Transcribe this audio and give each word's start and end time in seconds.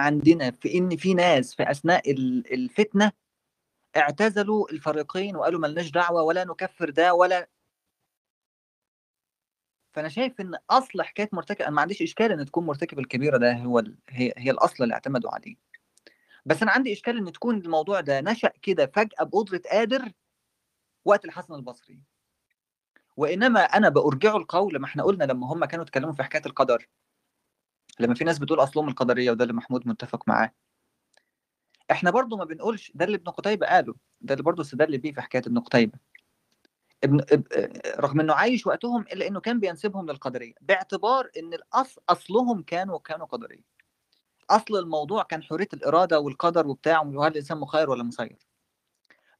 عندنا 0.00 0.50
في 0.50 0.78
إن 0.78 0.96
في 0.96 1.14
ناس 1.14 1.54
في 1.54 1.70
أثناء 1.70 2.10
الفتنة 2.54 3.12
اعتزلوا 3.96 4.70
الفريقين 4.72 5.36
وقالوا 5.36 5.60
ملناش 5.60 5.90
دعوة 5.90 6.22
ولا 6.22 6.44
نكفر 6.44 6.90
ده 6.90 7.14
ولا 7.14 7.48
فأنا 9.92 10.08
شايف 10.08 10.40
إن 10.40 10.54
أصل 10.70 11.02
حكاية 11.02 11.28
مرتكب 11.32 11.62
أنا 11.62 11.70
ما 11.70 11.80
عنديش 11.82 12.02
إشكال 12.02 12.32
إن 12.32 12.44
تكون 12.46 12.66
مرتكب 12.66 12.98
الكبيرة 12.98 13.36
ده 13.36 13.52
هو 13.52 13.78
ال... 13.78 13.98
هي 14.10 14.32
هي 14.36 14.50
الأصل 14.50 14.84
اللي 14.84 14.94
اعتمدوا 14.94 15.30
عليه. 15.34 15.56
بس 16.46 16.62
أنا 16.62 16.70
عندي 16.72 16.92
إشكال 16.92 17.16
إن 17.18 17.32
تكون 17.32 17.56
الموضوع 17.58 18.00
ده 18.00 18.20
نشأ 18.20 18.52
كده 18.62 18.86
فجأة 18.86 19.24
بقدره 19.24 19.62
قادر 19.72 20.12
وقت 21.04 21.24
الحسن 21.24 21.54
البصري. 21.54 22.00
وإنما 23.16 23.60
أنا 23.60 23.88
بأرجعه 23.88 24.36
القول 24.36 24.76
ما 24.78 24.86
إحنا 24.86 25.02
قلنا 25.02 25.24
لما 25.24 25.52
هم 25.52 25.64
كانوا 25.64 25.84
اتكلموا 25.84 26.12
في 26.12 26.22
حكاية 26.22 26.42
القدر. 26.46 26.88
لما 28.00 28.14
في 28.14 28.24
ناس 28.24 28.38
بتقول 28.38 28.60
أصلهم 28.62 28.88
القدرية 28.88 29.30
وده 29.30 29.42
اللي 29.44 29.54
محمود 29.54 29.88
متفق 29.88 30.28
معاه. 30.28 30.52
إحنا 31.90 32.10
برضو 32.10 32.36
ما 32.36 32.44
بنقولش 32.44 32.92
ده 32.94 33.04
اللي 33.04 33.16
ابن 33.16 33.30
قتيبة 33.30 33.66
قاله 33.66 33.94
ده 34.20 34.34
اللي 34.34 34.44
برضو 34.44 34.62
استدل 34.62 34.98
بيه 34.98 35.12
في 35.12 35.20
حكاية 35.20 35.42
ابن 35.46 35.58
قتيبة. 35.58 35.98
ابن 37.04 37.20
رغم 37.98 38.20
إنه 38.20 38.34
عايش 38.34 38.66
وقتهم 38.66 39.02
إلا 39.02 39.26
إنه 39.26 39.40
كان 39.40 39.60
بينسبهم 39.60 40.06
للقدرية 40.10 40.54
باعتبار 40.60 41.30
إن 41.38 41.54
الاصل 41.54 42.00
أصلهم 42.08 42.62
كانوا 42.62 42.98
كانوا 42.98 43.26
قدرية. 43.26 43.62
أصل 44.50 44.76
الموضوع 44.76 45.22
كان 45.22 45.42
حرية 45.42 45.68
الإرادة 45.74 46.20
والقدر 46.20 46.66
وبتاع 46.66 47.02
وهل 47.02 47.32
الإنسان 47.32 47.58
مخير 47.58 47.90
ولا 47.90 48.02
مسير. 48.02 48.38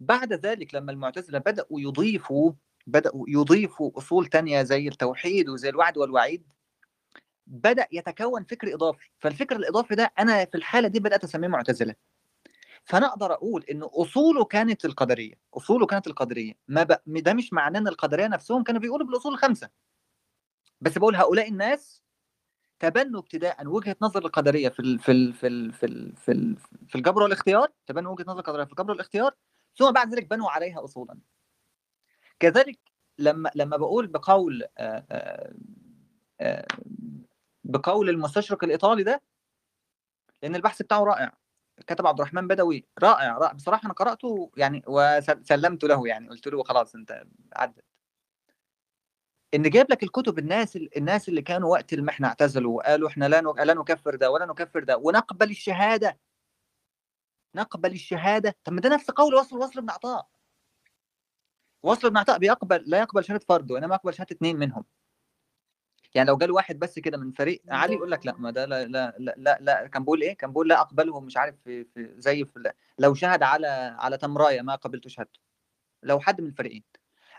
بعد 0.00 0.32
ذلك 0.32 0.74
لما 0.74 0.92
المعتزلة 0.92 1.38
بدأوا 1.38 1.80
يضيفوا 1.80 2.52
بدأوا 2.86 3.24
يضيفوا 3.28 3.90
أصول 3.98 4.26
تانية 4.26 4.62
زي 4.62 4.88
التوحيد 4.88 5.48
وزي 5.48 5.68
الوعد 5.68 5.98
والوعيد 5.98 6.46
بدأ 7.48 7.86
يتكون 7.92 8.44
فكر 8.44 8.74
إضافي 8.74 9.10
فالفكر 9.18 9.56
الإضافي 9.56 9.94
ده 9.94 10.12
أنا 10.18 10.44
في 10.44 10.54
الحالة 10.54 10.88
دي 10.88 11.00
بدأت 11.00 11.24
أسميه 11.24 11.48
معتزلة. 11.48 11.94
فأنا 12.84 13.06
أقدر 13.06 13.32
أقول 13.32 13.64
إن 13.64 13.82
أصوله 13.82 14.44
كانت 14.44 14.84
القدرية 14.84 15.34
أصوله 15.54 15.86
كانت 15.86 16.06
القدرية. 16.06 16.52
ما 16.68 16.82
ب... 16.82 16.98
ده 17.06 17.32
مش 17.34 17.52
معناه 17.52 17.80
إن 17.80 17.88
القدرية 17.88 18.26
نفسهم 18.26 18.62
كانوا 18.62 18.80
بيقولوا 18.80 19.06
بالأصول 19.06 19.32
الخمسة. 19.32 19.68
بس 20.80 20.98
بقول 20.98 21.16
هؤلاء 21.16 21.48
الناس 21.48 22.02
تبنوا 22.78 23.20
ابتداء 23.20 23.66
وجهة 23.66 23.96
نظر 24.02 24.24
القدرية 24.24 24.68
في 24.68 24.80
ال... 24.80 24.98
في 24.98 25.12
ال... 25.12 25.32
في 25.34 25.46
ال... 25.46 25.72
في 25.72 25.86
ال... 25.86 26.16
في, 26.16 26.32
ال... 26.32 26.56
في 26.88 26.94
الجبر 26.94 27.22
والاختيار 27.22 27.68
تبنوا 27.86 28.12
وجهة 28.12 28.24
نظر 28.28 28.38
القدرية 28.38 28.64
في 28.64 28.70
الجبر 28.70 28.90
والاختيار 28.90 29.34
ثم 29.76 29.92
بعد 29.92 30.14
ذلك 30.14 30.30
بنوا 30.30 30.50
عليها 30.50 30.84
اصولا. 30.84 31.18
كذلك 32.40 32.78
لما 33.18 33.50
لما 33.54 33.76
بقول 33.76 34.06
بقول 34.06 34.64
آآ 34.78 35.54
آآ 36.40 36.66
بقول 37.68 38.08
المستشرق 38.08 38.64
الإيطالي 38.64 39.02
ده 39.02 39.22
لأن 40.42 40.56
البحث 40.56 40.82
بتاعه 40.82 41.04
رائع. 41.04 41.32
كتب 41.86 42.06
عبد 42.06 42.20
الرحمن 42.20 42.48
بدوي 42.48 42.86
رائع 42.98 43.38
رائع. 43.38 43.52
بصراحة 43.52 43.86
أنا 43.86 43.92
قرأته 43.94 44.50
يعني 44.56 44.82
وسلمت 44.86 45.84
له 45.84 46.08
يعني 46.08 46.28
قلت 46.28 46.46
له 46.46 46.62
خلاص 46.62 46.94
أنت 46.94 47.24
عدت. 47.56 47.84
إن 49.54 49.62
جايب 49.62 49.90
لك 49.90 50.02
الكتب 50.02 50.38
الناس 50.38 50.76
الناس 50.76 51.28
اللي 51.28 51.42
كانوا 51.42 51.72
وقت 51.72 51.92
المحنة 51.92 52.28
اعتزلوا 52.28 52.76
وقالوا 52.76 53.08
إحنا 53.08 53.28
لا 53.28 53.40
لا 53.42 53.74
نكفر 53.74 54.14
ده 54.14 54.30
ولا 54.30 54.46
نكفر 54.46 54.84
ده 54.84 54.96
ونقبل 54.96 55.50
الشهادة. 55.50 56.18
نقبل 57.54 57.92
الشهادة. 57.92 58.56
طب 58.64 58.72
ما 58.72 58.80
ده 58.80 58.88
نفس 58.88 59.10
قول 59.10 59.34
وصل 59.34 59.58
وصل 59.58 59.80
بن 59.82 59.90
عطاء. 59.90 60.28
وصل 61.82 62.10
بن 62.10 62.16
عطاء 62.16 62.38
بيقبل 62.38 62.84
لا 62.86 62.98
يقبل 62.98 63.24
شهادة 63.24 63.44
فرد 63.48 63.70
وإنما 63.70 63.94
يقبل 63.94 64.14
شهادة 64.14 64.36
اثنين 64.36 64.56
منهم. 64.56 64.84
يعني 66.14 66.28
لو 66.28 66.36
جاله 66.36 66.54
واحد 66.54 66.78
بس 66.78 66.98
كده 66.98 67.18
من 67.18 67.32
فريق 67.32 67.62
علي 67.68 67.94
يقول 67.94 68.10
لك 68.10 68.26
لا 68.26 68.34
ما 68.38 68.50
ده 68.50 68.64
لا 68.64 68.84
لا 68.84 69.14
لا, 69.18 69.34
لا, 69.38 69.58
لا 69.60 69.86
كان 69.86 70.02
بيقول 70.02 70.22
إيه؟ 70.22 70.36
كان 70.36 70.50
بيقول 70.50 70.68
لا 70.68 70.80
أقبله 70.80 71.20
مش 71.20 71.36
عارف 71.36 71.54
في, 71.64 71.84
في 71.84 72.14
زي 72.18 72.44
في 72.44 72.72
لو 72.98 73.14
شهد 73.14 73.42
على 73.42 73.66
على 73.98 74.16
تمراية 74.18 74.62
ما 74.62 74.74
قبلت 74.74 75.08
شهادته 75.08 75.40
لو 76.02 76.20
حد 76.20 76.40
من 76.40 76.48
الفريقين. 76.48 76.84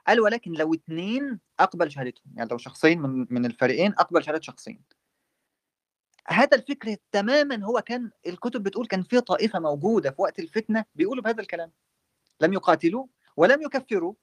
قال 0.07 0.19
ولكن 0.19 0.51
لو 0.51 0.73
اثنين 0.73 1.39
أقبل 1.59 1.91
شهادتهم 1.91 2.33
يعني 2.35 2.49
لو 2.51 2.57
شخصين 2.57 2.99
من 3.01 3.27
من 3.29 3.45
الفريقين 3.45 3.93
أقبل 3.93 4.23
شهادة 4.23 4.41
شخصين. 4.41 4.83
هذا 6.27 6.57
الفكر 6.57 6.95
تماما 7.11 7.65
هو 7.65 7.81
كان 7.81 8.11
الكتب 8.27 8.63
بتقول 8.63 8.87
كان 8.87 9.03
في 9.03 9.21
طائفة 9.21 9.59
موجودة 9.59 10.11
في 10.11 10.21
وقت 10.21 10.39
الفتنة 10.39 10.85
بيقولوا 10.95 11.23
بهذا 11.23 11.41
الكلام. 11.41 11.71
لم 12.41 12.53
يقاتلوا 12.53 13.07
ولم 13.37 13.61
يكفروا. 13.61 14.13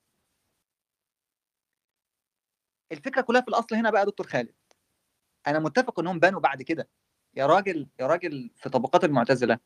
الفكرة 2.92 3.20
كلها 3.20 3.40
في 3.40 3.48
الأصل 3.48 3.76
هنا 3.76 3.90
بقى 3.90 4.06
دكتور 4.06 4.26
خالد. 4.26 4.54
أنا 5.46 5.58
متفق 5.58 6.00
إنهم 6.00 6.18
بانوا 6.18 6.40
بعد 6.40 6.62
كده. 6.62 6.88
يا 7.34 7.46
راجل 7.46 7.86
يا 8.00 8.06
راجل 8.06 8.50
في 8.56 8.68
طبقات 8.68 9.04
المعتزلة. 9.04 9.58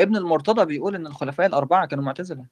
ابن 0.00 0.16
المرتضى 0.16 0.64
بيقول 0.64 0.94
إن 0.94 1.06
الخلفاء 1.06 1.46
الأربعة 1.46 1.86
كانوا 1.86 2.04
معتزلة. 2.04 2.46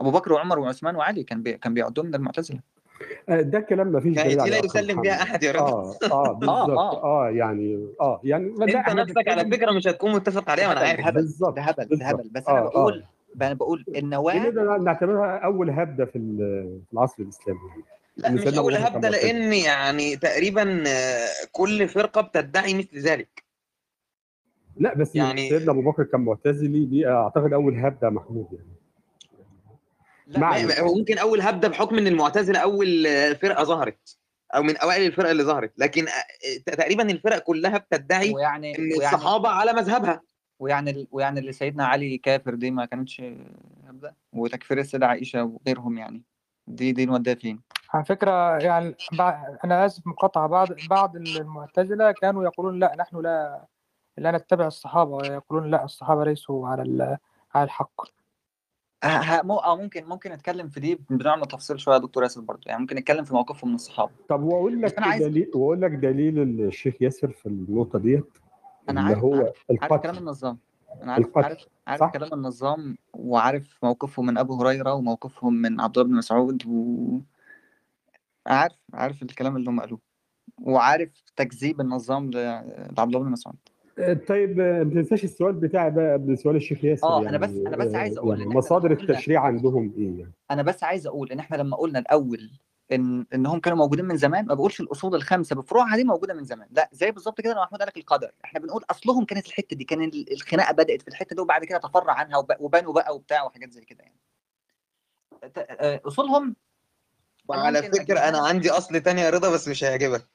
أبو 0.00 0.10
بكر 0.10 0.32
وعمر 0.32 0.58
وعثمان 0.58 0.96
وعلي 0.96 1.24
كان 1.24 1.42
بي... 1.42 1.52
كان 1.52 1.74
بيعدهم 1.74 2.06
من 2.06 2.14
المعتزلة. 2.14 2.60
ده 3.28 3.60
كلام 3.60 3.86
ما 3.86 4.00
فيش 4.00 4.16
دليل 4.16 4.36
لا 4.36 4.64
يسلم 4.64 5.02
بها 5.02 5.22
أحد 5.22 5.42
يا 5.42 5.52
راجل. 5.52 5.64
آه 5.64 5.98
آه 6.12 6.32
بالظبط 6.40 6.78
آه, 6.78 7.02
آه 7.04 7.30
يعني 7.30 7.94
آه 8.00 8.20
يعني 8.24 8.46
أنت 8.46 8.88
نفسك 8.88 9.28
على 9.28 9.50
فكرة 9.50 9.72
مش 9.72 9.86
هتكون 9.86 10.12
متفق 10.12 10.50
عليها 10.50 10.68
وأنا 10.68 10.80
عارف. 10.80 11.14
بالظبط 11.14 11.56
ده 11.56 11.62
هبل 11.62 11.96
ده 11.96 12.06
هبل 12.06 12.28
بس 12.28 12.48
أنا 12.48 12.60
بقول 12.60 13.04
أنا 13.42 13.54
بقول 13.54 13.84
النواة 13.88 14.50
نعتبرها 14.78 15.38
أول 15.38 15.70
هبدة 15.70 16.04
في 16.04 16.18
العصر 16.92 17.22
الإسلامي. 17.22 17.60
لا 18.16 18.30
مش 18.30 18.58
أول 18.58 18.76
هبدة 18.76 19.08
لأن 19.08 19.52
يعني 19.52 20.16
تقريبا 20.16 20.84
كل 21.52 21.88
فرقة 21.88 22.20
بتدعي 22.20 22.74
مثل 22.74 22.98
ذلك. 22.98 23.44
لا 24.76 24.94
بس 24.94 25.16
يعني 25.16 25.48
سيدنا 25.48 25.72
أبو 25.72 25.90
بكر 25.90 26.04
كان 26.04 26.20
معتزلي 26.20 26.84
دي 26.84 27.08
أعتقد 27.08 27.52
أول 27.52 27.78
هبدة 27.78 28.10
محمود 28.10 28.46
يعني. 28.52 28.80
لا 30.26 30.82
ممكن 30.84 31.18
أول 31.18 31.40
هبدة 31.40 31.68
بحكم 31.68 31.98
إن 31.98 32.06
المعتزلة 32.06 32.58
أول 32.58 33.06
فرقة 33.42 33.64
ظهرت 33.64 34.18
أو 34.54 34.62
من 34.62 34.76
أوائل 34.76 35.06
الفرق 35.06 35.30
اللي 35.30 35.42
ظهرت. 35.42 35.72
لكن 35.78 36.06
تقريبا 36.66 37.10
الفرق 37.10 37.38
كلها 37.38 37.78
بتدعي 37.78 38.34
ويعني 38.34 38.78
إن 38.78 38.82
ويعني 38.82 39.14
الصحابة 39.14 39.48
على 39.48 39.72
مذهبها. 39.72 40.20
ويعني 40.60 41.08
ويعني 41.10 41.40
اللي 41.40 41.52
سيدنا 41.52 41.86
علي 41.86 42.18
كافر 42.18 42.54
دي 42.54 42.70
ما 42.70 42.84
كانتش 42.84 43.22
هبده 43.88 44.16
وتكفير 44.32 44.78
السيدة 44.78 45.06
عائشة 45.06 45.44
وغيرهم 45.44 45.98
يعني 45.98 46.22
دي 46.66 46.92
دي 46.92 47.06
نوديها 47.06 47.34
فين؟ 47.34 47.60
على 47.94 48.04
فكرة 48.04 48.58
يعني 48.58 48.94
أنا 49.64 49.86
آسف 49.86 50.06
مقاطعة 50.06 50.46
بعض 50.46 50.68
بعض 50.90 51.16
المعتزلة 51.16 52.12
كانوا 52.12 52.44
يقولون 52.44 52.78
لا 52.78 52.96
نحن 52.98 53.16
لا 53.16 53.66
لا 54.18 54.30
نتبع 54.30 54.66
الصحابة 54.66 55.10
ويقولون 55.10 55.70
لا 55.70 55.84
الصحابة 55.84 56.24
ليسوا 56.24 56.68
على 56.68 57.18
على 57.54 57.64
الحق. 57.64 58.02
أو 59.04 59.76
ممكن 59.76 60.04
ممكن 60.04 60.32
نتكلم 60.32 60.68
في 60.68 60.80
دي 60.80 61.00
بنوع 61.10 61.36
من 61.36 61.42
التفصيل 61.42 61.80
شوية 61.80 61.94
يا 61.94 62.00
دكتور 62.00 62.22
ياسر 62.22 62.40
برضه 62.40 62.60
يعني 62.66 62.80
ممكن 62.80 62.96
نتكلم 62.96 63.24
في 63.24 63.34
موقفهم 63.34 63.68
من 63.68 63.74
الصحابة 63.74 64.10
طب 64.28 64.42
وأقول 64.42 64.82
لك 64.82 64.98
عايز... 64.98 65.26
دليل 65.26 65.50
وأقول 65.54 65.82
لك 65.82 65.90
دليل 65.90 66.38
الشيخ 66.38 66.94
ياسر 67.00 67.30
في 67.30 67.46
النقطة 67.46 67.98
ديت 67.98 68.38
أنا 68.88 69.00
عارف 69.00 69.18
هو 69.18 69.34
عارف, 69.34 69.64
القتل. 69.70 69.92
عارف 69.92 70.02
كلام 70.02 70.18
النظام 70.18 70.58
أنا 71.02 71.12
عارف 71.12 71.26
القتل. 71.26 71.44
عارف 71.44 71.66
عارف 71.86 72.00
صح؟ 72.00 72.10
كلام 72.12 72.32
النظام 72.34 72.96
وعارف 73.12 73.78
موقفهم 73.82 74.26
من 74.26 74.38
أبو 74.38 74.54
هريرة 74.62 74.94
وموقفهم 74.94 75.54
من 75.54 75.80
عبد 75.80 75.98
الله 75.98 76.08
بن 76.10 76.16
مسعود 76.16 76.62
و 76.66 77.18
عارف 78.46 78.76
عارف 78.94 79.22
الكلام 79.22 79.56
اللي 79.56 79.70
هم 79.70 79.80
قالوه 79.80 79.98
وعارف 80.62 81.22
تكذيب 81.36 81.80
النظام 81.80 82.30
لعبد 82.30 83.00
الله 83.14 83.18
بن 83.18 83.30
مسعود 83.30 83.56
طيب 84.28 84.56
ما 84.58 84.84
تنساش 84.84 85.24
السؤال 85.24 85.52
بتاعي 85.52 85.90
بقى 85.90 86.12
قبل 86.12 86.38
سؤال 86.38 86.56
الشيخ 86.56 86.84
ياسر 86.84 87.06
آه 87.06 87.22
يعني 87.22 87.28
أنا 87.36 87.38
بس 87.46 87.50
أنا 87.50 87.76
بس 87.76 87.94
عايز 87.94 88.18
أقول 88.18 88.38
يعني 88.40 88.54
مصادر 88.54 88.90
التشريع 88.92 89.40
عندهم 89.42 89.92
إيه 89.96 90.18
يعني 90.20 90.32
أنا 90.50 90.62
بس 90.62 90.84
عايز 90.84 91.06
أقول 91.06 91.32
إن 91.32 91.38
إحنا 91.38 91.56
لما 91.56 91.76
قلنا 91.76 91.98
الأول 91.98 92.50
إن 92.92 93.26
إنهم 93.34 93.60
كانوا 93.60 93.78
موجودين 93.78 94.04
من 94.04 94.16
زمان. 94.16 94.46
ما 94.46 94.54
بقولش 94.54 94.80
الأصول 94.80 95.14
الخمسه 95.14 95.56
بفروعها 95.56 95.96
دي 95.96 96.04
موجودة 96.04 96.34
من 96.34 96.44
زمان. 96.44 96.68
لا 96.70 96.88
زي 96.92 97.10
بالظبط 97.10 97.40
كده 97.40 97.52
لما 97.52 97.62
محمود 97.62 97.80
قال 97.80 97.88
لك 97.88 97.96
القدر. 97.96 98.32
إحنا 98.44 98.60
بنقول 98.60 98.84
أصلهم 98.90 99.24
كانت 99.24 99.46
الحتة 99.46 99.76
دي 99.76 99.84
كان 99.84 100.10
الخناقة 100.32 100.72
بدأت 100.72 101.02
في 101.02 101.08
الحتة 101.08 101.36
دي 101.36 101.42
وبعد 101.42 101.64
كده 101.64 101.78
تفرع 101.78 102.12
عنها 102.12 102.46
وبنوا 102.60 102.92
بقى 102.92 103.14
وبتاع 103.14 103.42
وحاجات 103.44 103.72
زي 103.72 103.84
كده 103.84 104.04
يعني. 104.04 104.20
أصولهم 106.06 106.56
وعلى 107.48 107.82
فكرة 107.82 108.18
أنا 108.18 108.38
عندي 108.38 108.70
أصل 108.70 109.00
تاني 109.00 109.20
يا 109.20 109.30
رضا 109.30 109.50
بس 109.50 109.68
مش 109.68 109.84
هيعجبك. 109.84 110.28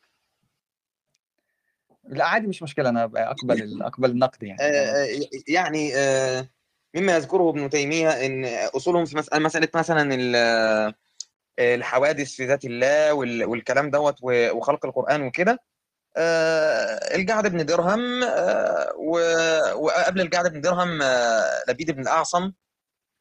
لا 2.04 2.26
عادي 2.26 2.48
مش 2.48 2.64
مشكلة. 2.64 2.90
أنا 2.90 3.04
أقبل 3.04 3.82
أقبل 3.84 4.10
النقد 4.12 4.44
يعني. 4.44 4.62
آه 4.62 5.08
يعني 5.48 5.96
آه 5.96 6.48
مما 6.96 7.16
يذكره 7.16 7.50
ابن 7.50 7.70
تيمية 7.70 8.10
إن 8.10 8.46
أصولهم 8.46 9.06
في 9.06 9.24
مساله 9.34 9.70
مثلا 9.76 10.14
الحوادث 11.60 12.32
في 12.36 12.46
ذات 12.46 12.66
الله 12.66 13.14
والكلام 13.48 13.90
دوت 13.92 14.16
وخلق 14.24 14.86
القرآن 14.86 15.22
وكده 15.22 15.60
آه 16.18 17.16
الجعد 17.16 17.48
بن 17.48 17.66
درهم 17.66 18.24
آه 18.24 18.96
وقبل 19.76 20.22
الجعد 20.22 20.54
بن 20.54 20.62
درهم 20.62 21.02
آه 21.02 21.64
لبيد 21.70 21.92
بن 21.92 22.02
الأعصم 22.02 22.52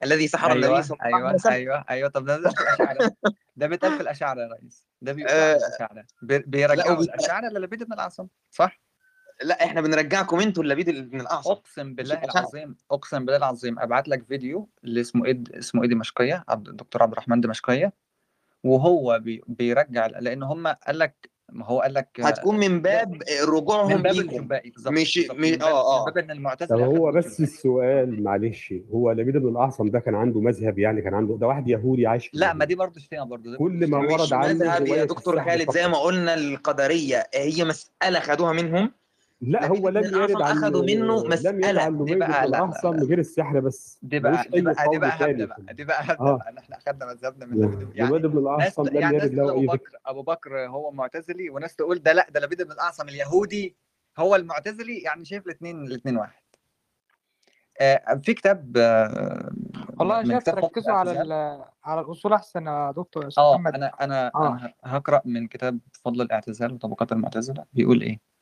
الذي 0.03 0.29
سحر 0.29 0.53
أيوة 0.53 0.67
النبي 0.67 0.83
صلى 0.83 0.99
الله 1.05 1.27
عليه 1.27 1.35
وسلم. 1.35 1.53
أيوه 1.53 1.75
أيوه. 1.75 1.85
أيوه 1.91 2.09
طب 2.09 2.25
ده 2.25 2.37
الاشاعره 2.37 3.13
ده 3.57 3.67
بيتقال 3.67 3.95
في 3.97 4.01
الاشاعره 4.07 4.41
يا 4.41 4.49
ريس. 4.63 4.87
ده 5.03 5.13
بيقال 5.13 5.61
في 5.61 5.67
الاشاعره 5.67 6.05
بيرجعوا 6.23 7.03
الاشاعره 7.03 7.49
للبيد 7.49 7.83
بن 7.83 7.93
الأعصم 7.93 8.27
صح؟ 8.51 8.81
لا 9.43 9.65
إحنا 9.65 9.81
بنرجعكم 9.81 10.41
أنتوا 10.41 10.63
اللبيد 10.63 11.11
بن 11.11 11.21
الأعصم. 11.21 11.51
أقسم 11.51 11.95
بالله 11.95 12.25
العظيم 12.25 12.77
أقسم 12.91 13.19
بالله 13.19 13.37
العظيم 13.37 13.79
أبعت 13.79 14.09
لك 14.09 14.25
فيديو 14.27 14.69
اللي 14.85 15.01
اسمه 15.01 15.27
إيد 15.27 15.53
اسمه 15.53 15.83
إيه 15.83 15.89
دمشقية 15.89 16.45
الدكتور 16.51 17.03
عبد 17.03 17.13
الرحمن 17.13 17.41
دمشقية. 17.41 17.93
وهو 18.65 19.19
بي 19.23 19.43
بيرجع 19.47 20.07
لأن 20.07 20.43
هم 20.43 20.67
قال 20.67 20.99
لك 20.99 21.35
ما 21.53 21.67
هو 21.67 21.81
قال 21.81 21.95
لك 21.95 22.09
هتكون 22.21 22.59
من 22.59 22.83
باب 22.83 23.23
رجوعهم 23.49 23.89
من 23.97 24.03
باب 24.03 24.15
بالظبط 24.15 24.35
مش- 24.35 24.71
بالظبط. 24.75 24.93
مش- 24.93 25.31
من 25.39 25.51
باب- 25.51 25.63
آه،. 25.63 25.99
من 26.05 26.05
باب 26.13 26.19
إن 26.19 26.25
طب 26.25 26.31
المعتزله 26.31 26.85
هو 26.85 26.93
أخذوا 27.09 27.11
بس. 27.11 27.41
السؤال 27.41 28.23
معلش 28.23 28.75
هو 28.93 29.13
لبيد 29.13 29.37
بن 29.37 29.49
الاعصم 29.49 29.89
ده 29.91 29.99
كان 30.01 30.15
عنده 30.15 30.41
مذهب 30.41 30.79
يعني 30.79 31.03
كان 31.03 31.15
عنده 31.15 31.37
ده 31.37 31.47
واحد 31.47 31.69
يهودي 31.69 32.07
عايش 32.07 32.31
لا 32.33 32.53
ما. 32.53 32.65
دي 32.65 32.75
برضه 32.75 33.01
شتيمة 33.01 33.25
برضه 33.25 33.57
كل 33.57 33.87
ما 33.87 33.99
ورد 33.99 34.33
عنه 34.33 34.49
مذهب 34.55 34.87
يا 34.87 35.05
دكتور 35.05 35.45
خالد 35.45 35.71
زي. 35.71 35.89
ما 35.89 35.99
قلنا 35.99 36.35
القدرية 36.35 37.27
هي 37.35 37.65
مسألة 37.65 38.21
خدوها 38.21 38.53
منهم 38.53 38.91
لا 39.41 39.67
هو 39.67 39.89
لم 39.89 40.05
يرد 40.05 40.43
عن 40.43 40.57
أخذوا 40.59 40.83
منه 40.83 41.25
لم 41.25 41.65
يرد. 41.65 41.77
عن 41.79 42.05
دي 42.05 42.13
بقى- 42.15 42.17
لا، 42.29 42.45
الاعصم. 42.45 42.91
غير 42.97 43.19
السحر 43.19 43.61
بس 43.61 43.99
دي 44.03 44.19
بقى 44.19 44.45
دي 44.53 44.61
بقى 44.61 44.89
دي 44.91 44.99
بقى 44.99 45.17
هبده 45.21 45.47
بقى 45.47 45.75
دي 45.75 45.85
بقى 45.85 46.03
هبده 46.05 46.21
آه. 46.31 46.37
بقى. 46.37 46.49
ان 46.49 46.59
إحنا 46.59 46.77
أخذنا 46.77 47.07
مذهبنا 47.07 47.47
من 47.47 47.57
لبيد 47.65 47.79
بن- 47.79 47.93
يعني 47.97 48.11
لبيد 48.11 48.27
بن 48.31 48.39
الاعصم 48.39 48.83
لم 48.89 48.97
يعني 48.97 49.17
ناس 49.17 49.25
يرد 49.25 49.35
تقول 49.37 49.47
له 49.47 49.53
أبو 49.53 49.61
اي 49.61 49.67
ذكر 49.67 49.77
بكر 49.77 49.99
أبو 50.07 50.23
بكر 50.23 50.67
هو 50.67 50.91
معتزلي 50.91 51.51
وناس 51.51 51.77
تقول 51.77 51.99
ده 52.03 52.13
لأ 52.13 52.27
ده 52.31 52.41
لبيد 52.41 52.63
بن 52.63 52.73
الأعصم 52.73 53.09
اليهودي. 53.09 53.77
هو 54.19 54.37
المعتزلي 54.37 54.99
يعني 54.99 55.25
شايف 55.25 55.47
الاثنين 55.47 55.83
الاثنين 55.85 56.17
واحد. 56.17 56.43
آه، 57.81 58.21
في 58.25 58.35
كتاب 58.35 58.73
آه، 58.77 59.51
والله 59.99 60.21
من 60.21 60.27
شايف 60.31 60.43
تركزوا 60.43 60.93
على 60.95 61.65
على 61.85 62.01
الأصول 62.01 62.33
أحسن 62.33 62.67
يا 62.67 62.93
دكتور. 62.97 63.29
آه 63.39 63.55
محمد. 63.59 63.75
أنا 63.75 63.87
أنا 64.01 64.31
آه. 64.35 64.49
أنا 64.49 64.73
هقرأ 64.85 65.23
من 65.25 65.47
كتاب 65.49 65.79
فضل 66.05 66.23
الاعتزال 66.23 66.73
وطبقات 66.73 67.13
المعتزلة. 67.13 67.65
بيقول 67.73 68.03
إيه؟ 68.03 68.34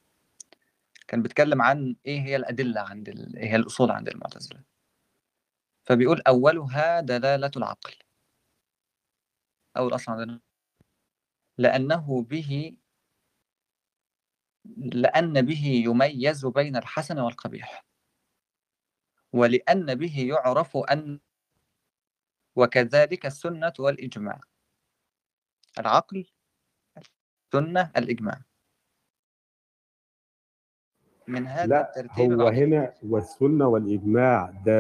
كان 1.13 1.23
بيتكلم 1.23 1.63
عن 1.63 1.97
إيه 2.07 2.21
هي 2.21 2.37
الأدلة 2.37 2.81
عند 2.81 3.09
ال... 3.09 3.37
إيه 3.37 3.51
هي 3.51 3.57
الأصول 3.57 3.91
عند 3.91 4.09
المعتزلة. 4.09 4.63
فبيقول 5.85 6.21
أولها 6.21 7.01
دلالة 7.01 7.51
العقل. 7.57 7.95
أول 9.77 9.95
أصل 9.95 10.13
عندنا. 10.13 10.41
لأنه 11.59 12.23
به 12.23 12.77
لأن 14.77 15.43
به 15.43 15.65
يميز 15.67 16.47
بين 16.47 16.77
الحسن 16.77 17.19
والقبيح. 17.19 17.85
ولأن 19.33 19.95
به 19.95 20.19
يعرف 20.29 20.77
أن 20.77 21.21
وكذلك 22.57 23.27
السنة 23.27 23.73
والإجماع. 23.79 24.41
العقل 25.79 26.27
السنة 27.55 27.93
الإجماع. 27.97 28.43
من 31.29 31.47
هذا 31.47 31.67
لا 31.67 31.89
الترتيب 31.89 32.33
هو 32.33 32.49
العظيم. 32.49 32.73
هنا 32.73 32.93
والسنة 33.09 33.69
والإجماع 33.69 34.53
ده 34.67 34.73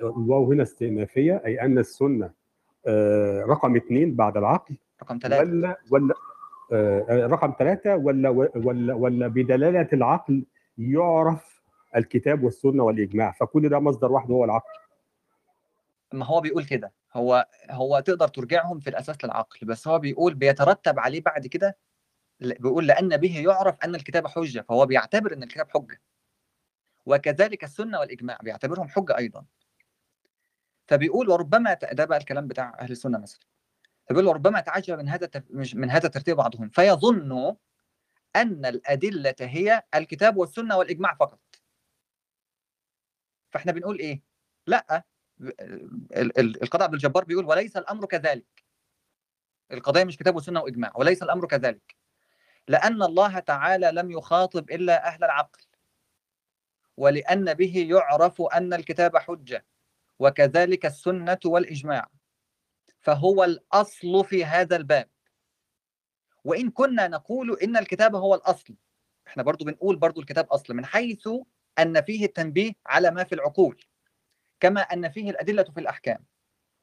الواو 0.00 0.52
هنا 0.52 0.62
استئنافية 0.62 1.42
أي 1.46 1.60
أن 1.60 1.78
السنة 1.78 2.30
آه، 2.86 3.42
رقم 3.42 3.76
اثنين 3.76 4.14
بعد 4.14 4.36
العقل. 4.36 4.76
رقم 5.02 5.18
ثلاثة. 5.22 5.42
ولا 5.42 5.76
ولا 5.90 6.14
آه، 6.72 7.26
رقم 7.26 7.52
ثلاثة 7.58 7.96
ولا 7.96 8.28
ولا 8.56 8.94
ولا 8.94 9.28
بدلالة 9.28 9.88
العقل 9.92 10.44
يعرف 10.78 11.62
الكتاب 11.96 12.42
والسنة 12.44 12.82
والإجماع. 12.82 13.32
فكل 13.32 13.68
ده 13.68 13.78
مصدر 13.78 14.12
واحد 14.12 14.30
هو 14.30 14.44
العقل. 14.44 14.78
ما 16.12 16.26
هو 16.26 16.40
بيقول 16.40 16.64
كده. 16.64 16.92
هو 17.14 17.46
هو 17.70 18.00
تقدر 18.00 18.28
ترجعهم 18.28 18.80
في 18.80 18.90
الأساس 18.90 19.24
للعقل 19.24 19.66
بس 19.66 19.88
هو 19.88 19.98
بيقول 19.98 20.34
بيترتب 20.34 20.98
عليه 20.98 21.20
بعد 21.20 21.46
كده 21.46 21.76
بيقول 22.40 22.86
لأن 22.86 23.16
به 23.16 23.38
يعرف 23.40 23.76
أن 23.84 23.94
الكتاب 23.94 24.26
حجة 24.26 24.60
فهو 24.60 24.86
بيعتبر 24.86 25.32
إن 25.32 25.42
الكتاب 25.42 25.70
حجة. 25.70 26.00
وكذلك 27.06 27.64
السنة 27.64 27.98
والإجماع 28.00 28.38
بيعتبرهم 28.42 28.88
حجة 28.88 29.16
أيضا. 29.16 29.44
فبيقول 30.88 31.28
وربما 31.30 31.74
ده 31.74 32.04
بقى 32.04 32.18
الكلام 32.18 32.48
بتاع 32.48 32.76
أهل 32.80 32.92
السنة 32.92 33.18
مثلا. 33.18 33.40
فبيقول 34.08 34.26
وربما 34.26 34.60
تعجب 34.60 34.98
من 34.98 35.08
هذا 35.08 35.30
من 35.74 35.90
هذا 35.90 36.08
ترتيب 36.08 36.36
بعضهم. 36.36 36.68
فيظن 36.68 37.56
أن 38.36 38.66
الأدلة 38.66 39.34
هي 39.40 39.82
الكتاب 39.94 40.36
والسنة 40.36 40.76
والإجماع 40.76 41.14
فقط. 41.14 41.40
فإحنا 43.50 43.72
بنقول 43.72 43.98
إيه؟ 43.98 44.22
لأ 44.66 45.04
ال- 45.40 46.38
ال- 46.38 46.62
القاضي 46.62 46.84
عبد 46.84 46.94
الجبار 46.94 47.24
بيقول 47.24 47.44
وليس 47.44 47.76
الأمر 47.76 48.06
كذلك. 48.06 48.64
القضية 49.72 50.04
مش 50.04 50.16
كتاب 50.16 50.36
وسنة 50.36 50.60
وإجماع 50.60 50.92
وليس 50.96 51.22
الأمر 51.22 51.46
كذلك. 51.46 51.96
لأن 52.68 53.02
الله 53.02 53.38
تعالى 53.38 53.90
لم 53.92 54.10
يخاطب 54.10 54.70
إلا 54.70 55.06
أهل 55.06 55.24
العقل. 55.24 55.60
ولأن 56.96 57.54
به 57.54 57.86
يعرف 57.90 58.42
أن 58.42 58.74
الكتاب 58.74 59.16
حجة 59.16 59.66
وكذلك 60.18 60.86
السنة 60.86 61.38
والإجماع. 61.44 62.08
فهو 63.00 63.44
الأصل 63.44 64.24
في 64.24 64.44
هذا 64.44 64.76
الباب. 64.76 65.08
وإن 66.44 66.70
كنا 66.70 67.08
نقول 67.08 67.58
إن 67.62 67.76
الكتاب 67.76 68.14
هو 68.14 68.34
الأصل 68.34 68.74
إحنا 69.26 69.42
برضو 69.42 69.64
بنقول 69.64 69.96
برضو 69.96 70.20
الكتاب 70.20 70.46
أصل 70.46 70.74
من 70.74 70.86
حيث 70.86 71.28
أن 71.78 72.02
فيه 72.02 72.24
التنبيه 72.24 72.72
على 72.86 73.10
ما 73.10 73.24
في 73.24 73.34
العقول 73.34 73.84
كما 74.60 74.80
أن 74.80 75.08
فيه 75.08 75.30
الأدلة 75.30 75.62
في 75.62 75.80
الأحكام. 75.80 76.24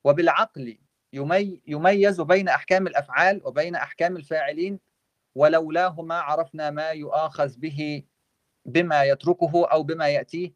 وبالعقل 0.04 0.78
يمي 1.14 1.62
يميز 1.68 2.22
بين 2.22 2.50
أحكام 2.50 2.88
الأفعال 2.88 3.42
وبين 3.46 3.76
أحكام 3.76 4.18
الفاعلين 4.18 4.80
ولولاه 5.36 6.02
ما 6.02 6.20
عرفنا 6.20 6.70
ما 6.70 6.90
يؤاخذ 6.90 7.58
به 7.58 8.04
بما 8.66 9.04
يتركه 9.04 9.68
أو 9.68 9.84
بما 9.84 10.10
يأتيه 10.10 10.54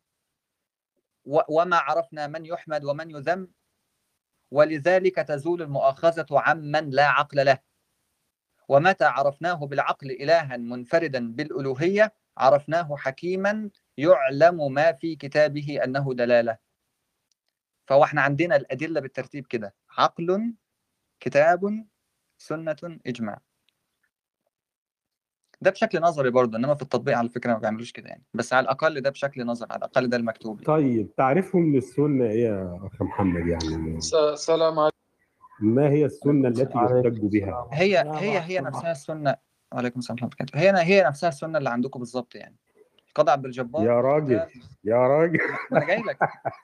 وما 1.25 1.77
عرفنا 1.77 2.27
من 2.27 2.45
يحمد 2.45 2.83
ومن 2.83 3.11
يذم 3.11 3.47
ولذلك 4.51 5.15
تزول 5.15 5.61
المؤاخذة 5.61 6.25
عمن 6.31 6.89
لا 6.89 7.05
عقل 7.07 7.45
له. 7.45 7.59
ومتى 8.67 9.05
عرفناه 9.05 9.53
بالعقل 9.55 10.11
إلها 10.11 10.57
منفردا 10.57 11.31
بالألوهية 11.31 12.13
عرفناه 12.37 12.95
حكيما 12.95 13.69
يعلم 13.97 14.73
ما 14.73 14.91
في 14.91 15.15
كتابه 15.15 15.83
أنه 15.83 16.13
دلالة. 16.13 16.57
فهو 17.87 18.03
إحنا 18.03 18.21
عندنا 18.21 18.55
الأدلة 18.55 18.99
بالترتيب 19.01 19.47
كده 19.47 19.75
عقل 19.97 20.53
كتاب 21.19 21.87
سنة 22.37 22.99
إجماع. 23.07 23.41
ده 25.61 25.71
بشكل 25.71 26.01
نظري 26.01 26.29
برضه 26.29 26.57
إنما 26.57 26.75
في 26.75 26.81
التطبيق 26.81 27.17
على 27.17 27.29
فكرة 27.29 27.53
ما 27.53 27.59
بيعملوش 27.59 27.91
كده 27.91 28.07
يعني. 28.09 28.23
بس 28.33 28.53
على 28.53 28.63
الأقل 28.63 29.01
ده 29.01 29.09
بشكل 29.09 29.45
نظري 29.45 29.67
على 29.71 29.77
الأقل 29.77 30.09
ده 30.09 30.17
المكتوب 30.17 30.63
طيب 30.65 31.15
تعرفهم 31.17 31.61
من 31.61 31.77
السنة 31.77 32.25
إيه 32.25 32.43
يا 32.45 32.79
أخ 32.93 33.01
محمد 33.01 33.47
يعني؟ 33.47 34.01
س- 34.01 34.15
سلام 34.35 34.79
عليكم 34.79 34.97
ما 35.61 35.89
هي 35.89 36.05
السنة 36.05 36.47
التي 36.47 36.77
يحتج 36.77 37.19
بها؟ 37.25 37.67
هي 37.71 38.01
السلام 38.01 38.15
هي 38.15 38.39
هي. 38.39 38.59
نفسها 38.59 38.91
السنة 38.91 39.35
وعليكم 39.71 39.99
السلام 39.99 40.17
ورحمة 40.23 40.47
الله. 40.55 40.81
هي 40.81 40.83
هي 40.83 41.03
نفسها 41.07 41.29
السنة 41.29 41.57
اللي 41.57 41.69
عندكم 41.69 41.99
بالظبط 41.99 42.35
يعني. 42.35 42.55
القاضي 43.07 43.31
عبد 43.31 43.45
الجبار 43.45 43.85
يا 43.85 44.01
راجل 44.01 44.41
يا 44.83 44.95
راجل. 45.07 45.39
ما 45.71 45.77
أنا 45.77 45.85
جاي 45.85 46.01
لك 46.01 46.17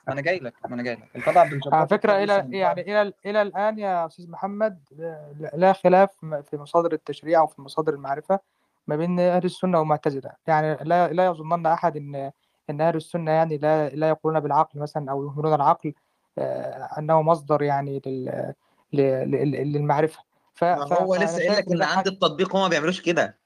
ما 0.06 0.12
أنا 0.12 0.20
جاي 0.20 0.38
لك 0.38 0.54
ما 0.68 0.74
أنا 0.74 0.82
جاي 0.82 0.94
لك. 0.94 1.16
القاضي 1.16 1.38
عبد 1.38 1.52
الجبار 1.52 1.74
على 1.74 2.24
إلى 2.24 2.24
لسه 2.48 2.56
يعني 2.58 2.80
إلى 2.80 3.12
إلى 3.26 3.42
الآن 3.42 3.78
يا 3.78 4.06
أستاذ 4.06 4.30
محمد 4.30 4.78
لا 4.98 5.50
لا 5.54 5.72
خلاف 5.72 6.10
في 6.50 6.56
مصادر 6.56 6.92
التشريع 6.92 7.42
وفي 7.42 7.62
مصادر 7.62 7.94
المعرفة. 7.94 8.40
ما 8.86 8.96
بين 8.96 9.20
أهل 9.20 9.44
السنة 9.44 9.78
والمعتزلة 9.78 10.30
يعني 10.46 10.84
لا 10.84 11.12
لا 11.12 11.26
يظنن 11.26 11.66
أحد 11.66 11.96
إن 11.96 12.30
إن 12.70 12.80
أهل 12.80 12.96
السنة 12.96 13.30
يعني 13.30 13.58
لا 13.58 13.88
لا 13.88 14.08
يقولون 14.08 14.40
بالعقل 14.40 14.80
مثلا 14.80 15.10
أو 15.10 15.24
يهملون 15.24 15.54
العقل 15.54 15.92
آه، 16.38 16.98
أنه 16.98 17.22
مصدر 17.22 17.62
يعني 17.62 18.02
لل 18.06 18.54
ل- 18.92 19.30
ل- 19.30 19.72
للمعرفة. 19.72 20.22
ف 20.54 20.64
هو 20.64 21.14
لسه 21.16 21.38
قايل 21.38 21.52
لك 21.56 21.72
إن 21.72 21.82
عند 21.82 22.06
التطبيق 22.06 22.56
هم 22.56 22.62
ما 22.62 22.68
بيعملوش 22.68 23.00
كده. 23.00 23.38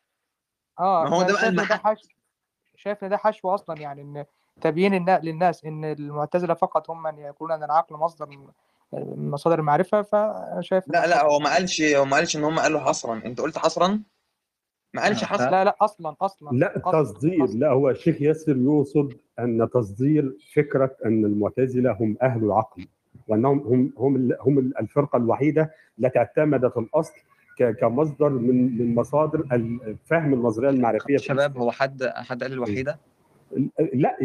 آه 0.81 1.05
ما 1.05 1.17
هو 1.17 1.23
ده 1.23 1.51
بقى 1.51 1.79
حشو 1.79 2.09
شايف 2.77 3.05
إن 3.05 3.09
ده 3.09 3.17
حشو 3.17 3.55
أصلا 3.55 3.81
يعني 3.81 4.03
إن 4.03 4.25
تبيين 4.61 5.09
للناس 5.09 5.65
إن 5.65 5.85
المعتزلة 5.85 6.55
فقط 6.55 6.91
هم 6.91 7.03
من 7.03 7.19
يقولون 7.19 7.57
أن 7.57 7.65
العقل 7.65 7.97
مصدر 7.97 8.39
مصادر 9.17 9.59
المعرفة. 9.59 10.03
فشايف 10.03 10.89
لا 10.89 11.07
لا 11.07 11.25
هو 11.25 11.39
ما 11.39 11.51
قالش 11.53 11.83
هو 11.83 12.05
ما 12.05 12.17
قالش 12.17 12.37
إن 12.37 12.45
هم 12.45 12.59
قالوا 12.59 12.81
حصرا. 12.81 13.23
أنت 13.27 13.41
قلت 13.41 13.59
حصرا؟ 13.59 14.03
ما 14.95 15.03
قالش 15.03 15.25
حصرا 15.25 15.51
لا 15.51 15.65
لا 15.65 15.77
أصلا 15.81 16.17
أصلا 16.21 16.51
لا 16.59 16.79
أصلاً، 16.89 17.03
تصدير 17.03 17.45
أصلاً. 17.45 17.59
لا 17.59 17.69
هو 17.71 17.91
الشيخ 17.91 18.23
ياسر 18.23 18.57
يقصد 18.57 19.13
أن 19.39 19.69
تصدير 19.75 20.37
فكرة 20.55 20.97
أن 21.05 21.25
المعتزلة 21.25 21.93
هم 21.93 22.17
أهل 22.23 22.45
العقل 22.45 22.87
وأنهم 23.29 23.59
هم 23.59 23.93
هم 23.99 24.33
هم 24.41 24.59
الفرقة 24.59 25.17
الوحيدة 25.17 25.71
التي 25.99 26.19
اعتمدت 26.19 26.77
الأصل 26.77 27.13
ك- 27.59 27.77
كمصدر 27.81 28.29
من 28.29 28.79
من 28.79 28.95
مصادر 28.95 29.45
فهم 30.07 30.35
النظرية 30.35 30.69
المعرفية 30.71 31.17
في 31.17 31.25
شباب 31.25 31.57
هو 31.59 31.71
حد 31.71 32.05
حد 32.05 32.43
قال 32.43 32.53
الوحيدة. 32.53 32.99
لا 33.95 34.17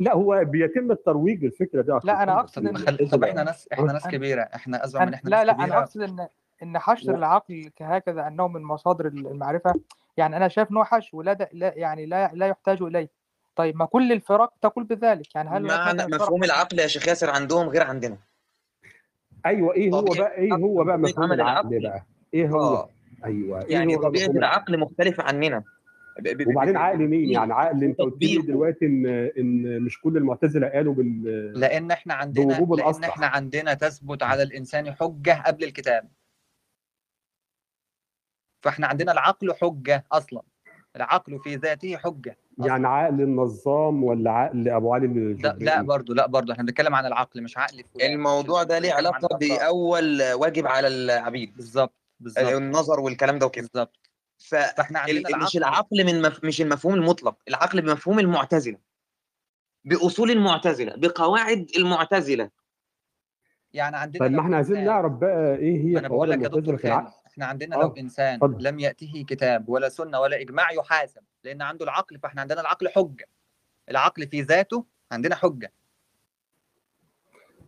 لا 0.00 0.14
هو 0.14 0.44
بيتم 0.44 0.90
الترويج 0.92 1.44
للفكرة 1.44 1.82
دي 1.82 1.88
لا، 2.04 2.22
أنا 2.22 2.32
محمد. 2.32 2.38
أقصد 2.38 2.68
طب 2.68 2.76
إن- 2.76 2.80
خل... 2.80 3.08
طب 3.08 3.24
إحنا 3.24 3.42
ناس 3.42 3.68
إحنا 3.72 3.92
ناس 3.92 4.08
كبيرة 4.08 4.42
إحنا 4.42 4.84
أزعم 4.84 5.02
من 5.02 5.08
أنا 5.08 5.16
إحنا 5.16 5.30
لا 5.30 5.36
ناس 5.36 5.46
لا 5.46 5.52
كبيرة 5.52 5.64
أنا 5.66 5.78
أقصد 5.78 6.00
إن 6.02 6.28
إن 6.62 6.78
حشر 6.78 7.14
العقل 7.14 7.70
كهكذا 7.76 8.26
انه 8.26 8.48
من 8.48 8.62
مصادر 8.62 9.06
المعرفة 9.06 9.74
يعني 10.16 10.36
أنا 10.36 10.48
شايف 10.48 10.70
انه 10.70 10.84
حشو 10.84 11.22
لا, 11.22 11.48
لا 11.52 11.72
يعني 11.76 12.06
لا 12.06 12.30
لا 12.34 12.46
يحتاج 12.46 12.82
إليه. 12.82 13.08
طيب 13.56 13.76
ما 13.76 13.84
كل 13.84 14.12
الفرق 14.12 14.52
تقول 14.62 14.84
بذلك 14.84 15.34
يعني 15.34 15.48
هل 15.48 15.70
هناك 15.70 15.96
معنى 15.96 16.14
مفهوم 16.16 16.44
العقل 16.44 16.78
يا 16.78 16.86
شيخ 16.86 17.08
ياسر 17.08 17.30
عندهم 17.30 17.68
غير 17.68 17.82
عندنا. 17.82 18.16
أيوه 19.46 19.74
إيه 19.74 19.90
هو 19.90 20.02
بقى 20.02 20.36
إيه 20.38 20.52
هو 20.52 20.84
بقى 20.84 20.98
مفهوم 20.98 21.32
العقل. 21.32 21.82
بقى؟ 21.82 22.04
إيه 22.34 22.48
هو؟ 22.48 22.60
آه. 22.60 22.88
أيوه 23.24 23.62
إيه 23.64 23.72
يعني 23.72 23.96
طبيعة 23.96 24.26
العقل؟ 24.26 24.78
مختلفة 24.80 25.22
عننا. 25.22 25.62
وبعدين 26.46 26.76
عقل 26.76 26.98
مين؟ 26.98 27.30
يعني 27.30 27.52
عقل 27.52 27.84
أنت 27.84 27.98
قلت 27.98 28.22
لي. 28.22 28.36
دلوقتي 28.36 28.86
إن 28.86 29.06
إن 29.38 29.82
مش 29.82 30.00
كل 30.00 30.16
المعتزلة 30.16 30.68
قالوا 30.68 30.94
بال 30.94 31.60
لأن 31.60 31.90
إحنا 31.90 32.14
عندنا 32.14 32.58
بوجوب 32.58 32.74
لأن. 32.74 33.04
إحنا 33.04 33.26
عندنا 33.26 33.74
تثبت 33.74 34.22
على 34.22 34.42
الإنسان 34.42 34.92
حجة 34.92 35.42
قبل 35.46 35.64
الكتاب. 35.64 36.08
فاحنا 38.60 38.86
عندنا 38.86 39.12
العقل 39.12 39.54
حجة 39.54 40.04
أصلا. 40.12 40.42
العقل 40.96 41.38
في 41.44 41.56
ذاته 41.56 41.96
حجة 41.96 42.38
أصلاً. 42.60 42.68
يعني 42.68 42.86
عقل 42.86 43.20
النظام 43.20 44.04
ولا 44.04 44.30
عقل 44.30 44.68
أبو 44.68 44.94
علي 44.94 45.06
لا, 45.06 45.12
الجبري 45.12 45.64
لا 45.64 45.82
برضه 45.82 46.14
لا 46.14 46.26
برضه 46.26 46.52
إحنا 46.52 46.64
بنتكلم 46.64 46.94
عن 46.94 47.06
العقل 47.06 47.42
مش 47.42 47.58
عقل 47.58 47.84
فلان 47.94 48.12
الموضوع 48.12 48.62
ده 48.62 48.78
ليه 48.78 48.92
علاقة. 48.92 49.28
بأول 49.38 50.22
واجب 50.32 50.66
على 50.66 50.88
العبيد. 50.88 51.56
بالظبط 51.56 51.94
بالظبط. 52.20 52.44
النظر 52.44 53.00
والكلام 53.00 53.38
ده 53.38 53.46
وكده. 53.46 53.68
بالظبط. 53.72 54.10
ف 54.38 54.54
فاحنا 54.54 54.98
عندنا 54.98 55.28
ال- 55.28 55.42
مش 55.42 55.56
العقل 55.56 55.58
العقل 56.00 56.06
من 56.06 56.22
مف... 56.22 56.44
مش 56.44 56.60
المفهوم 56.60 56.94
المطلق. 56.94 57.36
العقل 57.48 57.82
بمفهوم 57.82 58.18
المعتزلة. 58.18 58.78
بأصول 59.84 60.30
المعتزلة 60.30 60.94
بقواعد 60.96 61.70
المعتزلة. 61.76 62.50
يعني 63.72 63.96
عندنا 63.96 64.20
طيب 64.20 64.32
ما 64.32 64.40
إحنا 64.40 64.56
عايزين 64.56 64.84
نعرف 64.84 65.12
بقى 65.12 65.56
إيه 65.56 65.84
هي 65.84 65.98
أنا 65.98 66.08
بقول 66.08 66.28
قواعد 66.28 66.28
لك 66.28 66.44
يا 66.44 66.46
المعتزلة 66.48 66.60
دكتور 66.60 66.76
في 66.76 66.86
العقل؟ 66.86 67.12
إحنا 67.36 67.46
عندنا 67.46 67.76
آه، 67.76 67.80
لو 67.80 67.88
إنسان 67.98 68.34
اتفضل. 68.34 68.64
لم 68.64 68.78
يأته 68.78 69.24
كتاب 69.28 69.68
ولا 69.68 69.88
سنة 69.88 70.20
ولا 70.20 70.40
إجماع 70.40 70.72
يحاسب 70.72 71.20
لأن 71.44 71.62
عنده 71.62 71.84
العقل 71.84 72.18
فإحنا 72.18 72.40
عندنا 72.40 72.60
العقل 72.60 72.88
حجة. 72.88 73.28
العقل 73.90 74.26
في 74.26 74.42
ذاته 74.42 74.84
عندنا 75.12 75.34
حجة. 75.34 75.72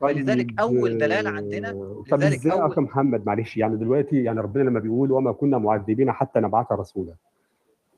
فلذلك 0.00 0.46
طيب، 0.48 0.60
أول 0.60 0.98
دلالة 0.98 1.30
عندنا- 1.30 1.70
آه، 1.70 2.04
طب 2.10 2.18
لذلك 2.18 2.34
إزاي 2.38 2.52
يا 2.52 2.62
أول- 2.62 2.70
اخ 2.72 2.78
محمد؟ 2.78 3.26
معلش 3.26 3.56
يعني 3.56 3.76
دلوقتي 3.76 4.22
يعني 4.22 4.40
ربنا 4.40 4.62
لما 4.62 4.80
بيقول 4.80 5.12
وما 5.12 5.32
كنا 5.32 5.58
معذبين 5.58 6.12
حتى 6.12 6.40
نبعث 6.40 6.72
رسولا. 6.72 7.14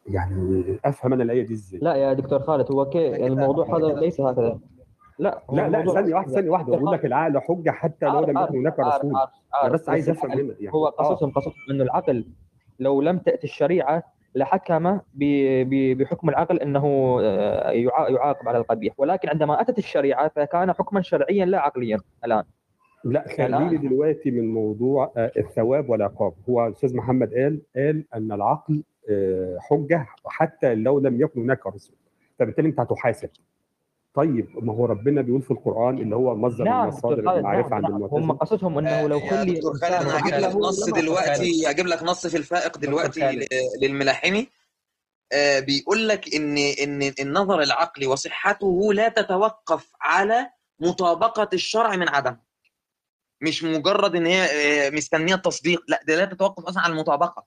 يعني 0.06 0.78
أفهم 0.84 1.12
أنا 1.12 1.22
الآية 1.22 1.46
دي 1.46 1.54
إزاي؟ 1.54 1.80
لا 1.82 1.94
يا 1.94 2.12
دكتور 2.12 2.38
خالد 2.42 2.72
هو 2.72 2.88
كي 2.90 3.26
الموضوع 3.26 3.76
هذا 3.78 4.00
ليس 4.00 4.20
هكذا. 4.20 4.60
لا 5.20 5.42
لا 5.52 5.68
لا 5.68 5.92
ثانية 5.92 6.14
واحدة 6.14 6.32
ثانية 6.34 6.50
واحدة 6.50 6.76
بقول 6.76 6.92
لك 6.92 7.04
العقل 7.04 7.38
حجة 7.40 7.70
حتى 7.70 8.06
لو 8.06 8.20
لم 8.20 8.38
يكن 8.38 8.58
هناك 8.58 8.78
رسول. 8.80 9.12
أنا. 9.64 9.72
بس 9.72 9.88
عايز 9.88 10.10
أفهم 10.10 10.30
منك 10.30 10.56
يعني. 10.60 10.74
هو 10.74 10.86
آه. 10.86 10.90
قصصهم 10.90 11.30
قصصهم 11.30 11.54
إنه 11.70 11.84
العقل 11.84 12.26
لو 12.78 13.00
لم 13.02 13.18
تأتي 13.18 13.44
الشريعة 13.44 14.02
لحكم 14.34 14.98
بحكم 15.98 16.28
العقل 16.28 16.58
إنه 16.60 16.84
آه، 17.22 17.70
يعا- 17.70 18.08
يعاقب 18.08 18.48
على 18.48 18.58
القبيح. 18.58 18.94
ولكن 18.98 19.28
عندما 19.28 19.60
أتت 19.60 19.78
الشريعة 19.78 20.28
فكان 20.28 20.72
حكما 20.72 21.02
شرعيا 21.02 21.44
لا 21.44 21.60
عقليا 21.60 21.98
الآن. 22.24 22.44
لا 23.04 23.24
خليني 23.36 23.76
دلوقتي 23.76 24.30
من 24.30 24.54
موضوع 24.54 25.12
آه، 25.16 25.32
الثواب 25.36 25.90
والعقاب. 25.90 26.32
هو 26.48 26.66
الأستاذ 26.66 26.96
محمد 26.96 27.34
قال 27.34 27.60
قال 27.76 28.04
إن 28.14 28.32
العقل 28.32 28.82
حجة 29.70 30.06
حتى 30.26 30.74
لو 30.74 30.98
لم 30.98 31.20
يكن 31.20 31.40
هناك 31.40 31.66
رسول. 31.66 31.96
فبالتالي 32.38 32.68
أنت 32.68 32.80
هتحاسب. 32.80 33.28
طيب 34.14 34.64
ما 34.64 34.72
هو 34.72 34.86
ربنا 34.86 35.22
بيقول 35.22 35.42
في 35.42 35.50
القرآن 35.50 35.98
اللي 35.98 36.16
هو 36.16 36.36
مصدر 36.36 36.64
من 36.64 36.70
نعم 36.70 36.88
مصادر 36.88 37.26
خالد 37.26 37.38
المعرفة 37.38 37.68
نعم, 37.68 37.84
عند 37.84 37.90
نعم. 37.90 38.02
هم 38.02 38.22
المعتزله 38.22 38.56
قصدهم 38.56 38.78
إنه 38.78 39.06
لو 39.06 39.18
يا 39.18 39.30
خلي 39.30 39.52
دكتور 39.54 39.72
خالد 39.78 39.84
الإنسان 39.92 40.10
أنا 40.10 40.28
هجيب 40.28 40.50
لك 40.50 40.56
نص 40.56 40.84
دلوقتي 40.84 41.70
هجيب 41.70 41.86
لك 41.86 42.02
نص 42.02 42.26
في 42.26 42.36
الفائق 42.36 42.78
دلوقتي 42.78 43.46
للملاحمي. 43.82 44.48
آه، 45.32 45.60
بيقول 45.60 46.08
لك 46.08 46.34
إن 46.34 46.58
إن 46.58 47.12
النظر 47.20 47.62
العقلي 47.62 48.06
وصحته 48.06 48.92
لا 48.92 49.08
تتوقف 49.08 49.92
على 50.00 50.50
مطابقة 50.80 51.48
الشرع 51.52 51.96
من 51.96 52.08
عدم. 52.08 52.36
مش 53.42 53.64
مجرد 53.64 54.16
إن 54.16 54.26
هي 54.26 54.42
آه، 54.42 54.90
مستنية 54.90 55.34
التصديق 55.34 55.84
لا 55.88 56.00
ده 56.06 56.16
لا 56.16 56.24
تتوقف 56.24 56.64
أصلا 56.64 56.82
على 56.82 56.92
المطابقة. 56.92 57.46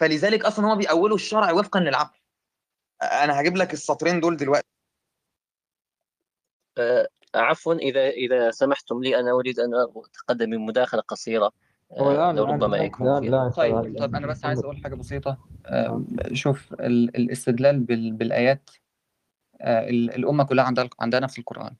فلذلك 0.00 0.44
أصلا 0.44 0.66
هو 0.72 0.76
بيأولوا 0.76 1.16
الشرع 1.16 1.52
وفقا 1.52 1.80
للعقل. 1.80 2.18
أنا 3.02 3.40
هجيب 3.40 3.56
لك 3.56 3.72
السطرين 3.72 4.20
دول 4.20 4.36
دلوقتي. 4.36 4.79
عفوا 7.34 7.74
إذا 7.74 8.08
إذا 8.08 8.50
سمحتم 8.50 9.02
لي 9.02 9.20
أنا 9.20 9.30
أريد 9.30 9.58
أن 9.58 9.70
أتقدم 9.96 10.50
بمداخلة 10.50 11.00
قصيرة 11.00 11.52
آه، 11.92 12.00
هو 12.00 12.12
الآن 12.12 12.38
ربما 12.38 12.76
لا 12.76 12.82
يكون 12.82 13.06
لا 13.06 13.20
فيها. 13.20 13.30
لا 13.30 13.48
طيب. 13.48 13.98
طيب 13.98 14.14
أنا 14.16 14.26
بس 14.26 14.44
عايز 14.44 14.58
أقول 14.58 14.76
حاجة 14.82 14.94
بسيطة. 14.94 15.38
آه، 15.66 16.04
شوف 16.32 16.72
ال- 16.72 17.16
الاستدلال 17.16 17.80
بال- 17.80 18.12
بالآيات 18.12 18.70
آه، 19.60 19.88
ال- 19.88 20.14
الأمة 20.14 20.44
كلها 20.44 20.64
عندها 20.64 20.88
عندها 21.00 21.20
نفس 21.20 21.38
القرآن. 21.38 21.76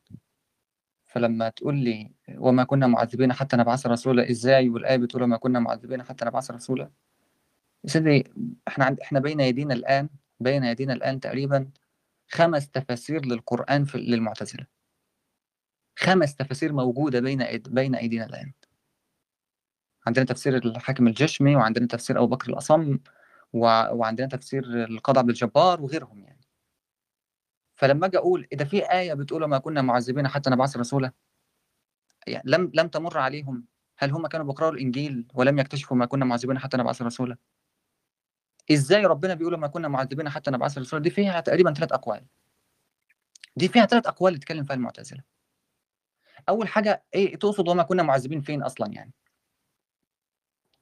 فلما 1.07 1.49
تقول 1.49 1.77
لي 1.77 2.13
وما 2.39 2.65
كنا 2.65 2.87
معذبين 2.87 3.33
حتى 3.33 3.57
نبعث 3.57 3.87
رسولا 3.87 4.31
إزاي 4.31 4.69
والآية 4.69 4.97
بتقول 4.97 5.23
وما 5.23 5.37
كنا 5.37 5.61
معذبين 5.61 6.03
حتى 6.03 6.25
نبعث 6.25 6.51
رسولا؟ 6.51 6.91
يا 7.85 7.91
سيدي 7.91 8.25
إحنا 8.69 8.85
عند 8.85 9.01
إحنا 9.01 9.21
بين 9.21 9.41
يدينا 9.41 9.75
الآن 9.75 10.09
بين 10.41 10.65
يدينا 10.65 10.93
الآن 10.93 11.21
تقريبا 11.21 11.71
خمس 12.29 12.71
تفاسير 12.71 13.27
للقرآن 13.27 13.85
في 13.85 13.99
للمعتزلة. 13.99 14.67
خمس 15.97 16.37
تفاسير 16.37 16.73
موجودة 16.73 17.21
بين 17.21 17.47
بين 17.69 17.95
أيدينا 17.95 18.27
الآن. 18.27 18.53
عندنا 20.07 20.25
تفسير 20.25 20.57
الحاكم 20.57 21.07
الجشمي 21.09 21.57
وعندنا 21.57 21.87
تفسير 21.87 22.19
أبو 22.19 22.27
بكر 22.27 22.51
الأصم 22.51 22.99
وع- 23.53 23.91
وعندنا 23.91 24.29
تفسير 24.29 24.85
القاضي 24.85 25.19
عبد 25.19 25.29
الجبار 25.29 25.83
وغيرهم 25.83 26.25
يعني. 26.25 26.41
فلما 27.75 28.07
أجي 28.07 28.19
أقول 28.19 28.47
إذا 28.53 28.65
في 28.65 28.93
آية 28.93 29.15
بتقول 29.15 29.45
ما 29.45 29.59
كنا 29.59 29.83
معذبين 29.83 30.29
حتى 30.29 30.51
نبعث 30.51 30.77
رسولا 30.77 31.13
يعني 32.27 32.43
لم 32.47 32.71
لم 32.75 32.89
تمر 32.89 33.19
عليهم. 33.19 33.65
هل 33.99 34.11
هم 34.11 34.27
كانوا 34.27 34.47
بيقرأوا 34.47 34.73
الإنجيل 34.73 35.29
ولم 35.35 35.59
يكتشفوا 35.59 35.97
ما 35.97 36.07
كنا 36.07 36.25
معذبين 36.25 36.59
حتى 36.59 36.77
نبعث 36.77 37.03
رسولا؟ 37.03 37.37
إزاي 38.73 39.07
ربنا 39.07 39.35
بيقول 39.35 39.55
ما 39.55 39.67
كنا 39.67 39.89
معذبين 39.89 40.29
حتى 40.29 40.51
نبعث 40.51 40.79
رسولا؟ 40.79 41.03
دي 41.03 41.11
فيها 41.11 41.41
تقريبا 41.41 41.73
ثلاث 41.75 41.93
أقوال. 41.93 42.27
دي 43.57 43.69
فيها 43.69 43.87
ثلاث 43.87 44.07
أقوال 44.07 44.35
يتكلم 44.35 44.65
فيها 44.65 44.77
المعتزلة. 44.77 45.23
أول 46.49 46.69
حاجة 46.69 47.05
إيه 47.15 47.37
تقصد 47.37 47.69
وما 47.69 47.83
كنا 47.83 48.03
معذبين 48.03 48.41
فين 48.41 48.63
أصلا 48.63 48.93
يعني؟ 48.93 49.13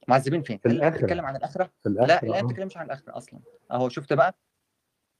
معذبين 0.08 0.42
فين؟ 0.42 0.58
في 0.58 0.66
الآية 0.66 0.78
الآخرة. 0.88 0.98
بتتكلم 1.06 1.26
عن 1.26 1.36
الآخرة؟ 1.36 1.70
في 1.82 1.88
لا 1.88 2.04
الآية 2.04 2.30
ما 2.30 2.38
آه. 2.38 2.42
بتتكلمش 2.42 2.76
عن 2.76 2.86
الآخرة 2.86 3.16
أصلا. 3.16 3.40
أهو 3.70 3.88
شفت 3.88 4.12
بقى؟ 4.12 4.34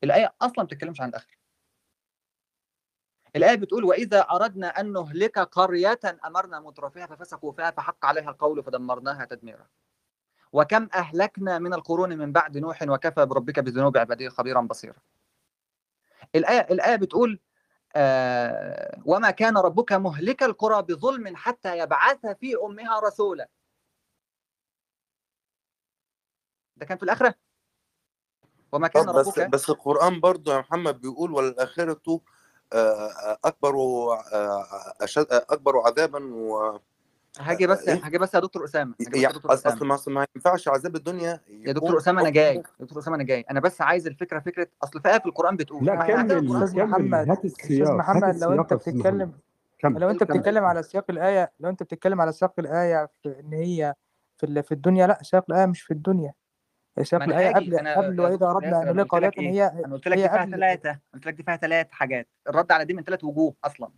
الآية 0.05 0.35
أصلا 0.43 0.55
ما 0.59 0.65
بتتكلمش 0.65 1.01
عن 1.01 1.09
الآخرة. 1.09 1.37
الآية 3.37 3.55
بتقول 3.57 3.85
وإذا 3.85 4.21
أردنا 4.21 4.69
أن 4.81 4.93
نهلك 4.93 5.39
قرية 5.39 6.01
أمرنا 6.25 6.61
مترفيها 6.61 7.07
ففسقوا 7.07 7.53
فيها 7.53 7.71
فحق 7.71 8.07
عليها 8.07 8.31
القول 8.31 8.63
فدمرناها 8.63 9.25
تدميرا. 9.25 9.67
وكم 10.53 10.89
أهلكنا 10.95 11.59
من 11.59 11.75
القرون 11.75 12.19
من 12.19 12.33
بعد 12.33 12.59
نوح 12.59 12.83
وكفى 12.83 13.27
بربك 13.27 13.61
بذنوب 13.61 13.97
عباده 13.99 14.29
خبيرا 14.29 14.61
بصيرا. 14.61 14.97
الآية 16.35 16.61
الآية 16.61 16.97
بتقول 16.97 17.41
آه 17.97 19.03
وما 19.05 19.31
كان 19.31 19.57
ربك 19.59 19.93
مهلك 19.93 20.43
القرى 20.43 20.83
بظلم 20.83 21.37
حتى 21.37 21.79
يبعث 21.79 22.27
في 22.27 22.57
أمها 22.57 23.01
رسولا. 23.01 23.49
ده 26.77 26.87
كان 26.87 26.99
في 26.99 27.03
الآخرة؟ 27.03 27.35
وما 28.73 28.89
كان 28.89 29.07
طب 29.07 29.15
بس 29.15 29.39
ربك؟ 29.39 29.51
بس 29.51 29.71
القرآن 29.71 30.21
برضو 30.21 30.53
يا 30.53 30.59
محمد 30.59 31.01
بيقول 31.01 31.33
وللآخرة 31.33 32.21
آه، 32.73 33.39
أكبر 33.45 33.75
آه، 34.33 34.95
أشد 35.01 35.27
أكبر 35.33 35.79
عذابا 35.79 36.35
و 36.35 36.79
هاجي 37.39 37.67
بس 37.67 37.89
إيه؟ 37.89 38.01
هاجي 38.05 38.19
بس 38.19 38.35
يا 38.35 38.41
دكتور 38.41 38.65
أسامة 38.65 38.95
هاجي 39.01 39.11
بس 39.11 39.17
يا 39.23 39.29
دكتور 39.29 39.53
أصل 39.53 39.69
اسامه 39.69 39.85
ما 39.85 39.99
ما 40.21 40.27
ينفعش 40.37 40.69
عذاب 40.69 40.97
الدنيا 40.97 41.41
يا 41.49 41.73
دكتور 41.73 41.99
أسامة 41.99 42.21
أنا 42.21 42.31
جاي 42.31 42.55
يا 42.57 42.63
دكتور 42.81 42.99
أسامة 42.99 43.17
أنا 43.17 43.25
جاي 43.25 43.41
أنا 43.51 43.61
بس 43.61 43.81
عايز 43.81 44.07
الفكرة 44.07 44.39
فكرة 44.41 44.67
أصل 44.83 45.01
في 45.03 45.09
آية 45.09 45.19
في 45.19 45.27
القرآن 45.27 45.57
بتقول 45.57 45.85
لا 45.87 45.95
كمل 45.95 46.39
كمل 46.39 46.85
محمد- 46.85 47.29
هات 47.31 47.45
أستاذ 47.45 47.93
محمد 47.93 48.37
لو 48.43 48.53
أنت. 48.61 48.75
بتتكلم 48.75 49.33
كمل 49.79 50.01
لو 50.01 50.11
أنت. 50.11 50.23
بتتكلم 50.25 50.65
على 50.65 50.83
سياق 50.83 51.05
الآية 51.11 51.53
لو 51.61 51.69
أنت 51.71 51.83
بتتكلم 51.83 52.21
على 52.21 52.33
سياق 52.33 52.53
الآية 52.59 53.09
في 53.23 53.41
إن 53.41 53.53
هي 53.53 53.95
في 54.37 54.63
في 54.63 54.73
الدنيا 54.73 55.07
لا 55.07 55.19
سياق 55.23 55.45
الآية 55.51 55.67
مش 55.67 55.83
في 55.83 55.91
الدنيا 55.91 56.33
سياق 57.03 57.23
الآية. 57.23 57.55
قبل 57.55 57.79
قبل 57.89 58.21
وإذا 58.21 58.47
اردنا 58.47 58.83
ان 58.91 58.97
نلقى 58.97 59.09
قريه 59.09 59.31
إيه؟ 59.39 59.51
هي 59.51 59.67
أنا 59.85 59.95
قلت 59.95 60.09
لك 60.09 60.17
دي 60.17 60.23
فيها 60.29 60.43
قبل 60.43 60.51
ثلاثة 60.53 60.99
قلت 61.15 61.27
لك 61.27 61.35
دي 61.35 61.43
فيها 61.43 61.57
ثلاث 61.57 61.87
حاجات 61.91 62.29
الرد 62.49 62.73
على 62.73 62.85
دي 62.85 62.95
من 62.95 63.03
ثلاث 63.03 63.25
وجوه 63.25 63.55
أصلا 63.65 63.89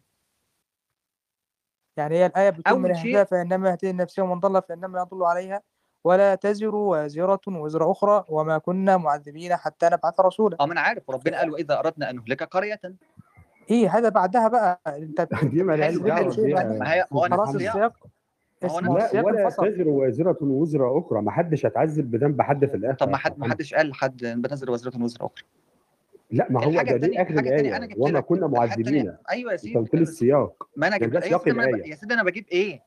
يعني 2.00 2.16
هي 2.16 2.26
الآية 2.26 2.50
بتقول 2.50 2.80
من 2.80 2.90
اهتدى 2.90 3.25
فإنما 3.25 3.71
يهتدي 3.71 3.92
لنفسه 3.92 4.23
ومن 4.23 4.40
ضل 4.40 4.62
فإنما 4.62 5.00
يضل 5.00 5.25
عليها. 5.25 5.62
ولا 6.04 6.35
تزر 6.35 6.75
وازرة 6.75 7.40
وزر 7.49 7.90
أخرى 7.90 8.25
وما 8.28 8.59
كنا 8.59 8.97
معذبين 8.97 9.57
حتى 9.57 9.87
نبعث 9.87 10.21
رسولا. 10.21 10.57
آه 10.61 10.66
ما 10.66 10.73
أنا 10.73 10.80
عارف. 10.80 11.09
وربنا 11.09 11.38
قال 11.38 11.50
وإذا 11.50 11.78
أردنا 11.78 12.11
أن 12.11 12.16
نهلك 12.16 12.42
قرية. 12.42 12.80
إيه 13.71 13.99
هذا 13.99 14.09
بعدها 14.09 14.49
بقى. 14.49 14.80
أنت 14.88 15.21
دي 15.52 15.64
خلاص 15.64 17.54
نفس 17.54 17.54
السياق 17.54 17.97
السياق 18.64 18.83
ما 18.83 18.88
هو 18.88 18.97
اسمه 18.97 18.97
نفس 18.97 18.99
لا 18.99 19.04
السياق 19.07 19.26
ولا 19.26 19.45
انفصل. 19.45 19.75
تزر 19.75 19.88
وازرة 19.88 20.38
وزر 20.40 20.99
أخرى. 20.99 21.23
ما 21.23 21.30
حدش 21.30 21.66
هيتعذب 21.66 22.11
بذنب 22.11 22.42
حد 22.42 22.66
في 22.66 22.75
الآخر. 22.75 22.99
طب 22.99 23.09
ما 23.09 23.16
حد 23.16 23.38
ما 23.38 23.50
حدش 23.50 23.75
قال 23.75 23.95
حد 23.95 24.16
بنزل 24.16 24.71
وزيره 24.71 25.02
وزر 25.02 25.26
أخرى. 25.26 25.45
لا 26.32 26.46
ما 26.50 26.64
هو 26.64 26.82
ده 26.82 26.96
دي 26.96 27.22
آخر 27.22 27.38
الايه 27.38 27.78
جبت 27.78 27.94
وما 27.99 28.18
لك 28.18 28.25
كنا 28.25 28.46
معذبين. 28.46 29.16
أيوه 29.30 29.50
يا 29.50 29.56
انت 29.56 29.60
سيدي. 29.60 29.78
قلت 29.78 29.94
لي 29.94 30.02
السياق. 30.02 30.68
ما 30.76 30.87
أنا 30.87 30.96
يعني 30.96 31.06
جبت 31.06 31.22
يا 31.25 31.28
سياق 31.28 31.49
يا 31.88 31.94
سيدي 31.94 32.14
أنا 32.14 32.22
بجيب 32.22 32.49
إيه؟ 32.49 32.82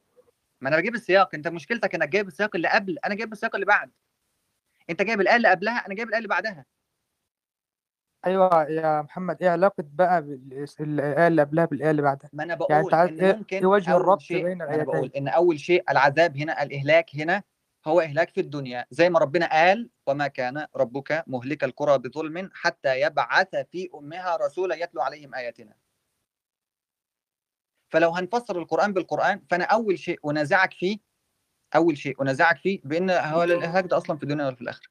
ما 0.61 0.69
أنا 0.69 0.77
بجيب 0.77 0.95
السياق. 0.95 1.35
أنت 1.35 1.47
مشكلتك 1.47 1.95
إنك 1.95 2.09
جايب 2.09 2.27
السياق 2.27 2.55
اللي 2.55 2.67
قبل 2.67 2.97
أنا 3.05 3.15
جايب 3.15 3.31
السياق 3.33 3.55
اللي 3.55 3.65
بعد. 3.65 3.91
أنت 4.89 5.01
جايب 5.01 5.21
الآية 5.21 5.35
اللي 5.35 5.47
قبلها 5.49 5.85
أنا 5.87 5.95
جايب 5.95 6.07
الآية 6.07 6.17
اللي 6.17 6.29
بعدها. 6.29 6.65
أيوه 8.25 8.63
يا 8.69 9.01
محمد 9.01 9.41
إيه 9.41 9.49
علاقة 9.49 9.83
بقى 9.93 10.19
الآية 10.79 11.27
اللي 11.27 11.41
قبلها 11.41 11.65
بالآية 11.65 11.91
اللي 11.91 12.01
بعدها؟ 12.01 12.29
ما 12.33 12.43
أنا 12.43 12.57
يعني 12.69 12.81
أنت 12.81 12.89
بقول 12.89 12.93
عايز 12.93 13.19
إن 13.19 13.25
إيه؟ 13.25 13.35
ممكن 13.35 13.57
إيه 13.57 13.65
وجه 13.65 13.95
الربط 13.97 14.21
بين 14.29 14.57
ما 14.57 14.63
أنا 14.63 14.63
الآيتين؟ 14.63 14.85
بقول 14.93 15.11
إن 15.17 15.27
أول 15.27 15.59
شيء 15.59 15.83
العذاب 15.91 16.37
هنا 16.37 16.63
الإهلاك 16.63 17.15
هنا 17.15 17.43
هو 17.87 18.01
إهلاك 18.01 18.29
في 18.29 18.41
الدنيا 18.41 18.85
زي 18.91 19.09
ما 19.09 19.19
ربنا 19.19 19.45
قال 19.51 19.89
وما 20.07 20.27
كان 20.27 20.67
ربك 20.75 21.23
مهلك 21.27 21.63
القرى 21.63 21.97
بظلم 21.97 22.49
حتى 22.53 23.01
يبعث 23.01 23.55
في 23.55 23.89
أمها 23.95 24.35
رسولا 24.35 24.75
يتلو 24.75 25.01
عليهم 25.01 25.35
آياتنا. 25.35 25.73
فلو 27.89 28.09
هنفسر 28.09 28.59
القرآن 28.59 28.93
بالقرآن 28.93 29.41
فأنا 29.49 29.63
أول 29.63 29.99
شيء 29.99 30.31
أنازعك 30.31 30.73
فيه 30.73 30.97
أول 31.75 31.97
شيء 31.97 32.21
أنازعك 32.21 32.57
فيه 32.57 32.81
بأن 32.83 33.09
هو 33.09 33.43
الاهلاك 33.43 33.85
ده 33.85 33.97
أصلا 33.97 34.17
في 34.17 34.23
الدنيا 34.23 34.45
ولا 34.45 34.55
في 34.55 34.61
الآخرة. 34.61 34.87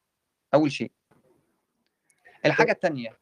أول 0.54 0.72
شيء. 0.72 0.90
الحاجة 2.46 2.72
الثانية 2.72 3.18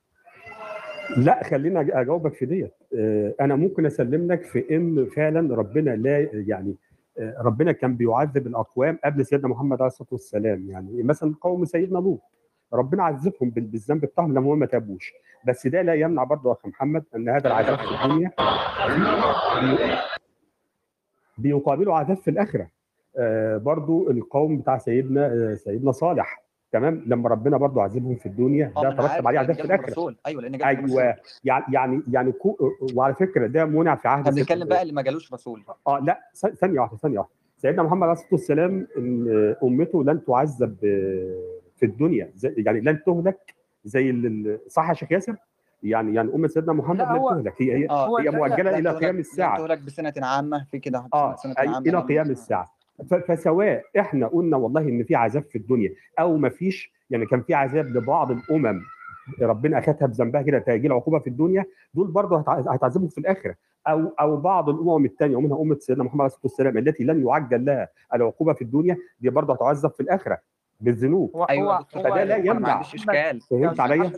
لا 1.16 1.44
خليني 1.44 1.80
أجاوبك 1.80 2.34
في 2.34 2.46
ديت. 2.46 2.74
آه، 2.98 3.34
أنا 3.40 3.56
ممكن 3.56 3.86
أسلم 3.86 4.32
لك 4.32 4.42
في 4.42 4.76
إن 4.76 5.10
فعلا 5.16 5.54
ربنا 5.54 5.90
لا 5.90 6.28
يعني 6.32 6.76
ربنا 7.20 7.72
كان 7.72 7.96
بيعذب 7.96 8.46
الأقوام 8.46 8.98
قبل 9.04 9.26
سيدنا 9.26 9.48
محمد 9.48 9.76
عليه 9.82 9.86
الصلاة 9.86 10.08
والسلام. 10.12 10.70
يعني 10.70 11.02
مثلا 11.02 11.34
قوم 11.40 11.64
سيدنا 11.64 11.98
لوط 11.98 12.20
ربنا 12.72 13.02
عذبهم 13.04 13.50
بال- 13.50 13.64
بالذنب 13.66 14.00
بتاعهم 14.00 14.34
لما 14.34 14.52
هم 14.54 14.58
ما 14.58 14.66
تابوش. 14.66 15.12
بس 15.46 15.66
ده 15.66 15.82
لا 15.82 15.94
يمنع 15.94 16.24
برضه 16.24 16.50
يا 16.50 16.54
أخي 16.54 16.68
محمد 16.68 17.04
إن 17.16 17.28
هذا 17.28 17.46
العذاب 17.46 17.78
في 17.78 18.04
الدنيا 18.04 18.30
بي- 19.58 19.96
بيقابله 21.38 21.96
عذاب 21.98 22.16
في 22.16 22.30
الآخرة. 22.30 22.70
آه، 23.18 23.56
برضه 23.56 24.10
القوم 24.10 24.58
بتاع 24.58 24.78
سيدنا 24.78 25.26
آه، 25.26 25.54
سيدنا 25.54 25.92
صالح. 25.92 26.39
تمام؟ 26.72 27.02
لما 27.06 27.28
ربنا 27.28 27.56
برضه 27.56 27.82
عذبهم 27.82 28.14
في 28.16 28.26
الدنيا 28.26 28.72
ده 28.82 28.90
ترتب 28.90 29.26
عليه 29.28 29.38
عذاب 29.38 29.56
في 29.56 29.64
الآخرة. 29.64 30.14
أيوه 30.26 30.42
لأن 30.42 30.54
رسول 30.54 30.64
أيوه 31.00 31.16
يعني 31.44 31.64
يعني 31.72 32.02
يعني 32.08 32.32
كو 32.32 32.56
وعلى 32.94 33.14
فكرة 33.14 33.46
ده 33.46 33.64
منع 33.64 33.94
في 33.94 34.08
عهد 34.08 34.34
بنتكلم 34.34 34.68
بقى 34.68 34.82
اللي 34.82 34.92
ما 34.92 35.02
جالوش 35.02 35.32
رسول. 35.32 35.62
آه 35.86 35.98
لا 35.98 36.20
ثانية 36.60 36.80
واحدة 36.80 36.96
ثانية 36.96 37.18
واحدة. 37.18 37.32
سيدنا 37.58 37.82
محمد 37.82 38.02
عليه 38.02 38.12
الصلاة 38.12 38.28
والسلام 38.32 38.86
إن 38.98 39.54
أمته 39.62 40.04
لن 40.04 40.24
تعذب 40.24 40.76
آه، 40.84 41.60
في 41.76 41.86
الدنيا 41.86 42.30
زي 42.34 42.54
يعني 42.58 42.80
لن 42.80 43.02
تهلك 43.06 43.54
زي 43.84 44.32
صح 44.68 44.88
يا 44.88 44.94
شيخ 44.94 45.12
ياسر؟ 45.12 45.36
يعني 45.82 46.14
يعني 46.14 46.34
أم 46.34 46.46
سيدنا 46.46 46.72
محمد 46.72 47.00
لن 47.00 47.22
تهلك. 47.28 47.62
هي 47.62 47.76
هي 47.76 47.86
هو 47.90 48.18
هي 48.18 48.30
مؤجلة 48.30 48.78
إلى 48.78 48.90
قيام 48.90 49.18
الساعة. 49.18 49.58
تهلك 49.58 49.78
بسنة 49.82 50.12
عامة 50.22 50.66
في 50.70 50.78
كده 50.78 51.06
آه 51.14 51.36
سنة 51.36 51.54
أي 51.58 51.68
عامة 51.68 51.78
إلى 51.78 51.98
قيام 51.98 52.30
الساعة. 52.30 52.79
فسواء 53.28 53.82
إحنا 53.98 54.26
قلنا 54.26 54.56
والله 54.56 54.80
إن 54.80 55.04
في 55.04 55.14
عذاب 55.14 55.44
في 55.44 55.56
الدنيا 55.58 55.90
أو 56.18 56.36
ما 56.36 56.48
فيش 56.48 56.92
يعني 57.10 57.26
كان 57.26 57.42
في 57.42 57.54
عذاب 57.54 57.86
لبعض 57.86 58.30
الأمم 58.30 58.82
ربنا 59.42 59.78
اخذها 59.78 60.06
بذنبها 60.06 60.42
كده 60.42 60.58
تأجيل 60.58 60.86
العقوبه 60.92 61.18
في 61.18 61.26
الدنيا 61.26 61.64
دول 61.94 62.06
برضه 62.10 62.38
هتع- 62.38 62.72
هتعذبهم 62.74 63.08
في 63.08 63.18
الآخرة. 63.18 63.54
أو 63.88 64.12
أو 64.20 64.36
بعض 64.36 64.68
الأمم 64.68 65.04
الثانية 65.04 65.36
ومنها 65.36 65.60
أمة 65.62 65.76
سيدنا 65.80 66.04
محمد 66.04 66.20
عليه 66.20 66.26
الصلاة 66.26 66.42
والسلام 66.44 66.78
التي 66.78 67.04
لن 67.04 67.26
يعجل 67.26 67.64
لها 67.64 67.88
العقوبة 68.14 68.52
في 68.52 68.62
الدنيا 68.62 68.96
دي 69.20 69.30
برضه 69.30 69.54
هتعذب 69.54 69.90
في 69.90 70.00
الآخرة 70.00 70.38
بالذنوب. 70.80 71.46
أيوه 71.50 71.84
فده 71.84 72.24
لا 72.24 72.36
يمنع. 72.36 72.72
عنديش 72.72 72.94
إشكال. 72.94 73.14
يا 73.14 73.40
فهمت 73.50 73.80
عليا؟ 73.80 74.12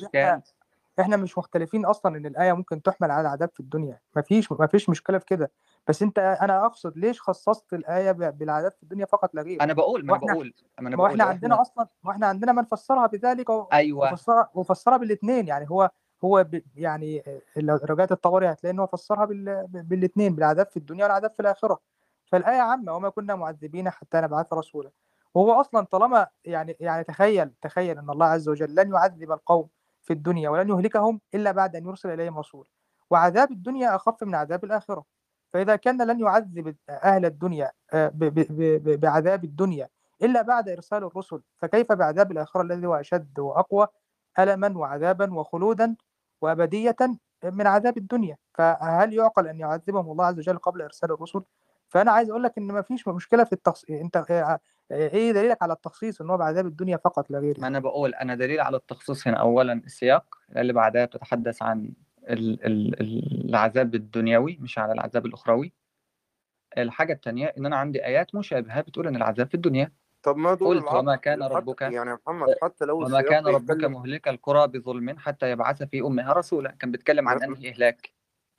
إحنا 1.02 1.16
مش 1.16 1.38
مختلفين 1.38 1.84
أصلا 1.86 2.16
إن 2.16 2.26
الآية 2.26 2.52
ممكن 2.52 2.82
تحمل 2.82 3.10
على 3.10 3.20
العذاب 3.20 3.50
في 3.54 3.60
الدنيا. 3.60 4.00
مفيش 4.16 4.52
مفيش 4.52 4.88
مشكلة 4.88 5.18
في 5.18 5.24
كده. 5.24 5.50
بس 5.88 6.02
أنت 6.02 6.18
أنا 6.18 6.66
أقصد 6.66 6.98
ليش 6.98 7.20
خصصت 7.20 7.72
الآية 7.74 8.12
بالعذاب 8.12 8.72
في 8.72 8.82
الدنيا 8.82 9.06
فقط 9.06 9.34
لا 9.34 9.42
غير؟ 9.42 9.62
أنا 9.62 9.72
بقول 9.72 10.06
ما 10.06 10.16
أنا 10.16 10.24
وإحنا 10.24 10.34
بقول 10.34 10.52
ما 10.80 10.88
أنا 10.88 10.96
بقول 10.96 11.10
إحنا 11.10 11.22
لو 11.22 11.28
عندنا 11.28 11.60
أصلا 11.60 11.86
ما 12.02 12.10
إحنا 12.12 12.26
عندنا 12.26 12.52
من 12.52 12.64
فسرها 12.64 13.06
بذلك 13.06 13.50
و- 13.50 13.68
أيوه. 13.72 14.12
وفسرها 14.12 14.50
وفسرها 14.54 14.96
بالاثنين 14.96 15.48
يعني 15.48 15.70
هو 15.70 15.90
هو 16.24 16.44
ب 16.44 16.62
يعني 16.76 17.22
لو 17.56 17.78
رجعت 17.84 18.12
الطبري 18.12 18.52
هتلاقي 18.52 18.74
إن 18.74 18.78
هو 18.78 18.86
فسرها 18.86 19.24
بال 19.24 19.66
بالاثنين 19.68 20.34
بالعذاب 20.34 20.66
في 20.66 20.76
الدنيا 20.76 21.04
والعذاب 21.04 21.30
في 21.32 21.40
الآخرة. 21.40 21.78
فالآية 22.26 22.60
عامة 22.60 22.96
وما 22.96 23.08
كنا 23.08 23.34
معذبين 23.34 23.90
حتى 23.90 24.20
نبعث 24.20 24.52
رسولا. 24.52 24.90
وهو 25.34 25.60
أصلا 25.60 25.84
طالما 25.86 26.26
يعني 26.44 26.76
يعني 26.80 27.04
تخيل 27.04 27.50
تخيل 27.62 27.98
إن 27.98 28.10
الله 28.10 28.26
عز 28.26 28.48
وجل 28.48 28.74
لن 28.74 28.92
يعذب 28.92 29.32
القوم 29.32 29.68
في 30.02 30.12
الدنيا 30.12 30.50
ولن 30.50 30.68
يهلكهم 30.68 31.20
إلا 31.34 31.52
بعد 31.52 31.76
أن 31.76 31.86
يرسل 31.86 32.10
إليهم 32.10 32.38
رسول. 32.38 32.66
وعذاب 33.10 33.50
الدنيا 33.52 33.96
أخف 33.96 34.22
من 34.22 34.34
عذاب 34.34 34.64
الآخرة. 34.64 35.04
فإذا 35.52 35.76
كان 35.76 36.02
لن 36.06 36.20
يعذب 36.20 36.76
أهل 36.90 37.24
الدنيا 37.26 37.72
آه، 37.92 38.12
بعذاب 38.96 39.44
الدنيا 39.44 39.88
إلا 40.22 40.42
بعد 40.42 40.68
إرسال 40.68 41.04
الرسل 41.04 41.42
فكيف 41.58 41.92
بعذاب 41.92 42.32
الآخرة 42.32 42.62
الذي 42.62 42.86
هو 42.86 42.94
أشد 42.94 43.38
وأقوى؟ 43.38 43.86
ألما 44.38 44.78
وعذابا 44.78 45.34
وخلودا 45.34 45.96
وأبدية 46.40 46.96
من 47.44 47.66
عذاب 47.66 47.98
الدنيا. 47.98 48.36
فهل 48.54 49.12
يعقل 49.14 49.48
أن 49.48 49.60
يعذبهم 49.60 50.12
الله 50.12 50.24
عز 50.26 50.38
وجل 50.38 50.58
قبل 50.58 50.82
إرسال 50.82 51.12
الرسل؟ 51.12 51.42
فأنا 51.92 52.12
عايز 52.12 52.30
أقول 52.30 52.42
لك 52.42 52.58
إن 52.58 52.66
ما 52.66 52.82
فيش 52.82 53.08
مشكلة 53.08 53.44
في 53.44 53.52
التخصيص 53.52 53.90
أنت 53.90 54.16
آه، 54.16 54.58
إيه 54.90 55.32
دليلك 55.32 55.62
على 55.62 55.72
التخصيص 55.72 56.20
إن 56.20 56.30
هو 56.30 56.36
بعذاب 56.36 56.66
الدنيا 56.66 56.96
فقط 56.96 57.30
لا 57.30 57.38
غير 57.38 57.60
ما 57.60 57.66
أنا 57.66 57.78
بقول 57.78 58.14
أنا 58.14 58.34
دليل 58.34 58.60
على 58.60 58.76
التخصيص 58.76 59.28
هنا 59.28 59.36
اولا 59.36 59.72
السياق 59.72 60.38
اللي 60.56 60.72
بعدها 60.72 61.04
بتتحدث 61.04 61.62
عن 61.62 61.92
ال 62.28 62.64
ال 62.66 63.00
ال- 63.00 63.48
العذاب 63.48 63.94
الدنيوي 63.94 64.58
مش 64.60 64.78
على 64.78 64.92
العذاب 64.92 65.26
الأخروي. 65.26 65.72
الحاجة 66.78 67.12
الثانية 67.12 67.54
إن 67.58 67.66
أنا 67.66 67.76
عندي 67.76 68.04
آيات 68.04 68.34
مشابهة 68.34 68.80
بتقول 68.80 69.06
إن 69.06 69.16
العذاب 69.16 69.46
في 69.48 69.54
الدنيا. 69.54 69.92
طب 70.22 70.36
ما 70.36 70.54
دول 70.54 70.80
قلت 70.80 70.92
وما 70.94 71.16
كان 71.16 71.42
ربك 71.42 71.82
يعني 71.82 72.10
يا 72.10 72.18
محمد 72.26 72.54
حتى 72.62 72.84
لو 72.84 73.04
وما 73.04 73.20
كان 73.20 73.46
ربك 73.46 73.84
مهلك 73.84 74.28
القرى 74.28 74.68
بظلم 74.68 75.18
حتى 75.18 75.50
يبعث 75.50 75.82
في 75.82 76.00
أمها 76.00 76.32
رسولا. 76.32 76.70
كان 76.70 76.90
بيتكلم 76.90 77.28
عن 77.28 77.42
أنهي 77.42 77.68
إهلاك. 77.68 78.12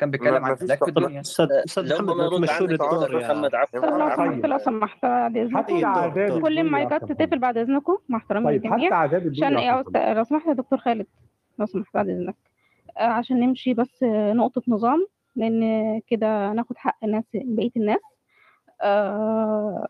كان 0.03 0.11
بيتكلم 0.11 0.45
عن 0.45 0.55
فيش 0.55 0.63
اهلاك 0.63 0.83
في 0.83 0.89
الدنيا 0.89 1.21
أستاذ 1.21 1.93
محمد 1.93 2.49
عنك 2.49 2.61
الدور 2.61 3.17
محمد 3.17 3.55
عفوا 3.55 3.79
لو 3.79 4.57
طيب. 4.57 4.57
سمحت 4.57 5.05
بعد 5.05 5.37
إذنكم. 5.37 6.41
كل 6.41 6.59
المايكات 6.59 7.03
أخي 7.03 7.13
تتقفل 7.13 7.39
بعد 7.39 7.57
إذنكم. 7.57 7.97
مع 8.09 8.17
احترامي 8.17 8.45
طيب 8.45 8.55
للجميع 8.63 8.89
عشان. 8.89 9.83
لو 10.17 10.23
سمحت 10.23 10.47
يا 10.47 10.53
دكتور 10.53 10.79
خالد. 10.79 11.05
لو 11.59 11.65
سمحت 11.65 11.93
بعد 11.93 12.09
إذنك. 12.09 12.35
آه، 12.97 13.03
عشان 13.03 13.39
نمشي 13.39 13.73
بس 13.73 14.03
آه، 14.03 14.33
نقطة 14.33 14.61
نظام. 14.67 15.07
لأن 15.35 16.01
كده 16.07 16.53
ناخد 16.53 16.77
حق 16.77 16.97
الناس 17.03 17.23
بقية 17.33 17.71
الناس. 17.77 18.01
آه، 18.81 19.87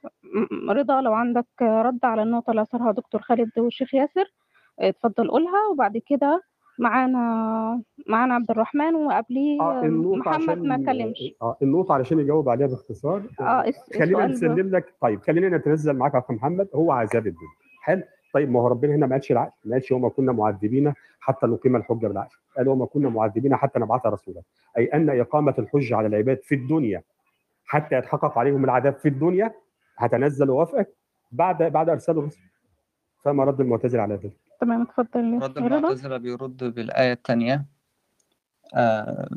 رضا 0.69 1.01
لو 1.01 1.13
عندك 1.13 1.47
رد 1.61 1.99
على 2.05 2.23
النقطة 2.23 2.51
اللي 2.51 2.61
أثرها 2.61 2.91
دكتور 2.91 3.21
خالد 3.21 3.51
والشيخ 3.57 3.93
ياسر 3.93 4.33
اتفضل 4.79 5.31
قولها. 5.31 5.67
وبعد 5.71 5.97
كده 5.97 6.41
معانا 6.79 7.81
معانا 8.07 8.33
عبد 8.35 8.51
الرحمن 8.51 8.95
وقبليه 8.95 9.61
آه، 9.61 9.81
النقطة 9.83 10.29
محمد 10.31 10.57
ما 10.57 10.75
اتكلمش. 10.75 11.33
آه 11.41 11.57
النقطة 11.61 11.93
علشان 11.93 12.19
يجاوب 12.19 12.49
عليها 12.49 12.67
باختصار. 12.67 13.21
آه، 13.39 13.43
آه 13.43 13.67
الس- 13.67 13.97
خلينا 13.99 14.25
نسلم 14.25 14.69
لك 14.75 14.93
طيب 15.01 15.21
خلينا 15.21 15.57
نتنزل 15.57 15.93
معاك 15.93 16.13
يا 16.13 16.19
اخ 16.19 16.31
محمد. 16.31 16.67
هو 16.75 16.91
عذاب 16.91 17.27
الدنيا 17.27 17.49
حلو. 17.81 18.03
طيب 18.33 18.51
ما 18.51 18.59
هو 18.59 18.67
ربنا 18.67 18.95
هنا 18.95 19.05
ما 19.07 19.15
قالش 19.15 19.31
العقل 19.31 19.51
ما 19.65 19.71
قالش 19.73 19.91
وما 19.91 20.09
كنا 20.09 20.31
معذبين 20.31 20.93
حتى 21.19 21.47
نقيم 21.47 21.75
الحجة 21.75 22.07
بالعقل 22.07 22.35
قال 22.57 22.67
وما 22.69 22.85
كنا 22.85 23.09
معذبين 23.09 23.55
حتى 23.55 23.79
نبعث 23.79 24.05
رسولا. 24.05 24.41
أي 24.77 24.85
أن 24.85 25.09
إقامة 25.19 25.53
الحجة 25.59 25.95
على 25.95 26.07
العباد 26.07 26.39
في 26.43 26.55
الدنيا 26.55 27.01
حتى 27.65 27.95
يتحقق 27.95 28.37
عليهم 28.37 28.63
العذاب 28.63 28.93
في 28.93 29.07
الدنيا 29.07 29.53
هتنزل 29.97 30.49
ووافقك؟ 30.49 30.89
بعد 31.31 31.63
بعد 31.63 31.89
ارسال 31.89 32.17
الرسل 32.17 32.39
فما 33.23 33.43
رد 33.43 33.61
المعتزله 33.61 34.01
على 34.01 34.15
ذلك. 34.15 34.33
تمام 34.61 34.81
اتفضل. 34.81 35.39
رد 35.43 35.57
المعتزله 35.57 36.17
بيرد 36.17 36.63
بالآية 36.63 37.13
الثانية. 37.13 37.65
آه 38.75 39.29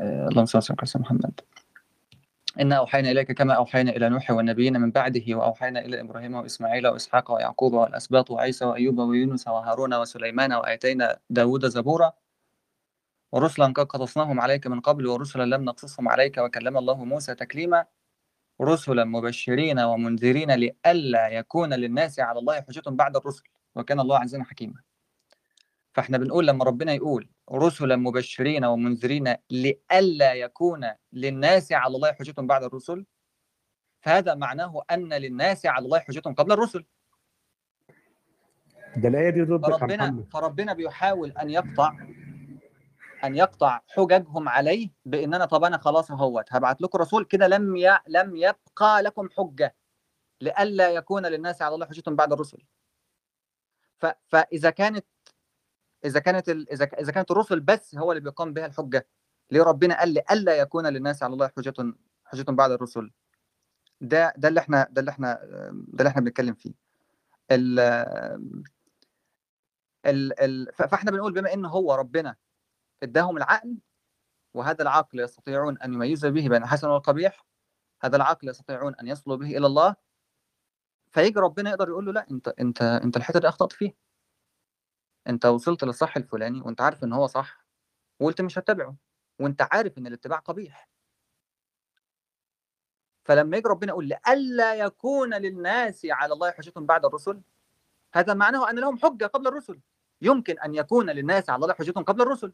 آه 0.00 0.28
اللهم 0.28 0.44
صل 0.44 0.58
وسلم 0.58 0.76
على 0.78 0.86
سيدنا 0.86 1.06
محمد. 1.06 1.40
إنا 2.60 2.76
أوحينا 2.76 3.10
إليك 3.10 3.32
كما 3.32 3.54
أوحينا 3.54 3.90
إلى 3.90 4.08
نوح 4.08 4.30
والنبيين 4.30 4.80
من 4.80 4.90
بعده 4.90 5.34
وأوحينا 5.34 5.80
إلى 5.80 6.00
إبراهيم 6.00 6.34
وإسماعيل 6.34 6.86
وإسحاق 6.86 7.32
ويعقوب 7.32 7.72
والأسباط 7.72 8.30
وعيسى 8.30 8.64
وأيوب 8.64 8.98
ويونس 8.98 9.48
وهارون 9.48 9.94
وسليمان 9.94 10.52
وآتينا 10.52 11.18
داود 11.30 11.66
زبورا. 11.66 12.12
ورسلا 13.32 13.66
قد 13.66 13.86
قصصناهم 13.86 14.40
عليك 14.40 14.66
من 14.66 14.80
قبل 14.80 15.06
ورسلا 15.06 15.56
لم 15.56 15.64
نقصصهم 15.64 16.08
عليك 16.08 16.38
وكلم 16.38 16.78
الله 16.78 17.04
موسى 17.04 17.34
تكليما. 17.34 17.84
رسلا 18.60 19.04
مبشرين 19.04 19.78
ومنذرين 19.80 20.50
لئلا 20.50 21.28
يكون 21.28 21.74
للناس 21.74 22.20
على 22.20 22.38
الله 22.38 22.60
حجة 22.60 22.82
بعد 22.86 23.16
الرسل. 23.16 23.44
وكان 23.78 24.00
الله 24.00 24.18
عزيزا 24.18 24.42
حكيما. 24.44 24.80
فإحنا 25.94 26.18
بنقول 26.18 26.46
لما 26.46 26.64
ربنا 26.64 26.92
يقول 26.94 27.28
رسلا 27.52 27.96
مبشرين 27.96 28.64
ومنذرين 28.64 29.34
لئلا 29.50 30.32
يكون 30.34 30.90
للناس 31.12 31.72
على 31.72 31.96
الله 31.96 32.12
حجة 32.12 32.34
بعد 32.38 32.62
الرسل 32.64 33.06
فهذا 34.00 34.34
معناه 34.34 34.82
أن 34.90 35.12
للناس 35.12 35.66
على 35.66 35.84
الله 35.84 35.98
حجة 35.98 36.20
قبل 36.20 36.52
الرسل. 36.52 36.84
ده 38.96 39.08
الآية 39.08 39.30
دي 39.30 39.42
ضد 39.42 39.70
فربنا 39.70 40.24
فربنا 40.32 40.72
بيحاول 40.72 41.30
أن 41.30 41.50
يقطع 41.50 41.96
أن 43.24 43.36
يقطع 43.36 43.80
حججهم 43.88 44.48
عليه 44.48 44.90
بان 45.04 45.34
أنا 45.34 45.44
طب 45.44 45.64
أنا 45.64 45.78
خلاص 45.78 46.10
أهوت 46.10 46.44
هبعت 46.50 46.82
لكم 46.82 46.98
رسول 46.98 47.24
كده 47.24 47.46
لم 47.48 47.76
ي... 47.76 47.98
لم 48.08 48.36
يبقى 48.36 49.02
لكم 49.02 49.28
حجة 49.36 49.74
لئلا 50.40 50.90
يكون 50.90 51.26
للناس 51.26 51.62
على 51.62 51.74
الله 51.74 51.86
حجة 51.86 52.02
بعد 52.06 52.32
الرسل. 52.32 52.58
فإذا 54.28 54.70
كانت 54.70 55.06
إذا 56.04 56.20
كانت. 56.20 56.48
إذا 56.48 56.84
إذا 56.84 57.12
كانت 57.12 57.30
الرسل 57.30 57.60
بس 57.60 57.94
هو 57.96 58.12
اللي 58.12 58.20
بيقام 58.22 58.52
بها 58.52 58.66
الحجة 58.66 59.08
ليه 59.50 59.62
ربنا 59.62 59.98
قال 59.98 60.08
لئلا 60.14 60.56
يكون 60.56 60.86
للناس 60.86 61.22
على 61.22 61.32
الله 61.32 61.50
حجة 61.56 61.74
حجة 62.24 62.50
بعد 62.50 62.70
الرسل 62.70 63.10
ده 64.00 64.32
ده 64.36 64.48
اللي 64.48 64.60
إحنا 64.60 64.88
ده 64.90 65.00
اللي 65.00 65.10
إحنا 65.10 65.34
ده 65.72 65.98
اللي 65.98 66.08
إحنا 66.08 66.20
بنتكلم 66.22 66.54
فيه 66.54 66.72
ال 67.50 67.80
ال 70.06 70.40
ال 70.40 70.72
فإحنا 70.74 71.10
بنقول 71.10 71.32
بما 71.32 71.52
إن 71.54 71.64
هو 71.64 71.94
ربنا 71.94 72.36
اداهم 73.02 73.36
العقل 73.36 73.78
وهذا 74.54 74.82
العقل 74.82 75.20
يستطيعون 75.20 75.78
أن 75.78 75.94
يميزوا 75.94 76.30
به 76.30 76.48
بين 76.48 76.62
الحسن 76.62 76.88
والقبيح 76.88 77.46
هذا 78.02 78.16
العقل 78.16 78.48
يستطيعون 78.48 78.94
أن 78.94 79.06
يصلوا 79.08 79.36
به 79.36 79.56
إلى 79.56 79.66
الله 79.66 79.96
فيجي 81.18 81.40
ربنا 81.40 81.70
يقدر 81.70 81.88
يقول 81.88 82.06
له 82.06 82.12
لا 82.12 82.26
انت 82.30 82.48
انت 82.48 82.82
انت 82.82 83.16
الحتة 83.16 83.40
دي 83.40 83.48
أخطأت 83.48 83.72
فيها. 83.72 83.92
انت 85.26 85.46
وصلت 85.46 85.84
للصح 85.84 86.16
الفلاني 86.16 86.60
وانت 86.60 86.80
عارف 86.80 87.04
إن 87.04 87.12
هو 87.12 87.26
صح 87.26 87.66
وقلت 88.20 88.40
مش 88.40 88.58
هتبعه 88.58 88.96
وانت 89.40 89.68
عارف 89.72 89.98
إن 89.98 90.06
الاتباع 90.06 90.38
قبيح. 90.38 90.88
فلما 93.24 93.56
يجي 93.56 93.68
ربنا 93.68 93.92
يقول 93.92 94.08
لئلا 94.08 94.74
يكون 94.74 95.34
للناس 95.34 96.06
على 96.10 96.32
الله 96.34 96.50
حجة 96.50 96.72
بعد 96.76 97.04
الرسل 97.04 97.42
هذا 98.14 98.34
معناه 98.34 98.70
أن 98.70 98.78
لهم 98.78 98.98
حجة 98.98 99.26
قبل 99.26 99.46
الرسل. 99.48 99.80
يمكن 100.22 100.58
أن 100.58 100.74
يكون 100.74 101.10
للناس 101.10 101.50
على 101.50 101.62
الله 101.64 101.74
حجة 101.74 101.90
قبل 101.92 102.22
الرسل. 102.22 102.52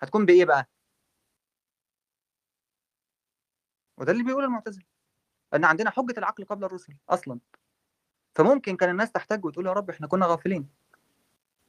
هتكون 0.00 0.26
بإيه 0.26 0.44
بقى؟ 0.44 0.68
وده 3.98 4.12
اللي 4.12 4.24
بيقول 4.24 4.44
المعتزله 4.44 4.84
أن 5.54 5.64
عندنا 5.64 5.90
حجة 5.90 6.18
العقل 6.18 6.44
قبل 6.44 6.64
الرسل 6.64 6.96
أصلا. 7.08 7.40
فممكن 8.34 8.76
كان 8.76 8.90
الناس 8.90 9.12
تحتاج 9.12 9.44
وتقول 9.44 9.66
يا 9.66 9.72
رب 9.72 9.90
إحنا 9.90 10.06
كنا 10.06 10.26
غافلين. 10.26 10.68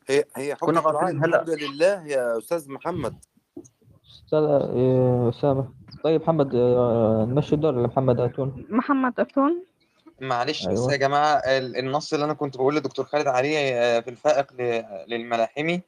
هي 0.09 0.23
هي 0.35 0.55
كنا 0.55 0.79
غافلين. 0.79 1.23
هلا. 1.23 1.37
حجة 1.41 1.55
لله 1.55 2.07
يا 2.07 2.37
أستاذ 2.37 2.71
محمد. 2.71 3.15
أستاذ 4.05 4.43
أسامة. 5.29 5.73
طيب 6.03 6.21
محمد 6.21 6.55
آه، 6.55 7.25
نمشي 7.29 7.55
الدور 7.55 7.71
لمحمد 7.73 8.19
أتون. 8.19 8.65
محمد 8.69 9.19
أتون. 9.19 9.63
معلش 10.21 10.67
بس 10.67 10.79
أيوة. 10.79 10.91
يا 10.91 10.97
جماعة 10.97 11.35
ال- 11.35 11.77
النص 11.77 12.13
اللي 12.13 12.25
أنا 12.25 12.33
كنت 12.33 12.57
بقول 12.57 12.75
لدكتور 12.75 13.05
خالد 13.05 13.27
عليه 13.27 13.57
آه، 13.73 13.99
في 13.99 14.09
الفائق 14.09 14.53
ل- 14.53 14.83
للملاحمي 15.13 15.81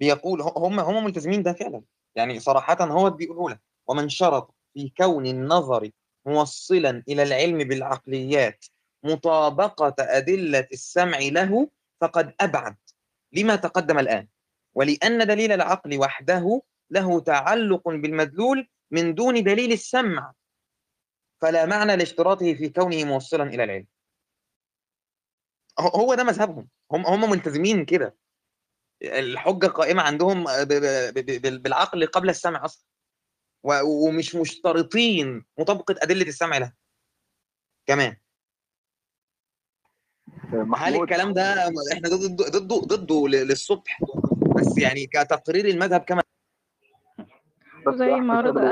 بيقول 0.00 0.42
ه- 0.42 0.54
هم 0.56 0.80
هم 0.80 1.04
ملتزمين 1.04 1.42
ده 1.42 1.52
فعلا. 1.52 1.82
يعني 2.14 2.40
صراحة 2.40 2.84
هو 2.84 3.10
بيقولوا 3.10 3.50
لك 3.50 3.60
ومن 3.86 4.08
شرط 4.08 4.54
في 4.74 4.92
كون 4.98 5.26
النظر 5.26 5.90
موصلا 6.26 7.02
إلى 7.08 7.22
العلم 7.22 7.58
بالعقليات 7.58 8.64
مطابقة 9.06 9.94
أدلة 10.00 10.68
السمع 10.72 11.18
له 11.18 11.70
فقد 12.00 12.34
أبعد. 12.40 12.76
لما 13.32 13.56
تقدم 13.56 13.98
الآن؟ 13.98 14.28
ولأن 14.74 15.26
دليل 15.26 15.52
العقل 15.52 15.98
وحده 15.98 16.62
له 16.90 17.20
تعلق 17.20 17.88
بالمدلول 17.88 18.68
من 18.90 19.14
دون 19.14 19.42
دليل 19.42 19.72
السمع 19.72 20.32
فلا 21.40 21.66
معنى 21.66 21.96
لاشتراطه 21.96 22.54
في 22.54 22.68
كونه 22.68 23.04
موصلا 23.04 23.42
إلى 23.42 23.64
العلم. 23.64 23.86
هو- 25.78 26.14
ده 26.14 26.24
مذهبهم. 26.24 26.68
هم 26.92 27.06
هم 27.06 27.30
ملتزمين 27.30 27.84
كده. 27.84 28.16
الحجة 29.02 29.66
قائمة 29.66 30.02
عندهم 30.02 30.44
بالعقل 31.58 32.06
قبل 32.06 32.28
السمع 32.30 32.64
أصلا. 32.64 32.86
ومش 33.84 34.34
مشترطين 34.34 35.44
مطابقة 35.58 35.94
أدلة 36.02 36.22
السمع 36.28 36.58
لها. 36.58 36.76
كمان 37.86 38.16
هل 40.52 40.64
محمود. 40.64 41.00
الكلام 41.00 41.32
ده 41.32 41.42
إحنا 41.92 42.08
ضده 42.08 42.58
ضده 42.58 42.96
ضده 42.96 43.28
للصبح؟ 43.28 44.00
بس 44.56 44.78
يعني 44.78 45.06
كتقرير 45.06 45.64
المذهب 45.64 46.00
كما 46.00 46.22
زي 47.88 48.14
ما 48.14 48.40
رضا 48.40 48.62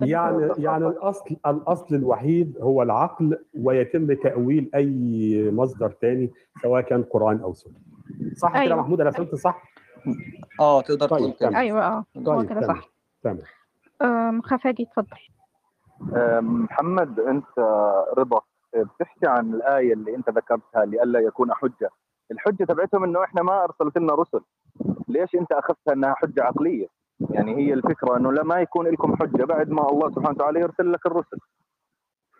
يعني 0.00 0.48
يعني 0.58 0.86
الاصل 0.86 1.36
الأصل 1.46 1.94
الوحيد 1.94 2.58
هو 2.60 2.82
العقل 2.82 3.44
ويتم 3.58 4.12
تأويل 4.12 4.70
أي 4.74 5.50
مصدر 5.52 5.90
تاني 5.90 6.30
سواء 6.62 6.80
كان 6.82 7.02
قرآن 7.02 7.40
أو 7.40 7.54
سنة. 7.54 7.74
صح 8.36 8.48
كده 8.48 8.58
يا 8.58 8.64
أيوة. 8.66 8.80
محمود؟ 8.82 9.00
أنا 9.00 9.10
فهمت 9.10 9.34
صح؟ 9.34 9.62
آه 10.60 10.80
تقدر 10.82 11.08
طيب، 11.08 11.18
تقول 11.20 11.32
كده. 11.32 11.58
أيوة 11.58 11.86
آه. 11.86 12.04
هو 12.16 12.40
طيب 12.40 12.50
كده 12.50 12.60
تمام. 12.60 12.76
صح. 12.76 12.90
تمام. 13.22 14.42
خفاجي 14.42 14.82
اتفضل. 14.82 15.16
محمد 16.42 17.20
أنت 17.20 17.58
رضا. 18.18 18.36
آه، 18.36 18.42
بتحكي 18.82 19.26
عن 19.26 19.54
الآية 19.54 19.92
اللي 19.92 20.14
أنت 20.14 20.30
ذكرتها 20.30 20.84
لئلا 20.84 21.20
يكون 21.20 21.54
حجة. 21.54 21.90
الحجة 22.30 22.64
تبعتهم 22.64 23.04
إنه 23.04 23.24
إحنا 23.24 23.42
ما 23.42 23.64
أرسلت 23.64 23.98
لنا 23.98 24.14
رسل. 24.14 24.40
ليش 25.08 25.34
أنت 25.34 25.52
أخذتها 25.52 25.92
إنها 25.92 26.14
حجة 26.14 26.42
عقلية؟ 26.42 26.86
يعني 27.30 27.56
هي 27.56 27.72
الفكرة 27.72 28.16
إنه 28.16 28.32
لا 28.32 28.42
ما 28.42 28.60
يكون 28.60 28.86
لكم 28.86 29.16
حجة 29.16 29.44
بعد 29.44 29.70
ما 29.70 29.90
الله 29.90 30.10
سبحانه 30.10 30.30
وتعالى 30.30 30.60
يرسل 30.60 30.92
لك 30.92 31.06
الرسل. 31.06 31.38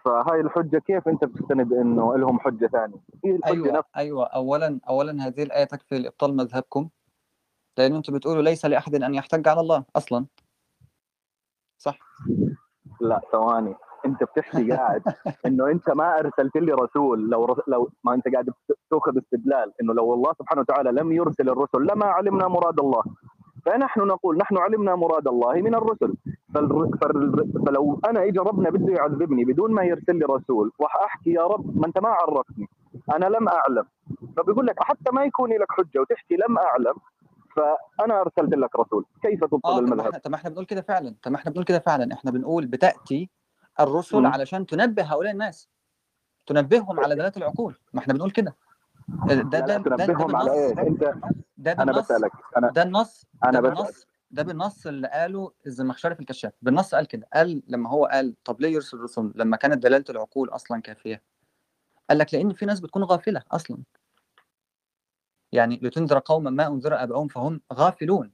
فهاي 0.04 0.40
الحجة 0.40 0.78
كيف 0.78 1.08
أنت 1.08 1.24
بتستند 1.24 1.72
إنه 1.72 2.16
لهم 2.16 2.40
حجة 2.40 2.66
ثانية؟ 2.66 2.96
هي 3.24 3.36
الحجة 3.36 3.52
أيوه 3.52 3.66
نفسها. 3.66 3.90
أيوه. 3.96 4.26
اولا 4.26 4.80
اولا 4.88 5.26
هذه 5.26 5.42
الآية 5.42 5.64
تكفي 5.64 5.98
لإبطال 5.98 6.36
مذهبكم. 6.36 6.88
لأن 7.78 7.94
أنتم 7.94 8.14
بتقولوا 8.14 8.42
ليس 8.42 8.64
لأحد 8.64 8.94
أن 8.94 9.14
يحتج 9.14 9.48
على 9.48 9.60
الله 9.60 9.84
أصلا. 9.96 10.26
صح؟ 11.78 11.98
لا 13.00 13.20
ثواني. 13.32 13.74
انت 14.06 14.24
بتحكي 14.24 14.72
قاعد 14.72 15.02
انه 15.46 15.70
انت 15.70 15.90
ما 15.90 16.18
ارسلت 16.18 16.56
لي 16.56 16.72
رسول 16.72 17.30
لو 17.30 17.44
رس... 17.44 17.58
لو 17.66 17.90
ما 18.04 18.14
انت 18.14 18.28
قاعد 18.28 18.50
تاخذ 18.90 19.18
استدلال 19.18 19.72
انه 19.82 19.94
لو 19.94 20.14
الله 20.14 20.32
سبحانه 20.38 20.60
وتعالى 20.60 20.92
لم 20.92 21.12
يرسل 21.12 21.48
الرسل 21.48 21.82
لما 21.82 22.06
علمنا 22.06 22.48
مراد 22.48 22.80
الله. 22.80 23.02
فنحن 23.66 24.00
نقول 24.00 24.38
نحن 24.38 24.58
علمنا 24.58 24.94
مراد 24.94 25.28
الله 25.28 25.52
من 25.54 25.74
الرسل. 25.74 26.14
فالر... 26.54 26.88
فال... 27.02 27.52
فلو 27.66 28.00
أنا 28.08 28.24
اجى 28.24 28.38
ربنا 28.38 28.70
بده 28.70 28.92
يعذبني 28.92 29.44
بدون 29.44 29.72
ما 29.72 29.82
يرسل 29.82 30.16
لي 30.16 30.24
رسول 30.24 30.72
راح 30.80 30.96
أحكي 30.96 31.30
يا 31.30 31.42
رب 31.42 31.76
ما 31.78 31.86
أنت 31.86 31.98
ما 31.98 32.08
عرفتني 32.08 32.68
أنا 33.12 33.26
لم 33.26 33.48
أعلم. 33.48 33.84
فبيقول 34.36 34.66
لك 34.66 34.82
حتى 34.82 35.12
ما 35.12 35.24
يكون 35.24 35.50
لك 35.50 35.72
حجة 35.72 36.00
وتحكي 36.00 36.36
لم 36.48 36.58
أعلم 36.58 36.94
فأنا 37.56 38.20
أرسلت 38.20 38.54
لك 38.54 38.76
رسول. 38.78 39.04
كيف 39.22 39.40
تبطل 39.40 39.72
ما 39.72 39.78
المذهب؟ 39.78 40.20
طب 40.24 40.30
ما 40.30 40.36
إحنا 40.36 40.50
بنقول 40.50 40.64
كده 40.64 40.82
فعلا. 40.82 41.14
طب 41.22 41.30
ما 41.32 41.36
إحنا 41.36 41.50
بنقول 41.50 41.64
كده 41.64 41.78
فعلا. 41.78 42.12
إحنا 42.12 42.30
بنقول 42.30 42.66
بتأتي 42.66 43.30
الرسل 43.80 44.18
مم. 44.18 44.26
علشان 44.26 44.66
تنبه 44.66 45.02
هؤلاء 45.02 45.32
الناس 45.32 45.68
تنبههم 46.46 47.00
على 47.00 47.14
دلالات 47.14 47.36
العقول 47.36 47.78
ما 47.92 48.00
إحنا 48.00 48.14
بنقول 48.14 48.30
كده. 48.30 48.56
ده 49.08 49.34
ده 49.34 49.58
لا 49.58 49.66
ده, 49.66 49.76
ده 49.96 50.06
تنبههم 50.06 50.36
على 50.36 50.52
إيش 50.52 50.78
انت 50.78 51.14
ده 51.56 51.72
أنا 51.72 51.84
بالنص. 51.84 52.04
بسألك 52.04 52.32
أنا 52.56 52.70
ده 52.70 52.82
النص 52.82 53.26
ده 53.42 53.48
أنا 53.48 53.60
بسال 53.60 53.74
بالنص 53.74 54.06
ده 54.30 54.42
بالنص 54.42 54.86
اللي 54.86 55.08
قاله 55.08 55.52
الزمخشري 55.66 56.14
في 56.14 56.20
الكشاف. 56.20 56.52
بالنص 56.62 56.94
قال 56.94 57.06
كده 57.06 57.28
قال 57.34 57.62
لما 57.68 57.90
هو 57.90 58.06
قال 58.06 58.34
طب 58.44 58.60
ليه 58.60 58.68
يرسل 58.68 58.96
الرسل 58.96 59.32
لما 59.34 59.56
كانت 59.56 59.82
دلالة 59.82 60.04
العقول 60.10 60.48
أصلا 60.48 60.82
كافية؟ 60.82 61.22
قال 62.10 62.18
لك 62.18 62.34
لأن 62.34 62.52
في 62.52 62.66
ناس 62.66 62.80
بتكون 62.80 63.02
غافلة 63.04 63.42
أصلا. 63.50 63.78
يعني 65.52 65.80
لتنذر 65.82 66.18
قوما 66.18 66.50
ما 66.50 66.66
أنذر 66.66 67.02
ابائهم 67.02 67.28
فهم 67.28 67.60
غافلون. 67.72 68.32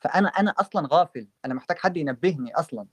فانا 0.00 0.28
أنا 0.28 0.50
أصلا 0.50 0.88
غافل 0.92 1.28
أنا 1.44 1.54
محتاج 1.54 1.78
حد 1.78 1.96
ينبهني 1.96 2.54
أصلا. 2.54 2.86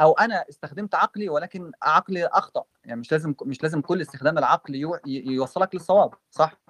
أو 0.00 0.12
أنا 0.12 0.44
استخدمت 0.48 0.94
عقلي 0.94 1.28
ولكن 1.28 1.72
عقلي 1.82 2.26
أخطأ. 2.26 2.64
يعني 2.84 3.00
مش 3.00 3.12
لازم 3.12 3.34
مش 3.42 3.62
لازم 3.62 3.80
كل 3.80 4.00
استخدام 4.00 4.38
العقل 4.38 4.74
يوصلك 5.06 5.74
للصواب 5.74 6.14
صح؟ 6.30 6.60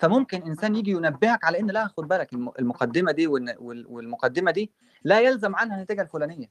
فممكن 0.00 0.42
إنسان 0.42 0.76
يجي 0.76 0.90
ينبهك 0.90 1.44
على 1.44 1.60
إن 1.60 1.70
لا 1.70 1.86
خد 1.88 2.08
بالك 2.08 2.32
الم- 2.32 2.52
المقدمة 2.58 3.12
دي 3.12 3.26
والمقدمة 3.26 4.50
دي 4.50 4.72
لا 5.02 5.20
يلزم 5.20 5.56
عنها 5.56 5.76
النتيجة 5.76 6.02
الفلانية. 6.02 6.50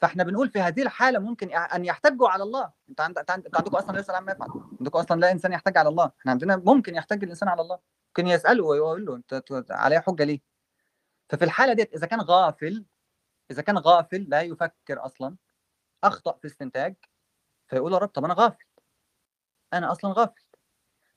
فإحنا 0.00 0.24
بنقول 0.24 0.48
في 0.50 0.60
هذه 0.60 0.82
الحالة 0.82 1.18
ممكن 1.18 1.50
أن 1.50 1.84
يحتجوا 1.84 2.28
على 2.28 2.42
الله. 2.42 2.72
أنت 2.88 3.00
عند... 3.00 3.18
أنت 3.18 3.30
عند- 3.30 3.44
أنت 3.46 3.56
عندكم 3.56 3.76
أصلا 3.76 3.96
ليس 3.96 4.10
عما 4.10 4.32
يفعل. 4.32 4.48
عندكم 4.80 4.98
أصلا 4.98 5.20
لا 5.20 5.32
إنسان 5.32 5.52
يحتج 5.52 5.78
على 5.78 5.88
الله. 5.88 6.12
إحنا 6.20 6.32
عندنا 6.32 6.56
ممكن 6.56 6.94
يحتج 6.94 7.22
الإنسان 7.22 7.48
على 7.48 7.62
الله. 7.62 7.78
ممكن 8.08 8.26
يسأله 8.26 8.64
ويقول 8.64 9.04
له 9.06 9.16
أنت 9.16 9.42
عليا 9.70 10.00
حجة 10.00 10.24
ليه؟ 10.24 10.40
ففي 11.28 11.44
الحالة 11.44 11.72
ديت 11.72 11.94
إذا 11.94 12.06
كان 12.06 12.20
غافل 12.20 12.84
إذا 13.50 13.62
كان 13.62 13.78
غافل 13.78 14.26
لا 14.28 14.42
يفكر 14.42 15.06
أصلا 15.06 15.36
أخطأ 16.04 16.32
في 16.40 16.46
استنتاج 16.46 16.94
فيقول 17.68 17.92
يا 17.92 17.98
رب 17.98 18.08
طب 18.08 18.24
أنا 18.24 18.34
غافل. 18.34 18.64
أنا 19.74 19.92
أصلا 19.92 20.12
غافل. 20.12 20.42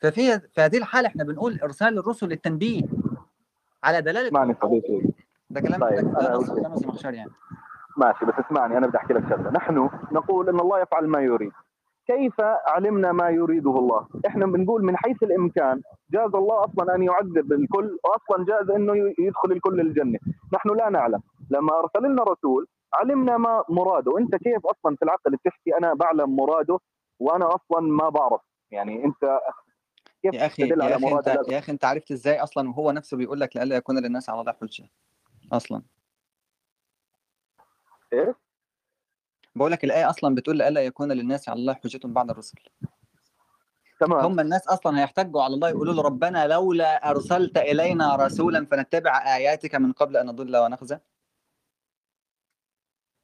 ففي 0.02 0.39
في 0.39 0.62
هذه 0.62 0.78
الحالة 0.78 1.08
إحنا 1.08 1.24
بنقول 1.24 1.60
إرسال 1.63 2.00
الرسل 2.00 2.28
للتنبيه 2.28 2.84
على 3.84 4.02
دلالة 4.02 4.28
اسمعني 4.28 4.56
صديقي. 4.62 5.02
ده 5.50 5.62
كلام 5.62 5.80
طيب، 5.80 6.13
كلام 6.13 7.13
يعني. 7.13 7.32
ماشي 7.98 8.26
بس 8.26 8.34
اسمعني 8.46 8.78
أنا 8.78 8.88
بدي 8.88 8.98
أحكي 8.98 9.13
لك 9.13 9.30
شغلة. 9.30 9.52
نحن 9.52 9.89
نقول 10.12 10.50
إن 10.50 10.60
الله 10.60 10.80
يفعل 10.80 11.08
ما 11.08 11.22
يريد. 11.22 11.52
كيف 12.08 12.42
علمنا 12.68 13.12
ما 13.12 13.30
يريده 13.30 13.72
الله؟ 13.72 14.08
إحنا 14.28 14.46
بنقول 14.46 14.84
من 14.84 14.98
حيث 14.98 15.24
الإمكان 15.24 15.82
جاز 16.12 16.36
الله 16.36 16.65
أصلا 16.65 16.96
أن 16.96 17.04
يعذب 17.04 17.54
الكل 17.54 18.00
واصلا 18.04 18.46
جاز 18.46 18.70
إنه 18.70 19.13
يدخل 19.20 19.52
الكل 19.52 19.80
الجنة، 19.80 20.20
نحن 20.54 20.70
لا 20.70 20.89
نعلم، 20.89 21.22
لما 21.49 21.79
ارسل 21.79 22.12
لنا 22.12 22.23
رسول 22.23 22.67
علمنا 22.93 23.38
ما 23.38 23.63
مراده، 23.69 24.17
أنت 24.17 24.35
كيف 24.35 24.65
أصلا 24.65 24.95
في 24.95 25.05
العقل 25.05 25.31
بتحكي 25.31 25.77
أنا 25.77 25.93
بعلم 25.93 26.35
مراده 26.35 26.79
وأنا 27.19 27.55
أصلا 27.55 27.81
ما 27.81 28.09
بعرف، 28.09 28.41
يعني 28.71 29.05
أنت 29.05 29.39
كيف 30.21 30.33
يا 30.33 30.45
أخي 30.45 30.63
يا 30.63 30.95
أخي 30.95 31.12
انت 31.12 31.27
الله؟ 31.27 31.53
يا 31.53 31.59
أخي 31.59 31.71
أنت 31.71 31.85
عرفت 31.85 32.12
إزاي 32.12 32.39
أصلا 32.39 32.69
وهو 32.69 32.91
نفسه 32.91 33.17
بيقول 33.17 33.39
لك 33.39 33.55
لئلا 33.55 33.75
يكون 33.75 33.99
للناس 33.99 34.29
على 34.29 34.41
الله 34.41 34.51
حجه 34.62 34.89
أصلا. 35.51 35.81
إيه؟ 38.13 38.35
بقول 39.55 39.71
لك 39.71 39.83
الآية 39.83 40.09
أصلا 40.09 40.35
بتقول 40.35 40.57
لئلا 40.57 40.81
يكون 40.81 41.12
للناس 41.12 41.49
على 41.49 41.59
الله 41.59 41.73
حجة 41.73 41.99
بعد 42.03 42.29
الرسل. 42.29 42.59
تمام. 43.99 44.25
هم 44.25 44.39
الناس 44.39 44.67
أصلا 44.67 44.99
هيحتجوا 45.01 45.43
على 45.43 45.53
الله 45.53 45.69
يقولوا 45.69 45.93
له 45.93 46.01
ربنا 46.01 46.47
لولا 46.47 47.09
أرسلت 47.09 47.57
إلينا 47.57 48.15
رسولا 48.15 48.65
فنتبع 48.65 49.35
آياتك 49.35 49.75
من 49.75 49.91
قبل 49.91 50.17
أن 50.17 50.25
نضل 50.25 50.57
ونخزى. 50.57 50.99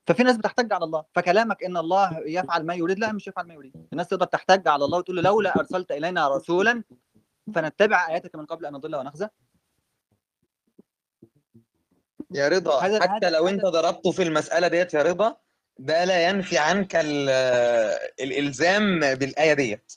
ففي 0.07 0.23
ناس 0.23 0.37
بتحتج 0.37 0.73
على 0.73 0.85
الله 0.85 1.05
فكلامك 1.13 1.63
إن 1.63 1.77
الله 1.77 2.19
يفعل 2.25 2.65
ما 2.65 2.75
يريد 2.75 2.99
لا 2.99 3.11
مش 3.11 3.27
يفعل 3.27 3.47
ما 3.47 3.53
يريد. 3.53 3.87
الناس 3.93 4.07
تقدر 4.07 4.25
تحتج 4.25 4.67
على 4.67 4.85
الله 4.85 4.97
وتقول 4.97 5.15
له 5.17 5.21
لولا 5.21 5.59
أرسلت 5.59 5.91
إلينا 5.91 6.27
رسولا 6.27 6.83
فنتبع 7.55 8.07
آياتك 8.09 8.35
من 8.35 8.45
قبل 8.45 8.65
أن 8.65 8.73
نضل 8.73 8.95
ونخزى. 8.95 9.27
يا 12.31 12.47
رضا 12.47 12.81
حتى 12.81 13.25
هذا- 13.25 13.29
لو 13.29 13.47
أنت 13.47 13.61
ضربته 13.65 14.11
في 14.11 14.23
المسألة 14.23 14.67
ديت 14.67 14.93
يا 14.93 15.03
رضا 15.03 15.37
ده 15.79 16.05
لا 16.05 16.29
ينفي 16.29 16.57
عنك 16.57 16.95
ال- 16.95 17.29
الإلزام 18.19 18.99
بالآية 18.99 19.53
ديت. 19.53 19.91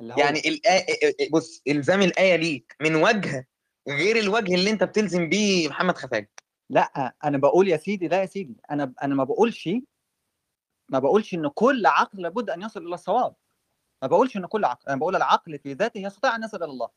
يعني 0.00 0.38
الآية 0.48 0.84
بص 1.32 1.62
إلزام 1.68 2.02
الآية 2.02 2.36
ليك 2.36 2.76
من 2.80 2.94
وجه 2.94 3.48
غير 3.88 4.16
الوجه 4.18 4.54
اللي 4.54 4.70
أنت 4.70 4.84
بتلزم 4.84 5.28
بيه 5.28 5.68
محمد 5.68 5.98
خفاج. 5.98 6.28
لأ 6.70 7.14
أنا 7.24 7.38
بقول 7.38 7.68
يا 7.68 7.76
سيدي 7.76 8.08
لا 8.08 8.20
يا 8.20 8.26
سيدي 8.26 8.56
أنا 8.70 8.92
أنا 9.02 9.14
ما 9.14 9.24
بقولش 9.24 9.68
ما 10.88 10.98
بقولش 10.98 11.34
إن 11.34 11.48
كل 11.48 11.86
عقل 11.86 12.22
لابد 12.22 12.50
أن 12.50 12.62
يصل 12.62 12.86
إلى 12.86 12.94
الصواب. 12.94 13.34
ما 14.02 14.08
بقولش 14.08 14.36
إن 14.36 14.46
كل 14.46 14.64
عقل 14.64 14.88
أنا 14.88 14.96
بقول 14.96 15.16
العقل 15.16 15.58
في 15.58 15.72
ذاته 15.72 15.98
يستطيع 15.98 16.36
أن 16.36 16.42
يصل 16.42 16.56
إلى 16.56 16.64
الله. 16.72 16.88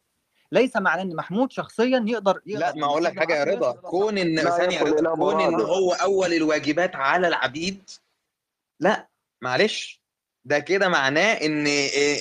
ليس 0.51 0.77
معناه 0.77 1.01
إن 1.01 1.15
محمود 1.15 1.51
شخصيا 1.51 2.05
يقدر, 2.07 2.41
يقدر 2.45 2.65
لا 2.65 2.75
ما 2.75 2.86
أقول 2.86 3.03
لك 3.03 3.19
حاجة 3.19 3.36
يا 3.36 3.43
رضا 3.43 3.71
كون 3.71 4.17
إن 4.17 4.39
إلى 4.39 5.15
كون 5.15 5.41
إن. 5.41 5.62
هو 5.62 5.93
أول 5.93 6.33
الواجبات 6.33 6.95
على 6.95 7.27
العبيد 7.27 7.89
لا 8.79 9.09
معلش. 9.41 10.03
ده 10.45 10.59
كده 10.59 10.89
معناه 10.89 11.33
إن 11.33 11.67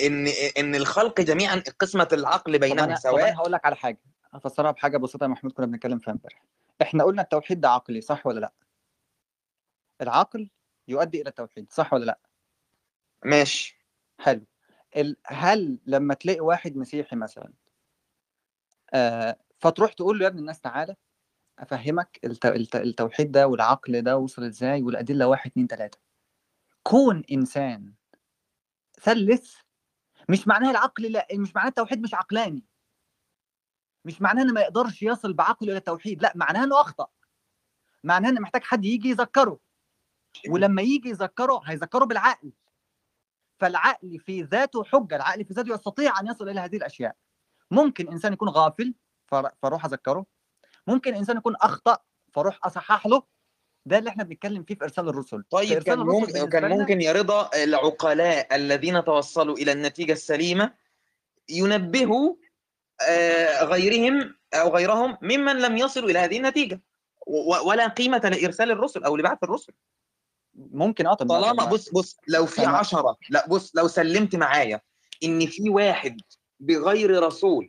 إن 0.07 0.27
إن 0.59 0.75
الخلق 0.75 1.21
جميعا 1.21 1.63
قسمة 1.79 2.09
العقل 2.13 2.59
بينهم 2.59 2.97
سواء 2.97 3.35
هقول 3.35 3.53
لك 3.53 3.67
على 3.67 3.77
حاجة 3.77 4.01
هفسرها 4.33 4.71
بحاجة 4.71 4.97
بسيطة 4.97 5.25
يا 5.25 5.29
محمود 5.29 5.53
كنا 5.53 5.67
بنتكلم 5.67 5.99
فيها 5.99 6.13
امبارح. 6.13 6.43
إحنا 6.83 7.05
قلنا 7.05 7.23
التوحيد 7.23 7.61
ده 7.61 7.69
عقلي 7.69 8.01
صح 8.01 8.27
ولا 8.27 8.41
لأ؟ 8.41 8.53
العقل 10.01 10.51
يؤدي 10.89 11.21
إلى 11.21 11.29
التوحيد 11.29 11.73
صح 11.73 11.93
ولا 11.93 12.05
لأ؟ 12.05 12.19
ماشي. 13.25 13.79
حلو. 14.19 14.47
ال... 14.97 15.17
هل 15.27 15.79
لما 15.87 16.15
تلاقي 16.15 16.41
واحد 16.41 16.77
مسيحي 16.77 17.17
مثلا 17.17 17.53
آه 18.95 19.37
فتروح 19.59 19.93
تقول 19.93 20.19
له 20.19 20.25
يا 20.25 20.29
ابن 20.31 20.39
الناس 20.39 20.61
تعالى 20.61 20.97
أفهمك 21.59 22.21
الت... 22.25 22.47
الت... 22.47 22.77
التوحيد 22.77 23.33
ده 23.33 23.47
والعقل 23.49 24.03
ده 24.03 24.17
وصل 24.17 24.45
إزاي 24.45 24.83
والأدلة 24.83 25.27
واحد 25.27 25.51
اتنين 25.51 25.69
تلاتة؟ 25.69 25.99
كون 26.83 27.23
إنسان 27.33 27.93
ثلث 29.01 29.57
مش 30.29 30.49
معناها 30.49 30.71
العقل 30.71 31.13
لا 31.13 31.27
مش 31.35 31.55
معناها 31.57 31.69
التوحيد 31.69 32.03
مش 32.03 32.15
عقلاني. 32.15 32.65
مش 34.05 34.23
معناها 34.23 34.45
إنه 34.45 34.53
ما 34.53 34.61
يقدرش 34.61 35.03
يصل 35.03 35.33
بعقله 35.33 35.71
إلى 35.71 35.79
التوحيد 35.79 36.23
لا 36.23 36.33
معناها 36.35 36.65
إنه 36.65 36.81
أخطأ. 36.81 37.07
معناها 38.05 38.31
إنه 38.31 38.41
محتاج 38.41 38.63
حد 38.63 38.85
يجي 38.85 39.09
يذكره. 39.09 39.59
ولما 40.49 40.83
يجي 40.83 41.09
يذكره 41.09 41.61
هيذكره 41.65 42.05
بالعقل. 42.05 42.53
فالعقل 43.61 44.19
في 44.19 44.43
ذاته 44.43 44.85
حجة 44.85 45.17
العقل 45.17 45.45
في 45.45 45.55
ذاته 45.55 45.75
يستطيع 45.75 46.21
أن 46.21 46.27
يصل 46.27 46.49
إلى 46.49 46.61
هذه 46.61 46.77
الأشياء. 46.77 47.17
ممكن 47.71 48.09
إنسان 48.09 48.33
يكون 48.33 48.49
غافل 48.49 48.95
فاروح 49.63 49.85
أذكره. 49.85 50.27
ممكن 50.87 51.15
إنسان 51.15 51.37
يكون 51.37 51.57
أخطأ 51.57 51.99
فاروح 52.33 52.59
أصحح 52.65 53.07
له. 53.07 53.23
ده 53.87 53.99
اللي 53.99 54.11
إحنا 54.11 54.25
بنتكلم 54.25 54.63
فيه 54.63 54.75
في 54.75 54.85
إرسال 54.85 55.09
الرسل. 55.09 55.43
طيب 55.51 55.83
كان 55.83 55.99
ممكن 55.99 56.49
كان 56.49 56.71
ممكن 56.71 57.01
يا 57.01 57.13
رضا 57.13 57.51
العقلاء 57.55 58.57
الذين 58.57 59.05
توصلوا 59.05 59.57
إلى 59.57 59.73
النتيجة 59.73 60.13
السليمة 60.13 60.75
ينبهوا 61.49 62.35
غيرهم 63.63 64.35
أو 64.55 64.75
غيرهم 64.77 65.19
ممن 65.23 65.57
لم 65.57 65.77
يصلوا 65.77 66.11
إلى 66.11 66.19
هذه 66.19 66.37
النتيجة. 66.37 66.83
و- 67.27 67.69
ولا 67.69 67.89
قيمة 67.89 68.19
لإرسال 68.19 68.71
الرسل 68.71 69.05
أو 69.05 69.17
لبعث 69.17 69.39
الرسل. 69.43 69.73
ممكن 70.55 71.07
آه 71.07 71.15
طالما 71.15 71.65
بص 71.65 71.89
بص 71.91 72.17
لو 72.29 72.47
في. 72.47 72.65
عشرة 72.65 73.17
لا 73.31 73.49
بص 73.49 73.77
لو 73.77 73.89
سلمت 73.89 74.37
معايا 74.37 74.81
إن 75.25 75.47
في 75.47 75.69
واحد 75.71 76.21
بغير 76.61 77.23
رسول 77.23 77.69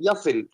يصل 0.00 0.48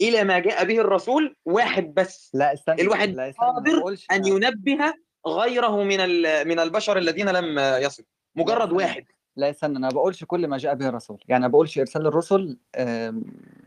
إلى 0.00 0.24
ما 0.24 0.38
جاء 0.38 0.64
به 0.64 0.80
الرسول 0.80 1.36
واحد 1.44 1.94
بس. 1.94 2.30
لا 2.34 2.52
استنى 2.52 2.82
الواحد 2.82 3.08
لا 3.08 3.30
استنى 3.30 3.46
قادر 3.46 3.96
أن 4.12 4.26
ينبه 4.26 4.94
غيره 5.26 5.82
من 5.82 5.98
من 6.48 6.58
البشر 6.60 6.98
الذين 6.98 7.28
لم 7.28 7.58
يصلوا 7.58 8.08
مجرد. 8.34 8.72
واحد. 8.72 9.04
لا 9.36 9.50
استنى 9.50 9.78
أنا 9.78 9.88
بقولش 9.88 10.24
كل 10.24 10.48
ما 10.48 10.58
جاء 10.58 10.74
به 10.74 10.88
الرسول 10.88 11.24
يعني 11.28 11.42
ما 11.42 11.48
بقولش 11.48 11.78
إرسال 11.78 12.06
الرسل 12.06 12.58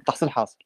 تحصيل 0.05 0.29
حاصل. 0.29 0.57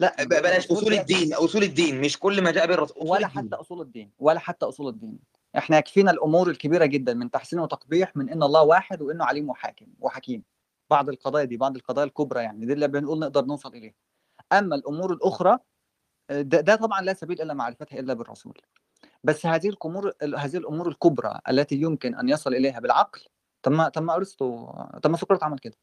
لا 0.00 0.24
بلاش 0.24 0.70
أصول 0.70 0.94
الدين 0.94 1.34
أصول 1.34 1.62
الدين 1.62 2.00
مش 2.00 2.18
كل 2.18 2.42
ما 2.42 2.50
جاء 2.50 2.66
به 2.66 2.74
الرسول 2.74 2.96
ولا 3.00 3.26
الدين. 3.26 3.44
حتى 3.44 3.56
أصول 3.56 3.80
الدين 3.80 4.10
ولا 4.18 4.38
حتى 4.38 4.66
أصول 4.66 4.88
الدين. 4.88 5.18
إحنا 5.58 5.78
يكفينا 5.78 6.10
الأمور 6.10 6.50
الكبيرة 6.50 6.84
جدا 6.84 7.14
من 7.14 7.30
تحسين 7.30 7.58
وتقبيح 7.58 8.16
من 8.16 8.30
إن 8.30 8.42
الله 8.42 8.62
واحد 8.62 9.02
وإنه 9.02 9.24
عليم 9.24 9.50
وحاكم 9.50 9.86
وحكيم. 10.00 10.42
بعض 10.90 11.08
القضايا 11.08 11.44
دي 11.44 11.56
بعض 11.56 11.76
القضايا 11.76 12.06
الكبرى 12.06 12.42
يعني 12.42 12.66
دي 12.66 12.72
اللي 12.72 12.88
بنقول 12.88 13.18
نقدر 13.18 13.44
نوصل 13.44 13.74
إليها. 13.74 13.94
أما 14.52 14.76
الأمور 14.76 15.12
الأخرى 15.12 15.58
آه، 16.30 16.42
ده, 16.42 16.60
ده 16.60 16.76
طبعا 16.76 17.00
لا 17.00 17.14
سبيل 17.14 17.42
إلا 17.42 17.54
معرفتها 17.54 17.98
إلا 17.98 18.14
بالرسول. 18.14 18.60
بس 19.24 19.46
هذه 19.46 19.68
الأمور 19.68 20.12
هذه 20.36 20.56
الأمور 20.56 20.88
الكبرى 20.88 21.40
التي 21.48 21.76
يمكن 21.76 22.14
أن 22.14 22.28
يصل 22.28 22.54
إليها 22.54 22.80
بالعقل 22.80 23.20
طب 23.62 23.72
ما 23.72 23.88
طب 23.88 24.02
ما 24.02 24.14
أرسطو 24.14 24.66
طب 25.02 25.10
ما 25.10 25.16
سقراط 25.16 25.42
عمل 25.44 25.58
كده. 25.58 25.76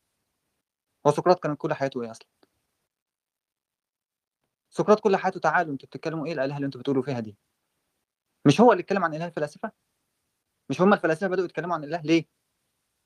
هو 1.08 1.12
سقراط 1.12 1.40
كان 1.44 1.56
كل 1.56 1.74
حياته 1.74 2.02
إيه 2.04 2.12
أصلا؟ 2.12 2.28
سقراط 4.70 5.00
كل 5.00 5.16
حياته 5.18 5.40
تعالوا 5.40 5.74
أنتوا 5.74 5.88
بتتكلموا 5.88 6.26
إيه 6.26 6.34
الآلهة 6.34 6.56
اللي 6.56 6.66
أنتوا 6.66 6.82
بتقولوا 6.82 7.04
فيها 7.04 7.20
دي؟ 7.20 7.38
مش 8.46 8.62
هو 8.62 8.72
اللي 8.72 8.82
اتكلم 8.82 9.04
عن 9.04 9.14
إله 9.16 9.26
الفلاسفة؟ 9.26 9.72
مش 10.70 10.82
هم 10.82 10.94
الفلاسفة 10.94 11.28
بدأوا 11.28 11.46
يتكلموا 11.46 11.76
عن 11.76 11.84
الاله 11.84 12.02
ليه؟ 12.02 12.26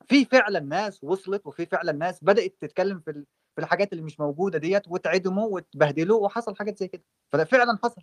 في 0.10 0.26
فعلا 0.26 0.60
ناس 0.60 1.04
وصلت 1.04 1.48
وفي 1.48 1.66
فعلا 1.66 1.92
ناس 1.92 2.24
بدأت 2.24 2.56
تتكلم 2.62 3.00
في 3.00 3.26
في 3.56 3.62
الحاجات 3.64 3.92
اللي 3.94 4.04
مش 4.04 4.20
موجودة 4.20 4.60
ديت 4.60 4.88
وتعدموا 4.88 5.48
وتبهدلوا 5.48 6.26
وحصل 6.26 6.56
حاجات 6.56 6.78
زي 6.80 6.88
كده. 6.88 7.04
فده 7.32 7.44
فعلا 7.46 7.80
حصل 7.84 8.02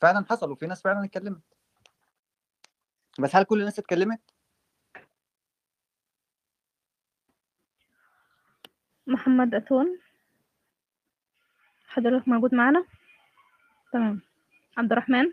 فعلا 0.00 0.24
حصل 0.30 0.50
وفي 0.50 0.66
ناس 0.66 0.82
فعلا 0.82 1.04
اتكلمت. 1.04 1.42
بس 3.20 3.36
هل 3.36 3.44
كل 3.44 3.60
الناس 3.60 3.78
اتكلمت؟ 3.78 4.20
محمد 9.08 9.54
أتون. 9.54 9.98
حضرتك 11.88 12.28
موجود 12.28 12.54
معنا 12.54 12.84
تمام. 13.92 14.20
عبد 14.78 14.92
الرحمن. 14.92 15.32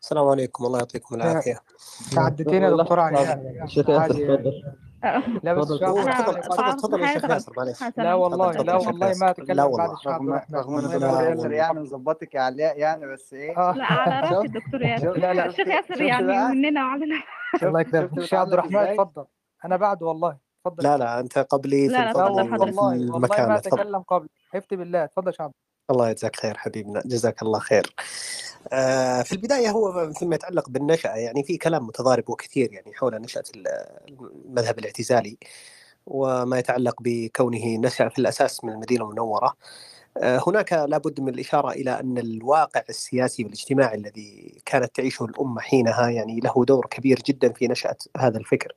السلام 0.00 0.28
عليكم. 0.28 0.64
الله 0.66 0.78
يعطيكم 0.78 1.14
العافية. 1.14 1.60
عدتين 2.16 2.62
يا 2.62 2.70
دكتور 2.70 3.00
علي. 3.00 3.42
شيخ 3.66 3.88
ياسر 3.88 4.36
تفضل. 4.36 4.62
لا 5.42 5.54
بس 5.54 5.68
تفضل. 5.68 6.76
تفضل 6.76 7.00
يا 7.00 7.12
شيخ 7.12 7.24
ياسر 7.24 7.52
معلش. 7.56 7.82
لا 7.96 8.14
والله 8.14 8.52
لا 8.52 8.74
والله 8.74 9.08
ما. 9.08 9.24
لا 9.24 9.30
اتكلم 9.30 9.56
بعد 9.56 9.90
والله. 10.10 10.44
رغم 10.54 10.78
إن 10.78 11.00
لا 11.00 11.30
ياسر. 11.30 11.52
يعني 11.52 11.80
مظبطك 11.80 12.34
يا 12.34 12.40
علاء 12.40 12.78
يعني 12.78 13.06
بس 13.12 13.32
إيه. 13.32 13.58
آه. 13.58 13.72
لا 13.72 13.84
على 13.84 14.20
راسي 14.20 14.46
الدكتور 14.46 14.82
ياسر. 14.82 15.18
لا 15.18 15.34
لا. 15.34 15.46
الشيخ 15.46 15.68
ياسر 15.68 16.02
يعني؟ 16.02 16.54
مننا 16.54 16.84
وعملنا 16.84 17.22
الله 17.62 17.80
يكرمك 17.80 18.18
الشيخ 18.18 18.38
عبد 18.38 18.52
الرحمن؟ 18.52 18.76
اتفضل. 18.76 19.24
أنا 19.64 19.76
بعده 19.76 20.06
والله. 20.06 20.47
اتفضل 20.68 20.84
لا 20.84 20.96
لا 20.96 21.20
أنت 21.20 21.38
قبلي 21.38 21.88
في 21.88 21.92
لا، 21.92 21.98
لا، 21.98 22.04
لا 22.04 22.12
تفضل. 22.12 22.60
والله 22.60 23.12
والله 23.12 23.18
ما 23.18 23.28
تفضل 23.28 23.52
أتكلم 23.52 24.02
قبل. 24.02 24.28
حفتي 24.52 24.76
بالله. 24.76 25.04
اتفضل 25.04 25.26
يا 25.26 25.32
شعب. 25.32 25.52
الله 25.90 26.10
يجزاك 26.10 26.36
خير 26.36 26.56
حبيبنا. 26.56 27.02
جزاك 27.06 27.42
الله 27.42 27.58
خير. 27.58 27.94
آه، 28.72 29.22
في 29.22 29.32
البداية 29.32 29.70
هو 29.70 30.12
فيما 30.12 30.34
يتعلق 30.34 30.68
بالنشأة 30.68 31.14
يعني 31.14 31.42
في 31.44 31.56
كلام 31.56 31.86
متضارب 31.86 32.30
وكثير 32.30 32.72
يعني 32.72 32.92
حول 32.94 33.14
نشأة 33.14 33.42
المذهب 34.48 34.78
الاعتزالي 34.78 35.38
وما 36.06 36.58
يتعلق 36.58 36.94
بكونه 37.00 37.76
نشأ 37.76 38.08
في 38.08 38.18
الأساس 38.18 38.64
من 38.64 38.72
المدينة 38.72 39.04
المنورة. 39.04 39.46
آه، 39.46 39.54
هناك 40.22 40.72
لابد 40.72 41.20
من 41.20 41.28
الإشارة 41.28 41.70
إلى 41.70 42.00
أن 42.00 42.18
الواقع 42.18 42.82
السياسي 42.88 43.44
والاجتماعي 43.44 43.96
الذي 43.96 44.62
كانت 44.66 44.96
تعيشه 44.96 45.24
الأمة 45.24 45.60
حينها 45.60 46.10
يعني 46.10 46.40
له 46.40 46.64
دور 46.64 46.86
كبير 46.86 47.22
جدا 47.26 47.52
في 47.52 47.68
نشأة 47.68 47.96
هذا 48.16 48.38
الفكر 48.38 48.72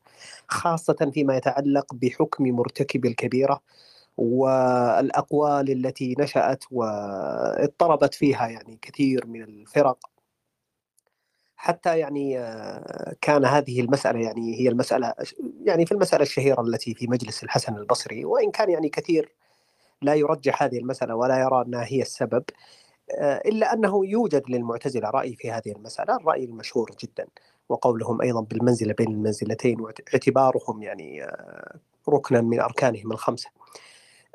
خاصة 0.48 1.12
فيما 1.14 1.38
يتعلق 1.38 1.94
بحكم 1.94 2.44
مرتكب 2.44 3.06
الكبيرة 3.06 3.62
والأقوال 4.18 5.72
التي 5.72 6.16
نشأت 6.20 6.64
واضطربت 6.72 8.14
فيها 8.14 8.48
يعني 8.48 8.80
كثير 8.82 9.26
من 9.26 9.44
الفرق. 9.44 9.98
حتى 11.56 12.00
يعني 12.00 12.40
آه، 12.40 13.16
كان 13.22 13.46
هذه 13.46 13.82
المسألة 13.82 14.20
يعني 14.20 14.60
هي 14.60 14.70
المسألة 14.70 15.14
يعني 15.64 15.86
في 15.86 15.92
المسألة 15.92 16.24
الشهيرة 16.24 16.62
التي 16.62 16.94
في 16.94 17.08
مجلس 17.08 17.44
الحسن 17.44 17.76
البصري 17.76 18.26
وإن 18.26 18.52
كان 18.52 18.70
يعني 18.70 18.90
كثير 18.90 19.36
لا 20.02 20.14
يرجح 20.14 20.64
هذه 20.64 20.78
المسألة 20.78 21.16
ولا 21.16 21.40
يرى 21.40 21.62
أنها 21.62 21.86
هي 21.86 22.02
السبب 22.02 22.44
آه، 23.20 23.42
إلا 23.46 23.74
أنه 23.74 24.06
يوجد 24.06 24.44
للمعتزلة 24.50 25.10
رأي 25.10 25.36
في 25.36 25.52
هذه 25.52 25.72
المسألة 25.76 26.16
الرأي 26.16 26.46
المشهور 26.46 26.92
جدا 27.04 27.28
وقولهم 27.70 28.22
أيضا 28.22 28.42
بالمنزلة 28.42 28.94
بين 28.94 29.08
المنزلتين 29.08 29.82
واعتبارهم 29.82 30.84
يعني 30.84 31.24
آه، 31.24 31.80
ركنا 32.10 32.42
من 32.42 32.60
أركانهم 32.60 33.12
الخمسة. 33.12 33.50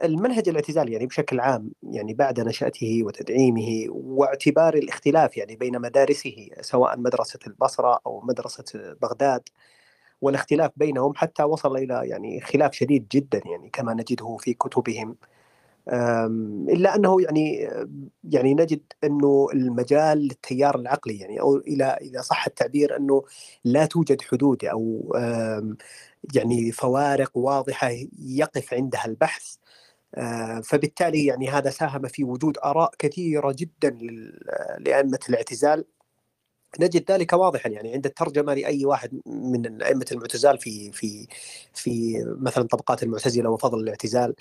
المنهج 0.04 0.48
الاعتزالي 0.48 0.92
يعني 0.92 1.06
بشكل 1.06 1.40
عام 1.40 1.72
يعني 1.82 2.14
بعد 2.14 2.40
نشأته 2.40 3.00
وتدعيمه 3.04 3.86
واعتبار 3.90 4.74
الاختلاف 4.74 5.36
يعني 5.36 5.56
بين 5.56 5.80
مدارسه 5.80 6.48
سواء 6.60 6.98
مدرسة 6.98 7.38
البصرة 7.46 8.00
أو 8.06 8.20
مدرسة 8.20 8.94
بغداد 9.02 9.42
والاختلاف 10.20 10.70
بينهم 10.76 11.14
حتى 11.16 11.42
وصل 11.42 11.76
إلى 11.76 12.00
يعني 12.04 12.40
خلاف 12.40 12.72
شديد 12.72 13.08
جدا 13.12 13.40
يعني 13.46 13.70
كما 13.70 13.94
نجده 13.94 14.36
في 14.40 14.54
كتبهم. 14.54 15.16
إلا 16.68 16.94
أنه 16.96 17.22
يعني 17.22 17.68
يعني 18.24 18.54
نجد 18.54 18.80
أنه 19.04 19.48
المجال 19.54 20.18
للتيار 20.18 20.78
العقلي 20.78 21.18
يعني 21.18 21.40
أو 21.40 21.56
إلى 21.56 21.84
إذا 21.84 22.20
صح 22.22 22.46
التعبير 22.46 22.96
أنه 22.96 23.22
لا 23.64 23.86
توجد 23.86 24.22
حدود 24.22 24.64
أو 24.64 25.12
يعني 26.34 26.72
فوارق 26.72 27.36
واضحة 27.36 27.90
يقف 28.18 28.74
عندها 28.74 29.04
البحث. 29.06 29.56
فبالتالي 30.64 31.26
يعني 31.26 31.48
هذا 31.50 31.70
ساهم 31.70 32.08
في 32.08 32.24
وجود 32.24 32.58
آراء 32.64 32.90
كثيرة 32.98 33.54
جدا 33.58 33.90
لأئمة 34.78 35.18
الاعتزال. 35.28 35.84
نجد 36.80 37.10
ذلك 37.12 37.32
واضحا. 37.32 37.68
يعني 37.68 37.92
عند 37.94 38.06
الترجمة 38.06 38.54
لأي 38.54 38.84
واحد 38.84 39.20
من 39.26 39.82
ائمه 39.82 40.06
المعتزال 40.12 40.58
في 40.58 40.92
في 40.92 41.26
في 41.74 42.24
مثلا 42.40 42.64
طبقات 42.68 43.02
المعتزلة 43.02 43.50
وفضل 43.50 43.80
الاعتزال 43.80 44.34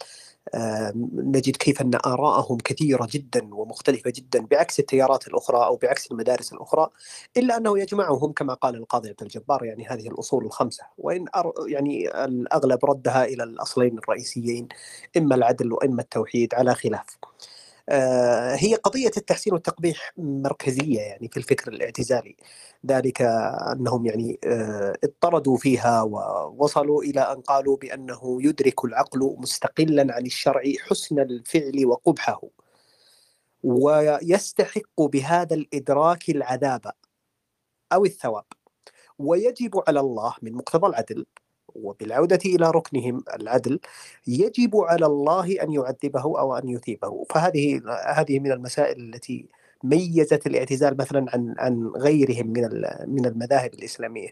نجد 1.16 1.56
كيف 1.56 1.82
أن 1.82 1.92
ارائهم 2.06 2.58
كثيرة 2.58 3.08
جدا 3.12 3.56
ومختلفة 3.56 4.14
جدا 4.16 4.46
بعكس 4.46 4.80
التيارات 4.80 5.28
الأخرى 5.28 5.66
أو 5.66 5.76
بعكس 5.76 6.12
المدارس 6.12 6.54
الأخرى 6.54 6.90
إلا 7.38 7.58
أنه 7.58 7.80
يجمعهم 7.80 8.32
كما 8.32 8.54
قال 8.54 8.76
القاضي 8.76 9.10
عبد 9.10 9.22
الجبار. 9.22 9.66
يعني 9.66 9.88
هذه 9.88 10.08
الأصول 10.08 10.46
الخمسة. 10.46 10.84
وإن 10.98 11.26
يعني 11.68 12.26
الأغلب 12.26 12.86
ردها 12.86 13.26
إلى 13.26 13.44
الأصلين 13.44 13.98
الرئيسيين 13.98 14.68
إما 15.18 15.36
العدل 15.36 15.74
وإما 15.74 16.02
التوحيد 16.02 16.54
على 16.54 16.76
خلاف. 16.76 17.06
آه، 17.90 18.56
هي 18.56 18.76
قضية 18.76 19.12
التحسين 19.18 19.54
والتقبيح 19.54 20.14
مركزية 20.18 21.00
يعني 21.00 21.28
في 21.28 21.38
الفكر 21.38 21.72
الاعتزالي. 21.74 22.36
ذلك 22.86 23.22
أنهم 23.22 24.06
يعني 24.06 24.40
آه، 24.46 24.94
اضطردوا 25.04 25.58
فيها 25.58 26.02
ووصلوا 26.02 27.04
إلى 27.04 27.22
أن 27.22 27.42
قالوا 27.42 27.78
بأنه 27.78 28.40
يدرك 28.42 28.86
العقل 28.86 29.36
مستقلا 29.40 30.16
عن 30.16 30.26
الشرع 30.26 30.62
حسن 30.90 31.20
الفعل 31.20 31.86
وقبحه. 31.86 32.42
ويستحق 33.64 35.02
بهذا 35.02 35.56
الإدراك 35.56 36.30
العذاب 36.30 36.92
أو 37.94 38.06
الثواب. 38.06 38.46
ويجب 39.20 39.84
على 39.88 40.00
الله 40.00 40.34
من 40.42 40.54
مقتضى 40.54 40.88
العدل 40.88 41.26
وبالعودة 41.76 42.40
إلى 42.46 42.72
ركنهم 42.72 43.24
العدل 43.36 43.80
يجب 44.28 44.76
على 44.78 45.06
الله 45.06 45.64
أن 45.64 45.72
يعذبه 45.72 46.22
أو 46.22 46.58
أن 46.58 46.70
يثيبه. 46.70 47.26
فهذه 47.30 47.82
هذه 48.08 48.40
من 48.40 48.52
المسائل 48.52 49.14
التي 49.14 49.50
ميزت 49.84 50.48
الاعتزال 50.48 50.98
مثلا 50.98 51.26
عن 51.34 51.56
عن 51.60 51.88
غيرهم 51.98 52.48
من 52.48 52.64
من 53.08 53.26
المذاهب 53.26 53.74
الإسلامية. 53.74 54.30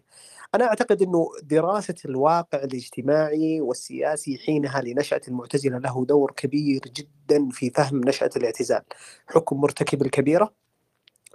أنا 0.55 0.65
أعتقد 0.65 1.01
أنه 1.01 1.27
دراسة 1.43 1.95
الواقع 2.05 2.63
الاجتماعي 2.63 3.61
والسياسي 3.61 4.37
حينها 4.37 4.81
لنشأة 4.81 5.21
المعتزلة 5.27 5.77
له 5.77 6.05
دور 6.05 6.31
كبير 6.35 6.81
جدا 6.81 7.49
في 7.51 7.69
فهم 7.69 8.01
نشأة 8.05 8.29
الاعتزال. 8.35 8.81
حكم 9.27 9.61
مرتكب 9.61 10.01
الكبيرة 10.01 10.53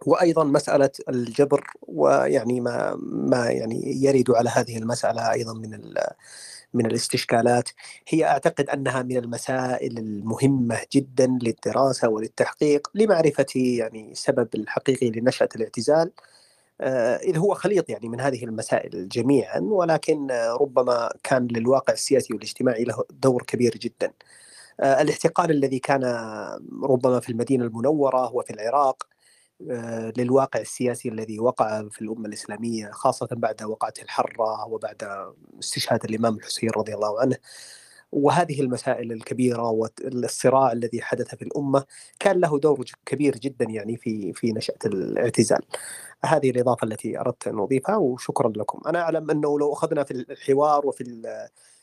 وأيضا 0.07 0.45
مسألة 0.45 0.91
الجبر 1.09 1.67
ويعني 1.83 2.61
ما 2.61 2.99
ما 3.03 3.51
يعني 3.51 4.05
يرد 4.05 4.31
على 4.31 4.51
هذه 4.51 4.79
المسألة 4.79 5.33
أيضا 5.33 5.55
من 5.55 5.95
من 6.75 6.87
الاستشكالات. 6.87 7.71
هي 8.09 8.25
أعتقد 8.25 8.71
أنها 8.71 9.03
من 9.03 9.17
المسائل 9.17 9.99
المهمة 9.99 10.79
جدا 10.93 11.39
للدراسة 11.43 12.09
وللتحقيق 12.09 12.89
لمعرفة 12.95 13.47
يعني 13.55 14.13
السبب 14.13 14.49
الحقيقي 14.55 15.11
لنشأة 15.11 15.49
الاعتزال. 15.57 16.13
آه، 16.81 17.17
إذ 17.17 17.39
هو 17.39 17.55
خليط 17.55 17.91
يعني 17.91 18.09
من 18.09 18.21
هذه 18.21 18.45
المسائل 18.45 19.09
جميعا 19.09 19.61
ولكن 19.61 20.29
ربما 20.61 21.11
كان 21.25 21.49
للواقع 21.49 21.93
السياسي 21.93 22.35
والاجتماعي 22.35 22.85
له 22.85 23.05
دور 23.11 23.43
كبير 23.43 23.77
جدا. 23.77 24.13
آه، 24.81 25.03
الاحتقان 25.03 25.51
الذي 25.51 25.79
كان 25.79 26.05
ربما 26.85 27.21
في 27.21 27.29
المدينة 27.29 27.65
المنورة 27.65 28.35
وفي 28.35 28.51
العراق 28.53 29.03
آه، 29.05 29.18
للواقع 30.19 30.61
السياسي 30.61 31.09
الذي 31.09 31.41
وقع 31.41 31.89
في 31.91 32.03
الأمة 32.03 32.27
الإسلامية 32.29 32.91
خاصة 32.91 33.29
بعد 33.33 33.63
وقعة 33.63 33.93
الحرة 34.03 34.67
وبعد 34.67 35.33
استشهاد 35.61 36.05
الإمام 36.05 36.37
الحسين 36.37 36.71
رضي 36.77 36.95
الله 36.95 37.21
عنه. 37.21 37.37
وهذه 38.13 38.61
المسائل 38.61 39.13
الكبيرة 39.13 39.71
والصراع 39.71 40.73
الذي 40.73 41.03
حدث 41.03 41.35
في 41.35 41.43
الأمة 41.43 41.85
كان 42.21 42.41
له 42.41 42.59
دور 42.59 42.85
كبير 43.07 43.37
جدا 43.39 43.65
يعني 43.65 43.97
في 43.97 44.33
في 44.33 44.53
نشأة 44.53 44.79
الاعتزال. 44.87 45.63
هذه 46.25 46.51
الإضافة 46.51 46.85
التي 46.85 47.21
أردت 47.21 47.49
أن 47.49 47.59
أضيفها 47.59 47.97
وشكرا 47.97 48.53
لكم. 48.57 48.81
أنا 48.87 49.01
أعلم 49.01 49.31
أنه 49.31 49.59
لو 49.59 49.73
أخذنا 49.73 50.05
في 50.05 50.11
الحوار 50.11 50.87
وفي 50.87 51.03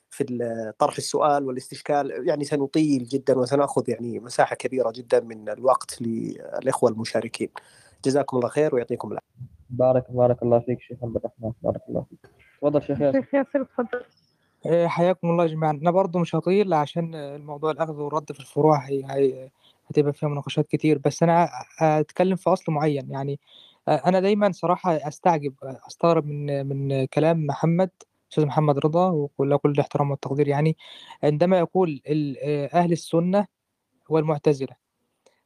في 0.09 0.73
طرح 0.79 0.97
السؤال 0.97 1.47
والاستشكال 1.47 2.27
يعني 2.27 2.43
سنطيل 2.43 3.03
جدا 3.03 3.39
وسنأخذ 3.39 3.89
يعني 3.89 4.19
مساحة 4.19 4.55
كبيرة 4.55 4.93
جدا 4.95 5.19
من 5.19 5.49
الوقت 5.49 6.01
للإخوة 6.01 6.91
المشاركين. 6.91 7.49
جزاكم 8.05 8.37
الله 8.37 8.49
خير 8.49 8.75
ويعطيكم 8.75 9.07
العافية. 9.07 9.27
بارك 9.69 10.11
بارك 10.11 10.43
الله 10.43 10.59
فيك 10.59 10.81
شيخ 10.81 10.97
عبد 11.03 11.15
الرحمن. 11.15 11.51
بارك 11.63 11.81
الله 11.89 12.05
فيك. 12.09 12.31
تفضل 12.61 12.81
شيخ 12.81 13.01
ياسر. 13.01 13.21
شيخ 13.21 13.33
ياسر 13.33 13.63
تفضل. 13.63 14.03
إيه، 14.65 14.87
حياكم 14.87 15.29
الله 15.29 15.45
جميعا. 15.45 15.71
أنا 15.71 15.91
برضو 15.91 16.19
مش 16.19 16.35
هطيل 16.35 16.73
عشان 16.73 17.15
الموضوع 17.15 17.71
الأخذ 17.71 17.93
والرد 17.93 18.31
في 18.31 18.39
الفروع 18.39 18.87
هي, 18.87 19.03
هي 19.09 19.49
هتبقى 19.87 20.13
فيها 20.13 20.29
مناقشات 20.29 20.67
كتير 20.67 20.97
بس 20.97 21.23
أنا 21.23 21.49
أتكلم 21.79 22.35
في 22.35 22.49
أصل 22.49 22.71
معين. 22.71 23.11
يعني 23.11 23.39
أنا 23.87 24.19
دايما 24.19 24.51
صراحة 24.51 24.95
أستعجب 24.95 25.53
أستغرب 25.63 26.25
من 26.25 26.67
من 26.67 27.05
كلام 27.05 27.45
محمد 27.45 27.89
أستاذ 28.31 28.45
محمد 28.45 28.79
رضا 28.79 29.29
وله 29.37 29.57
كل 29.57 29.71
الاحترام 29.71 30.11
والتقدير. 30.11 30.47
يعني 30.47 30.77
عندما 31.23 31.59
يقول 31.59 32.01
آه، 32.07 32.69
أهل 32.73 32.91
السنة 32.91 33.47
والمعتزلة. 34.09 34.75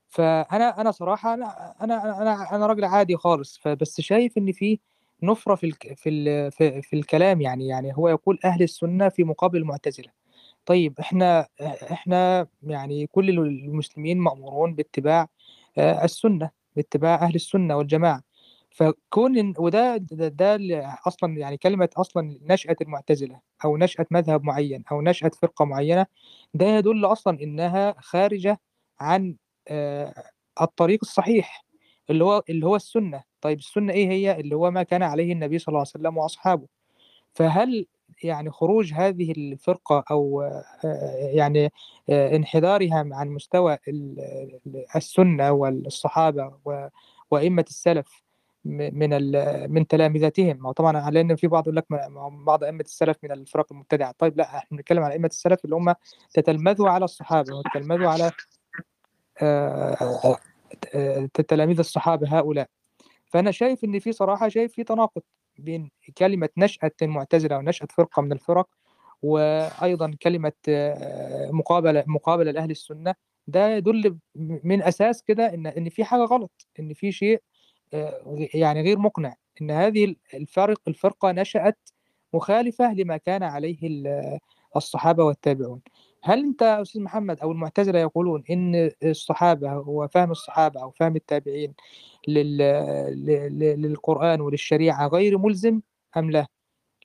فأنا 0.10 0.82
أنا 0.82 0.92
صراحة 0.92 1.34
أنا 1.34 1.76
أنا 1.82 2.22
أنا 2.22 2.56
أنا 2.56 2.68
راجل 2.68 2.86
عادي 2.86 3.18
خالص. 3.18 3.58
فبس 3.58 4.02
شايف 4.02 4.38
إن 4.38 4.52
في 4.52 4.80
نفرة 5.24 5.56
في 5.56 5.66
الك 5.68 5.94
في 5.98 6.10
ال 6.10 6.52
في, 6.52 6.82
في 6.82 6.96
الكلام 6.96 7.42
يعني 7.42 7.68
يعني 7.68 7.98
هو 7.98 8.10
يقول 8.10 8.40
أهل 8.46 8.64
السنة 8.64 9.10
في 9.10 9.24
مقابل 9.24 9.58
المعتزلة. 9.60 10.10
طيب 10.66 11.00
إحنا 11.00 11.48
إحنا 11.92 12.48
يعني 12.64 13.08
كل 13.08 13.30
المسلمين 13.30 14.20
مأمورون 14.20 14.76
باتباع 14.76 15.28
آه، 15.78 16.06
السنة 16.06 16.50
باتباع 16.76 17.16
أهل 17.16 17.36
السنة 17.36 17.78
والجماعة. 17.78 18.24
فكون 18.80 19.54
وده 19.58 19.98
ده, 19.98 20.28
ده 20.28 20.58
أصلا 21.08 21.38
يعني 21.38 21.58
كلمة 21.58 21.90
أصلا 21.98 22.40
نشأة 22.44 22.76
المعتزلة 22.82 23.40
أو 23.66 23.78
نشأة 23.78 24.06
مذهب 24.12 24.44
معين 24.44 24.84
أو 24.92 25.02
نشأة 25.02 25.32
فرقة 25.42 25.66
معينة 25.66 26.06
ده 26.54 26.66
يدل 26.66 27.06
أصلا 27.06 27.42
إنها 27.44 27.96
خارجة 28.00 28.60
عن 29.00 29.36
الطريق 30.62 31.00
الصحيح 31.02 31.66
اللي 32.10 32.24
هو 32.24 32.44
اللي 32.50 32.66
هو 32.66 32.76
السنة. 32.76 33.24
طيب 33.42 33.58
السنة 33.60 33.94
إيه 33.94 34.10
هي؟ 34.10 34.40
اللي 34.40 34.56
هو 34.56 34.72
ما 34.72 34.84
كان 34.84 35.04
عليه 35.04 35.34
النبي 35.34 35.60
صلى 35.60 35.68
الله 35.68 35.80
عليه 35.80 35.90
وسلم 35.90 36.18
وأصحابه. 36.18 36.68
فهل 37.34 37.86
يعني 38.24 38.52
خروج 38.52 38.94
هذه 38.94 39.32
الفرقة 39.32 40.04
أو 40.12 40.52
يعني 41.34 41.72
انحدارها 42.10 43.06
عن 43.12 43.30
مستوى 43.30 43.78
السنة 44.96 45.52
والصحابة 45.52 46.52
وأئمة 47.32 47.66
السلف 47.70 48.29
من 48.66 49.10
من 49.72 49.88
تلامذتهم. 49.88 50.72
طبعا 50.72 50.98
على 50.98 51.22
ان 51.22 51.36
في 51.36 51.48
بعض 51.48 51.64
يقول 51.64 51.76
لك 51.76 51.86
بعض 52.46 52.64
أئمة 52.64 52.82
السلف 52.82 53.18
من 53.24 53.32
الفرق 53.32 53.66
المبتدعة. 53.72 54.14
طيب 54.18 54.38
لا 54.38 54.58
إحنا 54.58 54.78
بنتكلم 54.78 55.04
عن 55.04 55.12
أئمة 55.12 55.28
السلف 55.28 55.66
اللي 55.66 55.76
هم 55.76 55.94
تتلمذوا 56.34 56.90
على 56.90 57.06
الصحابة 57.06 57.56
وتتلمذوا 57.56 58.10
على 58.10 58.32
آه، 59.42 60.38
آه، 60.96 61.30
تلاميذ 61.48 61.80
الصحابة 61.80 62.40
هؤلاء. 62.40 62.68
فأنا 63.26 63.52
شايف 63.52 63.84
إن 63.84 64.00
في 64.00 64.12
صراحة 64.12 64.50
شايف 64.50 64.74
في 64.74 64.84
تناقض 64.84 65.22
بين 65.60 65.92
كلمة 66.18 66.50
نشأة 66.58 66.92
المعتزلة 67.02 67.58
ونشأة 67.58 67.88
فرقة 67.92 68.22
من 68.22 68.32
الفرق 68.32 68.68
وأيضا 69.22 70.16
كلمة 70.22 70.52
آه، 70.70 71.52
مقابلة 71.52 72.04
مقابلة 72.08 72.52
لأهل 72.52 72.72
السنة. 72.72 73.16
ده 73.48 73.70
يدل 73.70 74.18
من 74.64 74.84
أساس 74.84 75.24
كده 75.24 75.54
إن 75.54 75.68
إن 75.68 75.90
في 75.90 76.04
حاجة 76.04 76.22
غلط 76.22 76.68
إن 76.80 76.94
في 76.94 77.12
شيء 77.12 77.42
يعني 78.54 78.82
غير 78.82 79.00
مقنع 79.00 79.36
إن 79.62 79.72
هذه 79.72 80.16
الفرق 80.34 80.82
الفرقة 80.88 81.32
نشأت 81.32 81.90
مخالفة 82.34 82.94
لما 82.94 83.18
كان 83.18 83.44
عليه 83.44 83.78
ال- 83.88 84.40
الصحابة 84.76 85.24
والتابعون 85.24 85.82
هل 86.24 86.40
أنت 86.40 86.62
يا 86.62 86.82
أستاذ 86.82 87.02
محمد 87.02 87.40
أو 87.40 87.52
المعتزلة 87.52 88.00
يقولون 88.00 88.44
إن 88.50 88.92
الصحابة 89.04 89.78
وفهم 89.78 90.32
الصحابة 90.32 90.82
أو 90.84 90.92
فهم 90.92 91.16
التابعين 91.16 91.74
لل... 92.28 92.58
ل- 92.58 93.60
ل- 93.60 93.82
للقرآن 93.82 94.42
وللشريعة 94.42 95.08
غير 95.08 95.38
ملزم 95.38 95.82
أم 96.18 96.32
لا؟ 96.32 96.48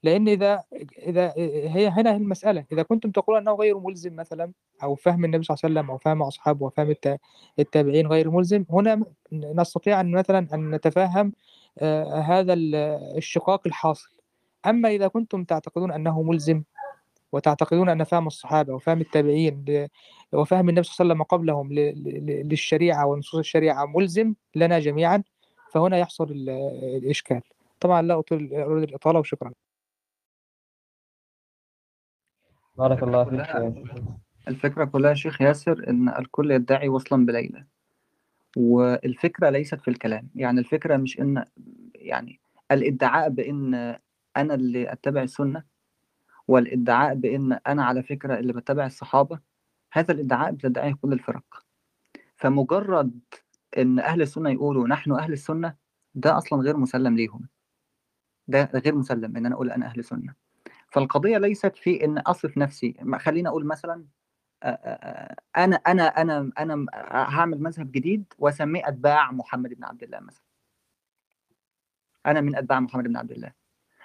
لأن 0.05 0.29
إذا 0.29 0.65
إذا 0.99 1.33
هي 1.77 1.89
هنا 1.89 2.17
المسألة. 2.17 2.65
إذا 2.73 2.83
كنتم 2.83 3.11
تقولون 3.11 3.43
أنه 3.43 3.53
غير 3.55 3.79
ملزم 3.79 4.17
مثلا 4.17 4.53
أو 4.83 4.95
فهم 4.95 5.25
النبي 5.25 5.45
صلى 5.45 5.55
الله 5.55 5.65
عليه 5.65 5.75
وسلم 5.81 5.91
أو 5.91 5.99
فهم 5.99 6.23
أصحابه 6.23 6.67
وفهم 6.67 6.91
التا- 6.95 7.19
التابعين 7.59 8.07
غير 8.07 8.31
ملزم 8.31 8.65
هنا 8.71 9.05
نستطيع 9.33 10.01
أن 10.01 10.11
مثلا 10.13 10.49
أن 10.55 10.71
نتفهم 10.71 11.33
آه، 11.79 12.21
هذا 12.21 12.53
ال- 12.53 12.75
الشقاق 13.17 13.63
الحاصل. 13.67 14.11
أما 14.67 14.89
إذا 14.89 15.09
كنتم 15.09 15.45
تعتقدون 15.45 15.93
أنه 15.93 16.23
ملزم 16.23 16.63
وتعتقدون 17.33 17.89
أن 17.89 18.05
فهم 18.05 18.27
الصحابة 18.27 18.75
وفهم 18.75 19.01
التابعين 19.01 19.65
وفهم 20.33 20.69
النبي 20.69 20.83
صلى 20.83 20.95
الله 21.05 21.15
عليه 21.15 21.15
وسلم 21.15 21.23
قبلهم 21.23 21.73
ل- 21.73 21.95
ل- 22.05 22.49
للشريعة 22.49 23.07
ونصوص 23.07 23.39
الشريعة 23.39 23.87
ملزم 23.87 24.35
لنا 24.55 24.79
جميعا 24.79 25.23
فهنا 25.73 25.99
يحصل 25.99 26.31
ال- 26.31 26.51
الإشكال. 26.97 27.41
طبعا 27.81 28.03
لا 28.03 28.19
أطيل 28.19 28.55
أريد 28.55 28.83
الإطالة 28.89 29.19
وشكرا. 29.19 29.53
بارك 32.79 33.03
الله 33.03 33.25
فيك 33.25 33.33
كلها 33.33 33.73
الفكرة 34.49 34.85
كلها 34.85 35.11
يا 35.11 35.15
شيخ 35.15 35.41
ياسر 35.41 35.89
إن 35.89 36.09
الكل 36.09 36.51
يدعي 36.51 36.89
وصلا 36.89 37.27
بليلى 37.27 37.65
والفكرة 38.57 39.51
ليست 39.51 39.81
في 39.81 39.89
الكلام. 39.89 40.29
يعني 40.35 40.61
الفكرة 40.61 40.97
مش 40.97 41.21
إن 41.21 41.45
يعني 41.95 42.41
الإدعاء 42.73 43.29
بإن 43.29 43.75
أنا 44.37 44.55
اللي 44.55 44.93
أتبع 44.93 45.23
السنة 45.23 45.63
والإدعاء 46.49 47.15
بإن 47.15 47.53
أنا 47.67 47.85
على 47.85 48.03
فكرة 48.03 48.39
اللي 48.39 48.53
بتبع 48.53 48.87
الصحابة 48.87 49.39
هذا 49.93 50.13
الإدعاء 50.13 50.53
بتدعيه 50.53 50.95
كل 51.03 51.13
الفرق. 51.13 51.65
فمجرد 52.37 53.21
إن 53.79 53.99
أهل 53.99 54.23
السنة 54.23 54.51
يقولوا 54.51 54.89
نحن 54.89 55.13
أهل 55.13 55.33
السنة 55.33 55.75
ده 56.15 56.39
أصلا 56.39 56.63
غير 56.63 56.77
مسلم 56.77 57.17
ليهم. 57.17 57.49
ده 58.49 58.71
غير 58.75 58.95
مسلم 58.95 59.37
إن 59.37 59.47
أنا 59.47 59.55
أقول 59.55 59.71
أنا 59.71 59.87
أهل 59.87 60.05
سنة. 60.05 60.44
فالقضية 60.95 61.39
ليست 61.39 61.77
في 61.77 62.05
إن 62.05 62.19
أصف 62.19 62.59
نفسي. 62.59 62.95
خليني 63.19 63.49
أقول 63.49 63.67
مثلا 63.67 64.05
أنا 65.57 65.77
أنا 65.77 66.03
أنا 66.07 66.53
أنا 66.59 66.87
هعمل 67.13 67.63
مذهب 67.63 67.93
جديد 67.93 68.25
وأسميه 68.39 68.89
أتباع 68.89 69.33
محمد 69.33 69.75
بن 69.75 69.85
عبد 69.85 70.03
الله 70.03 70.21
مثلا. 70.21 70.45
أنا 72.27 72.41
من 72.41 72.57
أتباع 72.57 72.81
محمد 72.81 73.05
بن 73.05 73.17
عبد 73.17 73.33
الله. 73.33 73.53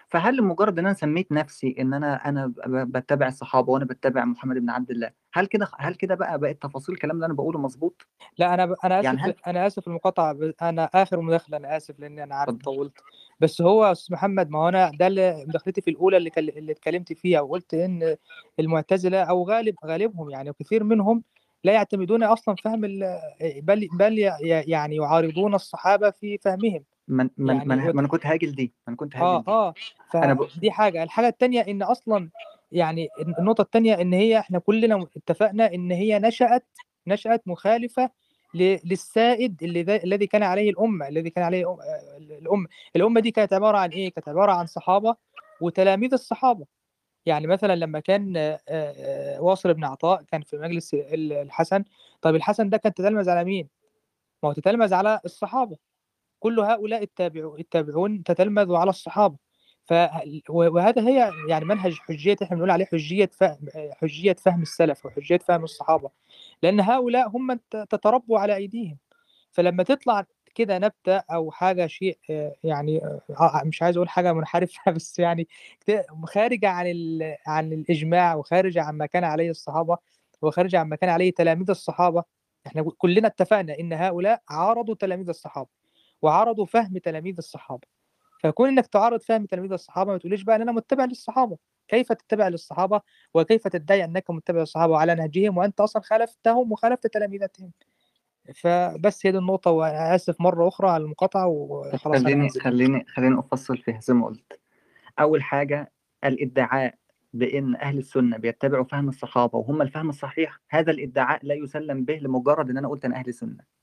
فهل 0.08 0.38
لمجرد 0.38 0.80
إن 0.80 0.86
أنا 0.86 0.94
سميت 0.96 1.32
نفسي 1.32 1.76
إن 1.80 1.94
أنا 1.94 2.30
أنا 2.30 2.54
بتبع 2.66 3.28
الصحابة 3.28 3.72
وأنا 3.72 3.86
بتبع 3.86 4.26
محمد 4.26 4.56
بن 4.58 4.70
عبد 4.70 4.92
الله 4.92 5.12
هل 5.34 5.46
كده 5.46 5.68
هل 5.80 5.96
كده 5.96 6.16
بقى 6.16 6.40
بقت 6.40 6.62
تفاصيل 6.62 6.96
الكلام 6.96 7.16
اللي 7.16 7.26
أنا 7.26 7.34
بقوله 7.34 7.60
مظبوط؟ 7.60 8.08
لا 8.38 8.54
أنا 8.54 8.66
ب... 8.66 8.76
أنا 8.84 9.00
آسف 9.00 9.06
يعني 9.06 9.18
هل 9.20 9.36
أنا 9.48 9.68
آسف 9.68 9.88
المقاطعة 9.88 10.34
ب... 10.34 10.54
أنا 10.62 10.84
آخر 10.94 11.22
مداخلة 11.22 11.58
أنا 11.58 11.78
آسف 11.78 12.00
لأني 12.00 12.24
أنا 12.24 12.36
عارف 12.36 12.56
طولت. 12.56 12.98
بس 13.40 13.62
هو 13.62 13.86
يا 13.86 13.92
أستاذ 13.92 14.14
محمد 14.14 14.50
ما 14.50 14.60
هو 14.60 14.70
أنا 14.70 14.92
ده 15.00 15.08
اللي 15.08 15.46
مداخلتي 15.48 15.82
في 15.82 15.90
الأولى 15.90 16.18
اللي 16.18 16.30
كل... 16.30 16.50
اللي 16.50 16.72
اتكلمت 16.72 17.14
فيها 17.14 17.42
وقلت 17.42 17.74
إن 17.74 18.16
المعتزلة 18.60 19.24
أو 19.24 19.44
غالب 19.44 19.76
غالبهم 19.86 20.30
يعني 20.30 20.50
وكثير 20.50 20.84
منهم 20.84 21.24
لا 21.64 21.74
يعتمدون 21.74 22.24
أصلا 22.24 22.56
فهم 22.56 22.86
ال... 22.86 23.20
بل 23.62 23.88
بل. 23.94 24.20
يعني 24.42 24.96
يعارضون 24.96 25.56
الصحابة 25.56 26.10
في 26.10 26.38
فهمهم 26.38 26.84
من 27.08 27.30
من 27.38 27.56
يعني 27.56 27.70
من. 27.70 27.96
من 27.96 28.08
كنت 28.08 28.26
هاجل 28.26 28.56
دي 28.56 28.74
من 28.88 28.96
كنت 28.96 29.16
هاجل 29.16 29.26
آه 29.26 29.42
دي 29.42 29.52
آه 29.52 29.74
أنا 30.16 30.34
ب... 30.34 30.44
فدي 30.44 30.72
حاجة 30.72 31.04
الحاجة 31.04 31.28
الثانية 31.28 31.62
إن 31.62 31.82
أصلا 31.84 32.30
يعني 32.72 33.10
النقطة 33.40 33.62
الثانية 33.62 34.02
إن 34.02 34.14
هي 34.14 34.40
إحنا 34.40 34.60
كلنا 34.60 35.08
اتفقنا 35.18 35.74
إن 35.74 35.92
هي 35.92 36.20
نشأت 36.20 36.66
نشأت 37.08 37.48
مخالفة 37.48 38.10
للسائد 38.54 39.64
الذي 40.04 40.28
كان 40.28 40.44
عليه 40.44 40.70
الامه 40.70 41.08
الذي 41.08 41.30
كان 41.30 41.44
عليه 41.44 41.78
الامه 42.18 42.68
الامه 42.96 43.20
دي 43.22 43.32
كانت 43.32 43.54
عبارة 43.54 43.78
عن 43.78 43.90
إيه؟ 43.90 44.10
كانت 44.12 44.30
عبارة 44.30 44.52
عن 44.52 44.66
صحابة 44.66 45.16
وتلاميذ 45.62 46.14
الصحابة. 46.14 46.66
يعني 47.26 47.48
مثلا 47.48 47.76
لما 47.76 48.00
كان 48.00 48.58
واصل 49.40 49.74
بن 49.74 49.84
عطاء 49.84 50.24
كان 50.24 50.42
في 50.42 50.58
مجلس 50.58 50.94
ال- 50.94 51.34
الحسن 51.34 51.84
طيب 52.22 52.36
الحسن 52.36 52.70
ده 52.70 52.78
كان 52.78 52.94
تتلمذ 52.94 53.30
على 53.30 53.44
مين؟ 53.44 53.68
ما 54.44 54.50
هو 54.50 54.54
تتلمذ 54.54 54.94
على 54.94 55.20
الصحابة. 55.26 55.78
كل 56.40 56.60
هؤلاء 56.60 57.04
التابعو- 57.04 57.60
التابعون 57.60 58.24
تتلمذوا 58.24 58.78
على 58.78 58.90
الصحابة. 58.90 59.38
ف 59.86 59.94
وهذا 60.50 61.02
هي 61.08 61.32
يعني 61.48 61.66
منهج 61.66 61.94
حجية 61.94 62.36
إحنا 62.44 62.56
بنقول 62.56 62.72
عليه 62.72 62.86
حجية 62.86 63.30
فهم 63.34 63.58
حجية 63.92 64.34
فهم 64.34 64.62
السلف 64.62 65.06
وحجية 65.06 65.38
فهم 65.38 65.64
الصحابة. 65.64 66.10
لأن 66.64 66.80
هؤلاء 66.80 67.30
هم 67.30 67.48
من 67.48 67.60
تتربوا 67.90 68.40
على 68.40 68.56
أيديهم 68.56 68.98
فلما 69.52 69.84
تطلع 69.84 70.26
كده 70.56 70.78
نبتة 70.78 71.18
أو 71.18 71.52
حاجة 71.52 71.88
شيء 71.88 72.18
آه، 72.30 72.56
يعني 72.64 73.02
آه، 73.40 73.62
مش 73.66 73.82
عايز 73.84 73.98
أقول 73.98 74.10
حاجة 74.10 74.34
منحرفة 74.34 74.92
بس 74.92 75.20
يعني 75.20 75.48
خارجة 76.26 76.70
عن. 76.70 76.86
عن 77.48 77.74
الإجماع 77.74 78.36
وخارجة 78.36 78.82
عن 78.84 78.98
ما 78.98 79.06
كان 79.06 79.24
عليه 79.24 79.50
الصحابة 79.50 79.98
وخارجة 80.42 80.80
عن 80.80 80.90
ما 80.90 80.96
كان 80.96 81.10
عليه 81.10 81.32
تلاميذ 81.32 81.70
الصحابة 81.70 82.24
إحنا 82.68 82.84
كلنا 82.98 83.28
اتفقنا 83.28 83.80
إن 83.80 83.94
هؤلاء 83.94 84.42
عارضوا 84.50 84.96
تلاميذ 84.96 85.30
الصحابة 85.30 85.70
وعرضوا 86.22 86.66
فهم 86.66 86.98
تلاميذ 86.98 87.36
الصحابة 87.38 87.88
فكون 88.44 88.70
إنك 88.70 88.88
تعارض 88.88 89.22
فهم 89.22 89.46
تلاميذ 89.46 89.74
الصحابة 89.74 90.12
ما 90.12 90.18
تقوليش 90.18 90.44
بقى 90.44 90.56
إن 90.56 90.62
أنا 90.62 90.72
متبع 90.72 91.06
للصحابة 91.06 91.58
كيف 91.90 92.14
تتبع 92.14 92.48
للصحابة 92.48 93.02
وكيف 93.34 93.68
تدعي 93.68 94.04
أنك 94.04 94.30
متبع 94.30 94.60
للصحابه 94.60 94.98
على 94.98 95.16
نهجهم 95.16 95.58
وأنت 95.58 95.80
أصلا 95.82 96.02
خالفتهم 96.02 96.72
وخالفت 96.72 97.08
تلاميذتهم. 97.08 97.72
فبس 98.56 99.26
هي 99.26 99.32
دي 99.32 99.38
النقطة 99.38 99.72
وأنا 99.72 100.16
اسف 100.16 100.42
مرة 100.42 100.68
أخرى 100.68 100.90
على 100.90 101.04
المقاطعة 101.04 101.48
وخلاص 101.48 102.24
خليني 102.24 102.50
خليني 102.50 103.06
خليني 103.08 103.40
أفصل 103.40 103.78
فيها 103.78 104.00
زي 104.00 104.14
ما 104.14 104.26
قلت. 104.26 104.60
أول 105.20 105.44
حاجة 105.44 105.92
الإدعاء 106.24 106.96
بإن 107.34 107.76
أهل 107.76 107.98
السنة 107.98 108.38
بيتبعوا 108.38 108.84
فهم 108.84 109.10
الصحابة 109.10 109.58
وهم 109.58 109.82
الفهم 109.82 110.10
الصحيح. 110.10 110.60
هذا 110.70 110.92
الإدعاء 110.92 111.40
لا 111.44 111.56
يسلم 111.56 112.06
به 112.06 112.16
لمجرد 112.16 112.70
إن 112.70 112.78
أنا 112.78 112.88
قلت 112.88 113.06
أنا 113.06 113.16
أهل 113.16 113.34
سنة. 113.34 113.79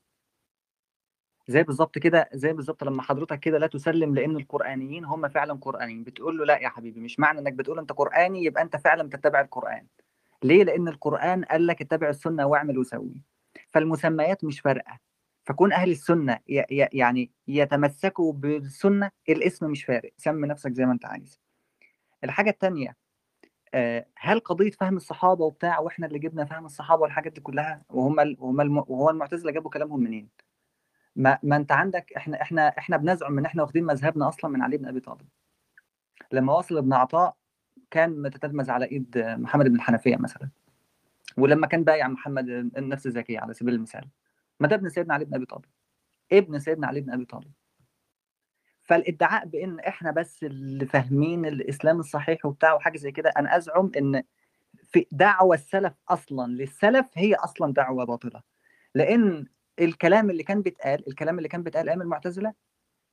زي 1.47 1.63
بالظبط 1.63 1.97
كده 1.97 2.29
زي 2.33 2.53
بالظبط 2.53 2.83
لما 2.83 3.01
حضرتك 3.01 3.39
كده 3.39 3.57
لا 3.57 3.67
تسلم 3.67 4.15
لأن 4.15 4.35
القرآنيين 4.35 5.05
هم 5.05 5.27
فعلا 5.29 5.53
قرآنيين 5.53 6.03
بتقول 6.03 6.37
له 6.37 6.45
لا 6.45 6.57
يا 6.59 6.69
حبيبي 6.69 6.99
مش 6.99 7.19
معنى 7.19 7.39
إنك 7.39 7.53
بتقول 7.53 7.79
أنت 7.79 7.91
قرآني 7.91 8.43
يبقى 8.43 8.63
أنت 8.63 8.75
فعلا 8.75 9.03
بتتبع 9.09 9.41
القرآن. 9.41 9.87
ليه؟ 10.43 10.63
لأن 10.63 10.87
القرآن 10.87 11.45
قال 11.45 11.67
لك 11.67 11.81
اتبع 11.81 12.09
السنة 12.09 12.45
واعمل 12.45 12.77
وسوي. 12.77 13.23
فالمسميات 13.67 14.43
مش 14.43 14.59
فارقة. 14.59 14.99
فكون 15.45 15.73
أهل 15.73 15.91
السنة 15.91 16.39
يعني 16.47 17.31
يتمسكوا 17.47 18.33
بالسنة 18.33 19.11
الاسم 19.29 19.71
مش 19.71 19.83
فارق. 19.85 20.11
سمي 20.17 20.47
نفسك 20.47 20.71
زي 20.73 20.85
ما 20.85 20.91
أنت 20.93 21.05
عايز. 21.05 21.39
الحاجة 22.23 22.49
الثانية 22.49 22.95
هل 24.17 24.39
قضية 24.39 24.71
فهم 24.71 24.95
الصحابة 24.97 25.45
وبتاع 25.45 25.79
وإحنا 25.79 26.07
اللي 26.07 26.19
جبنا 26.19 26.45
فهم 26.45 26.65
الصحابة 26.65 27.01
والحاجات 27.01 27.33
دي 27.33 27.41
كلها 27.41 27.83
وهم 27.89 28.35
وهم 28.39 28.77
وهو 28.77 29.09
المعتزلة 29.09 29.51
جابوا 29.51 29.71
كلامهم 29.71 29.99
منين؟ 30.03 30.29
ما, 31.17 31.39
ما 31.43 31.55
انت 31.55 31.71
عندك 31.71 32.13
إحنا 32.13 32.41
إحنا 32.41 32.67
إحنا 32.67 32.97
بنزعم 32.97 33.37
ان 33.37 33.45
إحنا 33.45 33.63
واخدين 33.63 33.83
مذهبنا 33.83 34.27
أصلا 34.27 34.51
من 34.51 34.61
علي 34.61 34.77
بن 34.77 34.85
أبي 34.87 34.99
طالب. 34.99 35.27
لما 36.31 36.53
وصل 36.57 36.77
ابن 36.77 36.93
عطاء 36.93 37.35
كان 37.91 38.21
متتلمذ 38.21 38.71
على 38.71 38.85
إيد 38.85 39.17
محمد 39.17 39.67
بن 39.67 39.75
الحنفية 39.75 40.15
مثلا. 40.15 40.49
ولما 41.37 41.67
كان 41.67 41.83
بايع 41.83 42.07
محمد 42.07 42.49
النفس 42.49 43.05
الزكيه 43.07 43.39
على 43.39 43.53
سبيل 43.53 43.73
المثال. 43.73 44.09
ما 44.59 44.67
ده 44.67 44.75
ابن 44.75 44.89
سيدنا 44.89 45.13
علي 45.13 45.25
بن 45.25 45.35
أبي 45.35 45.45
طالب. 45.45 45.65
ابن 46.31 46.59
سيدنا 46.59 46.87
علي 46.87 47.01
بن 47.01 47.11
أبي 47.13 47.25
طالب. 47.25 47.51
فالادعاء 48.83 49.45
بإن 49.45 49.79
إحنا 49.79 50.11
بس 50.11 50.43
اللي 50.43 50.85
فاهمين 50.85 51.45
الإسلام 51.45 51.99
الصحيح 51.99 52.45
وبتاع 52.45 52.73
وحاجة 52.73 52.97
زي 52.97 53.11
كده 53.11 53.29
أنا 53.37 53.57
أزعم 53.57 53.91
إن 53.97 54.23
في 54.83 55.07
دعوة 55.11 55.55
السلف 55.55 55.93
أصلا 56.09 56.51
للسلف 56.51 57.07
هي 57.13 57.35
أصلا 57.35 57.73
دعوة 57.73 58.05
باطلة. 58.05 58.41
لأن 58.95 59.45
الكلام 59.79 60.29
اللي 60.29 60.43
كان 60.43 60.61
بيتقال 60.61 61.07
الكلام 61.07 61.37
اللي 61.37 61.49
كان 61.49 61.63
بيتقال 61.63 61.89
أيام 61.89 62.01
المعتزلة 62.01 62.53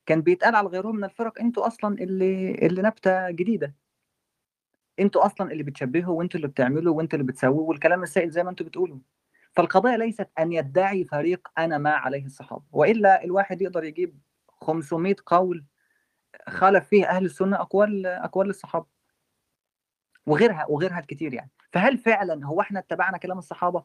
كان 0.07 0.23
بيتقال 0.23 0.55
على 0.55 0.69
غيرهم 0.69 0.97
من 0.97 1.05
الفرق 1.05 1.41
أنتوا 1.41 1.67
أصلا 1.67 1.99
اللي 1.99 2.51
اللي 2.55 2.83
نبتة 2.83 3.31
جديدة. 3.31 3.75
أنتوا 5.01 5.27
أصلا 5.27 5.53
اللي 5.53 5.63
بتشبهوا 5.63 6.19
وأنتوا 6.19 6.37
اللي 6.41 6.49
بتعملوا 6.49 6.95
وأنتوا 6.97 7.19
اللي 7.19 7.33
بتسووا 7.33 7.69
والكلام 7.69 8.03
السائد 8.03 8.31
زي 8.31 8.43
ما 8.45 8.51
أنتوا 8.51 8.67
بتقولوا. 8.67 8.99
فالقضيه 9.57 9.97
ليست 9.97 10.29
أن 10.39 10.53
يدعي 10.53 11.05
فريق 11.05 11.49
أنا 11.59 11.79
ما 11.79 11.91
عليه 11.91 12.25
الصحابة 12.25 12.65
وإلا 12.73 13.25
الواحد 13.25 13.63
يقدر 13.63 13.85
يجيب 13.85 14.19
500 14.49 15.17
قول 15.27 15.65
خالف 16.49 16.89
فيه 16.89 17.07
أهل 17.07 17.25
السنة 17.25 17.57
أقوال 17.61 18.07
أقوال 18.07 18.51
الصحابة 18.51 18.87
وغيرها 20.27 20.67
وغيرها 20.69 20.99
الكتير 20.99 21.35
يعني. 21.35 21.51
فهل 21.73 21.99
فعلا 21.99 22.47
هو 22.47 22.61
إحنا 22.61 22.79
اتبعنا 22.81 23.19
كلام 23.19 23.39
الصحابة؟ 23.39 23.85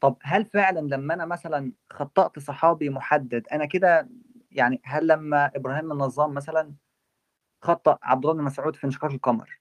طب 0.00 0.16
هل 0.22 0.44
فعلا 0.44 0.80
لما 0.80 1.14
أنا 1.14 1.26
مثلا 1.26 1.72
خطأت 1.90 2.38
صحابي 2.38 2.90
محدد 2.90 3.48
أنا 3.48 3.64
كده 3.64 4.08
يعني 4.50 4.80
هل 4.84 5.06
لما 5.06 5.46
إبراهيم 5.56 5.92
النظام 5.92 6.34
مثلا 6.34 6.74
خطأ 7.62 7.98
عبد 8.02 8.24
الله 8.24 8.36
بن 8.36 8.44
مسعود 8.44 8.76
في 8.76 8.84
انشقاق 8.84 9.10
القمر؟ 9.10 9.60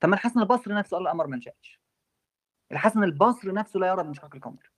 طب 0.00 0.12
الحسن 0.12 0.40
البصري 0.40 0.74
نفسه 0.74 0.96
قال 0.96 1.06
القمر 1.06 1.26
ما 1.26 1.36
انشقش. 1.36 1.80
الحسن 2.72 3.04
البصري 3.04 3.52
نفسه 3.52 3.80
لا 3.80 3.86
يرى 3.86 4.02
بانشقاق 4.02 4.34
القمر. 4.34 4.70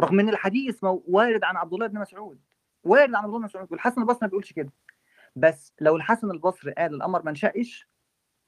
رغم 0.00 0.20
إن 0.20 0.28
الحديث 0.28 0.78
وارد 0.84 1.44
عن 1.44 1.56
عبد 1.56 1.72
الله 1.72 1.86
بن 1.86 1.98
مسعود. 1.98 2.40
وارد 2.84 3.14
عن 3.14 3.16
عبد 3.16 3.26
الله 3.26 3.38
بن 3.38 3.44
مسعود 3.44 3.72
والحسن 3.72 4.00
البصري 4.00 4.18
ما 4.22 4.26
بيقولش 4.26 4.52
كده. 4.52 4.72
بس 5.36 5.72
لو 5.80 5.96
الحسن 5.96 6.30
البصري 6.30 6.72
قال 6.72 6.94
القمر 6.94 7.22
ما 7.22 7.30
انشقش 7.30 7.88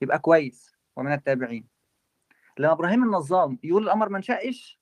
يبقى 0.02 0.18
كويس 0.18 0.76
ومن 0.96 1.12
التابعين. 1.12 1.77
لما 2.58 2.72
إبراهيم 2.72 3.04
النظام 3.04 3.58
يقول 3.62 3.82
القمر 3.82 4.08
ما 4.08 4.16
انشقش 4.16 4.80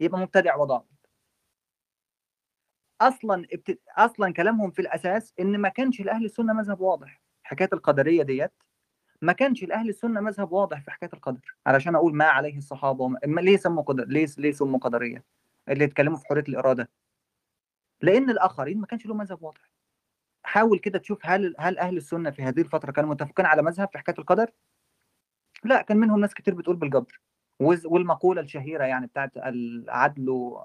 يبقى 0.00 0.20
مبتدع 0.20 0.56
وضال 0.56 0.82
أصلا 3.00 3.46
ابت... 3.52 3.80
أصلا 3.96 4.32
كلامهم 4.32 4.70
في 4.70 4.82
الأساس 4.82 5.34
إن 5.40 5.58
ما 5.58 5.68
كانش 5.68 6.00
لأهل 6.00 6.24
السنة 6.24 6.52
مذهب 6.52 6.80
واضح 6.80 7.22
حكاية 7.42 7.68
القدرية 7.72 8.22
ديت. 8.22 8.52
ما 9.22 9.32
كانش 9.32 9.64
لأهل 9.64 9.88
السنة 9.88 10.20
مذهب 10.20 10.52
واضح 10.52 10.80
في 10.84 10.90
حكاية 10.90 11.10
القدر 11.14 11.56
علشان 11.66 11.94
أقول 11.94 12.14
ما 12.16 12.24
عليه 12.24 12.56
الصحابة 12.58 13.04
وما... 13.04 13.18
ما- 13.26 13.40
ليه 13.40 13.56
سموا 13.56 13.82
قدر 13.82 14.04
ليه 14.04 14.26
ليه 14.38 14.52
سموا 14.52 14.78
قدرية؟ 14.78 15.24
اللي 15.68 15.84
يتكلموا 15.84 16.18
في 16.18 16.26
حرية 16.26 16.44
الإرادة. 16.48 16.90
لأن 18.02 18.30
الآخرين 18.30 18.78
ما 18.80 18.86
كانش 18.86 19.06
لهم 19.06 19.16
مذهب 19.16 19.42
واضح. 19.42 19.70
حاول 20.42 20.78
كده 20.78 20.98
تشوف 20.98 21.18
هل 21.22 21.54
هل 21.58 21.78
أهل 21.78 21.96
السنة 21.96 22.30
في 22.30 22.42
هذه 22.42 22.60
الفترة 22.60 22.92
كانوا 22.92 23.10
متفقين 23.10 23.46
على 23.46 23.62
مذهب 23.62 23.88
في 23.92 23.98
حكاية 23.98 24.18
القدر؟ 24.18 24.50
لا 25.64 25.82
كان 25.82 25.96
منهم 25.96 26.20
ناس 26.20 26.34
كتير 26.34 26.54
بتقول 26.54 26.76
بالجبر. 26.76 27.20
والمقولة 27.60 28.40
الشهيرة 28.40 28.84
يعني 28.84 29.06
بتاعت 29.06 29.36
العدل 29.36 30.56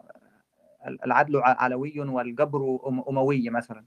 العدل 1.05 1.41
علوي 1.43 1.99
والجبر 1.99 2.77
أم- 2.77 3.07
أموي 3.09 3.49
مثلا. 3.49 3.85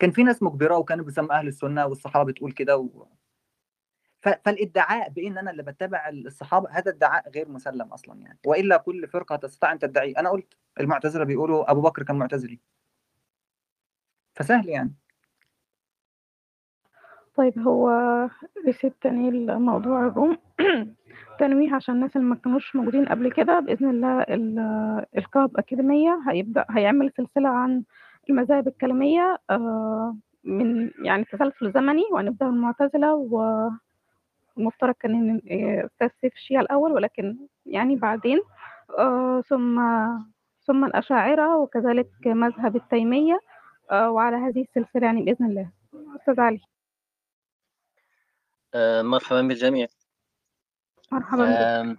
كان 0.00 0.10
في 0.10 0.22
ناس 0.22 0.42
مجبرة 0.42 0.76
وكانوا 0.78 1.04
بيسموا 1.04 1.38
أهل 1.38 1.48
السنة 1.48 1.86
والصحابة 1.86 2.32
بتقول 2.32 2.52
كده 2.52 2.76
و... 2.76 3.06
فالادعاء 4.20 5.10
بإن 5.10 5.38
أنا 5.38 5.50
اللي 5.50 5.62
بتبع 5.62 6.08
الصحابة 6.08 6.70
هذا 6.70 6.90
ادعاء 6.90 7.30
غير 7.30 7.48
مسلم 7.48 7.92
أصلا 7.92 8.20
يعني. 8.20 8.38
وإلا 8.46 8.76
كل 8.76 9.08
فرقة 9.08 9.36
تستطيع 9.36 9.72
أن 9.72 9.78
تدعي. 9.78 10.12
أنا 10.12 10.30
قلت 10.30 10.54
المعتزلة 10.80 11.24
بيقولوا 11.24 11.70
أبو 11.70 11.80
بكر 11.80 12.02
كان 12.02 12.16
معتزلي. 12.16 12.60
فسهل 14.34 14.68
يعني. 14.68 14.94
طيب 17.38 17.58
هو 17.58 17.90
ريسيت 18.66 18.94
تاني 19.02 19.28
الموضوع 19.28 20.06
الروم 20.06 20.36
تنويه 21.40 21.74
عشان 21.74 21.94
الناس 21.94 22.16
اللي 22.16 22.26
ما 22.28 22.34
كانوش 22.34 22.76
موجودين 22.76 23.04
قبل 23.08 23.32
كده 23.32 23.60
بإذن 23.60 23.90
الله 23.90 24.20
ال- 24.22 25.04
الكهب 25.18 25.56
أكاديمية 25.56 26.20
هيبدأ 26.28 26.64
هيعمل 26.70 27.12
سلسلة 27.16 27.48
عن 27.48 27.82
المذاهب 28.30 28.68
الكلامية 28.68 29.38
آه، 29.50 30.16
من 30.44 30.90
يعني 31.04 31.24
تسلسل 31.24 31.72
زمني 31.72 32.02
وهنبدأ 32.12 32.46
من 32.46 32.54
المعتزلة 32.54 33.14
والمفترض 34.56 34.94
كان 35.00 35.40
أستاذ 35.86 36.08
سيف 36.20 36.32
الشيعة 36.34 36.60
الأول 36.62 36.92
ولكن 36.92 37.36
يعني 37.66 37.96
بعدين 37.96 38.40
آه، 38.98 39.40
ثم 39.40 39.80
ثم 40.66 40.84
الأشاعرة 40.84 41.56
وكذلك 41.56 42.08
مذهب 42.26 42.76
التيمية 42.76 43.40
آه، 43.90 44.10
وعلى 44.10 44.36
هذه 44.36 44.60
السلسلة 44.62 45.06
يعني 45.06 45.22
بإذن 45.22 45.46
الله. 45.46 45.70
أستاذ 46.20 46.40
علي. 46.40 46.60
مرحبا 49.02 49.40
بالجميع. 49.42 49.86
مرحبا 51.12 51.44
بك. 51.44 51.98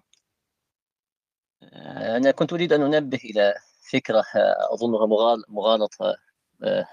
آه، 1.64 2.18
أنا 2.18 2.32
كنت 2.32 2.54
أريد 2.54 2.74
أن 2.74 2.94
أنبه 2.94 3.18
إلى 3.18 3.54
فكرة 3.92 4.20
آه، 4.36 4.74
أظنها 4.74 5.06
مغال- 5.06 5.44
مغالطة 5.48 6.16
آه، 6.64 6.88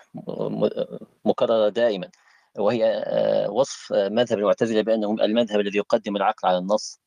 مكررة 1.25 1.69
دائما 1.69 2.11
وهي 2.59 2.85
آه، 3.07 3.51
وصف 3.51 3.93
آه، 3.93 4.09
مذهب 4.09 4.39
المعتزلة 4.39 4.81
بأنهم 4.83 5.21
المذهب 5.21 5.61
الذي 5.61 5.79
يقدم 5.79 6.17
العقل 6.17 6.49
على 6.49 6.59
النص 6.59 7.01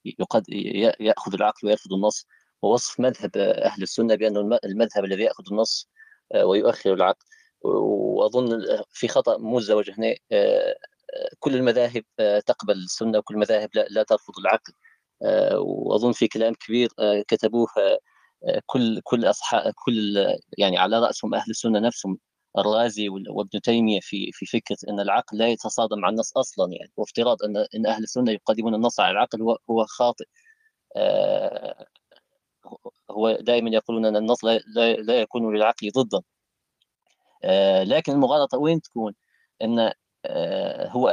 يأخذ 0.99 1.33
العقل 1.33 1.67
ويرفض 1.67 1.93
النص 1.93 2.25
ووصف 2.61 2.99
مذهب 2.99 3.31
آه، 3.37 3.65
أهل 3.65 3.83
السنة 3.83 4.15
بأنه 4.15 4.39
الم- 4.39 4.59
المذهب 4.65 5.05
الذي 5.05 5.23
يأخذ 5.23 5.43
النص 5.51 5.89
آه، 6.33 6.45
ويؤخر 6.45 6.93
العقل. 6.93 7.25
وأظن 7.61 8.59
في 8.89 9.07
خطأ 9.07 9.37
مزدوج 9.37 9.91
هنا 9.91 10.07
آه، 10.07 10.15
آه، 10.31 10.75
كل 11.39 11.55
المذاهب 11.55 12.03
آه، 12.19 12.39
تقبل 12.39 12.73
السنة 12.73 13.17
وكل 13.19 13.33
المذاهب 13.35 13.69
لا 13.89 14.03
ترفض 14.03 14.33
العقل 14.39 14.73
آه، 15.23 15.59
وأظن 15.59 16.11
في 16.11 16.27
كلام 16.27 16.53
كبير 16.53 16.89
آه، 16.99 17.23
كتبوه 17.27 17.67
كل 18.65 19.01
كل 19.03 19.25
اصحاب 19.25 19.73
كل 19.85 20.17
يعني 20.57 20.77
على 20.77 20.99
رأسهم 20.99 21.35
أهل 21.35 21.51
السنة 21.51 21.79
نفسهم. 21.79 22.19
الرازي 22.57 23.09
وابن 23.09 23.61
تيمية 23.63 23.99
في 24.01 24.31
في 24.33 24.45
فكرة 24.45 24.77
إن 24.89 24.99
العقل 24.99 25.37
لا 25.37 25.47
يتصادم 25.49 25.99
مع 25.99 26.09
النص 26.09 26.37
أصلا 26.37 26.73
يعني. 26.73 26.91
وافتراض 26.97 27.43
إن 27.43 27.57
إن 27.75 27.87
أهل 27.87 28.03
السنة 28.03 28.31
يقدمون 28.31 28.75
النص 28.75 28.99
على 28.99 29.11
العقل 29.11 29.41
هو 29.41 29.57
هو 29.69 29.85
خاطئ. 29.85 30.25
هو 33.11 33.31
دائما 33.41 33.69
يقولون 33.69 34.05
إن 34.05 34.15
النص 34.15 34.45
لا 34.45 34.59
لا, 34.75 34.93
لا 34.93 35.21
يكون 35.21 35.55
للعقل 35.55 35.89
ضدا. 35.91 36.21
لكن 37.83 38.11
المغالطة 38.11 38.57
وين 38.57 38.81
تكون؟ 38.81 39.13
إن 39.61 39.91
هو 40.89 41.09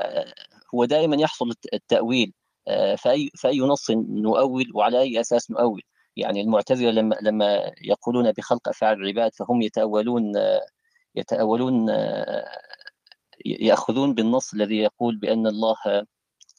هو 0.74 0.84
دائما 0.84 1.16
يحصل 1.16 1.50
الت- 1.50 1.74
التأويل 1.74 2.32
آه، 2.68 2.94
فاي 2.94 3.30
فاي 3.38 3.58
نص 3.60 3.90
نؤول 3.90 4.64
وعلى 4.74 5.00
أي 5.00 5.20
أساس 5.20 5.50
نؤول. 5.50 5.82
يعني 6.16 6.40
المعتزلة 6.40 6.90
لما 6.90 7.16
لما 7.22 7.72
يقولون 7.82 8.32
بخلق 8.32 8.68
أفعال 8.68 8.98
العباد 9.02 9.34
فهم 9.34 9.62
يتأولون 9.62 10.36
آه، 10.36 10.60
يتأولون 11.14 11.90
آه، 11.90 12.46
يأخذون 13.46 14.14
بالنص 14.14 14.54
الذي 14.54 14.76
يقول 14.78 15.16
بأن 15.18 15.46
الله 15.46 15.76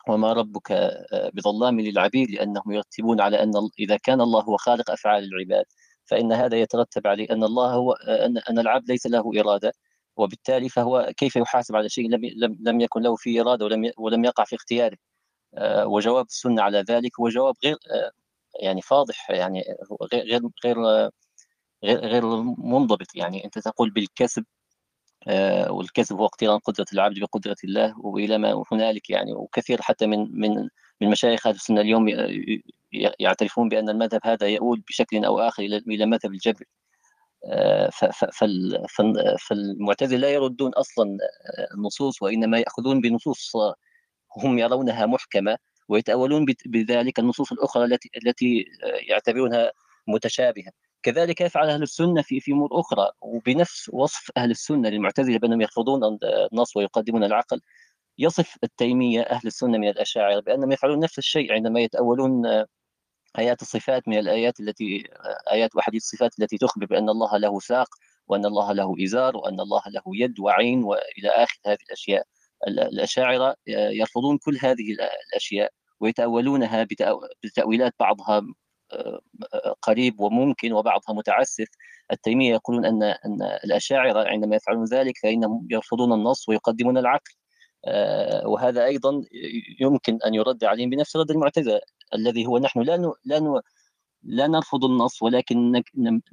وما 0.09 0.33
ربك 0.33 0.71
آه، 0.71 1.31
بظلام 1.33 1.79
للعبيد 1.81 2.31
لأنهم 2.31 2.71
يرتبون 2.71 3.21
على 3.21 3.43
أن 3.43 3.51
إذا 3.79 3.97
كان 3.97 4.21
الله 4.21 4.41
هو 4.43 4.57
خالق 4.57 4.91
أفعال 4.91 5.23
العباد 5.23 5.65
فإن 6.05 6.31
هذا 6.33 6.57
يترتب 6.61 7.07
عليه 7.07 7.27
أن 7.31 7.43
الله 7.43 7.73
هو 7.73 7.91
آه، 7.93 8.25
أن 8.49 8.59
العبد 8.59 8.91
ليس 8.91 9.07
له 9.07 9.31
إرادة. 9.41 9.73
وبالتالي 10.17 10.69
فهو 10.69 11.13
كيف 11.17 11.35
يحاسب 11.35 11.75
على 11.75 11.89
شيء 11.89 12.09
لم 12.09 12.57
لم 12.61 12.81
يكن 12.81 13.01
له 13.01 13.15
فيه 13.15 13.41
إرادة 13.41 13.65
ولم 13.65 13.91
ولم 13.97 14.25
يقع 14.25 14.43
في 14.45 14.55
اختياره. 14.55 14.97
آه، 15.57 15.87
وجواب 15.87 16.25
السنة 16.25 16.61
على 16.63 16.85
ذلك 16.89 17.19
هو 17.19 17.29
جواب 17.29 17.55
غير 17.65 17.77
آه، 17.91 18.11
يعني 18.61 18.81
فاضح 18.81 19.31
يعني 19.31 19.63
غير 20.13 20.41
غير 20.65 20.77
غير 21.83 21.99
غير 21.99 22.25
منضبط. 22.57 23.15
يعني 23.15 23.45
أنت 23.45 23.59
تقول 23.59 23.91
بالكسب 23.91 24.45
آه، 25.27 25.71
والكسب 25.71 26.15
هو 26.17 26.25
اقتران 26.25 26.59
قدرة 26.59 26.85
العبد 26.93 27.19
بقدرة 27.19 27.55
الله 27.63 27.95
وإلى 27.99 28.37
ما 28.37 28.63
هنالك 28.71 29.09
يعني 29.09 29.33
وكثير 29.33 29.81
حتى 29.81 30.07
من 30.07 30.39
من 30.39 30.69
من 31.01 31.09
مشايخ 31.09 31.47
أهل 31.47 31.55
السنة 31.55 31.81
اليوم 31.81 32.09
يعترفون 33.19 33.69
بأن 33.69 33.89
المذهب 33.89 34.21
هذا 34.23 34.47
يؤول 34.47 34.81
بشكل 34.89 35.25
آخر 35.25 35.63
إلى 35.63 35.77
إلى 35.77 36.05
مذهب 36.05 36.31
الجبر. 36.33 36.63
فالمعتزلة 39.39 40.17
لا 40.19 40.29
يردون 40.29 40.73
أصلا 40.73 41.05
آه، 41.59 41.75
النصوص 41.75 42.21
وإنما 42.21 42.59
يأخذون 42.59 43.01
بنصوص 43.01 43.55
آه، 43.55 43.75
هم 44.37 44.59
يرونها 44.59 45.05
محكمة 45.05 45.57
ويتأولون 45.89 46.45
بذلك 46.65 47.19
النصوص 47.19 47.51
الأخرى 47.51 47.85
التي 47.85 48.09
التي 48.25 48.65
آه، 48.83 49.11
يعتبرونها 49.11 49.71
متشابهة. 50.07 50.71
كذلك 51.03 51.41
يفعل 51.41 51.69
أهل 51.69 51.83
السنة 51.83 52.21
في 52.21 52.39
في 52.39 52.51
أمور 52.51 52.69
أخرى 52.79 53.11
وبنفس 53.21 53.89
وصف 53.93 54.31
أهل 54.37 54.51
السنة 54.51 54.89
للمعتزلة 54.89 55.39
بأنهم 55.39 55.61
يرفضون 55.61 56.19
النص 56.53 56.77
ويقدمون 56.77 57.23
العقل. 57.23 57.61
يصف 58.19 58.55
التيمية 58.63 59.21
أهل 59.21 59.47
السنة 59.47 59.77
من 59.77 59.89
الأشاعرة 59.89 60.39
بأنهم 60.39 60.71
يفعلون 60.71 60.99
نفس 60.99 61.17
الشيء 61.17 61.53
عندما 61.53 61.79
يتأولون 61.81 62.45
آه، 62.45 62.67
آيات 63.39 63.61
الصفات 63.61 64.07
من 64.07 64.17
الآيات 64.17 64.59
التي 64.59 65.03
آيات 65.51 65.75
وحديث 65.75 66.03
الصفات 66.03 66.39
التي 66.39 66.57
تخبر 66.57 66.85
بأن 66.85 67.09
الله 67.09 67.37
له 67.37 67.59
ساق 67.59 67.87
وأن 68.27 68.45
الله 68.45 68.71
له 68.73 68.95
إزار 69.03 69.37
وأن 69.37 69.59
الله 69.59 69.81
له 69.87 70.01
يد 70.07 70.39
وعين 70.39 70.83
وإلى 70.83 71.29
آخر 71.29 71.57
هذه 71.67 71.77
الأشياء. 71.87 72.23
ال- 72.67 72.79
الأشاعرة 72.79 73.49
آه، 73.49 73.89
يرفضون 73.89 74.37
كل 74.37 74.57
هذه 74.61 74.91
ال- 74.91 75.01
الأشياء 75.29 75.71
ويتأولونها 75.99 76.83
بتأو- 76.83 77.27
بتأويلات 77.43 77.93
بعضها 77.99 78.41
آه، 78.93 79.21
قريب 79.81 80.19
وممكن 80.19 80.73
وبعضها 80.73 81.13
متعسف. 81.15 81.67
التيمية 82.11 82.51
يقولون 82.53 82.85
أن 82.85 83.03
أن 83.03 83.41
الأشاعرة 83.63 84.27
عندما 84.29 84.55
يفعلون 84.55 84.85
ذلك 84.85 85.17
فإنهم 85.23 85.67
يرفضون 85.71 86.13
النص 86.13 86.49
ويقدمون 86.49 86.97
العقل. 86.97 87.31
وهذا 88.45 88.85
أيضا 88.85 89.21
يمكن 89.79 90.19
أن 90.25 90.33
يرد 90.33 90.63
عليهم 90.63 90.89
بنفس 90.89 91.15
رد 91.15 91.31
المعتزلة 91.31 91.81
الذي 92.13 92.45
هو 92.45 92.57
نحن 92.57 92.81
لا 92.81 93.13
لا 93.25 93.61
لا 94.23 94.47
نرفض 94.47 94.85
النص 94.85 95.23
ولكن 95.23 95.83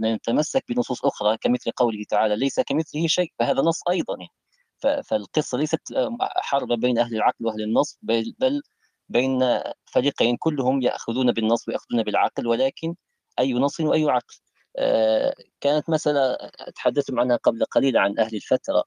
نتمسك 0.01 0.65
بنصوص 0.69 1.05
أخرى 1.05 1.37
كمثل 1.37 1.71
قوله 1.71 2.05
تعالى 2.09 2.37
ليس 2.37 2.61
كمثله 2.61 3.07
شيء 3.07 3.33
فهذا 3.39 3.63
نص 3.63 3.81
أيضا. 3.91 4.17
يعني 4.19 4.31
ف- 4.79 4.87
فالقصة 5.11 5.59
ليست 5.59 5.93
آه، 5.93 6.17
حرب 6.21 6.69
بين 6.81 6.99
أهل 6.99 7.17
العقل 7.17 7.47
وأهل 7.47 7.63
النص 7.63 7.99
بل, 8.03 8.63
بين 9.09 9.61
فريقين 9.87 10.37
كلهم 10.37 10.83
يأخذون 10.83 11.33
بالنص 11.33 11.69
ويأخذون 11.69 12.03
بالعقل 12.03 12.47
ولكن 12.47 12.95
أي 13.39 13.53
نص 13.55 13.81
وأي 13.81 14.05
عقل. 14.11 14.35
آه، 14.79 15.35
كانت 15.61 15.91
مسألة 15.91 16.37
تحدثتم 16.77 17.21
عنها 17.21 17.37
قبل 17.37 17.65
قليل 17.65 17.97
عن 17.97 18.19
أهل 18.19 18.37
الفترة. 18.37 18.85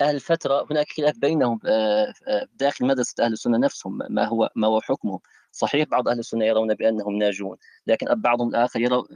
أهل 0.00 0.14
الفترة 0.14 0.66
هناك 0.70 0.86
خلاف 0.96 1.18
بينهم 1.18 1.60
آه، 1.66 2.12
آه، 2.28 2.46
داخل 2.54 2.86
مدرسة 2.86 3.24
أهل 3.24 3.32
السنة 3.32 3.58
نفسهم 3.58 3.98
ما 4.10 4.24
هو 4.24 4.50
ما 4.56 4.66
هو 4.66 4.80
حكمهم 4.80 5.18
صحيح 5.52 5.88
بعض 5.88 6.08
أهل 6.08 6.18
السنة 6.18 6.44
يرون 6.44 6.74
بأنهم 6.74 7.16
ناجون 7.18 7.56
لكن 7.86 8.06
بعضهم 8.22 8.48
الآخر 8.48 8.80
يرو- 8.80 9.06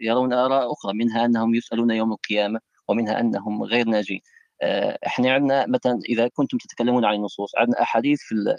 يرون 0.00 0.32
آراء 0.32 0.72
أخرى 0.72 0.92
منها 0.94 1.24
أنهم 1.24 1.54
يسألون 1.54 1.90
يوم 1.90 2.12
القيامة 2.12 2.60
ومنها 2.88 3.20
أنهم 3.20 3.62
غير 3.62 3.86
ناجين. 3.88 4.20
آه، 4.62 4.98
إحنا 5.06 5.32
عندنا 5.32 5.66
مثلا 5.66 6.00
إذا 6.08 6.28
كنتم 6.28 6.58
تتكلمون 6.58 7.04
عن 7.04 7.14
النصوص 7.14 7.52
عندنا 7.56 7.82
أحاديث 7.82 8.20
في 8.22 8.56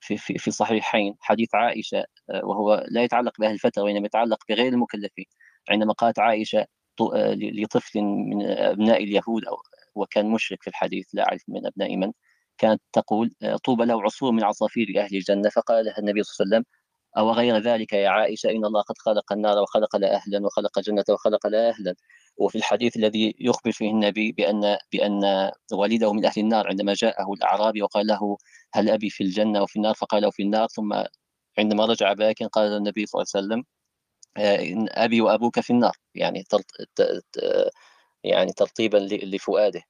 في 0.00 0.16
في 0.16 0.38
في 0.38 0.50
صحيحين 0.50 1.16
حديث 1.20 1.54
عائشة 1.54 2.04
آه، 2.30 2.44
وهو 2.44 2.84
لا 2.90 3.02
يتعلق 3.04 3.32
بأهل 3.40 3.52
الفترة 3.54 3.82
وإنما 3.82 4.06
يتعلق 4.06 4.38
بغير 4.48 4.72
المكلفين. 4.72 5.24
عندما 5.70 5.92
قالت 5.92 6.18
ل- 7.34 7.62
لطفل 7.62 8.00
من 8.02 8.42
أبناء 8.46 9.04
اليهود 9.04 9.44
أو 9.44 9.56
وكان 9.94 10.30
مشرك 10.30 10.62
في 10.62 10.68
الحديث 10.70 11.06
لا 11.12 11.22
أعرف 11.28 11.42
من 11.48 11.66
أبناء 11.66 11.96
من 11.96 12.12
كانت 12.58 12.82
تقول 12.92 13.34
آه، 13.42 13.56
طوبى 13.56 13.84
له 13.84 14.02
عصفور 14.02 14.32
من 14.32 14.44
عصافير 14.44 14.86
أهل 14.98 15.16
الجنة 15.16 15.48
فقال 15.50 15.84
لها 15.84 15.98
النبي 15.98 16.22
صلى 16.22 16.44
الله 16.44 16.56
عليه 16.56 16.64
وسلم 16.66 16.82
أو 17.18 17.32
غير 17.32 17.58
ذلك 17.58 17.92
يا 17.92 18.08
عائشة 18.08 18.50
إن 18.50 18.64
الله 18.64 18.82
قد 18.82 18.98
خلق 18.98 19.32
النار 19.32 19.58
وخلق 19.62 19.96
لها 19.96 20.14
أهلا 20.16 20.46
وخلق 20.46 20.78
الجنة 20.78 21.04
وخلق 21.10 21.46
لها 21.46 21.70
أهلا. 21.70 21.94
وفي 22.36 22.58
الحديث 22.58 22.96
الذي 22.96 23.34
يخبر 23.40 23.72
فيه 23.72 23.90
النبي 23.90 24.32
بأن 24.32 24.78
بأن 24.92 25.50
والده 25.72 26.12
من 26.12 26.24
أهل 26.24 26.32
النار 26.38 26.68
عندما 26.68 26.94
جاءه 26.94 27.32
الأعرابي 27.32 27.82
وقال 27.82 28.06
له 28.06 28.36
هل 28.74 28.90
أبي 28.90 29.10
في 29.10 29.24
الجنة 29.24 29.62
وفي 29.62 29.76
النار؟ 29.76 29.94
فقال 29.94 30.22
له 30.22 30.30
في 30.30 30.42
النار. 30.42 30.68
ثم 30.68 31.04
عندما 31.58 31.86
رجع 31.86 32.12
باكٍ 32.12 32.42
قال 32.42 32.76
النبي 32.76 33.06
صلى 33.06 33.22
الله 33.22 33.32
عليه 33.34 33.46
وسلم 33.46 33.64
آه، 34.36 34.72
إن 34.72 34.88
أبي 34.90 35.20
وأبوك 35.20 35.60
في 35.60 35.70
النار. 35.72 35.96
يعني 36.14 36.44
يعني 38.24 38.52
ترطيبا 38.52 38.96
لفؤاده. 39.12 39.82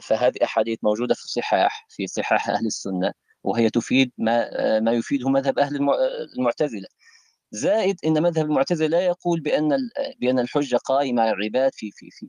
فهذه 0.00 0.34
أحاديث 0.44 0.78
موجودة 0.82 1.14
في 1.14 1.20
الصحاح 1.24 1.86
في 1.90 2.06
صحاح 2.06 2.48
أهل 2.48 2.66
السنة 2.66 3.12
وهي 3.44 3.70
تفيد 3.70 4.12
ما 4.18 4.80
ما 4.80 4.92
يفيده 4.92 5.28
مذهب 5.30 5.58
أهل 5.58 5.76
المع- 5.76 5.96
المعتزلة. 6.38 6.88
زائد 7.52 7.96
إن 8.06 8.22
مذهب 8.22 8.44
المعتزلة 8.46 8.88
لا 8.88 9.00
يقول 9.06 9.40
بأن 9.40 9.68
بأن 10.20 10.38
الحجة 10.38 10.76
قائمة 10.76 11.22
على 11.22 11.32
العباد 11.32 11.72
في 11.74 11.90
في 11.90 12.10
في 12.10 12.26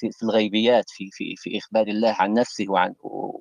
في, 0.00 0.10
في 0.12 0.22
الغيبيات 0.22 0.84
في 0.90 1.10
في 1.12 1.34
في 1.36 1.58
إخبار 1.58 1.86
الله 1.88 2.16
عن 2.18 2.32
نفسه 2.34 2.64
وعن 2.68 2.94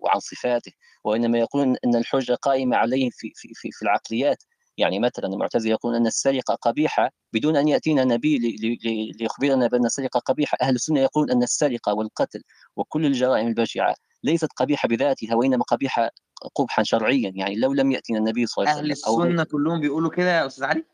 وعن 0.03 0.19
صفاته. 0.19 0.71
وإنما 1.03 1.39
يقولون 1.39 1.75
إن 1.85 1.95
الحجة 1.95 2.33
قائمة 2.35 2.77
عليه 2.77 3.09
في 3.09 3.31
في 3.35 3.49
في, 3.55 3.71
في 3.71 3.81
العقليات. 3.81 4.43
يعني 4.77 4.99
مثلا 4.99 5.25
المعتزلة 5.25 5.71
يقولون 5.71 5.97
أن 5.99 6.07
السرقة 6.07 6.55
قبيحة 6.55 7.11
بدون 7.33 7.55
أن 7.55 7.67
يأتينا 7.67 8.03
نبي 8.03 8.37
لي- 8.37 8.55
لي- 8.55 8.79
لي- 8.83 9.11
ليخبرنا 9.19 9.67
بأن 9.67 9.85
السرقة 9.85 10.19
قبيحة. 10.19 10.57
أهل 10.61 10.75
السنة 10.75 10.99
يقولون 10.99 11.31
أن 11.31 11.43
السرقة 11.43 11.93
والقتل 11.93 12.41
وكل 12.75 13.05
الجرائم 13.05 13.47
البشعة 13.47 13.95
ليست 14.23 14.49
قبيحة 14.55 14.87
بذاتها 14.87 15.35
وإنما 15.35 15.63
قبيحة 15.63 16.09
قبحا 16.55 16.83
شرعيا. 16.83 17.31
يعني 17.35 17.55
لو 17.55 17.73
لم 17.73 17.91
يأتينا 17.91 18.19
النبي 18.19 18.45
صلى 18.45 18.63
الله 18.63 18.71
عليه 18.75 18.81
أهل 18.81 18.91
وسلم 18.91 19.13
أو 19.13 19.23
السنة 19.23 19.43
كلهم 19.43 19.79
بيقولوا 19.81 20.09
كده 20.11 20.37
يا 20.37 20.45
أستاذ 20.47 20.63
علي؟ 20.63 20.85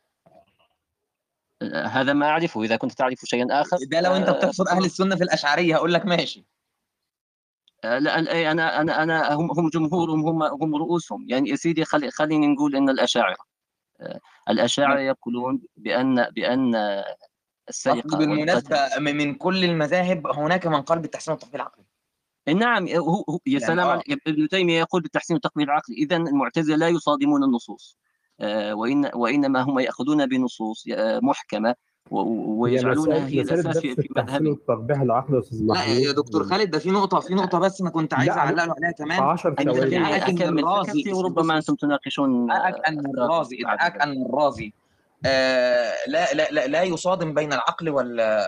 هذا 1.85 2.13
ما 2.13 2.25
أعرفه. 2.25 2.63
إذا 2.63 2.75
كنت 2.75 2.91
تعرف 2.91 3.19
شيئا 3.23 3.61
آخر 3.61 3.77
ده 3.91 4.01
لو 4.01 4.15
أنت 4.15 4.29
آه، 4.29 4.31
بتحصر 4.31 4.69
أهل 4.69 4.85
السنة 4.85 5.15
في 5.15 5.23
الأشعرية 5.23 5.75
هقول 5.75 5.93
لك 5.93 6.05
ماشي. 6.05 6.45
آه، 7.83 7.99
لا 7.99 8.19
أنا 8.51 8.81
أنا 8.81 9.03
أنا 9.03 9.33
هم 9.33 9.51
هم 9.51 9.69
جمهورهم 9.69 10.27
هم 10.27 10.43
هم 10.43 10.75
رؤوسهم. 10.75 11.25
يعني 11.29 11.49
يا 11.49 11.55
سيدي 11.55 11.85
خلي 11.85 12.11
خليني 12.11 12.47
نقول 12.47 12.75
إن 12.75 12.89
الأشاعرة 12.89 13.33
آه، 13.33 13.50
الأشاعرة 14.49 14.99
يقولون 14.99 15.61
بأن 15.77 16.23
بأن 16.31 16.75
السرقة 17.69 18.17
م- 18.99 19.03
من 19.03 19.35
كل 19.35 19.63
المذاهب 19.63 20.27
هناك 20.27 20.67
من 20.67 20.81
قال 20.81 20.99
بالتحسين 20.99 21.31
والتقبيل 21.31 21.55
العقلي 21.61 21.85
نعم 22.47 22.87
هو 22.87 23.15
هو- 23.29 23.39
يا 23.45 23.51
يعني 23.53 23.65
سلام 23.65 23.87
آه. 23.87 23.91
عليك. 23.91 24.11
ابن 24.27 24.47
تيمية 24.47 24.79
يقول 24.79 25.01
بالتحسين 25.01 25.33
والتقبيل 25.35 25.63
العقلي 25.69 25.95
إذا 25.97 26.15
المعتزلة 26.17 26.75
لا 26.75 26.87
يصادمون 26.87 27.43
النصوص. 27.43 27.97
آه، 28.39 28.73
وإن 28.75 29.11
وإنما 29.13 29.61
هم 29.61 29.79
يأخذون 29.79 30.25
بنصوص 30.25 30.85
آه، 30.93 31.19
محكمة. 31.23 31.75
ويجعلونها 32.09 33.27
هي 33.27 33.43
بس 33.43 33.49
في 33.77 34.07
العقل 35.03 35.33
يا 35.33 35.39
أستاذ 35.39 35.57
لا 35.61 35.85
يا 35.85 36.11
دكتور 36.11 36.43
خالد 36.43 36.71
ده 36.71 36.79
في 36.79 36.91
نقطة 36.91 37.19
في 37.19 37.33
نقطة 37.33 37.59
بس 37.59 37.81
أنا 37.81 37.89
كنت 37.89 38.13
عايز 38.13 38.29
اعلق 38.29 38.65
له 38.65 38.73
عليها 38.77 38.91
كمان 38.91 39.19
10 39.23 39.49
إن 39.49 39.69
ابن 39.69 39.79
ثواني. 39.79 40.15
أكمل 40.17 40.59
الرازي 40.59 41.03
وربما 41.13 41.57
بص 41.57 41.69
أنتم 41.69 41.75
تناقشون 41.87 42.51
ان 42.51 42.57
أفكاركم 42.67 43.09
الرازي 43.23 43.57
ان 44.03 44.25
الرازي. 44.25 44.73
آه 45.25 45.93
لا 46.07 46.33
لا 46.33 46.51
لا 46.51 46.67
لا 46.67 46.83
يصادم 46.83 47.33
بين 47.33 47.53
العقل 47.53 47.89
وال 47.89 48.45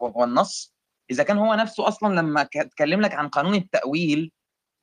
والنص. 0.00 0.74
إذا 1.10 1.22
كان 1.22 1.38
هو 1.38 1.54
نفسه 1.54 1.88
أصلا 1.88 2.14
لما 2.20 2.40
اتكلم 2.56 3.00
لك 3.00 3.14
عن 3.14 3.28
قانون 3.28 3.54
التأويل 3.54 4.32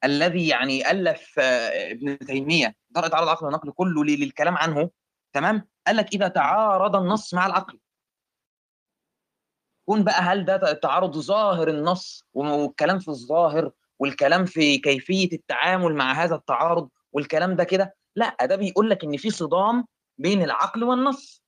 الذي 0.03 0.47
يعني 0.47 0.91
ألف 0.91 1.35
آه، 1.39 1.91
ابن 1.91 2.19
تيمية 2.19 2.75
درء 2.91 3.07
تعارض 3.07 3.23
العقل 3.23 3.45
والنقل 3.45 3.71
كله 3.71 4.03
لل- 4.03 4.19
للكلام 4.19 4.57
عنه 4.57 4.89
تمام؟ 5.33 5.67
قال 5.87 5.95
لك 5.95 6.13
إذا 6.13 6.27
تعارض 6.27 6.95
النص 6.95 7.33
مع 7.33 7.45
العقل. 7.45 7.79
كون 9.85 10.03
بقى 10.03 10.21
هل 10.21 10.45
ده 10.45 10.73
تعارض 10.73 11.17
ظاهر 11.17 11.67
النص 11.67 12.25
والكلام 12.33 12.99
في 12.99 13.07
الظاهر 13.07 13.71
والكلام 13.99 14.45
في 14.45 14.77
كيفية 14.77 15.29
التعامل 15.33 15.95
مع 15.95 16.11
هذا 16.13 16.35
التعارض 16.35 16.89
والكلام 17.11 17.55
ده 17.55 17.63
كده؟ 17.63 17.95
لأ 18.15 18.37
ده 18.45 18.55
بيقول 18.55 18.89
لك 18.89 19.03
إن 19.03 19.17
في 19.17 19.29
صدام 19.29 19.85
بين 20.17 20.41
العقل 20.43 20.83
والنص. 20.83 21.43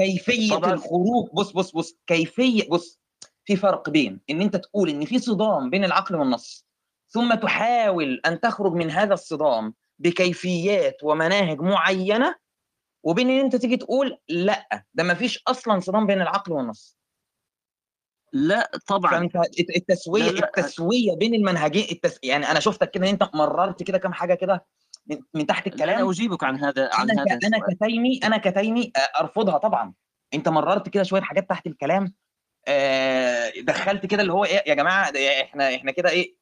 كيفية 0.00 0.54
طبعا 0.54 0.72
الخروج 0.72 1.28
بص 1.32 1.52
بص 1.52 1.72
بص 1.72 1.94
كيفية 2.06 2.68
بص 2.68 2.98
في 3.44 3.56
فرق 3.56 3.90
بين 3.90 4.20
إن 4.30 4.40
أنت 4.40 4.56
تقول 4.56 4.88
إن 4.90 5.04
في 5.04 5.18
صدام 5.18 5.70
بين 5.70 5.84
العقل 5.84 6.16
والنص 6.16 6.66
ثم 7.08 7.34
تحاول 7.34 8.20
أن 8.26 8.40
تخرج 8.40 8.72
من 8.72 8.90
هذا 8.90 9.14
الصدام 9.14 9.74
بكيفيات 9.98 10.96
ومناهج 11.02 11.60
معينة 11.60 12.34
وبين 13.02 13.30
إن 13.30 13.40
أنت 13.40 13.56
تيجي 13.56 13.76
تقول 13.76 14.18
لأ 14.28 14.84
ده 14.94 15.04
ما 15.04 15.14
فيش 15.14 15.42
أصلا 15.46 15.80
صدام 15.80 16.06
بين 16.06 16.22
العقل 16.22 16.52
والنص. 16.52 16.98
لأ 18.32 18.70
طبعا. 18.86 19.28
التسوية 19.76 20.22
لا 20.22 20.30
لا 20.30 20.46
التسوية 20.46 21.14
بين 21.16 21.34
المنهجين 21.34 21.86
التس... 21.92 22.18
يعني 22.22 22.50
أنا 22.50 22.60
شفتك 22.60 22.90
كده 22.90 23.04
ان 23.04 23.10
أنت 23.10 23.30
مررت 23.34 23.82
كده 23.82 23.98
كام 23.98 24.12
حاجة 24.12 24.34
كده 24.34 24.66
من, 25.06 25.18
من 25.34 25.46
تحت 25.46 25.68
لا 25.68 25.74
أنا 25.74 25.84
الكلام؟ 25.84 26.08
أجيبك 26.08 26.44
عن 26.44 26.56
هذا 26.56 26.90
عن 26.92 27.10
أنا 27.10 27.22
هذا 27.22 27.38
ك... 27.38 27.44
أنا 27.44 27.58
كتيمي 27.74 28.20
أنا 28.24 28.38
كتيمي 28.38 28.92
آه، 28.96 29.20
أرفضها 29.20 29.58
طبعا. 29.58 29.94
أنت 30.34 30.48
مررت 30.48 30.88
كده 30.88 31.02
شوية 31.02 31.20
حاجات 31.20 31.48
تحت 31.48 31.66
الكلام 31.66 32.14
آه، 32.68 33.52
دخلت 33.60 34.06
كده 34.06 34.22
اللي 34.22 34.32
هو 34.32 34.44
إيه 34.44 34.62
يا 34.66 34.74
جماعة 34.74 35.12
إحنا 35.42 35.74
إحنا 35.74 35.92
كده 35.92 36.10
إيه 36.10 36.36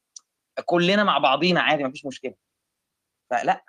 كلنا 0.65 1.03
مع 1.03 1.17
بعضينا 1.17 1.61
عادي 1.61 1.83
مفيش 1.83 2.05
مشكلة. 2.05 2.33
فلا. 3.29 3.63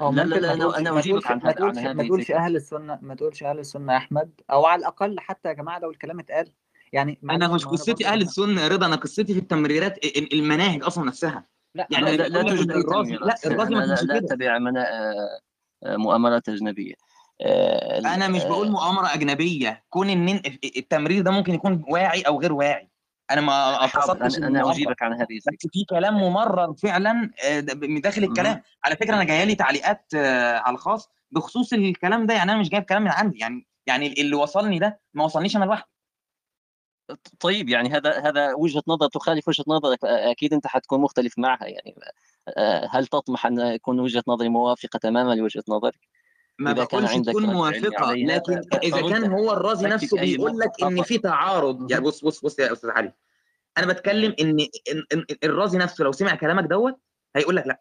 أو 0.00 0.12
لا 0.12 0.22
لا 0.22 0.36
لا 0.36 0.56
ما 0.56 0.90
ما 0.90 0.98
أجيبك 0.98 1.22
تقولش 1.22 1.26
عن 1.26 1.36
ما 1.36 1.42
هذا 1.42 1.48
عن 1.48 1.72
تقولش 1.72 1.78
ما 1.78 2.04
تقولش 2.04 2.20
الفكرة 2.20 2.36
أهل 2.36 2.56
السنة 2.56 2.98
ما 3.02 3.14
تقولش 3.14 3.42
أهل 3.42 3.58
السنة 3.58 3.92
يا 3.92 3.98
أحمد. 3.98 4.40
أو 4.50 4.66
على 4.66 4.80
الأقل 4.80 5.20
حتى 5.20 5.48
يا 5.48 5.52
جماعة 5.54 5.78
لو 5.78 5.90
الكلام 5.90 6.20
اتقال. 6.20 6.52
يعني 6.92 7.18
أنا 7.30 7.48
مش 7.48 7.64
ما 7.64 7.70
قصتي 7.70 8.06
أهل 8.06 8.12
أنا 8.12 8.22
السنة 8.22 8.60
يا 8.62 8.68
رضا 8.68 8.86
أنا 8.86 8.96
قصتي 8.96 9.34
في 9.34 9.40
التمريرات 9.40 10.04
ال- 10.04 10.34
المناهج 10.34 10.84
أصلا 10.84 11.04
نفسها. 11.04 11.46
لا 11.74 11.88
يعني 11.90 12.04
لا 12.04 12.14
أنا 12.14 12.22
لا, 12.22 12.28
لا 12.28 12.42
بقول 12.42 12.56
توجد 12.56 12.70
لا 12.70 12.76
ما 13.70 13.84
لا, 13.86 14.02
لا 14.02 14.20
آه، 14.80 15.40
آه، 15.84 15.96
مؤامرات 15.96 16.48
أجنبية. 16.48 16.94
آه، 17.40 17.98
أنا 17.98 18.28
مش 18.28 18.44
بقول 18.44 18.66
آه، 18.66 18.70
مؤامرة 18.70 19.14
أجنبية. 19.14 19.84
كون 19.90 20.10
إن 20.10 20.40
التمرير 20.76 21.22
ده 21.22 21.30
ممكن 21.30 21.54
يكون 21.54 21.84
واعي 21.88 22.22
أو 22.22 22.40
غير 22.40 22.52
واعي. 22.52 22.89
أنا 23.30 23.40
ما 23.40 23.86
حاضر. 23.86 24.12
قصدتش 24.12 24.38
أنا 24.38 24.70
أجيبك 24.70 25.02
عن 25.02 25.12
هذه 25.12 25.36
بس 25.38 25.48
الفكرة 25.48 25.70
في 25.72 25.84
كلام 25.90 26.14
ممرر 26.14 26.74
فعلا 26.74 27.30
آه، 27.44 27.64
من 27.74 28.00
داخل. 28.00 28.24
الكلام. 28.24 28.62
على 28.84 28.96
فكرة 28.96 29.14
أنا 29.14 29.24
جاية 29.24 29.44
لي 29.44 29.54
تعليقات 29.54 30.06
آه، 30.14 30.58
على 30.58 30.74
الخاص 30.74 31.08
بخصوص 31.30 31.72
الكلام 31.72 32.26
ده. 32.26 32.34
يعني 32.34 32.52
أنا 32.52 32.60
مش 32.60 32.68
جايب 32.68 32.84
كلام 32.84 33.02
من 33.02 33.10
عندي. 33.10 33.38
يعني 33.38 33.66
يعني 33.86 34.12
اللي 34.20 34.36
وصلني 34.36 34.78
ده 34.78 35.00
ما 35.14 35.24
وصلنيش 35.24 35.56
أنا 35.56 35.64
لوحدي. 35.64 35.88
طيب 37.40 37.68
يعني 37.68 37.88
هذا 37.88 38.20
هذا 38.20 38.54
وجهة 38.54 38.82
نظر 38.88 39.08
تخالف 39.08 39.48
وجهة 39.48 39.64
نظرك 39.68 39.98
أكيد 40.04 40.54
أنت 40.54 40.66
حتكون 40.66 41.00
مختلف 41.00 41.38
معها. 41.38 41.66
يعني 41.66 41.94
آه، 42.56 42.88
هل 42.92 43.06
تطمح 43.06 43.46
أن 43.46 43.58
يكون 43.60 44.00
وجهة 44.00 44.22
نظري 44.28 44.48
موافقة 44.48 44.98
تماما 44.98 45.34
لوجهة 45.34 45.64
نظرك؟ 45.68 46.00
ما 46.60 46.70
إذا 46.70 46.84
كان 46.84 47.00
بقولش 47.00 47.14
عندك 47.14 47.32
تكون 47.32 47.44
موافقة 47.46 48.12
لكن 48.12 48.60
إذا 48.82 49.00
كان 49.00 49.20
فردها 49.22 49.38
هو 49.38 49.52
الرازي 49.52 49.88
نفسه 49.88 50.20
بيقول 50.20 50.58
لك 50.58 50.82
إن 50.82 51.02
في 51.02 51.18
تعارض 51.18 51.90
يعني. 51.90 52.04
بص 52.04 52.24
بص 52.24 52.40
بص 52.44 52.58
يا 52.58 52.72
أستاذ 52.72 52.90
علي. 52.90 53.12
أنا 53.78 53.86
بتكلم 53.86 54.34
إن 54.40 54.60
إن- 54.90 55.24
الرازي 55.44 55.78
نفسه 55.78 56.04
لو 56.04 56.12
سمع 56.12 56.34
كلامك 56.34 56.64
دوت 56.64 57.00
هيقول 57.36 57.56
لك 57.56 57.66
لا. 57.66 57.80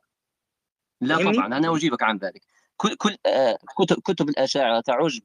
لا؟ 1.01 1.17
طبعا 1.17 1.45
أنا 1.45 1.75
أجيبك 1.75 2.03
عن 2.03 2.17
ذلك. 2.17 2.41
كل 2.77 2.95
كل 2.95 3.15
آه، 3.25 3.57
كتب 3.77 3.99
كتب 3.99 4.29
الأشاعرة 4.29 4.79
تعج 4.81 5.19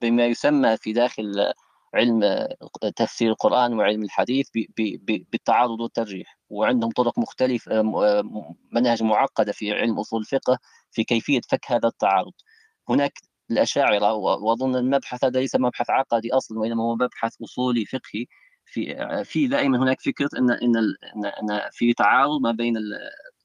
بما 0.00 0.26
يسمى 0.26 0.76
في 0.76 0.92
داخل 0.92 1.52
علم 1.94 2.22
آه، 2.22 2.56
تفسير 2.96 3.30
القرآن 3.30 3.72
وعلم 3.78 4.02
الحديث 4.02 4.48
ب- 4.54 4.66
ب- 4.76 5.10
ب- 5.12 5.24
بالتعارض 5.32 5.80
والترجيح. 5.80 6.38
وعندهم 6.52 6.90
طرق 6.90 7.18
مختلفة 7.18 7.72
آه، 7.80 7.80
آه، 8.20 8.54
مناهج 8.72 9.02
معقدة 9.02 9.52
في 9.52 9.72
علم 9.72 9.98
أصول 10.00 10.20
الفقه 10.20 10.58
في 10.90 11.04
كيفية 11.04 11.40
فك 11.50 11.64
هذا 11.72 11.88
التعارض. 11.88 12.32
هناك 12.88 13.12
الأشاعرة 13.50 14.14
و- 14.14 14.48
وأظن 14.48 14.76
المبحث 14.76 15.24
هذا 15.24 15.40
ليس 15.40 15.56
مبحث 15.56 15.90
عقدي 15.90 16.32
أصلا 16.34 16.58
وإنما 16.60 16.82
هو 16.82 16.94
مبحث 16.96 17.34
أصولي 17.42 17.84
فقهي. 17.84 18.26
في 18.66 18.96
آه، 19.02 19.22
في 19.22 19.48
دائما 19.48 19.78
هناك 19.82 20.00
فكرة 20.00 20.28
إن 20.38 20.50
إن 20.50 20.76
إن 21.42 21.60
في 21.72 21.92
تعارض 21.94 22.40
ما 22.42 22.52
بين 22.52 22.74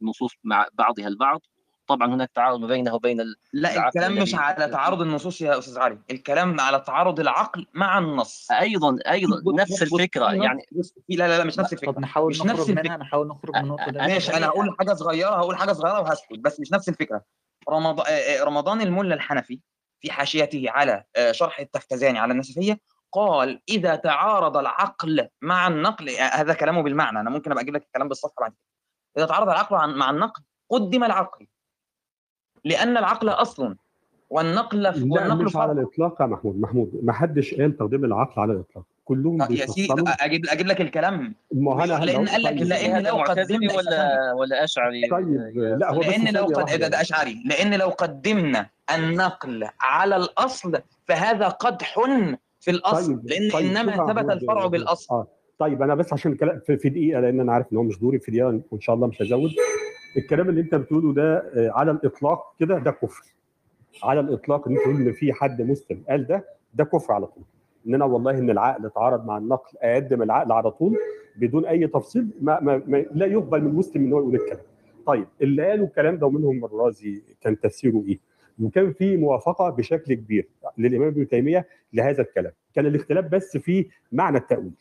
النصوص 0.01 0.31
مع 0.43 0.67
بعضها 0.73 1.07
البعض 1.07 1.41
طبعا 1.87 2.13
هناك 2.15 2.31
تعارض 2.31 2.59
ما 2.59 2.67
بينه 2.67 2.93
وبين 2.93 3.21
ال- 3.21 3.35
لا 3.53 3.87
الكلام 3.87 4.15
مش 4.15 4.35
على 4.35 4.67
تعارض 4.67 5.01
النصوص 5.01 5.41
يا 5.41 5.59
أستاذ 5.59 5.79
علي. 5.79 5.99
الكلام 6.11 6.59
على 6.59 6.79
تعارض 6.79 7.19
العقل 7.19 7.67
مع 7.73 7.97
النص. 7.97 8.51
أيضا 8.51 8.97
أيضا 9.07 9.61
نفس 9.61 9.81
الفكرة 9.81 10.33
يعني 10.33 10.65
لا 11.09 11.27
لا 11.27 11.37
لا 11.37 11.43
مش 11.43 11.59
نفس 11.59 11.73
الفكرة. 11.73 11.91
طب 11.91 11.99
نحاول 11.99 12.29
مش 12.29 12.41
نفس 12.41 12.49
نخرج 12.49 12.69
الفكرة. 12.69 12.83
منها 12.83 12.97
نحاول 12.97 13.27
نخرج 13.27 13.55
من 13.55 13.61
النقطة 13.61 13.91
دي. 13.91 13.97
ماشي 13.97 14.37
أنا 14.37 14.47
هقول 14.47 14.75
حاجة 14.79 14.93
صغيرة 14.93 15.35
هقول 15.35 15.57
حاجة 15.57 15.71
صغيرة 15.73 15.99
وهسكت 16.01 16.39
بس 16.39 16.59
مش 16.59 16.71
نفس 16.71 16.89
الفكرة. 16.89 17.21
رمضان 17.69 18.05
رمضان 18.41 18.81
الملا 18.81 19.15
الحنفي 19.15 19.59
في 20.01 20.11
حاشيته 20.11 20.63
على 20.67 21.03
شرح 21.31 21.59
التفتزاني 21.59 22.19
على 22.19 22.33
النسفية 22.33 22.79
قال 23.13 23.61
إذا 23.69 23.95
تعارض 23.95 24.57
العقل 24.57 25.29
مع 25.41 25.67
النقل 25.67 26.09
هذا 26.09 26.53
كلامه 26.53 26.81
بالمعنى. 26.81 27.19
أنا 27.19 27.29
ممكن 27.29 27.51
أبقى 27.51 27.63
أجيب 27.63 27.75
لك 27.75 27.83
الكلام 27.83 28.07
بالصفحة 28.07 28.33
بعد 28.41 28.51
كده. 28.51 28.59
إذا 29.17 29.25
تعارض 29.25 29.49
العقل 29.49 29.97
مع 29.97 30.09
النقل 30.09 30.43
قدم 30.71 31.03
العقل 31.03 31.47
لأن 32.67 32.97
العقل 32.97 33.29
أصل. 33.29 33.75
والنقل 34.29 34.81
لا 34.81 34.89
والنقل 34.89 35.45
مش 35.45 35.55
على 35.55 35.71
الإطلاق 35.71 36.21
يا 36.21 36.25
محمود. 36.25 36.59
محمود 36.61 36.91
ما 37.03 37.13
حدش 37.13 37.53
قال 37.53 37.77
تقديم 37.77 38.05
العقل 38.05 38.41
على 38.41 38.53
الإطلاق. 38.53 38.85
كلهم 39.05 39.41
آه، 39.41 39.47
يا 39.51 39.65
سيدي 39.65 39.93
أجيب 40.19 40.45
أجيب 40.49 40.67
لك 40.67 40.81
الكلام. 40.81 41.35
ما 41.51 41.73
هو 41.73 41.83
أنا 41.83 42.05
لأن 42.05 42.27
قال 42.27 42.43
لك 42.43 42.59
طيب. 42.59 42.67
لأن 42.67 43.03
لو 43.03 43.15
قدمنا 43.15 43.73
ولا 43.73 44.33
ولا 44.33 44.63
أشعري؟ 44.63 45.09
طيب. 45.11 45.57
لا 45.79 45.93
هو 45.93 45.99
بس 45.99 46.05
لأن 46.07 46.33
لو 46.33 46.45
قد 46.45 46.79
ده, 46.79 47.01
أشعري. 47.01 47.43
لأن 47.45 47.73
لو 47.73 47.89
قدمنا 47.89 48.69
النقل 48.95 49.67
على 49.81 50.15
الأصل 50.15 50.79
فهذا 51.05 51.47
قدح 51.47 51.99
في 52.59 52.71
الأصل. 52.71 53.15
طيب 53.15 53.25
لأن 53.25 53.51
طيب 53.51 53.65
إنما 53.65 54.13
ثبت 54.13 54.31
الفرع 54.31 54.67
بالأصل. 54.67 55.15
آه. 55.15 55.27
طيب 55.59 55.81
أنا 55.81 55.95
بس 55.95 56.13
عشان 56.13 56.31
الكلام 56.31 56.61
في, 56.65 56.77
في 56.77 56.89
دقيقة 56.89 57.19
لأن 57.21 57.39
أنا 57.39 57.53
عارف 57.53 57.65
إن 57.71 57.77
هو 57.77 57.83
مش 57.83 57.99
دوري 57.99 58.19
في 58.19 58.31
دقيقة 58.31 58.61
وان 58.71 58.81
شاء 58.81 58.95
الله 58.95 59.07
مش 59.07 59.21
هزود. 59.21 59.51
الكلام 60.17 60.49
اللي 60.49 60.61
انت 60.61 60.75
بتقوله 60.75 61.13
ده 61.13 61.37
آه، 61.37 61.71
على 61.71 61.91
الإطلاق 61.91 62.55
كده 62.59 62.79
ده 62.79 62.91
كفر. 62.91 63.23
على 64.03 64.19
الإطلاق 64.19 64.67
ان 64.67 64.73
انت 64.73 64.83
تقول 64.83 64.95
إن 64.95 65.13
في 65.13 65.33
حد 65.33 65.61
مسلم 65.61 66.03
قال 66.09 66.27
ده 66.27 66.45
ده 66.73 66.83
كفر 66.83 67.13
على 67.13 67.25
طول. 67.27 67.43
إن 67.87 67.93
أنا 67.93 68.05
والله 68.05 68.31
إن 68.31 68.49
العقل 68.49 68.89
تعارض 68.89 69.25
مع 69.25 69.37
النقل 69.37 69.77
أقدم 69.81 70.21
العقل 70.21 70.51
على 70.51 70.71
طول 70.71 70.97
بدون 71.35 71.65
أي 71.65 71.87
تفصيل 71.87 72.27
ما, 72.41 72.59
ما, 72.59 72.81
ما 72.87 72.97
لا 73.11 73.25
يقبل 73.25 73.61
من 73.63 73.75
مسلم 73.75 74.05
إن 74.05 74.13
هو 74.13 74.19
يقول 74.19 74.35
الكلام. 74.35 74.61
طيب 75.05 75.27
اللي 75.41 75.69
قالوا 75.69 75.87
الكلام 75.87 76.17
ده 76.17 76.27
ومنهم 76.27 76.65
الرازي 76.65 77.21
كان 77.41 77.59
تفسيره 77.59 78.03
إيه؟ 78.07 78.19
وكان 78.63 78.93
في 78.93 79.17
موافقة 79.17 79.69
بشكل 79.69 80.13
كبير 80.13 80.47
للإمام 80.77 81.07
ابن 81.07 81.27
تيمية 81.27 81.67
لهذا 81.93 82.21
الكلام. 82.21 82.51
كان 82.75 82.85
الاختلاف 82.85 83.25
بس 83.25 83.57
في 83.57 83.85
معنى 84.11 84.37
التأويل. 84.37 84.71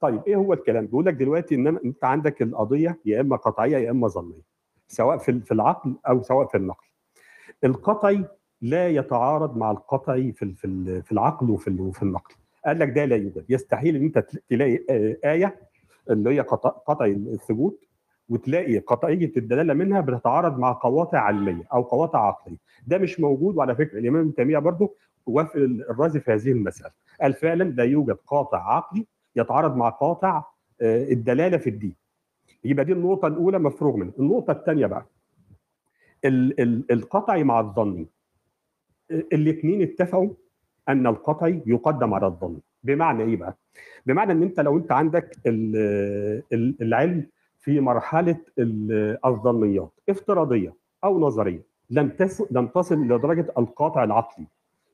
طيب 0.00 0.20
إيه 0.26 0.36
هو 0.36 0.52
الكلام؟ 0.52 0.86
بيقول 0.86 1.06
لك 1.06 1.14
دلوقتي 1.14 1.54
إن 1.54 1.66
أنت 1.66 2.04
عندك 2.04 2.42
القضية 2.42 2.98
يا 3.04 3.20
إما 3.20 3.36
قطعية 3.36 3.76
يا 3.78 3.90
إما 3.90 4.08
ظنية. 4.08 4.53
سواء 4.88 5.18
في 5.18 5.52
العقل 5.52 5.94
أو 6.08 6.22
سواء 6.22 6.46
في 6.46 6.56
النقل. 6.56 6.86
القطعي 7.64 8.24
لا 8.62 8.88
يتعارض 8.88 9.56
مع 9.56 9.70
القطعي 9.70 10.32
في 10.32 10.54
في 10.54 10.64
ال- 10.64 11.02
في 11.02 11.12
العقل 11.12 11.50
وفي 11.50 11.68
ال- 11.68 11.80
وفي 11.80 12.02
النقل. 12.02 12.34
قال 12.66 12.78
لك 12.78 12.88
ده 12.88 13.04
لا 13.04 13.16
يوجد. 13.16 13.44
يستحيل 13.48 13.96
إن 13.96 14.02
أنت 14.02 14.18
تل- 14.18 14.40
تلاقي 14.50 14.84
آه، 14.90 15.16
آية 15.32 15.60
اللي 16.10 16.30
هي 16.30 16.40
قطع- 16.40 16.68
قطعي 16.86 17.12
الثبوت 17.12 17.84
وتلاقي 18.28 18.78
قطعية 18.78 19.32
الدلالة 19.36 19.74
منها 19.74 20.00
بتتعارض 20.00 20.58
مع 20.58 20.72
قواطع 20.72 21.18
علمية 21.18 21.64
أو 21.72 21.82
قواطع 21.82 22.26
عقلية. 22.28 22.56
ده 22.86 22.98
مش 22.98 23.20
موجود 23.20 23.56
وعلى 23.56 23.74
فكرة 23.74 23.98
الإمام 23.98 24.20
ابن 24.22 24.34
تيمية 24.34 24.58
برضه 24.58 24.94
وافق 25.26 25.56
الرازي 25.56 26.20
في 26.20 26.32
هذه 26.32 26.52
المسألة. 26.52 26.90
قال 27.20 27.32
فعلا 27.34 27.64
لا 27.64 27.84
يوجد 27.84 28.16
قاطع 28.26 28.74
عقلي 28.76 29.06
يتعارض 29.36 29.76
مع 29.76 29.88
قاطع 29.88 30.42
آه، 30.80 31.04
الدلالة 31.12 31.56
في 31.56 31.70
الدين. 31.70 31.94
يبقى 32.64 32.84
دي 32.84 32.92
النقطة 32.92 33.28
الأولى 33.28 33.58
مفروغ 33.58 33.96
منها. 33.96 34.12
النقطة 34.18 34.50
الثانية 34.50 34.86
بقى 34.86 35.06
ال- 36.24 36.60
ال- 36.60 36.92
القطعي 36.92 37.44
مع 37.44 37.60
الظني. 37.60 38.06
الاثنين 39.10 39.82
اتفقوا 39.82 40.28
أن 40.88 41.06
القطعي 41.06 41.62
يقدم 41.66 42.14
على 42.14 42.26
الظني. 42.26 42.60
بمعنى 42.84 43.22
إيه 43.22 43.36
بقى؟ 43.36 43.56
بمعنى 44.06 44.32
إن 44.32 44.42
أنت 44.42 44.60
لو 44.60 44.76
أنت 44.76 44.92
عندك 44.92 45.36
ال- 45.46 46.42
ال- 46.52 46.74
العلم 46.82 47.26
في 47.60 47.80
مرحلة 47.80 48.36
ال- 48.58 49.18
الظنيات 49.26 49.90
افتراضية 50.08 50.74
أو 51.04 51.20
نظرية 51.20 51.62
لم 51.90 52.12
لم 52.50 52.66
تصل 52.66 52.94
لدرجة 53.02 53.52
القاطع 53.58 54.04
العقلي. 54.04 54.46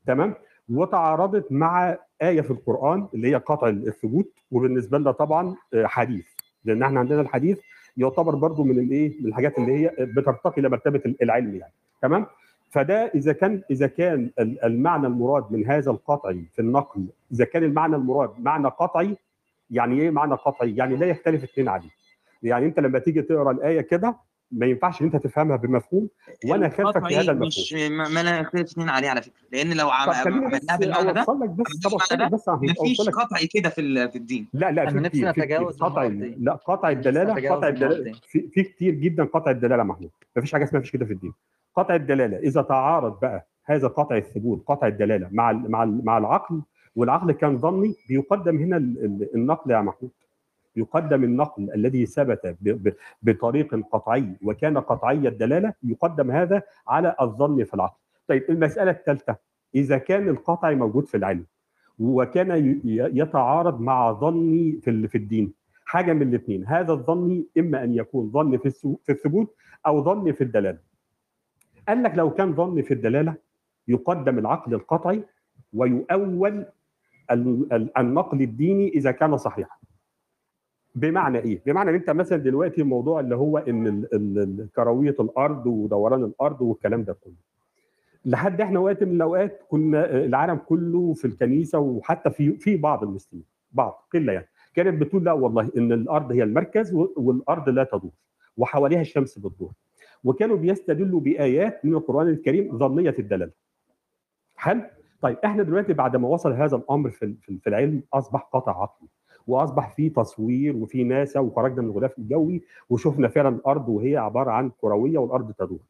تمام؟ 0.07 0.35
وتعارضت 0.69 1.53
مع 1.53 1.99
آية 2.23 2.41
في 2.41 2.51
القرآن 2.51 3.07
اللي 3.15 3.29
هي 3.31 3.35
قطع 3.35 3.69
الثبوت 3.69 4.33
وبالنسبة 4.51 4.99
لنا 4.99 5.11
طبعا 5.11 5.55
آه، 5.75 5.87
حديث. 5.87 6.27
لأن 6.65 6.83
إحنا 6.83 7.01
عندنا 7.01 7.21
الحديث 7.21 7.59
يعتبر 7.97 8.35
برضو 8.35 8.65
من 8.65 8.79
الايه 8.79 9.21
من 9.21 9.27
الحاجات 9.27 9.59
اللي 9.59 9.73
هي 9.73 9.95
بترتقي 10.01 10.63
لمرتبه 10.63 11.15
العلم 11.23 11.55
يعني. 11.55 11.73
تمام؟ 12.03 12.27
فده 12.71 13.07
إذا 13.15 13.33
كان 13.33 13.63
إذا 13.71 13.87
كان 13.87 14.31
ال- 14.39 14.65
المعنى 14.65 15.07
المراد 15.07 15.45
من 15.53 15.67
هذا 15.67 15.91
القطعي 15.91 16.45
في 16.53 16.63
النقل 16.63 17.07
إذا 17.33 17.45
كان 17.45 17.65
المعنى 17.65 17.97
المراد 17.97 18.31
معنى 18.39 18.69
قطعي 18.69 19.17
يعني 19.71 20.01
إيه 20.01 20.11
معنى 20.11 20.35
قطعي؟ 20.35 20.77
يعني 20.77 20.97
لا 20.97 21.07
يختلف 21.07 21.43
اثنين 21.43 21.69
عليه. 21.69 21.91
يعني 22.43 22.67
أنت 22.67 22.81
لما 22.81 22.99
تيجي 22.99 23.23
تقرأ 23.23 23.51
الآية 23.53 23.81
كده 23.81 24.17
ما 24.53 24.67
ينفعش 24.67 25.01
إن 25.03 25.07
أنت 25.07 25.17
تفهمها 25.17 25.57
بمفهوم 25.57 26.09
وأنا 26.47 26.69
خلفك 26.69 27.07
في 27.09 27.17
هذا 27.17 27.33
المفهوم. 27.33 27.47
مش 27.49 27.73
ما 27.73 28.09
ما 28.09 28.23
لا 28.23 28.39
يختلف 28.39 28.71
اثنين 28.71 28.89
عليه 28.89 29.09
على 29.09 29.23
فكرة 29.23 29.33
لأن 29.53 29.73
لو 29.77 29.91
عملناها 29.91 30.77
بالمعنى 30.79 31.13
ده 31.13 31.25
بس 32.29 32.49
مفيش 32.49 33.09
قطعي 33.09 33.47
كده 33.47 33.69
في 33.69 33.81
ال- 33.81 34.11
في 34.11 34.17
الدين. 34.19 34.49
لا 34.53 34.71
لا 34.71 34.83
أنا 34.83 34.91
في 34.91 34.97
نفسي 35.01 35.21
قطع 35.81 36.03
النقط 36.07 36.29
دي. 36.29 36.45
لا 36.45 36.53
قطع 36.55 36.91
الدلالة 36.91 37.51
قطع 37.57 37.69
الدلالة. 37.69 38.13
في, 38.29 38.49
في 38.53 38.63
كتير 38.63 38.95
جدا 38.95 39.25
قطع 39.25 39.51
الدلالة 39.51 39.83
محمود. 39.83 40.11
ما 40.37 40.43
فيش 40.43 40.53
حاجة 40.53 40.65
اسمها 40.65 40.81
فيش 40.83 40.91
كده 40.91 41.05
في 41.07 41.13
الدين. 41.13 41.33
قطع 41.77 41.95
الدلالة 41.95 42.39
إذا 42.39 42.63
تعارض 42.63 43.21
بقى 43.21 43.47
هذا 43.65 43.89
قطع 43.89 44.17
الثبوت 44.17 44.65
قطع 44.67 44.87
الدلالة 44.87 45.29
مع 45.33 45.51
ال 45.51 45.71
مع 45.71 45.83
ال 45.83 46.05
مع 46.05 46.19
العقل 46.19 46.63
والعقل 46.97 47.33
كان 47.33 47.59
ظني 47.59 47.95
بيقدم 48.09 48.57
هنا 48.59 48.77
ال- 48.77 49.05
ال- 49.05 49.35
النقل 49.35 49.71
يا 49.71 49.81
محمود. 49.81 50.11
يقدم 50.77 51.25
النقل 51.25 51.71
الذي 51.75 52.07
ثبت 52.07 52.57
بطريق 53.23 53.75
قطعي 53.93 54.33
وكان 54.43 54.79
قطعي 54.79 55.29
الدلالة 55.29 55.75
يقدم 55.83 56.31
هذا 56.31 56.63
على 56.89 57.15
الظن 57.21 57.65
في 57.65 57.75
العقل. 57.75 57.99
طيب 58.29 58.45
المسألة 58.51 58.91
الثالثة 58.91 59.37
إذا 59.75 59.99
كان 59.99 60.29
القطعي 60.29 60.75
موجود 60.75 61.07
في 61.07 61.17
العلم 61.17 61.47
وكان 61.99 62.81
يتعارض 62.85 63.81
مع 63.81 64.13
ظني 64.13 64.81
في 64.83 65.09
في 65.09 65.19
الدين 65.19 65.53
حاجة 65.85 66.13
من 66.13 66.23
الاثنين 66.23 66.67
هذا 66.67 66.93
الظني 66.93 67.47
إما 67.59 67.85
أن 67.85 67.95
يكون 67.95 68.31
ظن 68.31 68.57
في 68.59 68.71
في 69.05 69.13
الثبوت 69.13 69.55
أو 69.87 70.03
ظن 70.05 70.33
في 70.33 70.45
الدلالة. 70.45 70.79
قال 71.89 72.03
لك 72.03 72.15
لو 72.15 72.31
كان 72.31 72.55
ظن 72.55 72.83
في 72.83 72.95
الدلالة 72.95 73.35
يقدم 73.89 74.39
العقل 74.39 74.75
القطعي 74.75 75.23
ويؤول 75.73 76.67
ال- 77.31 77.73
ال- 77.73 77.99
النقل 77.99 78.43
الديني 78.43 78.89
إذا 78.89 79.11
كان 79.11 79.37
صحيحا. 79.37 79.77
بمعنى 80.95 81.39
إيه؟ 81.39 81.61
بمعنى 81.67 81.91
إن 81.91 81.95
أنت 81.95 82.11
مثلا 82.11 82.39
دلوقتي 82.39 82.81
الموضوع 82.83 83.21
اللي 83.21 83.37
هو 83.37 83.59
إن 83.59 84.67
كروية 84.77 85.17
الأرض 85.21 85.67
ودوران 85.67 86.25
الأرض 86.25 86.63
والكلام 86.63 87.05
ده 87.05 87.13
كله. 87.13 87.35
لحد 88.25 88.61
إحنا 88.61 88.79
وقت 88.79 89.03
من 89.05 89.13
الأوقات 89.17 89.61
كنا 89.69 90.11
العالم 90.25 90.57
كله 90.57 91.13
في 91.13 91.25
الكنيسة 91.25 91.79
وحتى 91.79 92.31
في 92.31 92.53
في 92.53 92.77
بعض 92.77 93.03
المسلمين 93.03 93.45
بعض 93.73 94.07
قلة 94.15 94.33
يعني 94.33 94.49
كانت 94.75 95.01
بتقول 95.03 95.25
لا 95.25 95.33
والله 95.33 95.71
إن 95.77 95.93
الأرض 95.93 96.33
هي 96.33 96.43
المركز 96.43 96.95
والأرض 97.17 97.69
لا 97.69 97.85
تدور 97.85 98.11
وحواليها 98.57 99.01
الشمس 99.01 99.39
بتدور 99.39 99.73
وكانوا 100.25 100.57
بيستدلوا 100.57 101.21
بآيات 101.21 101.85
من 101.85 101.95
القرآن 101.95 102.29
الكريم 102.29 102.79
ظنية 102.79 103.15
الدلالة. 103.19 103.53
حلو؟ 104.57 104.81
طيب 105.21 105.37
إحنا 105.45 105.63
دلوقتي 105.63 105.93
بعد 105.93 106.17
ما 106.17 106.29
وصل 106.29 106.53
هذا 106.53 106.77
الأمر 106.77 107.11
في 107.11 107.61
العلم 107.67 108.03
أصبح 108.15 108.41
قطع 108.53 108.83
عقلي 108.83 109.09
واصبح 109.51 109.95
في 109.95 110.09
تصوير 110.11 110.77
وفي 110.77 111.05
ناسا 111.05 111.41
وخرجنا 111.41 111.83
من 111.83 111.89
الغلاف 111.89 112.19
الجوي 112.19 112.63
وشفنا 112.91 113.29
فعلا 113.29 113.49
الأرض 113.49 113.89
وهي 113.89 114.17
عبارة 114.17 114.51
عن 114.51 114.71
كروية 114.81 115.19
والأرض 115.19 115.53
تدور. 115.53 115.81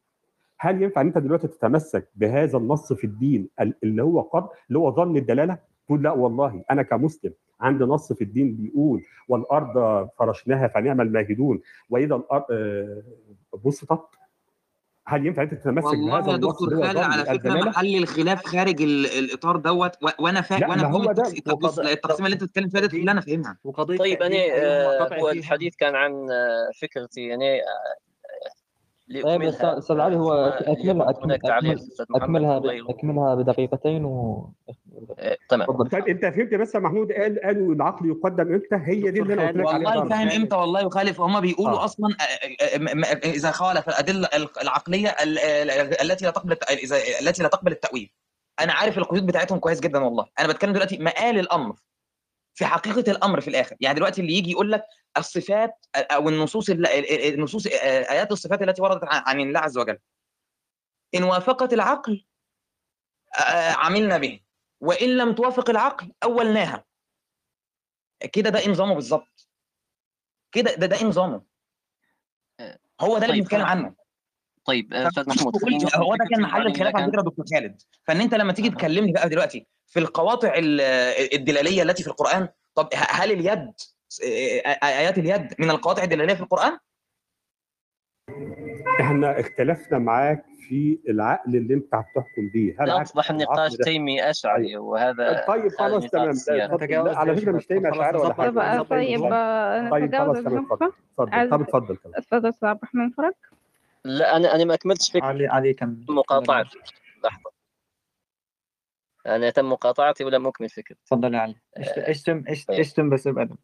هل 0.59 0.83
ينفع 0.83 1.01
إن 1.01 1.07
أنت 1.07 1.17
دلوقتي 1.17 1.47
تتمسك 1.47 2.07
بهذا 2.15 2.57
النص 2.57 2.93
في 2.93 3.03
الدين 3.03 3.47
ال- 3.61 3.73
اللي 3.83 4.03
هو 4.03 4.21
قد 4.21 4.47
اللي 4.67 4.79
هو 4.79 4.91
ظن 4.91 5.17
الدلالة؟ 5.17 5.57
تقول 5.85 6.03
لا 6.03 6.11
والله 6.11 6.63
أنا 6.71 6.81
كمسلم 6.83 7.33
عندي 7.61 7.83
نص 7.83 8.13
في 8.13 8.23
الدين 8.23 8.55
بيقول 8.55 9.01
والأرض 9.27 10.07
فرشناها 10.19 10.67
فنعم 10.67 11.01
الماهدون 11.01 11.61
وإذا 11.89 12.15
الأرض 12.15 12.43
آه، 12.51 13.01
بسطت 13.65 14.05
هل 15.11 15.25
ينفع 15.27 15.43
انت 15.43 15.53
تتمسك 15.53 15.87
والله 15.87 16.19
بهذا 16.19 16.31
يا 16.31 16.37
دكتور 16.37 16.69
خالد 16.69 16.97
على 16.97 17.39
فكرة؟ 17.39 17.53
محل 17.53 17.95
الخلاف 17.95 18.45
خارج 18.45 18.81
ال- 18.81 19.05
الإطار 19.05 19.57
دوت 19.57 19.91
و- 20.03 20.07
وأنا 20.23 20.41
فا... 20.41 20.55
لا 20.55 20.67
وأنا 20.69 20.81
فاهم 20.91 21.09
التقسيمه 21.87 22.25
اللي 22.27 22.33
أنت 22.33 22.43
بتتكلم 22.43 22.69
فيها 22.69 22.85
دي 22.85 23.01
أنا 23.11 23.21
فاهمها. 23.21 23.57
وقضية 23.63 23.97
طيب 23.97 24.21
أنا 24.21 24.35
تأديب 24.35 24.53
أيهما 24.53 25.15
آه، 25.15 25.19
هو 25.21 25.29
فيهم 25.29 25.39
الحديث 25.39 25.75
كان 25.75 25.95
عن 25.95 26.11
آه، 26.11 26.69
فكرتي 26.81 27.21
يعني 27.21 27.59
طيب 29.23 29.41
أستاذ 29.41 29.99
علي 29.99 30.15
هو 30.15 30.33
اكملها 30.33 30.93
محمد. 30.93 31.79
أكملها 32.15 32.61
أكملها 32.89 33.35
بدقيقتين 33.35 34.05
و 34.05 34.49
آه، 35.19 35.37
تمام. 35.49 35.83
طيب 35.87 36.07
أنت 36.07 36.25
فهمت 36.25 36.53
بس 36.53 36.75
يا 36.75 36.79
محمود 36.79 37.11
قال 37.11 37.39
قالوا 37.43 37.73
العقل 37.73 38.09
يقدم 38.09 38.53
إمتى؟ 38.53 38.75
هي 38.91 39.11
دي 39.11 39.21
اللي 39.21 39.33
أنا 39.33 39.47
قلت 39.47 39.57
لك 39.57 39.67
عليها 39.67 39.89
والله 39.95 40.09
فاهم 40.09 40.27
إمتى 40.41 40.55
والله 40.55 40.81
يخالف. 40.81 41.21
هم 41.21 41.39
بيقولوا 41.39 41.77
آه. 41.79 41.85
أصلا 41.85 42.09
آه، 42.21 42.65
آه، 42.65 43.17
إذا 43.25 43.51
خالف 43.51 43.89
الأدلة 43.89 44.29
العقلية 44.61 45.07
ال- 45.09 45.39
ال- 45.39 46.01
التي 46.11 46.25
لا 46.25 46.31
تقبل 46.31 46.57
التي 47.21 47.43
لا 47.43 47.49
تقبل 47.49 47.71
التأويل. 47.71 48.11
أنا 48.59 48.73
عارف 48.73 48.97
القيود 48.97 49.25
بتاعتهم 49.25 49.59
كويس 49.59 49.79
جدا 49.79 49.99
والله. 50.03 50.25
أنا 50.39 50.47
بتكلم 50.47 50.73
دلوقتي 50.73 50.97
مقال 50.97 51.39
الأمر. 51.39 51.75
في 52.53 52.65
حقيقة 52.65 53.11
الأمر 53.11 53.41
في 53.41 53.47
الآخر. 53.47 53.75
يعني 53.79 53.95
دلوقتي 53.95 54.21
اللي 54.21 54.33
يجي 54.33 54.51
يقول 54.51 54.71
لك 54.71 54.83
الصفات 55.17 55.85
أو 55.95 56.29
النصوص 56.29 56.69
ال- 56.69 56.87
ال- 56.87 57.33
النصوص 57.33 57.67
آيات 57.67 58.31
الصفات 58.31 58.61
التي 58.61 58.81
وردت 58.81 59.03
عن 59.03 59.39
الله 59.39 59.59
عز 59.59 59.77
وجل. 59.77 59.97
إن 61.15 61.23
وافقت 61.23 61.73
العقل 61.73 62.25
عملنا 63.75 64.17
به. 64.17 64.39
وإن 64.81 65.17
لم 65.17 65.35
توافق 65.35 65.69
العقل 65.69 66.11
أولناها. 66.23 66.85
كده 68.33 68.49
ده 68.49 68.67
نظامه 68.69 68.93
بالظبط. 68.95 69.49
كده 70.51 70.75
ده 70.75 70.87
ده 70.87 71.03
نظامه. 71.03 71.43
هو 73.01 73.17
ده 73.17 73.25
اللي 73.25 73.27
طيب 73.27 73.41
بنتكلم 73.43 73.59
خلاص 73.59 73.71
عنه. 73.71 73.95
طيب 74.65 74.93
أستاذ 74.93 75.29
محمود 75.29 75.55
هو 75.95 76.15
ده 76.15 76.25
كان 76.31 76.41
محل 76.41 76.67
الخلاف 76.67 76.95
على 76.95 77.07
فكره 77.11 77.21
دكتور 77.21 77.45
خالد. 77.53 77.81
فإن 78.07 78.21
أنت 78.21 78.33
لما 78.33 78.53
تيجي. 78.53 78.69
تكلمني 78.69 79.11
بقى 79.11 79.29
دلوقتي 79.29 79.67
في 79.91 79.99
القواطع 79.99 80.53
ال- 80.55 80.81
الدلالية 81.33 81.83
التي 81.83 82.03
في 82.03 82.09
القرآن؟ 82.09 82.47
طب 82.75 82.89
هل 82.95 83.31
اليد 83.31 83.71
آيات 84.83 85.17
اليد 85.17 85.53
من 85.59 85.69
القواطع 85.69 86.03
الدلالية 86.03 86.33
في 86.33 86.41
القرآن؟ 86.41 86.77
إحنا 89.01 89.39
اختلفنا 89.39 89.97
معاك 89.99 90.45
في 90.69 90.99
العقل 91.09 91.55
اللي 91.55 91.73
أنت 91.73 91.95
هتحكم 91.95 92.49
بيه. 92.53 92.75
هل 92.79 92.89
أصبح 92.89 93.29
النقاش 93.31 93.71
تيمي 93.75 94.29
أشعري 94.29 94.67
أيوه 94.67 94.83
وهذا 94.83 95.45
طيب 95.47 95.71
خلاص 95.71 96.05
تمام. 96.09 96.33
لا 96.47 97.17
على 97.17 97.35
فكرة 97.35 97.51
مش 97.51 97.67
خلاص 97.67 97.85
اشعار 97.85 98.17
ولا 98.17 98.33
حاجة. 98.33 98.81
طيب 98.81 99.19
طيب 99.91 100.03
نتجاوز 100.03 100.37
خلاص 100.37 100.43
تمام. 100.43 100.63
اتفضل. 100.71 100.91
طب 101.17 101.61
اتفضل 101.61 101.97
اتفضل 102.17 102.49
أستاذ 102.49 102.67
عبد 102.69 102.79
الرحمن 102.83 103.09
فرج 103.09 103.33
لا 104.05 104.35
أنا 104.35 104.55
أنا 104.55 104.63
ما 104.65 104.73
أكملتش 104.73 105.09
فكرتي 105.09 105.25
علي 105.25 105.47
علي 105.47 105.73
كمل. 105.73 106.05
علي 106.53 106.69
لحظة. 107.23 107.51
أنا 109.27 109.49
تم 109.49 109.69
مقاطعتي 109.69 110.23
ولم 110.23 110.47
أكمل 110.47 110.69
فكرتي. 110.69 110.99
تفضل 111.05 111.33
يا 111.33 111.39
علي. 111.39 111.55
اشت- 111.77 111.97
آه، 111.97 112.11
اشتم 112.11 112.43
اشت- 112.47 112.67
طيب. 112.67 112.79
اشتم 112.79 113.09
بس 113.09 113.27
بأدب؟ 113.27 113.57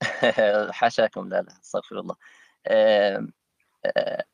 حاشاكم. 0.72 1.28
لا 1.28 1.42
لا 1.42 1.52
استغفر 1.62 1.98
الله. 1.98 2.16
آه، 2.66 3.26
آه، 3.86 4.24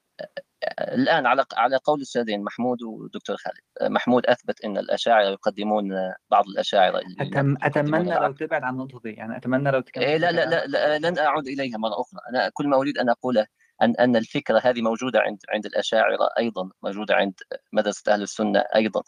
الآن 0.79 1.27
على 1.27 1.45
على 1.57 1.77
قول 1.77 1.99
الأستاذين 1.99 2.43
محمود 2.43 2.83
ودكتور 2.83 3.37
خالد. 3.37 3.61
آه، 3.81 3.89
محمود 3.89 4.27
أثبت 4.27 4.65
أن 4.65 4.79
الأشاعرة 4.79 5.25
يقدمون 5.29 5.93
آه، 5.93 6.17
بعض 6.31 6.45
الأشاعرة 6.49 7.03
أتم... 7.21 7.57
أتمنى 7.63 8.15
لو 8.15 8.33
تبعد 8.33 8.63
عن 8.63 8.73
النقطة 8.75 9.01
دي. 9.05 9.11
يعني 9.13 9.37
أتمنى 9.37 9.71
لو 9.71 9.81
تكمل 9.81 10.05
إيه 10.05 10.17
لا 10.17 10.33
لا 10.33 10.45
لا, 10.47 10.67
لا 10.67 10.99
لن 10.99 11.19
أعود 11.19 11.47
إليها 11.49 11.79
مرة 11.79 12.01
أخرى. 12.01 12.21
أنا 12.31 12.49
كل 12.55 12.69
ما 12.69 12.77
أريد 12.77 12.99
أن 12.99 13.09
أقوله 13.09 13.47
أن 13.83 13.95
أن 14.01 14.17
الفكرة 14.17 14.61
هذه 14.65 14.83
موجودة 14.83 15.21
عند 15.21 15.39
عند 15.49 15.67
الأشاعرة 15.67 16.29
أيضا 16.39 16.71
موجودة 16.83 17.15
عند 17.15 17.35
مدرسة 17.73 18.13
أهل 18.13 18.23
السنة 18.23 18.65
أيضا. 18.75 19.01
آه، 19.01 19.05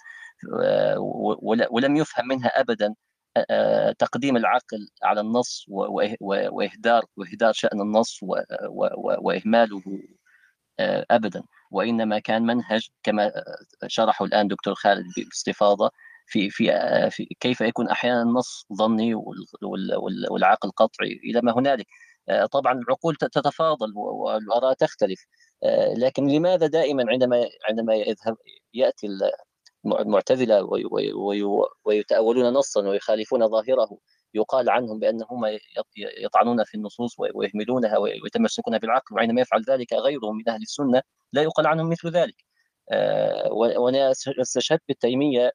ولم 1.70 1.96
يفهم 1.96 2.28
منها 2.28 2.48
أبدا 2.60 2.94
آه، 3.50 3.92
تقديم 3.98 4.36
العقل 4.36 4.88
على 5.02 5.20
النص 5.20 5.64
و- 5.68 5.86
وإه- 5.86 6.16
و- 6.20 6.48
وإهدار 6.56 7.04
وإهدار 7.16 7.52
شأن 7.52 7.80
النص 7.80 8.22
و- 8.22 8.26
و- 8.68 8.86
و- 8.96 9.16
وإهماله 9.20 9.82
آه، 10.80 11.06
ابدا. 11.10 11.42
وإنما 11.70 12.18
كان 12.18 12.42
منهج 12.42 12.88
كما 13.02 13.32
شرحه 13.86 14.24
الآن 14.24 14.48
دكتور 14.48 14.74
خالد 14.74 15.06
باستفاضة 15.16 15.90
في 16.26 16.50
في 16.50 16.70
في 17.10 17.24
كيف 17.40 17.60
يكون 17.60 17.88
أحيانا 17.88 18.22
النص 18.22 18.66
ظني 18.74 19.14
وال- 19.14 19.46
وال- 19.62 19.94
وال- 19.96 20.26
والعقل 20.32 20.70
قطعي 20.70 21.12
إلى 21.24 21.40
ما 21.42 21.52
هنالك. 21.58 21.86
طبعا 22.52 22.72
العقول 22.72 23.16
تت- 23.16 23.34
تتفاضل 23.34 23.92
والآراء 23.96 24.72
تختلف. 24.74 25.26
لكن 25.98 26.26
لماذا 26.28 26.66
دائما 26.66 27.04
عندما 27.08 27.46
عندما 27.68 27.94
يذهب 27.94 28.36
يأتي 28.74 29.06
المعتزله 29.86 30.62
وي- 30.64 30.84
وي- 30.90 31.12
وي- 31.12 31.66
ويتأولون 31.84 32.52
نصا 32.52 32.88
ويخالفون 32.88 33.48
ظاهره. 33.48 33.98
يقال 34.34 34.70
عنهم 34.70 34.98
بانهم 34.98 35.46
يط- 35.46 35.86
يطعنون 36.24 36.64
في 36.64 36.74
النصوص 36.74 37.16
ويهملونها 37.34 37.98
ويتمسكون 37.98 38.78
بالعقل 38.78 39.14
وعندما 39.16 39.40
يفعل 39.40 39.62
ذلك 39.68 39.92
غيرهم 39.92 40.36
من 40.36 40.48
أهل 40.48 40.62
السنة 40.62 41.02
لا 41.32 41.42
يقال 41.42 41.66
عنهم 41.66 41.88
مثل 41.90 42.08
ذلك. 42.10 42.34
آه، 42.92 43.52
و- 43.52 43.82
وأنا 43.84 44.10
استشهدت 44.40 44.82
بابن 44.88 45.12
تيمية 45.12 45.52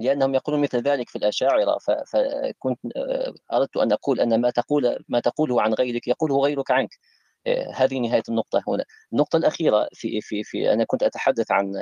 لأنهم 0.00 0.34
يقولون 0.34 0.62
مثل 0.62 0.78
ذلك 0.82 1.08
في 1.08 1.16
الأشاعرة. 1.18 1.78
ف- 1.78 1.90
فكنت 1.90 2.78
آه، 2.96 3.34
أردت 3.52 3.76
أن 3.76 3.92
أقول 3.92 4.20
أن 4.20 4.40
ما 4.40 4.50
تقول 4.50 5.04
ما 5.08 5.20
تقوله 5.20 5.62
عن 5.62 5.74
غيرك 5.74 6.08
يقوله 6.08 6.38
غيرك 6.40 6.70
عنك. 6.70 6.90
هذه 7.74 7.98
نهاية 8.00 8.22
النقطة 8.28 8.62
هنا. 8.68 8.84
النقطة 9.12 9.36
الأخيرة 9.36 9.88
في 9.94 10.20
في 10.20 10.42
في 10.44 10.72
أنا 10.72 10.84
كنت 10.84 11.02
أتحدث 11.02 11.50
عن 11.52 11.72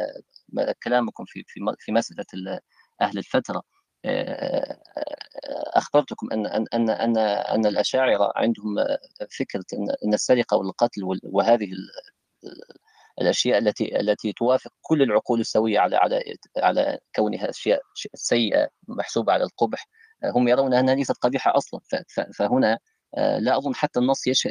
آه، 0.59 0.75
كلامكم 0.85 1.25
في 1.27 1.45
في 1.47 1.61
في 1.79 1.93
مسألة 1.93 2.25
ال- 2.35 2.61
أهل 3.03 3.19
الفترة. 3.19 3.63
آه، 4.05 4.79
أخبرتكم 5.75 6.29
أن 6.33 6.47
أن 6.47 6.65
أن 6.75 6.91
أن 6.91 7.19
أن 7.19 7.67
الأشاعرة 7.67 8.33
عندهم 8.37 8.79
آه، 8.79 8.99
فكرة 9.39 9.65
إن 10.05 10.15
السرقة 10.15 10.57
والقتل 10.57 11.05
وال- 11.05 11.21
وهذه 11.25 11.65
ال- 11.73 11.91
الأشياء 13.21 13.59
التي 13.59 14.01
التي 14.01 14.33
توافق 14.33 14.71
كل 14.83 15.03
العقول 15.03 15.41
السوية 15.41 15.79
على 15.81 15.97
على 15.97 16.23
على 16.59 16.99
كونها 17.17 17.51
أشياء 17.51 17.81
سيئة 18.15 18.69
محسوبة 18.89 19.33
على 19.33 19.45
القبح 19.45 19.87
آه، 20.25 20.31
هم 20.31 20.49
يرون 20.49 20.75
أنها 20.75 20.95
ليست 20.95 21.17
قبيحة 21.17 21.57
أصلا. 21.57 21.81
فهنا 22.39 22.73
آه، 22.73 22.79
لا 23.17 23.57
أظن 23.59 23.75
حتى 23.75 24.01
النص 24.01 24.27
يش- 24.27 24.49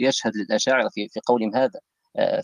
يشهد 0.00 0.36
للأشاعرة 0.36 0.88
في 0.88 1.08
في 1.08 1.20
قولهم 1.26 1.56
هذا. 1.56 1.80
آه، 2.16 2.42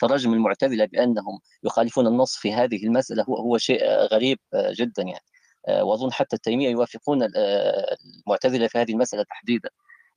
فرجم 0.00 0.32
المعتزلة 0.34 0.84
بأنهم 0.84 1.38
يخالفون 1.64 2.06
النص 2.06 2.36
في 2.36 2.52
هذه 2.52 2.86
المسألة 2.86 3.22
هو 3.24 3.36
هو 3.36 3.58
شيء 3.58 3.84
آه، 3.84 4.06
غريب 4.06 4.38
آه، 4.54 4.72
جدا 4.76 5.02
يعني. 5.02 5.24
آه، 5.68 5.84
وأظن 5.84 6.12
حتى 6.12 6.36
التيمية 6.36 6.68
يوافقون 6.70 7.22
آه، 7.22 7.96
المعتزلة 8.26 8.66
في 8.68 8.78
هذه 8.78 8.92
المسألة 8.92 9.22
تحديدا. 9.22 9.68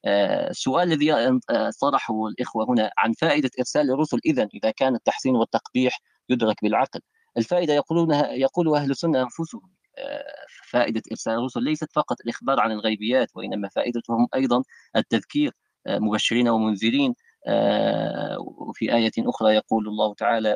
آه، 0.05 0.49
السؤال 0.49 0.91
الذي 0.93 1.13
آه، 1.13 1.39
طرحه 1.81 2.27
الإخوة 2.27 2.65
هنا 2.69 2.91
عن 2.97 3.13
فائدة 3.13 3.49
إرسال 3.59 3.91
الرسل 3.91 4.19
إذا 4.25 4.47
إذا 4.53 4.71
كان 4.71 4.95
التحسين 4.95 5.35
والتقبيح 5.35 5.99
يدرك 6.29 6.55
بالعقل 6.63 6.99
الفائدة 7.37 7.73
يقولونها 7.73 8.31
يقول 8.31 8.75
أهل 8.75 8.91
السنة 8.91 9.21
أنفسهم 9.21 9.74
آه، 9.97 10.45
فائدة 10.69 11.01
إرسال 11.11 11.33
الرسل 11.33 11.63
ليست 11.63 11.91
فقط 11.91 12.21
الإخبار 12.21 12.59
عن 12.59 12.71
الغيبيات 12.71 13.29
وإنما 13.35 13.69
فائدتهم 13.69 14.27
أيضا 14.35 14.63
التذكير 14.95 15.51
آه، 15.87 15.99
مبشرين 15.99 16.49
ومنذرين 16.49 17.15
آه، 17.47 18.37
وفي 18.39 18.95
آية 18.95 19.11
أخرى 19.19 19.55
يقول 19.55 19.87
الله 19.87 20.13
تعالى 20.13 20.55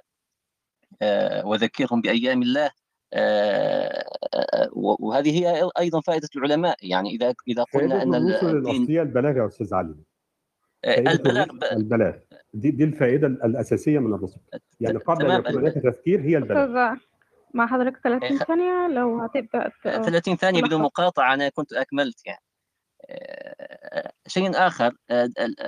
وذكرهم 1.43 2.01
بأيام 2.01 2.41
الله 2.41 2.71
وهذه 4.73 5.39
هي 5.39 5.69
أيضا 5.79 6.01
فائدة 6.01 6.29
العلماء 6.35 6.77
يعني 6.81 7.09
إذا 7.09 7.33
إذا 7.47 7.63
قلنا 7.63 8.03
الرسل 8.03 8.57
الدين 8.57 8.75
الأصلية 8.75 9.01
البلاغة 9.01 9.37
يا 9.37 9.47
أستاذ 9.47 9.73
علي. 9.73 9.95
البلاغ 10.85 11.47
البلاغ 11.71 12.13
دي 12.53 12.71
دي 12.71 12.83
الفائدة 12.83 13.27
الأساسية 13.27 13.99
من 13.99 14.13
الرسل. 14.13 14.39
يعني 14.79 14.97
قبل 14.97 15.31
أن 15.31 15.39
يكون 15.39 15.55
هناك 15.55 15.73
تذكير 15.73 16.21
هي 16.21 16.37
البلاغ 16.37 16.95
مع 17.53 17.67
حضرتك 17.67 17.97
30 18.03 18.37
ثانية 18.37 18.87
لو 18.87 19.19
هتبدأ 19.19 19.69
ت- 19.83 20.05
30 20.05 20.35
ثانية 20.35 20.59
بدون 20.61 20.69
تلخص. 20.69 20.83
مقاطعة 20.85 21.33
أنا 21.33 21.49
كنت 21.49 21.73
أكملت 21.73 22.25
يعني. 22.25 22.41
آه، 23.09 24.11
شيء 24.27 24.47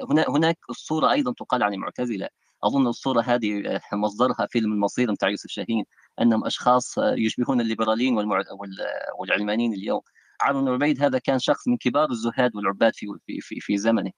هنا 0.10 0.26
هناك 0.30 0.58
الصورة 0.70 1.12
أيضا 1.12 1.34
تقال 1.34 1.64
عن 1.64 1.74
المعتزلة. 1.74 2.30
أظن 2.64 2.88
الصورة 2.88 3.22
هذه 3.22 3.80
مصدرها 3.94 4.48
فيلم 4.50 4.74
المصير 4.74 5.12
بتاع 5.12 5.30
يوسف 5.30 5.50
شاهين 5.50 5.86
أنهم 6.22 6.46
أشخاص 6.46 7.00
آه، 7.00 7.14
يشبهون 7.18 7.62
الليبراليين 7.62 8.18
والمع... 8.18 8.38
وال... 8.38 8.78
والعلمانيين 9.20 9.74
اليوم. 9.74 10.02
عمرو 10.42 10.62
بن 10.62 10.72
عبيد 10.72 11.04
هذا 11.04 11.18
كان 11.20 11.40
شخص 11.40 11.68
من 11.68 11.78
كبار 11.78 12.10
الزهاد 12.10 12.56
والعباد 12.56 12.92
في 12.96 13.08
في 13.26 13.42
في, 13.42 13.60
في 13.60 13.78
زمنه. 13.78 14.12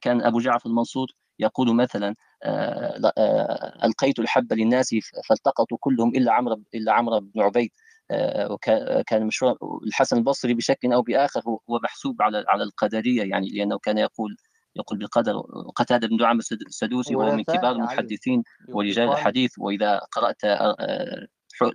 كان 0.00 0.22
أبو 0.22 0.38
جعفر 0.40 0.68
المنصور 0.70 1.06
يقول 1.38 1.74
مثلا 1.76 2.14
آه، 2.42 3.12
آه، 3.18 3.86
ألقيت 3.86 4.18
الحب 4.18 4.52
للناس 4.52 4.94
فالتقطوا 5.28 5.78
كلهم 5.80 6.08
إلا 6.14 6.32
عمرو 6.32 6.62
إلا 6.74 6.92
عمرو 6.92 7.20
بن 7.20 7.40
عبيد 7.40 7.70
آه، 8.10 8.52
وكا- 8.52 9.02
كان 9.02 9.26
مشروع 9.26 9.56
الحسن 9.86 10.16
البصري 10.16 10.54
بشكل 10.54 10.92
أو 10.92 11.02
بآخر 11.02 11.40
هو 11.46 11.60
محسوب 11.84 12.22
على 12.22 12.44
على 12.48 12.62
القدرية 12.62 13.22
يعني 13.30 13.48
لأنه 13.50 13.78
كان 13.78 13.98
يقول 13.98 14.36
يقول 14.76 14.98
بالقدر 14.98 15.40
قتادة 15.76 16.08
بن 16.08 16.16
دعامة 16.16 16.38
السد- 16.38 16.66
السدوسي 16.66 17.14
وهو 17.16 17.36
من 17.36 17.44
كبار 17.44 17.72
المحدثين 17.72 18.42
ورجال 18.68 19.08
الحديث 19.18 19.54
وإذا 19.58 19.98
قرأت 19.98 20.44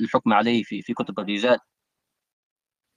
الحكم 0.02 0.34
عليه 0.34 0.64
في 0.64 0.82
في 0.82 0.94
كتب 0.94 1.20
الرجال. 1.20 1.58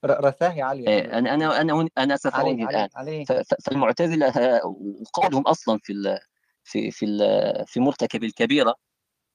ر- 0.05 0.25
رثاه 0.27 0.53
يا 0.55 0.65
علي 0.65 0.89
آه، 0.89 1.19
أنا 1.19 1.35
أنا 1.35 1.61
أنا 1.61 1.89
أنا 1.99 2.17
سأفعله 2.17 2.49
علي 2.49 2.63
الآن. 2.65 2.89
علي 2.97 3.25
فالمعتزلة 3.65 4.33
وقولهم 4.67 5.43
أصلا 5.43 5.79
في 5.83 6.19
في 6.67 6.91
في 6.91 7.07
في 7.67 7.81
مرتكب 7.81 8.25
الكبيرة. 8.25 8.75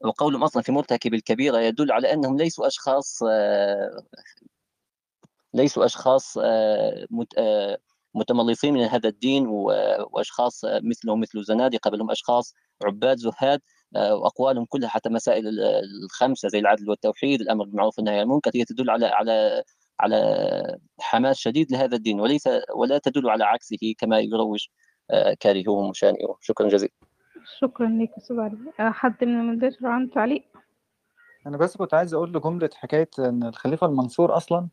وقولهم 0.06 0.44
أصلا 0.44 0.64
في 0.64 0.72
مرتكب 0.72 1.14
الكبيرة 1.14 1.60
يدل 1.60 1.92
على 1.92 2.14
أنهم 2.14 2.38
ليسوا 2.38 2.68
أشخاص 2.68 3.20
آه، 3.32 4.04
ليسوا 5.54 5.86
أشخاص 5.86 6.38
آه، 6.38 7.08
آه، 7.38 7.78
متملصين 8.16 8.74
من 8.74 8.82
هذا 8.82 9.10
الدين 9.10 9.48
و- 9.48 9.72
وأشخاص 10.12 10.66
آه، 10.66 10.80
مثلهم 10.84 11.20
مثل 11.22 11.40
الزنادقة 11.40 11.90
بل 11.92 12.02
هم 12.02 12.12
أشخاص 12.12 12.54
عباد 12.86 13.18
زهاد 13.18 13.62
وأقوالهم 13.96 14.66
كلها 14.66 14.90
حتى 14.90 15.10
مسائل 15.10 15.48
ال- 15.48 15.60
الخمسة 16.06 16.48
زي 16.50 16.60
العدل 16.60 16.90
والتوحيد 16.90 17.42
الأمر 17.42 17.66
بالمعروف 17.66 17.98
والنهي 18.00 18.16
عن 18.16 18.22
المنكر 18.24 18.52
هي 18.56 18.66
تدل 18.66 18.90
على 18.90 19.06
على 19.06 19.64
على 20.00 20.78
حماس 21.00 21.38
شديد 21.38 21.72
لهذا 21.72 21.96
الدين 21.96 22.20
وليس 22.22 22.44
ولا 22.76 22.98
تدل 22.98 23.30
على 23.30 23.44
عكسه 23.46 23.78
كما 23.98 24.20
يروج 24.20 24.66
كارهوه 25.40 25.78
ومشانئه. 25.86 26.38
شكرا 26.42 26.70
جزيلا. 26.70 27.11
شكرا 27.60 27.88
لك 27.88 28.10
يا 28.10 28.18
أستاذ 28.18 28.40
علي. 28.40 28.58
آه، 28.80 28.90
حد 28.90 29.24
من 29.24 29.40
المدرسة 29.40 29.88
عنده 29.90 30.14
تعليق؟ 30.14 30.44
أنا 31.48 31.58
بس 31.58 31.78
كنت 31.78 31.94
عايز 31.94 32.14
أقول 32.14 32.34
لجملة 32.34 32.70
حكاية 32.76 33.10
إن 33.20 33.44
الخليفة 33.44 33.88
المنصور 33.88 34.38
أصلا 34.38 34.68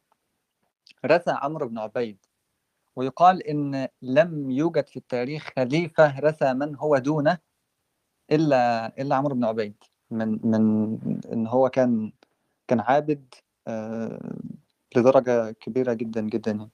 رثى 1.07 1.31
عمرو 1.31 1.69
بن 1.69 1.79
عبيد 1.79 2.19
ويقال 2.97 3.43
إن 3.43 3.89
لم 4.03 4.51
يوجد 4.51 4.87
في 4.87 4.97
التاريخ 4.97 5.51
خليفة 5.57 6.21
رثى 6.21 6.55
من 6.55 6.77
هو 6.77 6.99
دونه 6.99 7.39
إلا 8.33 8.87
إلا 9.03 9.16
عمرو 9.16 9.35
بن 9.35 9.45
عبيد. 9.45 9.75
من 10.11 10.39
من 10.45 10.99
إن 11.33 11.47
هو 11.47 11.69
كان 11.69 12.12
كان 12.69 12.81
عابد 12.81 13.35
آه، 13.66 14.37
لدرجة 14.97 15.51
كبيرة 15.51 15.93
جدا 15.93 16.21
جدا 16.21 16.51
يعني. 16.51 16.71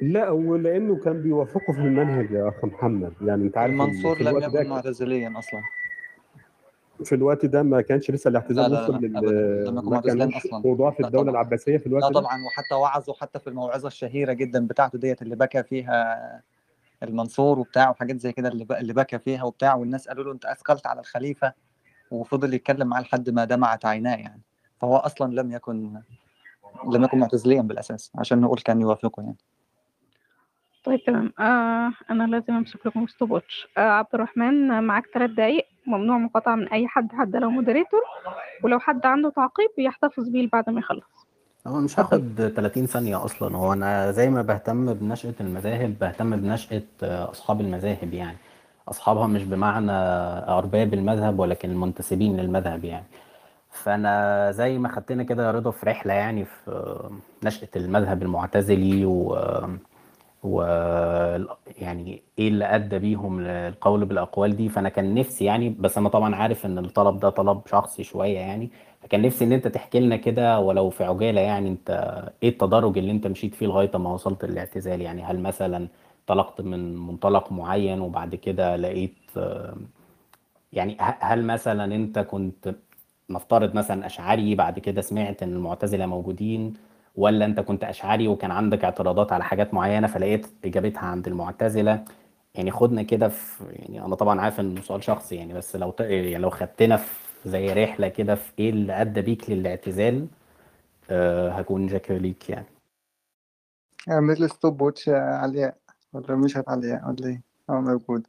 لا 0.00 0.30
ولأنه 0.30 0.96
كان 0.96 1.22
بيوافقه 1.22 1.72
في 1.72 1.78
المنهج 1.80 2.30
يا 2.30 2.48
اخ 2.48 2.64
محمد. 2.64 3.12
يعني 3.20 3.44
أنت 3.44 3.58
عارف 3.58 3.72
المنصور 3.72 4.22
لم 4.22 4.38
ده 4.38 4.60
يكن 4.60 4.70
معتزليا 4.70 5.38
أصلا. 5.38 5.62
في 7.04 7.14
الوقت 7.14 7.46
ده 7.46 7.62
ما 7.62 7.80
كانش 7.80 8.10
لسه 8.10 8.30
لا 8.30 8.38
الاعتزال 8.38 8.70
لا 8.70 8.82
وصل 8.82 8.96
لل 8.96 9.16
ابدا 9.16 9.70
لم 9.70 9.94
يكن 9.94 10.28
ما 10.30 10.36
أصلا. 10.36 10.58
موضوع 10.58 10.90
في 10.90 11.00
الدولة 11.00 11.30
العباسية 11.30 11.76
في 11.76 11.86
الوقت 11.86 12.02
لا 12.02 12.08
ده. 12.08 12.20
طبعا 12.20 12.44
وحتى 12.44 12.74
وعظوا 12.74 13.14
حتى 13.14 13.38
في 13.38 13.46
الموعظة 13.46 13.86
الشهيرة 13.86 14.32
جدا 14.32 14.66
بتاعته 14.66 14.98
ديت 14.98 15.22
اللي 15.22 15.36
بكى 15.36 15.62
فيها 15.62 16.42
المنصور 17.02 17.58
وبتاع 17.58 17.90
وحاجات 17.90 18.20
زي 18.20 18.32
كده 18.32 18.48
اللي 18.48 18.92
بكى 18.92 19.18
فيها 19.18 19.44
وبتاع 19.44 19.74
والناس 19.74 20.08
قالوا 20.08 20.24
له 20.24 20.32
أنت 20.32 20.44
أثقلت 20.44 20.86
على 20.86 21.00
الخليفة 21.00 21.52
وفضل 22.10 22.54
يتكلم 22.54 22.88
معاه 22.88 23.00
لحد 23.00 23.30
ما 23.30 23.44
دمعت 23.44 23.86
عيناه 23.86 24.16
يعني. 24.16 24.42
فهو 24.80 24.96
أصلا 24.96 25.40
لم 25.40 25.52
يكن 25.52 26.00
لم 26.92 27.04
يكن 27.04 27.18
معتزليا 27.18 27.62
بالأساس 27.62 28.12
عشان 28.14 28.40
نقول 28.40 28.58
كان 28.58 28.80
يوافقه 28.80 29.22
يعني. 29.22 29.36
طيب 30.88 31.04
تمام. 31.04 31.32
آه 31.38 31.92
أنا 32.10 32.24
لازم 32.26 32.54
أمسك 32.54 32.86
لكم 32.86 33.06
stop 33.06 33.32
آه 33.78 33.80
عبد 33.80 34.08
الرحمن 34.14 34.82
معاك 34.84 35.04
ثلاث 35.14 35.30
دقايق. 35.30 35.66
ممنوع 35.86 36.18
مقاطعة 36.18 36.54
من 36.54 36.68
أي 36.68 36.88
حد 36.88 37.12
حتى 37.12 37.38
لو 37.38 37.50
moderator 37.50 38.00
ولو 38.64 38.78
حد 38.78 39.06
عنده 39.06 39.30
تعقيب 39.30 39.70
يحتفظ 39.78 40.28
بيه 40.28 40.48
بعد 40.52 40.70
ما 40.70 40.78
يخلص. 40.80 41.26
هو 41.66 41.80
مش 41.80 42.00
هاخد 42.00 42.52
30 42.56 42.86
ثانية 42.86 43.24
أصلا. 43.24 43.56
هو 43.56 43.72
أنا 43.72 44.12
زي 44.12 44.30
ما 44.30 44.42
بهتم 44.42 44.94
بنشأة 44.94 45.34
المذاهب 45.40 45.98
بهتم 45.98 46.36
بنشأة 46.36 46.82
آه، 47.02 47.30
أصحاب 47.30 47.60
المذاهب 47.60 48.14
يعني. 48.14 48.36
أصحابها 48.88 49.26
مش 49.26 49.44
بمعنى 49.44 49.92
أرباب 50.48 50.94
المذهب 50.94 51.38
ولكن 51.38 51.70
المنتسبين 51.70 52.36
للمذهب 52.36 52.84
يعني. 52.84 53.06
فأنا 53.70 54.50
زي 54.52 54.78
ما 54.78 54.88
خدتنا 54.88 55.22
كده 55.22 55.46
يا 55.46 55.50
رضا 55.50 55.70
في 55.70 55.86
رحلة 55.86 56.12
يعني 56.14 56.44
في 56.44 56.98
نشأة 57.44 57.68
المذهب 57.76 58.22
المعتزلي 58.22 59.04
و 59.04 59.38
و 60.44 60.62
يعني 61.78 62.22
إيه 62.38 62.48
اللي 62.48 62.64
أدى 62.64 62.98
بيهم 62.98 63.40
للقول 63.40 64.04
بالأقوال 64.04 64.56
دي؟ 64.56 64.68
فأنا 64.68 64.88
كان 64.88 65.14
نفسي 65.14 65.44
يعني 65.44 65.68
بس 65.70 65.98
أنا 65.98 66.08
طبعا 66.08 66.36
عارف 66.36 66.66
إن 66.66 66.78
الطلب 66.78 67.20
ده 67.20 67.30
طلب 67.30 67.60
شخصي 67.70 68.04
شوية 68.04 68.38
يعني 68.38 68.70
فكان 69.02 69.22
نفسي 69.22 69.44
إن 69.44 69.52
أنت 69.52 69.68
تحكي 69.68 70.00
لنا 70.00 70.16
كده 70.16 70.60
ولو 70.60 70.90
في 70.90 71.04
عجالة 71.04 71.40
يعني 71.40 71.68
أنت 71.68 71.90
إيه 72.42 72.48
التدرج 72.48 72.98
اللي 72.98 73.10
أنت 73.12 73.26
مشيت 73.26 73.54
فيه 73.54 73.66
لغاية 73.66 73.90
ما 73.94 74.12
وصلت 74.12 74.44
للاعتزال؟ 74.44 75.00
يعني 75.00 75.22
هل 75.22 75.40
مثلا 75.40 75.88
انطلقت 76.20 76.60
من 76.60 76.96
منطلق 76.96 77.52
معين 77.52 78.00
وبعد 78.00 78.34
كده 78.34 78.76
لقيت 78.76 79.16
يعني 80.72 80.96
هل 81.00 81.44
مثلا 81.44 81.84
أنت 81.94 82.18
كنت 82.18 82.74
نفترض 83.30 83.74
مثلا 83.74 84.06
أشعري 84.06 84.54
بعد 84.54 84.78
كده 84.78 85.00
سمعت 85.00 85.42
إن 85.42 85.52
المعتزلة 85.52 86.06
موجودين 86.06 86.74
ولا 87.18 87.44
انت 87.44 87.60
كنت 87.60 87.84
أشعري 87.84 88.28
وكان 88.28 88.50
عندك 88.50 88.84
اعتراضات 88.84 89.32
على 89.32 89.44
حاجات 89.44 89.74
معينة 89.74 90.06
فلقيت 90.06 90.46
إجابتها 90.64 91.00
عند 91.00 91.28
المعتزلة؟ 91.28 92.04
يعني 92.54 92.70
خدنا 92.70 93.02
كده 93.02 93.28
في 93.28 93.64
يعني 93.70 94.04
أنا 94.04 94.14
طبعا 94.14 94.40
عارف 94.40 94.60
إنه 94.60 94.80
سؤال 94.80 95.04
شخصي 95.04 95.36
يعني 95.36 95.54
بس 95.54 95.76
لو 95.76 95.90
ت... 95.90 96.00
يعني 96.00 96.38
لو 96.38 96.50
خدتنا 96.50 96.96
في 96.96 97.48
زي 97.48 97.72
رحلة 97.72 98.08
كده 98.08 98.34
في 98.34 98.52
إيه 98.58 98.70
اللي 98.70 99.00
أدى 99.00 99.22
بيك 99.22 99.50
للاعتزال 99.50 100.26
أه 101.10 101.50
هكون 101.50 101.88
شاكر 101.88 102.14
ليك 102.14 102.50
يعني. 102.50 102.66
اعمل 104.10 104.40
لي 104.40 104.48
stopwatch 104.48 105.08
علياء 105.08 105.76
ولا 106.12 106.36
مش 106.36 106.58
علياء 106.68 107.08
ولا 107.08 107.26
إيه؟ 107.26 107.42
هو 107.70 107.80
موجود. 107.80 108.26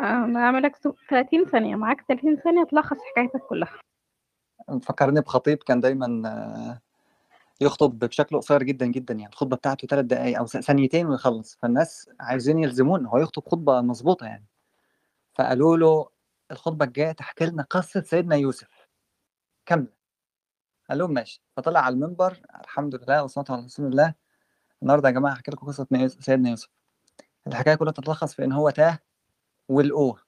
آه، 0.00 0.24
أنا 0.24 0.40
هعملك 0.40 0.76
30 1.10 1.44
ثانية 1.44 1.76
معاك 1.76 2.04
30 2.08 2.36
ثانية 2.36 2.64
تلخص 2.64 2.96
حكايتك 3.10 3.40
كلها. 3.48 3.72
فكرني 4.82 5.20
بخطيب 5.20 5.58
كان 5.58 5.80
دايما 5.80 6.28
آه، 6.28 6.89
يخطب 7.60 7.98
بشكل 7.98 8.36
قصير 8.36 8.62
جدا 8.62 8.86
جدا 8.86 9.14
يعني 9.14 9.32
الخطبة 9.32 9.56
بتاعته 9.56 9.86
ثلاث 9.88 10.04
دقائق 10.04 10.38
أو 10.38 10.46
ثانيتين 10.46 11.06
ويخلص. 11.06 11.58
فالناس 11.62 12.10
عايزين 12.20 12.58
يلزمون 12.58 13.06
هو 13.06 13.18
يخطب 13.18 13.48
خطبة 13.48 13.80
مظبوطة 13.80 14.26
يعني. 14.26 14.46
فقالوا 15.34 15.76
له 15.76 16.08
الخطبة 16.50 16.84
الجاية 16.84 17.12
تحكي 17.12 17.46
لنا 17.46 17.62
قصة 17.62 18.02
سيدنا 18.02 18.36
يوسف 18.36 18.88
كاملة. 19.66 19.92
قال 20.88 20.98
لهم 20.98 21.12
ماشي. 21.12 21.42
فطلع 21.56 21.80
على 21.80 21.94
المنبر 21.94 22.40
الحمد 22.64 22.94
لله 22.94 23.22
والصلاة 23.22 23.44
على 23.50 23.64
رسول 23.64 23.86
الله. 23.86 24.14
النهارده 24.82 25.08
يا 25.08 25.14
جماعة 25.14 25.32
هحكي 25.32 25.50
لكم 25.50 25.66
قصة 25.66 25.86
سيدنا 26.20 26.50
يوسف. 26.50 26.68
الحكاية 27.46 27.74
كلها 27.74 27.92
تتلخص 27.92 28.34
في 28.34 28.44
إن 28.44 28.52
هو 28.52 28.70
تاه 28.70 28.98
ولقوه 29.68 30.22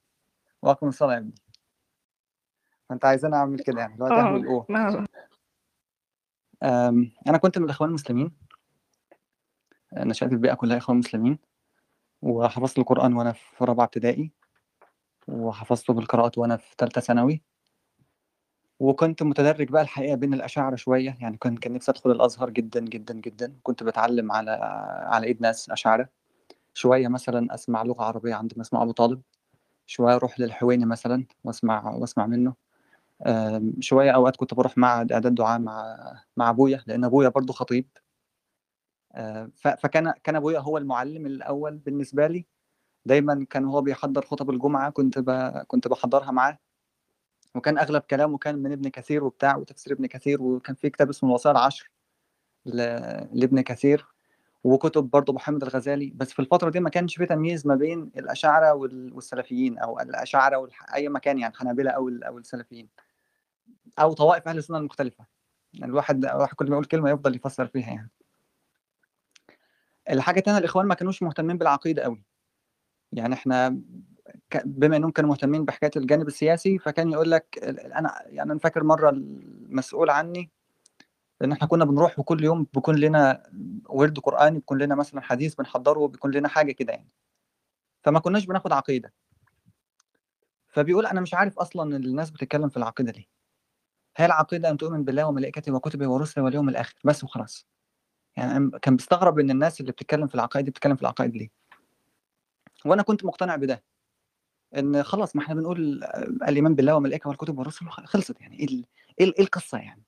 وأقم 0.61 0.87
الصلاة 0.87 1.13
يا 1.13 1.17
ابني. 1.17 1.35
فأنت 2.89 3.05
عايزين 3.05 3.33
أعمل 3.33 3.59
كده 3.59 3.79
يعني 3.79 3.93
اللي 3.93 4.03
هو 4.05 4.09
تاه 4.09 4.21
آه. 4.29 4.33
ولقوه 4.33 4.65
أم، 4.69 5.05
أنا 6.63 7.37
كنت 7.41 7.57
من 7.57 7.65
الإخوان 7.65 7.89
المسلمين. 7.89 8.31
نشأت 9.93 10.29
في 10.29 10.35
بيئه 10.35 10.53
كلها 10.53 10.77
إخوان 10.77 10.97
مسلمين. 10.97 11.39
وحفظت 12.21 12.79
القرآن 12.79 13.13
وأنا 13.13 13.31
في 13.31 13.65
رابعة 13.65 13.85
ابتدائي. 13.85 14.31
وحفظته 15.27 15.93
بالقراءات 15.93 16.37
وأنا 16.37 16.57
في 16.57 16.75
ثالثة 16.77 17.01
ثانوي. 17.01 17.43
وكنت 18.79 19.23
متدرج 19.23 19.69
بقى 19.69 19.81
الحقيقة 19.81 20.15
بين 20.15 20.33
الأشاعرة 20.33 20.75
شوية. 20.75 21.17
يعني 21.21 21.37
كان 21.37 21.57
كان 21.57 21.73
نفسي 21.73 21.91
أدخل 21.91 22.11
الأزهر 22.11 22.49
جدا 22.49 22.79
جدا 22.79 23.13
جدا. 23.13 23.55
كنت 23.63 23.83
بتعلم 23.83 24.31
على 24.31 24.51
على 25.07 25.27
إيد 25.27 25.41
ناس 25.41 25.69
أشاعرة 25.69 26.09
شوية 26.73 27.07
مثلا 27.07 27.53
أسمع 27.53 27.83
لغة 27.83 28.03
عربية 28.03 28.35
عند 28.35 28.53
مسمع 28.57 28.83
أبو 28.83 28.91
طالب. 28.91 29.21
شوية 29.85 30.15
أروح 30.15 30.39
للحويني 30.39 30.85
مثلا 30.85 31.25
وأسمع 31.43 31.95
وأسمع 31.95 32.27
منه. 32.27 32.62
أم، 33.25 33.73
شوية 33.79 34.11
أوقات 34.11 34.35
كنت 34.35 34.53
بروح 34.53 34.77
معهد 34.77 35.11
إعداد 35.11 35.35
دعاء 35.35 35.59
مع 35.59 35.97
مع 36.37 36.49
أبويا 36.49 36.83
لأن 36.87 37.03
أبويا 37.03 37.29
برضو 37.29 37.53
خطيب. 37.53 37.87
ف- 39.55 39.67
فكان 39.67 40.13
كان 40.23 40.35
أبويا 40.35 40.59
هو 40.59 40.77
المعلم 40.77 41.25
الأول 41.25 41.77
بالنسبة 41.77 42.27
لي. 42.27 42.45
دايما 43.05 43.45
كان 43.49 43.65
هو 43.65 43.81
بيحضر 43.81 44.25
خطب 44.25 44.49
الجمعة 44.49 44.89
كنت 44.89 45.19
ب... 45.19 45.31
كنت 45.67 45.87
بحضرها 45.87 46.31
معاه. 46.31 46.59
وكان 47.55 47.77
أغلب 47.77 48.01
كلامه 48.01 48.37
كان 48.37 48.55
من 48.59 48.71
ابن 48.71 48.89
كثير 48.89 49.23
وبتاع 49.23 49.55
وتفسير 49.57 49.93
ابن 49.93 50.05
كثير 50.05 50.41
وكان 50.43 50.75
في 50.75 50.89
كتاب 50.89 51.09
اسمه 51.09 51.29
الوصايا 51.29 51.53
العشر 51.55 51.91
ل... 52.65 52.77
لابن 53.33 53.61
كثير 53.61 54.07
وكتب 54.63 55.03
برضه 55.09 55.33
محمد 55.33 55.63
الغزالي. 55.63 56.11
بس 56.15 56.33
في 56.33 56.39
الفترة 56.39 56.69
دي 56.69 56.79
ما 56.79 56.89
كانش 56.89 57.15
في 57.17 57.25
تمييز 57.25 57.67
ما 57.67 57.75
بين 57.75 58.11
الأشاعرة 58.17 58.73
وال... 58.73 59.13
والسلفيين 59.13 59.77
أو 59.79 59.99
الأشاعرة 59.99 60.57
والح... 60.57 60.93
أي 60.95 61.09
مكان 61.09 61.39
يعني 61.39 61.53
حنابلة 61.55 61.91
أو 61.91 62.07
ال... 62.09 62.23
أو 62.23 62.37
السلفيين. 62.37 62.89
أو 63.99 64.13
طوائف 64.13 64.47
أهل 64.47 64.57
السنة 64.57 64.77
المختلفة. 64.77 65.25
يعني 65.73 65.91
الواحد 65.91 66.25
الواحد 66.25 66.55
كل 66.55 66.65
ما 66.65 66.71
يقول 66.71 66.85
كلمة 66.85 67.09
يفضل 67.09 67.35
يفسر 67.35 67.67
فيها 67.67 67.87
يعني. 67.87 68.09
الحاجة 70.09 70.39
التانية 70.39 70.59
الإخوان 70.59 70.85
ما 70.85 70.95
كانوش 70.95 71.23
مهتمين 71.23 71.57
بالعقيدة 71.57 72.03
قوي. 72.03 72.23
يعني 73.11 73.33
إحنا 73.33 73.81
بما 74.65 74.97
إنهم 74.97 75.11
كانوا 75.11 75.29
مهتمين 75.29 75.65
بحكاية 75.65 75.91
الجانب 75.95 76.27
السياسي 76.27 76.79
فكان 76.79 77.11
يقول 77.11 77.31
لك 77.31 77.59
أنا 77.95 78.23
يعني 78.25 78.51
أنا 78.51 78.59
فاكر 78.59 78.83
مرة 78.83 79.09
المسؤول 79.09 80.09
عني 80.09 80.49
إن 81.43 81.51
إحنا 81.51 81.67
كنا 81.67 81.85
بنروح 81.85 82.19
وكل 82.19 82.43
يوم 82.43 82.67
بيكون 82.73 82.95
لنا 82.95 83.43
ورد 83.89 84.19
قرآني 84.19 84.59
بيكون 84.59 84.77
لنا 84.77 84.95
مثلا 84.95 85.21
حديث 85.21 85.55
بنحضره 85.55 86.07
بيكون 86.07 86.31
لنا 86.31 86.47
حاجة 86.47 86.71
كده 86.71 86.93
يعني. 86.93 87.09
فما 88.03 88.19
كناش 88.19 88.45
بناخد 88.45 88.73
عقيدة. 88.73 89.13
فبيقول 90.67 91.05
أنا 91.05 91.21
مش 91.21 91.33
عارف 91.33 91.59
أصلا 91.59 91.95
الناس 91.95 92.31
بتتكلم 92.31 92.69
في 92.69 92.77
العقيدة 92.77 93.11
ليه. 93.11 93.32
هي 94.17 94.25
العقيدة 94.25 94.69
أن 94.69 94.77
تؤمن 94.77 95.03
بالله 95.03 95.25
وملائكته 95.27 95.71
وكتبه 95.73 96.07
ورسله 96.07 96.43
واليوم 96.43 96.69
الآخر 96.69 96.95
بس 97.03 97.23
وخلاص. 97.23 97.67
يعني 98.37 98.57
أنا 98.57 98.79
كان 98.79 98.95
بيستغرب 98.95 99.39
إن 99.39 99.51
الناس 99.51 99.81
اللي 99.81 99.91
بتتكلم 99.91 100.27
في 100.27 100.35
العقائد 100.35 100.65
بتتكلم 100.65 100.95
في 100.95 101.01
العقائد 101.01 101.35
ليه؟ 101.35 101.49
وأنا 102.85 103.03
كنت 103.03 103.25
مقتنع 103.25 103.55
بده. 103.55 103.83
إن 104.77 105.03
خلاص 105.03 105.35
ما 105.35 105.41
إحنا 105.41 105.55
بنقول 105.55 106.03
الإيمان 106.47 106.75
بالله 106.75 106.95
والملائكه 106.95 107.27
والكتب 107.29 107.57
والرسل 107.57 107.89
خلصت 107.89 108.41
يعني. 108.41 108.59
إيه 108.59 108.67
إيه 108.69 108.85
إيه 109.19 109.39
القصة 109.39 109.77
يعني؟ 109.77 110.03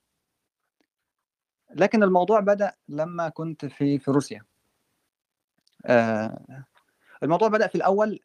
لكن 1.75 2.03
الموضوع 2.03 2.39
بدأ 2.39 2.73
لما 2.89 3.29
كنت 3.29 3.65
في 3.65 3.99
في 3.99 4.11
روسيا. 4.11 4.45
آه 5.85 6.65
الموضوع 7.23 7.47
بدأ 7.47 7.67
في 7.67 7.75
الأول 7.75 8.19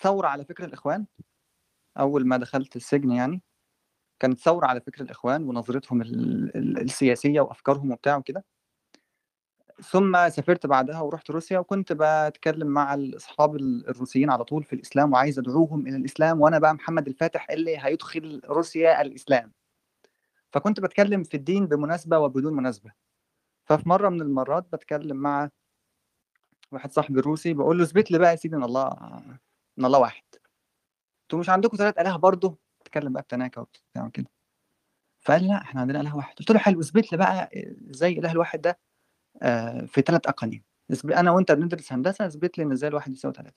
ثورة 0.00 0.28
على 0.28 0.44
فكر 0.44 0.64
الإخوان 0.64 1.06
أول 1.98 2.26
ما 2.26 2.36
دخلت 2.36 2.76
السجن 2.76 3.10
يعني. 3.12 3.42
كانت 4.20 4.38
ثورة 4.38 4.66
على 4.66 4.80
فكر 4.80 5.02
الإخوان 5.04 5.42
ونظرتهم 5.48 6.02
ال- 6.02 6.56
ال- 6.56 6.78
السياسية 6.80 7.40
وأفكارهم 7.40 7.90
وبتاع 7.92 8.16
وكده. 8.16 8.44
ثم 9.82 10.28
سافرت 10.28 10.66
بعدها 10.66 11.00
ورحت 11.00 11.30
روسيا 11.30 11.58
وكنت 11.58 11.92
بتكلم 12.00 12.66
مع 12.66 12.94
الأصحاب 12.94 13.56
ال- 13.56 13.88
الروسيين 13.88 14.30
على 14.30 14.44
طول 14.44 14.64
في 14.64 14.72
الإسلام 14.72 15.12
وعايز 15.12 15.38
أدعوهم 15.38 15.86
إلى 15.86 15.96
الإسلام 15.96 16.40
وأنا 16.40 16.58
بقى 16.58 16.74
محمد 16.74 17.08
الفاتح 17.08 17.50
اللي 17.50 17.76
هيدخل 17.80 18.40
روسيا 18.44 19.02
الإسلام. 19.02 19.52
فكنت 20.52 20.80
بتكلم 20.80 21.22
في 21.24 21.36
الدين 21.36 21.66
بمناسبة 21.66 22.18
وبدون 22.18 22.52
مناسبة. 22.54 22.92
ففي 23.64 23.88
مرة 23.88 24.08
من 24.08 24.20
المرات 24.22 24.66
بتكلم 24.72 25.16
مع 25.16 25.50
واحد 26.72 26.92
صاحبي 26.92 27.20
روسي 27.20 27.54
بقول 27.54 27.78
له 27.78 27.84
اثبت 27.84 28.10
لي 28.10 28.18
بقى 28.18 28.30
يا 28.30 28.36
سيدي 28.36 28.56
إن 28.56 28.64
الله 28.64 28.88
إن 29.78 29.84
الله 29.84 29.98
واحد. 29.98 30.22
أنتوا 31.22 31.38
مش 31.38 31.48
عندكم 31.50 31.76
ثلاث 31.76 31.98
الهه 31.98 32.16
برضه؟ 32.16 32.58
تتكلم 32.88 33.12
بقى 33.12 33.22
بتناكة 33.22 33.60
وبتاع 33.60 34.08
كده 34.08 34.30
فقال 35.20 35.48
لا 35.48 35.62
إحنا 35.62 35.80
عندنا 35.80 36.00
إله 36.00 36.16
واحد. 36.16 36.34
قلت 36.36 36.50
له 36.50 36.58
حلو 36.58 36.80
اثبت 36.80 37.12
لي 37.12 37.18
بقى 37.18 37.50
إزاي 37.90 38.12
الاله 38.12 38.32
الواحد 38.32 38.60
ده 38.60 38.78
آه، 39.42 39.84
في 39.86 40.00
ثلاث 40.00 40.26
اقانيم 40.26 40.62
أنا 41.04 41.30
وأنت 41.30 41.52
بندرس 41.52 41.92
هندسة 41.92 42.26
اثبت 42.26 42.58
لي 42.58 42.64
إن 42.64 42.72
إزاي 42.72 42.88
الواحد 42.90 43.12
يساوي 43.12 43.34
ثلاثة 43.34 43.56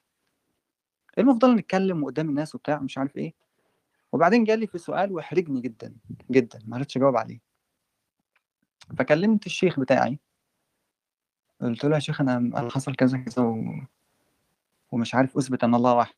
المهم 1.18 1.36
فضلنا 1.36 1.62
نتكلم 1.62 2.06
قدام 2.06 2.30
الناس 2.30 2.56
وبتاع 2.56 2.80
مش 2.80 2.98
عارف 2.98 3.18
إيه. 3.18 3.34
وبعدين 4.12 4.44
جالي 4.44 4.68
في 4.68 4.78
سؤال 4.78 5.12
وحرجني 5.12 5.62
جدا 5.62 5.96
جدا 6.32 6.60
ما 6.66 6.76
عرفتش 6.78 6.98
أجاوب 6.98 7.18
عليه. 7.18 7.40
فكلمت 8.98 9.46
الشيخ 9.46 9.80
بتاعي. 9.80 10.20
قلت 11.62 11.86
له 11.86 11.96
يا 11.96 12.00
شيخ 12.00 12.22
أنا 12.22 12.38
أنا 12.38 12.70
حصل 12.70 12.96
كذا 12.96 13.18
كذا 13.18 13.44
و... 13.44 13.64
ومش 14.92 15.16
عارف 15.16 15.38
أثبت 15.38 15.64
أن 15.64 15.76
الله 15.76 15.94
واحد. 15.94 16.16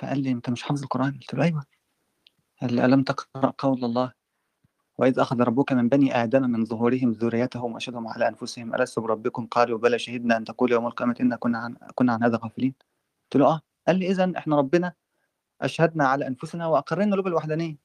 فقال 0.00 0.22
لي 0.22 0.30
أنت 0.30 0.50
مش 0.50 0.62
حافظ 0.62 0.82
القرآن؟ 0.82 1.12
قلت 1.12 1.34
له 1.34 1.44
أيوه. 1.44 1.64
قال 2.60 2.74
لي 2.74 2.84
ألم 2.84 3.02
تقرأ 3.02 3.52
قول 3.58 3.84
الله؟ 3.84 4.12
وإذ 4.98 5.18
أخذ 5.18 5.40
ربك 5.40 5.72
من 5.72 5.88
بني 5.88 6.22
آدم 6.22 6.42
من 6.42 6.64
ظهورهم 6.64 7.12
ذريتهم 7.12 7.74
وأشهدهم 7.74 8.08
على 8.08 8.28
أنفسهم 8.28 8.74
الست 8.74 8.98
بربكم 8.98 9.46
قالوا 9.46 9.78
بلى 9.78 9.98
شهدنا 9.98 10.36
أن 10.36 10.44
تقول 10.44 10.72
يوم 10.72 10.86
القيامة 10.86 11.16
إنا 11.20 11.36
كنا 11.36 11.58
عن 11.58 11.74
كنا 11.94 12.12
عن 12.12 12.22
هذا 12.22 12.38
غافلين. 12.42 12.74
قلت 13.24 13.36
له 13.42 13.46
آه. 13.46 13.60
قال 13.86 13.98
لي 13.98 14.10
اذا 14.10 14.32
إحنا 14.36 14.56
ربنا 14.56 14.94
أشهدنا 15.60 16.08
على 16.08 16.26
أنفسنا 16.26 16.66
واقررنا 16.66 17.14
له 17.14 17.22
بالوحدانيه 17.22 17.76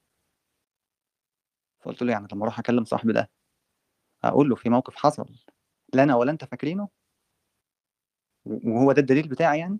فقلت 1.80 2.02
له 2.02 2.12
يعني 2.12 2.28
لما 2.32 2.42
أروح 2.42 2.58
أكلم 2.58 2.84
صاحبي 2.84 3.12
ده. 3.12 3.30
أقول 4.24 4.48
له 4.48 4.54
في 4.56 4.70
موقف 4.70 4.94
حصل 4.96 5.26
لا 5.94 6.02
أنا 6.02 6.16
ولا 6.16 6.30
انت 6.30 6.44
فاكرينه 6.44 6.88
وهو 8.46 8.92
ده 8.92 9.00
الدليل 9.00 9.28
بتاعي 9.28 9.58
يعني؟ 9.58 9.78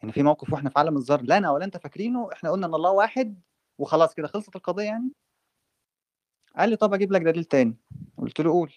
يعني 0.00 0.12
في 0.12 0.22
موقف 0.22 0.52
وإحنا 0.52 0.70
في 0.70 0.78
عالم 0.78 0.96
الذر 0.96 1.22
لا 1.22 1.36
أنا 1.38 1.50
ولا 1.50 1.64
انت 1.64 1.76
فاكرينه 1.76 2.32
إحنا 2.32 2.50
قلنا 2.50 2.66
ان 2.66 2.74
الله 2.74 2.90
واحد 2.90 3.40
وخلاص 3.78 4.14
كده 4.14 4.28
خلصت 4.28 4.56
القضية 4.56 4.84
يعني. 4.84 5.10
قال 6.56 6.70
لي 6.70 6.76
طب 6.76 6.94
أجيب 6.94 7.12
لك 7.12 7.22
دليل 7.22 7.44
تاني. 7.44 7.76
قلت 8.18 8.40
له 8.40 8.50
قول. 8.50 8.72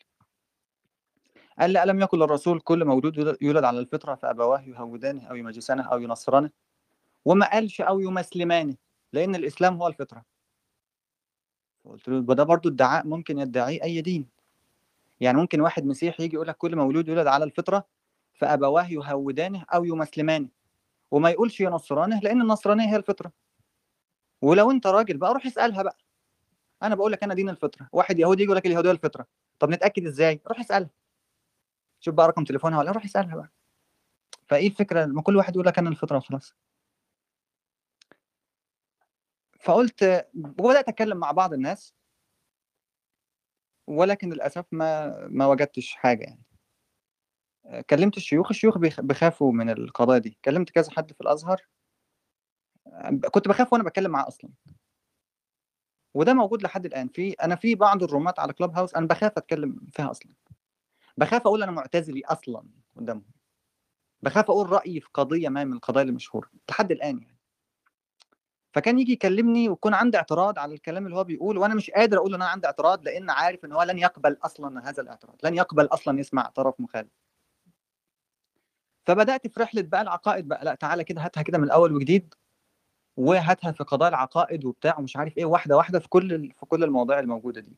قال 1.59 1.71
لي 1.71 1.83
ألم 1.83 2.01
يكن 2.01 2.19
للرسول 2.19 2.59
كل 2.59 2.85
مولود 2.85 3.37
يولد- 3.41 3.63
على 3.63 3.79
الفطرة 3.79 4.15
فأبواه 4.15 4.61
يهودانه 4.61 5.27
أو 5.27 5.35
يمجسانه 5.35 5.83
أو 5.83 5.99
ينصرانه؟ 5.99 6.49
وما 7.25 7.51
قالش 7.51 7.81
أو 7.81 7.99
يمسلمانه 7.99 8.75
لأن 9.13 9.35
الإسلام 9.35 9.75
هو 9.81 9.87
الفطرة. 9.87 10.25
قلت 11.85 12.09
له 12.09 12.19
ده 12.35 12.43
برضو 12.43 12.69
ادعاء 12.69 13.07
ممكن 13.07 13.39
يدعيه 13.39 13.83
أي 13.83 14.01
دين. 14.01 14.29
يعني 15.19 15.37
ممكن 15.37 15.61
واحد 15.61 15.85
مسيحي 15.85 16.23
يجي 16.23 16.35
يقول 16.35 16.47
لك 16.47 16.57
كل 16.57 16.75
مولود 16.75 17.07
يولد 17.07 17.27
على 17.27 17.43
الفطرة 17.43 17.87
فأبواه 18.33 18.87
يهودانه 18.91 19.65
أو 19.73 19.85
يمسلمانه. 19.85 20.49
وما 21.11 21.29
يقولش 21.29 21.61
ينصرانه 21.61 22.19
لأن 22.19 22.41
النصرانية 22.41 22.89
هي 22.89 22.95
الفطرة. 22.95 23.31
ولو 24.41 24.71
أنت 24.71 24.87
راجل 24.87 25.17
بقى 25.17 25.33
روح 25.33 25.45
اسألها 25.45 25.83
بقى. 25.83 25.97
أنا 26.83 26.95
بقول 26.95 27.11
لك 27.11 27.23
أنا 27.23 27.33
دين 27.33 27.49
الفطرة. 27.49 27.89
واحد 27.91 28.19
يهودي 28.19 28.43
يقول 28.43 28.57
لك 28.57 28.65
اليهوديه 28.65 28.91
الفطرة. 28.91 29.27
طب 29.59 29.69
نتأكد 29.69 30.05
إزاي؟ 30.05 30.41
روح 30.47 30.59
اسألها. 30.59 30.89
شوف 31.99 32.15
بقى 32.15 32.27
رقم 32.27 32.43
تليفونها 32.43 32.79
ولا 32.79 32.91
روح 32.91 33.03
اسألها 33.05 33.35
بقى. 33.35 33.51
فإيه 34.47 34.67
الفكرة؟ 34.67 35.05
ما 35.05 35.21
كل 35.21 35.35
واحد 35.37 35.55
يقول 35.55 35.67
لك 35.67 35.79
أنا 35.79 35.89
الفطرة 35.89 36.17
وخلاص. 36.17 36.55
فقلت 39.59 40.29
وبدأت 40.59 40.87
أتكلم 40.89 41.17
مع 41.17 41.31
بعض 41.31 41.53
الناس 41.53 41.93
ولكن 43.87 44.29
للأسف 44.29 44.65
ما 44.71 45.17
ما 45.27 45.45
وجدتش 45.45 45.95
حاجة 45.95 46.23
يعني. 46.23 46.43
كلمت 47.89 48.17
الشيوخ 48.17 48.47
الشيوخ 48.49 48.77
بيخ- 48.77 49.01
بيخافوا 49.01 49.51
من 49.51 49.69
القضايا 49.69 50.19
دي. 50.19 50.37
كلمت 50.45 50.69
كذا 50.69 50.91
حد 50.91 51.13
في 51.13 51.21
الأزهر 51.21 51.61
كنت 53.31 53.47
بخاف 53.47 53.73
وأنا 53.73 53.83
بتكلم 53.83 54.11
معاه 54.11 54.27
أصلا. 54.27 54.49
وده 56.13 56.33
موجود 56.33 56.63
لحد 56.63 56.85
الآن. 56.85 57.07
في 57.07 57.31
أنا 57.31 57.55
في 57.55 57.75
بعض 57.75 58.03
الرومات 58.03 58.39
على 58.39 58.53
كلاب 58.53 58.75
هاوس 58.77 58.95
أنا 58.95 59.07
بخاف 59.07 59.31
أتكلم 59.37 59.79
فيها 59.91 60.11
أصلا. 60.11 60.31
بخاف 61.17 61.41
أقول 61.41 61.63
أنا 61.63 61.71
معتزلي 61.71 62.21
أصلا 62.25 62.63
قدامهم. 62.97 63.31
بخاف 64.21 64.49
أقول 64.49 64.69
رأيي 64.71 64.99
في 65.01 65.09
قضية 65.13 65.49
ما 65.49 65.63
من 65.63 65.73
القضايا 65.73 66.05
المشهوره 66.05 66.49
لحد 66.69 66.91
الآن 66.91 67.19
يعني. 67.21 67.37
فكان 68.73 68.99
يجي 68.99 69.11
يكلمني 69.11 69.69
ويكون 69.69 69.93
عندي 69.93 70.17
اعتراض 70.17 70.59
على 70.59 70.73
الكلام 70.73 71.05
اللي 71.05 71.17
هو 71.17 71.23
بيقوله 71.23 71.61
وأنا 71.61 71.75
مش 71.75 71.91
قادر 71.91 72.17
أقول 72.17 72.33
إن 72.35 72.41
أنا 72.41 72.51
عندي 72.51 72.67
اعتراض 72.67 73.03
لأن 73.03 73.29
عارف 73.29 73.65
إن 73.65 73.71
هو 73.71 73.83
لن 73.83 73.97
يقبل 73.97 74.37
أصلا 74.43 74.89
هذا 74.89 75.01
الاعتراض 75.03 75.35
لن 75.43 75.55
يقبل 75.55 75.85
أصلا 75.85 76.19
يسمع 76.19 76.43
طرف 76.49 76.79
مخالف. 76.81 77.11
فبدأت 79.09 79.47
في 79.47 79.59
رحلة 79.59 79.81
بقى 79.81 80.01
العقائد 80.01 80.47
بقى. 80.47 80.65
لا 80.65 80.75
تعالى 80.75 81.03
كده 81.03 81.21
هاتها 81.21 81.43
كده 81.43 81.57
من 81.57 81.63
الأول 81.63 81.93
وجديد 81.95 82.33
وهاتها 83.17 83.71
في 83.71 83.83
قضايا 83.83 84.09
العقائد 84.09 84.65
وبتاع 84.65 84.99
ومش 84.99 85.17
عارف 85.17 85.37
إيه 85.37 85.45
واحدة 85.45 85.77
واحدة 85.77 85.99
في 85.99 86.09
كل 86.09 86.51
في 86.57 86.65
كل 86.65 86.83
المواضيع 86.83 87.19
الموجودة 87.19 87.61
دي. 87.61 87.77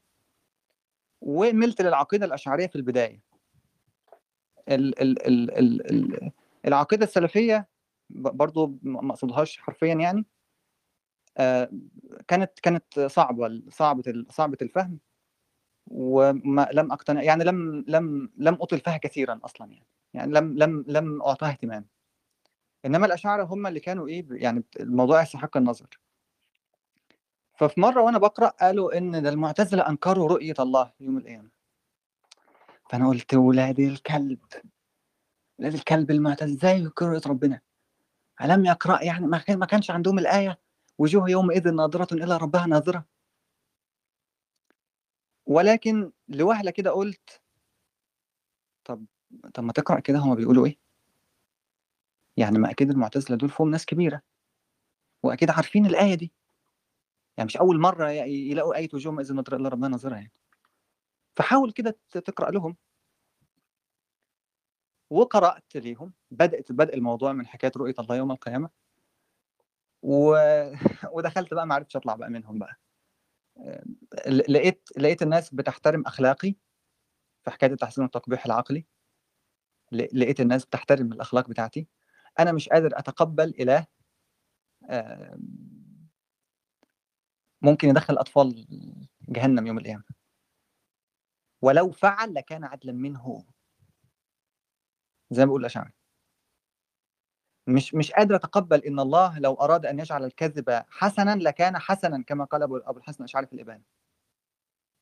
وملت 1.21 1.82
للعقيدة 1.82 2.25
الأشعرية 2.25 2.67
في 2.67 2.75
البداية. 2.75 3.21
ال 4.69 5.01
ال 5.01 5.27
ال 5.27 5.51
ال 5.57 5.91
ال 5.91 6.31
العقيدة 6.68 7.03
السلفية 7.06 7.68
برضو 8.10 8.80
ما 8.84 9.10
اقصدهاش 9.11 9.57
حرفيا 9.57 9.93
يعني 9.93 10.26
آه، 11.38 11.72
كانت 12.27 12.60
كانت 12.60 12.99
صعبة 12.99 13.61
صعبة 13.69 14.26
صعبة 14.30 14.57
الفهم 14.61 14.99
وما 15.88 16.69
لم 16.73 16.91
أقتنع 16.91 17.23
يعني 17.23 17.43
لم 17.43 17.85
لم 17.88 18.31
لم 18.38 18.53
أطل 18.53 18.80
فيها 18.80 18.97
كثيرا 18.97 19.39
أصلا 19.45 19.72
يعني. 19.72 19.85
يعني 20.13 20.33
لم 20.33 20.57
لم 20.57 20.85
لم 20.88 21.21
أعطاها 21.21 21.49
اهتمام. 21.49 21.85
إنما 22.85 23.05
الاشاعره 23.05 23.43
هم 23.43 23.67
اللي 23.67 23.79
كانوا 23.79 24.07
إيه 24.07 24.25
يعني 24.31 24.63
الموضوع 24.79 25.21
يستحق 25.21 25.57
النظر. 25.57 25.99
ففي 27.55 27.79
مرة 27.81 28.01
وأنا 28.01 28.17
بقرأ 28.17 28.47
قالوا 28.47 28.97
إن 28.97 29.23
ده 29.23 29.29
المعتزلة 29.29 29.89
أنكروا 29.89 30.27
رؤية 30.29 30.53
الله 30.59 30.91
يوم 30.99 31.17
القيامه 31.17 31.49
فأنا 32.89 33.09
قلت 33.09 33.33
ولاد 33.33 33.79
الكلب 33.79 34.39
ولاد 35.59 35.73
الكلب 35.73 36.11
المعتزله 36.11 36.53
إزاي 36.53 36.79
ينكروا 36.79 37.09
رؤية 37.09 37.21
ربنا؟ 37.27 37.61
ألم 38.41 38.65
يقرأ؟ 38.65 39.03
يعني 39.03 39.27
ما 39.27 39.65
كانش 39.65 39.91
عندهم 39.91 40.19
الآية؟ 40.19 40.59
وجوه 40.97 41.29
يومئذ 41.29 41.71
ناظرة 41.73 42.13
إلى 42.13 42.38
ربها 42.38 42.65
ناظرة. 42.65 43.05
ولكن 45.45 46.11
لوهلة 46.27 46.71
كده 46.71 46.91
قلت 46.91 47.41
طب 48.85 49.05
طب 49.53 49.64
ما 49.64 49.72
تقرأ 49.74 49.99
كده 49.99 50.20
هما 50.20 50.36
بيقولوا 50.36 50.66
إيه؟ 50.66 50.78
يعني 52.38 52.60
ما 52.60 52.72
أكيد 52.72 52.90
المعتزلة 52.90 53.38
دول 53.38 53.49
فيهم 53.49 53.72
ناس 53.72 53.86
كبيرة 53.86 54.22
وأكيد 55.24 55.49
عارفين 55.52 55.86
الآية 55.86 56.16
دي. 56.16 56.34
يعني 57.38 57.45
مش 57.48 57.58
أول 57.58 57.80
مرة 57.80 58.10
يلاقوا 58.10 58.76
آية 58.76 58.90
وجوه 58.94 59.12
يومئذ 59.14 59.34
ناظره 59.34 59.56
إلى 59.56 59.70
ربها 59.70 59.90
ناظره 59.90 60.16
يعني. 60.16 60.32
فحاول 61.36 61.72
كده 61.72 61.98
تقرأ 62.12 62.52
لهم. 62.52 62.78
وقرأت 65.10 65.76
ليهم 65.76 66.14
بدأت 66.32 66.72
بدأ 66.72 66.94
الموضوع 66.94 67.34
من 67.34 67.48
حكاية 67.48 67.72
رؤية 67.78 67.95
الله 67.99 68.16
يوم 68.16 68.32
القيامة. 68.32 68.70
و... 70.03 70.36
ودخلت 71.16 71.53
بقى 71.53 71.68
ما 71.68 71.76
عرفتش 71.76 71.95
أطلع 71.95 72.16
بقى 72.16 72.30
منهم 72.30 72.60
بقى. 72.60 72.80
لقيت 74.28 74.90
لقيت 74.98 75.22
الناس 75.22 75.53
بتحترم 75.53 76.03
أخلاقي 76.08 76.56
في 77.44 77.52
حكاية 77.52 77.72
التحسين 77.72 78.03
والتقبيح 78.03 78.45
العقلي. 78.45 78.86
لقيت 79.91 80.41
الناس 80.41 80.65
بتحترم 80.65 81.13
الأخلاق 81.13 81.49
بتاعتي. 81.49 81.88
أنا 82.39 82.51
مش 82.51 82.69
قادر 82.69 82.89
أتقبل 82.99 83.53
إله 83.59 83.85
ممكن 87.61 87.89
يدخل 87.89 88.13
الاطفال 88.13 88.65
جهنم 89.30 89.68
يوم 89.68 89.77
القيامة. 89.77 90.03
ولو 91.61 91.91
فعل 91.91 92.34
لكان 92.34 92.63
عدلا 92.63 92.93
منه. 92.93 93.45
زي 95.31 95.41
ما 95.41 95.45
بيقول 95.45 95.61
الأشاعرة. 95.61 95.91
مش 97.68 97.95
مش 97.95 98.11
قادر 98.11 98.35
أتقبل 98.35 98.84
إن 98.84 98.99
الله 98.99 99.39
لو 99.39 99.53
أراد 99.53 99.85
أن 99.85 99.99
يجعل 99.99 100.23
الكذب 100.26 100.84
حسنا 100.89 101.35
لكان 101.35 101.77
حسنا 101.77 102.23
كما 102.23 102.45
قال 102.45 102.63
أبو 102.63 102.77
أبو 102.77 102.99
الحسن 102.99 103.23
الأشعري 103.23 103.47
في 103.47 103.53
الإبانة. 103.53 103.84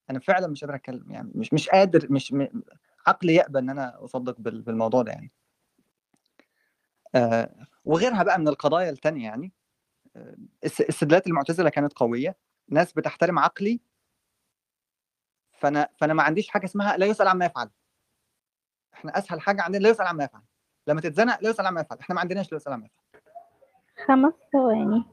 أنا 0.09 0.19
فعلا 0.19 0.47
مش 0.47 0.61
قادر 0.63 0.75
أتكلم 0.75 1.11
يعني 1.11 1.31
مش 1.35 1.53
مش 1.53 1.69
قادر 1.69 2.07
مش 2.11 2.33
م... 2.33 2.47
عقلي 3.07 3.35
يأبى 3.35 3.59
إن 3.59 3.69
أنا 3.69 4.03
أصدق 4.03 4.35
بال- 4.39 4.61
بالموضوع 4.61 5.01
ده 5.01 5.11
يعني. 5.11 5.31
آه 7.15 7.55
وغيرها 7.85 8.23
بقى 8.23 8.39
من 8.39 8.47
القضايا 8.47 8.89
التانية 8.89 9.23
يعني. 9.23 9.51
آه، 10.15 10.35
استدلالات 10.65 11.27
المعتزلة 11.27 11.69
كانت 11.69 11.93
قوية. 11.93 12.37
ناس 12.69 12.93
بتحترم 12.93 13.39
عقلي. 13.39 13.81
فأنا 15.53 15.89
فأنا 15.97 16.13
ما 16.13 16.23
عنديش 16.23 16.49
حاجة 16.49 16.65
اسمها 16.65 16.97
لا 16.97 17.05
يسأل 17.05 17.27
عما 17.27 17.45
يفعل. 17.45 17.69
إحنا 18.93 19.17
أسهل 19.17 19.41
حاجة 19.41 19.61
عندنا 19.61 19.81
لا 19.81 19.89
يسأل 19.89 20.07
عما 20.07 20.23
يفعل. 20.23 20.41
لما 20.87 21.01
تتزنق 21.01 21.43
لا 21.43 21.49
يسأل 21.49 21.65
عما 21.65 21.81
يفعل. 21.81 21.99
إحنا 21.99 22.15
ما 22.15 22.21
عندناش 22.21 22.51
لا 22.51 22.55
يسأل 22.55 22.73
عما 22.73 22.85
يفعل. 22.85 23.21
خمس 24.07 24.33
ثواني. 24.53 25.03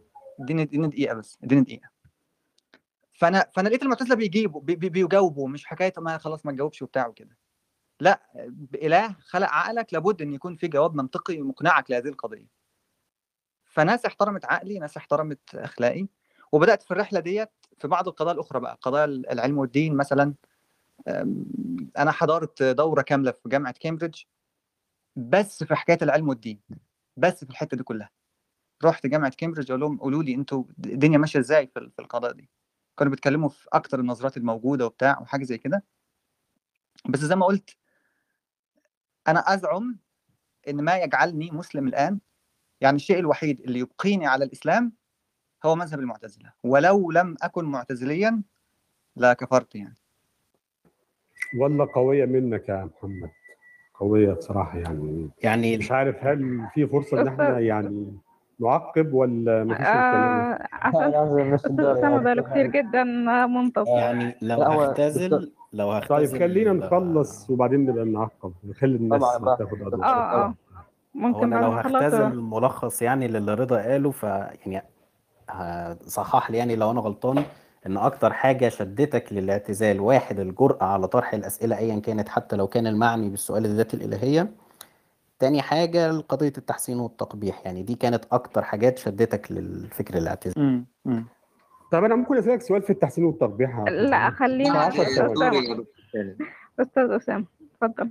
اديني 0.41 0.63
اديني 0.63 0.89
دقيقه 0.89 1.15
بس. 1.15 1.39
اديني 1.45 1.61
دقيقه 1.61 1.89
فأنا 3.13 3.51
فأنا 3.55 3.69
لقيت 3.69 3.83
المعتزلة 3.83 4.15
بيجيبوا 4.15 4.61
بي 4.61 4.77
بي 4.77 4.89
بيجاوبوا 4.89 5.49
مش 5.49 5.67
حكاية 5.67 5.93
ما 5.99 6.19
خلاص 6.19 6.47
ما 6.47 6.53
تجاوبش 6.53 6.83
وبتاع 6.83 7.07
وكده. 7.07 7.37
لا 8.01 8.23
إله 8.75 9.17
خلق 9.21 9.49
عقلك 9.49 9.95
لابد 9.95 10.23
أن 10.23 10.33
يكون 10.33 10.57
في 10.57 10.69
جواب 10.69 10.95
منطقي 10.95 11.39
مقنعك 11.39 11.91
لهذه 11.91 12.09
القضية. 12.09 12.47
فناس 13.65 14.07
احترمت 14.07 14.45
عقلي 14.45 14.79
ناس 14.79 14.97
احترمت 14.97 15.55
أخلاقي 15.55 16.07
وبدأت 16.53 16.83
في 16.83 16.91
الرحلة 16.91 17.21
ديت 17.21 17.51
في 17.79 17.89
بعض 17.89 18.09
القضايا 18.09 18.35
الأخرى 18.35 18.61
بقى 18.61 18.79
قضايا 18.83 19.05
العلم 19.05 19.59
والدين 19.59 19.97
مثلا. 19.97 20.35
أنا 21.99 22.13
حضرت 22.13 22.63
دورة 22.63 23.03
كاملة 23.03 23.31
في 23.31 23.49
جامعة 23.49 23.75
كامبريدج 23.81 24.23
بس 25.17 25.65
في 25.65 25.75
حكاية 25.75 25.99
العلم 26.03 26.29
والدين 26.29 26.61
بس 27.17 27.45
في 27.45 27.51
الحتة 27.51 27.77
دي 27.77 27.83
كلها. 27.83 28.11
رحت 28.85 29.07
جامعة 29.07 29.33
كامبريدج 29.39 29.71
أقول 29.71 29.81
لهم 29.81 29.99
قولوا 29.99 30.23
لي 30.23 30.35
أنتوا 30.35 30.65
الدنيا 30.87 31.19
ماشية 31.19 31.39
إزاي 31.39 31.67
في 31.67 31.91
القضايا 31.99 32.33
دي؟ 32.33 32.51
كانوا 32.99 33.11
بيتكلموا 33.11 33.49
في 33.49 33.69
أكتر 33.73 34.01
النظريات 34.01 34.37
الموجودة 34.37 34.87
وبتاع 34.87 35.21
وحاجة 35.21 35.45
زي 35.45 35.59
كده. 35.59 35.85
بس 37.09 37.19
زي 37.19 37.37
ما 37.37 37.47
قلت 37.47 37.77
أنا 39.29 39.55
أزعم 39.55 39.99
إن 40.69 40.85
ما 40.85 40.97
يجعلني 40.97 41.51
مسلم 41.51 41.89
الآن 41.89 42.19
يعني 42.81 42.97
الشيء 42.97 43.19
الوحيد 43.19 43.61
اللي 43.61 43.79
يبقيني 43.79 44.27
على 44.27 44.45
الإسلام 44.45 44.93
هو 45.67 45.77
مذهب 45.77 45.99
المعتزلة. 46.01 46.53
ولو 46.65 47.11
لم 47.11 47.37
أكن 47.43 47.65
معتزليا 47.65 48.43
لا 49.17 49.33
كفرت 49.33 49.75
يعني. 49.75 49.97
والله 51.59 51.89
قوية 51.95 52.25
منك 52.25 52.69
يا 52.69 52.91
محمد. 52.97 53.31
قوية 53.95 54.33
بصراحة 54.33 54.79
يعني. 54.79 55.31
يعني 55.43 55.79
مش 55.79 55.93
عارف 55.93 56.25
هل 56.25 56.67
في 56.75 56.87
فرصة 56.87 57.21
إن 57.21 57.29
إحنا 57.29 57.59
يعني 57.59 58.19
نعقب 58.61 59.15
ولا 59.15 59.65
مفيش 59.65 59.81
مشكلة؟ 59.81 59.93
آه 59.93 60.69
عشان 60.73 61.15
أستاذ 61.55 61.81
أسامة 61.99 62.19
بقاله 62.19 62.43
كتير 62.43 62.67
جدا 62.67 63.05
منتصر 63.47 63.91
يعني 63.91 64.35
لو 64.43 64.59
لا، 64.59 64.69
هو 64.69 64.83
هختزل 64.83 65.53
لو 65.73 65.91
هختزل 65.93 66.31
طيب 66.39 66.39
خلينا 66.43 66.73
نخلص 66.73 67.51
وبعدين 67.51 67.87
نبقى 67.87 68.05
نعقب 68.05 68.53
نخلي 68.65 68.97
الناس 68.97 69.21
طبعاً 69.23 69.39
بقى. 69.39 69.57
تاخد 69.57 70.01
آه 70.03 70.07
آه. 70.07 70.47
هو 70.47 70.53
ممكن 71.15 71.53
أنا 71.53 71.69
بعد 71.69 71.85
لو 71.87 71.99
خلصت 71.99 72.15
هختزل 72.15 72.41
ملخص 72.41 73.03
يعني 73.03 73.29
للي 73.29 73.55
رضا 73.55 73.77
قاله 73.83 74.11
ف 74.11 74.23
يعني 74.67 74.83
صحح 76.07 76.51
لي 76.51 76.59
يعني 76.59 76.77
لو 76.77 76.91
أنا 76.91 77.01
غلطان 77.01 77.43
إن 77.87 77.97
أكتر 77.97 78.33
حاجة 78.33 78.69
شدتك 78.69 79.33
للاعتزال 79.33 80.01
واحد 80.01 80.41
الجرأة 80.41 80.85
على 80.85 81.09
طرح 81.09 81.35
الأسئلة 81.35 81.79
ايا 81.79 82.01
كانت 82.01 82.29
حتى 82.29 82.57
لو 82.57 82.67
كان 82.67 82.87
المعني 82.87 83.29
بالسؤال 83.29 83.65
الذات 83.65 83.95
الإلهية 83.95 84.49
تاني 85.39 85.63
حاجة 85.63 86.13
قضية 86.21 86.53
التحسين 86.59 87.01
والتقبيح 87.01 87.63
يعني 87.67 87.83
دي 87.83 87.95
كانت 87.95 88.25
أكتر 88.33 88.63
حاجات 88.63 88.99
شدتك 88.99 89.53
للفكر 89.53 90.19
الاعتزال 90.19 90.85
امم 91.07 91.27
طب 91.93 92.05
أنا 92.05 92.15
ممكن 92.15 92.37
أسألك 92.37 92.63
سؤال 92.63 92.83
في 92.83 92.91
التحسين 92.91 93.25
والتقبيح؟ 93.25 93.79
لا؟ 93.89 94.31
خلينا 94.31 94.89
أستاذ. 96.81 97.11
أسامة 97.11 97.45
اتفضل. 97.83 98.11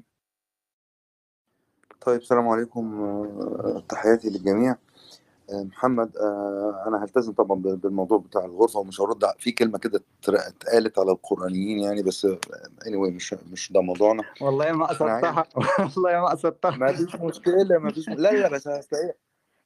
طيب 2.01 2.21
السلام 2.21 2.47
عليكم 2.47 3.01
آه، 3.03 3.83
تحياتي 3.89 4.29
للجميع. 4.29 4.75
محمد 5.53 6.17
آه، 6.17 6.83
أنا 6.87 7.03
هلتزم 7.03 7.33
طبعا 7.33 7.59
بال- 7.61 7.77
بالموضوع 7.77 8.17
بتاع 8.17 8.45
الغرفة 8.45 8.79
ومش 8.79 9.01
هرد 9.01 9.23
في 9.39 9.51
كلمة 9.51 9.77
كده 9.77 10.03
اتقالت 10.29 10.99
على 10.99 11.11
القرآنيين 11.11 11.79
يعني 11.79 12.03
بس 12.03 12.27
anyway 12.85 13.11
مش 13.11 13.33
مش 13.33 13.71
ده 13.71 13.81
موضوعنا. 13.81 14.23
والله 14.41 14.71
ما 14.71 14.85
قصدتها 14.85 15.45
والله 15.97 16.21
ما 16.21 16.29
قصدتها 16.29 16.71
ما 16.77 16.93
فيش 16.93 17.15
مشكلة 17.15 17.77
ما 17.77 17.91
فيش 17.91 18.09
لا 18.09 18.31
لا 18.31 18.49
بس 18.49 18.67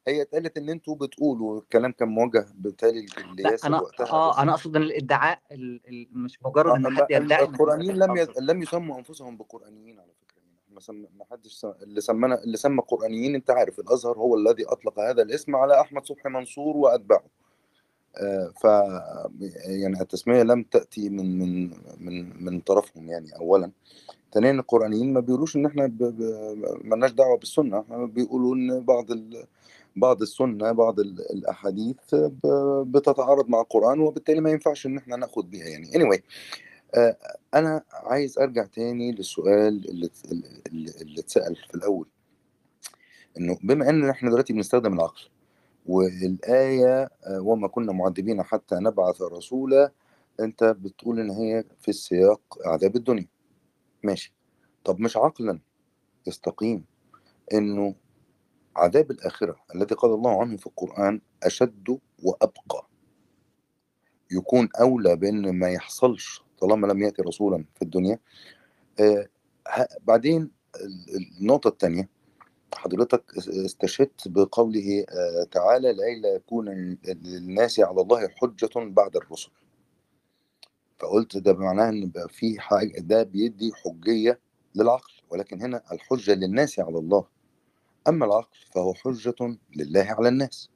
هي 0.08 0.22
اتقالت 0.22 0.58
إن 0.58 0.68
أنتوا 0.70 0.94
بتقولوا 0.96 1.58
الكلام 1.60 1.92
كان 1.92 2.08
موجه 2.08 2.46
بالتالي 2.54 3.06
لياسر 3.38 3.68
أنا 3.68 3.80
وقتها 3.80 4.10
آه 4.10 4.42
أنا 4.42 4.52
أقصد 4.52 4.76
إن 4.76 4.82
الإدعاء 4.82 5.42
ال... 5.52 5.80
ال... 5.88 6.08
مش 6.12 6.38
مجرد 6.42 6.72
إن 6.74 6.86
آه، 6.86 6.90
حد 6.90 7.06
يدعي 7.10 7.44
القرآنيين 7.44 7.96
لم. 7.96 8.26
لم 8.40 8.62
يسموا 8.62 8.98
أنفسهم 8.98 9.36
بقرآنيين 9.36 10.00
على 10.00 10.12
فكرة. 10.12 10.29
ما 10.72 10.80
سم... 10.80 11.06
ما 11.18 11.24
حدش 11.30 11.52
س... 11.52 11.64
اللي 11.64 12.00
سمنا 12.00 12.42
اللي 12.44 12.56
سمى 12.56 12.82
قرآنيين 12.88 13.34
أنت 13.34 13.50
عارف 13.50 13.78
الأزهر 13.78 14.18
هو 14.18 14.36
الذي 14.36 14.64
أطلق 14.64 15.00
هذا 15.00 15.22
الاسم 15.22 15.56
على 15.56 15.80
أحمد 15.80 16.06
صبحي 16.06 16.28
منصور 16.28 16.76
واتباعه 16.76 17.24
آه، 18.16 18.52
ف 18.60 18.64
يعني 19.66 20.00
التسمية 20.00 20.42
لم 20.42 20.62
تأتي 20.62 21.08
من 21.08 21.38
من 21.38 21.70
من 22.00 22.44
من 22.44 22.60
طرفهم 22.60 23.08
يعني 23.08 23.36
اولا. 23.36 23.70
ثانيا 24.34 24.50
القرآنيين 24.50 25.12
ما 25.12 25.20
بيقولوش 25.20 25.56
إن 25.56 25.66
إحنا 25.66 25.86
ب... 25.86 25.98
ب... 25.98 26.22
مالناش 26.84 27.10
دعوة 27.12 27.36
بالسنة. 27.38 27.80
إحنا 27.80 28.06
بيقولوا 28.06 28.54
إن 28.54 28.84
بعض 28.84 29.10
ال... 29.10 29.44
بعض 29.96 30.22
السنة 30.22 30.72
بعض 30.72 31.00
ال... 31.00 31.32
الأحاديث 31.32 32.14
ب... 32.14 32.46
بتتعارض 32.92 33.48
مع 33.48 33.60
القرآن 33.60 34.00
وبالتالي 34.00 34.40
ما 34.40 34.50
ينفعش 34.50 34.86
إن 34.86 34.98
إحنا 34.98 35.16
ناخد 35.16 35.50
بيها 35.50 35.66
يعني. 35.66 35.86
Anyway 35.92 36.20
أنا 37.54 37.84
عايز 37.92 38.38
أرجع 38.38 38.64
تاني 38.64 39.12
للسؤال 39.12 39.88
اللي 39.88 40.10
اللي, 40.32 40.90
اللي 41.00 41.20
اتسأل 41.20 41.56
في 41.56 41.74
الأول. 41.74 42.08
إنه 43.38 43.58
بما 43.62 43.90
إن 43.90 44.08
إحنا 44.10 44.30
دلوقتي 44.30 44.52
بنستخدم 44.52 44.92
العقل 44.94 45.22
والآية 45.86 47.10
آه، 47.26 47.40
وما 47.40 47.68
كنا 47.68 47.92
معذبين 47.92 48.42
حتى 48.42 48.74
نبعث 48.74 49.22
رسولا 49.22 49.92
أنت 50.40 50.64
بتقول 50.64 51.20
إن 51.20 51.30
هي 51.30 51.64
في 51.80 51.88
السياق 51.88 52.40
عذاب 52.66 52.96
الدنيا. 52.96 53.28
ماشي. 54.04 54.34
طب 54.84 55.00
مش 55.00 55.16
عقلا 55.16 55.60
يستقيم 56.26 56.84
إنه 57.52 57.94
عذاب 58.76 59.10
الآخرة 59.10 59.56
الذي 59.74 59.94
قال 59.94 60.14
الله 60.14 60.40
عنه 60.40 60.56
في 60.56 60.66
القرآن 60.66 61.20
أشد 61.42 61.98
وأبقى؟ 62.22 62.86
يكون 64.32 64.68
أولى 64.80 65.16
بأن 65.16 65.58
ما 65.58 65.68
يحصلش 65.70 66.42
طالما 66.60 66.86
لم 66.86 67.02
يأتي 67.02 67.22
رسولا 67.22 67.64
في 67.74 67.82
الدنيا. 67.82 68.18
آه 69.00 69.28
بعدين 70.02 70.50
ال- 70.76 71.38
النقطة 71.40 71.68
الثانية 71.68 72.08
حضرتك 72.74 73.24
استشهدت 73.38 74.28
بقوله 74.28 75.04
آه 75.08 75.44
تعالى 75.50 75.92
لئلا 75.92 76.28
يكون 76.28 76.68
للناس 77.04 77.80
على 77.80 78.00
الله 78.00 78.28
حجة 78.28 78.70
بعد 78.76 79.16
الرسل. 79.16 79.50
فقلت 80.98 81.36
ده 81.36 81.52
بمعناه 81.52 81.88
إن 81.88 82.12
في 82.28 82.60
حاجة 82.60 83.00
ده 83.00 83.22
بيدي 83.22 83.72
حجية 83.74 84.40
للعقل 84.74 85.12
ولكن 85.30 85.62
هنا 85.62 85.82
الحجة 85.92 86.34
للناس 86.34 86.80
على 86.80 86.98
الله. 86.98 87.26
أما 88.08 88.26
العقل 88.26 88.58
فهو 88.74 88.94
حجة 88.94 89.56
لله 89.76 90.02
على 90.18 90.28
الناس. 90.28 90.70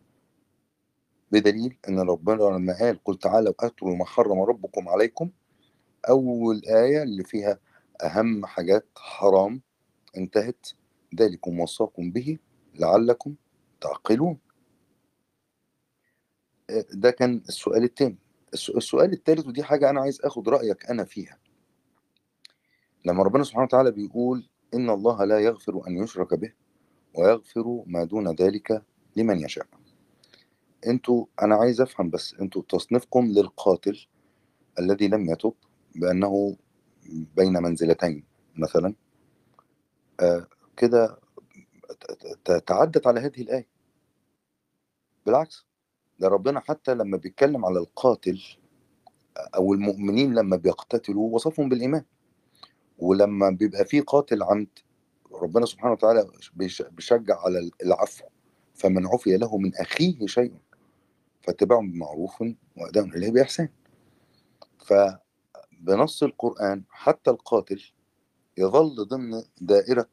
بدليل 1.32 1.78
إن 1.88 2.00
ربنا 2.00 2.42
لما 2.42 2.78
قال 2.78 3.04
قل 3.04 3.18
تعالوا 3.18 3.54
أتلوا 3.60 3.96
ما 3.96 4.04
حرم 4.04 4.40
ربكم 4.40 4.88
عليكم 4.88 5.30
أول 6.08 6.62
آية 6.66 7.02
اللي 7.02 7.24
فيها 7.24 7.58
أهم 8.04 8.46
حاجات 8.46 8.86
حرام 8.96 9.62
انتهت 10.16 10.66
ذلكم 11.20 11.60
وصاكم 11.60 12.10
به 12.12 12.38
لعلكم 12.74 13.34
تعقلون. 13.80 14.38
آه، 16.70 16.84
ده 16.92 17.10
كان 17.10 17.42
السؤال 17.48 17.84
الثاني 17.84 18.18
السؤال 18.54 19.12
الثالث 19.12 19.46
ودي 19.46 19.62
حاجة 19.62 19.90
أنا 19.90 20.00
عايز 20.00 20.20
آخد 20.20 20.48
رأيك 20.48 20.90
أنا 20.90 21.04
فيها. 21.04 21.38
لما 23.04 23.22
ربنا 23.22 23.44
سبحانه 23.44 23.64
وتعالى 23.64 23.90
بيقول 23.90 24.48
إن 24.74 24.90
الله 24.90 25.24
لا 25.24 25.38
يغفر 25.38 25.86
أن 25.88 25.98
يشرك 25.98 26.34
به 26.34 26.52
ويغفر 27.14 27.82
ما 27.86 28.04
دون 28.04 28.34
ذلك 28.34 28.82
لمن 29.16 29.40
يشاء. 29.40 29.66
أنتوا 30.86 31.26
أنا 31.42 31.54
عايز 31.54 31.80
أفهم 31.80 32.10
بس 32.10 32.34
أنتوا 32.34 32.62
تصنيفكم 32.68 33.26
للقاتل 33.26 34.06
الذي 34.78 35.08
لم 35.08 35.30
يتب 35.30 35.54
بأنه 35.96 36.56
بين 37.36 37.62
منزلتين 37.62 38.24
مثلا. 38.56 38.94
آه 40.20 40.46
كده 40.76 41.18
تعدت 42.66 43.06
على 43.06 43.20
هذه 43.20 43.42
الآية. 43.42 43.68
بالعكس 45.26 45.66
ده 46.18 46.28
ربنا 46.28 46.60
حتى 46.60 46.94
لما 46.94 47.16
بيتكلم 47.16 47.64
على 47.64 47.78
القاتل 47.78 48.42
أو 49.56 49.74
المؤمنين 49.74 50.34
لما 50.34 50.56
بيقتتلوا 50.56 51.34
وصفهم 51.34 51.68
بالإيمان. 51.68 52.04
ولما 52.98 53.50
بيبقى 53.50 53.84
في 53.84 54.00
قاتل 54.00 54.42
عمد 54.42 54.68
ربنا 55.32 55.66
سبحانه 55.66 55.92
وتعالى 55.92 56.30
بيش- 56.54 56.82
بيشجع 56.82 57.40
على 57.40 57.70
العفو 57.84 58.24
فمن 58.74 59.06
عفي 59.06 59.36
له 59.36 59.58
من 59.58 59.76
أخيه 59.76 60.26
شيء 60.26 60.54
فاتباع 61.42 61.78
بمعروف 61.80 62.44
وأداء 62.76 63.04
إليه 63.04 63.30
بإحسان. 63.30 63.68
فبنص 65.84 66.22
القرآن 66.22 66.82
حتى 66.90 67.30
القاتل 67.30 67.82
يظل 68.58 69.08
ضمن 69.08 69.42
دائرة 69.60 70.10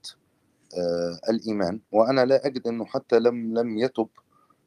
آه 0.77 1.19
الإيمان 1.29 1.79
وأنا 1.91 2.25
لا 2.25 2.45
أجد 2.45 2.67
أنه 2.67 2.85
حتى 2.85 3.19
لم 3.19 3.59
لم 3.59 3.77
يتب 3.77 4.07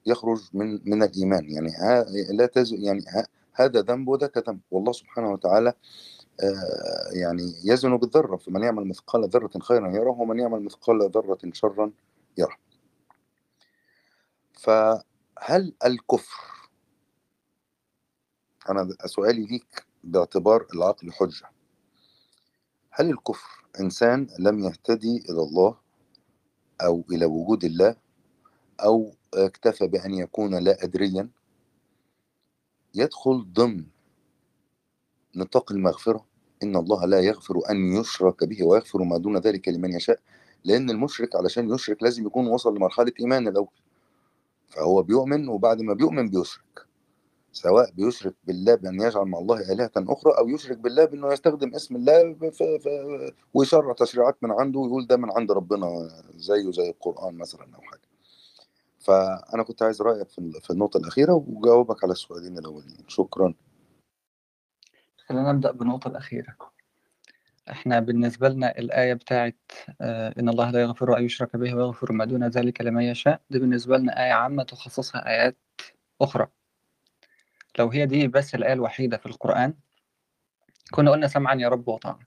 يخرج 0.06 0.40
من 0.52 0.80
من 0.90 1.02
الإيمان. 1.02 1.50
يعني 1.50 1.70
ها 1.70 2.04
لا 2.32 2.46
تز 2.46 2.72
يعني 2.72 3.04
ها 3.08 3.26
هذا 3.54 3.80
ذنب 3.80 4.08
وذاك 4.08 4.38
ذنب. 4.48 4.60
والله 4.70 4.92
سبحانه 4.92 5.32
وتعالى 5.32 5.72
آه 6.40 7.10
يعني 7.12 7.42
يزن 7.64 7.96
بالذرة. 7.96 8.36
فمن 8.36 8.62
يعمل 8.62 8.84
مثقال 8.88 9.28
ذرة 9.28 9.58
خيرا 9.60 9.88
يره 9.92 10.10
ومن 10.20 10.38
يعمل 10.38 10.62
مثقال 10.62 11.10
ذرة 11.10 11.38
شرا 11.52 11.92
يره. 12.38 12.56
فهل 14.52 15.74
الكفر 15.84 16.70
أنا 18.70 18.88
سؤالي 19.06 19.46
ليك 19.46 19.93
باعتبار 20.04 20.66
العقل 20.74 21.12
حجة. 21.12 21.50
هل 22.90 23.10
الكفر 23.10 23.64
إنسان 23.80 24.26
لم 24.38 24.58
يهتدي 24.58 25.16
إلى 25.30 25.42
الله 25.42 25.76
أو 26.80 27.04
إلى 27.10 27.26
وجود 27.26 27.64
الله 27.64 27.96
أو 28.80 29.14
اكتفى 29.34 29.86
بأن 29.86 30.14
يكون 30.14 30.54
لا 30.58 30.84
أدريا؟ 30.84 31.28
يدخل 32.94 33.46
ضمن 33.52 33.86
نطاق 35.36 35.72
المغفرة 35.72 36.26
إن 36.62 36.76
الله 36.76 37.04
لا 37.06 37.20
يغفر 37.20 37.60
أن 37.70 37.96
يشرك 37.96 38.44
به 38.44 38.64
ويغفر 38.64 39.02
ما 39.02 39.18
دون 39.18 39.36
ذلك 39.36 39.68
لمن 39.68 39.92
يشاء 39.92 40.20
لأن 40.64 40.90
المشرك 40.90 41.36
علشان 41.36 41.74
يشرك 41.74 42.02
لازم 42.02 42.26
يكون 42.26 42.46
وصل 42.46 42.76
لمرحلة 42.76 43.12
إيمان 43.20 43.48
الأول. 43.48 43.68
فهو 44.68 45.02
بيؤمن 45.02 45.48
وبعد 45.48 45.82
ما 45.82 45.94
بيؤمن 45.94 46.30
بيشرك. 46.30 46.86
سواء 47.54 47.90
بيشرك 47.90 48.34
بالله 48.44 48.74
بأن 48.74 49.00
يجعل 49.00 49.24
مع 49.24 49.38
الله 49.38 49.72
آلهة 49.72 49.92
أخرى 49.96 50.32
أو 50.38 50.48
يشرك 50.48 50.78
بالله 50.78 51.04
بأنه 51.04 51.32
يستخدم 51.32 51.74
اسم 51.74 51.96
الله. 51.96 52.36
ويشرع 53.54 53.92
تشريعات 53.92 54.36
من 54.42 54.50
عنده 54.50 54.80
ويقول 54.80 55.06
ده 55.06 55.16
من 55.16 55.30
عند 55.30 55.52
ربنا 55.52 56.10
زيه 56.34 56.70
زي 56.70 56.90
القرآن 56.90 57.34
مثلا 57.34 57.76
أو 57.76 57.80
حاجة. 57.80 58.08
فأنا 58.98 59.62
كنت 59.62 59.82
عايز 59.82 60.02
رأيك 60.02 60.28
في 60.28 60.52
في 60.62 60.70
النقطة 60.70 60.98
الأخيرة 60.98 61.44
وجاوبك 61.48 62.04
على 62.04 62.12
السؤالين 62.12 62.58
الأولين. 62.58 63.04
شكرا. 63.08 63.54
خلينا 65.28 65.52
نبدأ 65.52 65.70
بالنقطة 65.70 66.08
الأخيرة. 66.08 66.56
إحنا 67.70 68.00
بالنسبة 68.00 68.48
لنا 68.48 68.78
الآية 68.78 69.14
بتاعت 69.14 69.56
آه، 70.00 70.34
إن 70.38 70.48
الله 70.48 70.70
لا 70.70 70.80
يغفر 70.80 71.18
أن 71.18 71.24
يشرك 71.24 71.56
به 71.56 71.74
ويغفر 71.74 72.12
ما 72.12 72.24
دون 72.24 72.48
ذلك 72.48 72.80
لمن 72.80 73.02
يشاء 73.02 73.40
دي 73.50 73.58
بالنسبة 73.58 73.96
لنا 73.98 74.24
آية 74.24 74.32
عامة 74.32 74.62
تخصصها 74.62 75.28
آيات 75.28 75.58
أخرى. 76.20 76.48
لو 77.78 77.88
هي 77.90 78.06
دي 78.06 78.28
بس 78.28 78.54
الآية 78.54 78.72
الوحيدة 78.72 79.16
في 79.16 79.26
القرآن 79.26 79.74
كنا 80.90 81.10
قلنا 81.10 81.26
سمعا 81.28 81.54
يا 81.54 81.68
رب 81.68 81.88
وطاعة. 81.88 82.18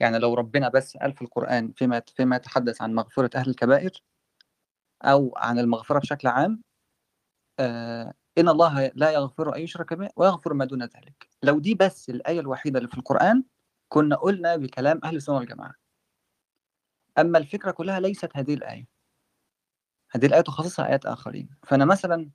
يعني 0.00 0.18
لو 0.18 0.34
ربنا 0.34 0.68
بس 0.68 0.96
قال 0.96 1.12
في 1.12 1.22
القرآن 1.22 1.72
فيما 1.72 2.02
فيما 2.16 2.36
يتحدث 2.36 2.82
عن 2.82 2.94
مغفرة 2.94 3.30
أهل 3.36 3.50
الكبائر 3.50 3.90
أو 5.02 5.34
عن 5.36 5.58
المغفرة 5.58 5.98
بشكل 5.98 6.28
عام 6.28 6.62
آه 7.58 8.14
إن 8.38 8.48
الله 8.48 8.92
لا 8.94 9.10
يغفر 9.10 9.56
أن 9.56 9.60
يشرك 9.60 9.94
به 9.94 10.10
ويغفر 10.16 10.54
ما 10.54 10.64
دون 10.64 10.82
ذلك. 10.82 11.28
لو 11.42 11.58
دي 11.58 11.74
بس 11.74 12.10
الآية 12.10 12.40
الوحيدة 12.40 12.78
اللي 12.78 12.88
في 12.90 12.98
القرآن 12.98 13.44
كنا 13.88 14.16
قلنا 14.16 14.56
بكلام 14.56 15.00
أهل 15.04 15.16
السنة 15.16 15.36
والجماعة. 15.36 15.74
أما 17.18 17.38
الفكرة 17.38 17.70
كلها 17.70 18.00
ليست 18.00 18.30
هذه 18.36 18.54
الآية. 18.54 18.88
هذه 20.10 20.26
الآية 20.26 20.40
تخصصها 20.40 20.86
آيات 20.88 21.06
آخرين. 21.06 21.48
فأنا 21.66 21.84
مثلا 21.84 22.30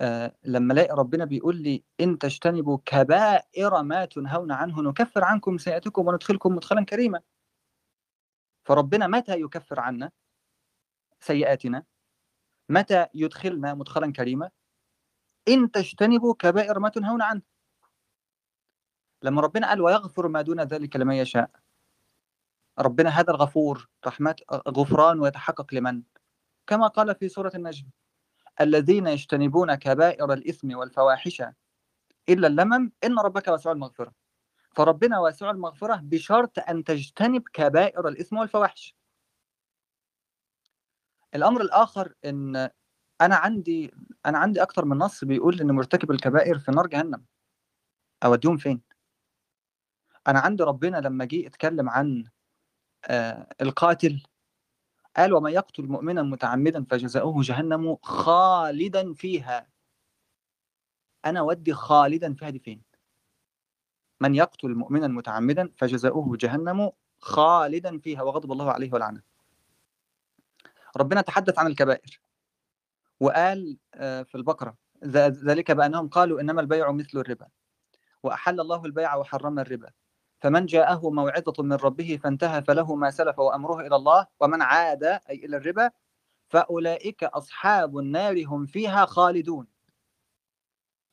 آه 0.00 0.36
لما 0.44 0.72
ألاقي 0.72 0.94
ربنا 0.94 1.24
بيقول 1.24 1.56
لي 1.56 1.84
إن 2.00 2.18
تجتنبوا 2.18 2.78
كبائر 2.84 3.82
ما 3.82 4.04
تنهون 4.04 4.52
عنه 4.52 4.82
نكفر 4.82 5.24
عنكم 5.24 5.58
سيئاتكم 5.58 6.06
وندخلكم 6.06 6.54
مدخلا 6.56 6.84
كريما. 6.84 7.20
فربنا 8.64 9.06
متى 9.06 9.40
يكفر 9.40 9.80
عنا 9.80 10.10
سيئاتنا؟ 11.20 11.84
متى 12.68 13.06
يدخلنا 13.14 13.74
مدخلا 13.74 14.12
كريما؟ 14.12 14.50
إن 15.48 15.70
تجتنبوا 15.70 16.34
كبائر 16.38 16.78
ما 16.78 16.88
تنهون 16.88 17.22
عنه. 17.22 17.42
لما 19.22 19.40
ربنا 19.40 19.68
قال 19.68 19.80
ويغفر 19.80 20.28
ما 20.28 20.42
دون 20.42 20.60
ذلك 20.60 20.96
لمن 20.96 21.14
يشاء 21.14 21.50
ربنا 22.78 23.10
هذا 23.10 23.30
الغفور 23.30 23.88
رحمات 24.06 24.40
غفران 24.52 25.20
ويتحقق 25.20 25.74
لمن؟ 25.74 26.02
كما 26.66 26.86
قال 26.86 27.14
في 27.14 27.28
سورة 27.28 27.52
النجم. 27.54 27.86
الذين 28.60 29.06
يجتنبون 29.06 29.74
كبائر 29.74 30.32
الإثم 30.32 30.76
والفواحش 30.76 31.42
إلا 32.28 32.46
اللمم 32.46 32.92
إن 33.04 33.18
ربك 33.18 33.48
واسع 33.48 33.72
المغفرة. 33.72 34.12
فربنا 34.76 35.18
واسع 35.18 35.50
المغفرة 35.50 35.96
بشرط 35.96 36.58
أن 36.58 36.84
تجتنب 36.84 37.42
كبائر 37.52 38.08
الإثم 38.08 38.36
والفواحش. 38.36 38.94
الأمر 41.34 41.60
الآخر 41.60 42.14
إن 42.24 42.56
أنا 43.20 43.36
عندي 43.36 43.94
أنا 44.26 44.38
عندي 44.38 44.62
أكتر 44.62 44.84
من 44.84 44.98
نص 44.98 45.24
بيقول 45.24 45.60
إن 45.60 45.70
مرتكب 45.70 46.10
الكبائر 46.10 46.58
في 46.58 46.70
نار 46.70 46.86
جهنم. 46.86 47.24
أوديهم 48.24 48.56
فين؟ 48.56 48.82
أنا 50.28 50.40
عندي 50.40 50.62
ربنا 50.62 50.96
لما 50.96 51.24
جه 51.24 51.46
اتكلم 51.46 51.88
عن 51.88 52.24
آه 53.04 53.48
القاتل 53.60 54.22
قال 55.18 55.32
ومن 55.32 55.52
يقتل 55.52 55.86
مؤمنا 55.86 56.22
متعمدا 56.22 56.84
فجزاؤه 56.84 57.42
جهنم 57.42 57.96
خالدا 58.02 59.14
فيها. 59.14 59.68
أنا 61.24 61.42
ودي 61.42 61.74
خالدا 61.74 62.34
فيها 62.34 62.50
دي 62.50 62.58
فين؟ 62.58 62.82
من 64.20 64.34
يقتل 64.34 64.74
مؤمنا 64.74 65.08
متعمدا 65.08 65.72
فجزاؤه 65.76 66.36
جهنم 66.36 66.92
خالدا 67.18 67.98
فيها. 67.98 68.22
وغضب 68.22 68.52
الله 68.52 68.72
عليه 68.72 68.92
ولعنه. 68.92 69.22
ربنا 70.96 71.20
تحدث 71.20 71.58
عن 71.58 71.66
الكبائر. 71.66 72.20
وقال 73.20 73.78
في 73.98 74.34
البقرة 74.34 74.76
ذلك 75.48 75.70
بأنهم 75.70 76.08
قالوا 76.08 76.40
إنما 76.40 76.60
البيع 76.60 76.92
مثل 76.92 77.18
الربا. 77.18 77.48
وأحل 78.22 78.60
الله 78.60 78.84
البيع 78.84 79.14
وحرم 79.14 79.58
الربا. 79.58 79.90
فمن 80.40 80.66
جاءه 80.66 81.10
موعظة 81.10 81.62
من 81.62 81.72
ربه 81.72 82.18
فانتهى 82.22 82.62
فله 82.62 82.94
ما 82.94 83.10
سلف 83.10 83.38
وأمره 83.38 83.80
إلى 83.80 83.96
الله 83.96 84.26
ومن 84.40 84.62
عاد 84.62 85.04
أي 85.04 85.20
إلى 85.30 85.56
الربا 85.56 85.90
فأولئك 86.48 87.24
أصحاب 87.24 87.98
النار 87.98 88.44
هم 88.46 88.66
فيها 88.66 89.06
خالدون. 89.06 89.66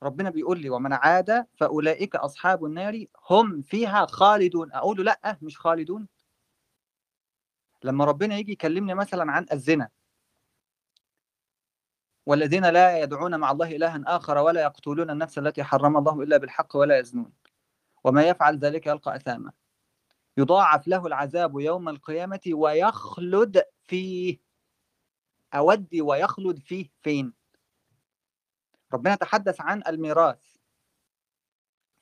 ربنا 0.04 0.30
بيقول 0.30 0.60
لي 0.62 0.70
ومن 0.70 0.94
عاد 0.94 1.48
فأولئك 1.58 2.16
أصحاب 2.16 2.66
النار 2.66 3.06
هم 3.30 3.62
فيها 3.62 4.06
خالدون. 4.06 4.72
أقول 4.74 5.06
لأ 5.06 5.38
مش 5.42 5.58
خالدون. 5.60 6.08
لما 7.84 8.06
ربنا 8.06 8.38
يجي 8.38 8.52
يكلمني 8.52 8.94
مثلا 8.94 9.32
عن 9.32 9.46
الزنا 9.52 9.90
والذين 12.26 12.66
لا 12.66 13.00
يدعون 13.00 13.40
مع 13.40 13.52
الله 13.52 13.76
إلها 13.76 14.04
آخر 14.08 14.38
ولا 14.38 14.62
يقتلون 14.62 15.10
النفس 15.10 15.38
التي 15.38 15.64
حرم 15.64 15.98
الله 15.98 16.22
إلا 16.24 16.38
بالحق 16.38 16.76
ولا 16.76 17.00
يزنون. 17.00 17.32
وما 18.06 18.24
يفعل 18.24 18.58
ذلك 18.60 18.88
يلقى 18.88 19.16
أثاما. 19.16 19.52
يضاعف 20.38 20.88
له 20.88 21.08
العذاب 21.08 21.60
يوم 21.60 21.90
القيامة 21.90 22.40
ويخلد 22.48 23.64
فيه. 23.84 24.40
أودي 25.54 26.02
ويخلد 26.02 26.60
فيه 26.60 26.90
فين؟ 27.02 27.34
ربنا 28.94 29.16
تحدث 29.16 29.62
عن 29.62 29.84
الميراث. 29.88 30.40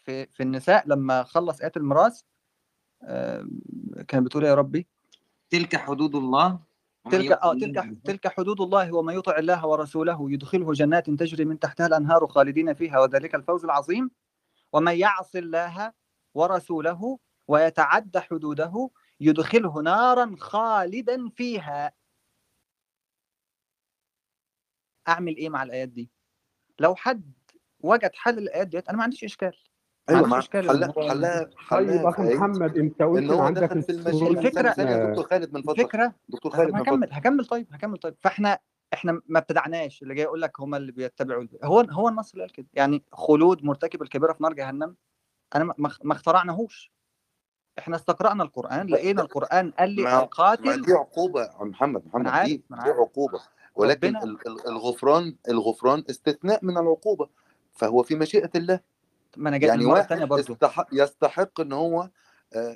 في, 0.06 0.26
في 0.26 0.44
النساء 0.44 0.88
لما 0.88 1.24
خلص 1.24 1.62
آيات 1.62 1.78
الميراث 1.78 2.22
كان 4.08 4.24
بتقول 4.24 4.44
يا 4.44 4.56
ربي 4.56 4.88
تلك 5.50 5.76
حدود 5.76 6.16
الله 6.16 6.60
تلك 7.12 7.32
آه 7.32 7.54
تلك 7.54 7.98
تلك 8.04 8.28
حدود 8.28 8.62
الله 8.62 8.96
ومن 8.96 9.14
يطع 9.14 9.38
الله 9.38 9.66
ورسوله. 9.68 10.32
يدخله 10.32 10.74
جنات 10.74 11.10
تجري 11.10 11.46
من 11.46 11.60
تحتها 11.60 11.88
الأنهار 11.88 12.28
خالدين 12.28 12.74
فيها 12.74 13.00
وذلك 13.00 13.36
الفوز 13.36 13.64
العظيم. 13.66 14.12
ومن 14.74 14.96
يعص 14.96 15.36
الله 15.36 15.94
ورسوله 16.34 17.20
ويتعدى 17.48 18.20
حدوده 18.20 18.90
يدخله 19.20 19.82
نارا 19.82 20.36
خالدا 20.40 21.30
فيها. 21.30 21.92
أعمل 25.08 25.36
إيه 25.38 25.50
مع 25.50 25.64
الآيات 25.64 25.90
دي؟ 25.90 26.10
لو 26.80 26.96
حد 26.96 27.34
وجد 27.80 28.12
حل 28.14 28.38
الايات 28.38 28.68
ديت 28.68 28.90
أنا 28.90 28.98
ما 28.98 29.04
عنديش 29.04 29.24
إشكال. 29.24 29.54
ما 30.10 30.16
أيوه 30.16 30.18
عنديش 30.18 30.32
مع 30.32 30.40
إشكال 30.40 30.70
حلها 30.70 30.94
هو 30.98 31.10
حلها 31.10 31.44
طيب 31.44 31.58
حلها 31.58 32.10
اخ 32.10 32.16
في 32.16 32.22
آية 32.28 32.36
محمد 32.36 32.78
أنت 32.78 33.02
قلت 33.02 33.32
إن 33.32 33.40
عندك 33.40 33.80
في 33.80 33.92
الفكرة 33.92 34.76
يا 34.82 35.10
دكتور 35.10 35.26
خالد 35.28 35.54
من 35.54 35.62
فضلك. 35.62 35.80
الفكرة 35.80 36.16
دكتور 36.30 36.52
ما 36.52 36.58
خالد 36.58 36.72
ما 36.72 36.80
من 36.80 36.86
فضلك. 36.86 37.14
هكمل 37.14 37.14
هكمل 37.14 37.46
طيب 37.46 37.68
هكمل 37.74 37.98
طيب. 37.98 38.16
فإحنا 38.22 38.60
إحنا 38.94 39.22
ما 39.28 39.40
ابتدعناش 39.40 40.02
اللي 40.04 40.14
جاي 40.16 40.24
يقول 40.24 40.42
لك 40.42 40.60
هم 40.60 40.76
اللي 40.76 40.92
بيتبعوا 40.92 41.48
هو 41.64 41.80
هو 41.80 42.10
النص 42.10 42.32
اللي 42.32 42.44
قال 42.46 42.52
كده. 42.52 42.68
يعني 42.74 43.04
خلود 43.14 43.64
مرتكب 43.64 44.02
الكبيرة 44.02 44.34
في 44.34 44.44
نار 44.44 44.54
جهنم 44.54 44.96
أنا 45.56 45.74
ما 46.04 46.14
اخترعناهوش. 46.14 46.92
إحنا 47.80 47.96
استقرأنا 47.96 48.44
القرآن 48.44 48.88
لقينا 48.88 49.22
القرآن 49.22 49.72
قال 49.72 49.90
لي 49.90 50.04
ما 50.04 50.24
القاتل 50.24 50.82
دي 50.82 50.94
عقوبة 50.94 51.42
يا 51.44 51.64
محمد 51.64 52.06
محمد 52.08 52.28
عارف 52.28 52.48
دي 52.50 52.64
دي 52.70 52.90
عقوبة. 52.90 53.42
ولكن 53.76 54.08
ربنا 54.08 54.24
ال- 54.24 54.48
ال- 54.48 54.68
الغفران 54.68 55.36
الغفران 55.50 56.04
استثناء 56.10 56.66
من 56.66 56.78
العقوبة. 56.78 57.30
فهو 57.72 58.04
في 58.04 58.16
مشيئة 58.16 58.50
الله. 58.56 58.80
ما 59.38 59.50
أنا 59.50 59.58
جاي 59.58 59.70
يعني 59.70 59.86
واحد 59.86 60.20
برضو. 60.20 60.54
يستحق 60.54 60.88
يستحق 60.92 61.62
إن 61.62 61.74
هو 61.74 62.10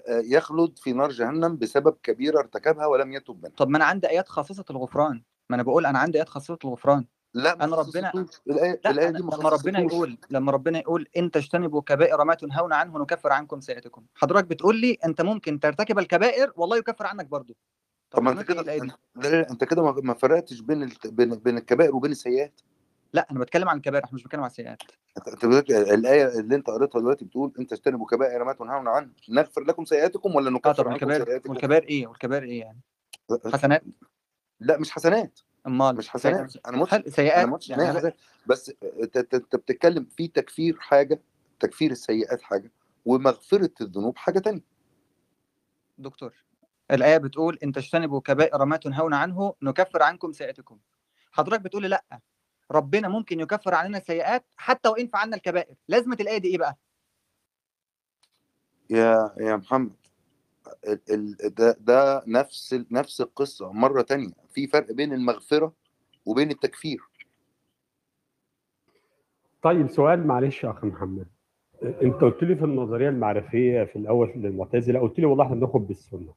يخلد 0.09 0.77
في 0.79 0.93
نار 0.93 1.09
جهنم 1.09 1.57
بسبب 1.57 1.97
كبيرة 2.03 2.39
ارتكبها 2.39 2.85
ولم 2.85 3.13
يتب 3.13 3.37
منها. 3.43 3.55
طب 3.57 3.69
ما 3.69 3.77
أنا 3.77 3.85
عندي 3.85 4.09
آيات 4.09 4.29
خاصه 4.29 4.65
الغفران. 4.69 5.23
ما 5.49 5.55
أنا 5.55 5.63
بقول 5.63 5.85
أنا 5.85 5.99
عندي 5.99 6.17
ايات 6.17 6.29
خاصه 6.29 6.57
الغفران. 6.65 7.05
لا 7.33 7.63
أنا 7.63 7.75
ربنا 7.75 8.25
الآية 8.47 8.81
أنا 8.85 9.09
دي 9.17 9.23
ما 9.23 9.35
لما 9.35 9.49
ربنا 9.49 9.79
يقول 9.79 10.17
لما 10.29 10.51
ربنا 10.51 10.79
يقول 10.79 11.07
إن 11.17 11.31
تجتنبوا 11.31 11.81
كبائر 11.81 12.23
ما 12.23 12.33
تنهون 12.33 12.73
عنه 12.73 12.99
نكفر 12.99 13.31
عنكم 13.31 13.61
سيئاتكم. 13.61 14.05
حضرتك 14.15 14.47
بتقول 14.47 14.81
لي 14.81 14.97
أنت 15.05 15.21
ممكن 15.21 15.59
ترتكب 15.59 15.99
الكبائر 15.99 16.53
والله 16.55 16.77
يكفر 16.77 17.05
عنك 17.05 17.25
برضو 17.25 17.55
طب 18.11 18.17
طب 18.17 18.23
ما 18.23 18.31
أنت 18.31 18.39
إيه 18.39 18.45
كده 18.45 18.61
الآية 18.61 19.47
أنت 19.51 19.63
كده 19.63 19.91
ما 19.91 20.13
فرقتش 20.13 20.59
بين 20.59 20.83
ال... 20.83 20.91
بين 21.05 21.35
بين 21.35 21.57
الكبائر 21.57 21.95
وبين 21.95 22.11
السيئات. 22.11 22.61
لا 23.13 23.27
أنا 23.31 23.39
بتكلم 23.39 23.69
عن 23.69 23.77
الكبائر 23.77 24.03
إحنا 24.03 24.15
مش 24.15 24.23
بنتكلم 24.23 24.41
عن 24.41 24.47
السيئات. 24.47 24.81
أنت 25.17 25.43
الآية 25.69 26.39
اللي 26.39 26.55
أنت 26.55 26.69
قريتها 26.69 26.99
دلوقتي 26.99 27.25
بتقول 27.25 27.53
إن 27.59 27.67
تجتنبوا 27.67 28.07
كبائر 28.07 28.43
ما 28.43 28.53
تنهون 28.53 28.87
عنه 28.87 29.09
نغفر 29.29 29.61
لكم 29.61 29.85
سيئاتكم 29.85 30.35
ولا 30.35 30.47
آه 30.49 30.51
نكفر 30.51 30.89
عنكم 30.89 31.13
سيئاتكم؟ 31.13 31.49
والكبائر 31.49 31.83
إيه؟ 31.83 32.07
والكبائر 32.07 32.43
إيه 32.43 32.59
يعني؟ 32.59 32.79
حسنات؟ 33.53 33.83
لا 34.59 34.77
مش 34.77 34.91
حسنات. 34.91 35.39
أمال 35.67 35.95
مش 35.95 36.09
حسنات. 36.09 36.51
سيئات. 36.51 36.67
أنا 36.67 36.87
أنا 36.93 37.09
سيئات؟ 37.09 37.47
ان 37.47 37.59
يعني 37.69 37.83
هل... 37.99 38.13
بس 38.47 38.73
أنت 39.03 39.55
بتتكلم 39.55 40.05
في 40.05 40.27
تكفير 40.27 40.77
حاجة 40.79 41.21
تكفير 41.59 41.91
السيئات 41.91 42.41
حاجة 42.41 42.71
ومغفرة 43.05 43.71
الذنوب 43.81 44.17
حاجة 44.17 44.39
تانية. 44.39 44.63
دكتور 45.97 46.33
الآية 46.91 47.17
بتقول 47.17 47.59
إن 47.63 47.71
تجتنبوا 47.71 48.21
كبائر 48.21 48.65
ما 48.65 48.77
تنهون 48.77 49.13
عنه 49.13 49.53
نكفر 49.61 50.03
عنكم 50.03 50.31
سيئاتكم. 50.31 50.79
حضرتك 51.31 51.61
بتقول 51.61 51.81
لي 51.81 51.87
لا. 51.87 52.03
ربنا 52.71 53.07
ممكن 53.07 53.39
يكفر 53.39 53.75
عننا 53.75 53.97
السيئات 53.97 54.45
حتى 54.57 54.89
وإن 54.89 55.07
فعلنا 55.07 55.35
الكبائر. 55.35 55.75
لازمة 55.87 56.17
الآية 56.19 56.37
دي 56.37 56.47
إيه 56.47 56.57
بقى؟ 56.57 56.77
يا 58.89 59.35
يا 59.39 59.55
محمد. 59.55 60.06
ده 61.57 61.77
ده 61.79 62.23
نفس 62.27 62.79
نفس 62.91 63.21
القصة 63.21 63.71
مرة 63.71 64.01
تانية. 64.01 64.29
في 64.49 64.67
فرق 64.67 64.91
بين 64.91 65.13
المغفرة 65.13 65.73
وبين 66.25 66.51
التكفير. 66.51 66.99
طيب 69.61 69.89
سؤال 69.89 70.27
معلش 70.27 70.63
يا 70.63 70.69
اخ 70.69 70.85
محمد. 70.85 71.25
أنت 71.83 72.21
قلت 72.21 72.43
لي 72.43 72.55
في 72.55 72.65
النظرية 72.65 73.09
المعرفية 73.09 73.83
في 73.83 73.95
الأول 73.95 74.33
للمعتزله 74.35 74.99
قلت 74.99 75.19
لي 75.19 75.25
والله 75.25 75.43
إحنا 75.45 75.55
بناخد 75.55 75.87
بالسنة. 75.87 76.33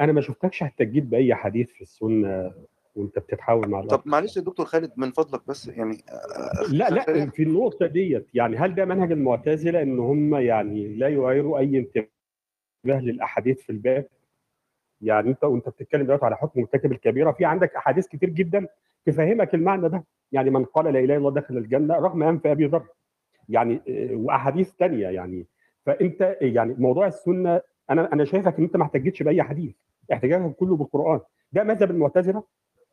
أنا 0.00 0.12
ما 0.12 0.20
شفتكش 0.20 0.62
حتى 0.62 0.84
تجيب 0.84 1.10
بأي 1.10 1.34
حديث 1.34 1.70
في 1.70 1.82
السنة 1.82 2.52
وأنت 2.94 3.18
بتتحاول 3.18 3.68
مع 3.68 3.86
طب 3.86 4.02
معلش 4.04 4.36
يا 4.36 4.42
دكتور 4.42 4.66
خالد 4.66 4.92
من 4.96 5.10
فضلك 5.10 5.40
بس 5.48 5.68
يعني 5.68 6.04
آه، 6.08 6.72
لا 6.72 6.90
لا 6.90 7.04
سريع. 7.06 7.26
في 7.26 7.42
النقطة 7.42 7.86
ديت 7.86 8.26
يعني 8.34 8.56
هل 8.56 8.74
ده 8.74 8.84
منهج 8.84 9.12
المعتزلة 9.12 9.82
إن 9.82 9.98
هم 9.98 10.34
يعني 10.34 10.96
لا 10.96 11.08
يغيروا 11.08 11.58
أي 11.58 11.78
انتباه 11.78 12.08
للأحاديث 12.84 13.60
في 13.62 13.70
الباب. 13.70 14.06
يعني 15.00 15.30
أنت 15.30 15.44
وأنت 15.44 15.68
بتتكلم 15.68 16.02
دلوقتي 16.02 16.24
على 16.24 16.36
حكم 16.36 16.60
مرتكب 16.60 16.92
الكبيره 16.92 17.32
في 17.32 17.44
عندك 17.44 17.76
أحاديث 17.76 18.06
كتير 18.08 18.28
جدا 18.30 18.66
تفهمك 19.06 19.54
المعنى 19.54 19.88
ده. 19.88 20.04
يعني 20.32 20.50
من 20.50 20.64
قال 20.64 20.84
لا 20.84 20.90
إله 20.90 21.04
إلا 21.04 21.16
الله 21.16 21.30
دخل 21.30 21.56
الجنة 21.56 21.94
رغم 21.94 22.22
أنف 22.22 22.46
أبي 22.46 22.66
ذر. 22.66 22.86
يعني 23.48 23.80
آه، 23.88 24.14
وأحاديث 24.16 24.72
تانية 24.72 25.08
يعني. 25.08 25.46
فأنت 25.86 26.36
يعني 26.40 26.74
موضوع 26.78 27.06
السنة 27.06 27.60
أنا 27.90 28.12
أنا 28.12 28.24
شايفك 28.24 28.58
إن 28.58 28.64
أنت 28.64 28.76
ما 28.76 28.82
احتجتش 28.84 29.22
بأي 29.22 29.42
حديث. 29.42 29.74
احتجاجك 30.12 30.54
كله 30.54 30.76
بالقرآن. 30.76 31.20
ده 31.52 31.64
مذهب 31.64 31.90
المعتزلة؟ 31.90 32.42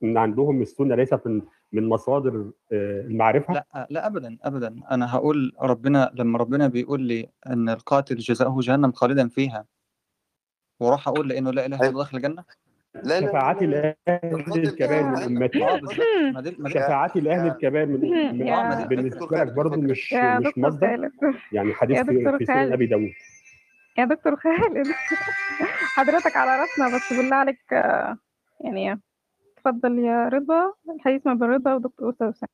إن 0.03 0.17
عندهم 0.17 0.61
السنة 0.61 0.95
ليست 0.95 1.27
من 1.27 1.41
من 1.71 1.89
مصادر 1.89 2.51
آه، 2.71 3.01
المعرفة؟ 3.01 3.53
لا 3.53 3.87
لا 3.89 4.07
ابدا 4.07 4.37
ابدا. 4.43 4.75
أنا 4.91 5.15
هقول 5.15 5.51
ربنا 5.61 6.11
لما 6.13 6.37
ربنا 6.37 6.67
بيقول 6.67 7.01
لي 7.01 7.29
أن 7.47 7.69
القاتل 7.69 8.15
جزاؤه 8.15 8.59
جهنم 8.61 8.91
خالدا 8.91 9.27
فيها 9.27 9.65
وأروح 10.81 11.07
أقول 11.07 11.29
لإنه 11.29 11.51
لا 11.51 11.65
إله 11.65 11.77
إلا 11.77 11.89
الله 11.89 12.03
دخل 12.03 12.17
الجنة؟ 12.17 12.43
لا 12.95 13.01
لا 13.19 13.27
شفاعات 13.27 13.61
لا 13.63 13.95
لاهل 14.07 14.63
الكبائر 14.63 15.03
من 15.03 15.13
جهنم 15.15 15.43
أمتي. 15.43 15.63
آه 15.63 16.41
دي 16.41 16.69
شفاعات 16.69 17.17
لاهل 17.17 17.47
يا- 17.47 17.51
الكبائر 17.53 17.85
من 17.85 18.13
آه 18.13 18.79
يا 18.81 18.85
بالنسبة 18.85 19.25
لك 19.25 19.33
اتفضل 19.33 19.83
مش 19.83 20.11
يا 20.11 20.39
مش 20.39 20.57
مصدر؟ 20.57 21.11
يعني 21.51 21.73
حديث 21.73 21.99
في 22.01 22.23
سنن 22.23 22.45
خالد 22.47 22.71
أبي 22.71 22.85
داوود 22.85 23.11
يا 23.97 24.05
دكتور 24.05 24.35
خالد. 24.35 24.87
حضرتك 25.97 26.37
على 26.37 26.61
راسنا 26.61 26.97
بس 26.97 27.13
بالله 27.13 27.35
عليك 27.35 27.73
آه، 27.73 28.17
يعني 28.59 29.01
اتفضل 29.57 29.99
يا 29.99 30.27
رضا. 30.27 30.73
الحديث 30.95 31.27
ما 31.27 31.33
بين 31.33 31.49
رضا 31.49 31.73
ودكتور 31.73 32.09
أسامة 32.19 32.47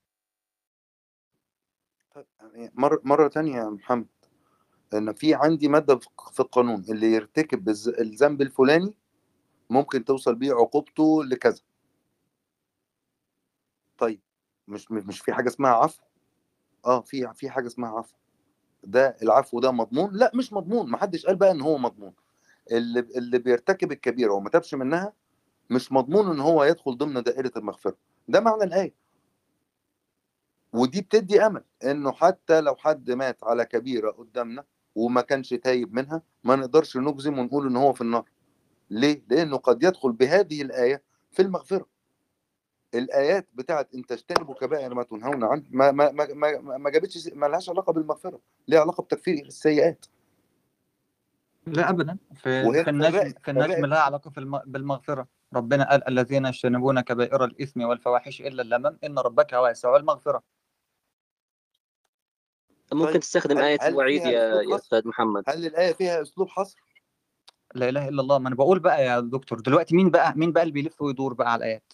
طيب، 2.16 2.26
يعني 2.42 2.72
مرة 2.76 3.02
مرة 3.04 3.28
تانية 3.28 3.56
يا 3.58 3.70
محمد. 3.70 4.06
إن 4.94 5.14
في 5.14 5.34
عندي 5.34 5.68
مادة 5.68 6.00
في 6.34 6.40
القانون 6.40 6.86
اللي 6.90 7.08
يرتكب 7.14 7.70
الذنب 7.70 8.42
الفلاني 8.42 8.94
ممكن 9.70 10.06
توصل 10.06 10.36
بيه 10.36 10.54
عقوبته 10.54 11.24
لكذا. 11.24 11.62
طيب 13.98 14.22
مش 14.68 14.92
مش 14.92 15.20
في 15.22 15.34
حاجة 15.34 15.48
اسمها 15.50 15.72
عفو؟ 15.72 16.02
آه 16.86 17.02
في 17.02 17.34
في 17.36 17.50
حاجة 17.50 17.68
اسمها 17.68 17.90
عفو. 18.00 18.16
ده 18.84 19.18
العفو 19.22 19.60
ده 19.60 19.72
مضمون؟ 19.72 20.10
لا 20.14 20.32
مش 20.36 20.54
مضمون. 20.54 20.92
محدش 20.92 21.26
قال 21.26 21.36
بقى 21.36 21.52
إن 21.52 21.62
هو 21.62 21.78
مضمون. 21.78 22.14
اللي 22.72 23.00
اللي 23.00 23.40
بيرتكب 23.40 23.92
الكبيرة 23.92 24.34
وما 24.34 24.50
تابش 24.50 24.74
منها 24.76 25.14
مش 25.70 25.92
مضمون 25.92 26.32
إن 26.32 26.40
هو 26.40 26.64
يدخل 26.64 26.98
ضمن 26.98 27.24
دائرة 27.24 27.52
المغفرة. 27.58 27.98
ده 28.28 28.40
معنى 28.40 28.64
الآية. 28.64 28.94
ودي 30.74 31.02
بتدي 31.02 31.46
أمل 31.46 31.64
إنه 31.84 32.12
حتى 32.12 32.62
لو 32.62 32.76
حد 32.76 33.12
مات 33.12 33.44
على 33.44 33.66
كبيرة 33.66 34.12
قدامنا 34.12 34.64
وما 34.98 35.22
كانش 35.22 35.50
تايب 35.50 35.94
منها 35.94 36.22
ما 36.44 36.56
نقدرش 36.56 36.98
نجزم 36.98 37.40
ونقول 37.40 37.68
إن 37.68 37.76
هو 37.76 37.94
في 37.94 38.02
النار. 38.02 38.26
ليه؟ 38.90 39.24
لأنه 39.30 39.58
قد 39.58 39.84
يدخل 39.84 40.12
بهذه 40.12 40.62
الآية 40.62 41.04
في 41.32 41.42
المغفرة. 41.42 41.86
الآيات 42.94 43.48
بتاعت 43.54 43.94
إن 43.96 44.06
تجتنبوا 44.06 44.56
كبائر 44.56 44.94
ما 44.94 45.04
تنهون 45.04 45.44
عنه 45.44 45.64
ما 45.70 45.92
ما 45.92 46.12
ما 46.12 46.28
ما, 46.34 46.78
ما 46.78 46.90
جابتش 46.90 47.28
ما 47.34 47.46
لهاش 47.46 47.70
علاقة 47.70 47.94
بالمغفرة 47.94 48.40
ليها 48.68 48.80
علاقة 48.80 49.04
بتكفير 49.04 49.46
السيئات. 49.46 50.06
لا 51.68 51.90
ابدا. 51.90 52.18
في 52.36 52.50
النجم 52.90 53.34
في 53.44 53.52
النجم 53.52 53.86
لها 53.86 54.00
علاقة 54.00 54.30
في 54.30 54.38
الم... 54.38 54.58
بالمغفرة. 54.66 55.28
ربنا 55.54 55.90
قال 55.90 56.08
الذين 56.08 56.46
يجتنبون 56.46 57.02
كبائر 57.02 57.46
الإثم 57.46 57.82
والفواحش 57.82 58.42
إلا 58.42 58.62
اللمم 58.62 58.98
إن 59.04 59.20
ربك 59.20 59.54
واسع 59.54 59.96
المغفرة. 59.96 60.44
ممكن 62.94 63.12
طيب 63.12 63.22
تستخدم 63.22 63.58
آية 63.58 63.88
الوعيد 63.88 64.22
يا 64.22 64.62
يا 64.62 64.76
أستاذ 64.76 65.08
محمد؟ 65.08 65.44
هل 65.48 65.66
الآية 65.66 65.94
فيها 65.94 66.22
أسلوب 66.22 66.50
حصر؟ 66.50 66.78
لا 67.76 67.90
إله 67.90 68.08
إلا 68.10 68.22
الله. 68.22 68.38
ما 68.40 68.48
أنا 68.48 68.56
بقول 68.56 68.80
بقى 68.80 69.06
يا 69.06 69.20
دكتور 69.20 69.60
دلوقتي 69.60 69.96
مين 69.96 70.10
بقى 70.10 70.34
مين 70.36 70.52
بقى 70.52 70.64
اللي 70.64 70.74
بيلف 70.74 71.02
ويدور 71.02 71.34
بقى 71.34 71.52
على 71.52 71.60
الآيات؟ 71.60 71.94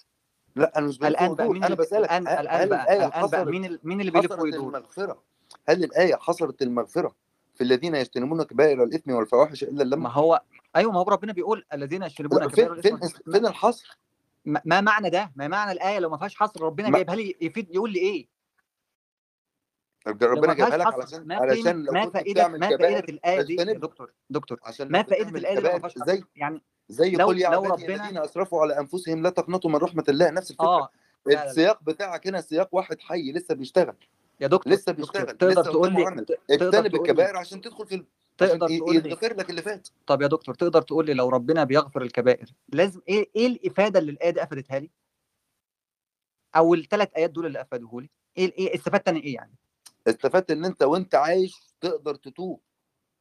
لا 0.55 0.77
أنا 0.77 0.87
مش 0.87 0.97
الآن 1.01 1.35
بقى 1.35 1.47
مين 1.49 1.63
الان 1.63 2.27
ه- 2.27 2.39
الان 2.41 2.61
هل 2.61 2.69
بقى 2.69 2.83
الآن 2.83 3.09
بقى 3.09 3.11
حصرت 3.21 3.47
مين. 3.47 3.79
مين 3.83 3.99
اللي 4.01 4.11
بيلف 4.11 4.31
ويدور؟ 4.31 4.77
المغفرة؟ 4.77 5.23
هل 5.69 5.83
الآية 5.83 6.15
حصرت 6.15 6.61
المغفرة 6.61 7.15
في 7.55 7.63
الذين 7.63 7.95
يجتنبون 7.95 8.43
كبائر 8.43 8.83
الإثم 8.83 9.11
والفواحش 9.11 9.63
إلا 9.63 9.83
اللمم 9.83 10.03
ما 10.03 10.09
هو 10.11 10.41
أيوه 10.75 10.91
ما 10.91 10.99
هو 10.99 11.03
ربنا 11.03 11.33
بيقول 11.33 11.65
الذين 11.73 12.03
يجتنبون 12.03 12.39
كبائر 12.47 12.81
فين 12.81 12.93
الإثم 12.95 13.07
فين 13.07 13.33
فين 13.33 13.45
الحصر؟ 13.45 13.97
ما 14.45 14.81
معنى 14.81 15.09
ده؟ 15.09 15.31
ما 15.35 15.47
معنى 15.47 15.71
الآية 15.71 15.99
لو 15.99 16.09
ما 16.09 16.17
فيهاش 16.17 16.35
حصر 16.35 16.61
ربنا 16.61 16.89
جايبها 16.91 17.15
لي 17.15 17.35
يفيد 17.41 17.75
يقول 17.75 17.91
لي 17.93 17.99
إيه؟ 17.99 18.27
لو 20.07 20.13
ربنا 20.21 20.53
جايبها 20.53 20.77
فيهاش 20.77 20.81
لك 20.81 20.93
علشان 20.93 21.31
علشان 21.31 21.83
لو 21.83 21.93
ما 21.93 22.03
كنت 22.05 22.13
فائده 22.13 22.33
بتعمل 22.33 22.59
ما 22.59 22.77
فائده 22.77 22.99
الايه 22.99 23.41
دي 23.41 23.55
يا 23.55 23.63
دكتور 23.63 24.11
دكتور. 24.29 24.59
عشان 24.63 24.91
ما 24.91 25.03
فائده 25.03 25.29
الايه 25.39 25.59
دي 25.59 25.79
ما 25.79 25.89
زي 26.05 26.23
يعني 26.35 26.61
زي 26.89 27.11
لو 27.11 27.27
قل 27.27 27.39
يا 27.39 27.49
لو 27.49 27.63
ربنا 27.63 27.85
الذين 27.85 28.17
أسرفوا 28.17 28.61
على 28.61 28.79
أنفسهم 28.79 29.23
لا 29.23 29.29
تقنطوا 29.29 29.69
من 29.69 29.75
رحمة 29.75 30.03
الله. 30.09 30.29
نفس 30.29 30.51
الفكرة. 30.51 30.65
آه 30.67 30.89
لا 31.25 31.31
لا 31.33 31.49
السياق 31.49 31.83
بتاعك 31.83 32.27
هنا 32.27 32.41
سياق 32.41 32.75
واحد 32.75 32.99
حي 32.99 33.31
لسه 33.31 33.55
بيشتغل. 33.55 33.95
يا 34.39 34.47
دكتور 34.47 34.73
لسه 34.73 34.91
دكتور 34.91 35.05
بيشتغل 35.05 35.37
تقدر 35.37 35.61
لسه 35.61 35.61
تقول 35.71 35.93
لي 35.93 36.25
تقدر 36.47 36.79
اجتنب 36.79 36.95
الكبائر 36.95 37.37
عشان 37.37 37.61
تدخل 37.61 37.87
في 37.87 38.03
تقدر 38.37 38.67
تقول 38.77 38.93
لي 38.95 39.09
يتغفر 39.09 39.35
لك 39.35 39.49
اللي 39.49 39.61
فات. 39.61 39.87
طب 40.07 40.21
يا 40.21 40.27
دكتور 40.27 40.55
تقدر 40.55 40.81
تقول 40.81 41.05
لي 41.05 41.13
لو 41.13 41.29
ربنا 41.29 41.63
بيغفر 41.63 42.01
الكبائر 42.01 42.53
لازم 42.69 43.01
إيه 43.09 43.29
إيه 43.35 43.47
الإفادة 43.47 43.99
اللي 43.99 44.11
الآية 44.11 44.29
دي 44.29 44.43
أفادتها 44.43 44.79
لي؟ 44.79 44.89
أو 46.55 46.73
الثلاث 46.73 47.09
آيات 47.17 47.29
دول 47.29 47.45
اللي 47.45 47.61
أفادوه 47.61 48.01
لي 48.01 48.09
إيه 48.37 48.53
إيه 48.57 48.75
استفدت 48.75 49.07
أنا 49.07 49.19
إيه 49.19 49.33
يعني؟ 49.35 49.53
استفدت 50.07 50.51
إن 50.51 50.65
أنت 50.65 50.83
وأنت 50.83 51.15
عايش 51.15 51.75
تقدر 51.81 52.15
تتوب. 52.15 52.61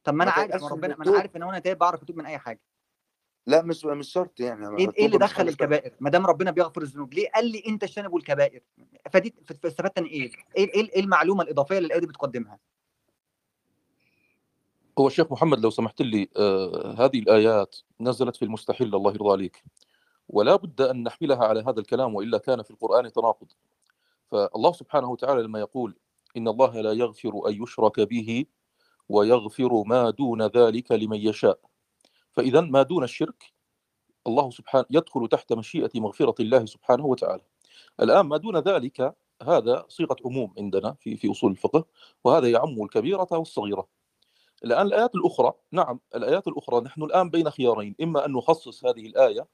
طب 0.03 0.13
ما 0.13 0.23
أنا 0.23 0.31
عارف 0.31 0.63
ربنا 0.63 0.95
ما 0.95 1.05
أنا. 1.05 1.17
عارف 1.17 1.35
إن 1.35 1.43
أنا 1.43 1.59
تايب 1.59 1.77
بعرف 1.77 2.03
أتوب 2.03 2.17
من 2.17 2.25
أي 2.25 2.37
حاجة. 2.37 2.61
لا 3.47 3.61
مش 3.61 3.85
مش 3.85 4.11
شرط 4.11 4.39
يعني. 4.39 4.79
إيه 4.79 4.89
إيه 4.97 5.05
اللي 5.05 5.17
دخل. 5.17 5.47
الكبائر؟ 5.47 5.95
ما 5.99 6.09
دام 6.09 6.25
ربنا 6.25 6.51
بيغفر 6.51 6.81
الذنوب 6.81 7.13
ليه 7.13 7.29
قال 7.35 7.51
لي 7.51 7.63
أنت 7.67 7.83
اجتنبوا 7.83 8.19
الكبائر 8.19 8.61
فدي 9.11 9.35
فاستفدت 9.45 9.97
أنا 9.97 10.07
إيه؟ 10.07 10.31
إيه 10.57 10.73
إيه 10.73 10.89
إيه 10.93 10.99
المعلومة 10.99 11.43
الإضافية 11.43 11.77
اللي 11.77 11.87
الايه 11.87 11.99
دي 11.99 12.07
بتقدمها؟ 12.07 12.59
هو 14.99 15.07
الشيخ 15.07 15.31
محمد 15.31 15.59
لو 15.59 15.69
سمحت 15.69 16.01
لي 16.01 16.29
آه 16.37 16.95
هذه 16.99 17.19
الآيات 17.19 17.75
نزلت 17.99 18.35
في 18.35 18.45
المستحيل 18.45 18.95
الله 18.95 19.11
يرضى 19.11 19.31
عليك. 19.31 19.63
ولا 20.29 20.55
بد 20.55 20.81
أن 20.81 21.03
نحملها 21.03 21.45
على 21.45 21.59
هذا 21.59 21.79
الكلام 21.79 22.15
وإلا 22.15 22.37
كان 22.37 22.63
في 22.63 22.71
القرآن 22.71 23.11
تناقض. 23.11 23.51
فالله 24.31 24.71
سبحانه 24.71 25.09
وتعالى 25.09 25.41
لما 25.41 25.59
يقول 25.59 25.95
إن 26.37 26.47
الله 26.47 26.81
لا 26.81 26.93
يغفر 26.93 27.47
أن 27.47 27.63
يشرك 27.63 27.99
به 27.99 28.45
ويغفر 29.09 29.83
ما 29.83 30.09
دون 30.09 30.41
ذلك 30.41 30.91
لمن 30.91 31.17
يشاء. 31.17 31.59
فإذا 32.31 32.61
ما 32.61 32.83
دون 32.83 33.03
الشرك 33.03 33.53
الله 34.27 34.49
سبحانه 34.49 34.85
يدخل 34.89 35.27
تحت 35.27 35.53
مشيئة 35.53 35.91
مغفرة 35.95 36.35
الله 36.39 36.65
سبحانه 36.65 37.05
وتعالى. 37.05 37.43
الآن 37.99 38.25
ما 38.25 38.37
دون 38.37 38.57
ذلك 38.57 39.15
هذا 39.43 39.85
صيغة 39.87 40.15
عموم 40.25 40.53
عندنا 40.57 40.93
في 40.99 41.17
في 41.17 41.31
أصول 41.31 41.51
الفقه 41.51 41.85
وهذا 42.23 42.49
يعم 42.49 42.83
الكبيرة 42.83 43.27
والصغيرة. 43.31 43.87
الآن 44.65 44.87
الآيات 44.87 45.15
الأخرى 45.15 45.53
نعم 45.71 45.99
الآيات 46.15 46.47
الأخرى 46.47 46.81
نحن 46.81 47.03
الآن 47.03 47.29
بين 47.29 47.49
خيارين 47.49 47.95
إما 48.01 48.25
أن 48.25 48.31
نخصص 48.31 48.85
هذه 48.85 49.05
الآية 49.05 49.47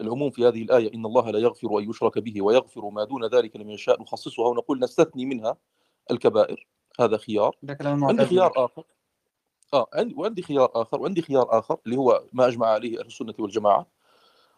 العموم 0.00 0.30
في 0.30 0.48
هذه 0.48 0.62
الآية 0.62 0.94
إن 0.94 1.06
الله 1.06 1.30
لا 1.30 1.38
يغفر 1.38 1.78
أن 1.78 1.90
يشرك 1.90 2.18
به 2.18 2.42
ويغفر 2.42 2.90
ما 2.90 3.04
دون 3.04 3.24
ذلك 3.24 3.56
لمن 3.56 3.70
يشاء 3.70 4.02
نخصصها 4.02 4.48
ونقول 4.48 4.78
نستثني 4.80 5.26
منها. 5.26 5.56
الكبائر 6.10 6.66
هذا 7.00 7.16
خيار. 7.16 7.56
عندي 8.08 8.26
خيار 8.26 8.64
آخر. 8.64 8.84
آه 9.74 9.86
عندي 9.94 10.14
وعندي 10.14 10.42
خيار 10.42 10.70
آخر 10.74 11.00
وعندي 11.00 11.22
خيار 11.22 11.58
آخر 11.58 11.76
اللي 11.86 11.96
هو 11.96 12.24
ما 12.32 12.46
أجمع 12.46 12.66
عليه 12.66 13.00
أهل 13.00 13.06
السنة 13.06 13.34
والجماعة 13.38 13.86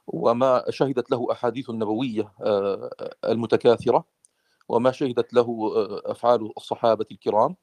وما 0.07 0.65
شهدت 0.71 1.11
له 1.11 1.33
أحاديث 1.33 1.71
النبوية 1.71 2.33
آه، 2.43 2.91
المتكاثرة 3.25 4.05
وما 4.69 4.93
شهدت 4.93 5.35
له 5.35 5.73
آه، 5.77 6.03
أفعال 6.13 6.53
الصحابة 6.57 7.07
الكرام 7.13 7.57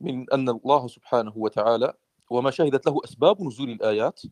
من 0.00 0.30
أن 0.32 0.48
الله 0.48 0.88
سبحانه 0.88 1.32
وتعالى 1.36 1.94
وما 2.30 2.50
شهدت 2.50 2.86
له 2.86 3.00
أسباب 3.04 3.42
نزول 3.42 3.70
الآيات 3.70 4.22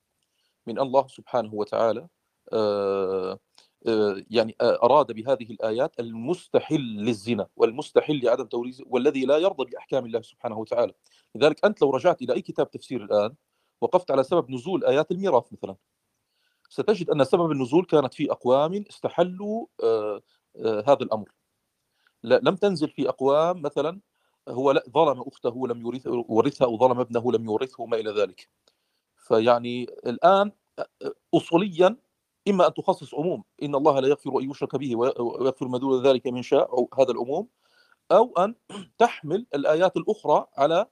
من 0.66 0.78
الله 0.80 1.06
سبحانه 1.06 1.54
وتعالى 1.54 2.08
آه، 2.52 3.32
آه، 3.32 3.38
يعني 4.30 4.56
آه، 4.60 4.78
أراد 4.82 5.12
بهذه 5.12 5.50
الآيات 5.50 6.00
المستحل 6.00 6.80
للزنا 6.80 7.46
والمستحل 7.56 8.24
لعدم 8.24 8.44
توريث 8.46 8.80
والذي 8.86 9.24
لا 9.24 9.38
يرضى 9.38 9.64
بأحكام 9.70 10.06
الله 10.06 10.20
سبحانه 10.20 10.58
وتعالى. 10.58 10.92
لذلك 11.34 11.64
أنت 11.64 11.82
لو 11.82 11.90
رجعت 11.90 12.22
إلى 12.22 12.32
أي 12.34 12.42
كتاب 12.42 12.70
تفسير 12.70 13.04
الآن 13.04 13.34
وقفت 13.80 14.10
على 14.10 14.22
سبب 14.24 14.50
نزول 14.50 14.84
آيات 14.84 15.10
الميراث 15.10 15.52
مثلا 15.52 15.76
ستجد 16.70 17.10
أن 17.10 17.24
سبب 17.24 17.50
النزول 17.50 17.84
كانت 17.84 18.14
في 18.14 18.30
أقوام 18.32 18.84
استحلوا 18.90 19.66
آه، 19.82 20.22
آه، 20.56 20.84
هذا 20.86 21.02
الأمر. 21.02 21.32
لا 22.22 22.40
لم 22.42 22.56
تنزل 22.56 22.88
في 22.88 23.08
أقوام 23.08 23.62
مثلا 23.62 24.00
هو 24.48 24.82
ظلم 24.90 25.20
أخته 25.20 25.68
لم 25.68 25.80
يورث- 25.82 26.06
يورثها 26.06 26.64
أو 26.64 26.78
ظلم 26.78 27.00
ابنه 27.00 27.32
لم 27.32 27.44
يورثه 27.44 27.86
ما 27.86 27.96
إلى 27.96 28.10
ذلك. 28.10 28.48
فيعني 29.16 29.82
الآن 30.06 30.52
أصوليا 31.34 31.96
إما 32.48 32.66
أن 32.66 32.74
تخصص 32.74 33.14
عموم 33.14 33.44
إن 33.62 33.74
الله 33.74 34.00
لا 34.00 34.08
يغفر 34.08 34.38
أن 34.38 34.50
يشرك 34.50 34.76
به 34.76 34.96
ويغفر 34.96 35.68
ما 35.68 35.78
دون 35.78 36.02
ذلك 36.02 36.26
من 36.26 36.42
شاء 36.42 36.72
أو 36.72 36.88
هذا 36.98 37.10
العموم 37.12 37.48
أو 38.12 38.32
أن 38.38 38.54
تحمل 38.98 39.46
الآيات 39.54 39.96
الأخرى 39.96 40.46
على 40.56 40.86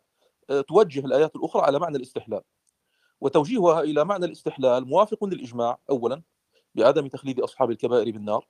توجه 0.69 1.01
الآيات 1.07 1.37
الأخرى 1.37 1.63
على 1.63 1.79
معنى 1.79 1.97
الاستحلال. 1.97 2.43
وتوجيهها 3.21 3.81
إلى 3.81 4.05
معنى 4.05 4.27
الاستحلال 4.27 4.89
موافق 4.89 5.25
للإجماع 5.25 5.79
أولا 5.91 6.23
بعدم 6.75 7.07
تخليد 7.07 7.41
أصحاب 7.41 7.71
الكبائر 7.71 8.13
بالنار 8.13 8.47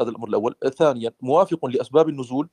هذا 0.00 0.10
الأمر 0.10 0.28
الأول. 0.28 0.54
ثانيا 0.78 1.12
موافق 1.20 1.66
لأسباب 1.66 2.08
النزول 2.08 2.48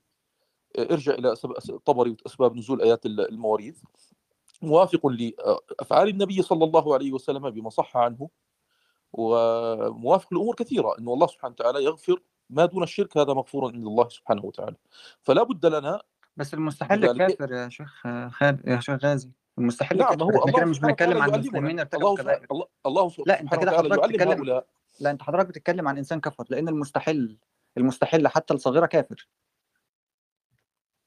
ارجع 0.80 1.14
إلى 1.14 1.36
الطبري 1.70 2.10
وأسباب 2.12 2.58
نزول 2.58 2.82
آيات 2.82 3.06
المواريث. 3.06 3.82
موافق 4.62 5.08
لأفعال 5.08 6.08
النبي 6.10 6.42
صلى 6.42 6.64
الله 6.64 6.94
عليه 6.94 7.12
وسلم 7.12 7.50
بما 7.50 7.70
صح 7.70 7.98
عنه 7.98 8.30
وموافق 9.14 10.34
لأمور 10.34 10.56
كثيرة 10.56 10.98
أنه 11.00 11.14
الله 11.14 11.28
سبحانه 11.28 11.54
وتعالى 11.60 11.84
يغفر 11.84 12.22
ما 12.50 12.66
دون 12.66 12.84
الشرك 12.84 13.18
هذا 13.18 13.34
مغفور 13.34 13.66
عند 13.66 13.86
الله 13.88 14.10
سبحانه 14.10 14.46
وتعالى. 14.46 14.76
فلا 15.22 15.44
بد 15.44 15.66
لنا 15.66 16.02
بس 16.38 16.54
المستحل 16.54 17.18
كافر 17.18 17.52
يا 17.54 17.70
شيخ 17.70 18.02
خالد 18.32 18.62
يا 18.68 18.80
شيخ 18.80 19.06
غازي. 19.06 19.30
المستحل 19.58 19.98
نعم 19.98 20.22
هو 20.22 20.30
الله 20.30 20.52
كده 20.58 20.66
مش 20.66 20.80
بنتكلم 20.80 21.22
عن 21.22 21.36
المسلمين 21.36 21.80
ارتكبوا 21.80 22.10
الله 22.10 22.22
كبائر 22.24 22.48
الله 22.52 22.66
الله 22.86 23.12
لا 23.26 23.42
أنت 23.42 23.56
كده 23.56 23.72
حضرتك 23.72 24.10
بتتكلم 24.10 24.32
هؤلاء. 24.32 24.66
لا 25.00 25.12
أنت 25.12 25.22
حضرتك 25.24 25.48
بتتكلم 25.48 25.88
عن 25.88 25.98
إنسان 25.98 26.20
كفر 26.20 26.44
لأن 26.50 26.68
المستحل 26.68 27.38
المستحل 27.78 28.28
حتى 28.28 28.54
الصغيرة 28.54 28.86
كافر. 28.86 29.28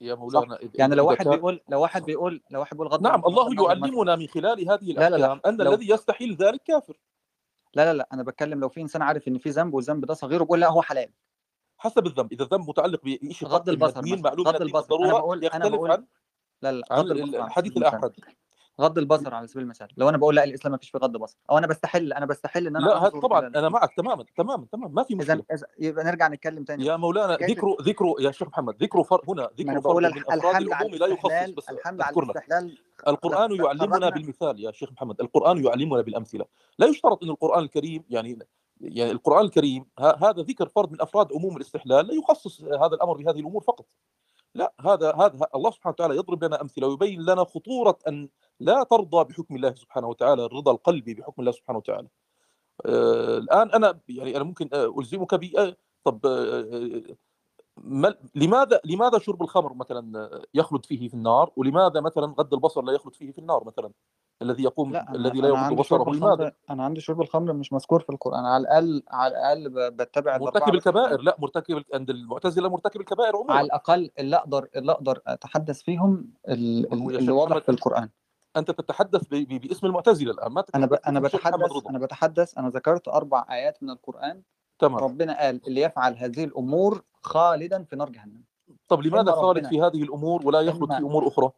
يا 0.01 0.15
صح؟ 0.15 0.21
مولانا 0.21 0.57
إذ- 0.57 0.69
يعني 0.75 0.95
لو 0.95 1.07
واحد 1.07 1.29
بيقول 1.29 1.61
لو 1.69 1.81
واحد 1.81 2.05
بيقول 2.05 2.43
لو 2.51 2.61
واحد 2.61 2.77
بيقول 2.77 2.89
غض 2.93 3.03
نعم 3.03 3.25
الله 3.27 3.65
يعلمنا 3.65 4.17
من 4.17 4.27
خلال 4.27 4.71
هذه 4.71 4.93
لا 4.93 5.01
لا 5.01 5.09
لا. 5.09 5.17
الأحكام 5.17 5.41
أن 5.47 5.57
لو 5.57 5.73
الذي 5.73 5.91
يستحيل 5.91 6.35
ذلك 6.37 6.63
كافر. 6.63 6.97
لا 7.75 7.85
لا 7.85 7.95
لا 7.95 8.09
أنا 8.13 8.23
بتكلم 8.23 8.61
لو 8.61 8.69
في 8.69 8.81
إنسان 8.81 9.03
عارف 9.03 9.29
إن 9.29 9.39
في 9.39 9.51
ذنب 9.51 9.75
والذنب 9.75 10.05
ده 10.05 10.15
صغير 10.15 10.43
وبيقول 10.43 10.61
لا 10.61 10.69
هو 10.71 10.83
حلال. 10.83 11.13
حسب 11.79 12.07
الذنب 12.07 12.33
إذا 12.33 12.45
الذنب 12.45 12.69
متعلق 12.69 13.01
بشيء 13.05 13.49
غض 13.49 13.69
البصر 13.69 14.03
معلوم 14.23 14.49
غض 14.49 14.63
البصر. 14.63 14.95
أنا 14.97 15.13
بقول 15.13 15.45
أنا 15.45 15.47
يختلف 15.47 15.75
بقول 15.75 15.91
عن 15.91 16.07
لا 16.63 16.73
لا 16.73 16.87
عن 16.91 16.99
غض 16.99 17.11
البصر. 17.11 17.37
على 17.41 17.47
الحديث 17.47 17.77
الآحاد 17.77 18.13
غض 18.81 18.99
البصر 18.99 19.35
على 19.35 19.47
سبيل 19.47 19.63
المثال. 19.63 19.89
لو 19.97 20.09
أنا 20.09 20.17
بقول 20.19 20.37
لا 20.37 20.45
الإسلام 20.45 20.73
ما 20.73 20.79
فيش 20.79 20.91
فيه 20.91 20.99
غض 20.99 21.17
بصر. 21.17 21.39
أو 21.51 21.59
أنا 21.59 21.67
بستحل 21.67 22.13
أنا 22.13 22.27
بستحل 22.27 22.67
إن 22.67 22.77
أنا 22.77 22.85
لا 22.85 23.09
طبعا 23.09 23.47
إلى 23.49 23.59
أنا 23.59 23.69
معك 23.69 23.95
تماما 23.97 24.25
تماما 24.37 24.67
تماما 24.73 24.89
ما 24.95 25.03
في 25.03 25.15
اذا 25.15 25.35
مشكلة. 25.35 25.59
إذا- 25.59 25.65
يبقى 25.79 26.05
نرجع 26.05 26.29
نتكلم 26.29 26.65
تاني. 26.65 26.85
يا 26.87 26.97
مولانا 26.97 27.35
ذكر 27.35 27.77
ذكر 27.83 28.05
يا 28.21 28.31
شيخ 28.31 28.49
محمد 28.49 28.83
ذكر 28.83 29.03
فر 29.03 29.21
هنا 29.29 29.51
ذكر 29.59 29.71
أنا 29.71 29.81
بقول 29.81 30.05
فرد 30.05 30.13
من 30.13 30.19
الح- 30.19 30.33
أفراد 30.33 30.63
الحمل 30.63 30.73
على 30.75 30.99
لا 30.99 31.07
يخصص 31.07 31.51
بس 31.57 31.71
الحمل 31.71 32.03
على 32.03 32.17
الاستحلال 32.17 32.79
القرآن 33.09 33.53
يعلمنا 33.53 34.09
بالمثال 34.11 34.61
يا 34.61 34.73
شيخ 34.73 34.93
محمد. 34.93 35.21
القرآن 35.21 35.65
يعلمنا 35.65 36.01
بالأمثلة. 36.01 36.45
لا 36.79 36.87
يشترط 36.87 37.23
أن 37.25 37.31
القرآن 37.31 37.63
الكريم 37.65 38.05
يعني 38.11 38.39
يعني 38.81 39.11
القرآن 39.11 39.45
الكريم 39.45 39.87
هذا 39.99 40.31
ذكر 40.43 40.69
فرد 40.69 40.93
من 40.93 41.01
أفراد 41.01 41.33
عموم 41.33 41.57
الاستحلال 41.57 42.07
لا 42.07 42.15
يخصص 42.15 42.63
هذا 42.63 42.95
الأمر 42.95 43.13
بهذه 43.17 43.41
الأمور 43.41 43.63
فقط. 43.63 43.87
لا 44.55 44.75
هذا 44.81 45.13
هذا 45.15 45.47
الله 45.55 45.71
سبحانه 45.71 45.93
وتعالى 45.95 46.17
يضرب 46.17 46.45
لنا 46.45 46.61
أمثلة 46.63 46.87
ويبين 46.89 47.23
لنا 47.23 47.45
خطورة 47.45 47.99
أن 48.09 48.29
لا 48.61 48.83
ترضى 48.83 49.25
بحكم 49.25 49.57
الله 49.57 49.75
سبحانه 49.75 50.09
وتعالى 50.09 50.45
الرضا 50.45 50.73
القلبي 50.73 51.15
بحكم 51.15 51.43
الله 51.43 51.53
سبحانه 51.53 51.79
وتعالى. 51.79 52.09
آه، 52.87 53.39
الآن 53.39 53.71
أنا 53.71 54.01
يعني 54.09 54.37
أنا 54.37 54.45
ممكن 54.45 54.71
آه، 54.73 54.95
ألزمك 54.99 55.35
ب 55.35 55.45
آه، 55.59 55.77
طب 56.05 56.27
آه، 56.27 57.17
ما 57.77 58.15
لماذا 58.35 58.81
لماذا 58.85 59.19
شرب 59.19 59.43
الخمر 59.43 59.75
مثلا 59.75 60.31
يخلد 60.55 60.87
فيه 60.87 61.09
في 61.09 61.15
النار؟ 61.15 61.53
ولماذا 61.57 62.01
مثلا 62.01 62.27
غض 62.27 62.55
البصر 62.55 62.83
لا 62.83 62.93
يخلد 62.93 63.15
فيه 63.15 63.33
في 63.33 63.39
النار 63.39 63.65
مثلا؟ 63.65 63.93
الذي 64.43 64.63
يقوم 64.63 64.93
لا 64.93 65.15
الذي 65.15 65.41
لا 65.41 65.49
يغض 65.49 65.57
عندي 65.57 65.75
بصره 65.75 66.11
لماذا 66.13 66.53
أنا 66.71 66.85
عندي 66.85 67.01
شرب 67.01 67.21
الخمر 67.21 67.53
مش 67.53 67.73
مذكور 67.73 68.01
في 68.01 68.11
القرآن 68.11 68.45
على 68.45 68.63
الأقل 68.63 69.03
على 69.09 69.33
الأقل 69.33 69.91
بتبع 69.91 70.39
مرتكب 70.39 70.75
الكبائر 70.75 71.21
لا 71.21 71.37
مرتكب 71.39 71.83
عند 71.95 72.11
المعتزلة 72.11 72.69
مرتكب 72.69 73.01
الكبائر 73.01 73.29
على 73.29 73.37
عموما 73.37 73.61
الأقل 73.61 74.11
اللي 74.19 74.37
أقدر 74.37 74.69
اللي 74.77 74.93
أقدر 74.93 75.21
أتحدث 75.27 75.83
فيهم 75.83 76.31
اللي 76.49 77.33
واضح 77.33 77.59
في 77.59 77.69
القرآن. 77.69 78.09
أنت 78.57 78.71
تتحدث 78.71 79.23
ب- 79.31 79.35
ب- 79.35 79.61
باسم 79.61 79.87
المعتزلة 79.87 80.31
الآن 80.33 80.53
ما 80.53 80.65
أنا 80.75 80.87
ب... 80.87 80.91
تتحدث 80.91 81.07
أنا 81.09 81.21
بتحدث 81.21 81.87
أنا 81.87 81.99
بتحدث 81.99 82.59
أنا 82.59 82.69
ذكرت 82.69 83.09
أربع 83.09 83.47
آيات 83.51 83.83
من 83.83 83.91
القرآن. 83.91 84.43
تمام. 84.79 84.99
ربنا 84.99 85.39
قال 85.41 85.61
اللي 85.67 85.81
يفعل 85.81 86.17
هذه 86.17 86.45
الأمور 86.45 87.03
خالدا 87.23 87.85
في 87.85 87.97
نار 87.97 88.09
جهنم. 88.09 88.45
طب 88.89 89.03
لماذا 89.03 89.33
خالد 89.33 89.67
في 89.67 89.81
هذه 89.83 90.03
الأمور 90.03 90.47
ولا 90.47 90.61
يخلد 90.61 90.93
في 90.93 90.99
أمور 90.99 91.29
أخرى؟ 91.29 91.51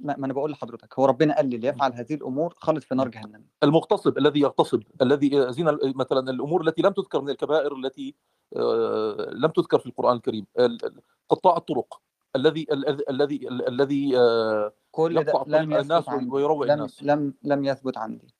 ما 0.00 0.16
ما 0.18 0.26
أنا 0.26 0.32
بقول 0.32 0.50
لحضرتك 0.50 0.98
هو 0.98 1.04
ربنا 1.04 1.36
قال 1.36 1.46
لي 1.50 1.56
اللي 1.56 1.68
يفعل 1.68 1.92
هذه 1.92 2.14
الأمور 2.14 2.54
خالد 2.56 2.82
في 2.82 2.94
نار 2.94 3.08
جهنم. 3.08 3.44
المغتصب 3.62 4.18
الذي 4.18 4.40
يغتصب 4.40 4.82
الذي 5.02 5.52
زنا 5.52 5.78
مثلا 5.82 6.30
الأمور 6.30 6.66
التي 6.68 6.82
لم 6.82 6.92
تذكر 6.92 7.20
من 7.20 7.30
الكبائر 7.30 7.76
التي 7.76 8.14
آه، 8.56 9.30
لم 9.32 9.50
تذكر 9.50 9.78
في 9.78 9.86
القرآن 9.86 10.16
الكريم 10.16 10.46
ال- 10.58 10.84
ال- 10.86 11.00
قطاع 11.28 11.56
الطرق 11.56 12.00
الذي 12.36 12.66
ال- 12.72 13.10
الذي 13.10 13.48
ال- 13.48 13.68
الذي 13.68 14.18
آه، 14.18 14.72
كل 14.90 15.14
ده 15.14 15.20
يقطع 15.20 15.42
لم 15.46 15.74
الناس 15.74 16.08
ويروع 16.32 16.66
لم 16.66 16.72
الناس. 16.72 17.02
لم 17.02 17.34
لم 17.42 17.64
يثبت 17.64 17.98
عندي. 17.98 18.34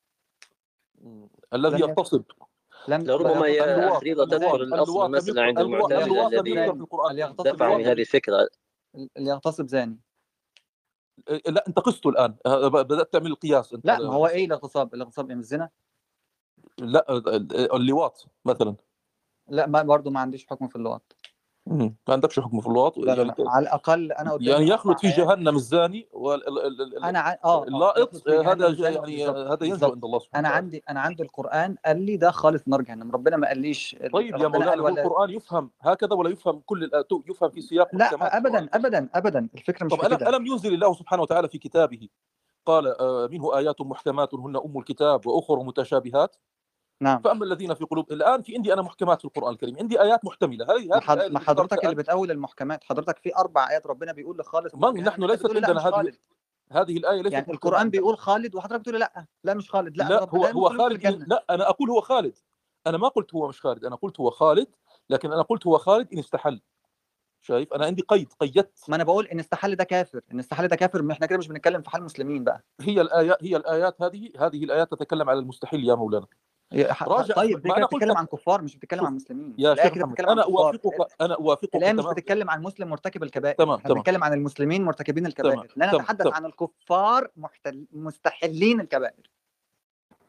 الذي 1.55 1.81
يغتصب 1.81 2.23
لم 2.89 3.01
لربما 3.03 3.47
يا 3.47 3.65
اللواط. 3.75 4.03
تذكر 4.27 4.63
لم 4.63 5.11
مثلا 5.11 5.43
عند 5.43 5.59
الذين 5.59 6.59
الكريم 6.59 7.19
يغتصب 7.21 7.49
دفعوا 7.55 7.77
من 7.77 7.85
هذه 7.85 8.01
الفكرة. 8.01 8.49
اللي 8.95 9.31
يغتصب 9.31 9.67
زاني. 9.67 9.99
لا 11.49 11.65
أنت 11.69 11.79
قسته 11.79 12.11
الآن. 12.11 12.35
آه، 12.47 12.69
بدأت 12.69 13.13
تعمل 13.13 13.27
القياس 13.27 13.73
أنت. 13.73 13.87
لا 13.87 13.99
ما 13.99 14.15
هو 14.15 14.27
إيه 14.27 14.45
الاغتصاب 14.45 14.95
الاغتصاب 14.95 15.31
إيه 15.31 15.37
مش 15.37 15.45
زنا 15.45 15.71
لا 16.79 17.07
آه، 17.09 17.77
اللواط 17.77 18.27
مثلا. 18.45 18.75
لا 19.49 19.67
ما 19.67 19.83
برضه 19.83 20.11
ما 20.11 20.21
عنديش 20.21 20.47
حكم 20.47 20.69
في 20.69 20.77
اللواط. 20.77 21.17
ما 21.67 21.95
عندكش 22.09 22.41
حكم 22.41 22.61
في 22.61 22.67
اللواط 22.67 22.99
لا 22.99 23.15
يعني 23.15 23.25
لا 23.25 23.35
على 23.39 23.63
الأقل 23.63 24.13
أنا 24.13 24.39
يعني 24.41 24.69
يخلد 24.69 24.99
في 24.99 25.07
ايات 25.07 25.17
جهنم 25.21 25.57
الزاني 25.57 26.09
أنا 27.05 27.19
ع... 27.19 27.39
آه 27.45 27.65
يخلد 27.65 27.69
اللائط 27.69 28.29
آه، 28.29 28.53
هذا 28.53 28.91
يعني 28.91 29.29
آه، 29.29 29.53
هذا 29.53 29.65
ينجو 29.65 29.71
بالظبط 29.71 29.93
عند 29.93 30.05
الله 30.05 30.19
سبحانه 30.19 30.49
أنا 30.49 30.57
عندي 30.57 30.83
أنا 30.91 31.01
عندي 31.01 31.23
القرآن 31.23 31.77
قال 31.87 32.01
لي 32.01 32.17
ده 32.17 32.31
خالص 32.31 32.63
نار 32.67 32.83
جهنم 32.83 33.13
ربنا 33.13 33.37
ما 33.37 33.49
قاليش 33.49 33.97
طيب 34.13 34.37
يا 34.37 34.49
مولانا 34.49 34.83
ولا 34.83 35.03
القرآن 35.03 35.31
يفهم 35.31 35.71
هكذا 35.81 36.15
ولا 36.15 36.31
يفهم 36.31 36.63
كل 36.67 36.91
يفهم 37.29 37.51
في 37.51 37.61
سياق 37.61 37.89
لا 37.93 38.37
ابدا 38.37 38.69
ابدا 38.73 39.09
ابدا 39.15 39.49
الفكرة 39.55 39.87
مش 39.87 39.93
طب 39.93 40.05
ألم 40.05 40.35
ألم 40.35 40.47
ينزل 40.47 40.75
الله 40.75 40.95
سبحانه 40.95 41.23
وتعالى 41.23 41.49
في 41.49 41.59
كتابه؟ 41.59 42.09
قال 42.67 42.87
آه، 43.01 43.29
منه 43.33 43.59
آيات 43.59 43.81
محكمات 43.81 44.35
هن 44.35 44.57
أم 44.57 44.79
الكتاب 44.79 45.27
وأخر 45.27 45.63
متشابهات. 45.63 46.37
نعم. 47.03 47.21
فأما 47.21 47.45
الذين 47.45 47.75
في 47.75 47.85
قلوب 47.85 48.13
الآن 48.13 48.43
في 48.43 48.57
عندي 48.57 48.73
أنا 48.73 48.83
محكمات 48.83 49.19
في 49.19 49.25
القرآن 49.25 49.53
الكريم 49.53 49.77
عندي 49.79 50.03
آيات 50.03 50.25
محتملة 50.25 50.65
هذه 50.65 50.87
ما 50.89 50.97
هذه 50.97 51.01
حض... 51.01 51.17
الآية 51.19 51.31
ما 51.31 51.39
التي 51.39 51.51
ذكرت 51.53 51.59
حضرتك 51.59 51.79
اللي 51.79 51.91
أنت 51.91 51.99
بتأول 52.01 52.31
المحكمات 52.31 52.85
حضرتك 52.85 53.19
في 53.19 53.37
أربع 53.37 53.71
آيات 53.71 53.87
ربنا 53.87 54.13
بيقول 54.13 54.39
لخالد 54.39 54.71
ما 54.75 54.91
جهنم 54.91 55.05
نحن 55.05 55.25
ليست 55.25 55.47
عندنا 55.47 55.89
هذه 55.89 56.13
هذه 56.73 56.97
الآية 56.97 57.23
ليست 57.23 57.33
يعني 57.33 57.53
القرآن 57.53 57.91
بيقول 57.91 58.19
خالد 58.19 58.55
وحضرتك 58.55 58.81
بتقول 58.81 59.01
لا 59.01 59.27
لا 59.45 59.55
مش 59.55 59.71
خالد 59.71 59.97
لا 59.97 60.05
لا 60.05 60.29
هو 60.29 60.45
هو 60.45 60.69
خالد 60.69 61.07
لا 61.07 61.45
أنا 61.51 61.69
أقول 61.69 61.91
هو 61.91 62.01
خالد. 62.01 62.39
أنا 62.87 62.99
ما 62.99 63.09
قلت 63.09 63.35
هو 63.35 63.49
مش 63.49 63.61
خالد 63.61 63.85
أنا 63.85 63.97
قلت 63.97 64.21
هو 64.21 64.31
خالد 64.31 64.67
لكن 65.11 65.33
أنا 65.33 65.43
قلت 65.43 65.67
هو 65.67 65.79
خالد 65.79 66.13
إن 66.13 66.19
استحل. 66.19 66.61
شايف؟ 67.41 67.73
أنا 67.73 67.87
عندي 67.87 68.03
قيد 68.03 68.33
قيدت. 68.41 68.85
ما 68.89 68.97
أنا 68.97 69.05
بقول 69.05 69.27
إن 69.27 69.39
استحل 69.39 69.77
ده 69.77 69.85
كافر 69.85 70.21
إن 70.33 70.39
استحل 70.39 70.69
ده 70.69 70.77
كافر 70.77 71.03
ما 71.03 71.13
إحنا 71.13 71.27
كده 71.27 71.39
مش 71.39 71.49
بنتكلم 71.49 71.83
في 71.83 71.91
حال 71.91 72.01
المسلمين 72.01 72.45
بقى. 72.45 72.65
هي 72.81 73.01
الآيات 73.01 73.45
هي 73.45 73.57
الآيات 73.57 74.03
هذه 74.03 74.31
هذه 74.39 74.65
الآيات 74.65 74.91
تتكلم 74.91 75.31
على 75.31 75.39
المستحيل 75.39 75.85
يا 75.85 75.95
مولانا. 75.95 76.27
راجع 77.03 77.35
طيب 77.35 77.67
ما 77.67 77.75
قلت 77.75 77.95
بتتكلم 77.95 78.17
عن 78.17 78.27
كفار 78.27 78.63
مش 78.63 78.77
بتتكلم 78.77 79.07
عن 79.07 79.15
مسلمين. 79.15 79.55
يا 79.59 79.75
شيخ 79.75 79.95
كده 79.95 80.07
بتتكلم 80.07 80.27
كفار. 80.27 80.45
أوافقك 80.45 81.07
أنا 81.21 81.35
أوافقك 81.35 81.77
الايه 81.77 81.93
مش 81.93 82.05
بتتكلم 82.05 82.51
عن 82.51 82.63
مسلم 82.63 82.89
مرتكب 82.89 83.23
الكبائر. 83.23 83.55
تمام 83.55 83.71
إحنا 83.71 83.85
تمام. 83.89 83.97
بنتكلم 83.99 84.25
عن 84.25 84.33
المسلمين 84.33 84.85
مرتكبين 84.85 85.31
تمام 85.31 85.53
الكبائر 85.53 85.73
لا 85.77 85.97
نتحدث 85.97 86.23
تمام. 86.23 86.35
عن 86.35 86.47
الكفار 86.47 87.29
محتل... 87.37 87.85
مستحلين 87.93 88.81
الكبائر. 88.81 89.31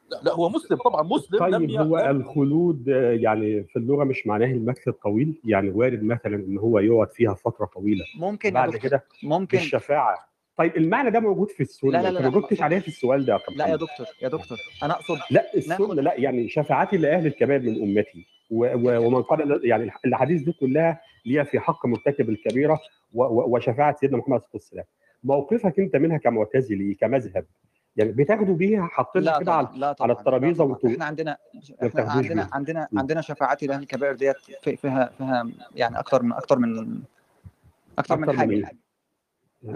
لا, 0.09 0.21
لا 0.23 0.33
هو 0.33 0.49
مسلم 0.49 0.77
طبعا 0.77 1.03
مسلم 1.03 1.45
لم 1.45 1.57
طيب 1.57 1.69
ي... 1.69 1.79
هو 1.79 1.99
لم 1.99 2.21
الخلود 2.21 2.87
يعني 2.87 3.63
في 3.63 3.79
اللغة 3.79 4.03
مش 4.03 4.27
معناه 4.27 4.47
المكث 4.47 4.87
الطويل؟ 4.87 5.41
يعني 5.45 5.69
وارد 5.69 6.03
مثلا 6.03 6.35
إن 6.35 6.57
هو 6.57 6.79
يقعد 6.79 7.11
فيها 7.11 7.33
فترة 7.33 7.65
طويلة. 7.65 8.05
ممكن 8.19 8.51
بعد 8.51 8.75
كده 8.75 9.03
ممكن. 9.23 9.57
بالشفاعة. 9.57 10.32
طيب 10.57 10.77
المعنى 10.77 11.09
ده 11.11 11.19
موجود 11.19 11.49
في 11.49 11.63
السنة. 11.63 11.91
لا 11.91 12.01
لا 12.01 12.09
لا 12.09 12.21
ما 12.21 12.30
جبتش 12.30 12.61
عليها 12.61 12.80
في 12.80 12.88
السؤال 12.88 13.25
ده 13.25 13.39
لا 13.55 13.67
يا 13.67 13.75
دكتور 13.75 14.05
يا 14.21 14.27
دكتور 14.27 14.57
أنا 14.84 14.93
أقصد 14.93 15.17
لا 15.31 15.53
السنة 15.55 15.93
لا 15.93 16.13
يعني 16.17 16.49
شفاعتي 16.49 16.97
لأهل 16.97 17.25
الكبائر 17.27 17.61
من 17.61 17.81
أمتي. 17.97 18.25
و 18.51 18.65
و 18.65 19.05
ومن 19.07 19.21
قال 19.21 19.61
يعني 19.63 19.91
الأحاديث 20.05 20.41
دي 20.41 20.51
كلها 20.51 21.01
ليها 21.25 21.43
في 21.43 21.59
حق 21.59 21.85
مرتكب 21.85 22.30
الكبيرة 22.30 22.80
وشفاعة 23.13 23.95
سيدنا 23.99 24.17
محمد 24.17 24.41
صلى 24.41 24.49
الله 24.53 24.61
عليه 24.71 24.81
وسلم. 24.81 24.84
موقفك 25.23 25.80
أنت 25.80 25.95
منها 25.95 26.17
كمعتزلي 26.17 26.93
كمذهب 26.93 27.45
يعني 27.95 28.11
بتاخدوا 28.11 28.55
بيها 28.55 28.88
حاطينها 28.88 29.39
كده 29.39 29.53
على 29.53 29.67
لا 29.75 29.88
على 29.88 29.95
طبعا. 29.95 30.07
لا 30.07 30.19
الترابيزة 30.19 30.57
طبعا 30.63 30.71
وانتوا 30.73 30.89
إحنا 30.89 31.05
عندنا 31.05 31.38
إحنا 31.88 32.01
عندنا 32.11 32.49
عندنا. 32.53 32.88
عندنا 32.95 33.21
شفاعات 33.21 33.63
لأهل 33.63 33.81
الكبائر 33.81 34.15
ديت 34.15 34.35
في- 34.61 34.75
فيها 34.77 35.11
فيها 35.17 35.49
يعني 35.75 35.99
أكتر 35.99 36.23
من 36.23 36.34
أكتر 36.34 36.59
من 36.59 36.80
أكتر 36.80 38.13
أكتر 38.13 38.17
من 38.17 38.38
حاجة 38.38 38.71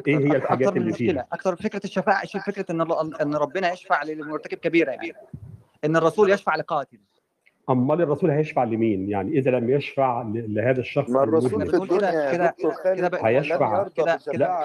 إيه؟ 0.07 0.17
هي 0.17 0.35
الحاجات 0.35 0.77
اللي 0.77 0.93
فيها؟ 0.93 1.27
أكتر 1.33 1.55
فكرة 1.55 1.81
الشفاعه 1.85 2.23
فكرة 2.39 2.71
إن 2.71 2.81
إن 3.21 3.35
ربنا 3.35 3.73
يشفع 3.73 4.03
لمرتكب 4.03 4.57
كبيرة 4.57 4.91
يعني 4.91 5.13
إن 5.85 5.95
الرسول 5.97 6.31
يشفع 6.31 6.55
لقاتل 6.55 6.99
أمال 7.69 8.01
الرسول 8.01 8.31
هيشفع 8.31 8.63
لمين؟ 8.63 9.09
يعني 9.09 9.39
إذا 9.39 9.51
لم 9.51 9.69
يشفع 9.69 10.21
ل- 10.21 10.53
لهذا 10.53 10.79
الشخص 10.79 11.09
ما 11.09 11.23
الرسول 11.23 11.49
في 11.49 11.71
كده 11.71 11.83
الدنيا 11.83 12.31
كده 12.31 12.45
دكتور 12.49 12.71
هيشفع. 13.23 13.87
كده 13.87 14.19
كده 14.33 14.59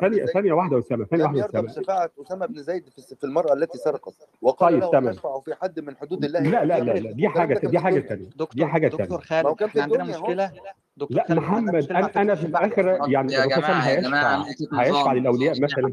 ثانية 0.00 0.24
ثانية 0.26 0.52
واحدة 0.52 0.76
يا 0.76 0.80
أسامة 0.80 1.04
ثانية 1.04 1.24
واحدة 1.24 1.44
أسامة. 1.46 1.62
بشفاعة 1.68 2.10
أسامة 2.26 2.46
بن 2.46 2.62
زيد 2.62 2.88
في 2.88 3.16
في 3.16 3.24
المرأة 3.24 3.52
التي 3.52 3.78
سرقت. 3.78 4.14
وقال 4.42 4.70
طيب 4.72 4.80
له 4.80 4.90
تمام. 4.90 5.12
تشفع 5.12 5.40
في 5.40 5.54
حد 5.62 5.80
من 5.80 5.96
حدود 5.96 6.24
الله 6.24 6.40
لا 6.40 6.64
لا 6.64 6.78
لا 6.80 6.92
لا 6.92 7.12
دي 7.12 7.28
حاجة 7.28 7.66
دي 7.66 7.78
حاجة 7.78 8.00
ثانية 8.00 8.24
دي 8.24 8.30
دكتور 8.36 8.66
حاجة 8.66 8.88
دكتور 8.88 9.06
ثانية 9.20 9.48
هو 9.48 9.54
خالد 9.54 9.62
إحنا 9.62 9.82
عندنا 9.82 10.04
مشكلة؟ 10.04 10.50
دكتور 10.98 11.16
لا 11.16 11.34
محمد 11.34 11.90
أنا 11.90 12.10
أنا 12.16 12.34
في 12.34 12.46
الآخر 12.46 12.98
يعني 13.08 13.32
يا 13.32 13.38
عليه 13.38 13.90
يا 13.90 14.00
جماعة 14.00 14.44
هيشفع. 14.80 15.12
للأولياء 15.12 15.56
يا 15.56 15.60
مثلا. 15.64 15.90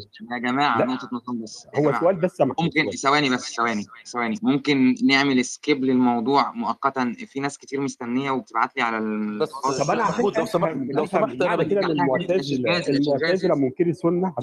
يا 0.80 0.86
نقطة 0.86 1.10
نظام 1.14 1.42
بس. 1.44 1.68
هو 1.76 1.94
سؤال 2.00 2.16
بس 2.16 2.42
ممكن 2.42 2.90
ثواني 2.92 3.30
بس 3.30 3.56
ثواني 3.56 3.84
ثواني. 4.06 4.36
ممكن 4.44 4.96
نعمل 5.06 5.46
سكيب 5.46 5.84
للموضوع 5.84 6.52
مؤقتا 6.56 7.16
في 7.28 7.40
ناس 7.40 7.58
كتير 7.58 7.82
مستنية 7.82 8.32
وبتبعت 8.32 8.76
لي 8.78 8.82
على 8.82 9.00
بس 9.40 9.50
طب 9.52 9.92
أنا 9.92 10.04
عشان 10.04 10.24
لو 10.38 10.46
سمحت 10.46 10.76
لو 10.76 11.04
افهم 11.04 11.30
سمحت 11.30 11.42
أنا 11.42 11.64
كده 11.64 11.82
غازي 11.82 12.34
يا 12.34 12.42
شيخ 12.42 12.66
غازي 12.66 12.94
المعتزله 12.94 13.56
منكري 13.56 13.94
سنه 13.94 14.36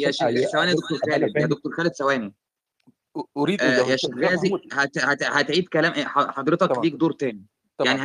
ثواني 0.52 0.70
يا 0.70 0.74
دكتور 0.74 0.98
خالد 1.10 1.36
يا 1.36 1.46
دكتور 1.46 1.72
خالد 1.72 1.92
ثواني. 1.92 2.34
أريد 3.36 3.60
آه 3.62 3.90
يا 3.90 3.96
شيخ 3.96 4.10
غازي 4.18 4.48
محمود 4.48 4.60
هت 4.72 4.98
هت 4.98 5.22
هتعيد 5.22 5.68
كلام 5.68 5.92
حضرتك 6.06 6.78
ليك 6.84 6.94
دور 6.94 7.12
تاني. 7.12 7.46
يعني 7.84 8.00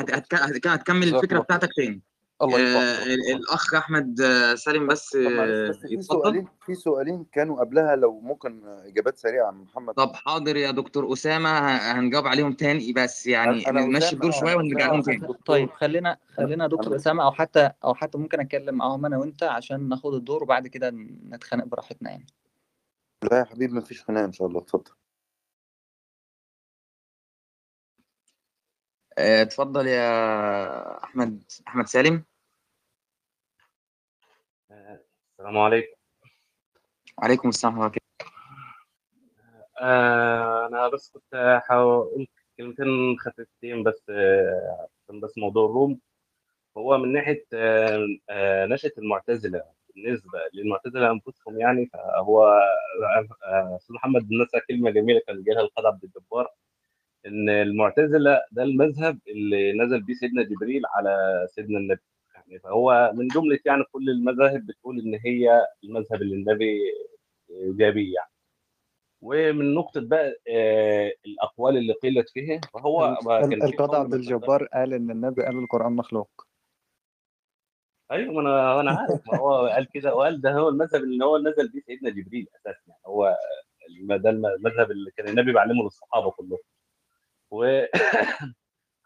هتكمل 0.65 1.19
خير. 1.19 1.41
بتاعتك 1.41 1.69
تاني. 1.75 2.01
الله 2.41 2.57
آه 2.59 2.95
قدرك 2.95 3.07
ال- 3.07 3.11
الله 3.13 3.37
الأخ 3.37 3.73
أحمد 3.75 4.21
آه، 4.21 4.55
سالم 4.55 4.87
بس 4.87 5.15
آه، 5.15 5.69
بس 5.69 5.77
في 5.77 5.93
يتفضل 5.93 6.21
سؤالين 6.21 6.47
في 6.65 6.75
سؤالين 6.75 7.25
كانوا 7.31 7.59
قبلها 7.59 7.95
لو 7.95 8.19
ممكن 8.19 8.61
إجابات 8.65 9.17
سريعة 9.17 9.47
عن 9.47 9.55
محمد. 9.55 9.93
طب 9.93 10.15
حاضر 10.15 10.57
يا 10.57 10.71
دكتور 10.71 11.13
أسامة 11.13 11.49
ه- 11.49 11.91
هنجاوب 11.99 12.27
عليهم 12.27 12.53
تاني 12.53 12.93
بس 12.93 13.27
يعني 13.27 13.63
نمشي 13.67 14.15
الدور 14.15 14.31
أنا 14.43 14.55
ونرجع 14.55 14.87
لهم 14.91 15.01
تاني. 15.01 15.27
طيب 15.45 15.69
خلينا 15.69 16.17
خلينا 16.37 16.67
دكتور 16.67 16.95
أسامة 16.95 17.23
أو 17.23 17.31
حتى 17.31 17.71
أو 17.83 17.93
حتى 17.95 18.17
ممكن 18.17 18.39
أتكلم 18.39 18.75
معاهم 18.75 19.05
أنا 19.05 19.17
وأنت 19.17 19.43
عشان 19.43 19.89
ناخد 19.89 20.13
الدور 20.13 20.43
وبعد 20.43 20.67
كده 20.67 20.89
نتخانق 21.29 21.65
براحتنا 21.65 22.09
يعني. 22.09 22.25
لا 23.31 23.39
يا 23.39 23.43
حبيبي 23.43 23.73
مفيش 23.73 24.03
خناقة 24.03 24.25
إن 24.25 24.31
شاء 24.31 24.47
الله 24.47 24.59
اتفضل. 24.59 24.91
اتفضل 29.17 29.87
يا 29.87 31.03
أحمد 31.03 31.43
أحمد 31.67 31.87
سالم. 31.87 32.23
السلام 34.71 35.57
عليكم. 35.57 35.95
عليكم 37.19 37.49
السلام 37.49 37.77
ورحمة 37.77 37.97
الله. 37.97 38.31
آه 39.81 40.67
أنا 40.67 40.87
بس 40.87 41.09
كنت 41.09 41.61
هقول 41.69 42.27
كلمتين 42.57 43.17
خفيفتين 43.19 43.83
بس 43.83 44.03
آه، 44.09 44.87
عشان 45.03 45.19
بس 45.19 45.37
موضوع 45.37 45.65
الروم. 45.65 45.99
هو 46.77 46.97
من 46.97 47.13
ناحية 47.13 47.45
آه، 47.53 48.07
آه، 48.29 48.65
نشأة 48.65 48.91
المعتزلة 48.97 49.63
بالنسبة 49.95 50.39
للمعتزلة 50.53 51.11
أنفسهم 51.11 51.59
يعني 51.59 51.89
فهو 51.93 52.43
آه، 53.43 53.75
أستاذ 53.75 53.95
محمد 53.95 54.31
نسى 54.31 54.59
كلمة 54.67 54.89
جميلة 54.89 55.21
كان 55.27 55.43
جايها 55.43 55.61
القاضي 55.61 55.87
عبد 55.87 56.03
الجبار. 56.03 56.51
إن 57.25 57.49
المعتزلة 57.49 58.41
ده 58.51 58.63
المذهب 58.63 59.19
اللي 59.27 59.73
نزل 59.73 60.01
بيه 60.03 60.13
سيدنا 60.13 60.43
جبريل 60.43 60.81
على 60.95 61.45
سيدنا 61.49 61.77
النبي. 61.79 62.01
يعني 62.35 62.59
فهو 62.59 63.11
من 63.15 63.27
جملة 63.27 63.59
يعني 63.65 63.83
كل 63.91 64.09
المذاهب 64.09 64.65
بتقول 64.65 64.99
إن 64.99 65.19
هي 65.25 65.67
المذهب 65.83 66.21
اللي 66.21 66.35
النبي 66.35 66.79
جاء 67.49 67.91
بيه 67.91 68.13
يعني. 68.15 68.29
ومن 69.21 69.73
نقطة 69.73 70.01
بقى 70.01 70.35
آه، 70.49 71.13
الأقوال 71.25 71.77
اللي 71.77 71.93
قيلت 71.93 72.29
فيه 72.29 72.61
فهو 72.73 73.17
القاضي 73.63 73.97
عبد 73.97 74.13
الجبار 74.13 74.65
قال 74.65 74.93
إن 74.93 75.11
النبي 75.11 75.43
قال 75.45 75.59
القرآن 75.59 75.91
مخلوق. 75.93 76.29
أيوه 78.11 78.33
ما 78.33 78.41
أنا 78.41 78.79
أنا 78.81 78.91
عارف. 78.91 79.21
ما 79.27 79.37
هو 79.39 79.67
قال 79.67 79.87
كده 79.93 80.15
وقال 80.15 80.41
ده 80.41 80.51
هو 80.53 80.69
المذهب 80.69 81.03
اللي 81.03 81.25
هو 81.25 81.37
نزل 81.37 81.71
بيه 81.71 81.81
سيدنا 81.81 82.09
جبريل 82.09 82.47
أساسا 82.55 82.81
يعني. 82.87 83.01
هو 83.05 83.37
ده 84.17 84.29
المذهب 84.29 84.91
اللي 84.91 85.11
كان 85.11 85.27
النبي 85.27 85.51
بيعلمه 85.53 85.83
للصحابة 85.83 86.31
كلهم. 86.31 86.59
و... 87.55 87.85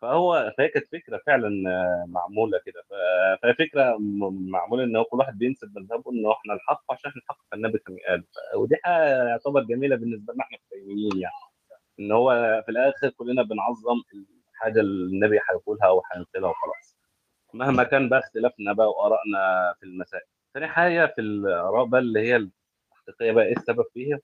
فهو 0.02 0.54
فهي 0.58 0.68
كانت 0.68 0.88
فكرة 0.92 1.22
فعلا 1.28 1.70
آه، 1.72 2.06
معمولة 2.08 2.60
كده. 2.66 2.84
فهي 3.44 3.54
فكرة 3.54 3.98
م- 4.00 4.50
معمولة 4.52 4.84
إن 4.84 4.96
هو 4.96 5.04
كل 5.04 5.18
واحد 5.18 5.38
بينسب 5.38 5.78
مذهبه 5.80 6.12
إن 6.12 6.32
إحنا 6.32 6.54
الحق 6.54 6.92
عشان 6.92 7.10
إحنا 7.12 7.22
الحق 7.22 7.40
فالنبي 7.52 7.80
كان 7.80 7.98
قال 8.10 8.24
ودي 8.56 8.76
حاجة 8.84 9.30
يعتبر 9.30 9.64
جميلة 9.64 9.96
بالنسبة 9.96 10.34
لنا 10.34 10.44
إحنا 10.44 10.58
كمسلمين 10.58 11.22
يعني. 11.22 11.34
إن 12.00 12.12
هو 12.12 12.64
في 12.66 12.72
الآخر 12.72 13.10
كلنا 13.10 13.44
بنعظم 13.44 14.02
الحاجة 14.54 14.80
اللي 14.80 15.14
النبي 15.16 15.40
هيقولها 15.52 15.88
أو 15.88 16.04
هينقلها 16.14 16.50
وخلاص. 16.50 16.98
مهما 17.54 17.84
كان 17.84 18.10
بقى 18.10 18.20
اختلافنا 18.20 18.74
بقى 18.74 18.88
وآرائنا 18.90 19.76
في 19.80 19.86
المسائل. 19.86 20.26
ثاني 20.54 20.68
حاجة 20.68 21.06
في 21.16 21.22
الآراء 21.22 21.86
بقى 21.86 22.02
اللي 22.02 22.20
هي 22.22 22.36
التحقيقية 22.36 23.32
بقى 23.32 23.46
إيه 23.46 23.54
السبب 23.58 23.86
فيها؟ 23.94 24.20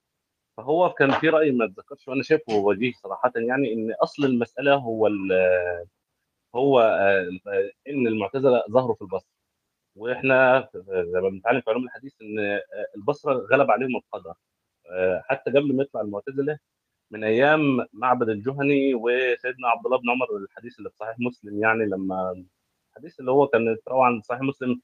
فهو 0.57 0.94
كان 0.94 1.11
في 1.11 1.30
رأي 1.30 1.52
ما 1.52 1.65
اتذكرش 1.65 2.07
وأنا 2.07 2.23
شايفه 2.23 2.53
وجيه 2.56 2.91
صراحة 3.03 3.32
يعني 3.36 3.73
إن 3.73 3.91
أصل 4.03 4.26
المسألة 4.26 4.76
هو 4.76 5.07
هو 6.56 6.80
آه، 6.80 7.30
إن 7.90 8.07
المعتزلة 8.07 8.64
ظهروا 8.72 8.95
في 8.95 9.02
البصرة. 9.02 9.30
وإحنا 9.95 10.61
في- 10.61 10.84
زي 11.14 11.22
ما 11.22 11.30
بنتعلم 11.30 11.61
في 11.61 11.69
علوم 11.69 11.84
الحديث 11.86 12.14
إن 12.22 12.40
آه، 12.40 12.61
البصرة 12.98 13.34
غلب 13.34 13.72
عليهم 13.72 13.95
القدر. 13.95 14.34
آه، 14.91 15.23
حتى 15.26 15.52
قبل 15.52 15.76
ما 15.76 15.84
يطلع 15.84 16.02
المعتزلة 16.02 16.60
من 17.11 17.23
أيام 17.23 17.88
معبد 17.94 18.30
الجهني 18.30 18.95
وسيدنا 18.95 19.68
عبد 19.69 19.86
الله 19.86 19.98
بن 19.98 20.10
عمر 20.10 20.38
الحديث 20.38 20.80
اللي 20.80 20.90
في 20.90 20.95
صحيح 20.98 21.15
مسلم 21.19 21.61
يعني 21.64 21.86
لما 21.86 22.45
الحديث 22.91 23.19
اللي 23.19 23.32
هو 23.32 23.48
كان 23.48 23.77
روى 23.90 24.06
عن 24.06 24.22
صحيح 24.22 24.41
مسلم 24.41 24.82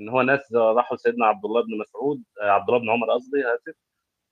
إن 0.00 0.08
هو 0.08 0.22
ناس 0.22 0.52
راحوا 0.52 0.96
لسيدنا 0.96 1.26
عبد 1.26 1.44
الله 1.44 1.62
بن 1.62 1.78
مسعود 1.78 2.22
عبد 2.40 2.68
الله 2.68 2.80
بن 2.80 2.90
عمر 2.90 3.10
قصدي 3.12 3.44
آسف. 3.54 3.74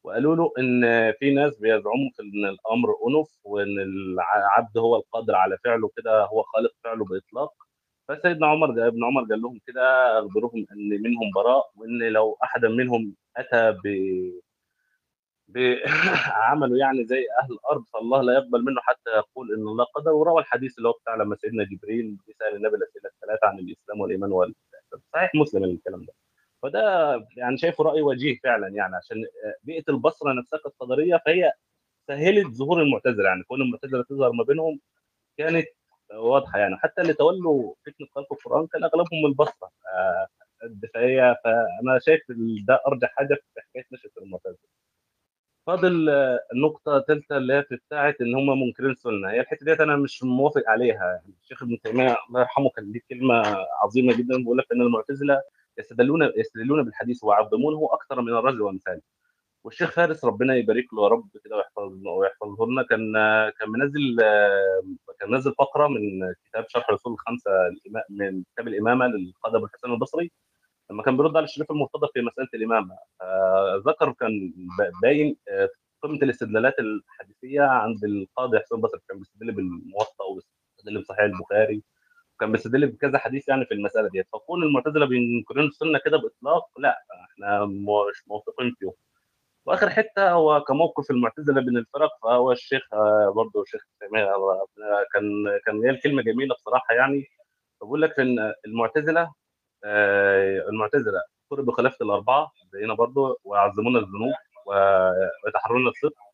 وقالوا 0.05 0.37
له 0.37 0.53
إن 0.59 1.13
في 1.21 1.35
ناس 1.35 1.59
بيزعموا 1.59 2.11
في 2.17 2.23
إن 2.23 2.45
الأمر 2.47 2.89
أنف 3.09 3.29
وإن 3.45 3.79
العبد 3.81 4.79
هو 4.79 4.97
القادر 4.97 5.35
على 5.35 5.59
فعله 5.65 5.91
كده 5.97 6.25
هو 6.25 6.43
خالق 6.43 6.73
فعله 6.85 7.05
بإطلاق. 7.05 7.53
فسيدنا 8.09 8.47
عمر 8.47 8.87
ابن 8.89 9.05
عمر 9.05 9.23
قال 9.31 9.43
لهم 9.43 9.61
كده 9.67 10.19
أخبرهم 10.21 10.67
إن 10.73 11.03
منهم 11.03 11.31
براء 11.35 11.71
وإن 11.77 12.03
لو 12.13 12.39
أحدا 12.45 12.69
منهم 12.69 13.15
أتى 13.37 13.73
ب 13.73 13.87
بعمله 15.49 16.79
يعني 16.85 17.05
زي 17.05 17.27
أهل 17.43 17.53
الأرض 17.53 17.85
فالله 17.95 18.23
لا 18.23 18.33
يقبل 18.35 18.65
منه 18.65 18.81
حتى 18.81 19.11
يقول 19.11 19.55
إن 19.55 19.69
الله 19.69 19.85
قدر. 19.85 20.11
وروى 20.13 20.41
الحديث 20.43 20.79
اللي 20.79 20.89
هو 20.89 20.93
بتاع 20.93 21.15
لما 21.15 21.37
سيدنا 21.37 21.65
جبريل 21.65 22.17
بيسأل 22.27 22.57
النبي 22.57 22.77
الأسئلة 22.77 23.11
الثلاثة 23.15 23.47
عن 23.47 23.59
الإسلام 23.59 24.01
والإيمان 24.01 24.33
والإحسان. 24.33 25.01
صحيح 25.15 25.31
مسلم 25.35 25.65
الكلام 25.65 26.05
ده. 26.05 26.13
فده 26.63 26.81
يعني 27.37 27.59
شايفه 27.59 27.85
رأي 27.85 28.03
وجيه 28.03 28.39
فعلا 28.45 28.69
يعني 28.69 28.97
عشان 28.97 29.17
بيئة 29.65 29.85
البصرة 29.89 30.33
نفسها 30.33 30.59
كانت 30.59 30.75
فهي 31.27 31.53
سهلت 32.09 32.47
ظهور 32.57 32.83
المعتزله 32.83 33.25
يعني 33.29 33.43
كون 33.45 33.63
المعتزله 33.63 34.03
تظهر 34.03 34.33
ما 34.33 34.45
بينهم 34.45 34.81
كانت 35.39 35.67
واضحة 36.15 36.59
يعني. 36.59 36.77
حتى 36.77 37.03
اللي 37.03 37.15
تولوا 37.15 37.75
فتنه 37.87 38.07
خلق 38.15 38.33
القرآن 38.33 38.67
كان 38.67 38.85
أغلبهم 38.85 39.23
من 39.25 39.27
البصرة 39.27 39.71
آه، 39.95 40.29
الدفاعية. 40.65 41.37
فأنا 41.45 41.99
شايف 42.07 42.23
ده 42.67 42.81
أرجح 42.87 43.09
حاجة 43.17 43.35
في 43.35 43.61
حكاية 43.61 43.87
نشأة 43.93 44.11
المعتزله 44.23 44.57
فاضل 45.67 46.09
آه، 46.11 46.39
النقطة 46.55 46.97
الثالثة 46.97 47.37
اللي 47.37 47.55
هي 47.55 47.63
في 47.63 47.77
بتاعة 47.77 48.15
إن 48.21 48.35
هم 48.35 48.61
منكرين 48.63 48.91
السنة، 48.91 49.31
هي 49.31 49.41
الحتة 49.41 49.65
ديت 49.67 49.81
أنا 49.81 49.97
مش 49.97 50.23
موافق 50.23 50.63
عليها، 50.69 51.23
الشيخ 51.43 51.63
ابن 51.63 51.79
تيمية 51.81 52.17
الله 52.29 52.41
يرحمه 52.41 52.71
كان 52.71 52.93
ليه 52.93 53.01
كلمة 53.11 53.43
عظيمة 53.83 54.17
جدا 54.17 54.37
بيقول 54.37 54.59
لك 54.59 54.67
إن 54.73 54.81
المعتزلة 54.83 55.43
يستدلون 55.79 56.23
يستدلون 56.37 56.83
بالحديث 56.85 57.25
ويعظمونه 57.25 57.89
أكثر 57.93 58.21
من 58.21 58.29
الرجل 58.33 58.63
وأمثاله. 58.63 59.01
والشيخ 59.65 59.91
فارس 59.93 60.25
ربنا 60.25 60.55
يبارك 60.57 60.95
له 60.95 61.03
يا 61.03 61.09
رب 61.09 61.29
كده 61.45 61.57
ويحفظه 61.57 62.11
ويحفظه 62.11 62.67
لنا 62.67 62.83
كان 62.83 63.13
كان 63.59 63.69
منزل 63.71 64.17
كان 65.21 65.31
منزل 65.31 65.55
فقرة 65.55 65.89
من 65.89 66.01
كتاب 66.45 66.65
شرح 66.69 66.89
الأصول 66.91 67.13
الخمسة 67.13 67.51
الإمام- 67.51 68.07
من 68.11 68.43
كتاب 68.43 68.69
الإمامة 68.69 69.07
للقاضي 69.07 69.57
أبو 69.57 69.67
الحسن 69.67 69.93
البصري 69.93 70.33
لما 70.91 71.03
كان 71.03 71.17
بيرد 71.17 71.37
على 71.37 71.45
الشريف 71.45 71.71
المرتضى 71.71 72.09
في 72.15 72.21
مسألة 72.23 72.49
الإمامة. 72.55 72.97
آه، 73.23 73.83
ذكر 73.87 74.13
كان 74.13 74.53
باين 75.03 75.37
قيمة 76.03 76.17
الاستدلالات 76.23 76.75
الحديثية 76.79 77.63
عند 77.63 78.05
القاضي 78.05 78.59
حسين 78.59 78.79
البصري 78.79 79.01
كان 79.09 79.19
بيستدل 79.19 79.53
بالموطأ 79.53 80.25
وبيستدل 80.25 81.01
بصحيح 81.01 81.21
البخاري. 81.21 81.83
وكان 82.43 82.53
بيستدل 82.53 82.87
بكذا 82.87 83.19
حديث 83.19 83.49
يعني 83.49 83.65
في 83.67 83.75
المسألة 83.75 84.09
ديت. 84.09 84.27
فكون 84.33 84.63
المعتزلة 84.63 85.07
بينكرون 85.07 85.67
السنة 85.67 85.99
كده 86.05 86.17
بإطلاق 86.19 86.69
لا 86.79 86.99
إحنا 87.33 87.67
مش 87.67 88.29
موافقين 88.29 88.75
فيهم. 88.79 88.93
وآخر 89.67 89.91
حتة 89.91 90.31
هو 90.33 90.61
كموقف 90.65 91.11
المعتزلة 91.11 91.61
بين 91.61 91.77
الفرق 91.77 92.11
فهو 92.23 92.53
الشيخ 92.53 92.83
آه، 92.95 93.33
برضه 93.37 93.63
الشيخ 93.63 93.83
آه، 94.03 94.67
كان 95.15 95.25
كان 95.67 95.85
هي 95.85 95.91
الكلمة 95.91 96.23
جميلة 96.23 96.55
بصراحة 96.55 96.95
يعني. 96.95 97.27
بقول 97.83 98.03
لك 98.03 98.21
إن 98.21 98.53
المعتزلة 98.67 99.33
آه، 99.85 100.69
المعتزلة 100.69 101.23
قرب 101.51 101.67
بخلافه 101.67 102.05
الأربعة 102.05 102.53
زينا 102.73 102.95
برضه 102.95 103.39
ويعظمون 103.45 103.97
الذنوب 103.97 104.35
ويتحرون 105.47 105.89
الصدق. 105.89 106.32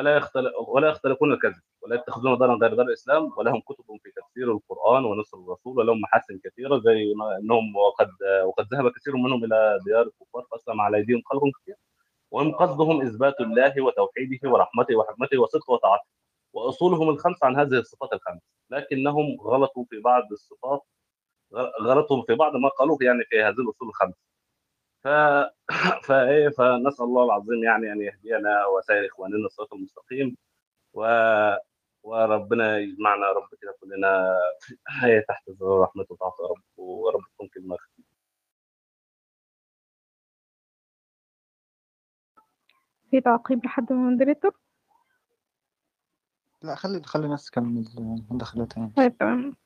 فلا 0.00 0.16
يختلف 0.16 0.52
ولا 0.68 0.88
يختلقون 0.88 1.32
الكذب 1.32 1.60
ولا 1.82 1.96
يتخذون 1.96 2.38
دارا 2.38 2.54
غير 2.54 2.74
دار 2.74 2.86
الإسلام 2.86 3.32
ولهم 3.36 3.60
كتب 3.60 3.84
في 4.02 4.10
تفسير 4.16 4.52
القرآن 4.52 5.04
ونصر 5.04 5.38
الرسول 5.38 5.78
ولهم 5.78 6.00
محاسن 6.00 6.40
كثيرة 6.44 6.78
زي 6.78 7.12
إنهم 7.42 7.76
وقد 7.76 8.10
وقد 8.44 8.66
ذهب 8.74 8.92
كثير 8.92 9.16
منهم 9.16 9.44
إلى 9.44 9.78
ديار 9.86 10.02
الكفار 10.02 10.46
فأسلم 10.50 10.80
على 10.80 10.96
أيديهم 10.96 11.22
خلق 11.26 11.42
كثير 11.62 11.76
وهم 12.30 12.52
قصدهم 12.52 13.02
إثبات 13.02 13.40
الله 13.40 13.80
وتوحيده 13.80 14.50
ورحمته 14.50 14.96
وحكمته 14.96 15.38
وصدقه 15.38 15.72
وطاعته 15.72 16.08
وأصولهم 16.52 17.08
الخمسة 17.08 17.46
عن 17.46 17.56
هذه 17.56 17.78
الصفات 17.78 18.12
الخمس 18.12 18.40
لكنهم 18.70 19.40
غلطوا 19.40 19.84
في 19.90 20.00
بعض 20.00 20.32
الصفات 20.32 20.82
غلطوا 21.82 22.22
في 22.22 22.34
بعض 22.34 22.56
ما 22.56 22.68
قالوه 22.68 22.98
يعني 23.00 23.24
في 23.24 23.42
هذه 23.42 23.60
الأصول 23.60 23.88
الخمس 23.88 24.14
ف 25.04 25.08
فإيه 26.06 26.48
فنسأل 26.48 27.04
الله 27.04 27.24
العظيم 27.24 27.64
يعني 27.64 27.92
أن 27.92 28.00
يهدينا 28.02 28.66
وسائر 28.66 29.06
إخواننا 29.06 29.46
الصراط 29.46 29.74
المستقيم 29.74 30.36
و 30.94 31.02
وربنا 32.02 32.78
يجمعنا 32.78 33.26
يا 33.26 33.32
رب 33.32 33.48
كده 33.62 33.76
كلنا 33.80 34.36
هي 35.02 35.20
تحت 35.28 35.50
ظل 35.50 35.80
رحمته 35.80 36.12
وتعطى 36.14 36.42
يا 36.42 36.48
رب 36.48 36.62
ورب 36.76 37.20
تكون 37.34 37.48
كلمه 37.48 37.76
خفيفة. 37.76 38.10
في 43.10 43.20
تعقيب 43.20 43.64
لحد 43.64 43.92
من 43.92 43.98
المودريتور 43.98 44.60
لا 46.62 46.74
خلي 46.74 47.02
خلي 47.02 47.24
الناس 47.24 47.46
تكمل 47.46 47.84
مداخلاتها 48.30 48.80
يعني. 48.80 48.92
طيب 48.96 49.18
تمام. 49.18 49.56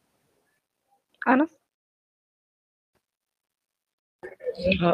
أنس؟ 1.28 1.64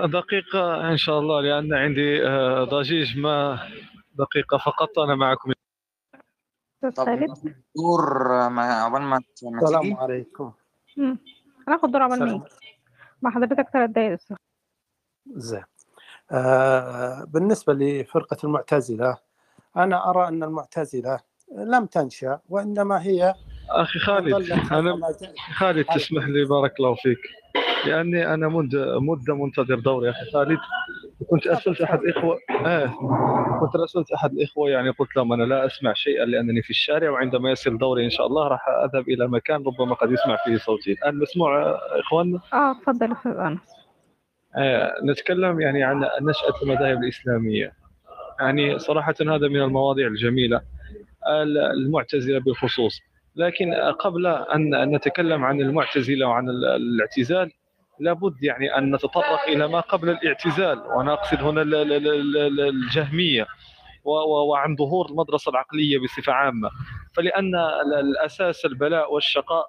دقيقة 0.07 0.91
إن 0.91 0.97
شاء 0.97 1.19
الله 1.19 1.41
لأن 1.41 1.75
عندي 1.75 2.27
آه، 2.27 2.65
ضجيج 2.65 3.19
ما 3.19 3.59
دقيقة 4.15 4.59
فقط 4.59 4.99
أنا 4.99 5.15
معكم. 5.15 5.53
دور 7.77 8.29
ما 8.49 8.63
عقبال 8.63 9.03
ما 9.03 9.21
السلام 9.63 9.95
عليكم. 9.95 10.53
مم. 10.97 11.19
هناخد 11.69 11.93
دور 11.93 12.03
عبال 12.03 12.19
ما 12.19 12.45
مع 13.23 13.31
حضرتك 13.31 13.69
ثلاث 13.73 13.91
دقايق 13.91 14.19
زين. 15.37 15.65
آه 16.31 17.25
بالنسبة 17.25 17.73
لفرقة 17.73 18.37
المعتزلة 18.45 19.19
أنا 19.77 20.11
أرى 20.11 20.29
أن 20.29 20.43
المعتزلة 20.43 21.21
لم 21.57 21.87
تنشأ 21.87 22.41
وإنما 22.49 23.03
هي 23.03 23.35
أخي 23.71 23.99
خالد 23.99 24.51
أنا 24.73 25.01
خالد 25.55 25.85
تسمح 25.85 26.25
لي 26.25 26.45
بارك 26.45 26.81
الله 26.81 26.95
فيك. 26.95 27.19
لأني 27.87 28.35
أنا 28.35 28.49
منذ 28.49 28.99
مدة 29.01 29.35
منتظر 29.45 29.79
دوري 29.79 30.07
يا 30.07 30.11
أخي 30.13 30.31
خالد. 30.33 30.59
كنت 31.31 31.47
أرسلت 31.47 31.81
أحد 31.81 31.99
الإخوة 32.01 32.39
آه. 32.67 32.87
كنت 33.61 33.77
أرسلت 33.77 34.13
أحد 34.13 34.33
الإخوة 34.33 34.71
يعني 34.71 34.91
قلت 34.91 35.17
لهم 35.17 35.33
أنا 35.33 35.43
لا 35.45 35.67
أسمع 35.67 35.93
شيئا 35.93 36.25
لأنني 36.25 36.63
في 36.63 36.71
الشارع 36.71 37.11
وعندما 37.11 37.51
يصل 37.51 37.79
دوري 37.79 38.05
إن 38.05 38.11
شاء 38.11 38.27
الله 38.27 38.49
راح 38.49 38.61
أذهب 38.69 39.09
إلى 39.09 39.29
مكان 39.29 39.57
ربما 39.67 39.95
قد 39.95 40.13
يسمع 40.13 40.37
فيه 40.45 40.57
صوتي. 40.57 40.93
الآن 40.93 41.19
مسموع 41.19 41.79
إخواننا؟ 42.01 42.41
آه 42.53 42.71
اتفضل 42.71 43.07
يا 43.09 43.13
أستاذ 43.13 43.33
أنس. 43.37 43.61
آه، 44.57 44.95
نتكلم 45.05 45.61
يعني 45.61 45.83
عن 45.85 45.99
نشأة 46.23 46.63
المذاهب 46.63 47.03
الإسلامية. 47.03 47.73
يعني 48.41 48.79
صراحة 48.79 49.15
هذا 49.21 49.49
من 49.49 49.63
المواضيع 49.63 50.07
الجميلة 50.07 50.61
ال- 51.29 51.59
المعتزلة 51.59 52.39
بالخصوص. 52.41 53.01
لكن 53.37 53.75
قبل 53.75 54.27
أن 54.27 54.95
نتكلم 54.95 55.45
عن 55.45 55.61
المعتزلة 55.61 56.27
وعن 56.29 56.49
ال- 56.49 56.65
الاعتزال 56.65 57.53
لابد 58.01 58.43
يعني 58.43 58.79
أن 58.79 58.95
نتطرق 58.95 59.41
إلى 59.49 59.69
ما 59.69 59.81
قبل 59.81 60.11
الاعتزال 60.11 60.79
وأنا 60.79 61.13
أقصد 61.13 61.43
هنا 61.43 61.63
ال- 61.63 61.75
ال- 61.75 61.93
ال- 61.93 62.37
ال- 62.37 62.61
الجهمية 62.61 63.47
وعن 64.49 64.77
ظهور 64.77 65.07
المدرسة 65.11 65.51
العقلية 65.51 65.99
بصفة 65.99 66.33
عامة. 66.33 66.71
فلأن 67.17 67.55
ال- 67.55 67.95
الأساس 68.01 68.65
البلاء 68.65 69.15
والشقاء 69.15 69.67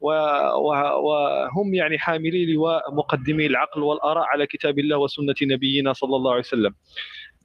وهم 0.00 1.74
يعني 1.74 1.98
حاملي 1.98 2.54
لواء 2.54 2.94
مقدمي 2.94 3.46
العقل 3.46 3.82
والآراء 3.82 4.24
على 4.24 4.46
كتاب 4.46 4.78
الله 4.78 4.96
وسنة 4.96 5.34
نبينا 5.42 5.92
صلى 5.92 6.16
الله 6.16 6.30
عليه 6.30 6.40
وسلم. 6.40 6.74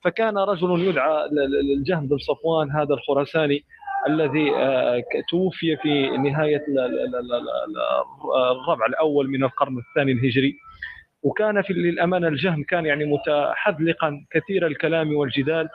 فكان 0.03 0.37
رجل 0.37 0.81
يدعى 0.87 1.25
الجهم 1.77 2.07
بن 2.07 2.17
صفوان 2.17 2.71
هذا 2.71 2.93
الخراساني 2.93 3.65
الذي 4.07 4.55
آه، 4.55 5.03
توفي 5.29 5.77
في 5.77 6.09
نهاية 6.17 6.63
ال- 6.67 6.79
ال- 6.79 6.99
ال- 6.99 7.15
ال- 7.15 7.31
ال- 7.33 8.51
الربع 8.51 8.85
الأول 8.85 9.27
من 9.29 9.43
القرن 9.43 9.77
الثاني 9.77 10.11
الهجري. 10.11 10.55
وكان 11.23 11.61
في 11.61 11.73
للأمانة 11.73 12.27
الجهم 12.27 12.63
كان 12.63 12.85
يعني 12.85 13.05
متحذلقا 13.05 14.25
كثير 14.31 14.67
الكلام 14.67 15.15
والجدال 15.15 15.69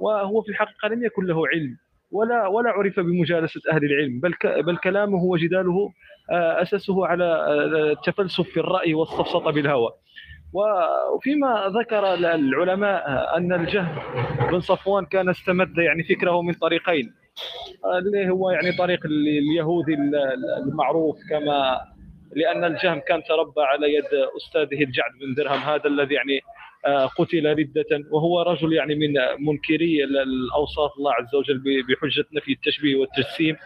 وهو 0.00 0.42
في 0.42 0.48
الحقيقة 0.48 0.88
لم 0.88 1.04
يكن 1.04 1.24
له 1.24 1.42
علم 1.48 1.76
ولا 2.10 2.46
ولا 2.46 2.70
عرف 2.70 3.00
بمجالسة 3.00 3.60
أهل 3.72 3.84
العلم 3.84 4.20
بل 4.20 4.34
بل 4.62 4.76
كلامه 4.76 5.22
وجداله 5.24 5.90
آه، 6.30 6.62
أساسه 6.62 7.06
على 7.06 7.24
آه، 7.24 7.92
التفلسف 7.92 8.48
في 8.48 8.60
الرأي 8.60 8.94
والسفسطة 8.94 9.50
بالهوى. 9.50 9.90
وفيما 10.52 11.72
ذكر 11.80 12.14
العلماء 12.14 13.02
أن 13.36 13.52
الجهم 13.52 13.98
بن 14.50 14.60
صفوان 14.60 15.04
كان 15.06 15.28
استمد 15.28 15.78
يعني 15.78 16.02
فكره 16.02 16.42
من 16.42 16.52
طريقين. 16.52 17.12
اللي 17.98 18.30
هو 18.30 18.50
يعني 18.50 18.72
طريق 18.76 19.06
ال- 19.06 19.28
اليهودي 19.38 19.94
ال- 19.94 20.14
ال- 20.16 20.62
المعروف 20.68 21.16
كما 21.30 21.80
لأن 22.36 22.64
الجهم 22.64 23.00
كان 23.00 23.22
تربى 23.22 23.60
على 23.60 23.94
يد 23.94 24.04
أستاذه 24.36 24.82
الجعد 24.84 25.10
بن 25.20 25.34
درهم 25.34 25.58
هذا 25.58 25.86
الذي 25.86 26.14
يعني 26.14 26.40
آه، 26.86 27.06
قتل 27.06 27.46
ردة 27.58 28.04
وهو 28.10 28.42
رجل 28.42 28.72
يعني 28.72 28.94
من 28.94 29.12
منكري 29.38 30.04
ال- 30.04 30.18
الأوصاف 30.18 30.90
الله 30.98 31.12
عز 31.12 31.34
وجل 31.34 31.58
ب- 31.58 31.86
بحجة 31.92 32.24
نفي 32.32 32.52
التشبيه 32.52 32.96
والتجسيم 32.96 33.56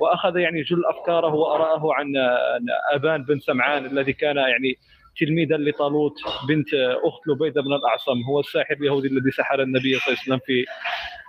وأخذ 0.00 0.36
يعني 0.36 0.62
جل 0.62 0.82
أفكاره 0.86 1.34
وآراءه 1.34 1.94
عن 1.94 2.16
عن 2.16 2.66
أبان 2.92 3.24
بن 3.24 3.38
سمعان 3.38 3.86
الذي 3.86 4.12
كان 4.12 4.36
يعني 4.36 4.74
تلميذا 5.20 5.56
لطالوت 5.56 6.14
بنت 6.48 6.74
أخت 7.04 7.28
لبيدة 7.28 7.62
بن 7.62 7.72
الأعصم 7.72 8.22
هو 8.28 8.40
الساحر 8.40 8.74
اليهودي 8.74 9.08
الذي 9.08 9.30
سحر 9.30 9.62
النبي 9.62 9.94
صلى 9.94 10.06
الله 10.06 10.18
عليه 10.18 10.20
وسلم 10.22 10.38
في 10.46 10.64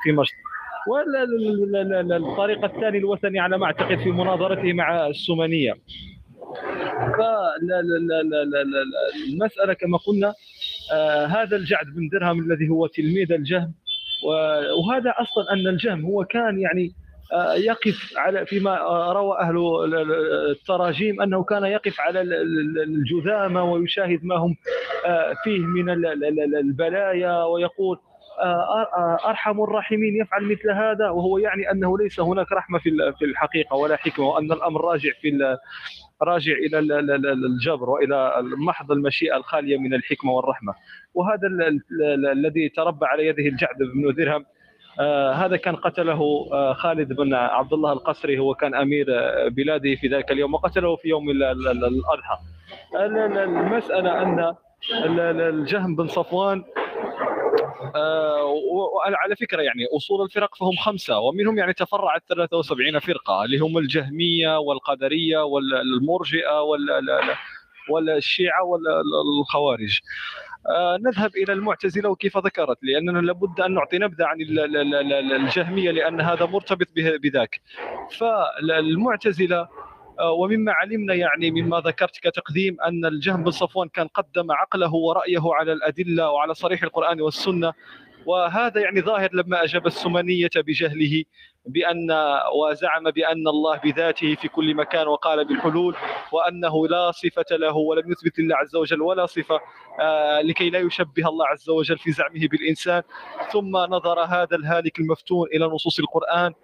في 0.04 0.12
مشط 0.12 0.34
والطريقة 0.88 2.66
الثاني 2.66 2.98
الوثني 2.98 3.40
على 3.40 3.58
ما 3.58 3.66
أعتقد 3.66 3.98
في 4.00 4.12
مناظرته 4.12 4.74
مع 4.74 5.08
السمنية 5.08 5.74
فالمسألة 9.30 9.74
كما 9.74 9.98
قلنا 9.98 10.34
آه، 10.94 11.26
هذا 11.26 11.56
الجعد 11.56 11.86
بن 11.86 12.10
درهم 12.12 12.40
الذي 12.40 12.70
هو 12.70 12.88
تلميذ 12.88 13.32
الجهم 13.32 13.74
وهذا 14.80 15.14
أصلا 15.18 15.54
ان 15.54 15.68
الجهم 15.68 16.06
هو 16.06 16.26
كان 16.26 16.60
يعني 16.60 16.92
آه، 17.34 17.54
يقف 17.54 18.14
على 18.18 18.46
فيما 18.46 18.82
آه، 18.82 19.14
روى 19.14 19.38
أهل 19.40 19.58
ال- 19.58 19.96
ال- 19.96 20.52
التراجيم 20.52 21.22
انه 21.22 21.44
كان 21.44 21.64
يقف 21.64 22.00
على 22.00 22.22
ال- 22.22 22.34
ال- 22.34 22.82
الجذامى 22.84 23.60
ويشاهد 23.62 24.20
ما 24.24 24.36
هم 24.36 24.56
آه، 25.06 25.34
فيه 25.44 25.60
من 25.60 25.90
ال- 25.90 26.06
ال- 26.06 26.24
ال- 26.40 26.56
البلايا 26.56 27.44
ويقول 27.44 27.98
آه، 27.98 28.02
آه، 28.02 28.09
أرحم 29.26 29.64
الراحمين 29.64 30.16
يفعل 30.22 30.44
مثل 30.44 30.72
هذا 30.72 31.10
وهو 31.10 31.38
يعني 31.38 31.72
أنه 31.72 31.98
ليس 31.98 32.20
هناك 32.20 32.52
رحمة 32.52 32.80
في 32.80 32.90
ال- 32.90 33.14
في 33.20 33.26
الحقيقة 33.26 33.76
ولا 33.76 33.96
حكمة 33.96 34.26
وأن 34.26 34.52
الأمر 34.52 34.82
راجع 34.86 35.10
في 35.22 35.58
راجع 36.22 36.54
إلى 36.54 36.80
ال- 36.80 36.92
ال- 36.92 37.12
ال- 37.12 37.46
الجبر 37.46 37.90
وإلى 37.90 38.34
محض 38.68 38.92
المشيئة 38.92 39.38
الخالية 39.38 39.78
من 39.78 39.94
الحكمة 39.94 40.32
والرحمة. 40.32 40.74
وهذا 41.14 41.48
ال- 41.48 41.62
ال- 41.62 41.82
ال- 42.04 42.26
الذي 42.32 42.70
تربى 42.70 43.06
على 43.06 43.28
يده 43.28 43.44
الجعد 43.44 43.78
بن 43.94 44.14
درهم 44.14 44.46
آه 45.00 45.34
هذا 45.34 45.58
كان 45.58 45.76
قتله 45.76 46.50
آه 46.54 46.74
خالد 46.74 47.14
بن 47.14 47.34
عبد 47.34 47.74
الله 47.74 47.94
القسري 47.94 48.40
هو 48.40 48.54
كان 48.54 48.76
أمير 48.76 49.06
آه، 49.10 49.48
بلاده 49.48 49.96
في 49.96 50.08
ذلك 50.08 50.32
اليوم 50.32 50.54
وقتله 50.54 50.96
في 50.96 51.08
يوم 51.10 51.30
ال- 51.30 51.44
ال- 51.44 51.68
ال- 51.68 51.86
الأضحى. 51.86 52.38
ال- 52.96 53.18
ال- 53.18 53.38
المسألة 53.38 54.22
أن 54.22 54.40
ال- 54.40 55.20
ال- 55.20 55.42
الجهم 55.42 55.96
بن 55.96 56.08
صفوان 56.08 56.64
آه، 56.64 57.59
وعلى 59.06 59.36
فكرة 59.36 59.62
يعني 59.62 59.86
أصول 59.98 60.26
الفرق 60.26 60.56
فهم 60.56 60.76
خمسة 60.76 61.20
ومنهم 61.20 61.58
يعني 61.58 61.74
تفرعت 61.74 62.24
73 62.30 63.00
فرقة 63.00 63.44
اللي 63.46 63.58
هم 63.60 63.78
الجهمية 63.78 64.58
والقدرية 64.60 65.38
والمرجئه 65.44 66.62
وال- 66.62 67.36
والشيعة 67.90 68.64
والخوارج. 68.64 70.00
آه، 70.70 70.98
نذهب 70.98 71.32
إلى 71.36 71.54
المعتزلة 71.54 72.10
وكيف 72.10 72.38
ذكرت 72.38 72.78
لأننا 72.82 73.20
لابد 73.20 73.62
أن 73.62 73.74
نعطي 73.74 73.98
نبذة 73.98 74.26
عن 74.26 74.42
ال- 74.42 74.60
ال- 74.60 74.78
ال- 74.78 75.14
ال- 75.14 75.34
الجهمية 75.34 75.92
لأن 75.92 76.22
هذا 76.22 76.46
مرتبط 76.46 76.88
بذاك. 77.24 77.62
فالمعتزلة 78.20 79.58
آه، 79.60 79.70
ومما 80.28 80.72
علمنا 80.72 81.14
يعني 81.14 81.52
مما 81.52 81.80
ذكرت 81.80 82.18
كتقديم 82.18 82.82
أن 82.82 83.06
الجهم 83.06 83.44
بن 83.44 83.52
صفوان 83.52 83.90
كان 83.90 84.08
قدم 84.08 84.52
عقله 84.52 84.94
ورأيه 84.96 85.42
على 85.46 85.74
الأدلة 85.74 86.32
وعلى 86.32 86.54
صريح 86.54 86.84
القرآن 86.84 87.22
والسنة. 87.22 87.74
وهذا 88.26 88.82
يعني 88.82 89.02
ظاهر 89.02 89.30
لما 89.34 89.64
أجاب 89.64 89.88
السمنيه 89.88 90.50
بجهله 90.56 91.24
بأن 91.66 92.08
وزعم 92.56 93.12
بأن 93.12 93.48
الله 93.48 93.78
بذاته 93.78 94.36
في 94.36 94.48
كل 94.48 94.76
مكان 94.76 95.08
وقال 95.08 95.46
بالحلول 95.46 95.96
وأنه 96.32 96.88
لا 96.88 97.12
صفة 97.12 97.46
له 97.56 97.76
ولم 97.76 98.12
يثبت 98.12 98.40
لله 98.40 98.56
عز 98.56 98.76
وجل 98.76 99.02
ولا 99.02 99.26
صفة 99.26 99.60
آه، 100.00 100.42
لكي 100.42 100.70
لا 100.70 100.80
يشبه 100.80 101.28
الله 101.30 101.48
عز 101.48 101.70
وجل 101.70 101.98
في 101.98 102.12
زعمه 102.12 102.48
بالإنسان. 102.48 103.04
ثم 103.52 103.78
نظر 103.78 104.20
هذا 104.20 104.56
الهالك 104.56 105.00
المفتون 105.00 105.48
إلى 105.54 105.66
نصوص 105.66 106.00
القرآن 106.00 106.52
ف- 106.52 106.56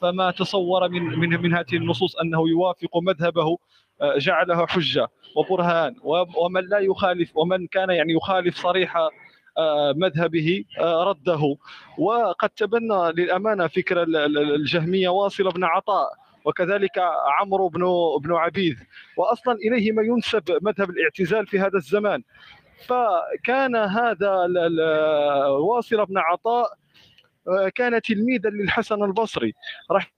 فما 0.00 0.30
تصور 0.30 0.88
من 0.88 1.02
من 1.18 1.28
من 1.42 1.54
هذه 1.54 1.74
النصوص 1.76 2.16
أنه 2.16 2.48
يوافق 2.48 2.96
مذهبه 3.02 3.58
آه، 4.00 4.18
جعلها 4.18 4.66
حجة 4.66 5.08
وبرهان 5.36 5.94
ومن 6.42 6.60
لا 6.68 6.78
يخالف 6.78 7.36
ومن 7.36 7.66
كان 7.66 7.90
يعني 7.90 8.12
يخالف 8.12 8.56
صريح 8.56 8.96
آه، 9.58 9.92
مذهبه 9.96 10.64
آه، 10.80 11.04
رده. 11.04 11.56
وقد 11.98 12.50
تبنى 12.50 13.12
للأمانة 13.12 13.66
فكر 13.66 14.02
ال- 14.02 14.16
ال- 14.16 14.54
الجهمية 14.54 15.08
واصل 15.08 15.48
بن 15.48 15.64
عطاء 15.64 16.08
وكذلك 16.44 16.98
عمرو 17.40 17.68
بن 17.68 17.80
بن 18.24 18.32
عبيد. 18.34 18.76
واصلا 19.16 19.54
إليه 19.54 19.92
ما 19.92 20.02
ينسب 20.02 20.42
مذهب 20.62 20.90
الاعتزال 20.90 21.46
في 21.46 21.58
هذا 21.60 21.76
الزمان. 21.76 22.22
فكان 22.86 23.76
هذا 23.76 24.46
واصل 25.48 26.06
بن 26.06 26.18
عطاء 26.18 26.68
كان 27.74 28.02
تلميذا 28.02 28.50
للحسن 28.50 29.02
البصري. 29.04 29.52
رح 29.90 30.15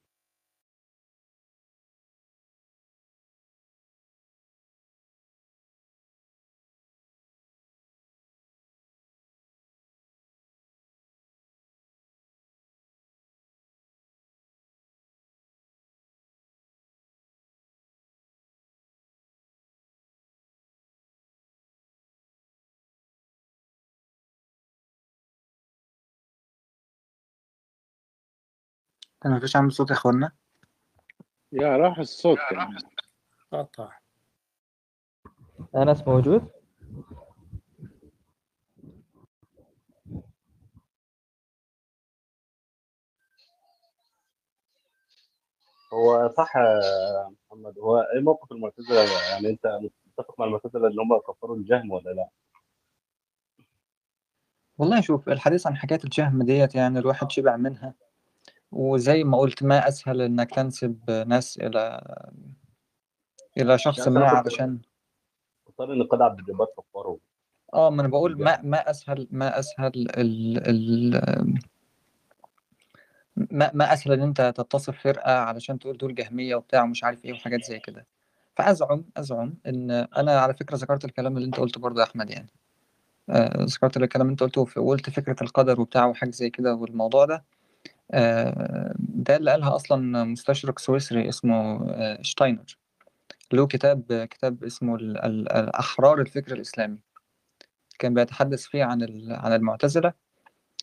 أنا 29.27 29.37
مفيش 29.37 29.57
عامل 29.57 29.73
صوت 29.73 29.91
يا 29.91 29.95
اخوانا؟ 29.95 30.33
يا 31.53 31.77
راح 31.77 31.99
الصوت 31.99 32.39
كمان 32.51 32.79
قطع. 33.53 33.99
أنس 35.77 36.09
موجود؟ 36.09 36.51
هو 45.93 46.29
صح 46.29 46.57
يا 46.57 46.81
محمد 47.51 47.79
هو 47.79 48.01
إيه 48.01 48.21
موقف 48.21 48.53
المعتزلة؟ 48.53 49.31
يعني 49.31 49.49
أنت 49.49 49.67
متفق 50.07 50.41
مع 50.41 50.47
المعتزلة 50.47 50.89
إن 50.89 51.01
هم 51.01 51.19
كفروا 51.19 51.57
الجهم 51.57 51.91
ولا 51.91 52.11
لا؟ 52.11 52.29
والله 54.79 55.01
شوف 55.01 55.29
الحديث 55.29 55.67
عن 55.67 55.77
حكاية 55.77 56.01
الجهم 56.05 56.43
ديت 56.43 56.75
يعني 56.75 56.99
الواحد 56.99 57.31
شبع 57.31 57.57
منها. 57.57 57.95
وزي 58.73 59.25
ما 59.25 59.39
قلت 59.39 59.63
ما 59.63 59.89
أسهل 59.89 60.23
إنك 60.23 60.55
تنسب 60.55 61.25
ناس 61.27 61.59
إلى 61.59 62.01
إلى 63.59 63.79
شخص 63.79 63.99
يعني 63.99 64.11
ما 64.11 64.21
أنا 64.21 64.29
كنت 64.29 64.53
علشان 64.53 64.79
مضطر 65.69 66.03
قد 66.03 66.23
عبد 66.23 66.39
الجبار 66.39 66.67
كفره 66.79 67.19
آه 67.75 67.91
ما 67.91 68.01
أنا 68.01 68.09
بقول 68.09 68.33
الجهم 68.33 68.45
ما 68.45 68.61
ما 68.63 68.91
أسهل 68.91 69.29
ما 69.31 69.59
أسهل 69.59 69.93
ال 69.97 70.59
ال 70.69 71.59
ما 73.37 73.71
ما 73.75 73.93
أسهل 73.93 74.13
إن 74.13 74.23
أنت 74.23 74.53
تتصف 74.57 74.99
فرقة 74.99 75.33
علشان 75.39 75.79
تقول 75.79 75.97
دول 75.97 76.15
جهمية 76.15 76.55
وبتاع 76.55 76.83
ومش 76.83 77.05
عارف 77.05 77.25
إيه 77.25 77.33
وحاجات 77.33 77.65
زي 77.65 77.79
كده. 77.79 78.07
فأزعم 78.57 79.05
أزعم 79.17 79.55
إن 79.67 79.91
أنا 79.91 80.41
على 80.41 80.55
فكرة 80.55 80.77
ذكرت 80.77 81.05
الكلام 81.05 81.37
اللي 81.37 81.47
أنت 81.47 81.61
قلته 81.61 81.81
برضه 81.81 82.01
يا 82.01 82.07
أحمد 82.07 82.31
يعني. 82.31 82.49
آه، 83.31 83.65
ذكرت 83.65 83.97
الكلام 83.97 84.27
اللي 84.27 84.33
أنت 84.33 84.43
قلته 84.43 84.81
وقلت 84.83 85.11
فكرة 85.11 85.37
القدر 85.43 85.81
وبتاع 85.81 86.07
وحاجة 86.07 86.31
زي 86.31 86.51
كده 86.51 86.75
والموضوع 86.75 87.25
ده. 87.25 87.35
آه، 87.35 87.43
ده 88.99 89.37
اللي 89.37 89.51
قالها 89.51 89.77
أصلا 89.77 90.25
مستشرق 90.25 90.79
سويسري 90.79 91.29
اسمه 91.29 91.87
آه، 91.91 92.23
شتاينر. 92.23 92.79
له 93.53 93.67
كتاب 93.67 94.27
كتاب 94.31 94.65
اسمه 94.65 94.95
ال- 94.97 95.19
ال- 95.19 95.53
الأحرار 95.53 96.21
الفكر 96.21 96.53
الإسلامي. 96.53 96.99
كان 97.99 98.15
بيتحدث 98.15 98.63
فيه 98.67 98.85
عن 98.85 99.03
عن 99.31 99.53
المعتزلة 99.53 100.13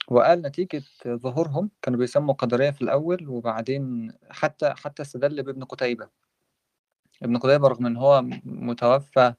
وقال 0.08 0.42
نتيجة 0.42 0.84
ظهورهم 1.08 1.70
كانوا 1.82 2.00
بيسموا 2.00 2.34
قدرية 2.34 2.70
في 2.72 2.82
الأول 2.82 3.28
وبعدين 3.30 4.12
حتى 4.30 4.70
حتى 4.78 5.02
استدل 5.02 5.44
بابن 5.44 5.64
قتيبة. 5.64 6.10
ابن 7.24 7.38
قتيبة 7.38 7.68
رغم 7.68 7.86
إن 7.86 7.98
هو 7.98 8.22
متوفى 8.46 9.34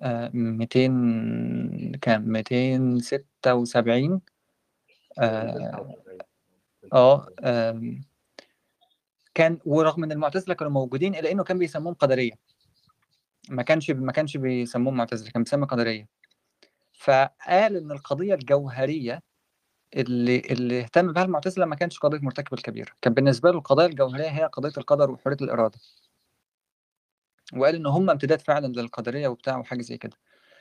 آه، 0.00 0.30
200 0.34 1.98
كام 2.02 2.22
276 2.28 4.20
آه 5.18 5.22
آه، 5.22 5.96
آم، 6.92 8.00
كان 9.34 9.58
ورغم 9.64 10.04
إن 10.04 10.12
المعتزلة 10.12 10.54
كانوا 10.54 10.72
موجودين 10.72 11.14
إلا 11.14 11.30
إنه 11.30 11.44
كان 11.44 11.58
بيسموهم 11.58 11.94
قدرية. 11.94 12.32
ما 13.48 13.62
كانش 13.62 13.90
ما 13.90 14.12
كانش 14.12 14.36
بيسموهم 14.36 14.96
معتزلة 14.96 15.30
كان 15.30 15.42
بيسمى 15.42 15.66
قدرية. 15.66 16.08
فقال 16.92 17.76
إن 17.76 17.92
القضية 17.92 18.34
الجوهرية 18.34 19.22
اللي 19.96 20.38
اللي 20.40 20.80
اهتم 20.80 21.12
بها 21.12 21.24
المعتزلة 21.24 21.66
ما 21.66 21.76
كانش 21.76 21.98
قضية 21.98 22.18
مرتكب 22.18 22.54
الكبيرة. 22.54 22.92
كان 23.02 23.14
بالنسبة 23.14 23.50
له 23.50 23.58
القضايا 23.58 23.88
الجوهرية 23.88 24.28
هي 24.28 24.44
قضية 24.44 24.72
القدر 24.78 25.10
وحرية 25.10 25.36
الإرادة. 25.42 25.78
وقال 27.56 27.74
إن 27.74 27.86
هم 27.86 28.10
امتداد 28.10 28.40
فعلا 28.40 28.66
للقدرية 28.66 29.28
وبتاع 29.28 29.58
وحاجة 29.58 29.82
زي 29.82 29.98
كده. 29.98 30.16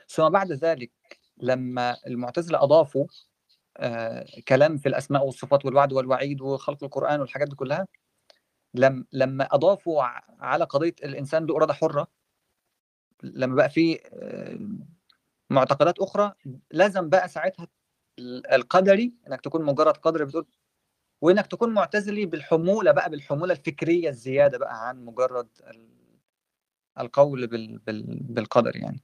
ثم 0.09 0.29
بعد 0.29 0.51
ذلك 0.51 0.91
لما 1.37 1.97
المعتزلة 2.07 2.63
أضافوا 2.63 3.05
كلام 4.47 4.77
في 4.77 4.89
الأسماء 4.89 5.25
والصفات 5.25 5.65
والوعد 5.65 5.93
والوعيد 5.93 6.41
وخلق 6.41 6.83
القرآن 6.83 7.19
والحاجات 7.19 7.47
دي 7.49 7.55
كلها. 7.55 7.87
لم 8.73 9.05
لما 9.13 9.43
أضافوا 9.51 10.03
على 10.39 10.63
قضية 10.65 10.95
الإنسان 11.03 11.45
له 11.45 11.55
إرادة 11.57 11.73
حرة 11.73 12.07
لما 13.23 13.55
بقى 13.55 13.69
في 13.69 13.99
آه، 14.13 14.59
معتقدات 15.49 15.99
أخرى 15.99 16.33
لازم 16.71 17.09
بقى 17.09 17.27
ساعتها 17.29 17.67
ال- 18.19 18.47
القدري 18.53 19.13
إنك 19.27 19.41
تكون 19.41 19.65
مجرد 19.65 19.97
قدري 19.97 20.25
بتقول 20.25 20.45
وإنك 21.21 21.47
تكون 21.47 21.73
معتزلي 21.73 22.25
بالحمولة 22.25 22.91
بقى 22.91 23.09
بالحمولة 23.09 23.53
الفكرية 23.53 24.09
الزيادة 24.09 24.57
بقى 24.57 24.87
عن 24.89 25.05
مجرد 25.05 25.49
ال- 25.67 25.97
القول 26.99 27.47
بال 27.47 27.77
بال 27.79 28.19
بالقدر 28.23 28.75
يعني. 28.75 29.01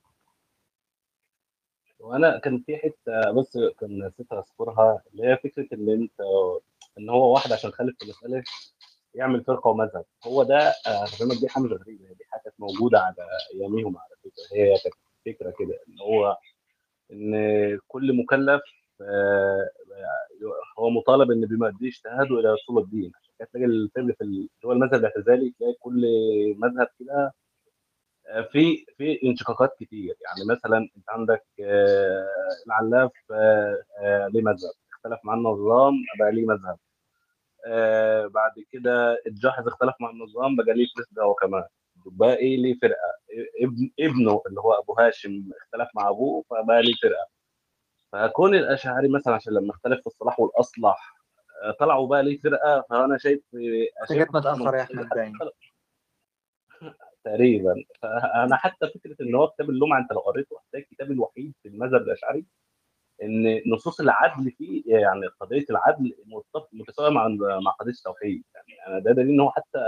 وأنا 2.04 2.38
كان 2.40 2.64
في 2.66 2.78
حتة 2.78 3.32
بس 3.32 3.58
كان 3.80 4.06
نسيت 4.08 4.34
اذكرها 4.34 5.04
اللي 5.14 5.28
هي 5.28 5.38
فكرة 5.38 5.68
ان 5.74 5.90
انت 5.90 6.22
إن 7.00 7.10
هو 7.10 7.34
واحد 7.34 7.52
عشان 7.52 7.72
خالف 7.72 7.96
في 8.00 8.10
مسألة 8.10 8.44
يعمل 9.14 9.44
فرقة 9.44 9.68
ومذهب. 9.70 10.06
هو 10.28 10.44
ده 10.44 10.58
آه، 10.88 11.06
الرماد 11.16 11.38
دي 11.40 11.50
حاجة 11.50 11.64
غريبة 11.64 12.08
دي 12.14 12.26
حاجة 12.32 12.42
كانت 12.44 12.56
موجودة 12.60 13.00
على 13.00 13.28
ايامهم 13.54 13.98
على 13.98 14.16
فكرة. 14.24 14.58
هي 14.58 14.74
كانت 14.84 14.96
فكرة 15.26 15.54
كده 15.60 15.80
إن 15.90 16.00
هو 16.02 16.38
إن 17.12 17.80
كل 17.88 18.18
مكلف 18.18 18.62
آه، 19.02 19.70
هو 20.80 20.90
مطالب 20.90 21.32
إن 21.32 21.46
بما 21.46 21.68
يؤدي 21.68 21.88
اجتهاده 21.88 22.40
إلى 22.40 22.54
أصول 22.54 22.84
الدين. 22.84 23.12
عشان 23.16 23.34
كده 23.40 23.48
تلاقي 23.96 24.14
في 24.16 24.22
ال- 24.24 24.28
اللي 24.28 24.50
هو 24.66 24.72
المذهب 24.72 24.94
الاعتزالي 25.00 25.54
تلاقي 25.60 25.74
كل 25.80 26.02
مذهب 26.58 26.88
كده 27.00 27.34
في 28.52 28.86
في 28.98 29.20
انشقاقات 29.24 29.76
كتير. 29.80 30.16
يعني 30.22 30.50
مثلا 30.50 30.78
أنت 30.98 31.10
عندك 31.10 31.44
آه، 31.64 32.28
العلاف 32.68 33.12
آه، 33.32 33.84
آه، 34.00 34.28
ليه 34.28 34.42
مذهب؟ 34.42 34.72
اختلف 34.94 35.20
مع 35.24 35.34
النظام 35.34 35.94
بقى 36.20 36.32
ليه 36.32 36.46
مذهب. 36.46 36.78
آه، 37.68 38.28
بعد 38.28 38.52
كده 38.72 39.18
الجاحظ 39.28 39.68
اختلف 39.68 39.94
مع 40.00 40.10
النظام 40.10 40.56
بقى 40.56 40.74
ليه 40.74 40.86
فرقه 40.98 41.24
هو 41.26 41.34
كمان. 41.34 41.64
باقي 42.06 42.58
ليه 42.58 42.74
فرقة؟ 42.82 43.14
ابن 43.62 43.92
ابنه 44.00 44.42
اللي 44.48 44.62
هو 44.62 44.74
أبو 44.74 44.94
هاشم 45.00 45.50
اختلف 45.62 45.90
مع 45.96 46.10
أبوه 46.10 46.44
فبقى 46.50 46.82
ليه 46.82 46.94
فرقة. 47.04 47.28
فكون 48.12 48.56
الاشاعري 48.56 49.08
مثلا 49.10 49.36
عشان 49.36 49.54
لما 49.54 49.72
اختلف 49.72 50.00
في 50.02 50.08
الصلاح 50.08 50.40
والأصلح 50.40 51.16
آه، 51.64 51.72
طلعوا 51.72 52.08
بقى 52.08 52.24
ليه 52.24 52.38
فرقة 52.42 52.86
فأنا 52.90 53.18
شايف 53.18 53.40
جيت 54.12 54.36
متأخر 54.36 54.76
يا 54.76 54.82
أحمد 54.82 55.10
باين. 55.10 55.34
تقريبا 57.26 57.76
فانا 58.02 58.56
حتى 58.56 58.88
فكره 58.88 59.16
ان 59.22 59.36
هو 59.36 59.48
كتاب 59.48 59.70
اللمعه 59.70 60.00
انت 60.00 60.12
لو 60.12 60.20
قريته 60.20 60.60
هتلاقي 60.60 60.84
الكتاب 60.84 61.12
الوحيد 61.12 61.54
في 61.64 61.70
المذهب 61.70 62.02
الاشعري 62.02 62.46
ان 63.24 63.62
نصوص 63.74 64.00
العدل 64.00 64.52
فيه 64.52 64.84
يعني 64.86 65.28
قضيه 65.40 65.66
العدل 65.70 66.16
متساويه 66.74 67.10
مع 67.10 67.28
مع 67.66 67.72
قضيه 67.72 67.92
التوحيد 67.92 68.44
يعني 68.56 68.88
أنا 68.88 69.00
ده 69.00 69.12
دليل 69.12 69.30
ان 69.30 69.40
هو 69.40 69.52
حتى 69.52 69.80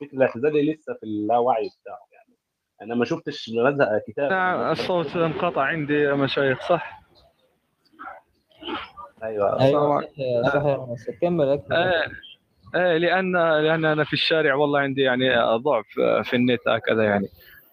فكر 0.00 0.16
الاعتزالي 0.16 0.72
لسه 0.72 0.94
في 0.94 1.02
اللاوعي 1.02 1.70
بتاعه 1.82 2.06
يعني 2.12 2.36
أنا 2.82 2.94
ما 2.94 3.04
شفتش 3.04 3.50
مذهب 3.54 4.02
كتاب 4.06 4.30
نعم 4.30 4.70
الصوت 4.72 5.16
انقطع 5.16 5.62
عندي 5.62 5.94
يا 5.94 6.14
مشايخ 6.14 6.68
صح؟ 6.68 7.00
أيوه 9.22 9.60
أيوه 9.60 10.00
صح. 10.42 11.12
كمل 11.20 11.48
اكمل 11.48 11.92
إيه 12.74 12.96
لأن 12.96 13.32
لأن 13.36 13.84
أنا 13.84 14.04
في 14.04 14.12
الشارع 14.12 14.54
والله 14.54 14.78
عندي 14.80 15.00
يعني 15.02 15.36
ضعف 15.56 15.86
في 16.22 16.36
النت 16.36 16.68
هكذا 16.68 17.02
يعني. 17.04 17.26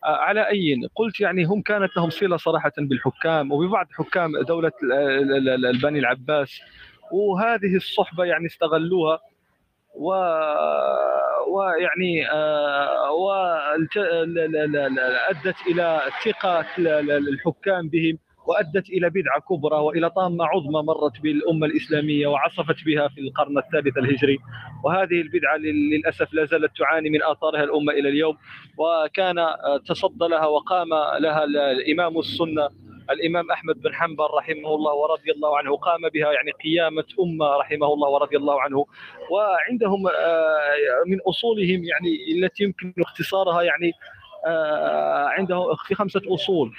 على 0.04 0.48
أي 0.50 0.82
قلت 0.96 1.20
يعني 1.20 1.44
هم 1.44 1.62
كانت 1.62 1.98
لهم 1.98 2.10
صلة 2.10 2.38
صراحة 2.38 2.72
بالحكام 2.78 3.52
وببعض 3.52 3.88
حكام 3.92 4.42
دولة 4.42 4.72
ال- 4.84 4.92
ال- 4.94 5.50
ال- 5.50 5.66
البني 5.66 6.00
العباس 6.00 6.60
وهذه 7.12 7.76
الصحبة 7.76 8.24
يعني 8.26 8.46
استغلوها 8.46 9.20
و 9.96 10.08
ويعني 11.48 12.30
آه، 12.32 13.10
ل- 14.96 15.00
أدت 15.30 15.56
إلى 15.68 16.02
ثقة 16.26 16.66
الحكام 17.18 17.90
بهم. 17.90 18.18
وأدت 18.52 18.90
إلى 18.90 19.10
بدعة 19.10 19.40
كبرى 19.50 19.76
وإلى 19.78 20.10
طامة 20.10 20.46
عظمى 20.46 20.82
مرت 20.84 21.22
بالأمة 21.22 21.66
الإسلامية 21.68 22.28
وعصفت 22.28 22.86
بها 22.86 23.08
في 23.08 23.22
القرن 23.22 23.58
الثالث 23.58 23.98
الهجري. 23.98 24.38
وهذه 24.84 25.22
البدعة 25.22 25.58
لل- 25.58 25.90
للأسف 25.90 26.34
لا 26.34 26.46
زالت 26.46 26.78
تعاني 26.78 27.10
من 27.10 27.24
آثارها 27.24 27.64
الأمة 27.64 27.94
إلى 27.94 28.10
اليوم. 28.10 28.38
وكان 28.78 29.40
آه، 29.40 29.78
تصدى 29.88 30.28
لها 30.28 30.46
وقام 30.46 30.90
لها 31.20 31.44
ال- 31.44 31.58
الإمام 31.58 32.20
السنة 32.20 32.70
الإمام 33.12 33.52
أحمد 33.52 33.82
بن 33.82 33.94
حنبل 33.94 34.24
رحمه 34.38 34.76
الله 34.76 34.94
ورضي 34.94 35.32
الله 35.32 35.58
عنه 35.58 35.78
قام 35.78 36.02
بها 36.14 36.32
يعني 36.32 36.52
قيامة 36.64 37.04
أمة 37.24 37.58
رحمه 37.58 37.94
الله 37.94 38.10
ورضي 38.10 38.38
الله 38.38 38.62
عنه. 38.62 38.86
وعندهم 39.32 40.08
آه، 40.08 41.04
من 41.08 41.18
أصولهم 41.30 41.84
يعني 41.84 42.12
التي 42.38 42.64
يمكن 42.64 42.94
اختصارها 43.00 43.62
يعني 43.62 43.92
آه، 44.48 45.28
عندهم 45.28 45.76
في 45.88 45.96
خمسة 45.96 46.22
أصول. 46.28 46.72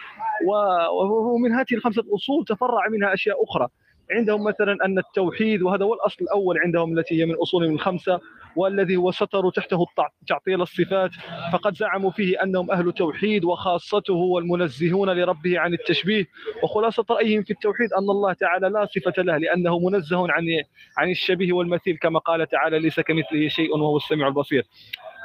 ومن 1.32 1.52
هذه 1.52 1.74
الخمسة 1.74 2.04
أصول 2.14 2.44
تفرع 2.44 2.88
منها 2.90 3.14
أشياء 3.14 3.44
أخرى. 3.44 3.68
عندهم 4.10 4.44
مثلا 4.44 4.76
أن 4.84 4.98
التوحيد 4.98 5.62
وهذا 5.62 5.84
هو 5.84 5.94
الأصل 5.94 6.16
الأول 6.24 6.58
عندهم 6.58 6.98
التي 6.98 7.20
هي 7.20 7.26
من 7.26 7.34
اصولهم 7.34 7.74
الخمسة 7.74 8.20
والذي 8.56 8.96
هو 8.96 9.10
ستروا 9.10 9.50
تحته 9.50 9.86
تعطيل 10.28 10.62
الصفات. 10.62 11.10
فقد 11.52 11.74
زعموا 11.74 12.10
فيه 12.10 12.42
أنهم 12.42 12.70
أهل 12.70 12.92
توحيد 12.92 13.44
وخاصته 13.44 14.14
والمنزهون 14.14 15.10
لربه 15.10 15.58
عن 15.58 15.72
التشبيه. 15.72 16.24
وخلاصة 16.62 17.04
رأيهم 17.10 17.42
في 17.42 17.50
التوحيد 17.50 17.92
أن 17.92 18.10
الله 18.10 18.32
تعالى 18.32 18.68
لا 18.68 18.84
صفة 18.84 19.22
له 19.22 19.36
لأنه 19.36 19.78
منزه 19.78 20.32
عن 20.32 20.44
عن 20.98 21.10
الشبيه 21.10 21.52
والمثيل 21.52 21.96
كما 21.96 22.18
قال 22.18 22.48
تعالى 22.48 22.78
ليس 22.78 23.00
كمثله 23.00 23.48
شيء 23.48 23.76
وهو 23.76 23.96
السميع 23.96 24.28
البصير. 24.28 24.66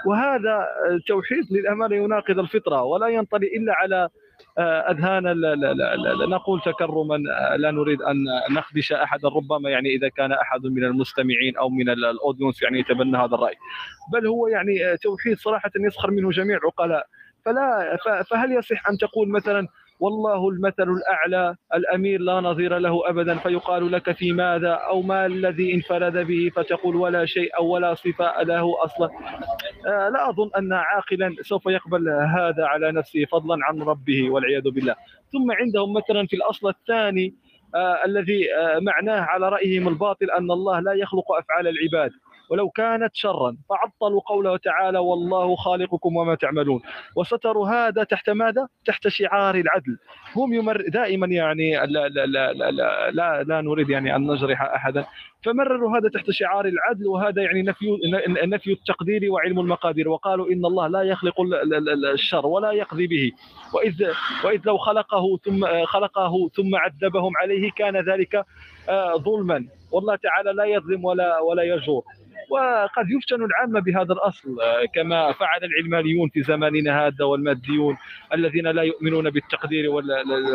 وهذا 0.05 0.67
التوحيد 0.91 1.43
للأمانة 1.51 1.95
يناقض 1.95 2.39
الفطرة 2.39 2.83
ولا 2.83 3.07
ينطلي 3.07 3.47
إلا 3.47 3.73
على 3.73 4.09
آه، 4.57 4.91
أذهان 4.91 5.27
ال- 5.27 5.45
ال- 5.45 5.81
ال- 6.23 6.29
نقول 6.29 6.61
تكرما 6.61 7.15
آه، 7.15 7.55
لا 7.55 7.71
نريد 7.71 8.01
أن 8.01 8.15
نخدش 8.51 8.91
أحدا 8.93 9.27
ربما 9.27 9.69
يعني 9.69 9.89
إذا 9.89 10.09
كان 10.09 10.31
أحد 10.31 10.63
من 10.65 10.83
المستمعين 10.83 11.57
أو 11.57 11.69
من 11.69 11.89
ال- 11.89 12.05
الأودينس 12.05 12.61
يعني 12.63 12.79
يتبنى 12.79 13.17
هذا 13.17 13.35
الرأي. 13.35 13.55
بل 14.13 14.27
هو 14.27 14.47
يعني 14.47 14.85
آه، 14.85 14.95
توحيد 14.95 15.37
صراحة 15.37 15.71
يسخر 15.79 16.11
منه 16.11 16.29
جميع 16.31 16.57
العقلاء 16.57 17.05
فلا 17.45 17.97
فهل 18.29 18.51
يصح 18.51 18.89
أن 18.89 18.97
تقول 18.97 19.29
مثلا 19.29 19.67
والله 19.99 20.49
المثل 20.49 20.89
الأعلى 20.89 21.55
الأمير 21.73 22.21
لا 22.21 22.41
نظير 22.41 22.77
له 22.77 23.09
ابدا 23.09 23.37
فيقال 23.37 23.91
لك 23.91 24.11
في 24.11 24.31
ماذا؟ 24.31 24.71
أو 24.71 25.01
ما 25.01 25.25
الذي 25.25 25.73
انفرد 25.73 26.17
به؟ 26.17 26.51
فتقول 26.55 26.95
ولا 26.95 27.25
شيء 27.25 27.57
أو 27.57 27.67
ولا 27.67 27.93
صفه 27.93 28.41
له 28.41 28.83
أصلا. 28.83 29.09
آه، 29.87 30.09
لا 30.09 30.29
أظن 30.29 30.49
أن 30.57 30.73
عاقلا 30.73 31.35
سوف 31.41 31.65
يقبل 31.65 32.09
هذا 32.09 32.65
على 32.65 32.91
نفسه 32.91 33.25
فضلا 33.25 33.57
عن 33.63 33.81
ربه 33.81 34.29
والعياذ 34.29 34.63
بالله. 34.63 34.95
ثم 35.33 35.51
عندهم 35.51 35.93
مثلا 35.93 36.27
في 36.27 36.35
الأصل 36.35 36.69
الثاني 36.69 37.33
آه 37.75 38.05
الذي 38.05 38.53
آه 38.55 38.79
معناه 38.79 39.21
على 39.21 39.49
رأيهم 39.49 39.87
الباطل 39.87 40.31
أن 40.31 40.51
الله 40.51 40.79
لا 40.79 40.93
يخلق 40.93 41.31
أفعال 41.31 41.67
العباد. 41.67 42.11
ولو 42.49 42.69
كانت 42.69 43.15
شرا. 43.15 43.57
فعطلوا 43.69 44.21
قوله 44.21 44.57
تعالى 44.57 44.99
والله 44.99 45.55
خالقكم 45.55 46.15
وما 46.15 46.35
تعملون. 46.35 46.81
وستروا 47.15 47.69
هذا 47.69 48.03
تحت 48.03 48.29
ماذا؟ 48.29 48.67
تحت 48.85 49.07
شعار 49.07 49.55
العدل. 49.55 49.97
هم 50.35 50.53
يمر 50.53 50.81
دائما 50.87 51.27
يعني 51.27 51.75
لا 51.85 52.07
لا 52.07 52.25
لا 52.25 52.53
لا, 52.53 53.11
لا, 53.11 53.43
لا, 53.43 53.61
نريد 53.61 53.89
يعني 53.89 54.15
أن 54.15 54.31
نجرح 54.31 54.61
احدا. 54.61 55.05
فمرروا 55.43 55.97
هذا 55.97 56.09
تحت 56.09 56.31
شعار 56.31 56.65
العدل 56.65 57.07
وهذا 57.07 57.41
يعني 57.41 57.61
نفي 57.61 57.85
نفي 58.43 58.71
التقدير 58.71 59.31
وعلم 59.31 59.59
المقادير. 59.59 60.09
وقالوا 60.09 60.47
إن 60.51 60.65
الله 60.65 60.87
لا 60.87 61.01
يخلق 61.01 61.41
ال- 61.41 61.53
ال- 61.53 61.89
ال- 61.89 62.05
الشر 62.05 62.45
ولا 62.47 62.71
يقضي 62.71 63.07
به. 63.07 63.31
وإذ 63.73 64.03
وإذ 64.43 64.61
لو 64.65 64.77
خلقه 64.77 65.37
ثم 65.45 65.85
خلقه 65.85 66.49
ثم 66.55 66.75
عذبهم 66.75 67.33
عليه 67.37 67.71
كان 67.71 67.97
ذلك 67.97 68.45
آه، 68.89 69.15
ظلما. 69.15 69.65
والله 69.91 70.15
تعالى 70.15 70.53
لا 70.53 70.65
يظلم 70.65 71.05
ولا 71.05 71.39
ولا 71.39 71.63
يجور. 71.63 72.03
وقد 72.49 73.05
يفتن 73.09 73.43
العامة 73.43 73.79
بهذا 73.79 74.13
الأصل 74.13 74.57
كما 74.95 75.31
فعل 75.31 75.59
العلمانيون 75.63 76.29
في 76.29 76.41
زماننا 76.41 77.07
هذا 77.07 77.25
والماديون 77.25 77.97
الذين 78.33 78.67
لا 78.67 78.81
يؤمنون 78.83 79.29
بالتقدير 79.29 79.89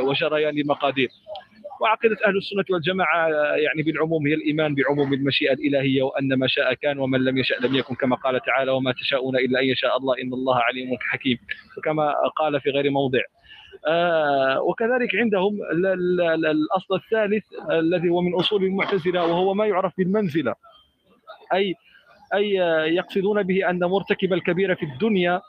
وجريان 0.04 0.58
المقادير. 0.58 1.08
وعقيدة 1.80 2.16
أهل 2.26 2.36
السنة 2.36 2.64
والجماعة 2.70 3.28
يعني 3.56 3.82
بالعموم 3.82 4.26
هي 4.26 4.34
الإيمان 4.34 4.74
بعموم 4.74 5.12
المشيئة 5.12 5.52
الإلهية 5.52 6.02
وأن 6.02 6.34
ما 6.34 6.46
شاء 6.46 6.74
كان 6.74 6.98
ومن 6.98 7.24
لم 7.24 7.38
يشأ 7.38 7.54
لم 7.54 7.74
يكن 7.74 7.94
كما 7.94 8.16
قال 8.16 8.40
تعالى 8.42 8.70
وما 8.70 8.92
تشاءون 8.92 9.36
إلا 9.36 9.60
أن 9.60 9.64
يشاء 9.64 9.96
الله 9.96 10.14
إن 10.22 10.32
الله 10.32 10.56
عليم 10.56 10.96
حكيم 11.00 11.38
وكما 11.78 12.14
قال 12.36 12.60
في 12.60 12.70
غير 12.70 12.90
موضع. 12.90 13.20
آه، 13.88 14.60
وكذلك 14.62 15.14
عندهم 15.14 15.58
ال- 15.72 15.86
ال- 15.86 16.20
ال- 16.20 16.46
الأصل 16.46 16.94
الثالث 16.94 17.44
الذي 17.70 18.08
هو 18.08 18.20
من 18.20 18.34
أصول 18.34 18.64
المعتزلة 18.64 19.24
وهو 19.26 19.54
ما 19.54 19.66
يعرف 19.66 19.92
بالمنزلة. 19.98 20.54
أي 21.54 21.74
أي 22.34 22.50
يقصدون 22.94 23.42
به 23.42 23.70
أن 23.70 23.78
مرتكب 23.84 24.32
الكبيرة 24.32 24.74
في 24.74 24.82
الدنيا 24.82 25.40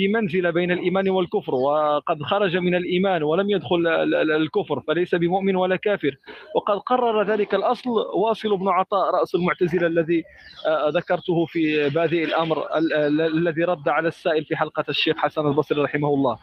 في 0.00 0.08
منزلة 0.08 0.50
بين 0.50 0.70
الإيمان 0.70 1.08
والكفر 1.08 1.54
وقد 1.54 2.22
خرج 2.22 2.56
من 2.56 2.74
الإيمان 2.74 3.22
ولم 3.22 3.50
يدخل 3.50 3.76
ال- 3.76 4.14
ال- 4.14 4.32
الكفر 4.32 4.80
فليس 4.80 5.14
بمؤمن 5.14 5.56
ولا 5.56 5.76
كافر. 5.76 6.16
وقد 6.56 6.78
قرر 6.78 7.22
ذلك 7.22 7.54
الأصل 7.54 7.90
واصل 8.14 8.56
بن 8.56 8.68
عطاء 8.68 9.14
رأس 9.14 9.34
المعتزلة 9.34 9.86
الذي 9.86 10.24
آه، 10.68 10.88
ذكرته 10.88 11.46
في 11.46 11.88
بادئ 11.88 12.24
الأمر 12.24 12.58
ال- 12.78 12.92
ال- 12.92 13.20
الذي 13.20 13.64
رد 13.64 13.88
على 13.88 14.08
السائل 14.08 14.44
في 14.44 14.56
حلقة 14.56 14.84
الشيخ 14.88 15.16
حسن 15.16 15.46
البصري 15.46 15.82
رحمه 15.82 16.08
الله. 16.14 16.38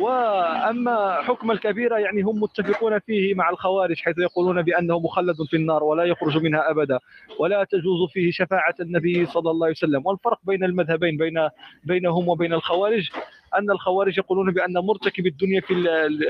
وأما 0.00 1.22
حكم 1.22 1.50
الكبيرة 1.50 1.96
يعني 1.98 2.22
هم 2.22 2.40
متفقون 2.42 2.98
فيه 2.98 3.34
مع 3.34 3.50
الخوارج 3.50 3.96
حيث 4.00 4.18
يقولون 4.18 4.62
بأنه 4.62 4.98
مخلد 5.00 5.36
في 5.50 5.56
النار 5.56 5.84
ولا 5.84 6.04
يخرج 6.04 6.42
منها 6.42 6.70
أبدا 6.70 6.98
ولا 7.38 7.64
تجوز 7.64 8.10
فيه 8.12 8.30
شفاعة 8.30 8.74
النبي 8.80 9.26
صلى 9.26 9.50
الله 9.50 9.66
عليه 9.66 9.76
وسلم. 9.76 10.02
والفرق 10.06 10.38
بين 10.44 10.64
المذهبين 10.64 11.16
بين 11.16 11.48
بينهم 11.84 12.28
وبين 12.28 12.52
الخوارج 12.52 12.91
أن 13.58 13.70
الخوارج 13.70 14.18
يقولون 14.18 14.50
بأن 14.52 14.72
مرتكب 14.72 15.26
الدنيا 15.26 15.60
في 15.60 15.74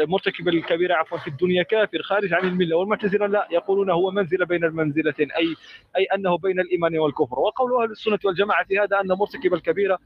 مرتكب 0.08 0.48
الكبيره 0.48 0.94
عفوا 0.94 1.18
في 1.18 1.28
الدنيا 1.28 1.62
كافر 1.62 2.02
خارج 2.02 2.32
عن 2.34 2.48
الملة 2.48 2.76
والمعتزلة 2.76 3.26
لا 3.26 3.48
يقولون 3.50 3.90
هو 3.90 4.10
منزله 4.10 4.46
بين 4.46 4.64
المنزلتين 4.64 5.32
أي 5.32 5.54
أي 5.96 6.04
أنه 6.04 6.38
بين 6.38 6.60
الإيمان 6.60 6.98
والكفر. 6.98 7.38
وقول 7.40 7.82
أهل 7.82 7.90
السنة 7.90 8.18
والجماعة 8.24 8.64
في 8.64 8.78
هذا 8.78 9.00
أن 9.00 9.08
مرتكب 9.08 9.54
الكبيره 9.54 9.98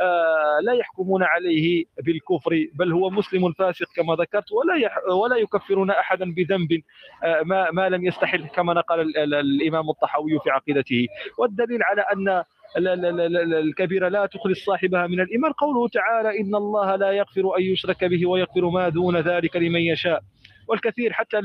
آه، 0.00 0.60
لا 0.62 0.72
يحكمون 0.72 1.22
عليه 1.22 1.84
بالكفر 2.02 2.66
بل 2.74 2.92
هو 2.92 3.10
مسلم 3.10 3.52
فاسق 3.52 3.86
كما 3.96 4.14
ذكرت 4.14 4.52
ولا 4.52 5.14
ولا 5.14 5.36
يكفرون 5.36 5.90
أحدا 5.90 6.34
بذنب 6.34 6.82
آه، 7.24 7.42
ما 7.42 7.70
ما 7.70 7.88
لم 7.88 8.04
يستحل 8.06 8.46
كما 8.46 8.74
نقل 8.74 9.00
ال- 9.00 9.16
ال- 9.18 9.34
الإمام 9.34 9.90
الطحاوي 9.90 10.38
في 10.44 10.50
عقيدته. 10.50 11.06
والدليل 11.38 11.82
على 11.82 12.02
أن 12.02 12.44
ال- 12.76 12.88
ال- 12.88 13.20
ال- 13.20 13.36
ال- 13.36 13.54
الكبيرة 13.54 14.08
لا 14.08 14.26
تخرج 14.26 14.56
صاحبها 14.56 15.06
من 15.06 15.20
الإيمان. 15.20 15.52
قوله 15.52 15.88
تعالى 15.88 16.40
إن 16.40 16.54
الله 16.54 16.96
لا 16.96 17.10
يغفر 17.12 17.56
أن 17.58 17.62
يشرك 17.62 18.04
به 18.04 18.26
ويغفر 18.26 18.68
ما 18.68 18.88
دون 18.88 19.16
ذلك 19.16 19.56
لمن 19.56 19.80
يشاء. 19.80 20.20
والكثير 20.68 21.12
حتى 21.12 21.36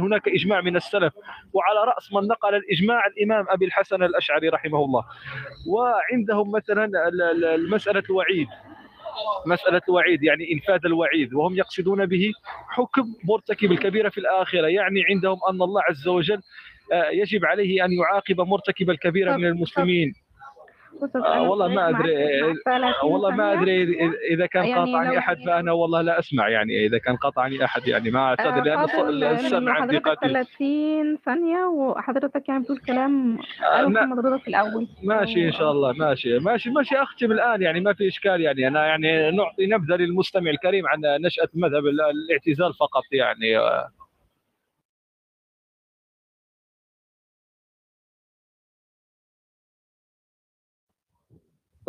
هناك 0.00 0.28
إجماع 0.28 0.60
من 0.60 0.76
السلف. 0.76 1.12
وعلى 1.52 1.78
رأس 1.86 2.12
من 2.12 2.28
نقل 2.28 2.54
الإجماع 2.54 3.06
الإمام 3.06 3.46
أبي 3.48 3.64
الحسن 3.64 4.02
الأشعري 4.02 4.48
رحمه 4.48 4.84
الله. 4.84 5.04
وعندهم 5.68 6.52
مثلا 6.52 6.90
المساله 7.54 8.02
الوعيد. 8.10 8.48
مسألة 9.46 9.80
الوعيد 9.88 10.22
يعني 10.22 10.52
إنفاذ 10.52 10.80
الوعيد. 10.84 11.34
وهم 11.34 11.56
يقصدون 11.56 12.06
به 12.06 12.32
حكم 12.68 13.14
مرتكب 13.24 13.72
الكبيرة 13.72 14.08
في 14.08 14.18
الآخرة. 14.18 14.66
يعني 14.66 15.04
عندهم 15.10 15.38
أن 15.50 15.62
الله 15.62 15.82
عز 15.88 16.08
وجل 16.08 16.40
آه، 16.92 17.10
يجب 17.10 17.44
عليه 17.44 17.84
أن 17.84 17.92
يعاقب 17.92 18.40
مرتكب 18.40 18.90
الكبيرة 18.90 19.36
من 19.36 19.46
المسلمين. 19.46 20.14
آه، 21.14 21.32
أنا 21.34 21.40
والله 21.40 21.68
ما 21.68 21.92
30 21.92 22.54
والله 23.04 23.30
ما 23.30 23.54
إذا- 23.54 24.30
إذا 24.30 24.46
كان 24.46 24.64
يعني 24.64 24.92
قاطعني 24.92 25.18
أحد 25.18 25.36
فأنا 25.46 25.72
والله 25.72 26.00
لا 26.00 26.18
أسمع 26.18 26.48
يعني 26.48 26.86
إذا 26.86 26.98
كان 26.98 27.16
قاطعني 27.16 27.64
أحد 27.64 27.88
يعني 27.88 28.10
ما 28.10 28.20
أعتقد 28.20 28.68
آه، 28.68 28.86
فاضل 28.86 29.24
السمع 29.24 29.72
عندي 29.72 29.98
قليل 29.98 30.16
30 30.32 31.18
ثانية 31.24 31.64
وحضرتك 31.64 32.48
يعني 32.48 32.62
بتقول 32.62 32.78
كلام 32.78 33.38
رضا 34.12 34.38
في 34.38 34.48
الأول. 34.48 34.86
ماشي 35.02 35.46
إن 35.46 35.52
شاء 35.52 35.70
الله 35.72 35.92
ماشي 35.92 36.38
ماشي 36.38 36.70
ماشي 36.70 36.96
أختم 36.96 37.32
الآن 37.32 37.62
يعني 37.62 37.80
ما 37.80 37.92
في 37.92 38.08
إشكال 38.08 38.40
يعني 38.40 38.68
أنا 38.68 38.86
يعني 38.86 39.30
نعطي 39.30 39.66
نبذة 39.66 39.96
للمستمع 39.96 40.50
الكريم 40.50 40.86
عن 40.86 41.00
نشأة 41.24 41.48
مذهب 41.54 41.86
ال- 41.86 42.00
الاعتزال 42.00 42.74
فقط 42.74 43.02
يعني 43.12 43.58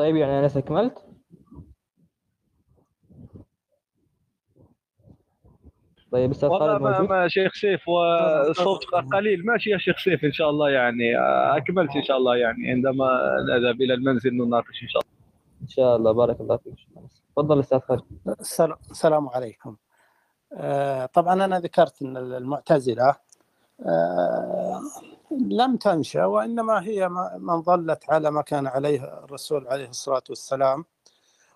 طيب 0.02 0.16
يعني 0.16 0.40
أنا 0.40 0.46
استكملت. 0.46 1.06
طيب 6.12 6.32
أستاذ 6.32 6.50
والله 6.50 6.80
خالد 6.80 6.82
ما, 6.82 7.02
ما 7.02 7.28
شيخ 7.28 7.54
سيف 7.54 7.88
وصوت 7.88 8.86
قليل. 8.86 9.46
ماشي 9.46 9.70
يا 9.70 9.78
شيخ 9.78 9.98
سيف 9.98 10.26
إن 10.26 10.32
شاء 10.32 10.50
الله 10.50 10.70
يعني 10.70 11.18
أكملت 11.58 11.96
إن 11.96 12.04
شاء 12.04 12.18
الله 12.18 12.36
يعني 12.36 12.72
عندما 12.72 13.06
نذهب 13.50 13.82
إلى 13.82 13.94
المنزل 13.94 14.38
نناقش 14.38 14.84
إن 14.84 14.88
شاء 14.88 15.02
الله. 15.02 15.14
إن 15.62 15.68
شاء 15.68 15.96
الله 15.96 16.12
بارك 16.12 16.42
الله 16.42 16.58
فيك. 16.58 16.74
تفضل 17.36 17.60
أستاذ 17.60 17.80
خالد. 17.80 18.04
السلام 18.92 19.30
عليكم. 19.30 19.76
آه، 20.54 21.06
طبعا 21.06 21.34
أنا 21.46 21.60
ذكرت 21.60 22.02
أن 22.02 22.18
المعتزلة 22.18 23.16
آه، 23.86 24.82
لم 25.32 25.78
تنشأ 25.78 26.26
وإنما 26.26 26.84
هي 26.84 27.10
من 27.40 27.62
ظلت 27.62 28.04
على 28.10 28.32
ما 28.32 28.42
كان 28.42 28.68
عليه 28.68 29.04
الرسول 29.24 29.68
عليه 29.68 29.90
الصلاة 29.90 30.24
والسلام. 30.30 30.86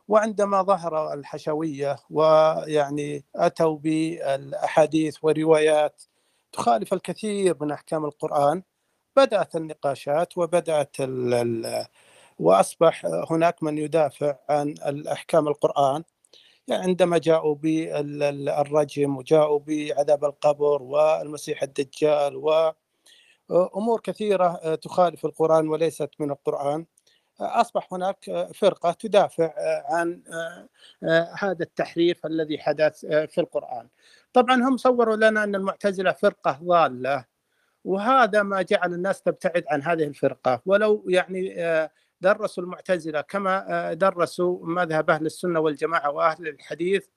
وعندما 0.07 0.61
ظهر 0.63 1.13
الحشوية 1.13 1.95
ويعني 2.09 3.25
أتوا 3.35 3.77
بالأحاديث 3.77 5.17
وروايات 5.23 6.03
تخالف 6.51 6.93
الكثير 6.93 7.57
من 7.61 7.71
أحكام 7.71 8.05
القرآن. 8.05 8.63
بدأت 9.17 9.55
النقاشات 9.55 10.37
وبدأت 10.37 10.99
ال 11.01 11.33
ال 11.33 11.85
وأصبح 12.39 13.05
هناك 13.31 13.63
من 13.63 13.77
يدافع 13.77 14.35
عن 14.49 14.69
الأحكام 14.69 15.47
القرآن. 15.47 16.03
يعني 16.67 16.83
عندما 16.83 17.17
جاءوا 17.17 17.55
بالرجم 17.55 19.17
وجاءوا 19.17 19.59
بعذاب 19.59 20.25
القبر 20.25 20.83
والمسيح 20.83 21.63
الدجال 21.63 22.35
وأمور 23.49 23.99
كثيرة 23.99 24.75
تخالف 24.75 25.25
القرآن 25.25 25.67
وليست 25.67 26.09
من 26.19 26.31
القرآن. 26.31 26.85
أصبح 27.39 27.93
هناك 27.93 28.49
فرقة 28.55 28.91
تدافع 28.91 29.53
عن 29.89 30.21
هذا 31.39 31.63
التحريف 31.63 32.25
الذي 32.25 32.59
حدث 32.59 33.05
في 33.05 33.37
القرآن. 33.37 33.87
طبعا 34.33 34.55
هم 34.55 34.77
صوروا 34.77 35.15
لنا 35.15 35.43
أن 35.43 35.55
المعتزلة 35.55 36.11
فرقة 36.11 36.59
ضالة 36.63 37.25
وهذا 37.85 38.43
ما 38.43 38.61
جعل 38.61 38.93
الناس 38.93 39.21
تبتعد 39.21 39.63
عن 39.67 39.83
هذه 39.83 40.03
الفرقة. 40.03 40.61
ولو 40.65 41.05
يعني 41.09 41.55
درسوا 42.21 42.63
المعتزلة 42.63 43.21
كما 43.21 43.93
درسوا 43.93 44.65
مذهب 44.65 45.09
أهل 45.09 45.25
السنة 45.25 45.59
والجماعة 45.59 46.11
وأهل 46.11 46.47
الحديث 46.47 47.07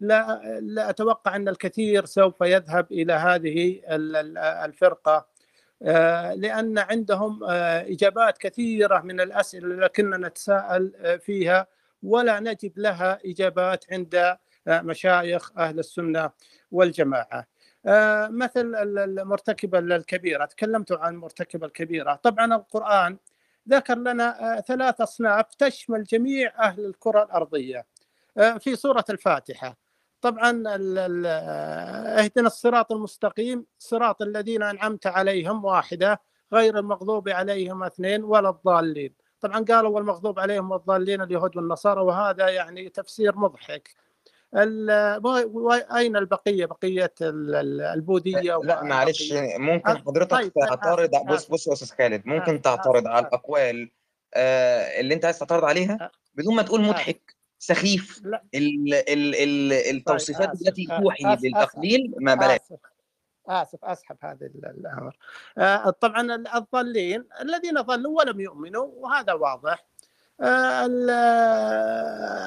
لا, 0.00 0.40
لا 0.62 0.90
أتوقع 0.90 1.36
أن 1.36 1.48
الكثير 1.48 2.04
سوف 2.04 2.40
يذهب 2.40 2.92
إلى 2.92 3.12
هذه 3.12 3.80
الفرقة. 4.64 5.35
لأن 5.80 6.78
عندهم 6.78 7.44
إجابات 7.44 8.38
كثيرة 8.38 9.00
من 9.00 9.20
الأسئلة 9.20 9.68
لكننا 9.68 10.28
نتساءل 10.28 11.18
فيها 11.20 11.66
ولا 12.02 12.40
نجد 12.40 12.72
لها 12.76 13.18
إجابات 13.24 13.84
عند 13.92 14.36
مشايخ 14.68 15.58
أهل 15.58 15.78
السنة 15.78 16.30
والجماعة. 16.72 17.46
مثل 18.28 18.74
المرتكب 18.98 19.74
الكبيرة 19.74 20.44
تكلمت 20.44 20.92
عن 20.92 21.16
مرتكب 21.16 21.64
الكبيرة. 21.64 22.14
طبعا 22.14 22.54
القرآن 22.54 23.18
ذكر 23.68 23.98
لنا 23.98 24.60
ثلاث 24.68 25.00
أصناف 25.00 25.54
تشمل 25.54 26.04
جميع 26.04 26.52
أهل 26.58 26.84
الكرة 26.84 27.22
الأرضية. 27.22 27.86
في 28.58 28.76
سورة 28.76 29.04
الفاتحة. 29.10 29.76
طبعا 30.20 30.62
اهدنا 32.18 32.46
الصراط 32.46 32.92
المستقيم 32.92 33.66
صراط 33.78 34.22
الذين 34.22 34.62
أنعمت 34.62 35.06
عليهم 35.06 35.64
واحدة 35.64 36.20
غير 36.52 36.78
المغضوب 36.78 37.28
عليهم 37.28 37.82
اثنين 37.82 38.24
ولا 38.24 38.48
الضالين. 38.48 39.14
طبعا 39.40 39.64
قالوا 39.64 39.90
والمغضوب 39.90 40.40
عليهم 40.40 40.70
والضالين 40.70 41.22
اليهود 41.22 41.56
والنصارى 41.56 42.00
وهذا 42.00 42.48
يعني 42.48 42.88
تفسير 42.88 43.36
مضحك. 43.36 43.90
أين 45.96 46.16
البقية؟ 46.16 46.66
بقية 46.66 47.14
البوذية 47.20 48.60
لا 48.62 48.82
معلش 48.82 49.32
ممكن 49.58 49.98
حضرتك 49.98 50.30
طيب 50.30 50.52
تعترض 50.52 51.10
بص 51.26 51.48
بص 51.48 51.66
يا 51.66 51.72
أستاذ 51.72 51.96
خالد 51.98 52.22
ممكن 52.26 52.62
تعترض 52.62 53.06
على 53.06 53.26
الأقوال 53.26 53.90
آه 54.34 55.00
اللي 55.00 55.14
أنت 55.14 55.24
عايز 55.24 55.38
تعترض 55.38 55.64
عليها 55.64 56.10
بدون 56.34 56.54
ما 56.56 56.62
تقول 56.62 56.80
مضحك. 56.80 57.35
سخيف. 57.58 58.22
ال 58.54 58.94
ال 58.94 59.34
ال 59.34 59.72
التوصيفات 59.72 60.48
طيب 60.48 60.68
التي 60.68 60.86
توحي 60.86 61.36
بالتقليل 61.36 62.14
ما 62.20 62.34
بلاش. 62.34 62.60
آسف 63.48 63.84
أسحب 63.84 64.16
هذا 64.20 64.46
الأمر. 64.46 65.16
آه 65.58 65.90
طبعا 65.90 66.34
الضالين 66.56 67.24
الذين 67.40 67.80
ضلوا 67.80 68.18
ولم 68.18 68.40
يؤمنوا 68.40 68.86
وهذا 68.96 69.32
واضح. 69.32 69.86
آه 70.40 70.86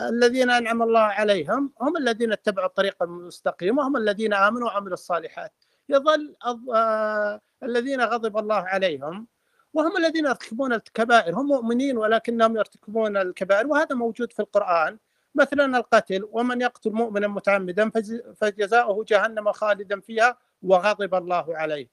الذين 0.10 0.50
أنعم 0.50 0.84
الله 0.84 1.00
عليهم 1.00 1.74
هم 1.82 1.98
الذين 1.98 2.32
اتبعوا 2.32 2.68
الطريق 2.68 3.04
المستقيم 3.04 3.78
وهم 3.78 3.98
الذين 3.98 4.34
آمنوا 4.34 4.68
وعملوا 4.68 4.94
الصالحات. 4.94 5.54
يظل 5.90 6.36
آه 6.76 7.42
الذين 7.64 8.02
غضب 8.02 8.38
الله 8.38 8.56
عليهم 8.56 9.28
وهم 9.74 9.98
الذين 9.98 10.26
يرتكبون 10.26 10.74
الكبائر 10.74 11.36
هم 11.36 11.46
مؤمنين 11.48 11.98
ولكنهم 11.98 12.58
يرتكبون 12.58 13.18
الكبائر 13.18 13.68
وهذا 13.68 13.96
موجود 13.96 14.34
في 14.34 14.40
القرآن. 14.40 14.98
مثلا 15.36 15.78
القتل 15.78 16.28
ومن 16.32 16.62
يقتل 16.62 16.92
مؤمنا 16.92 17.28
متعمدا 17.28 17.90
فجزاؤه 18.36 19.04
جهنم 19.08 19.52
خالدا 19.52 20.00
فيها 20.00 20.38
وغضب 20.62 21.16
الله 21.16 21.58
عليه. 21.58 21.90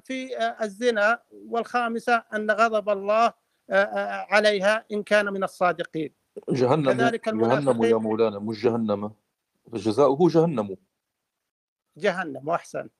في 0.00 0.38
الزنا 0.62 1.22
والخامسة 1.32 2.24
أن 2.34 2.50
غضب 2.50 2.88
الله 2.88 3.32
عليها 4.30 4.84
إن 4.92 5.02
كان 5.02 5.32
من 5.32 5.44
الصادقين. 5.44 6.14
جهنم 6.50 6.92
كذلك 6.92 7.28
جهنم 7.28 7.84
يا 7.84 7.94
مولانا 7.96 8.38
مش 8.38 8.62
جهنم. 8.64 9.12
فجزاؤه 9.72 10.28
جهنم. 10.28 10.76
جهنم 11.96 12.50
آه، 12.50 12.60
ال- 12.74 12.90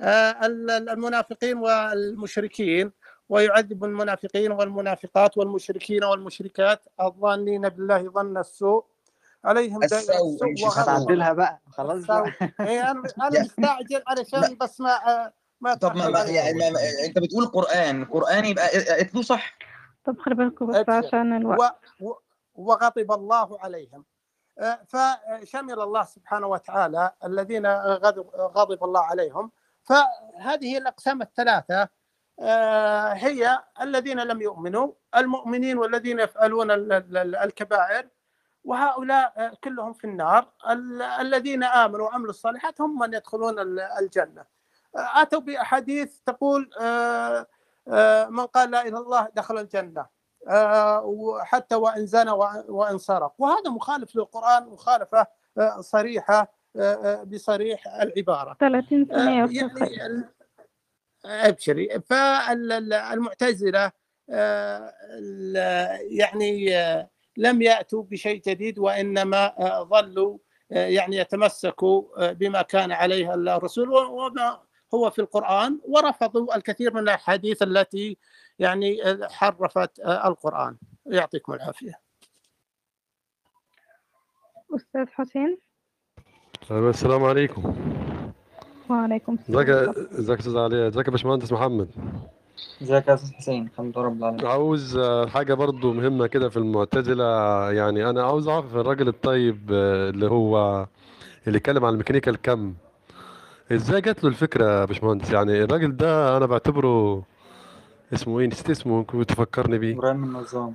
المنافقين 0.00 1.56
والمشركين 1.58 2.92
ويعذب 3.28 3.84
المنافقين 3.84 4.52
والمنافقات 4.52 5.38
والمشركين 5.38 6.04
والمشركات. 6.04 6.84
الظانين 7.00 7.68
بالله 7.68 8.02
ظن 8.10 8.36
السوء 8.38 8.84
عليهم 9.44 9.80
دائرة 9.80 10.00
السوء 10.00 10.68
هتعدلها 10.82 11.32
بقى 11.32 11.60
خلاص 11.70 12.06
بقى. 12.06 12.32
إيه 12.60 12.90
أنا 12.90 13.02
أنا 13.20 13.40
مستعجل 13.44 14.02
علشان 14.06 14.56
بس 14.60 14.80
ما 14.80 14.90
آه، 14.90 15.32
ما 15.60 15.74
طب 15.74 15.96
ما 15.96 16.08
ما 16.08 16.20
يعني 16.20 16.58
ما 16.58 16.70
ما 16.70 16.80
أنت 17.06 17.18
بتقول 17.18 17.46
قرآن 17.46 18.04
قرآن 18.04 18.44
يبقى 18.44 18.66
إتلو 19.00 19.22
صح. 19.22 19.58
طب 20.04 20.18
خلي 20.18 20.34
بالكم 20.34 20.66
بس 20.66 20.88
عشان 20.88 21.36
الوقت 21.36 21.84
و 22.00 22.12
وغضب 22.54 23.12
الله 23.12 23.60
عليهم. 23.60 24.04
آه، 24.58 24.80
فشمل 24.88 25.80
الله 25.80 26.04
سبحانه 26.04 26.46
وتعالى 26.46 27.12
الذين 27.24 27.66
غضب 28.36 28.84
الله 28.84 29.00
عليهم. 29.00 29.50
فهذه 29.88 30.78
الأقسام 30.78 31.22
الثلاثة 31.22 31.88
آه، 32.40 33.12
هي 33.12 33.62
الذين 33.80 34.20
لم 34.20 34.42
يؤمنوا 34.42 34.92
المؤمنين 35.16 35.78
والذين 35.78 36.20
يفعلون 36.20 36.70
ال- 36.70 36.92
ال- 36.92 37.16
ال- 37.16 37.36
الكبائر 37.36 38.08
وهؤلاء 38.64 39.32
آه، 39.36 39.52
كلهم 39.64 39.92
في 39.92 40.04
النار. 40.04 40.52
ال- 40.70 41.02
الذين 41.02 41.64
آمنوا 41.64 42.06
وعملوا 42.06 42.30
الصالحات 42.30 42.80
هم 42.80 42.98
من 42.98 43.14
يدخلون 43.14 43.58
ال- 43.58 43.80
الجنة. 43.80 44.44
آه، 44.96 45.22
أتوا 45.22 45.40
بأحاديث 45.40 46.18
تقول 46.26 46.70
من 48.28 48.46
قال 48.46 48.70
لا 48.70 48.80
إله 48.80 48.88
إلا 48.88 48.98
الله 48.98 49.28
دخل 49.34 49.58
الجنة 49.58 50.06
وحتى 51.02 51.74
وإن 51.74 52.06
زنى 52.06 52.30
وإن- 52.30 52.96
سرق. 52.96 53.34
وهذا 53.38 53.70
مخالف 53.70 54.16
للقرآن 54.16 54.66
مخالفة 54.68 55.26
صريحة. 55.80 56.57
بصريح 57.24 57.82
30 58.60 59.02
آه، 59.10 59.14
ثانية 59.16 59.38
يا 59.38 59.44
أستاذ 59.44 59.58
يعني 59.58 59.70
خالد 59.80 60.00
ال- 61.24 61.30
أبشري. 61.30 62.00
فالمعتزلة 62.00 63.92
يعني 66.10 66.76
آه، 66.76 67.10
لم 67.36 67.62
يأتوا 67.62 68.02
بشيء 68.02 68.42
جديد 68.46 68.78
وإنما 68.78 69.46
آه، 69.60 69.82
ظلوا 69.84 70.38
آه، 70.72 70.86
يعني 70.86 71.16
يتمسكوا 71.16 72.28
آه، 72.28 72.32
بما 72.32 72.62
كان 72.62 72.92
عليه 72.92 73.34
الرسول 73.34 73.88
وما 73.90 74.60
هو 74.94 75.10
في 75.10 75.18
القرآن 75.18 75.80
ورفضوا 75.84 76.56
الكثير 76.56 76.94
من 76.94 77.00
الأحاديث 77.00 77.62
التي 77.62 78.16
يعني 78.58 79.04
آه، 79.10 79.28
حرفت 79.28 80.00
آه، 80.00 80.28
القرآن. 80.28 80.76
يعطيكم 81.06 81.52
العافية. 81.52 82.00
أستاذ 84.76 85.06
حسين؟ 85.08 85.58
السلام 86.70 87.24
عليكم. 87.24 87.74
وعليكم 88.88 89.36
ازيك 89.50 89.68
السلام 89.68 89.94
ازيك 90.18 90.28
يا 90.28 90.40
أستاذ 90.40 90.58
علي؟ 90.58 90.88
ازيك 90.88 91.06
يا 91.06 91.12
باشمهندس 91.12 91.52
محمد؟ 91.52 91.88
ازيك 92.82 93.08
يا 93.08 93.14
أستاذ 93.14 93.32
حسين؟ 93.32 93.66
الحمد 93.72 93.98
لله 93.98 94.06
رب 94.06 94.18
العالمين. 94.18 94.46
عاوز 94.46 94.96
آه، 94.96 95.26
حاجة 95.26 95.54
برضو 95.54 95.92
مهمة 95.92 96.26
كده 96.26 96.48
في 96.48 96.56
المعتزلة. 96.56 97.24
يعني 97.72 98.10
أنا 98.10 98.22
عاوز 98.22 98.48
أعرف 98.48 98.76
الراجل 98.76 99.08
الطيب 99.08 99.70
آه، 99.72 100.10
اللي 100.10 100.26
هو 100.26 100.86
اللي 101.46 101.58
اتكلم 101.58 101.84
عن 101.84 101.92
الميكانيكا 101.92 102.30
الكم. 102.30 102.74
إزاي 103.72 104.00
جات 104.00 104.24
له 104.24 104.30
الفكرة 104.30 104.64
يا 104.80 104.84
باشمهندس؟ 104.84 105.30
يعني 105.32 105.62
الراجل 105.64 105.96
ده 105.96 106.36
أنا 106.36 106.46
بعتبره 106.46 107.22
اسمه 108.14 108.40
إيه؟ 108.40 108.46
نسيت 108.46 108.70
اسمه 108.70 108.96
ممكن 108.96 109.26
تفكرني 109.26 109.78
بيه. 109.78 109.94
إبراهيم 109.94 110.24
النظام. 110.24 110.74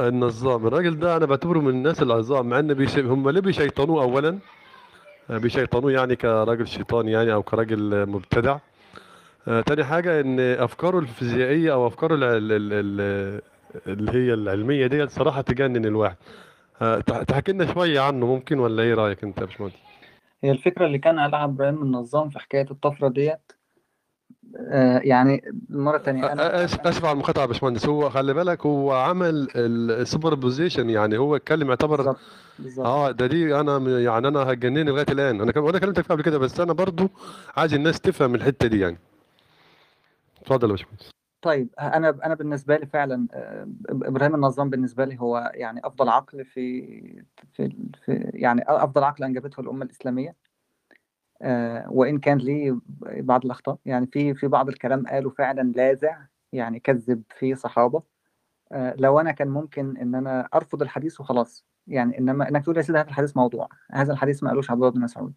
النظام. 0.00 0.66
الراجل 0.66 0.98
ده 0.98 1.16
أنا 1.16 1.26
بعتبره 1.26 1.58
من 1.58 1.68
الناس 1.70 2.02
العظام 2.02 2.48
مع 2.48 2.58
إن 2.58 2.74
بيش... 2.74 2.98
هم 2.98 3.30
ليه 3.30 3.40
بيشيطنوه 3.40 4.02
اولا؟ 4.02 4.38
بيشيطنوه 5.30 5.92
يعني 5.92 6.16
كراجل 6.16 6.68
شيطان 6.68 7.08
يعني 7.08 7.32
أو 7.32 7.42
كراجل 7.42 8.06
مبتدع. 8.06 8.58
آه، 9.48 9.60
تاني 9.60 9.84
حاجة 9.84 10.20
إن 10.20 10.40
أفكاره 10.40 10.98
الفيزيائية 10.98 11.72
أو 11.72 11.86
أفكاره 11.86 12.14
ال- 12.14 12.24
ال- 12.24 12.52
ال- 12.52 12.72
ال- 12.72 13.40
اللي 13.86 14.12
هي 14.12 14.34
العلمية 14.34 14.86
ديت 14.86 15.10
صراحة 15.10 15.40
تجنن 15.40 15.84
الواحد. 15.84 16.16
آه، 16.82 17.00
تح- 17.00 17.22
تحكي 17.22 17.52
لنا 17.52 17.72
شوية 17.74 18.00
عنه 18.00 18.26
ممكن 18.26 18.58
ولا 18.58 18.82
إيه 18.82 18.94
رأيك 18.94 19.24
أنت 19.24 19.38
يا 19.40 19.44
باشمهندس؟ 19.44 19.76
هي 20.44 20.50
الفكرة 20.50 20.86
اللي 20.86 20.98
كان 20.98 21.20
قالها 21.20 21.44
إبراهيم 21.44 21.82
النظام 21.82 22.30
في 22.30 22.38
حكاية 22.38 22.66
الطفرة 22.70 23.08
ديت. 23.08 23.52
يعني 25.02 25.42
مرة 25.68 25.98
تانية 25.98 26.32
أنا 26.32 26.66
أس- 26.66 26.86
أسف 26.86 27.04
على 27.04 27.12
المقاطعة 27.12 27.42
يا 27.42 27.46
باشمهندس. 27.46 27.86
هو 27.86 28.10
خلي 28.10 28.34
بالك 28.34 28.66
هو 28.66 28.92
عمل 28.92 29.48
ال 29.56 30.34
superposition 30.34 30.90
يعني 30.90 31.18
هو 31.18 31.36
اتكلم 31.36 31.68
يعتبر 31.68 32.16
بالظبط 32.58 32.86
آه 32.86 33.10
ده 33.10 33.26
دي 33.26 33.60
أنا 33.60 34.00
يعني 34.00 34.28
أنا 34.28 34.38
هتجنني 34.40 34.82
لغاية 34.90 35.06
الآن. 35.10 35.40
أنا 35.40 35.52
كم... 35.52 35.64
وأنا 35.64 35.78
كلمتك 35.78 36.06
قبل 36.06 36.22
كده 36.22 36.38
بس 36.38 36.60
أنا 36.60 36.72
برضو 36.72 37.08
عايز 37.56 37.74
الناس 37.74 38.00
تفهم 38.00 38.34
الحتة 38.34 38.68
دي 38.68 38.80
يعني. 38.80 38.98
اتفضل 40.42 40.68
يا 40.68 40.72
باشمهندس. 40.72 41.10
طيب 41.42 41.68
أنا 41.80 42.18
أنا 42.24 42.34
بالنسبة 42.34 42.76
لي 42.76 42.86
فعلا 42.86 43.26
آه، 43.32 43.68
إبراهيم 43.90 44.34
النظام 44.34 44.70
بالنسبة 44.70 45.04
لي 45.04 45.20
هو 45.20 45.52
يعني 45.54 45.80
أفضل 45.84 46.08
عقل 46.08 46.44
في 46.44 46.82
في, 47.52 47.76
في 48.04 48.30
يعني 48.34 48.64
أفضل 48.68 49.04
عقل 49.04 49.24
أنجبته 49.24 49.60
الأمة 49.60 49.84
الإسلامية. 49.84 50.28
آه، 50.28 50.34
وإن 51.88 52.18
كان 52.18 52.38
ليه 52.38 52.78
بعض 53.00 53.44
الأخطاء. 53.44 53.78
يعني 53.84 54.06
في 54.06 54.34
في 54.34 54.48
بعض 54.48 54.68
الكلام 54.68 55.06
قاله 55.06 55.30
فعلا 55.30 55.62
لاذع 55.76 56.26
يعني 56.52 56.80
كذب 56.80 57.22
فيه 57.38 57.54
صحابة. 57.54 58.02
آه، 58.72 58.94
لو 58.98 59.20
أنا 59.20 59.32
كان 59.32 59.48
ممكن 59.48 59.96
إن 59.96 60.14
أنا 60.14 60.48
أرفض 60.54 60.82
الحديث 60.82 61.20
وخلاص. 61.20 61.66
يعني 61.86 62.18
إنما 62.18 62.48
إنك 62.48 62.64
تقول 62.64 62.76
يا 62.76 62.82
سيدي 62.82 62.98
هذا 62.98 63.08
الحديث 63.08 63.36
موضوع 63.36 63.68
هذا 63.92 64.12
الحديث 64.12 64.42
ما 64.42 64.48
قالوش 64.50 64.70
عبد 64.70 64.80
الله 64.80 64.90
بن 64.92 65.00
مسعود. 65.00 65.34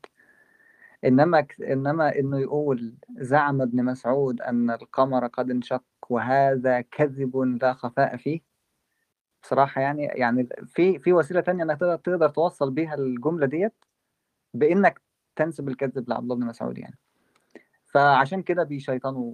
إنما 1.05 1.45
إنما 1.61 2.19
إنه 2.19 2.39
يقول 2.39 2.95
زعم 3.17 3.61
ابن 3.61 3.85
مسعود 3.85 4.41
أن 4.41 4.71
القمر 4.71 5.27
قد 5.27 5.51
انشق 5.51 5.83
وهذا 6.09 6.81
كذب 6.81 7.37
لا 7.37 7.73
خفاء 7.73 8.17
فيه. 8.17 8.41
بصراحة 9.43 9.81
يعني 9.81 10.03
يعني 10.05 10.49
في 10.65 10.99
في 10.99 11.13
وسيلة 11.13 11.41
تانية 11.41 11.63
إنك 11.63 11.79
تقدر 11.79 11.95
تقدر 11.97 12.29
توصل 12.29 12.71
بيها 12.71 12.95
الجملة 12.95 13.45
ديت 13.45 13.85
بإنك 14.53 15.01
تنسب 15.37 15.67
الكذب 15.69 16.09
لعبد 16.09 16.23
الله 16.23 16.35
بن 16.35 16.45
مسعود 16.45 16.77
يعني. 16.77 16.97
فعشان 17.85 18.41
كده 18.41 18.63
بيشيطنوا 18.63 19.33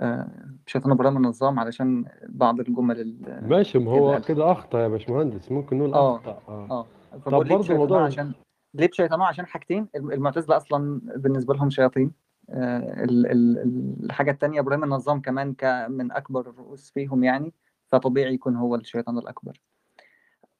آه، 0.00 0.28
بيشيطنوا 0.66 0.94
إبراهيم 0.94 1.16
النظام 1.16 1.58
علشان 1.58 2.04
بعض 2.28 2.60
الجمل 2.60 3.00
ال- 3.00 3.48
ماشي 3.48 3.78
ما 3.78 3.90
هو 3.90 4.20
كده 4.28 4.52
أخطأ 4.52 4.80
يا 4.82 4.88
باشمهندس 4.88 5.52
ممكن 5.52 5.78
نقول 5.78 5.94
آه 5.94 6.16
أخطأ 6.16 6.42
آه. 6.48 6.66
آه. 6.70 6.86
طب 7.24 7.30
برضه 7.32 7.56
بيشيطنوه؟ 7.56 7.78
موضوع 7.78 8.04
عشان 8.04 8.32
ليه 8.74 8.86
بيشيطنوه؟ 8.86 9.26
عشان 9.26 9.46
حاجتين. 9.46 9.88
الم- 9.96 10.10
المعتزلة 10.10 10.56
أصلا 10.56 11.00
بالنسبة 11.16 11.54
لهم 11.54 11.70
شياطين 11.70 12.12
آه، 12.50 13.04
ال- 13.04 13.26
ال- 13.26 13.58
ال- 13.58 13.96
الحاجة 14.04 14.30
التانية 14.30 14.60
إبراهيم 14.60 14.84
النظام 14.84 15.20
كمان 15.20 15.54
من 15.90 16.12
أكبر 16.12 16.40
الرؤوس 16.50 16.90
فيهم 16.90 17.24
يعني 17.24 17.52
فطبيعي 17.88 18.34
يكون 18.34 18.56
هو 18.56 18.74
الشيطان 18.74 19.18
الأكبر. 19.18 19.60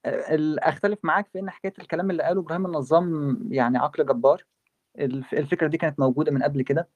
آه، 0.04 0.34
ال- 0.34 0.58
أختلف 0.60 0.98
معاك 1.02 1.26
في 1.28 1.38
إن 1.38 1.50
حكاية 1.50 1.72
الكلام 1.78 2.10
اللي 2.10 2.22
قاله 2.22 2.40
إبراهيم 2.40 2.66
النظام 2.66 3.38
يعني 3.50 3.78
عقل 3.78 4.06
جبار 4.06 4.44
الفكرة 4.98 5.66
دي 5.68 5.78
كانت 5.78 6.00
موجودة 6.00 6.32
من 6.32 6.42
قبل 6.42 6.62
كده. 6.62 6.88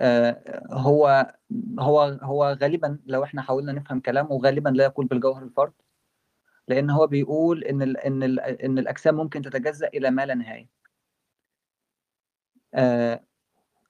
آه، 0.00 0.62
هو 0.72 1.34
هو 1.80 2.00
هو 2.22 2.44
غالبا 2.62 2.98
لو 3.06 3.24
إحنا 3.24 3.42
حاولنا 3.42 3.72
نفهم 3.72 4.00
كلامه 4.00 4.38
غالبا 4.44 4.68
لا 4.68 4.84
يقول 4.84 5.06
بالجوهر 5.06 5.42
الفرد 5.42 5.72
لأن 6.68 6.90
هو 6.90 7.06
بيقول 7.06 7.64
إن 7.64 7.82
ال 7.82 7.96
إن 7.96 8.22
ال 8.22 8.40
إن 8.40 8.78
الأجسام 8.78 9.14
ممكن 9.16 9.42
تتجزأ 9.42 9.88
إلى 9.88 10.10
ما 10.10 10.26
لا 10.26 10.34
نهاية. 10.34 10.68
آه، 12.74 13.24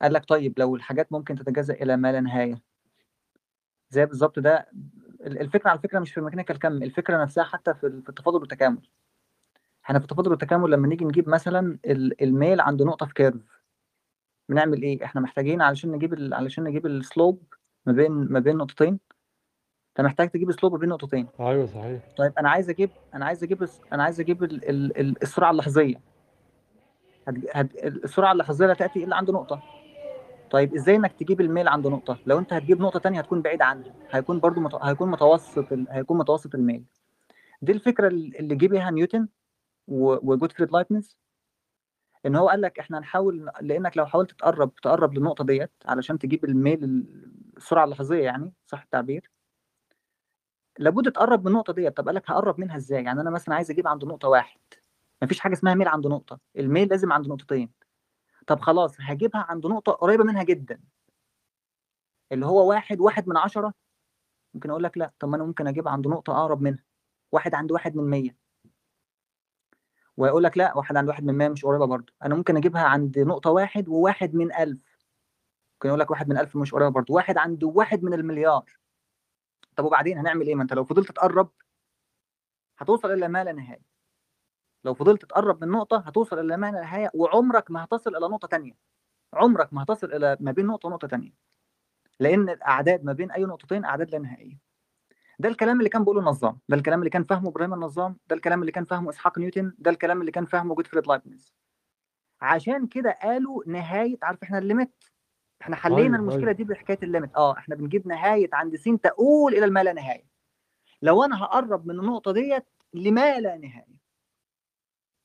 قال 0.02 0.12
لك 0.12 0.24
طيب 0.28 0.58
لو 0.58 0.76
الحاجات 0.76 1.12
ممكن 1.12 1.36
تتجزأ 1.36 1.74
إلى 1.74 1.96
ما 1.96 2.12
لا 2.12 2.20
نهاية. 2.20 2.62
زي 3.90 4.06
بالظبط 4.06 4.38
ده 4.38 4.68
ال- 5.26 5.40
الفكرة 5.40 5.70
على 5.70 5.78
فكرة 5.78 5.98
مش 5.98 6.10
في 6.12 6.18
الميكانيكا 6.18 6.58
الكم 6.58 6.82
الفكرة 6.82 7.22
نفسها 7.22 7.44
حتى 7.44 7.74
في 7.74 7.86
التفاضل 7.86 8.38
والتكامل. 8.40 8.88
إحنا 9.90 9.98
في 9.98 10.04
التفاضل 10.04 10.30
والتكامل 10.30 10.70
لما 10.70 10.88
نيجي 10.88 11.04
نجيب 11.04 11.28
مثلا 11.28 11.78
ال- 11.86 12.22
الميل 12.22 12.60
عند 12.60 12.82
نقطة 12.82 13.06
في 13.06 13.14
curve 13.14 13.60
بنعمل 14.48 14.82
إيه؟ 14.82 15.04
إحنا 15.04 15.20
محتاجين 15.20 15.62
علشان 15.62 15.90
نجيب 15.92 16.14
ال... 16.14 16.34
علشان 16.34 16.64
نجيب 16.64 16.86
ال 16.86 16.96
slope 16.96 17.42
ما 17.86 17.92
بين 17.92 18.12
ما 18.12 18.40
بين 18.40 18.56
نقطتين. 18.56 18.98
أنت 19.88 20.00
محتاج 20.06 20.30
تجيب 20.30 20.52
slope 20.52 20.72
ما 20.72 20.78
بين 20.78 20.88
نقطتين. 20.88 21.28
أيوه 21.40 21.66
صحيح. 21.66 22.00
طيب 22.16 22.32
أنا 22.38 22.50
عايز 22.50 22.70
أجيب 22.70 22.90
أنا 23.14 23.24
عايز 23.24 23.44
أجيب 23.44 23.68
أنا 23.92 24.02
عايز 24.02 24.20
أجيب 24.20 24.44
ال... 24.44 24.68
ال... 24.68 25.00
ال- 25.00 25.22
السرعة 25.22 25.50
اللحظية. 25.50 26.00
هت... 27.28 27.34
هت... 27.52 27.74
السرعة 27.84 28.32
اللحظية 28.32 28.66
لا 28.66 28.74
تأتي 28.74 29.04
إلا 29.04 29.16
عند 29.16 29.30
نقطة. 29.30 29.62
طيب 30.50 30.74
إزاي 30.74 30.96
إنك 30.96 31.12
تجيب 31.12 31.40
الميل 31.40 31.68
عند 31.68 31.86
نقطة؟ 31.86 32.18
لو 32.26 32.38
أنت 32.38 32.52
هتجيب 32.52 32.80
نقطة 32.80 32.98
تانية 32.98 33.18
هتكون 33.18 33.42
بعيد 33.42 33.62
عنها 33.62 33.94
هيكون 34.10 34.40
برضو 34.40 34.60
مت... 34.60 34.74
هيكون 34.74 35.10
متوسط 35.10 35.72
ال... 35.72 35.86
هيكون 35.90 36.18
متوسط 36.18 36.54
الميل. 36.54 36.84
دي 37.62 37.72
الفكرة 37.72 38.08
اللي 38.08 38.54
جه 38.54 38.66
بيها 38.66 38.90
نيوتن. 38.90 39.28
وجوتفريد 39.90 40.72
لايبنز 40.72 41.16
إن 42.26 42.36
هو 42.36 42.48
قال 42.48 42.60
لك 42.60 42.78
إحنا 42.78 42.98
هنحاول 42.98 43.50
لإنك 43.60 43.96
لو 43.96 44.06
حاولت 44.06 44.30
تقرب 44.30 44.74
تقرب 44.74 45.14
للنقطة 45.14 45.44
ديت 45.44 45.72
علشان 45.86 46.18
تجيب 46.18 46.44
الميل 46.44 46.84
ال- 46.84 47.32
السرعة 47.56 47.84
اللحظية 47.84 48.24
يعني 48.24 48.52
صح 48.66 48.82
التعبير؟ 48.82 49.30
لابد 50.78 51.12
تقرب 51.12 51.40
من 51.40 51.46
النقطة 51.48 51.72
ديت. 51.72 51.96
طب 51.96 52.06
قال 52.06 52.14
لك 52.14 52.30
هقرب 52.30 52.60
منها 52.60 52.76
إزاي؟ 52.76 53.04
يعني 53.04 53.20
أنا 53.20 53.30
مثلا 53.30 53.54
عايز 53.54 53.70
أجيب 53.70 53.88
عند 53.88 54.04
نقطة 54.04 54.28
واحد. 54.28 54.60
مفيش 55.22 55.40
حاجة 55.40 55.52
اسمها 55.52 55.74
ميل 55.74 55.88
عند 55.88 56.06
نقطة. 56.06 56.38
الميل 56.56 56.88
لازم 56.88 57.12
عند 57.12 57.28
نقطتين. 57.28 57.72
طب 58.46 58.60
خلاص 58.60 58.96
هجيبها 59.00 59.40
عند 59.48 59.66
نقطة 59.66 59.92
قريبة 59.92 60.24
منها 60.24 60.42
جدا. 60.42 60.80
اللي 62.32 62.46
هو 62.46 62.68
واحد 62.70 63.00
واحد 63.00 63.28
من 63.28 63.36
عشرة. 63.36 63.74
ممكن 64.54 64.70
أقول 64.70 64.82
لك 64.82 64.98
لا. 64.98 65.12
طب 65.18 65.28
ما 65.28 65.36
أنا 65.36 65.44
ممكن 65.44 65.66
اجيبها 65.66 65.92
عند 65.92 66.06
نقطة 66.06 66.32
أقرب 66.32 66.60
منها. 66.62 66.84
واحد 67.32 67.54
عند 67.54 67.72
واحد 67.72 67.96
من 67.96 68.10
مية. 68.10 68.36
ويقول 70.20 70.44
لك 70.44 70.58
لا 70.58 70.76
واحد 70.76 70.96
عند 70.96 71.08
واحد 71.08 71.24
من 71.24 71.38
مية 71.38 71.48
مش 71.48 71.64
قريبة 71.64 71.84
برضه. 71.86 72.12
أنا 72.22 72.34
ممكن 72.34 72.56
أجيبها 72.56 72.82
عند 72.82 73.18
نقطة 73.18 73.50
واحد 73.50 73.88
وواحد 73.88 74.34
من 74.34 74.54
ألف. 74.54 74.78
ممكن 75.74 75.88
يقول 75.88 76.00
لك 76.00 76.10
واحد 76.10 76.28
من 76.28 76.38
ألف 76.38 76.56
مش 76.56 76.72
قريبة 76.74 76.90
برضه. 76.90 77.14
واحد 77.14 77.38
عند 77.38 77.64
واحد 77.64 78.02
من 78.02 78.14
المليار. 78.14 78.64
طب 79.76 79.84
وبعدين 79.84 80.18
هنعمل 80.18 80.46
إيه؟ 80.46 80.54
ما 80.54 80.62
أنت 80.62 80.72
لو 80.72 80.84
فضلت 80.84 81.12
تقرب 81.12 81.50
هتوصل 82.78 83.10
إلى 83.10 83.28
ما 83.28 83.44
لا 83.44 83.52
نهاية. 83.52 83.82
لو 84.84 84.94
فضلت 84.94 85.24
تقرب 85.24 85.64
من 85.64 85.70
نقطة 85.70 85.96
هتوصل 86.06 86.38
إلى 86.38 86.56
ما 86.56 86.70
لا 86.70 86.80
نهاية 86.80 87.10
وعمرك 87.14 87.70
ما 87.70 87.84
هتصل 87.84 88.16
إلى 88.16 88.28
نقطة 88.28 88.48
تانية. 88.48 88.76
عمرك 89.34 89.72
ما 89.72 89.82
هتصل 89.82 90.12
إلى 90.12 90.36
ما 90.40 90.52
بين 90.52 90.66
نقطة 90.66 90.86
ونقطة 90.86 91.08
تانية. 91.08 91.32
لأن 92.20 92.48
الأعداد 92.48 93.04
ما 93.04 93.12
بين 93.12 93.30
أي 93.30 93.44
نقطتين 93.44 93.84
أعداد 93.84 94.10
لا 94.10 94.18
نهائية. 94.18 94.69
ده 95.40 95.48
الكلام 95.48 95.78
اللي 95.78 95.88
كان 95.88 96.02
بيقوله 96.04 96.20
النظام 96.20 96.58
ده 96.68 96.76
الكلام 96.76 96.98
اللي 96.98 97.10
كان 97.10 97.24
فاهمه 97.24 97.48
إبراهيم 97.48 97.74
النظام 97.74 98.16
ده 98.26 98.36
الكلام 98.36 98.60
اللي 98.60 98.72
كان 98.72 98.84
فاهمه 98.84 99.10
إسحاق 99.10 99.38
نيوتن 99.38 99.72
ده 99.78 99.90
الكلام 99.90 100.20
اللي 100.20 100.32
كان 100.32 100.46
فاهمه 100.46 100.74
جوتفريد 100.74 101.06
لايبنز. 101.06 101.54
عشان 102.40 102.86
كده 102.86 103.18
قالوا 103.22 103.62
نهاية 103.66 104.18
عارف 104.22 104.42
إحنا 104.42 104.58
ال 104.58 104.65
limit؟ 104.65 105.04
إحنا 105.62 105.76
حلينا 105.76 106.02
أيوة، 106.02 106.16
المشكلة 106.16 106.42
أيوة. 106.42 106.52
دي 106.52 106.64
بحكاية 106.64 106.98
الليميت. 107.02 107.36
آه 107.36 107.58
إحنا 107.58 107.74
بنجيب 107.74 108.08
نهاية 108.08 108.50
عند 108.52 108.76
س 108.76 108.84
تؤول 108.84 109.54
إلى 109.54 109.64
الما 109.64 109.82
لا 109.82 109.92
نهاية. 109.92 110.24
لو 111.02 111.24
أنا 111.24 111.44
هقرب 111.44 111.86
من 111.86 112.00
النقطة 112.00 112.32
ديت 112.32 112.66
لما 112.94 113.40
لا 113.40 113.56
نهاية. 113.56 114.00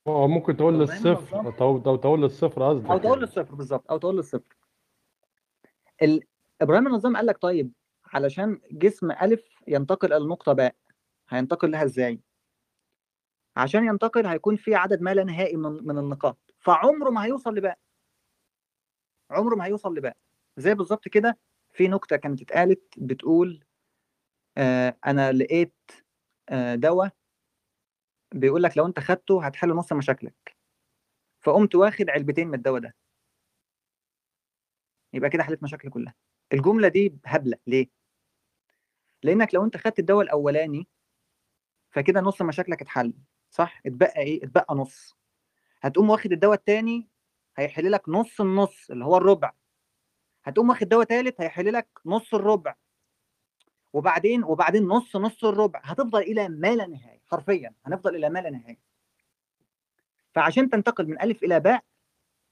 آه 0.06 0.26
ممكن 0.26 0.56
تقول 0.56 0.78
للصفر 0.80 1.54
أو 1.60 1.96
تقول 1.96 2.22
للصفر 2.22 2.68
قصدك 2.68 2.90
أو 2.90 2.98
تقول 2.98 3.10
يعني. 3.10 3.20
للصفر 3.20 3.54
بالظبط 3.54 3.90
أو 3.90 3.98
تقول 3.98 4.16
للصفر. 4.16 4.56
ال... 6.02 6.22
إبراهيم 6.62 6.86
النظام 6.86 7.16
قال 7.16 7.26
لك 7.26 7.38
طيب 7.38 7.72
علشان 8.16 8.60
جسم 8.70 9.10
ألف 9.10 9.62
ينتقل 9.68 10.12
إلى 10.12 10.24
النقطه 10.24 10.52
باء. 10.52 10.74
هينتقل 11.28 11.70
لها 11.70 11.84
إزاي؟ 11.84 12.20
عشان 13.56 13.84
ينتقل 13.86 14.26
هيكون 14.26 14.56
في 14.56 14.74
عدد 14.74 15.00
ما 15.02 15.14
لا 15.14 15.24
نهائي 15.24 15.56
من 15.56 15.86
من 15.86 15.98
النقاط. 15.98 16.38
فعمره 16.58 17.10
ما 17.10 17.24
هيوصل 17.24 17.54
لباء. 17.54 17.78
عمره 19.30 19.54
ما 19.54 19.64
هيوصل 19.64 19.94
لباء. 19.94 20.16
زي 20.56 20.74
بالظبط 20.74 21.08
كده 21.08 21.38
في 21.72 21.88
نكتة 21.88 22.16
كانت 22.16 22.42
اتقالت 22.42 22.94
بتقول 22.98 23.64
آه 24.58 24.98
أنا 25.06 25.32
لقيت 25.32 25.74
آه 26.48 26.74
دواء 26.74 27.10
بيقول 28.34 28.62
لك 28.62 28.78
لو 28.78 28.86
أنت 28.86 29.00
خدته 29.00 29.46
هتحل 29.46 29.68
نص 29.68 29.92
مشاكلك. 29.92 30.56
فقمت 31.40 31.74
واخد 31.74 32.10
علبتين 32.10 32.48
من 32.48 32.54
الدواء 32.54 32.80
ده. 32.80 32.94
يبقى 35.12 35.30
كده 35.30 35.42
حليت 35.42 35.62
مشاكلي 35.62 35.90
كلها. 35.90 36.14
الجملة 36.52 36.88
دي 36.88 37.18
هبلة. 37.26 37.58
ليه؟ 37.66 37.95
لأنك 39.26 39.54
لو 39.54 39.64
أنت 39.64 39.76
خدت 39.76 39.98
الدواء 39.98 40.24
الأولاني 40.24 40.88
فكده 41.90 42.20
نص 42.20 42.42
مشاكلك 42.42 42.82
اتحل 42.82 43.14
صح؟ 43.50 43.80
اتبقى 43.86 44.16
إيه؟ 44.22 44.44
اتبقى 44.44 44.74
نص. 44.74 45.16
هتقوم 45.80 46.10
واخد 46.10 46.32
الدواء 46.32 46.54
التاني 46.54 47.08
هيحل 47.56 47.92
لك 47.92 48.08
نص 48.08 48.40
النص 48.40 48.90
اللي 48.90 49.04
هو 49.04 49.16
الربع. 49.16 49.52
هتقوم 50.44 50.68
واخد 50.68 50.88
دواء 50.88 51.04
تالت 51.06 51.40
هيحل 51.40 51.72
لك 51.72 51.88
نص 52.06 52.34
الربع. 52.34 52.74
وبعدين 53.92 54.44
وبعدين 54.44 54.88
نص 54.88 55.16
نص 55.16 55.44
الربع. 55.44 55.80
هتفضل 55.84 56.20
إلى 56.20 56.48
ما 56.48 56.74
لا 56.74 56.86
نهاية 56.86 57.20
حرفيا. 57.26 57.74
هنفضل 57.86 58.16
إلى 58.16 58.30
ما 58.30 58.38
لا 58.38 58.50
نهاية. 58.50 58.78
فعشان 60.34 60.70
تنتقل 60.70 61.06
من 61.06 61.22
ألف 61.22 61.42
إلى 61.44 61.60
باء 61.60 61.84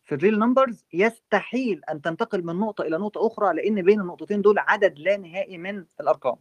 في 0.05 0.14
الريل 0.14 0.38
نمبرز 0.38 0.84
يستحيل 0.92 1.84
أن 1.84 2.02
تنتقل 2.02 2.44
من 2.44 2.56
نقطة 2.56 2.82
إلى 2.82 2.98
نقطة 2.98 3.26
أخرى 3.26 3.55
لأن 3.55 3.82
بين 3.82 4.01
النقطتين 4.01 4.42
دول 4.42 4.59
عدد 4.59 4.98
لا 4.98 5.16
نهائي 5.16 5.59
من 5.59 5.86
الأرقام. 6.01 6.36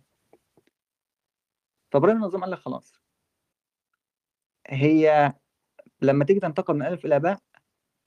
فابراهيم 1.94 2.18
النظام 2.18 2.41
قال 2.41 2.52
لك 2.52 2.57
خلاص. 2.60 2.94
هي 4.68 5.34
لما 6.02 6.26
تيجي 6.26 6.40
تنتقل 6.40 6.74
من 6.74 6.86
ألف 6.86 7.06
إلى 7.06 7.20
باء 7.20 7.40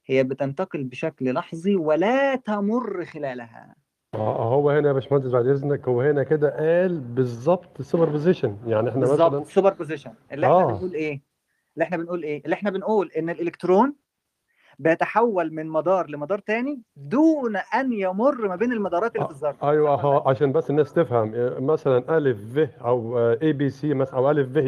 هي 0.06 0.24
بتنتقل 0.24 0.84
بشكل 0.84 1.34
لحظي 1.34 1.76
ولا 1.76 2.36
تمر 2.36 3.04
خلالها. 3.04 3.74
آه 4.14 4.54
هو 4.54 4.70
هنا 4.70 4.88
يا 4.88 4.92
باشمهندس 4.92 5.30
بعد 5.30 5.46
إذنك 5.46 5.88
هو 5.88 6.00
هنا 6.00 6.22
كده 6.22 6.56
قال 6.56 7.00
بالظبط 7.00 7.82
superposition 7.82 8.58
يعني 8.66 8.88
إحنا 8.90 9.00
مثلا 9.00 9.28
بالظبط 9.28 9.46
superposition 9.46 10.14
اللي 10.32 10.46
إحنا 10.46 10.56
آه. 10.56 10.72
بنقول 10.72 10.94
إيه؟ 10.94 11.22
اللي 11.74 11.84
إحنا 11.84 11.96
بنقول 11.96 12.22
إيه؟ 12.22 12.44
اللي 12.44 12.54
إحنا 12.54 12.70
بنقول 12.70 13.10
إن 13.10 13.30
الإلكترون 13.30 13.96
بيتحول 14.78 15.52
من 15.54 15.66
مدار 15.66 16.10
لمدار 16.10 16.38
تاني 16.38 16.82
دون 16.96 17.56
أن 17.56 17.92
يمر 17.92 18.48
ما 18.48 18.56
بين 18.56 18.72
المدارات 18.72 19.16
اللي 19.16 19.26
في 19.26 19.32
الذره 19.32 19.56
أيوه 19.62 19.94
اهو 19.94 20.28
عشان 20.28 20.52
بس 20.52 20.70
الناس 20.70 20.92
تفهم 20.92 21.34
إيه، 21.34 21.58
مثلا 21.60 22.16
ألف 22.18 22.38
ف 22.58 22.82
أو 22.82 23.18
A 23.18 23.52
B 23.52 23.70
C 23.70 23.94
مثلا 23.94 24.16
أو 24.18 24.30
ألف 24.30 24.52
ف 24.52 24.58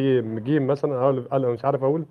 ج 0.40 0.50
مثلا 0.58 1.00
أو 1.02 1.22
ألف- 1.22 1.34
مش 1.34 1.64
عارف 1.64 1.82
أقول 1.82 2.04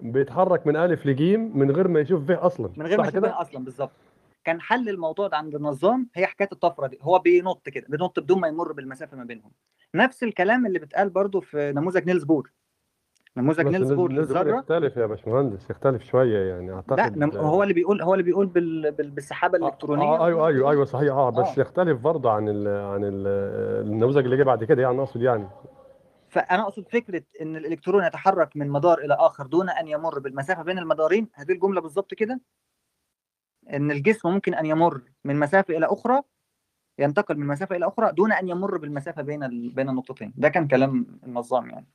بيتحرك 0.00 0.66
من 0.66 0.76
ألف 0.76 1.06
لجيم 1.06 1.58
من 1.58 1.70
غير 1.70 1.88
ما 1.88 2.00
يشوف 2.00 2.24
ف 2.26 2.30
أصلا 2.30 2.70
من 2.76 2.86
غير 2.86 2.98
ما 2.98 3.02
يشوف 3.04 3.14
كده؟ 3.16 3.28
بيها 3.28 3.40
أصلا 3.40 3.64
بالظبط. 3.64 3.90
كان 4.44 4.60
حل 4.60 4.88
الموضوع 4.88 5.28
ده 5.28 5.36
عند 5.36 5.54
النظام 5.54 6.08
هي 6.14 6.26
حكاية 6.26 6.48
الطفرة 6.52 6.86
دي. 6.86 6.98
هو 7.02 7.18
بينط 7.18 7.68
كده 7.68 7.86
بينط 7.88 8.20
بدون 8.20 8.40
ما 8.40 8.48
يمر 8.48 8.72
بالمسافة 8.72 9.16
ما 9.16 9.24
بينهم. 9.24 9.50
نفس 9.94 10.22
الكلام 10.22 10.66
اللي 10.66 10.78
بيتقال 10.78 11.10
برضو 11.10 11.40
في 11.40 11.72
نموذج 11.76 12.06
نيلز 12.06 12.24
بور 12.24 12.50
نموذج 13.36 13.66
نيلز 13.66 13.92
بور 13.92 14.12
للذره 14.12 14.58
يختلف 14.58 14.96
يا 14.96 15.06
باشمهندس 15.06 15.70
يختلف 15.70 16.02
شوية 16.02 16.48
يعني 16.48 16.68
لا 16.68 16.74
أعتقد 16.74 17.18
نم- 17.18 17.36
هو 17.36 17.62
اللي 17.62 17.74
بيقول 17.74 18.02
هو 18.02 18.14
اللي 18.14 18.22
بيقول 18.24 18.46
بال... 18.46 18.92
بال... 18.92 19.10
بالسحابة 19.10 19.58
الإلكترونية. 19.58 20.04
آه 20.04 20.26
أيوه 20.26 20.48
أيوه 20.48 20.70
أيوه 20.70 20.84
صحيح. 20.84 21.12
آه 21.12 21.30
بس 21.30 21.58
آه. 21.58 21.60
يختلف 21.60 22.00
برضه 22.00 22.30
عن 22.30 22.48
ال 22.48 22.68
عن 22.68 23.04
ال 23.04 23.26
النموذج 23.86 24.24
اللي 24.24 24.36
جه 24.36 24.42
بعد 24.42 24.64
كده 24.64 24.82
يعني 24.82 24.98
أقصد 25.00 25.22
يعني. 25.22 25.48
فأنا 26.28 26.62
أقصد 26.62 26.88
فكرة 26.88 27.22
إن 27.42 27.56
الإلكترون 27.56 28.04
يتحرك 28.04 28.56
من 28.56 28.70
مدار 28.70 28.98
إلى 28.98 29.14
آخر 29.14 29.46
دون 29.46 29.70
أن 29.70 29.88
يمر 29.88 30.18
بالمسافة 30.18 30.62
بين 30.62 30.78
المدارين. 30.78 31.28
هذه 31.34 31.52
الجملة 31.52 31.80
بالظبط 31.80 32.14
كده. 32.14 32.40
إن 33.72 33.90
الجسم 33.90 34.28
ممكن 34.28 34.54
أن 34.54 34.66
يمر 34.66 35.00
من 35.24 35.38
مسافة 35.38 35.76
إلى 35.76 35.86
أخرى 35.86 36.22
ينتقل 36.98 37.36
من 37.38 37.46
مسافة 37.46 37.76
إلى 37.76 37.86
أخرى 37.86 38.12
دون 38.12 38.32
أن 38.32 38.48
يمر 38.48 38.76
بالمسافة 38.78 39.22
بين 39.22 39.44
ال... 39.44 39.70
بين 39.70 39.88
النقطتين. 39.88 40.32
ده 40.36 40.48
كان 40.48 40.68
كلام 40.68 41.06
النظام 41.26 41.70
يعني. 41.70 41.86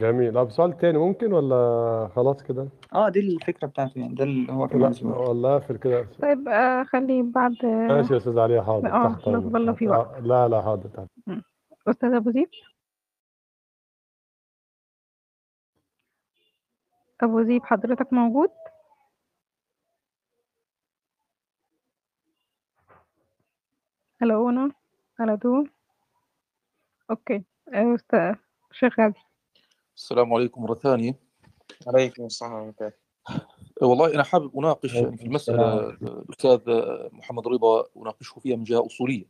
جميل. 0.00 0.34
طب 0.34 0.50
سؤال 0.50 0.76
تاني 0.78 0.98
ممكن 0.98 1.32
ولا 1.32 2.08
خلاص 2.16 2.42
كده؟ 2.42 2.68
آه 2.94 3.08
دي 3.08 3.20
الفكرة 3.20 3.66
بتاعته 3.66 3.98
يعني 3.98 4.14
ده 4.14 4.24
اللي 4.24 4.52
هو 4.52 4.68
كان 4.68 4.80
يقوله. 4.92 5.18
ولا 5.30 5.56
اقفل 5.56 5.76
كده. 5.76 6.06
طيب 6.22 6.48
آه 6.48 6.84
خلي 6.84 7.22
بعد 7.22 7.56
ماشي 7.64 8.12
يا 8.12 8.18
أستاذ 8.18 8.38
علي 8.38 8.64
حاضر. 8.64 8.92
آه 8.92 9.08
تحت 9.08 9.18
تحت- 9.24 9.82
وقت. 9.82 10.08
آه، 10.16 10.20
لا 10.20 10.48
لا 10.48 10.62
حاضر 10.62 10.88
تحت. 10.88 11.08
أستاذ 11.88 12.14
أبو 12.14 12.30
زيد؟ 12.30 12.48
أبو 17.22 17.42
زيد 17.42 17.62
حضرتك 17.62 18.12
موجود؟ 18.12 18.50
هلو 24.22 24.48
أنا؟ 24.50 24.70
Hello 25.20 25.36
تو 25.36 25.64
okay. 27.10 27.44
آه، 27.74 27.94
أستاذ 27.94 28.34
شيخ 28.72 29.00
غازي. 29.00 29.27
السلام 29.98 30.34
عليكم 30.34 30.62
مرة 30.62 30.74
ثانية. 30.74 31.18
عليكم 31.86 32.26
السلام 32.26 32.52
ورحمة 32.52 32.74
الله. 32.80 32.92
والله 33.82 34.14
أنا 34.14 34.22
حابب 34.22 34.58
أناقش 34.58 34.94
يعني 34.94 35.16
في 35.16 35.24
المسألة. 35.24 35.88
الأستاذ 35.88 36.60
محمد 37.12 37.48
رضا 37.48 37.86
أناقشه 37.96 38.38
فيها 38.40 38.56
من 38.56 38.64
جهة 38.64 38.86
أصولية. 38.86 39.24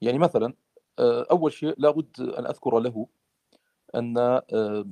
يعني 0.00 0.18
مثلا 0.18 0.54
آه، 0.98 1.26
أول 1.30 1.52
شيء 1.52 1.74
لابد 1.78 2.20
أن 2.20 2.46
أذكر 2.46 2.78
له 2.78 3.06
أن 3.94 4.18
آه، 4.18 4.86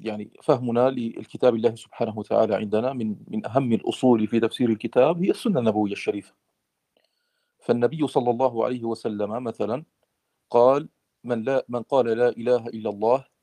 يعني 0.00 0.30
فهمنا 0.42 0.90
للكتاب 0.90 1.54
الله 1.54 1.74
سبحانه 1.74 2.18
وتعالى 2.18 2.54
عندنا 2.54 2.92
من 2.92 3.16
من 3.28 3.46
أهم 3.46 3.72
الأصول 3.72 4.26
في 4.26 4.40
تفسير 4.40 4.68
الكتاب 4.68 5.22
هي 5.24 5.30
السنة 5.30 5.60
النبوية 5.60 5.92
الشريفة. 5.92 6.34
فالنبي 7.58 8.06
صلى 8.06 8.30
الله 8.30 8.64
عليه 8.64 8.84
وسلم 8.84 9.44
مثلا 9.44 9.84
قال 10.50 10.88
من 11.24 11.42
لا 11.42 11.64
من 11.68 11.82
قال 11.82 12.06
لا 12.06 12.28
إله 12.28 12.66
إلا 12.66 12.90
الله 12.90 13.37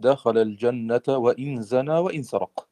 دخل 0.00 0.38
الجنة 0.38 1.02
وإن 1.08 1.62
زنى 1.62 1.98
وإن 1.98 2.22
سرق. 2.22 2.68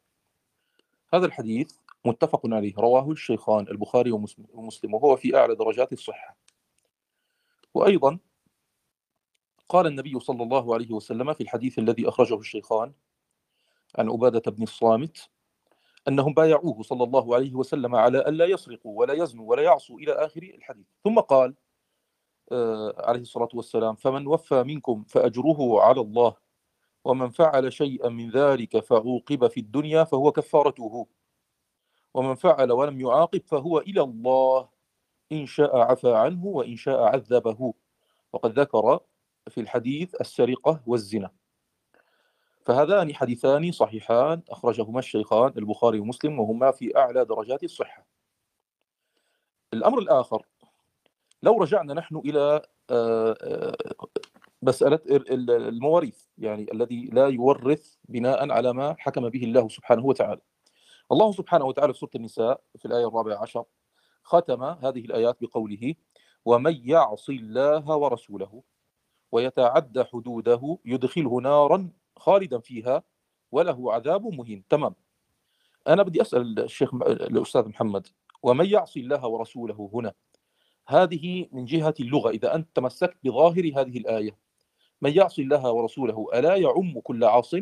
هذا 1.14 1.26
الحديث 1.26 1.72
متفق 2.04 2.40
عليه 2.44 2.74
رواه 2.78 3.10
الشيخان 3.10 3.68
البخاري 3.68 4.12
ومسلم 4.52 4.94
وهو 4.94 5.16
في 5.16 5.36
أعلى 5.36 5.54
درجات 5.54 5.92
الصحة. 5.92 6.36
وأيضا 7.74 8.18
قال 9.68 9.86
النبي 9.86 10.20
صلى 10.20 10.42
الله 10.42 10.74
عليه 10.74 10.92
وسلم 10.92 11.32
في 11.34 11.42
الحديث 11.42 11.78
الذي 11.78 12.08
أخرجه 12.08 12.38
الشيخان 12.38 12.92
عن 13.98 14.10
عبادة 14.10 14.50
بن 14.50 14.62
الصامت 14.62 15.30
أنهم 16.08 16.34
بايعوه 16.34 16.82
صلى 16.82 17.04
الله 17.04 17.34
عليه 17.34 17.54
وسلم 17.54 17.94
على 17.94 18.18
ألا 18.18 18.44
يسرقوا 18.44 18.98
ولا 18.98 19.14
يزنوا 19.14 19.50
ولا 19.50 19.62
يعصوا 19.62 19.98
إلى 19.98 20.12
آخر 20.12 20.42
الحديث. 20.42 20.86
ثم 21.04 21.20
قال 21.20 21.54
آه، 22.52 22.94
عليه 22.98 23.20
الصلاة 23.20 23.48
والسلام 23.54 23.94
فمن 23.94 24.26
وفى 24.26 24.62
منكم 24.62 25.04
فأجره 25.04 25.82
على 25.82 26.00
الله 26.00 26.36
ومن 27.06 27.30
فعل 27.30 27.72
شيئا 27.72 28.08
من 28.08 28.30
ذلك 28.30 28.84
فعوقب 28.84 29.46
في 29.46 29.60
الدنيا 29.60 30.04
فهو 30.04 30.32
كفارته. 30.32 31.06
ومن 32.14 32.34
فعل 32.34 32.72
ولم 32.72 33.00
يعاقب 33.00 33.42
فهو 33.46 33.78
إلى 33.78 34.00
الله. 34.00 34.68
إن 35.32 35.46
شاء 35.46 35.76
عفى 35.76 36.14
عنه 36.14 36.46
وإن 36.46 36.76
شاء 36.76 37.02
عذبه. 37.02 37.74
وقد 38.32 38.58
ذكر 38.58 39.00
في 39.48 39.60
الحديث 39.60 40.14
السرقة 40.20 40.82
والزنا. 40.86 41.30
فهذان 42.64 43.14
حديثان 43.14 43.72
صحيحان 43.72 44.42
أخرجهما 44.50 44.98
الشيخان 44.98 45.52
البخاري 45.56 45.98
ومسلم 45.98 46.40
وهما 46.40 46.70
في 46.70 46.96
أعلى 46.96 47.24
درجات 47.24 47.64
الصحة. 47.64 48.06
الأمر 49.72 49.98
الآخر 49.98 50.46
لو 51.42 51.58
رجعنا 51.58 51.94
نحن 51.94 52.16
إلى 52.16 52.62
آه، 52.90 53.36
آه، 53.42 53.76
مسألة 54.62 55.00
ال- 55.06 55.32
ال- 55.32 55.50
المواريث 55.50 56.24
يعني 56.38 56.66
الذي 56.72 57.10
لا 57.12 57.28
يورث 57.28 57.94
بناء 58.04 58.50
على 58.50 58.72
ما 58.72 58.96
حكم 58.98 59.28
به 59.28 59.44
الله 59.44 59.68
سبحانه 59.68 60.04
وتعالى. 60.06 60.40
الله 61.12 61.32
سبحانه 61.32 61.64
وتعالى 61.64 61.92
في 61.92 61.98
سورة 61.98 62.10
النساء 62.14 62.60
في 62.78 62.84
الآية 62.84 63.08
الرابعة 63.08 63.42
عشر 63.42 63.64
ختم 64.22 64.62
هذه 64.62 65.00
الآيات 65.04 65.36
بقوله 65.40 65.94
ومن 66.44 66.80
يعص 66.88 67.28
الله 67.28 67.96
ورسوله 67.96 68.62
ويتعدى 69.32 70.04
حدوده 70.04 70.78
يدخله 70.84 71.40
نارا 71.40 71.90
خالدا 72.16 72.58
فيها 72.58 73.02
وله 73.52 73.92
عذاب 73.92 74.26
مهين. 74.26 74.64
تمام. 74.68 74.94
أنا 75.88 76.02
بدي 76.02 76.22
أسأل 76.22 76.58
الشيخ 76.60 76.94
الأستاذ 76.94 77.68
محمد 77.68 78.06
ومن 78.42 78.66
يعص 78.66 78.96
الله 78.96 79.26
ورسوله 79.26 79.90
هنا؟ 79.94 80.12
هذه 80.88 81.48
من 81.52 81.64
جهة 81.64 81.94
اللغة 82.00 82.30
إذا 82.30 82.54
أنت 82.54 82.68
تمسكت 82.74 83.16
بظاهر 83.24 83.72
هذه 83.76 83.98
الآية 83.98 84.45
من 85.02 85.12
يعص 85.12 85.38
الله 85.38 85.72
ورسوله 85.72 86.26
ألا 86.34 86.56
يعم 86.56 87.00
كل 87.00 87.24
عاص؟ 87.24 87.54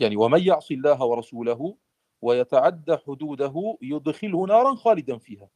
يعني 0.00 0.16
ومن 0.16 0.42
يعص 0.42 0.70
الله 0.70 1.04
ورسوله 1.04 1.76
ويتعدى 2.22 2.96
حدوده 2.96 3.78
يدخله 3.82 4.46
نارا 4.46 4.74
خالدا 4.74 5.18
فيها. 5.18 5.48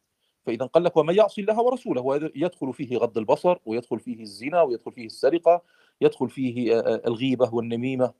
فإذا 0.47 0.67
قال 0.67 0.85
لك 0.85 0.97
ومن 0.97 1.15
يعص 1.15 1.39
الله 1.39 1.61
ورسوله 1.63 2.31
يدخل 2.35 2.73
فيه 2.73 2.97
غض 2.97 3.19
البصر 3.19 3.57
ويدخل 3.67 4.01
فيه 4.01 4.21
الزنا 4.21 4.63
ويدخل 4.63 4.93
فيه 4.93 5.07
السرقة 5.07 5.63
يدخل 6.01 6.31
فيه 6.31 6.81
الغيبة 6.81 7.55
والنميمة. 7.55 8.15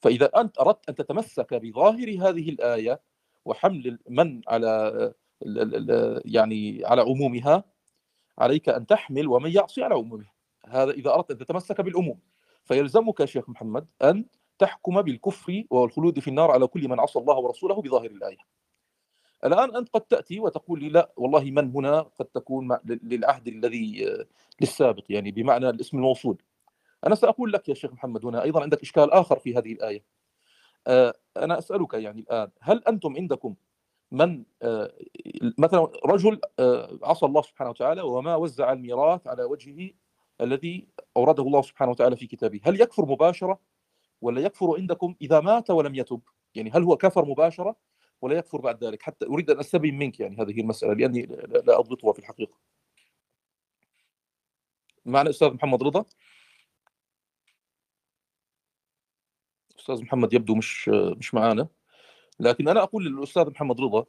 فإذا 0.00 0.26
أنت 0.40 0.60
أردت 0.60 0.88
أن 0.88 0.94
تتمسك 0.94 1.54
بظاهر 1.54 2.08
هذه 2.20 2.48
الآية 2.50 3.00
وحمل 3.44 3.98
من 4.08 4.40
على 4.48 5.14
يعني 6.24 6.82
على 6.84 7.02
عمومها 7.02 7.64
عليك 8.38 8.68
أن 8.68 8.86
تحمل 8.86 9.28
ومن 9.28 9.50
يعصي 9.52 9.82
على 9.82 9.94
عمومها. 9.94 10.37
هذا 10.70 10.90
إذا 10.90 11.14
أردت 11.14 11.30
أن 11.30 11.38
تتمسك 11.38 11.80
بالعموم 11.80 12.18
فيلزمك 12.64 13.20
يا 13.20 13.26
شيخ 13.26 13.48
محمد 13.48 13.86
أن 14.02 14.24
تحكم 14.58 15.02
بالكفر 15.02 15.64
والخلود 15.70 16.18
في 16.18 16.28
النار 16.28 16.50
على 16.50 16.66
كل 16.66 16.88
من 16.88 17.00
عصى 17.00 17.18
الله 17.18 17.36
ورسوله 17.36 17.82
بظاهر 17.82 18.10
الآية. 18.10 18.36
الآن 19.44 19.76
أنت 19.76 19.88
قد 19.88 20.00
تأتي 20.00 20.40
وتقول 20.40 20.80
لي 20.80 20.88
لا 20.88 21.12
والله 21.16 21.44
من 21.44 21.70
هنا 21.70 22.00
قد 22.00 22.26
تكون 22.26 22.78
للعهد 22.84 23.48
الذي 23.48 24.08
آه، 24.08 24.26
للسابق 24.60 25.04
يعني 25.08 25.30
بمعنى 25.30 25.70
الاسم 25.70 25.96
الموصول. 25.96 26.42
أنا 27.06 27.14
سأقول 27.14 27.52
لك 27.52 27.68
يا 27.68 27.74
شيخ 27.74 27.92
محمد 27.92 28.24
هنا 28.24 28.42
أيضا 28.42 28.62
عندك 28.62 28.82
إشكال 28.82 29.12
آخر 29.12 29.38
في 29.38 29.56
هذه 29.56 29.72
الآية. 29.72 30.04
آه، 30.86 31.14
أنا 31.36 31.58
أسألك 31.58 31.94
يعني 31.94 32.20
الآن 32.20 32.50
هل 32.60 32.84
أنتم 32.88 33.16
عندكم 33.16 33.54
من 34.10 34.44
آه، 34.62 34.92
مثلا 35.58 35.88
رجل 36.04 36.40
عصى 37.02 37.26
الله 37.26 37.42
سبحانه 37.42 37.70
وتعالى 37.70 38.02
وما 38.02 38.36
وزع 38.36 38.72
الميراث 38.72 39.26
على 39.26 39.44
وجهه 39.44 39.90
الذي 40.40 40.88
أورده 41.16 41.42
الله 41.42 41.62
سبحانه 41.62 41.90
وتعالى 41.90 42.16
في 42.16 42.26
كتابه. 42.26 42.60
هل 42.64 42.80
يكفر 42.80 43.06
مباشرة 43.06 43.60
ولا 44.20 44.40
يكفر 44.40 44.76
عندكم 44.76 45.14
إذا 45.22 45.40
مات 45.40 45.70
ولم 45.70 45.94
يتب؟ 45.94 46.20
يعني 46.54 46.70
هل 46.70 46.82
هو 46.82 46.96
كفر 46.96 47.24
مباشرة 47.24 47.76
ولا 48.20 48.38
يكفر 48.38 48.60
بعد 48.60 48.84
ذلك؟ 48.84 49.02
حتى 49.02 49.26
أريد 49.26 49.50
أن 49.50 49.58
أستبين 49.58 49.98
منك 49.98 50.20
يعني 50.20 50.36
هذه 50.42 50.60
المسألة 50.60 50.92
لأني 50.94 51.22
لا 51.66 51.78
أضبطها 51.78 52.12
في 52.12 52.18
الحقيقة. 52.18 52.58
معنا 55.04 55.30
أستاذ 55.30 55.54
محمد 55.54 55.82
رضا؟ 55.82 56.04
أستاذ 59.78 60.02
محمد 60.02 60.32
يبدو 60.32 60.54
مش 60.54 60.88
مش 60.88 61.34
معانا. 61.34 61.68
لكن 62.40 62.68
أنا 62.68 62.82
أقول 62.82 63.04
للأستاذ 63.04 63.50
محمد 63.50 63.80
رضا 63.80 64.04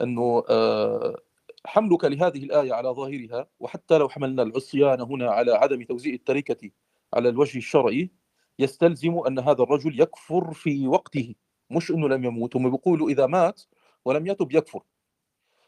أنه 0.00 0.44
آه، 0.50 1.20
حملك 1.66 2.04
لهذه 2.04 2.44
الآية 2.44 2.72
على 2.72 2.88
ظاهرها 2.88 3.46
وحتى 3.60 3.98
لو 3.98 4.08
حملنا 4.08 4.42
العصيان 4.42 5.00
هنا 5.00 5.30
على 5.30 5.52
عدم 5.52 5.82
توزيع 5.82 6.14
التركة 6.14 6.70
على 7.14 7.28
الوجه 7.28 7.58
الشرعي 7.58 8.10
يستلزم 8.58 9.18
أن 9.18 9.38
هذا 9.38 9.62
الرجل 9.62 10.00
يكفر 10.00 10.52
في 10.52 10.86
وقته 10.86 11.34
مش 11.70 11.90
أنه 11.90 12.08
لم 12.08 12.24
يموت 12.24 12.56
هم 12.56 12.70
بيقولوا 12.70 13.10
إذا 13.10 13.26
مات 13.26 13.62
ولم 14.04 14.26
يتب 14.26 14.52
يكفر. 14.52 14.82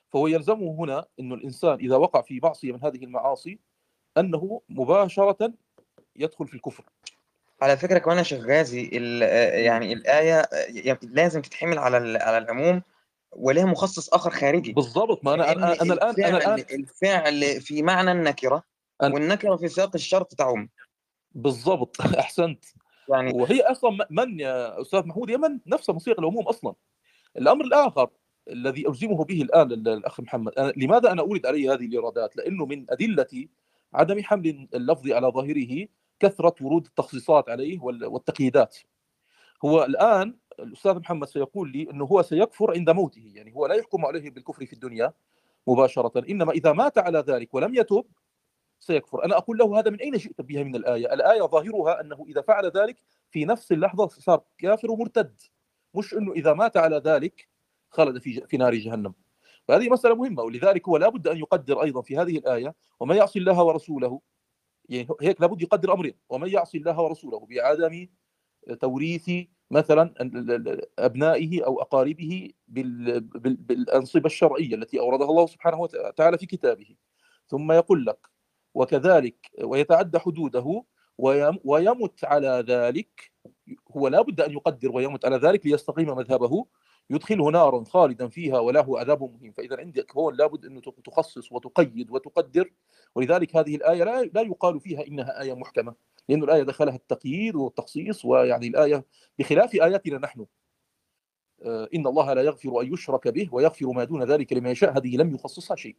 فهو 0.09 0.27
يلزمه 0.27 0.77
هنا 0.79 1.07
أنه 1.21 1.35
الإنسان 1.35 1.75
إذا 1.75 1.97
وقع 1.97 2.23
في 2.23 2.41
معصية 2.43 2.73
من 2.73 2.85
هذه 2.85 3.05
المعاصي 3.05 3.59
أنه 4.19 4.61
مباشرة 4.69 5.53
يدخل 6.17 6.47
في 6.47 6.55
الكفر. 6.55 6.85
على 7.63 7.77
فكرة 7.77 7.99
كمان 7.99 8.19
يا 8.19 8.23
شيخ 8.23 8.45
غازي 8.45 8.89
يعني 9.65 9.93
الآية 9.93 10.41
آه، 10.41 10.67
يعني 10.69 10.99
لازم 11.03 11.43
تتحمل 11.43 11.79
على 11.79 12.19
على 12.19 12.39
العموم 12.39 12.83
ولها 13.33 13.65
مخصص 13.65 14.09
آخر 14.15 14.31
خارجي. 14.31 14.73
بالضبط 14.73 15.25
ما 15.25 15.35
أنا 15.35 15.43
لأن 15.43 15.63
أنا 15.65 15.83
أنا 15.83 15.95
الآن 15.95 16.15
أنا 16.25 16.35
الفعل 16.35 16.37
الآن 16.37 16.81
الفعل 16.81 17.61
في 17.61 17.83
معنى 17.83 18.13
النكرة 18.13 18.63
والنكرة 19.03 19.57
في 19.57 19.69
سياق 19.69 19.91
الشرط 19.95 20.35
تعم. 20.35 20.69
بالضبط 21.33 22.01
أحسنت. 22.19 22.65
يعني 23.09 23.33
وهي 23.33 23.61
أصلا 23.61 24.07
من 24.11 24.41
يا 24.41 24.81
أستاذ 24.81 25.07
محمود؟ 25.07 25.31
هي 25.31 25.37
من؟ 25.37 25.61
نفسها 25.67 25.93
من 25.93 25.99
صيغ 25.99 26.15
العموم 26.19 26.49
أصلا. 26.49 26.75
الأمر 27.37 27.65
الآخر 27.65 28.11
الذي 28.51 28.89
الزمه 28.89 29.25
به 29.25 29.43
الآن 29.43 29.73
ال- 29.73 29.89
الأخ 29.89 30.21
محمد 30.21 30.53
أنا 30.59 30.73
لماذا 30.77 31.13
أنا 31.13 31.23
اورد 31.23 31.47
عليه 31.47 31.73
هذه 31.75 31.85
الايرادات؟ 31.87 32.37
لأنه 32.37 32.67
من 32.67 32.87
أدلة 32.91 33.47
عدم 33.95 34.23
حمل 34.23 34.69
اللفظ 34.75 35.11
على 35.11 35.27
ظاهره 35.29 35.87
كثرة 36.21 36.55
ورود 36.61 36.87
التخصيصات 36.87 37.49
عليه 37.49 37.79
وال- 37.81 38.05
والتقييدات. 38.07 38.77
هو 39.65 39.85
الآن 39.85 40.37
الأستاذ 40.61 40.95
محمد 40.99 41.29
سيقول 41.29 41.73
لي 41.73 41.91
إنه 41.91 42.05
هو 42.05 42.23
سيكفر 42.23 42.73
عند 42.73 42.91
موته، 42.91 43.33
يعني 43.35 43.55
هو 43.55 43.67
لا 43.67 43.75
يحكم 43.75 44.07
عليه 44.07 44.31
بالكفر 44.31 44.67
في 44.67 44.73
الدنيا 44.73 45.13
مباشرة، 45.67 46.25
إنما 46.31 46.53
إذا 46.53 46.73
مات 46.73 46.99
على 46.99 47.19
ذلك 47.19 47.55
ولم 47.55 47.75
يتب 47.75 48.05
سيكفر. 48.79 49.25
أنا 49.25 49.37
أقول 49.37 49.59
له 49.59 49.79
هذا 49.79 49.91
من 49.91 50.01
أين 50.01 50.13
جئت 50.13 50.41
بها 50.41 50.63
من 50.63 50.77
الآية؟ 50.77 51.15
الآية 51.15 51.43
ظاهرها 51.43 52.01
أنه 52.01 52.25
إذا 52.29 52.41
فعل 52.41 52.67
ذلك 52.67 52.97
في 53.31 53.45
نفس 53.45 53.73
اللحظة 53.73 54.09
صار 54.09 54.43
كافر 54.59 54.91
ومرتد 54.91 55.41
مش 55.95 56.15
أنه 56.15 56.33
إذا 56.33 56.53
مات 56.53 56.77
على 56.77 56.97
ذلك 56.97 57.49
خلد 57.91 58.19
في 58.19 58.47
في 58.47 58.57
نار 58.57 58.75
جهنم. 58.75 59.15
فهذه 59.69 59.89
مسألة 59.89 60.15
مهمة 60.15 60.43
ولذلك 60.43 60.89
هو 60.89 60.97
لابد 60.97 61.29
أن 61.29 61.37
يقدر 61.39 61.83
أيضا 61.83 62.03
في 62.03 62.19
هذه 62.19 62.39
الآية 62.39 62.75
ومن 63.01 63.17
يعصي 63.17 63.39
الله 63.39 63.63
ورسوله 63.63 64.21
يعني 64.89 65.09
هيك 65.21 65.41
لابد 65.41 65.63
يقدر 65.63 65.93
أمرين 65.93 66.15
ومن 66.29 66.49
يعصي 66.49 66.79
الله 66.79 67.01
ورسوله 67.01 67.47
بعدم 67.51 68.09
توريث 68.81 69.31
مثلا 69.71 70.15
ال- 70.21 70.51
ال- 70.51 70.69
ال- 70.69 70.83
أبنائه 70.99 71.65
أو 71.67 71.83
أقاربه 71.83 72.51
بال- 72.69 73.21
بال- 73.21 73.57
بالأنصبة 73.57 74.27
الشرعية 74.27 74.75
التي 74.75 75.01
أوردها 75.01 75.31
الله 75.31 75.47
سبحانه 75.47 75.81
وتعالى 75.81 76.39
في 76.39 76.47
كتابه. 76.47 76.97
ثم 77.49 77.73
يقول 77.73 78.07
لك 78.07 78.29
وكذلك 78.75 79.51
ويتعدى 79.65 80.19
حدوده 80.19 80.85
ويم- 81.19 81.59
ويمت 81.65 82.25
على 82.25 82.65
ذلك 82.69 83.33
هو 83.91 84.09
لا 84.09 84.23
بد 84.23 84.41
أن 84.41 84.53
يقدر 84.53 84.93
ويمت 84.93 85.25
على 85.25 85.37
ذلك 85.37 85.67
ليستقيم 85.67 86.17
مذهبه. 86.17 86.67
يدخله 87.11 87.51
نارا 87.51 87.85
خالدا 87.85 88.29
فيها 88.29 88.59
وله 88.59 88.99
عذاب 88.99 89.23
مهين. 89.23 89.53
فإذا 89.53 89.77
عندك 89.77 90.17
هون 90.17 90.35
لابد 90.35 90.65
أن 90.65 90.83
تخصص 91.05 91.53
وتقيد 91.53 92.11
وتقدر. 92.11 92.73
ولذلك 93.15 93.57
هذه 93.57 93.77
الآية 93.77 94.05
لا, 94.05 94.23
لا 94.23 94.41
يقال 94.41 94.81
فيها 94.81 95.07
إنها 95.07 95.43
آية 95.43 95.55
محكمة 95.55 95.95
لأن 96.29 96.43
الآية 96.43 96.63
دخلها 96.63 96.95
التقييد 96.95 97.55
والتخصيص 97.55 98.25
ويعني 98.25 98.67
الآية 98.67 99.05
بخلاف 99.39 99.75
آياتنا 99.75 100.19
نحن. 100.19 100.47
آه، 101.63 101.89
إن 101.95 102.07
الله 102.07 102.33
لا 102.33 102.43
يغفر 102.43 102.81
أن 102.81 102.93
يشرك 102.93 103.29
به 103.29 103.49
ويغفر 103.53 103.87
ما 103.87 104.05
دون 104.05 104.23
ذلك 104.23 104.53
لمن 104.53 104.71
يشاء. 104.71 104.99
هذه 104.99 105.17
لم 105.17 105.35
يخصصها 105.35 105.77
شيء. 105.77 105.97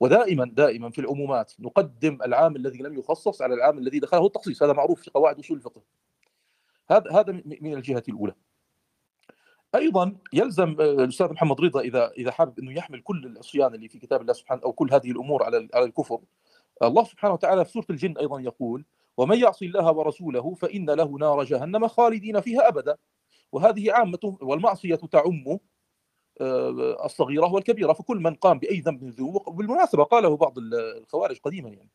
ودائما 0.00 0.44
دائما 0.44 0.90
في 0.90 1.00
العمومات 1.00 1.52
نقدم 1.60 2.18
العام 2.22 2.56
الذي 2.56 2.78
لم 2.78 2.98
يخصص 2.98 3.42
على 3.42 3.54
العام 3.54 3.78
الذي 3.78 3.98
دخله 3.98 4.26
التخصيص. 4.26 4.62
هذا 4.62 4.72
معروف 4.72 5.02
في 5.02 5.10
قواعد 5.10 5.38
أصول 5.38 5.56
الفقه. 5.56 5.82
هذا 6.90 7.12
هذا 7.12 7.32
من 7.60 7.74
الجهة 7.74 8.02
الأولى. 8.08 8.34
أيضا 9.74 10.16
يلزم 10.32 10.76
آه، 10.80 10.84
الأستاذ 10.84 11.32
محمد 11.32 11.60
رضا 11.60 11.80
إذا 11.80 12.10
إذا 12.10 12.30
حابب 12.30 12.58
إنه 12.58 12.72
يحمل 12.72 13.00
كل 13.02 13.26
العصيان 13.26 13.74
اللي 13.74 13.88
في 13.88 13.98
كتاب 13.98 14.20
الله 14.20 14.32
سبحانه 14.32 14.62
أو 14.64 14.72
كل 14.72 14.92
هذه 14.92 15.10
الأمور 15.10 15.42
على 15.42 15.68
على 15.74 15.84
الكفر 15.84 16.20
الله 16.82 17.04
سبحانه 17.04 17.34
وتعالى 17.34 17.64
في 17.64 17.70
سورة 17.70 17.86
الجن 17.90 18.16
أيضا 18.18 18.40
يقول 18.40 18.84
ومن 19.16 19.38
يعص 19.38 19.62
الله 19.62 19.92
ورسوله 19.92 20.54
فإن 20.54 20.90
له 20.90 21.18
نار 21.18 21.44
جهنم 21.44 21.88
خالدين 21.88 22.40
فيها 22.40 22.68
ابدا 22.68 22.96
وهذه 23.52 23.92
عامة 23.92 24.36
والمعصية 24.40 24.94
تعم 24.96 25.58
آه، 26.40 27.04
الصغيرة 27.04 27.52
والكبيرة 27.52 27.92
فكل 27.92 28.16
من 28.16 28.34
قام 28.34 28.58
بأي 28.58 28.80
ذنب 28.80 29.02
من 29.02 29.08
الذنوب 29.08 29.56
بالمناسبه 29.56 30.04
قاله 30.04 30.36
بعض 30.36 30.58
ال- 30.58 30.74
الخوارج 30.74 31.38
قديما 31.38 31.68
يعني 31.68 31.90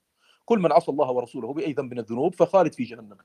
كل 0.46 0.60
من 0.60 0.72
عصى 0.72 0.92
الله 0.92 1.12
ورسوله 1.12 1.54
بأي 1.54 1.74
ذنب 1.74 1.92
من 1.94 2.00
الذنوب 2.00 2.36
فخالد 2.36 2.74
في 2.74 2.84
جهنم 2.84 3.18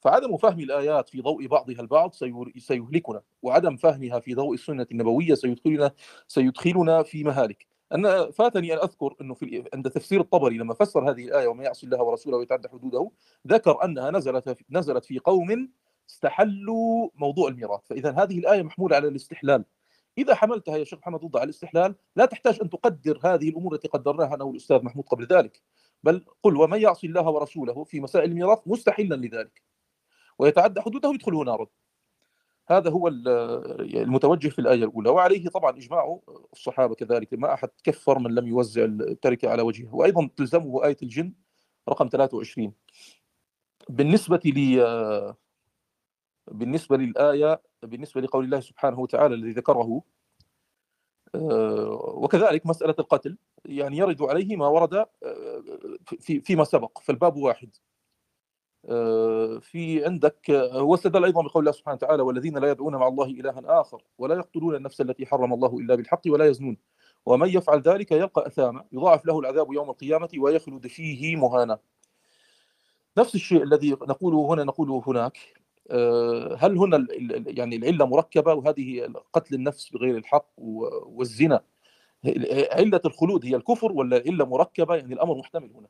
فعدم 0.00 0.36
فهم 0.36 0.60
الآيات 0.60 1.08
في 1.08 1.20
ضوء 1.20 1.46
بعضها 1.46 1.80
البعض 1.80 2.14
سيهلكنا 2.58 3.22
وعدم 3.42 3.76
فهمها 3.76 4.20
في 4.20 4.34
ضوء 4.34 4.54
السنة 4.54 4.86
النبوية 4.92 5.34
سيدخلنا 5.34 5.92
سيدخلنا 6.28 7.02
في 7.02 7.24
مهالك. 7.24 7.66
أنا 7.92 8.30
فاتني 8.30 8.74
أن 8.74 8.78
أذكر 8.78 9.14
أنه 9.20 9.34
في 9.34 9.64
عند 9.74 9.90
تفسير 9.90 10.20
الطبري 10.20 10.58
لما 10.58 10.74
فسر 10.74 11.10
هذه 11.10 11.24
الآية 11.24 11.48
وما 11.48 11.64
يعصي 11.64 11.86
الله 11.86 12.02
ورسوله 12.02 12.36
ويتعدى 12.36 12.68
حدوده 12.68 13.10
ذكر 13.46 13.84
أنها 13.84 14.10
نزلت 14.10 14.58
نزلت 14.70 15.04
في 15.04 15.18
قوم 15.18 15.70
استحلوا 16.10 17.08
موضوع 17.14 17.48
الميراث. 17.48 17.80
فإذا 17.84 18.10
هذه 18.10 18.38
الآية 18.38 18.62
محمولة 18.62 18.96
على 18.96 19.08
الاستحلال. 19.08 19.64
إذا 20.18 20.34
حملتها 20.34 20.76
يا 20.76 20.84
شيخ 20.84 20.98
محمد 20.98 21.20
ضد 21.20 21.36
على 21.36 21.44
الاستحلال 21.44 21.94
لا 22.16 22.24
تحتاج 22.26 22.58
أن 22.62 22.70
تقدر 22.70 23.20
هذه 23.24 23.48
الأمور 23.48 23.74
التي 23.74 23.88
قدرناها 23.88 24.34
أنا 24.34 24.44
والأستاذ 24.44 24.84
محمود 24.84 25.04
قبل 25.04 25.26
ذلك. 25.26 25.62
بل 26.02 26.24
قل 26.42 26.56
ومن 26.56 26.80
يعصي 26.82 27.06
الله 27.06 27.28
ورسوله 27.28 27.84
في 27.84 28.00
مسائل 28.00 28.30
الميراث 28.30 28.58
مستحلا 28.66 29.14
لذلك. 29.14 29.67
ويتعدى 30.38 30.80
حدوده 30.80 31.10
يدخله 31.14 31.44
نارا 31.44 31.66
هذا 32.68 32.90
هو 32.90 33.08
ال- 33.08 33.28
المتوجه 33.96 34.48
في 34.48 34.58
الآية 34.58 34.84
الأولى. 34.84 35.10
وعليه 35.10 35.48
طبعا 35.48 35.70
إجماع 35.76 36.18
الصحابة 36.52 36.94
كذلك. 36.94 37.34
ما 37.34 37.54
أحد 37.54 37.68
كفر 37.84 38.18
من 38.18 38.34
لم 38.34 38.46
يوزع 38.46 38.84
التركة 38.84 39.48
على 39.50 39.62
وجهه. 39.62 39.94
وأيضا 39.94 40.30
تلزمه 40.36 40.84
آية 40.84 40.96
الجن 41.02 41.32
رقم 41.88 42.08
23 42.08 42.72
بالنسبة 43.88 44.40
لي 44.44 45.34
بالنسبة 46.50 46.96
للآية 46.96 47.62
بالنسبة 47.82 48.20
لقول 48.20 48.44
الله 48.44 48.60
سبحانه 48.60 49.00
وتعالى 49.00 49.34
الذي 49.34 49.50
ذكره 49.50 50.02
آه، 51.34 52.14
وكذلك 52.14 52.66
مسألة 52.66 52.94
القتل 52.98 53.38
يعني 53.64 53.96
يرد 53.96 54.22
عليه 54.22 54.56
ما 54.56 54.66
ورد 54.68 54.94
آه، 54.94 55.06
في 56.20 56.40
فيما 56.40 56.64
سبق. 56.64 56.98
فالباب 56.98 57.36
واحد. 57.36 57.76
في 59.60 60.02
عندك 60.04 60.50
آه، 60.50 60.80
هو 60.80 60.94
استدل 60.94 61.24
أيضا 61.24 61.42
بقول 61.42 61.60
الله 61.60 61.72
سبحانه 61.72 61.94
وتعالى 61.94 62.22
والذين 62.22 62.58
لا 62.58 62.70
يدعون 62.70 62.96
مع 62.96 63.08
الله 63.08 63.26
الها 63.26 63.80
آخر 63.80 64.02
ولا 64.18 64.34
يقتلون 64.34 64.74
النفس 64.74 65.00
التي 65.00 65.26
حرم 65.26 65.52
الله 65.52 65.78
إلا 65.78 65.94
بالحق 65.94 66.20
ولا 66.26 66.46
يزنون. 66.46 66.76
ومن 67.26 67.48
يفعل 67.48 67.80
ذلك 67.80 68.12
يلقى 68.12 68.46
أثاما 68.46 68.84
يضاعف 68.92 69.26
له 69.26 69.38
العذاب 69.40 69.72
يوم 69.72 69.90
القيامة 69.90 70.28
ويخلد 70.38 70.86
فيه 70.86 71.36
مهانا. 71.36 71.78
نفس 73.18 73.34
الشيء 73.34 73.62
الذي 73.62 73.90
نقوله 73.90 74.54
هنا 74.54 74.64
نقوله 74.64 75.02
هناك 75.06 75.38
آه، 75.90 76.56
هل 76.60 76.78
هنا 76.78 77.06
يعني 77.46 77.76
العلة 77.76 78.06
مركبة 78.06 78.54
وهذه 78.54 79.12
قتل 79.32 79.54
النفس 79.54 79.90
بغير 79.92 80.16
الحق 80.16 80.50
والزنا 80.58 81.60
علة 82.72 83.00
الخلود 83.04 83.44
هي 83.46 83.56
الكفر 83.56 83.92
ولا 83.92 84.22
علة 84.26 84.44
مركبة؟ 84.46 84.96
يعني 84.96 85.14
الأمر 85.14 85.38
محتمل 85.38 85.70
هنا. 85.74 85.88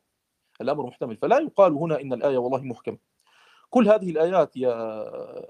الأمر 0.60 0.86
محتمل. 0.86 1.16
فلا 1.16 1.38
يقال 1.38 1.72
هنا 1.72 2.00
إن 2.00 2.12
الآية 2.12 2.38
والله 2.38 2.62
محكمه 2.62 2.98
كل 3.70 3.88
هذه 3.88 4.10
الآيات 4.10 4.56
يا 4.56 4.74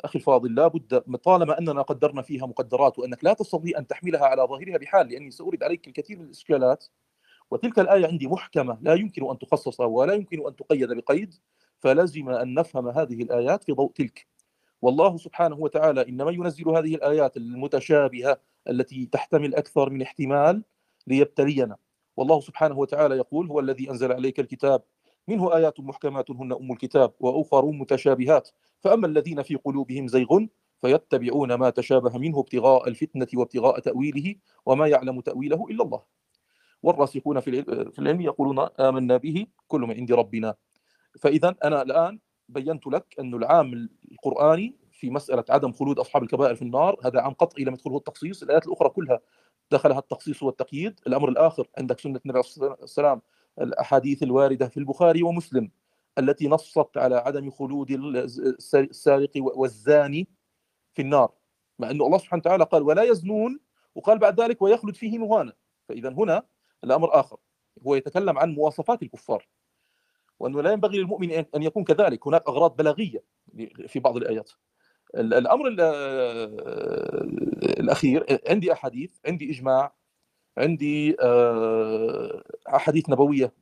أخي 0.05 0.19
الفاضل 0.19 0.55
لابد 0.55 0.99
طالما 1.25 1.59
أننا 1.59 1.83
قدرنا 1.83 2.23
فيها 2.23 2.47
مقدرات 2.47 2.99
وأنك 2.99 3.25
لا 3.25 3.33
تستطيع 3.33 3.79
أن 3.79 3.87
تحملها 3.87 4.25
على 4.27 4.43
ظاهرها 4.43 4.77
بحال 4.79 5.09
لأني 5.09 5.31
سأرد 5.31 5.63
عليك 5.63 5.89
الكثير 5.89 6.19
من 6.19 6.25
الإشكالات. 6.25 6.87
وتلك 7.51 7.79
الآية 7.79 8.07
عندي 8.07 8.27
محكمة 8.29 8.79
لا 8.83 8.95
يمكن 8.95 9.31
أن 9.31 9.39
تخصص 9.39 9.81
ولا 9.81 10.15
يمكن 10.15 10.47
أن 10.47 10.57
تقيد 10.57 10.93
بقيد 10.93 11.35
فلزم 11.79 12.29
أن 12.29 12.55
نفهم 12.55 12.89
هذه 12.89 13.23
الآيات 13.23 13.65
في 13.65 13.73
ضوء 13.73 13.93
تلك. 13.93 14.27
والله 14.83 15.17
سبحانه 15.17 15.57
وتعالى 15.57 16.09
إنما 16.09 16.31
ينزل 16.31 16.69
هذه 16.69 16.95
الآيات 16.95 17.37
المتشابهة 17.37 18.41
التي 18.69 19.07
تحتمل 19.07 19.55
أكثر 19.55 19.91
من 19.91 20.03
احتمال 20.03 20.65
ليبتلينا. 21.07 21.77
والله 22.17 22.41
سبحانه 22.41 22.79
وتعالى 22.79 23.17
يقول 23.17 23.47
هو 23.47 23.61
الذي 23.61 23.91
أنزل 23.91 24.13
عليك 24.13 24.41
الكتاب 24.41 24.83
منه 25.29 25.57
آيات 25.57 25.81
محكمات 25.81 26.31
هن 26.31 26.53
أم 26.53 26.73
الكتاب 26.73 27.13
وأخر 27.21 27.67
متشابهات. 27.67 28.49
فأما 28.81 29.07
الذين 29.07 29.43
في 29.43 29.55
قلوبهم 29.55 30.09
زيغ 30.09 30.47
فيتبعون 30.81 31.55
ما 31.55 31.71
تشابه 31.71 32.19
منه 32.19 32.41
ابتغاء 32.41 32.89
الفتنة 32.89 33.27
وابتغاء 33.35 33.79
تأويله 33.79 34.35
وما 34.67 34.87
يعلم 34.87 35.21
تأويله 35.21 35.67
إلا 35.71 35.85
الله. 35.85 36.03
والراسخون 36.83 37.41
في 37.41 37.51
العلم- 37.99 38.21
يقولون 38.21 38.59
آمنا 38.81 39.17
به 39.17 39.47
كل 39.69 39.81
من 39.81 39.95
عند 39.95 40.13
ربنا. 40.13 40.55
فاذا 41.21 41.55
أنا 41.65 41.83
الآن 41.83 42.19
بينت 42.49 42.87
لك 42.87 43.15
أن 43.21 43.35
العام 43.35 43.89
القرآني 44.13 44.77
في 44.93 45.11
مسألة 45.11 45.45
عدم 45.51 45.73
خلود 45.73 45.99
أصحاب 45.99 46.23
الكبائر 46.23 46.55
في 46.55 46.63
النار 46.63 46.97
هذا 47.05 47.21
عام 47.21 47.33
قطعي 47.33 47.65
لم 47.65 47.75
يدخله 47.75 47.97
التخصيص 47.97 48.43
الآيات 48.43 48.67
الأخرى 48.67 48.89
كلها 48.89 49.21
دخلها 49.71 49.99
التخصيص 49.99 50.43
والتقييد. 50.43 51.01
الأمر 51.07 51.29
الآخر 51.29 51.69
عندك 51.79 52.01
سنة 52.01 52.21
النبي 52.27 52.39
عليه 52.39 52.77
السلام 52.83 53.23
الأحاديث 53.61 54.23
الواردة 54.23 54.69
في 54.69 54.77
البخاري 54.77 55.23
ومسلم 55.23 55.71
التي 56.19 56.49
نصت 56.49 56.97
على 56.97 57.17
عدم 57.17 57.51
خلود 57.51 57.91
السارق 58.75 59.31
والزاني 59.37 60.29
في 60.95 61.03
النار 61.03 61.33
مع 61.79 61.91
أنه 61.91 62.07
الله 62.07 62.19
سبحانه 62.19 62.41
وتعالى 62.41 62.65
قال 62.65 62.83
ولا 62.83 63.03
يزنون 63.03 63.61
وقال 63.95 64.19
بعد 64.19 64.41
ذلك 64.41 64.63
ويخلد 64.63 64.95
فيه 64.97 65.19
مهانا. 65.19 65.53
فإذا 65.89 66.09
هنا 66.13 66.43
الأمر 66.85 67.21
آخر 67.21 67.37
هو 67.87 67.95
يتكلم 67.95 68.39
عن 68.39 68.55
مواصفات 68.55 69.03
الكفار. 69.03 69.49
وانه 70.39 70.63
لا 70.63 70.73
ينبغي 70.73 70.99
للمؤمن 70.99 71.31
أن 71.33 71.63
يكون 71.63 71.85
كذلك 71.85 72.27
هناك 72.27 72.49
أغراض 72.49 72.77
بلاغية 72.77 73.25
في 73.87 73.99
بعض 74.01 74.17
الآيات. 74.17 74.51
ال- 75.15 75.35
الأمر 75.35 75.69
ال- 75.69 75.81
الأخير 77.81 78.41
عندي 78.49 78.73
أحاديث 78.73 79.17
عندي 79.27 79.51
إجماع 79.51 79.93
عندي 80.59 81.17
آه، 81.21 82.43
أحاديث 82.69 83.11
نبوية 83.11 83.53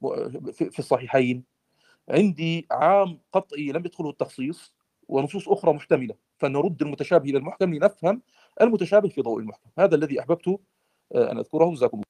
في 0.52 0.78
الصحيحين. 0.78 1.44
عندي 2.08 2.66
عام 2.70 3.20
قطعي 3.32 3.72
لم 3.72 3.86
يدخله 3.86 4.10
التخصيص 4.10 4.74
ونصوص 5.08 5.48
أخرى 5.48 5.72
محتملة 5.72 6.14
فنرد 6.38 6.82
المتشابه 6.82 7.30
إلى 7.30 7.38
المحكم 7.38 7.74
لنفهم 7.74 8.22
المتشابه 8.60 9.08
في 9.08 9.22
ضوء 9.22 9.40
المحكم. 9.40 9.70
هذا 9.78 9.94
الذي 9.94 10.20
احببت 10.20 10.48
آه، 11.14 11.32
أن 11.32 11.38
أذكره. 11.38 11.70
جزاكم 11.70 11.96
الله. 11.96 12.06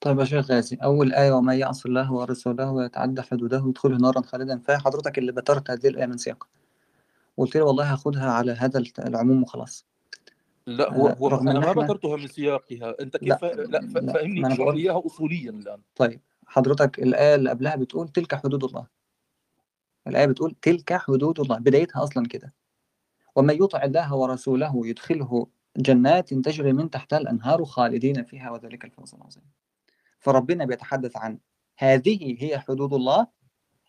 طيب 0.00 0.18
يا 0.20 0.24
شيخ 0.24 0.50
غازي 0.50 0.76
أول 0.82 1.12
آية 1.12 1.32
ومن 1.32 1.54
يعص 1.58 1.86
الله 1.86 2.12
ورسوله 2.12 2.72
ويتعدى 2.72 3.22
حدوده 3.22 3.64
يدخله 3.68 3.96
نارا 3.96 4.22
خالدا 4.22 4.58
فيها 4.58 4.78
حضرتك 4.78 5.18
اللي 5.18 5.32
بترت 5.32 5.70
هذه 5.70 5.88
الآية 5.88 6.06
من 6.06 6.18
سياقها. 6.18 6.48
قلت 7.36 7.56
لي 7.56 7.62
والله 7.62 7.92
هاخدها 7.92 8.30
على 8.30 8.52
هذا 8.52 8.82
العموم 8.98 9.42
وخلاص. 9.42 9.91
لا 10.66 10.92
هو 10.92 11.08
هو 11.08 11.40
أنا 11.40 11.60
ما 11.60 11.82
ذكرتها 11.82 12.16
من 12.16 12.26
سياقها. 12.26 12.94
أنت 13.00 13.16
كيف 13.16 13.44
لا 13.44 13.78
لا 13.78 14.54
بقول 14.54 14.76
لي 14.76 14.82
اياها 14.82 15.06
اصوليا 15.06 15.50
الآن؟ 15.50 15.82
طيب 15.94 16.20
حضرتك 16.46 16.98
الآية 16.98 17.34
اللي 17.34 17.50
قبلها 17.50 17.76
بتقول 17.76 18.08
تلك 18.08 18.34
حدود 18.34 18.64
الله. 18.64 18.86
الآية 20.06 20.26
بتقول 20.26 20.56
تلك 20.62 20.92
حدود 20.92 21.40
الله 21.40 21.58
بدايتها 21.58 22.02
أصلا 22.02 22.26
كده. 22.26 22.54
ومن 23.36 23.54
يطع 23.54 23.82
الله 23.82 24.14
ورسوله 24.14 24.86
يدخله 24.86 25.46
جنات 25.76 26.34
تجري 26.34 26.72
من 26.72 26.90
تحتها 26.90 27.18
الأنهار 27.18 27.64
خالدين 27.64 28.24
فيها 28.24 28.50
وذلك 28.50 28.84
الفوز 28.84 29.14
العظيم. 29.14 29.44
فربنا 30.18 30.64
بيتحدث 30.64 31.16
عن 31.16 31.38
هذه 31.78 32.36
هي 32.44 32.58
حدود 32.58 32.92
الله 32.94 33.26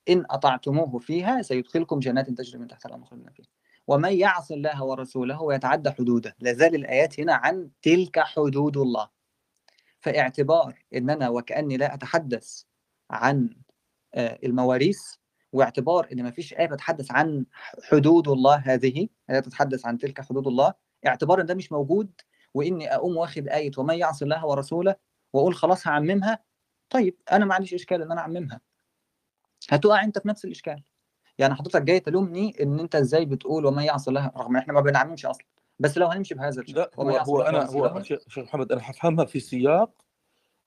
إن 0.10 0.26
أطعتموه 0.30 1.00
فيها 1.00 1.42
سيدخلكم 1.42 2.00
جنات 2.00 2.30
تجري 2.30 2.60
من 2.60 2.68
تحتها 2.68 2.90
الأنهار 2.90 3.10
خالدين 3.10 3.30
فيها. 3.32 3.46
ومن 3.88 4.14
يعص 4.14 4.52
الله 4.52 4.84
ورسوله 4.84 5.42
ويتعدى 5.42 5.92
حدوده. 5.92 6.36
لازال 6.40 6.76
الآيات 6.76 7.20
هنا 7.20 7.34
عن 7.34 7.70
تلك 7.82 8.20
حدود 8.20 8.78
الله. 8.78 9.10
فاعتبار 10.00 10.86
إن 10.96 11.10
أنا 11.10 11.30
وكأني 11.30 11.78
لا 11.78 11.94
أتحدث 11.94 12.64
عن 13.12 13.50
آه، 14.14 14.40
المواريث 14.44 15.00
واعتبار 15.54 16.08
إن 16.12 16.24
ما 16.24 16.32
فيش 16.32 16.54
آية 16.54 16.66
تتحدث 16.66 17.12
عن 17.12 17.46
حدود 17.84 18.28
الله 18.28 18.56
هذه 18.56 19.08
هي 19.30 19.42
تتحدث 19.42 19.86
عن 19.86 19.98
تلك 19.98 20.22
حدود 20.22 20.48
الله 20.48 20.74
اعتبار 21.08 21.42
إن 21.42 21.46
ده 21.46 21.54
مش 21.56 21.72
موجود 21.72 22.12
وإني 22.54 22.96
أقوم 22.96 23.18
واخد 23.18 23.48
آية 23.48 23.72
ومن 23.78 23.96
يعص 23.96 24.22
الله 24.22 24.46
ورسوله 24.46 24.96
وأقول 25.34 25.56
خلاص 25.56 25.88
هعممها. 25.88 26.40
طيب 26.90 27.18
أنا 27.32 27.46
ما 27.46 27.56
عنديش 27.56 27.74
إشكال 27.74 28.02
إن 28.02 28.12
أنا 28.12 28.22
أعممها. 28.22 28.62
هتقع 29.70 30.04
أنت 30.04 30.20
في 30.20 30.28
نفس 30.28 30.46
الإشكال. 30.46 30.84
يعني 31.38 31.56
حضرتك 31.56 31.82
جاي 31.82 32.00
تلومني 32.00 32.64
إن 32.64 32.80
أنت 32.80 32.96
إزاي 32.96 33.26
بتقول 33.26 33.66
ومن 33.66 33.84
يعص 33.84 34.08
الله؟ 34.08 34.32
رغم 34.38 34.50
إن 34.50 34.56
إحنا 34.56 34.74
ما 34.74 34.82
بنعممش 34.82 35.26
أصلا. 35.26 35.46
بس 35.80 35.98
لو 35.98 36.08
هنمشي 36.08 36.36
بهذا 36.36 36.62
الشكل 36.62 36.80
لا 36.80 36.92
هو 37.00 37.10
هو 37.10 37.42
أنا 37.42 37.66
هو 37.66 38.04
شيخ 38.04 38.20
محمد 38.38 38.72
أنا 38.72 38.82
هفهمها 38.84 39.26
في 39.26 39.40
سياق 39.40 39.92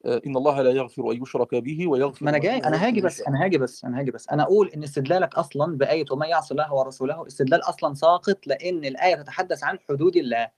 آه، 0.04 0.22
إن 0.26 0.36
الله 0.36 0.62
لا 0.62 0.70
يغفر 0.70 1.10
أن 1.10 1.22
يشرك 1.22 1.54
به 1.54 1.86
ويغفر 1.86 2.24
ما 2.24 2.30
أنا 2.30 2.38
جاي 2.38 2.58
أنا 2.58 2.86
هاجي 2.86 3.00
بس 3.00 3.22
أنا 3.22 3.44
هاجي 3.44 3.58
بس 3.58 3.84
أنا 3.84 4.00
هاجي 4.00 4.10
بس. 4.10 4.28
أنا 4.28 4.42
أقول 4.42 4.68
إن 4.68 4.82
استدلالك 4.82 5.34
أصلا 5.34 5.76
بآية 5.76 6.04
ومن 6.10 6.26
يعص 6.26 6.50
الله 6.50 6.74
ورسوله 6.74 7.26
استدلال 7.26 7.68
أصلا 7.68 7.94
ساقط 7.94 8.46
لأن 8.46 8.84
الآية 8.84 9.14
تتحدث 9.14 9.64
عن 9.64 9.78
حدود 9.88 10.16
الله. 10.16 10.50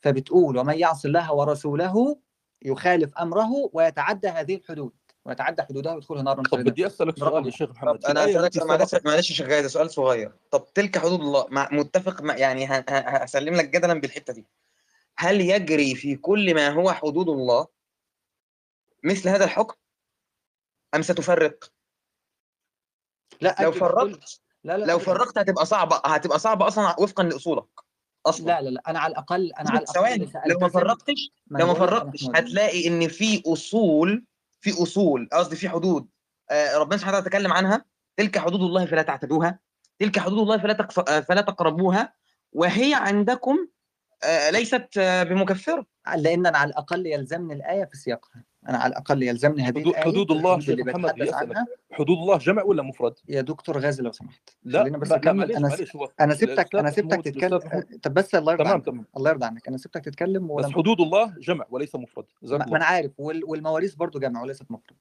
فبتقول 0.00 0.58
ومن 0.58 0.78
يعص 0.78 1.04
الله 1.04 1.34
ورسوله 1.34 2.16
يخالف 2.62 3.18
أمره 3.18 3.70
ويتعدى 3.72 4.28
هذه 4.28 4.54
الحدود. 4.54 4.92
ويتعدى 5.24 5.62
حدوده 5.62 5.92
يدخله 5.94 6.22
نارا 6.22 6.42
طب 6.42 6.58
بدي 6.58 6.86
أسألك 6.86 7.18
سؤال 7.18 7.46
يا 7.46 7.50
شيخ 7.50 7.70
محمد. 7.70 8.04
أنا 8.04 8.50
معلش 8.64 8.94
معلش 9.04 9.30
يا 9.30 9.36
شيخ 9.36 9.46
غاية 9.46 9.66
سؤال 9.66 9.90
صغير. 9.90 10.32
طب 10.50 10.66
تلك 10.74 10.98
حدود 10.98 11.20
الله 11.20 11.46
مع 11.50 11.68
متفق 11.72 12.22
مع 12.22 12.36
يعني 12.36 12.66
ه- 12.66 12.84
ه- 12.90 13.22
هسلم 13.22 13.54
لك 13.54 13.68
جدلا 13.68 13.94
بالحتة 14.00 14.32
دي. 14.32 14.46
هل 15.16 15.40
يجري 15.40 15.94
في 15.94 16.16
كل 16.16 16.54
ما 16.54 16.68
هو 16.68 16.92
حدود 16.92 17.28
الله 17.28 17.66
مثل 19.04 19.28
هذا 19.28 19.44
الحكم؟ 19.44 19.74
أم 20.94 21.02
ستفرق؟ 21.02 21.64
لا 23.40 23.56
لو 23.60 23.72
فرقت 23.72 24.40
لا 24.64 24.78
لا 24.78 24.84
لو 24.84 24.98
فرقت 24.98 25.38
هتبقى 25.38 25.66
صعبة 25.66 25.96
هتبقى 26.04 26.38
صعبة 26.38 26.66
أصلا 26.66 27.00
وفقا 27.00 27.22
لأصولك 27.22 27.66
أصلا. 28.26 28.46
لا 28.46 28.62
لا 28.62 28.70
لا 28.70 28.82
أنا 28.88 28.98
على 28.98 29.12
الاقل 29.12 29.52
أنا 29.52 29.70
على 29.70 29.78
الأقل 29.78 29.94
ثواني 29.94 30.32
لو 30.46 30.58
ما 30.58 30.68
فرقتش 30.68 31.30
لو 31.50 31.66
ما 31.66 31.74
فرقتش 31.74 32.24
هتلاقي 32.34 32.88
إن 32.88 33.08
في 33.08 33.42
أصول 33.46 34.24
في 34.64 34.82
أصول 34.82 35.28
قصدي 35.32 35.56
في 35.56 35.68
حدود. 35.68 36.08
آه، 36.50 36.76
ربنا 36.76 36.96
سبحانه 36.96 37.18
وتعالى 37.18 37.30
تكلم 37.30 37.52
عنها. 37.52 37.84
تلك 38.16 38.38
حدود 38.38 38.60
الله 38.60 38.86
فلا 38.86 39.02
تعتدوها. 39.02 39.58
تلك 39.98 40.18
حدود 40.18 40.38
الله 40.38 40.58
فلا 40.58 40.72
تقف... 40.72 40.98
آه، 40.98 41.20
فلا 41.20 41.40
تقربوها. 41.40 42.14
وهي 42.52 42.94
عندكم 42.94 43.68
آه، 44.24 44.50
ليست 44.50 44.98
بمكفرة. 44.98 45.86
لأن 46.16 46.46
على 46.46 46.70
الأقل 46.70 47.06
يلزمني 47.06 47.54
الآية 47.54 47.84
في 47.84 47.96
سياقها. 47.96 48.44
أنا 48.68 48.78
على 48.78 48.90
الأقل 48.90 49.22
يلزمني 49.22 49.62
هذه 49.62 49.80
حدود, 49.80 49.94
حدود 49.96 50.30
الله 50.30 50.54
اللي 50.54 50.82
محمد 50.82 51.22
عنها. 51.32 51.66
حدود 51.92 52.18
الله 52.18 52.38
جمع 52.38 52.62
ولا 52.62 52.82
مفرد؟ 52.82 53.14
يا 53.28 53.40
دكتور 53.40 53.78
غازي 53.78 54.02
لو 54.02 54.12
سمحت. 54.12 54.50
لا 54.64 54.80
خلينا 54.82 54.98
بس 54.98 55.12
لا, 55.12 55.16
لا 55.16 55.30
أنا 55.30 55.76
أنا 56.20 56.34
سبتك 56.34 56.74
أنا 56.74 56.90
سبتك 56.90 57.24
تتكلم. 57.24 57.60
طب 58.02 58.14
بس 58.14 58.34
الله 58.34 58.52
يرضى 58.52 58.64
تمام 58.64 58.74
عنك. 58.74 58.84
تمام. 58.84 59.04
الله 59.16 59.30
يرضى 59.30 59.46
عنك. 59.46 59.68
أنا 59.68 59.76
سبتك 59.76 60.04
تتكلم 60.04 60.46
بس 60.46 60.64
ولم 60.64 60.72
حدود 60.72 61.00
الله 61.00 61.34
جمع 61.38 61.66
وليس 61.70 61.94
مفرد. 61.94 62.24
ما 62.42 62.76
أنا 62.76 62.84
عارف. 62.84 63.12
وال... 63.18 63.44
والمواريث 63.44 63.94
برضو 63.94 64.18
جمع 64.18 64.42
وليست 64.42 64.70
مفرد. 64.70 64.96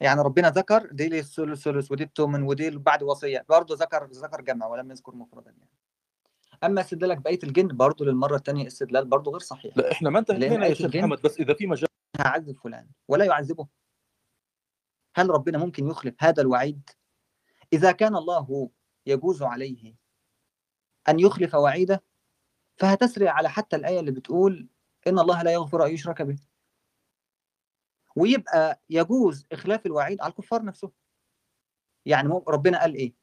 يعني 0.00 0.20
ربنا 0.20 0.50
ذكر 0.50 0.88
دي 0.92 1.08
لي 1.08 1.18
الثلث 1.18 1.62
ثلث 1.62 1.92
ودي 1.92 2.04
الثمن 2.04 2.42
ودي 2.42 2.70
بعد 2.70 3.02
وصية. 3.02 3.44
برضو 3.48 3.74
ذكر 3.74 4.08
ذكر 4.12 4.40
جمع 4.40 4.66
ولم 4.66 4.90
يذكر 4.90 5.14
مفردا 5.14 5.50
يعني. 5.50 5.70
أما 6.64 6.80
استدلالك 6.80 7.18
بقية 7.18 7.38
الجن 7.44 7.68
برضو 7.68 8.04
للمرة 8.04 8.36
الثانية 8.36 8.66
استدلال 8.66 9.04
برضو 9.04 9.30
غير 9.30 9.40
صحيح. 9.40 9.76
لا 9.76 9.92
إحنا 9.92 10.10
ما 10.10 10.18
انتهينا 10.18 10.66
يا 10.66 10.74
شيخ 10.74 10.96
محمد 10.96 11.22
بس 11.22 11.40
إذا 11.40 11.54
في 11.54 11.66
مجال 11.66 11.88
هعذب 12.20 12.56
فلان 12.56 12.90
ولا 13.08 13.24
يعذبه. 13.24 13.68
هل 15.14 15.30
ربنا 15.30 15.58
ممكن 15.58 15.88
يخلف 15.88 16.14
هذا 16.20 16.42
الوعيد؟ 16.42 16.90
إذا 17.72 17.92
كان 17.92 18.16
الله 18.16 18.70
يجوز 19.06 19.42
عليه 19.42 19.94
أن 21.08 21.20
يخلف 21.20 21.54
وعيده 21.54 22.04
فهتسري 22.76 23.28
على 23.28 23.50
حتى 23.50 23.76
الآية 23.76 24.00
اللي 24.00 24.10
بتقول 24.10 24.68
إن 25.06 25.18
الله 25.18 25.42
لا 25.42 25.52
يغفر 25.52 25.86
أن 25.86 25.90
يشرك 25.90 26.22
به. 26.22 26.38
ويبقى 28.16 28.82
يجوز 28.90 29.46
إخلاف 29.52 29.86
الوعيد 29.86 30.20
على 30.20 30.30
الكفار 30.30 30.64
نفسهم. 30.64 30.92
يعني 32.06 32.28
ربنا 32.48 32.80
قال 32.80 32.94
إيه؟ 32.94 33.14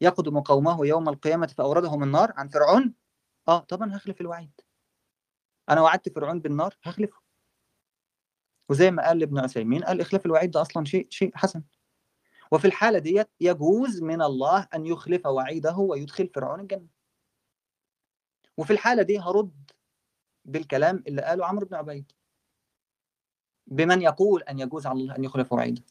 يقدم 0.00 0.40
قومه 0.40 0.86
يوم 0.86 1.08
القيامة 1.08 1.46
فأوردهم 1.46 2.02
النار 2.02 2.32
عن 2.36 2.48
فرعون. 2.48 2.94
آه 3.48 3.58
طبعا 3.58 3.96
هخلف 3.96 4.20
الوعيد. 4.20 4.60
أنا 5.68 5.80
وعدت 5.80 6.08
فرعون 6.08 6.40
بالنار 6.40 6.78
هخلفه. 6.82 7.27
وزي 8.68 8.90
ما 8.90 9.06
قال 9.06 9.22
ابن 9.22 9.38
عثيمين 9.38 9.84
قال 9.84 10.00
إخلاف 10.00 10.26
الوعيد 10.26 10.50
ده 10.50 10.60
أصلا 10.60 10.84
شيء 10.84 11.06
شيء 11.10 11.32
حسن. 11.34 11.62
وفي 12.52 12.64
الحالة 12.64 12.98
ديت 12.98 13.28
يجوز 13.40 14.02
من 14.02 14.22
الله 14.22 14.68
أن 14.74 14.86
يخلف 14.86 15.26
وعيده 15.26 15.76
ويدخل 15.76 16.28
فرعون 16.34 16.60
الجنة. 16.60 16.86
وفي 18.56 18.72
الحالة 18.72 19.02
دي 19.02 19.18
هرد 19.18 19.70
بالكلام 20.44 21.04
اللي 21.06 21.22
قاله 21.22 21.46
عمرو 21.46 21.66
بن 21.66 21.74
عبيد. 21.74 22.12
بمن 23.66 24.02
يقول 24.02 24.42
أن 24.42 24.58
يجوز 24.58 24.86
على 24.86 25.00
الله 25.00 25.16
أن 25.16 25.24
يخلف 25.24 25.52
وعيده. 25.52 25.82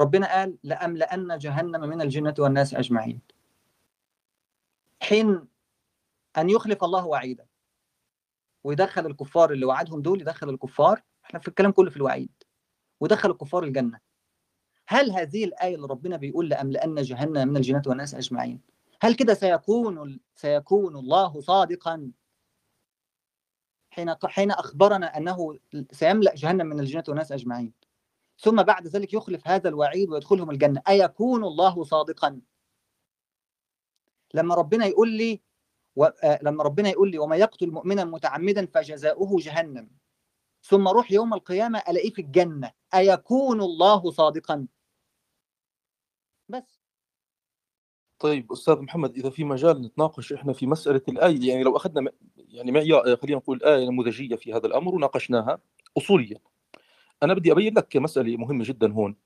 ربنا 0.00 0.32
قال 0.32 0.58
لأملأن 0.62 1.38
جهنم 1.38 1.80
من 1.80 2.00
الجنة 2.00 2.34
والناس 2.38 2.74
أجمعين. 2.74 3.20
حين 5.02 5.48
أن 6.38 6.50
يخلف 6.50 6.84
الله 6.84 7.06
وعيدا 7.06 7.46
ويدخل 8.64 9.06
الكفار 9.06 9.52
اللي 9.52 9.66
وعدهم 9.66 10.02
دول 10.02 10.20
يدخل 10.20 10.48
الكفار 10.50 11.02
إحنا 11.24 11.40
في 11.40 11.48
الكلام 11.48 11.72
كله 11.72 11.90
في 11.90 11.96
الوعيد. 11.96 12.32
ودخل 13.00 13.30
الكفار 13.30 13.64
الجنة. 13.64 14.00
هل 14.88 15.10
هذه 15.10 15.44
الآية 15.44 15.74
اللي 15.74 15.86
ربنا 15.86 16.16
بيقول 16.16 16.48
لأملأن 16.48 17.02
جهنم 17.02 17.48
من 17.48 17.56
الجنة 17.56 17.82
والناس 17.86 18.14
أجمعين؟ 18.14 18.60
هل 19.02 19.14
كده 19.14 19.34
سيكون 19.34 20.20
سيكون 20.34 20.96
الله 20.96 21.40
صادقا 21.40 22.12
حين 23.90 24.14
حين 24.24 24.50
أخبرنا 24.50 25.16
أنه 25.16 25.58
سيملأ 25.92 26.34
جهنم 26.34 26.66
من 26.66 26.80
الجنة 26.80 27.04
والناس 27.08 27.32
أجمعين؟ 27.32 27.72
ثم 28.38 28.62
بعد 28.62 28.86
ذلك 28.86 29.14
يخلف 29.14 29.48
هذا 29.48 29.68
الوعيد 29.68 30.10
ويدخلهم 30.10 30.50
الجنة. 30.50 30.82
أيكون 30.88 31.44
الله 31.44 31.84
صادقا؟ 31.84 32.40
لما 34.34 34.54
ربنا 34.54 34.86
يقول 34.86 35.08
لي 35.10 35.40
و... 35.96 36.04
آه، 36.04 36.38
لما 36.42 36.64
ربنا 36.64 36.88
يقول 36.88 37.10
لي 37.10 37.18
وما 37.18 37.36
يقتل 37.36 37.70
مؤمنا 37.70 38.04
متعمدا 38.04 38.66
فجزاؤه 38.66 39.38
جهنم. 39.40 39.90
ثم 40.62 40.88
أروح 40.88 41.12
يوم 41.12 41.34
القيامة 41.34 41.78
ألاقيه 41.88 42.10
في 42.10 42.20
الجنة. 42.20 42.72
أيكون 42.94 43.60
الله 43.60 44.10
صادقا؟ 44.10 44.66
بس. 46.48 46.82
طيب 48.18 48.52
أستاذ 48.52 48.80
محمد 48.80 49.16
إذا 49.16 49.30
في 49.30 49.44
مجال 49.44 49.82
نتناقش 49.82 50.32
إحنا 50.32 50.52
في 50.52 50.66
مسألة 50.66 51.02
الآية 51.08 51.48
يعني 51.48 51.62
لو 51.62 51.76
أخذنا 51.76 52.10
يعني 52.36 52.72
معيار 52.72 53.16
خلينا 53.16 53.38
نقول 53.38 53.62
آية 53.62 53.86
نموذجية 53.88 54.36
في 54.36 54.52
هذا 54.52 54.66
الأمر 54.66 54.94
وناقشناها 54.94 55.58
اصوليا. 55.98 56.38
أنا 57.22 57.34
بدي 57.34 57.52
أبين 57.52 57.74
لك 57.74 57.96
مسألة 57.96 58.36
مهمة 58.36 58.64
جدا 58.64 58.92
هون. 58.92 59.16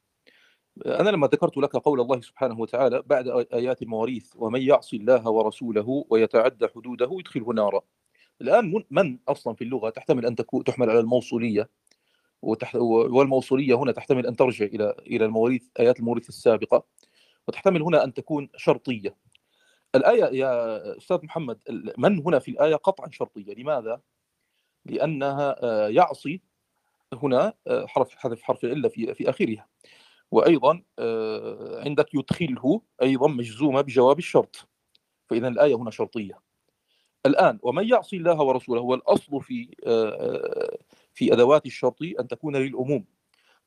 أنا 0.86 1.10
لما 1.10 1.26
ذكرت 1.26 1.56
لك 1.56 1.76
قول 1.76 2.00
الله 2.00 2.20
سبحانه 2.20 2.60
وتعالى 2.60 3.02
بعد 3.02 3.28
آيات 3.52 3.82
المواريث 3.82 4.32
ومن 4.36 4.62
يعصي 4.62 4.96
الله 4.96 5.28
ورسوله 5.28 6.04
ويتعدى 6.10 6.68
حدوده 6.68 7.08
يدخله 7.12 7.52
نارا. 7.52 7.80
الآن 8.40 8.84
من- 8.90 9.18
أصلا 9.28 9.54
في 9.54 9.64
اللغة 9.64 9.90
تحتمل 9.90 10.26
أن 10.26 10.34
تكون 10.36 10.64
تحمل 10.64 10.90
على 10.90 11.00
الموصولية 11.00 11.68
وتح... 12.42 12.74
والموصولية 12.76 13.74
هنا 13.74 13.92
تحتمل 13.92 14.26
أن 14.26 14.36
ترجع 14.36 14.64
إلى 14.66 14.94
إلى 15.06 15.24
المواريث 15.24 15.62
آيات 15.80 16.00
المواريث 16.00 16.28
السابقة 16.28 16.84
وتحتمل 17.48 17.82
هنا 17.82 18.04
أن 18.04 18.14
تكون 18.14 18.48
شرطية. 18.56 19.16
الآية 19.94 20.24
يا 20.24 20.96
أستاذ 20.98 21.18
محمد 21.24 21.58
من 21.98 22.18
هنا 22.26 22.38
في 22.38 22.50
الآية 22.50 22.74
قطعا 22.74 23.10
شرطية؟ 23.10 23.54
لماذا؟ 23.54 24.00
لأنها 24.84 25.56
آه، 25.64 25.88
يعصي 25.88 26.40
هنا 27.12 27.54
آه، 27.66 27.86
حرف 27.86 28.14
حذف 28.14 28.42
حرف 28.42 28.64
الا 28.64 28.88
في 28.88 29.14
في 29.14 29.30
آخرها. 29.30 29.68
وأيضا 30.30 30.82
آه، 30.98 31.82
عندك 31.84 32.14
يدخله 32.14 32.82
أيضا 33.02 33.28
مجزومة 33.28 33.80
بجواب 33.80 34.18
الشرط. 34.18 34.68
فاذا 35.30 35.48
الآية 35.48 35.74
هنا 35.74 35.90
شرطية. 35.90 36.45
الآن 37.26 37.58
ومن 37.62 37.88
يعصي 37.88 38.16
الله 38.16 38.42
ورسوله 38.42 38.80
هو 38.80 38.94
الاصل 38.94 39.42
في 39.42 39.70
آه، 39.86 40.78
في 41.14 41.32
أدوات 41.32 41.66
الشرط 41.66 41.96
أن 42.20 42.28
تكون 42.28 42.56
للعموم 42.56 43.04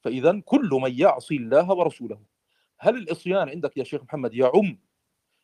فاذا 0.01 0.41
كل 0.45 0.69
من 0.83 0.99
يعصي 0.99 1.35
الله 1.35 1.71
ورسوله 1.71 2.19
هل 2.79 2.97
العصيان 2.97 3.49
عندك 3.49 3.77
يا 3.77 3.83
شيخ 3.83 4.03
محمد 4.03 4.33
يعم؟ 4.33 4.77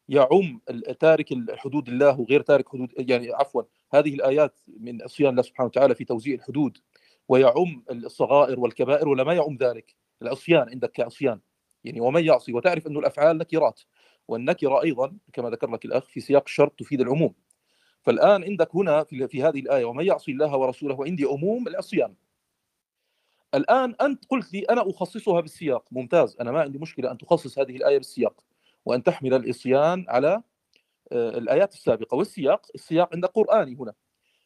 يعم 0.09 0.61
تارك 0.99 1.33
حدود 1.57 1.87
الله 1.89 2.19
وغير 2.19 2.41
تارك 2.41 2.69
حدود 2.69 2.89
يعني 2.97 3.33
عفوا 3.33 3.63
هذه 3.93 4.13
الآيات 4.13 4.59
من 4.79 5.01
عصيان 5.01 5.29
الله 5.29 5.41
سبحانه 5.41 5.67
وتعالى 5.67 5.95
في 5.95 6.05
توزيع 6.05 6.35
الحدود. 6.35 6.77
ويعم 7.27 7.83
الصغائر 7.91 8.59
والكبائر 8.59 9.07
ولا 9.07 9.23
ما 9.23 9.33
يعم 9.33 9.57
ذلك؟ 9.61 9.95
العصيان 10.21 10.69
عندك 10.69 10.91
كعصيان. 10.91 11.39
يعني 11.83 12.01
ومن 12.01 12.25
يعصي 12.25 12.53
وتعرف 12.53 12.87
أن 12.87 12.97
الأفعال 12.97 13.37
نكرات. 13.37 13.81
والنكرة 14.27 14.83
أيضا 14.83 15.17
كما 15.33 15.49
ذكر 15.49 15.71
لك 15.71 15.85
الأخ 15.85 16.05
في 16.05 16.19
سياق 16.19 16.43
الشرط 16.45 16.79
تفيد 16.79 17.01
العموم. 17.01 17.33
فالآن 18.05 18.43
عندك 18.43 18.75
هنا 18.75 19.03
في 19.03 19.43
هذه 19.43 19.59
الآية 19.59 19.85
ومن 19.85 20.05
يعصي 20.05 20.31
الله 20.31 20.57
ورسوله 20.57 20.95
وعندي 20.95 21.23
عموم 21.25 21.67
العصيان 21.67 22.15
الآن 23.55 23.95
أنت 24.01 24.25
قلت 24.29 24.53
لي 24.53 24.59
أنا 24.59 24.89
أخصصها 24.89 25.41
بالسياق. 25.41 25.85
ممتاز. 25.91 26.37
أنا 26.41 26.51
ما 26.51 26.61
عندي 26.61 26.77
مشكلة 26.79 27.11
أن 27.11 27.17
تخصص 27.17 27.59
هذه 27.59 27.75
الآية 27.75 27.97
بالسياق. 27.97 28.43
وأن 28.85 29.03
تحمل 29.03 29.33
العصيان 29.33 30.05
على 30.09 30.41
آه، 31.11 31.37
الآيات 31.37 31.73
السابقة. 31.73 32.15
والسياق 32.15 32.67
السياق 32.75 33.13
عندك 33.13 33.29
قراني 33.29 33.75
هنا. 33.75 33.93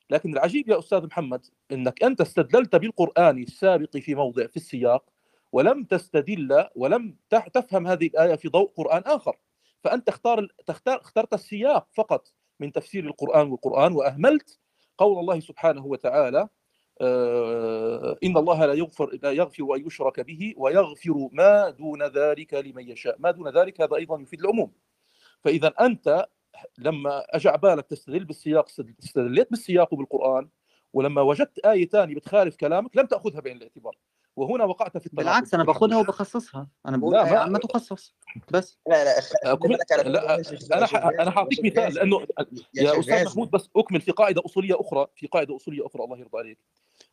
لكن 0.09 0.33
العجيب 0.33 0.69
يا 0.69 0.79
أستاذ 0.79 1.05
محمد 1.05 1.45
إنك 1.71 2.03
أنت 2.03 2.21
استدللت 2.21 2.75
بالقرآن 2.75 3.37
السابق 3.37 3.97
في 3.97 4.15
موضع 4.15 4.47
في 4.47 4.57
السياق 4.57 5.03
ولم 5.51 5.83
تستدل 5.83 6.67
ولم 6.75 7.15
تفهم 7.29 7.87
هذه 7.87 8.07
الآية 8.07 8.35
في 8.35 8.47
ضوء 8.47 8.71
قرآن 8.77 9.01
آخر. 9.05 9.37
فأنت 9.83 10.07
تختار 10.07 10.47
تختار 10.67 11.01
اخترت 11.01 11.33
السياق 11.33 11.87
فقط. 11.93 12.33
من 12.59 12.71
تفسير 12.71 13.03
القرآن 13.05 13.51
والقرآن 13.51 13.93
وأهملت 13.93 14.59
قول 14.97 15.19
الله 15.19 15.39
سبحانه 15.39 15.85
وتعالى 15.85 16.49
آه، 17.01 18.17
إن 18.23 18.37
الله 18.37 18.65
لا 18.65 18.73
يغفر 18.73 19.19
لا 19.23 19.31
يغفر 19.31 19.75
أن 19.75 19.87
يشرك 19.87 20.19
به 20.19 20.53
ويغفر 20.57 21.29
ما 21.31 21.69
دون 21.69 22.03
ذلك 22.03 22.53
لمن 22.53 22.89
يشاء. 22.89 23.15
ما 23.19 23.31
دون 23.31 23.49
ذلك 23.49 23.81
هذا 23.81 23.95
أيضا 23.95 24.21
يفيد 24.21 24.39
العموم. 24.41 24.71
فإذا 25.43 25.67
أنت 25.67 26.25
لما 26.77 27.23
اجى 27.29 27.51
بالك 27.51 27.85
تستدل 27.87 28.25
بالسياق 28.25 28.67
استدليت 29.03 29.49
بالسياق 29.51 29.93
وبالقران 29.93 30.49
ولما 30.93 31.21
وجدت 31.21 31.59
إيه 31.65 31.89
ثانية 31.89 32.15
بتخالف 32.15 32.55
كلامك 32.55 32.97
لم 32.97 33.05
تأخذها 33.05 33.41
بعين 33.41 33.57
الاعتبار. 33.57 33.95
وهنا 34.39 34.63
وقعت 34.63 34.97
في 34.97 35.05
التناقض. 35.05 35.25
بالعكس 35.25 35.53
أنا 35.53 35.63
باخدها 35.63 35.97
وبخصصها. 35.97 36.67
أنا 36.85 36.97
بقول 36.97 37.13
ما, 37.13 37.19
يا 37.19 37.57
تخصص. 37.57 38.15
بس. 38.51 38.79
لا 38.87 39.03
لا 39.03 39.19
أكمل... 39.53 39.77
آه، 39.91 40.01
لا 40.01 40.35
أنا 40.77 40.85
ح... 40.85 40.95
أنا 40.95 41.31
حاعطيك 41.31 41.65
مثال 41.65 41.93
لأنه 41.93 42.25
يا 42.73 42.99
أستاذ 42.99 43.25
محمود 43.25 43.51
بس 43.51 43.69
أكمل 43.75 44.01
في 44.01 44.11
قاعدة 44.11 44.41
أصولية 44.45 44.79
أخرى 44.79 45.07
في 45.15 45.27
قاعدة 45.27 45.55
أصولية 45.55 45.85
أخرى 45.85 46.03
الله 46.03 46.17
يرضى 46.17 46.37
عليك. 46.37 46.57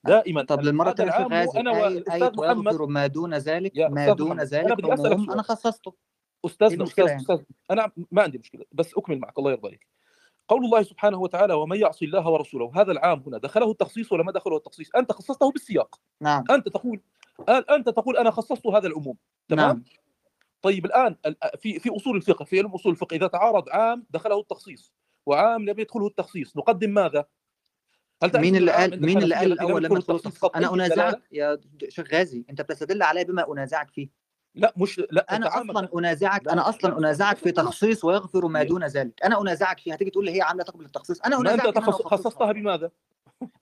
آه، 0.06 0.08
دائما 0.08 0.42
طب 0.42 0.60
للمرة 0.60 0.90
الثانية 0.90 1.10
في 1.10 1.22
غازي 1.22 1.60
أنا 1.60 1.70
والاستاذ 1.70 2.30
محمد. 2.36 2.80
ما 2.80 3.06
دون 3.06 3.34
ذلك 3.34 3.78
ما 3.78 4.12
دون 4.12 4.40
ذلك 4.40 4.64
أنا 4.64 4.74
بدي 4.74 4.94
أسألك 4.94 5.30
أنا 5.30 5.42
خصصته. 5.42 5.94
استاذنا 6.44 6.84
أستاذ 6.84 7.04
إيه 7.04 7.10
يعني؟ 7.10 7.22
أستاذ 7.22 7.38
أنا 7.70 7.92
ما 8.10 8.22
عندي 8.22 8.38
مشكلة 8.38 8.64
بس 8.72 8.94
أكمل 8.96 9.18
معك 9.18 9.38
الله 9.38 9.50
يرضى 9.50 9.68
عليك. 9.68 9.95
قول 10.48 10.64
الله 10.64 10.82
سبحانه 10.82 11.18
وتعالى 11.18 11.54
ومن 11.54 11.80
يعص 11.80 12.02
الله 12.02 12.28
ورسوله 12.28 12.72
هذا 12.74 12.92
العام 12.92 13.22
هنا 13.26 13.38
دخله 13.38 13.70
التخصيص 13.70 14.12
ولا 14.12 14.22
ما 14.22 14.32
دخله 14.32 14.56
التخصيص؟ 14.56 14.90
أنت 14.96 15.12
خصصته 15.12 15.50
بالسياق. 15.50 16.00
نعم. 16.20 16.44
أنت 16.50 16.68
تقول 16.68 17.00
أنت 17.48 17.88
تقول 17.88 18.16
أنا 18.16 18.30
خصصت 18.30 18.66
هذا 18.66 18.86
العموم. 18.86 19.16
تمام؟ 19.48 19.68
نعم. 19.68 19.84
طيب 20.62 20.86
الآن 20.86 21.16
في 21.58 21.78
في 21.78 21.96
أصول 21.96 22.16
الفقه 22.16 22.44
في 22.44 22.58
علم 22.58 22.74
أصول 22.74 22.92
الفقه 22.92 23.14
إذا 23.14 23.26
تعارض 23.26 23.68
عام 23.68 24.06
دخله 24.10 24.40
التخصيص 24.40 24.94
وعام 25.26 25.64
لم 25.64 25.80
يدخله 25.80 26.06
التخصيص 26.06 26.56
نقدم 26.56 26.90
ماذا؟ 26.90 27.24
هل 28.22 28.40
مين 28.40 28.56
اللي 28.56 28.72
قال 28.72 29.06
مين 29.06 29.22
اللي 29.22 29.34
قال 29.34 29.52
الأول 29.52 29.84
لما 29.84 30.02
أنا 30.54 30.74
أنازعك 30.74 31.22
يا 31.32 31.60
شيخ 31.88 32.14
غازي 32.14 32.44
أنت 32.50 32.62
بتستدل 32.62 33.02
علي 33.02 33.24
بما 33.24 33.52
أنازعك 33.52 33.90
فيه. 33.90 34.08
لا 34.56 34.74
مش 34.76 35.00
لا 35.10 35.36
أنا 35.36 35.48
أصلا 35.48 35.88
أنازعك 35.98 36.48
أنا 36.48 36.68
أصلا 36.68 36.98
أنازعك 36.98 37.36
في 37.36 37.52
تخصيص 37.52 38.04
ويغفر 38.04 38.46
ما 38.46 38.62
دون 38.62 38.84
ذلك. 38.84 39.24
أنا 39.24 39.40
أنازعك 39.40 39.80
فيها. 39.80 39.94
هتيجي 39.94 40.10
تقول 40.10 40.24
لي 40.24 40.36
هي 40.36 40.42
عاملة 40.42 40.64
تقبل 40.64 40.84
التخصيص. 40.84 41.20
أنا 41.20 41.40
أنازعك 41.40 41.66
انت 41.66 41.78
خصصتها 41.78 42.52
بماذا؟ 42.52 42.90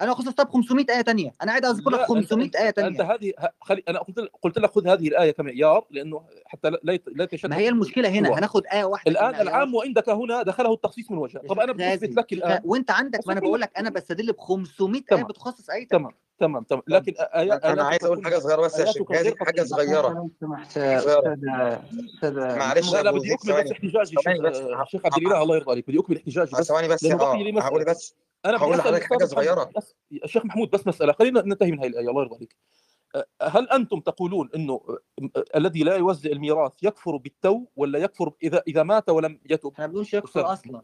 أنا 0.01 0.15
خصصتها 0.15 0.43
ب 0.43 0.51
500 0.51 0.87
آية 0.91 1.03
ثانية 1.03 1.33
أنا 1.43 1.51
قاعد 1.51 1.65
اذكر 1.65 1.91
لك 1.91 2.01
500 2.01 2.51
آية 2.59 2.71
ثانية 2.71 2.89
أنت 2.89 3.01
هذه 3.01 3.33
خلي 3.61 3.83
أنا 3.89 3.99
قلت 3.99 4.19
لك 4.19 4.31
قلت 4.43 4.59
لك 4.59 4.71
خذ 4.71 4.89
هذه 4.89 5.09
الآية 5.09 5.31
كمعيار 5.31 5.87
لأنه 5.91 6.25
حتى 6.47 6.71
لا 6.71 6.81
لا 6.83 6.99
ما 7.45 7.57
هي 7.57 7.69
المشكلة 7.69 8.09
هنا. 8.09 8.39
هناخذ 8.39 8.63
آية 8.73 8.85
واحدة 8.85 9.11
الآن 9.11 9.35
العام 9.35 9.75
وعندك 9.75 10.09
هنا 10.09 10.43
دخله 10.43 10.73
التخصيص 10.73 11.11
من 11.11 11.19
وجه 11.19 11.39
طب 11.39 11.61
أنا 11.61 11.73
بثبت 11.73 12.17
لك 12.17 12.33
الآن. 12.33 12.61
وأنت 12.65 12.91
عندك 12.91 13.27
ما 13.27 13.33
أنا 13.33 13.41
بقول 13.41 13.61
لك 13.61 13.79
أنا 13.79 13.91
بستدل 13.91 14.33
ب 14.33 14.41
500 14.41 15.03
إيه 15.13 15.23
بتخصص 15.23 15.71
أي 15.71 15.85
تمام. 15.85 16.13
تمام 16.39 16.63
تمام. 16.63 16.83
لكن 16.87 17.15
آيات 17.19 17.65
أنا 17.65 17.83
عايز 17.85 18.05
أقول 18.05 18.25
حاجة 18.25 18.39
صغيرة 18.39 18.61
بس 18.61 18.79
يا 18.79 18.85
شيخ 18.85 19.13
هذه 19.13 19.35
حاجة 19.41 19.63
صغيرة. 19.63 20.31
سمحت 20.41 20.79
أستاذ 20.79 22.57
معلش 22.59 22.95
أنا 22.95 23.11
بدي 23.11 23.35
أكمل 23.35 23.65
بس 23.65 23.71
احتجاجي 23.71 24.17
شيخ 24.87 25.07
آه، 25.07 25.09
عبد 25.09 25.17
الإله 25.19 25.43
الله 25.43 25.57
يرضى 25.57 25.71
عليك. 25.71 25.89
بدي 25.89 25.99
أكمل 26.01 26.17
احتجاجي 26.17 26.51
بس 26.59 26.69
ثواني 26.69 26.89
بس 26.89 27.05
آه، 27.05 27.61
هقول 27.61 27.85
بس. 27.85 28.15
أنا 28.45 28.59
هقول 28.59 28.79
لك 28.79 29.03
حاجة 29.03 29.25
صغيرة. 29.25 29.71
الشيخ 30.25 30.45
محمود 30.45 30.71
بس 30.71 30.87
مسألة. 30.87 31.13
خلينا 31.13 31.43
ننتهي 31.43 31.71
من 31.73 31.79
هاي 31.79 31.89
الآية 31.89 32.09
الله 32.09 32.23
يرضى 32.23 32.37
عليك. 32.37 32.57
هل 33.43 33.71
أنتم 33.71 34.01
تقولون 34.01 34.51
إنه 34.55 34.81
الذي 35.57 35.83
لا 35.83 35.97
يوزع 35.97 36.31
الميراث 36.31 36.73
يكفر 36.83 37.17
بالتو 37.17 37.65
ولا 37.77 37.99
يكفر 37.99 38.33
إذا 38.43 38.63
إذا 38.69 38.83
مات 38.83 39.09
ولم 39.09 39.41
يتب؟ 39.51 39.73
إحنا 39.73 39.87
بنقولش 39.87 40.15
يكفر 40.15 40.53
أصلا. 40.53 40.83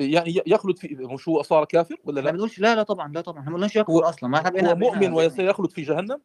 يعني 0.00 0.42
يخلد 0.46 0.78
في 0.78 0.88
مش 0.94 1.28
هو 1.28 1.42
صار 1.42 1.64
كافر 1.64 1.96
ولا 2.04 2.20
لا؟ 2.20 2.26
ما 2.26 2.30
بنقولش 2.30 2.58
لا 2.58 2.74
لا 2.74 2.82
طبعا 2.82 3.12
لا 3.12 3.20
طبعا 3.20 3.38
إحنا 3.40 3.50
ما 3.50 3.56
بنقولش 3.56 3.76
يكفر 3.76 4.08
أصلا 4.08 4.28
ما 4.28 4.38
إحنا 4.38 4.70
هو 4.70 4.76
مؤمن 4.76 5.12
وسيخلد 5.12 5.70
في 5.70 5.82
جهنم؟ 5.82 6.20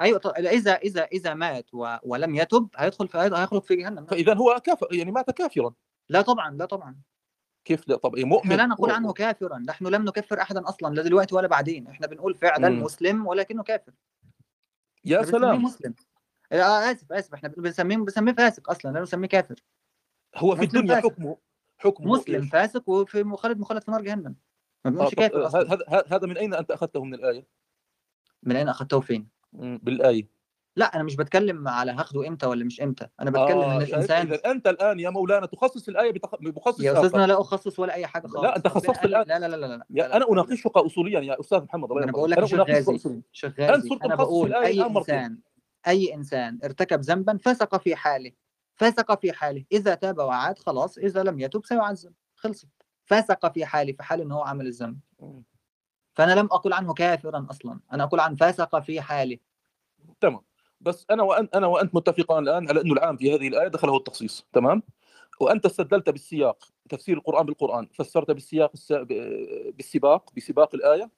أيوه 0.00 0.18
طب 0.18 0.30
إذا 0.36 0.74
إذا 0.74 1.04
إذا 1.04 1.34
مات 1.34 1.74
و... 1.74 1.96
ولم 2.02 2.34
يتب 2.34 2.68
هيدخل 2.76 3.08
في 3.08 3.18
هيخلد 3.18 3.62
في 3.62 3.76
جهنم. 3.76 4.06
فاذا 4.06 4.34
هو 4.34 4.60
كافر 4.64 4.94
يعني 4.94 5.10
مات 5.10 5.30
كافرا. 5.30 5.74
لا 6.08 6.22
طبعا 6.22 6.50
لا 6.50 6.64
طبعا. 6.64 6.96
كيف 7.64 7.88
لا؟ 7.88 7.96
طب 7.96 8.16
إيه، 8.16 8.24
مؤمن. 8.24 8.56
لا 8.56 8.66
نقول 8.66 8.90
عنه 8.90 9.12
كافرا 9.12 9.58
نحن 9.58 9.86
لم 9.86 10.04
نكفر 10.04 10.40
احدا 10.40 10.68
أصلا 10.68 10.94
لا 10.94 11.02
دلوقتي 11.02 11.34
ولا 11.34 11.48
بعدين. 11.48 11.86
إحنا 11.86 12.06
بنقول 12.06 12.34
فعلا 12.34 12.68
م. 12.68 12.82
مسلم 12.82 13.26
ولكنه 13.26 13.62
كافر. 13.62 13.92
يا 15.04 15.22
سلام. 15.22 15.62
مسلم. 15.62 15.94
آه 16.52 16.92
آسف 16.92 17.12
آسف 17.12 17.34
إحنا 17.34 17.48
بنسميه 17.48 17.96
بنسميه 17.96 18.32
فاسق 18.32 18.70
أصلا 18.70 18.90
لا 18.90 19.00
نسميه 19.00 19.28
كافر. 19.28 19.64
هو 20.36 20.56
في 20.56 20.62
الدنيا 20.64 20.96
حكمه. 20.96 21.36
حكم 21.84 22.08
مسلم 22.08 22.42
فاسق 22.42 22.88
وفي 22.88 23.22
مخلد 23.22 23.58
مخلد 23.58 23.82
في 23.84 23.90
نار 23.90 24.02
جهنم. 24.02 24.34
آه، 24.86 25.10
آه، 25.18 25.48
هذا 25.56 26.04
هذا 26.08 26.26
من 26.26 26.38
أين 26.38 26.54
أنت 26.54 26.70
أخذته 26.70 27.04
من 27.04 27.14
الآية؟ 27.14 27.46
من 28.42 28.56
أين 28.56 28.68
أخذته 28.68 29.00
فين؟ 29.00 29.28
بالآية. 29.52 30.34
لا 30.76 30.84
أنا 30.96 31.02
مش 31.02 31.16
بتكلم 31.16 31.68
على 31.68 31.92
هاخده 31.92 32.28
إمتى 32.28 32.46
ولا 32.46 32.64
مش 32.64 32.80
إمتى. 32.80 33.08
أنا 33.20 33.28
آه، 33.28 33.44
بتكلم 33.44 33.60
آه 33.60 33.76
ان 33.76 33.82
الإنسان 33.82 34.26
إذا 34.26 34.50
أنت 34.50 34.66
الآن 34.66 35.00
يا 35.00 35.10
مولانا 35.10 35.46
تخصص 35.46 35.88
الآية 35.88 36.12
بتخ... 36.12 36.34
بخصص 36.40 36.80
يا 36.80 36.92
أستاذنا 36.92 37.26
لا 37.26 37.40
أخصص 37.40 37.78
ولا 37.78 37.94
أي 37.94 38.06
حاجة 38.06 38.26
خالص. 38.26 38.44
لا 38.44 38.56
أنت 38.56 38.68
خصصت 38.68 39.04
الآن. 39.04 39.24
لا 39.26 39.38
لا 39.38 39.48
لا 39.48 39.56
لا, 39.56 39.66
لا, 39.66 39.84
لا. 39.90 40.16
أنا 40.16 40.30
أناقشك 40.30 40.76
اصوليا 40.76 41.20
يا 41.20 41.40
أستاذ 41.40 41.62
محمد 41.62 41.90
الله 41.90 42.04
أنا 42.04 42.12
بقول 42.12 42.30
لك 42.30 42.44
شغازي 42.44 43.22
شغازي. 43.32 43.98
أنا 44.04 44.14
بقول 44.14 44.54
أي 44.54 44.82
انسان 44.82 45.38
أي 45.86 46.14
إنسان 46.14 46.58
ارتكب 46.64 47.00
ذنبا 47.00 47.38
فسق 47.42 47.76
في 47.76 47.96
حاله. 47.96 48.32
فسق 48.76 49.20
في 49.20 49.32
حاله. 49.32 49.64
إذا 49.72 49.94
تاب 49.94 50.18
وعاد 50.18 50.58
خلاص 50.58 50.98
إذا 50.98 51.22
لم 51.22 51.40
يتوب 51.40 51.66
سيعذب. 51.66 52.12
خلصت. 52.36 52.68
فسق 53.04 53.52
في 53.52 53.66
حاله 53.66 53.92
في 53.92 54.02
حال 54.02 54.20
انه 54.20 54.44
عمل 54.44 54.66
الذنب. 54.66 54.98
فأنا 56.14 56.32
لم 56.32 56.46
أقل 56.46 56.72
عنه 56.72 56.94
كافرا 56.94 57.46
أصلا. 57.50 57.80
أنا 57.92 58.04
أقول 58.04 58.20
عن 58.20 58.36
فسق 58.36 58.78
في 58.78 59.00
حاله. 59.00 59.38
تمام. 60.20 60.40
بس 60.80 61.06
أنا 61.10 61.22
وانت 61.22 61.56
أنا 61.56 61.66
وأنت 61.66 61.94
متفقان 61.94 62.42
الآن 62.42 62.68
على 62.68 62.80
إنه 62.80 62.92
العام 62.92 63.16
في 63.16 63.34
هذه 63.34 63.48
الآية 63.48 63.68
دخله 63.68 63.96
التخصيص. 63.96 64.46
تمام؟ 64.52 64.82
وأنت 65.40 65.66
استدلت 65.66 66.10
بالسياق 66.10 66.68
تفسير 66.88 67.16
القرآن 67.16 67.46
بالقرآن. 67.46 67.88
فسرت 67.94 68.30
بالسياق 68.30 68.72
بالسباق 69.76 70.30
بسباق 70.36 70.74
الآية 70.74 71.10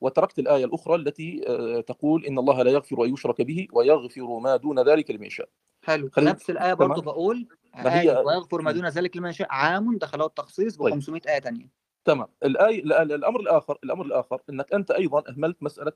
وتركت 0.00 0.38
الآية 0.38 0.64
الأخرى 0.64 0.94
التي 0.94 1.44
آه، 1.48 1.80
تقول 1.80 2.26
إن 2.26 2.38
الله 2.38 2.62
لا 2.62 2.70
يغفر 2.70 3.04
أن 3.04 3.12
يشرك 3.12 3.42
به 3.42 3.68
ويغفر 3.72 4.38
ما 4.38 4.56
دون 4.56 4.88
ذلك 4.88 5.10
لمن 5.10 5.26
يشاء. 5.26 5.48
حلو. 5.86 6.10
خلي... 6.12 6.24
نفس 6.24 6.50
الآية 6.50 6.74
برضه 6.74 7.02
بقول 7.02 7.48
هي... 7.74 8.00
آية، 8.00 8.18
ويغفر 8.18 8.62
ما 8.62 8.72
دون 8.72 8.88
ذلك 8.88 9.16
لمن 9.16 9.30
يشاء 9.30 9.48
عام 9.50 9.98
دخله 9.98 10.26
التخصيص 10.26 10.76
طيب. 10.76 10.92
ب 10.92 10.94
500 10.94 11.22
آية 11.28 11.40
ثانية 11.40 11.68
تمام. 12.04 12.26
الآية 12.44 12.82
الأمر 13.02 13.40
الآخر 13.40 13.78
الأمر 13.84 14.06
الآخر 14.06 14.42
إنك 14.50 14.72
أنت 14.72 14.90
أيضا 14.90 15.22
أهملت 15.28 15.62
مسألة 15.62 15.92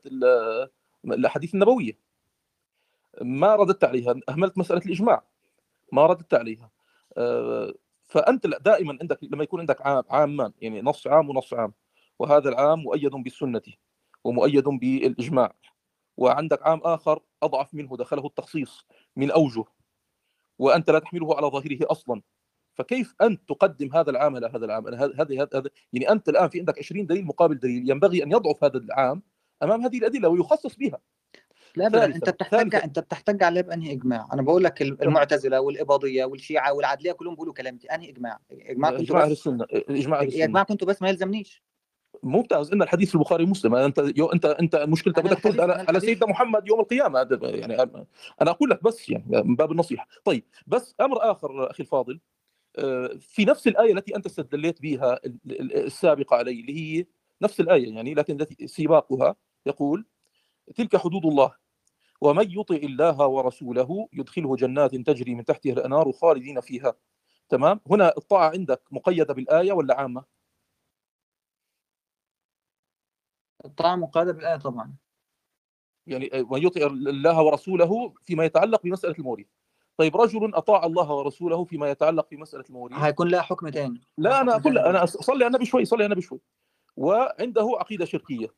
الأحاديث 1.05 1.55
النبوية. 1.55 1.99
ما 3.23 3.57
رددت 3.57 3.84
عليها 3.84 4.15
أهملت 4.28 4.58
مسألة 4.58 4.81
الإجماع. 4.86 5.23
ما 5.92 6.07
رددت 6.07 6.34
عليها. 6.34 6.70
آه، 7.17 7.75
فأنت 8.07 8.47
دائما 8.47 8.99
عندك 9.00 9.18
لما 9.23 9.42
يكون 9.42 9.60
عندك 9.60 9.86
عام 9.86 10.05
عامان 10.10 10.52
يعني 10.60 10.83
نص 10.83 11.07
عام 11.07 11.31
ونص 11.31 11.55
عام 11.55 11.73
وهذا 12.18 12.49
العام 12.49 12.78
مؤيد 12.78 13.10
بالسنة 13.10 13.62
ومؤيد 14.25 14.65
بالإجماع 14.65 15.55
وعندك 16.17 16.67
عام 16.67 16.81
آخر 16.84 17.20
أضعف 17.42 17.75
منه 17.75 17.97
دخله 17.97 18.26
التخصيص 18.26 18.86
من 19.17 19.31
أوجه. 19.31 19.65
وأنت 20.59 20.91
لا 20.91 20.99
تحمله 20.99 21.37
على 21.37 21.47
ظاهره 21.47 21.78
أصلا. 21.83 22.23
فكيف 22.75 23.15
انت 23.23 23.49
تقدم 23.49 23.95
هذا 23.95 24.11
العام 24.11 24.37
على 24.37 24.47
هذا 24.47 24.65
العام؟ 24.65 24.87
هذه 24.95 25.49
هذا 25.55 25.70
يعني 25.93 26.12
أنت 26.12 26.28
الآن 26.28 26.49
في 26.49 26.59
عندك 26.59 26.78
20 26.78 27.07
دليل 27.07 27.25
مقابل 27.25 27.59
دليل 27.59 27.91
ينبغي 27.91 28.23
أن 28.23 28.33
يضعف 28.33 28.65
هذا 28.65 28.78
العام 28.78 29.23
أمام 29.62 29.83
هذه 29.83 29.99
الأدلة 29.99 30.28
ويخصص 30.28 30.77
بها. 30.77 30.99
لا 31.77 32.05
أنت 32.05 32.31
بتحتج 32.31 32.75
أنت 32.75 32.99
بتحتج 32.99 33.43
عليه 33.43 33.61
بانهي 33.61 33.93
إجماع؟ 33.93 34.28
أنا 34.33 34.43
بقول 34.43 34.65
لك 34.65 34.83
المعتزلة 34.83 35.61
والإباضية 35.61 36.25
والشيعة 36.25 36.73
والعدلية 36.73 37.12
كلهم 37.12 37.35
بيقولوا 37.35 37.55
كلام 37.55 37.78
أنهي 37.95 38.11
إجماع؟ 38.11 38.39
إجماع 38.51 38.91
كنت 38.91 39.01
اجماع 39.01 39.23
أهل 39.23 39.33
السنة 39.33 39.67
إجماع 39.73 40.20
أهل 40.20 40.27
السنة. 40.27 40.45
اجماع 40.45 40.62
كنت 40.62 40.85
بس 40.85 41.03
ما 41.03 41.09
يلزمنيش. 41.09 41.62
مو 42.23 42.47
إن 42.73 42.83
الحديث 42.83 43.09
في 43.09 43.15
البخاري 43.15 43.45
ومسلم. 43.45 43.75
أنت 43.75 44.13
يو 44.17 44.27
انت 44.27 44.45
أنت 44.45 44.77
مشكلتك 44.77 45.25
بدك 45.25 45.41
ترد 45.43 45.61
على, 45.61 45.73
على 45.73 46.01
سيدنا 46.01 46.27
محمد 46.27 46.69
يوم 46.69 46.81
القيامة. 46.81 47.29
يعني 47.43 47.83
أنا 48.43 48.51
أقول 48.51 48.71
لك 48.71 48.85
بس 48.85 49.11
يعني 49.11 49.25
من 49.45 49.57
باب 49.57 49.73
النصيحة. 49.73 50.09
طيب 50.25 50.45
بس 50.67 50.95
أمر 51.01 51.31
آخر 51.31 51.71
أخي 51.71 51.83
الفاضل. 51.83 52.21
آه، 52.77 53.11
في 53.21 53.45
نفس 53.45 53.69
الآية 53.69 53.93
التي 53.93 54.17
أنت 54.17 54.27
استدليت 54.27 54.83
بها 54.83 55.21
السابقة 55.47 56.37
علي 56.37 56.61
اللي 56.61 56.77
هي 56.77 57.07
نفس 57.43 57.61
الآية 57.61 57.95
يعني 57.95 58.15
لكن 58.15 58.41
التي 58.41 58.67
سباقها 58.67 59.37
يقول 59.67 60.07
تلك 60.77 60.97
حدود 60.97 61.27
الله. 61.27 61.55
ومن 62.21 62.51
يطع 62.51 62.75
الله 62.77 63.27
ورسوله 63.27 64.09
يدخله 64.13 64.57
جنات 64.57 64.95
تجري 64.95 65.35
من 65.35 65.45
تحتها 65.45 65.73
الأنهار 65.73 66.13
خالدين 66.13 66.61
فيها. 66.61 66.95
تمام؟ 67.49 67.81
هنا 67.91 68.13
الطاعة 68.17 68.51
عندك 68.51 68.83
مقيدة 68.91 69.35
بالآية 69.35 69.73
ولا 69.73 70.01
عامة؟ 70.01 70.38
الطاعة 73.65 73.97
مقيدة 73.97 74.33
بالآية 74.33 74.57
طبعا. 74.57 74.95
يعني 76.07 76.31
آه، 76.33 76.43
من 76.51 76.62
يطيع 76.62 76.87
الله 76.87 77.43
ورسوله 77.43 78.15
فيما 78.23 78.45
يتعلق 78.45 78.83
بمسألة 78.83 79.15
المورد 79.19 79.47
طيب 79.97 80.17
رجل 80.17 80.55
أطاع 80.55 80.85
الله 80.87 81.12
ورسوله 81.12 81.65
فيما 81.65 81.91
يتعلق 81.91 82.28
في 82.28 82.37
مساله 82.37 82.65
هيكون 82.93 83.28
لها 83.28 83.43
حكم 83.43 83.69
تاني. 83.69 84.01
لا 84.19 84.41
أنا 84.41 84.57
أقول 84.57 84.78
أنا 84.78 85.07
صلي 85.07 85.45
على 85.45 85.47
النبي 85.47 85.65
شوي 85.65 85.85
صلي 85.85 86.05
على 86.05 86.07
النبي 86.07 86.23
شوي. 86.23 86.41
وعنده 86.97 87.77
عقيدة 87.81 88.05
شركيه 88.05 88.49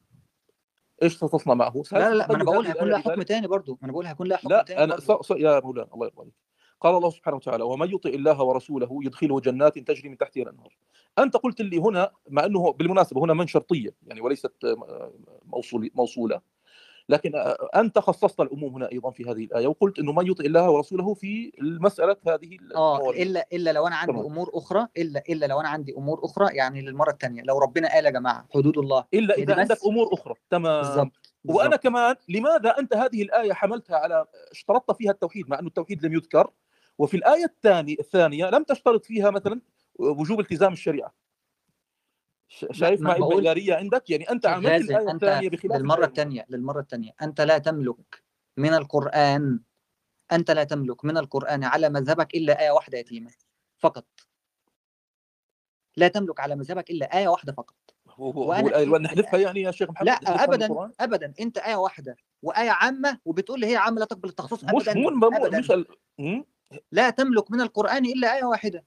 إيش 1.03 1.17
ستصنع 1.17 1.55
معه؟ 1.55 1.83
لا 1.93 1.99
لا, 1.99 2.15
لا 2.15 2.27
ما 2.29 2.35
أنا 2.35 2.45
طيب، 2.45 2.45
بقول 2.45 2.67
هيكون 2.67 2.89
لها 2.89 2.99
حكم 2.99 3.23
تاني 3.23 3.47
برضه. 3.47 3.79
أنا 3.83 3.93
بقول 3.93 4.07
هيكون 4.07 4.27
لها 4.27 4.37
حكم 4.37 4.49
لا 4.49 4.63
تاني 4.63 4.85
أنا 4.85 5.01
ص... 5.01 5.11
ص... 5.13 5.31
يا 5.31 5.61
مولانا 5.61 5.95
الله 5.95 6.07
يرضى 6.07 6.21
عليك. 6.21 6.35
قال 6.81 6.95
الله 6.95 7.11
سبحانه 7.11 7.37
وتعالى 7.37 7.65
ومن 7.65 7.95
يطع 7.95 8.11
الله 8.11 8.43
ورسوله 8.43 9.01
يدخله 9.03 9.41
جنات 9.41 9.79
تجري 9.79 10.09
من 10.09 10.19
تحتها 10.19 10.43
الانهار 10.43 10.77
أنت 11.19 11.37
قلت 11.37 11.61
لي 11.61 11.79
هنا 11.79 12.11
مع 12.29 12.45
إنه 12.45 12.73
بالمناسبة 12.73 13.25
هنا 13.25 13.35
من 13.35 13.47
شرطية 13.47 13.95
يعني 14.07 14.21
وليست 14.21 14.53
موصولة. 15.95 16.41
لكن 17.09 17.33
أنت 17.77 17.99
خصصت 17.99 18.41
العموم 18.41 18.75
هنا 18.75 18.93
أيضا 18.93 19.11
في 19.11 19.25
هذه 19.25 19.45
الآية 19.45 19.67
وقلت 19.67 19.99
إنه 19.99 20.13
من 20.13 20.27
يطع 20.27 20.45
الله 20.45 20.71
ورسوله 20.71 21.15
في 21.15 21.53
المسألة 21.61 22.17
هذه 22.29 22.59
آه 22.75 23.11
الا 23.11 23.47
إلا 23.53 23.73
لو 23.73 23.87
أنا 23.87 23.97
عندي 23.97 24.21
أمور 24.21 24.51
أخرى 24.55 24.87
الا 24.97 25.23
إلا 25.29 25.47
لو 25.47 25.61
أنا 25.61 25.69
عندي 25.69 25.93
أمور 25.93 26.25
أخرى 26.25 26.57
يعني 26.57 26.83
للمرة 26.83 27.11
الثانية 27.11 27.43
لو 27.43 27.59
ربنا 27.59 27.89
قال 27.89 28.05
يا 28.05 28.11
جماعة 28.11 28.47
حدود 28.55 28.79
الله 28.79 29.05
إلا 29.15 29.39
يعني 29.39 29.53
إذا 29.53 29.61
عندك 29.61 29.85
أمور 29.87 30.15
أخرى. 30.15 30.35
تمام. 30.51 30.83
بالزبط. 30.83 31.13
وأنا 31.45 31.77
كمان 31.77 32.15
لماذا 32.29 32.79
أنت 32.79 32.97
هذه 32.97 33.23
الآية 33.23 33.53
حملتها 33.53 33.97
على 33.97 34.27
اشترطت 34.51 34.97
فيها 34.97 35.11
التوحيد 35.11 35.51
مع 35.51 35.59
إنه 35.59 35.69
التوحيد 35.69 36.07
لم 36.07 36.15
يذكر؟ 36.15 36.51
وفي 37.01 37.17
الآية 37.17 37.45
الثانية 37.45 37.97
الثانية 38.01 38.51
لم 38.51 38.63
تشترط 38.63 39.05
فيها 39.05 39.31
مثلا 39.31 39.61
وجوب 39.99 40.41
التزام 40.41 40.75
لا 40.75 41.13
شايف 42.71 43.01
معي 43.01 43.17
المعياريه 43.17 43.75
عندك؟ 43.75 44.11
يعني 44.11 44.31
شيخ 44.31 44.47
عملت 44.47 44.91
أنت 44.91 45.09
الثانية 45.09 45.51
بخلاف 45.51 45.81
الاولى 45.81 46.05
الثانية 46.05 46.47
للمرة 46.49 46.81
الثانية. 46.81 47.13
أنت 47.23 47.41
لا 47.41 47.59
تملك 47.59 48.25
من 48.57 48.75
القرآن 48.75 49.61
أنت 50.33 50.51
لا 50.51 50.65
تملك 50.65 51.05
من 51.05 51.19
القرآن 51.19 51.65
على 51.65 51.89
مذهبك 51.89 52.35
إلا 52.35 52.61
آية 52.61 52.71
واحدة 52.71 52.99
يتيمه 52.99 53.31
فقط. 53.79 54.07
لا 55.97 56.09
تملك 56.09 56.41
على 56.41 56.57
مذهبك 56.57 56.91
إلا 56.91 57.19
آية 57.19 57.29
واحدة 57.29 57.53
فقط. 57.53 57.77
وأنا 58.19 58.99
نحذفها 58.99 59.41
يعني 59.41 59.61
يا 59.63 59.71
شيخ 59.71 59.91
محمد؟ 59.91 60.07
لا 60.07 60.45
ابدا 60.45 60.93
ابدا. 61.01 61.35
أنت 61.41 61.59
آية 61.59 61.77
واحدة 61.77 62.17
وآية 62.43 62.71
عامة 62.71 63.19
وبتقول 63.25 63.61
لي 63.61 63.67
هي 63.67 63.77
عامة 63.77 63.99
لا 64.01 64.05
تقبل 64.05 64.29
التخصيص 64.29 64.65
مش 64.65 64.71
ابدا 64.71 64.95
مو 64.95 65.11
مو 65.11 65.29
ابدا. 65.29 65.59
مش 65.59 65.71
ال... 65.71 65.87
لا 66.93 67.11
تملك 67.11 67.51
من 67.51 67.61
القرآن 67.61 68.05
إلا 68.07 68.37
آية 68.37 68.45
واحدة. 68.45 68.85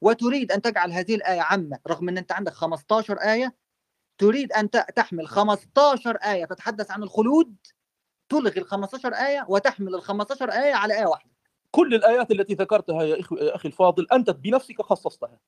وتريد 0.00 0.52
أن 0.52 0.62
تجعل 0.62 0.92
هذه 0.92 1.14
الآية 1.14 1.40
عامة 1.40 1.78
رغم 1.88 2.08
إن 2.08 2.18
أنت 2.18 2.32
عندك 2.32 2.52
15 2.52 3.16
آية 3.18 3.54
تريد 4.18 4.52
ت- 4.70 4.86
تحمل 4.96 5.28
15 5.28 6.16
آية 6.16 6.44
تتحدث 6.44 6.90
عن 6.90 7.02
الخلود 7.02 7.56
تلغي 8.28 8.60
ال 8.60 8.66
15 8.66 9.14
آية 9.14 9.46
وتحمل 9.48 9.94
ال 9.94 10.02
15 10.02 10.50
آية 10.50 10.74
على 10.74 10.98
آية 10.98 11.06
واحدة. 11.06 11.32
كل 11.70 11.94
الآيات 11.94 12.30
التي 12.30 12.54
ذكرتها 12.54 13.02
يا 13.02 13.20
أخي 13.54 13.68
الفاضل 13.68 14.06
أنت 14.12 14.30
بنفسك 14.30 14.82
خصصتها. 14.82 15.40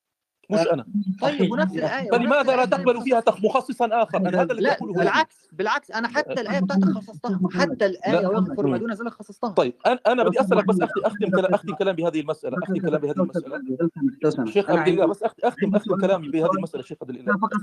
مش 0.49 0.59
أنا. 0.59 0.85
طيب 1.21 1.51
ونفس 1.51 1.75
الآية 1.75 2.11
فلماذا 2.11 2.55
لا 2.55 2.65
تقبل 2.65 3.01
فيها 3.01 3.23
مخصصا 3.43 3.89
آخر؟ 4.03 4.17
أنا 4.17 4.41
هذا 4.41 4.53
اقوله 4.53 4.71
لك 4.71 4.97
بالعكس 4.97 5.47
بالعكس 5.51 5.91
أنا 5.91 6.07
حتى 6.07 6.41
الآية 6.41 6.59
بتاعتك 6.59 6.85
خصصتها 6.85 7.39
حتى 7.61 7.85
الآية 7.85 8.21
لا 8.21 8.27
ويغفر 8.29 8.67
ما. 8.67 8.77
دون 8.77 8.91
ذلك 8.91 9.09
خصصتها. 9.09 9.49
طيب 9.49 9.73
أنا 9.85 9.99
أنا 10.07 10.23
بدي 10.23 10.39
أسألك 10.41 10.65
بس 10.67 10.75
سمحت 10.75 10.91
أختم 10.97 11.05
اختم 11.05 11.29
كلام 11.29 11.53
أختم 11.53 11.75
كلام 11.75 11.95
بهذه 11.95 12.19
المسألة 12.19 12.57
أختم 12.57 12.77
كلام 12.77 13.01
بهذه 13.01 13.15
المسألة. 13.17 14.45
شيخ 14.45 14.69
عبد 14.69 14.87
الله 14.87 15.05
بس 15.05 15.23
أختم 15.23 15.75
أختم 15.75 16.01
كلامي 16.01 16.29
بهذه 16.29 16.51
المسألة 16.57 16.83
شيخ 16.83 16.97
عبد 17.01 17.11
لا 17.11 17.19
الله 17.21 17.33
فقط 17.37 17.53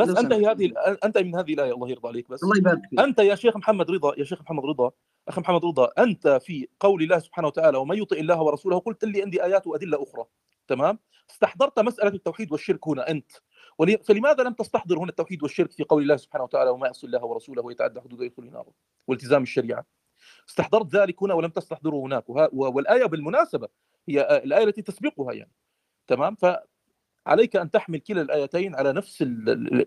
بس 0.00 0.08
سمحت 0.08 0.32
هذه 0.32 0.72
انتهي 1.04 1.24
من 1.24 1.36
هذه 1.36 1.54
الآية. 1.54 1.74
الله 1.74 1.90
يرضى 1.90 2.08
عليك 2.08 2.30
بس. 2.30 2.42
الله 2.44 2.56
يبارك 2.56 2.80
فيك. 2.90 3.00
أنت 3.00 3.18
يا 3.18 3.34
شيخ 3.34 3.56
محمد 3.56 3.90
رضا 3.90 4.12
يا 4.18 4.24
شيخ 4.24 4.42
محمد 4.42 4.64
رضا 4.64 4.90
أخي 5.28 5.40
محمد 5.40 5.64
رضا 5.64 5.88
أنت 5.98 6.28
في 6.42 6.68
قول 6.80 7.02
الله 7.02 7.18
سبحانه 7.18 7.48
وتعالى 7.48 7.78
ومن 7.78 7.98
يطع 7.98 8.16
الله 8.16 8.42
ورسوله 8.42 8.78
قلت 8.78 9.04
لي 9.04 9.22
عندي 9.22 9.44
آيات 9.44 9.66
وأدلة 9.66 10.02
أخرى. 10.02 10.24
تمام؟ 10.68 10.98
استحضرت 11.30 11.78
مسألة 11.80 12.08
التوحيد 12.14 12.52
والشرك 12.52 12.88
هنا 12.88 13.22
ولي- 13.78 13.98
فلماذا 13.98 14.42
لم 14.42 14.52
تستحضر 14.52 14.98
هنا 14.98 15.08
التوحيد 15.10 15.42
والشرك 15.42 15.72
في 15.72 15.84
قول 15.84 16.02
الله 16.02 16.16
سبحانه 16.16 16.44
وتعالى 16.44 16.70
وما 16.70 16.86
يعصي 16.86 17.06
الله 17.06 17.24
ورسوله 17.24 17.62
ويتعدى 17.62 18.00
حدوده 18.00 18.24
يدخل 18.24 18.42
النار؟ 18.42 18.66
والتزام 19.06 19.42
الشريعة. 19.42 19.84
استحضرت 20.48 20.94
ذلك 20.96 21.22
هنا 21.22 21.34
ولم 21.34 21.50
تستحضره 21.50 21.96
هناك. 21.96 22.24
والآية 22.52 23.04
بالمناسبة 23.06 23.68
هي 24.08 24.40
الآية 24.44 24.64
التي 24.64 24.82
تسبقها 24.82 25.32
يعني. 25.32 25.52
تمام؟ 26.06 26.36
فعليك 27.26 27.56
أن 27.56 27.70
تحمل 27.70 27.98
كلا 27.98 28.22
الآيتين 28.22 28.74
على 28.74 28.92
نفس 28.92 29.22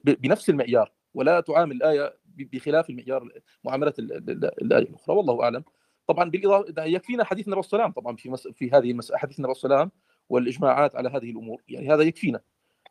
بنفس 0.05 0.49
المعيار. 0.49 0.91
ولا 1.13 1.39
تعامل 1.39 1.75
الآية 1.75 2.17
بخلاف 2.25 2.89
المعيار 2.89 3.29
معاملة 3.63 3.93
ال- 3.99 4.13
ال- 4.13 4.61
الآية 4.61 4.81
الأخرى 4.83 5.15
والله 5.15 5.43
أعلم. 5.43 5.63
طبعا 6.07 6.29
بالإضافة 6.29 6.83
يكفينا 6.83 7.23
حديث 7.23 7.47
النبي 7.47 7.61
صلى 7.61 7.69
الله 7.77 7.83
عليه 7.83 7.93
وسلم 7.93 8.03
طبعا 8.03 8.15
في 8.15 8.29
مس... 8.29 8.47
في 8.47 8.71
هذه 8.71 8.91
المس... 8.91 9.13
حديث 9.13 9.39
النبي 9.39 9.53
صلى 9.53 9.65
الله 9.69 9.75
عليه 9.81 9.85
وسلم 9.91 10.01
والإجماعات 10.29 10.95
على 10.95 11.09
هذه 11.09 11.31
الأمور. 11.31 11.61
يعني 11.69 11.93
هذا 11.93 12.01
يكفينا. 12.01 12.39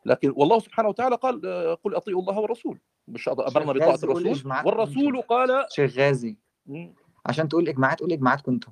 لكن 0.05 0.33
والله 0.35 0.59
سبحانه 0.59 0.89
وتعالى 0.89 1.15
قال 1.15 1.45
آه، 1.45 1.73
قل 1.73 1.95
أطيعوا 1.95 2.21
الله 2.21 2.39
والرسول 2.39 2.79
مش 3.07 3.29
أمرنا 3.29 3.73
بطاعة 3.73 3.99
الرسول. 4.03 4.53
والرسول 4.65 5.21
قال 5.21 5.65
شيخ 5.69 5.97
غازي. 5.97 6.37
عشان 7.25 7.49
تقول 7.49 7.67
إجماعات 7.67 7.99
قول 7.99 8.11
إجماعات 8.13 8.41
كنتم. 8.41 8.71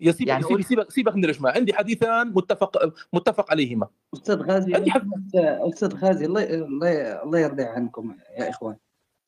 يا 0.00 0.12
سيبك 0.12 0.28
يعني 0.28 0.42
سيبك 0.42 0.60
سيبك, 0.60 0.90
سيبك 0.90 1.16
من 1.16 1.24
الإجماع. 1.24 1.52
عندي 1.52 1.74
حديثان 1.74 2.28
متفق 2.28 2.94
متفق 3.12 3.50
عليهما. 3.50 3.88
أستاذ 4.14 4.42
غازي 4.42 4.74
عندي 4.74 4.90
لو 4.90 4.94
حد... 4.94 5.00
سمحت 5.02 5.34
أستاذ 5.72 5.96
غازي 5.96 6.26
الله 6.26 6.44
الله 6.54 7.22
الله 7.22 7.38
يرضى 7.38 7.62
عنكم 7.62 8.16
يا 8.38 8.50
إخوان. 8.50 8.76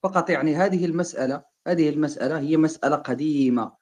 فقط 0.02 0.30
يعني 0.30 0.56
هذه 0.56 0.84
المسألة 0.84 1.42
هذه 1.66 1.88
المسألة 1.88 2.38
هي 2.38 2.56
مسألة 2.56 2.96
قديمة. 2.96 3.72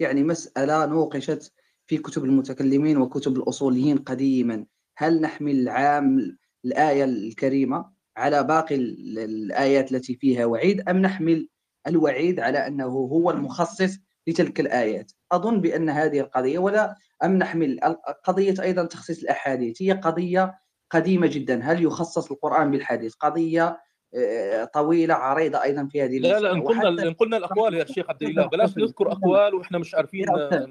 يعني 0.00 0.22
مسألة 0.22 0.86
نوقشت 0.86 1.52
في 1.88 1.98
كتب 1.98 2.24
المتكلمين 2.24 2.98
وكتب 2.98 3.36
الأصوليين 3.36 3.98
قديما. 3.98 4.66
هل 4.98 5.20
نحمل 5.20 5.60
العام 5.60 6.36
الآية 6.64 7.04
الكريمة 7.04 7.90
على 8.16 8.42
باقي 8.44 8.74
ال- 8.74 9.18
الآيات 9.18 9.92
التي 9.92 10.14
فيها 10.14 10.44
وعيد 10.46 10.88
أم 10.88 10.96
نحمل 10.98 11.48
الوعيد 11.86 12.40
على 12.40 12.66
أنه 12.66 12.84
هو 12.86 13.30
المخصص 13.30 13.98
لتلك 14.26 14.60
الآيات؟ 14.60 15.12
أظن 15.32 15.60
بأن 15.60 15.88
هذه 15.90 16.20
القضية 16.20 16.58
ولا 16.58 16.94
أم 17.24 17.36
نحمل 17.38 17.80
قضية 18.24 18.54
أيضا 18.62 18.84
تخصيص 18.84 19.22
الأحاديث 19.22 19.82
هي 19.82 19.92
قضية 19.92 20.58
قديمة 20.90 21.26
جدا. 21.26 21.60
هل 21.62 21.82
يخصص 21.84 22.30
القرآن 22.30 22.70
بالحديث؟ 22.70 23.14
قضية 23.14 23.78
آه، 24.14 24.64
طويلة 24.64 25.14
عريضة 25.14 25.62
أيضا 25.62 25.88
في 25.92 26.02
هذه 26.02 26.18
لا 26.18 26.40
لا 26.40 26.52
إن 26.52 26.62
قلنا 26.62 26.88
إن 27.08 27.14
قلنا 27.14 27.36
الأقوال 27.36 27.74
يا 27.74 27.84
شيخ 27.84 28.10
عبد 28.10 28.22
الله 28.22 28.46
بلاش 28.46 28.78
نذكر 28.78 29.12
أقوال 29.12 29.54
وإحنا 29.54 29.78
مش 29.78 29.94
عارفين 29.94 30.20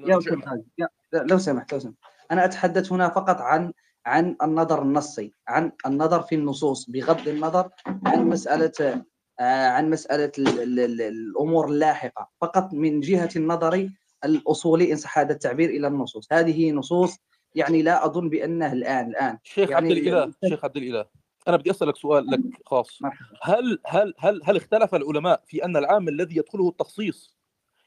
يا 0.08 0.18
أستاذ 0.18 0.60
يا 0.78 0.88
لو 1.12 1.38
سمحت 1.38 1.72
لو 1.72 1.78
سمحت. 1.78 1.94
أنا 2.30 2.44
أتحدث 2.44 2.92
هنا 2.92 3.08
فقط 3.08 3.40
عن 3.40 3.72
عن 4.06 4.36
النظر 4.42 4.82
النصي 4.82 5.32
عن 5.48 5.72
النظر 5.86 6.22
في 6.22 6.34
النصوص 6.34 6.90
بغض 6.90 7.28
النظر 7.28 7.68
عن 8.06 8.24
مسألة 8.28 9.04
آه، 9.40 9.68
عن 9.68 9.90
مسألة 9.90 10.32
ال- 10.38 10.48
ال- 10.62 10.80
ال- 10.80 11.00
الأمور 11.02 11.68
اللاحقة. 11.68 12.28
فقط 12.40 12.74
من 12.74 13.00
جهة 13.00 13.28
النظر 13.36 13.88
الأصولي 14.24 14.92
ان 14.92 14.96
صح 14.96 15.18
هذا 15.18 15.32
التعبير 15.32 15.70
إلى 15.70 15.86
النصوص. 15.86 16.32
هذه 16.32 16.72
نصوص 16.72 17.16
يعني 17.54 17.82
لا 17.82 18.06
أظن 18.06 18.28
بانه 18.28 18.72
الآن 18.72 19.08
الآن. 19.10 19.38
شيخ 19.42 19.72
عبد 19.72 19.90
يعني 19.90 20.00
الإله 20.00 20.26
الأستاذ- 20.32 20.48
شيخ 20.48 20.64
عبد 20.64 20.76
الإله 20.76 21.06
أنا 21.48 21.56
بدي 21.56 21.70
أسألك 21.70 21.96
سؤال 21.96 22.26
لك 22.30 22.40
خاص. 22.66 22.98
هل 23.42 23.78
هل 23.86 24.14
هل 24.18 24.40
هل 24.44 24.56
اختلف 24.56 24.94
العلماء 24.94 25.42
في 25.46 25.64
أن 25.64 25.76
العام 25.76 26.08
الذي 26.08 26.36
يدخله 26.36 26.68
التخصيص 26.68 27.36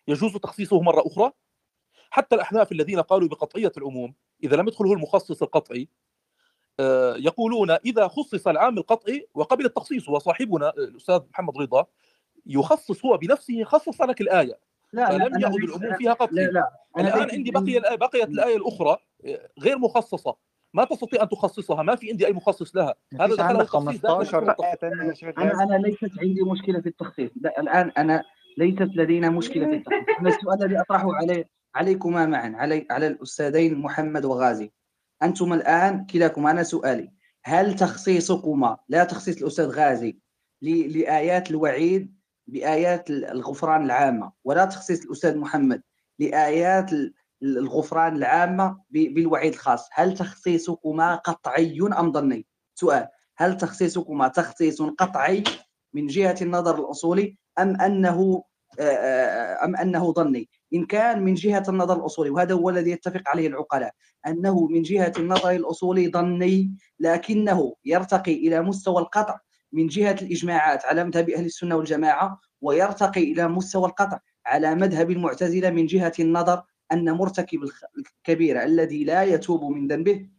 يجوز 0.08 0.38
تخصيصه 0.38 0.82
مرة 0.82 1.03
أخرى؟ 1.08 1.32
حتى 2.11 2.35
الأحناف 2.35 2.72
الذين 2.72 2.99
قالوا 2.99 3.27
بقطعية 3.27 3.72
العموم 3.77 4.14
إذا 4.43 4.56
لم 4.56 4.67
يدخله 4.67 4.93
المخصص 4.93 5.43
القطعي 5.43 5.88
آه، 6.80 7.15
يقولون 7.15 7.72
إذا 7.72 8.07
خصص 8.07 8.48
العام 8.48 8.77
القطعي 8.77 9.27
وقبل 9.33 9.65
التخصيص 9.65 10.09
وصاحبنا 10.09 10.69
الأستاذ 10.69 11.19
محمد 11.33 11.57
رضا 11.57 11.85
يخصص 12.45 13.06
هو 13.06 13.17
بنفسه 13.17 13.64
خصص 13.64 14.01
لك 14.01 14.22
الآية. 14.22 14.57
لا 14.93 15.01
لا 15.01 15.09
فلم 15.09 15.41
يعد 15.41 15.53
العموم 15.53 15.98
فيها 15.98 16.09
لا 16.09 16.14
قطعي 16.14 16.45
لا 16.45 16.72
الآن 16.98 17.23
ليس 17.23 17.33
عندي 17.33 17.51
بقي 17.51 17.77
الآية 17.77 17.95
بقيت 17.95 18.30
الآية 18.30 18.57
الأخرى 18.57 18.98
آه، 19.25 19.49
غير 19.59 19.77
مخصصة. 19.77 20.35
ما 20.73 20.83
تستطيع 20.83 21.23
أن 21.23 21.30
تخصصها 21.30 21.83
ما 21.83 21.95
في 21.95 22.09
عندي 22.09 22.27
أي 22.27 22.33
مخصص 22.33 22.75
لها. 22.75 22.95
هذا 23.19 23.35
داخل 23.35 23.67
15 23.67 24.41
مفهوم 24.41 24.65
آية 24.65 24.73
التخصيص 24.73 24.80
تانية 24.80 25.09
يا 25.09 25.14
شيخ 25.14 25.40
أنا 25.40 25.64
أنا 25.64 25.75
ليست 25.75 26.11
عندي 26.22 26.43
مشكلة 26.43 26.81
في 26.81 26.90
التخصيص. 26.90 27.31
لا 27.41 27.61
الآن 27.61 27.91
أنا 27.98 28.23
ليست 28.57 28.90
لدينا 28.95 29.30
مشكلة 29.30 29.65
في 29.65 29.75
التخصيص. 29.75 30.19
أنا 30.19 30.30
السؤال 30.30 30.64
الذي 30.64 30.81
أطرحه 30.81 31.15
علي 31.15 31.45
عليكما 31.75 32.25
معا 32.25 32.53
علي 32.56 32.88
على 32.91 33.08
الأستاذين 33.08 33.75
محمد 33.82 34.25
وغازي. 34.25 34.72
أنتم 35.24 35.53
الآن 35.53 36.06
كلاكما 36.06 36.51
أنا 36.51 36.64
سؤالي 36.64 37.11
هل 37.43 37.75
تخصيصكما 37.75 38.77
لا 38.90 39.03
تخصيص 39.03 39.38
الأستاذ 39.38 39.66
غازي 39.66 40.19
ل- 40.61 41.00
لآيات 41.00 41.51
الوعيد 41.51 42.16
بايات 42.48 43.09
الغفران 43.09 43.85
العامة 43.85 44.32
ولا 44.43 44.66
تخصيص 44.66 45.06
الأستاذ 45.06 45.38
محمد 45.38 45.82
لآيات 46.19 46.93
ال- 46.93 47.14
الغفران 47.43 48.16
العامة 48.16 48.69
ب- 48.90 49.14
بالوعيد 49.14 49.53
الخاص؟ 49.53 49.90
هل 49.93 50.17
تخصيصكما 50.17 51.16
قطعي 51.16 51.77
أم 52.00 52.11
ظني 52.11 52.45
سؤال 52.75 53.08
هل 53.38 53.58
تخصيصكما 53.58 54.27
تخصيص 54.27 54.82
قطعي 54.82 55.43
من 55.93 56.08
جهة 56.08 56.35
النظر 56.41 56.80
أنه 57.75 58.43
آه، 58.80 58.83
آه، 58.83 59.66
أم 59.66 59.75
أنه 59.75 60.14
ظني 60.14 60.50
إن 60.74 60.85
كان 60.85 61.24
من 61.24 61.33
جهة 61.33 61.64
النظر 61.69 62.00
الأصولي 62.00 62.30
وهذا 62.30 62.53
هو 62.53 62.69
الذي 62.69 62.91
يتفق 62.91 63.22
عليه 63.27 63.48
العقلاء 63.48 63.93
أنه 64.27 64.67
من 64.67 64.82
جهة 64.82 65.14
النظر 65.17 65.51
الأصولي 65.51 66.08
ظني 66.08 66.75
لكنه 67.00 67.75
يرتقي 67.85 68.33
إلى 68.33 68.61
مستوى 68.61 69.01
القطع 69.01 69.40
من 69.72 69.88
جهة 69.88 70.16
الإجماعات 70.22 70.85
على 70.85 71.03
مذهب 71.03 71.30
أهل 71.30 71.45
السنة 71.45 71.75
والجماعة 71.75 72.40
ويرتقي 72.61 73.24
إلى 73.24 73.48
مستوى 73.48 73.85
القطع 73.85 74.19
على 74.45 74.75
مذهب 74.75 75.11
المعتزلة 75.11 75.69
من 75.69 75.85
جهة 75.85 76.14
النظر 76.19 76.64
أن 76.91 77.11
مرتكب 77.11 77.59
الكبيره 77.98 78.64
الذي 78.64 79.03
لا 79.03 79.24
يتوب 79.24 79.64
من 79.64 79.88
ذنبه 79.88 80.30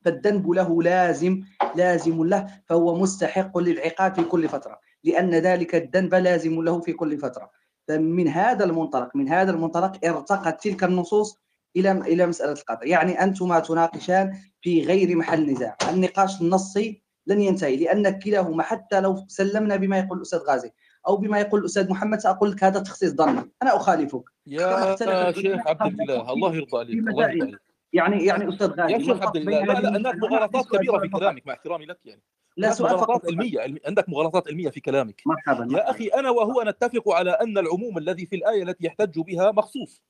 فالذنب 0.00 0.50
له 0.50 0.82
لازم 0.82 1.40
لازم 1.76 2.24
له 2.24 2.46
فهو 2.66 2.94
مستحق 2.98 3.58
للعقاب 3.58 4.14
في 4.14 4.24
كل 4.24 4.48
فترة 4.48 4.80
لأن 5.04 5.34
ذلك 5.34 5.74
الذنب 5.74 6.14
لازم 6.14 6.62
له 6.62 6.80
في 6.80 6.92
كل 6.92 7.18
فترة. 7.18 7.50
فمن 7.92 8.28
هذا 8.28 8.64
المنطلق 8.64 9.16
من 9.16 9.28
هذا 9.28 9.50
المنطلق 9.50 10.04
ارتقت 10.04 10.62
تلك 10.64 10.84
النصوص 10.84 11.42
إلى 11.76 11.92
إلى 11.92 12.26
مسألة 12.26 12.52
القطع 12.52 12.86
يعني 12.86 13.22
أنتما 13.22 13.58
تناقشان 13.60 14.38
في 14.60 14.82
غير 14.82 15.16
محل 15.16 15.50
نزاع. 15.52 15.76
النقاش 15.90 16.40
النصي 16.40 17.02
لن 17.26 17.40
ينتهي 17.40 17.76
لأن 17.76 18.18
كلاهما 18.18 18.62
حتى 18.62 19.00
لو 19.00 19.24
سلمنا 19.28 19.76
بما 19.76 19.98
يقول 19.98 20.18
الأستاذ 20.18 20.38
غازي 20.38 20.70
أو 21.08 21.16
بما 21.16 21.40
يقول 21.40 21.60
الأستاذ 21.60 21.90
محمد 21.90 22.18
سأقول 22.18 22.50
لك 22.50 22.64
هذا 22.64 22.80
تخصيص 22.80 23.12
ظني 23.14 23.50
أنا 23.62 23.76
أخالفك. 23.76 24.22
كما 24.46 25.12
يا 25.12 25.32
شيخ 25.32 25.66
عبد 25.66 26.00
الله 26.00 26.32
الله 26.32 26.54
يرضى 26.54 26.78
عليك 26.78 26.98
الله 26.98 27.28
يرضى 27.28 27.42
عليك. 27.42 27.60
يعني 27.92 28.24
يعني 28.24 28.48
أستاذ 28.48 28.70
غازي 28.70 28.92
يا 28.92 28.98
شيخ 28.98 29.22
عبد 29.22 29.36
الله 29.36 29.64
لا 29.64 29.80
لا 29.80 29.96
هناك 29.96 30.14
مغالطات 30.14 30.66
كبيرة 30.66 30.98
في 30.98 31.08
كلامك 31.08 31.46
مع 31.46 31.52
احترامي 31.52 31.86
لك 31.86 31.98
يعني. 32.04 32.22
لا 32.56 32.66
هناك 32.68 32.76
سؤال 32.76 32.92
مغالطات 32.92 33.22
سؤال. 33.22 33.34
علمية 33.34 33.60
علم- 33.60 33.78
عندك 33.86 34.08
مغالطات 34.08 34.48
علمية 34.48 34.68
في 34.70 34.80
كلامك. 34.80 35.22
مرحبا 35.26 35.64
يا 35.64 35.68
مرحبا. 35.70 35.90
أخي 35.90 36.06
أنا 36.06 36.30
وهو 36.30 36.62
نتفق 36.66 37.10
على 37.12 37.30
أن 37.30 37.58
العموم 37.58 37.98
الذي 37.98 38.26
في 38.26 38.36
الآية 38.36 38.62
التي 38.62 38.86
يحتج 38.86 39.20
بها 39.20 39.50
مخصوص. 39.50 40.02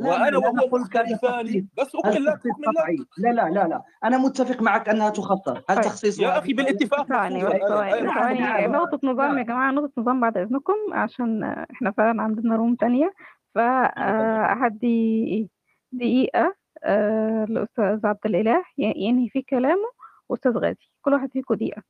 وأنا 0.00 0.38
وهو 0.38 0.78
مختلفان. 0.78 1.44
تخصيص. 1.44 1.64
بس 1.78 1.94
اكمل 1.94 2.24
لك 2.24 2.34
تخصيص 2.34 3.08
لا. 3.18 3.28
لا 3.32 3.48
لا 3.50 3.68
لا 3.68 3.82
أنا 4.04 4.18
متفق 4.18 4.62
معك 4.62 4.88
أنها 4.88 5.10
تخصص. 5.10 5.48
هل 5.48 5.62
طيب. 5.76 5.80
تخصيصها 5.84 6.24
يا 6.24 6.38
أخي 6.38 6.52
بالاتفاق. 6.52 7.06
ثواني 7.06 7.40
ثواني 7.40 8.40
نعم 8.40 8.72
نقطة 8.72 9.00
نظام 9.04 9.38
يا 9.38 9.42
جماعة 9.42 9.70
نقطة 9.70 9.92
نظام 9.98 10.20
بعد 10.20 10.36
إذنكم 10.38 10.74
عشان 10.92 11.42
إحنا 11.44 11.90
فعلا 11.90 12.22
عندنا 12.22 12.56
روم 12.56 12.74
تانية. 12.74 13.12
فهدي 13.54 15.50
دقيقة 15.92 16.54
آه، 16.84 17.44
لأستاذ 17.48 18.06
عبد 18.06 18.18
الإله 18.26 18.64
ي- 18.78 18.92
ينهي 18.96 19.28
في 19.28 19.42
كلامه. 19.42 19.88
وأستاذ 20.28 20.52
غازي 20.58 20.88
كل 21.02 21.12
واحد 21.12 21.30
فيكم 21.32 21.54
دقيقة 21.54 21.82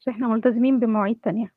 عشان 0.00 0.12
إحنا 0.12 0.28
ملتزمين 0.28 0.78
بمواعيد 0.78 1.20
تانية. 1.22 1.52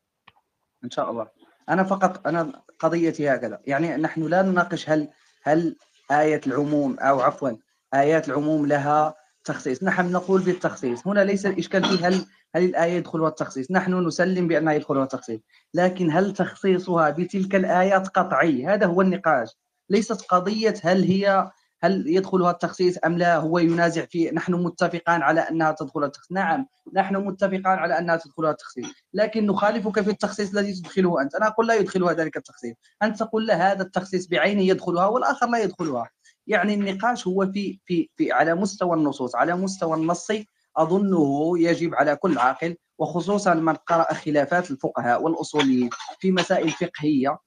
إن 0.83 0.89
شاء 0.89 1.11
الله. 1.11 1.27
أنا 1.69 1.83
فقط 1.83 2.27
أنا 2.27 2.61
قضيتي 2.79 3.29
هكذا. 3.29 3.61
يعني 3.67 3.97
نحن 3.97 4.23
لا 4.23 4.41
نناقش 4.41 4.89
هل 4.89 5.09
هل 5.43 5.75
آية 6.11 6.41
العموم 6.47 6.99
أو 6.99 7.21
عفوا 7.21 7.51
آيات 7.93 8.29
العموم 8.29 8.65
لها 8.65 9.15
تخصيص. 9.43 9.83
نحن 9.83 10.11
نقول 10.11 10.41
بالتخصيص. 10.41 11.07
هنا 11.07 11.23
ليس 11.23 11.45
الإشكال 11.45 11.83
في 11.85 12.05
هل 12.05 12.25
هل 12.55 12.63
الآية 12.63 12.93
يدخلها 12.93 13.27
التخصيص 13.27 13.71
نحن 13.71 14.07
نسلم 14.07 14.47
بأنها 14.47 14.73
يدخلها 14.73 15.03
التخصيص 15.03 15.39
لكن 15.73 16.11
هل 16.11 16.33
تخصيصها 16.33 17.09
بتلك 17.09 17.55
الآيات 17.55 18.07
قطعي؟ 18.07 18.65
هذا 18.65 18.85
هو 18.85 19.01
النقاش. 19.01 19.49
ليست 19.89 20.21
قضية 20.21 20.73
هل 20.83 21.03
هي 21.03 21.51
هل 21.83 22.03
يدخلها 22.07 22.51
التخصيص 22.51 22.97
أم 23.05 23.17
لا؟ 23.17 23.37
هو 23.37 23.59
ينازع 23.59 24.05
في 24.05 24.31
نحن 24.31 24.53
متفقان 24.53 25.21
على 25.21 25.41
أنها 25.41 25.71
تدخل 25.71 26.03
التخصيص. 26.03 26.31
نعم 26.31 26.67
نحن 26.93 27.15
متفقان 27.15 27.65
على 27.79 27.99
أنها 27.99 28.15
تدخلها 28.15 28.51
التخصيص. 28.51 28.85
لكن 29.13 29.45
نخالفك 29.45 30.01
في 30.01 30.09
التخصيص 30.09 30.51
الذي 30.51 30.73
تدخله 30.73 31.21
أنت. 31.21 31.35
أنا 31.35 31.47
أقول 31.47 31.67
لا 31.67 31.73
يدخلها 31.75 32.13
ذلك 32.13 32.37
التخصيص. 32.37 32.75
أنت 33.03 33.19
تقول 33.19 33.47
لا 33.47 33.71
هذا 33.71 33.81
التخصيص 33.83 34.27
بعينه 34.27 34.61
يدخلها 34.61 35.05
والآخر 35.05 35.47
لا 35.49 35.57
يدخلها. 35.57 36.09
يعني 36.47 36.73
النقاش 36.73 37.27
هو 37.27 37.51
في 37.51 37.79
في 37.85 38.09
في 38.17 38.31
على 38.31 38.55
مستوى 38.55 38.97
النصوص 38.97 39.35
على 39.35 39.55
مستوى 39.55 39.97
النصي 39.97 40.47
أظنه 40.77 41.53
يجب 41.59 41.95
على 41.95 42.15
كل 42.15 42.37
عاقل 42.37 42.75
وخصوصا 42.99 43.53
من 43.53 43.73
قرأ 43.73 44.13
خلافات 44.13 44.71
الفقهاء 44.71 45.23
والأصوليين 45.23 45.89
في 46.19 46.31
مسائل 46.31 46.69
فقهية 46.71 47.29
ال- 47.29 47.37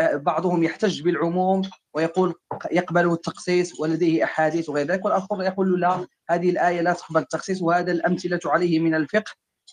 بعضهم 0.00 0.62
يحتج 0.62 1.02
بالعموم 1.02 1.62
ويقول 1.94 2.34
يقبل 2.72 3.12
التخصيص 3.12 3.80
ولديه 3.80 4.24
أحاديث 4.24 4.68
وغير 4.68 4.86
ذلك 4.86 5.04
والآخر 5.04 5.42
يقول 5.42 5.80
لا 5.80 6.06
هذه 6.30 6.50
الآية 6.50 6.80
لا 6.80 6.92
تقبل 6.92 7.20
التخصيص 7.20 7.62
وهذا 7.62 7.92
الأمثلة 7.92 8.40
عليه 8.46 8.78
من 8.80 8.94
الفقه 8.94 9.32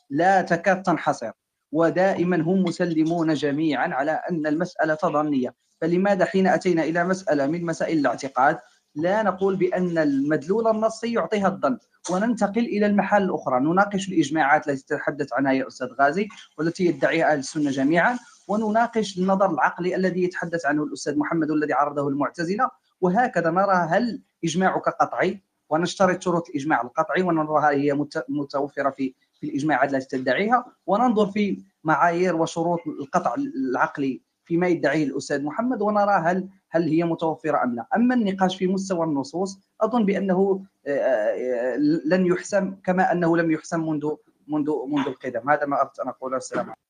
لا 0.09 0.41
تكاد 0.41 0.83
تنحصر. 0.83 1.31
ودائما 1.71 2.41
هم 2.41 2.63
مسلمون 2.63 3.33
جميعا 3.33 3.87
على 3.87 4.11
أن 4.31 4.47
المسألة 4.47 4.97
ظنية 5.05 5.53
فلماذا 5.81 6.25
حين 6.25 6.47
أتينا 6.47 6.83
إلى 6.83 7.03
مسألة 7.03 7.47
من 7.47 7.65
مسائل 7.65 7.97
الاعتقاد 7.99 8.57
لا 8.95 9.23
نقول 9.23 9.55
بأن 9.55 9.97
المدلول 9.97 10.67
النصي 10.67 11.13
يعطيها 11.13 11.47
الظن؟ 11.47 11.77
وننتقل 12.11 12.65
إلى 12.65 12.85
المحال 12.85 13.23
الأخرى. 13.23 13.59
نناقش 13.59 14.09
الإجماعات 14.09 14.69
التي 14.69 14.85
تتحدث 14.85 15.33
عنها 15.33 15.51
يا 15.51 15.67
أستاذ 15.67 15.87
غازي 16.01 16.27
والتي 16.57 16.85
يدعيها 16.85 17.31
أهل 17.31 17.39
السنة 17.39 17.71
جميعا. 17.71 18.19
ونناقش 18.47 19.17
النظر 19.17 19.51
العقلي 19.51 19.95
الذي 19.95 20.23
يتحدث 20.23 20.65
عنه 20.65 20.83
الأستاذ 20.83 21.17
محمد 21.17 21.51
والذي 21.51 21.73
عرضه 21.73 22.07
المعتزلة. 22.09 22.69
وهكذا 23.01 23.51
نرى 23.51 23.73
هل 23.89 24.21
إجماعك 24.43 24.89
قطعي؟ 24.89 25.41
ونشترط 25.69 26.21
شروط 26.21 26.49
الإجماع 26.49 26.81
القطعي 26.81 27.21
ونراها 27.21 27.69
هي 27.71 27.93
مت- 27.93 28.25
متوفرة 28.29 28.89
في 28.89 29.13
في 29.39 29.47
الإجماعات 29.49 29.93
التي 29.93 30.17
تدعيها. 30.17 30.65
وننظر 30.85 31.25
في 31.31 31.63
معايير 31.83 32.35
وشروط 32.35 32.79
القطع 32.87 33.35
العقلي 33.35 34.21
فيما 34.45 34.67
يدعيه 34.67 35.03
الأستاذ 35.03 35.43
محمد 35.43 35.81
ونرى 35.81 36.11
هل 36.23 36.49
هل 36.69 36.83
هي 36.89 37.03
متوفرة 37.03 37.63
أم 37.63 37.75
لا. 37.75 37.87
أما 37.95 38.15
النقاش 38.15 38.57
في 38.57 38.67
مستوى 38.67 39.05
النصوص 39.05 39.59
أظن 39.81 40.05
بأنه 40.05 40.63
آه، 40.87 40.89
آه، 40.91 41.75
لن 42.05 42.25
يحسم 42.25 42.75
كما 42.83 43.11
أنه 43.11 43.37
لم 43.37 43.51
يحسم 43.51 43.89
منذ 43.89 44.09
منذ 44.47 44.71
منذ 44.87 45.07
القدم. 45.07 45.49
هذا 45.49 45.65
ما 45.65 45.81
أردت 45.81 45.99
أن 45.99 46.07
أقوله. 46.07 46.37
السلام 46.37 46.65
عليكم. 46.65 46.81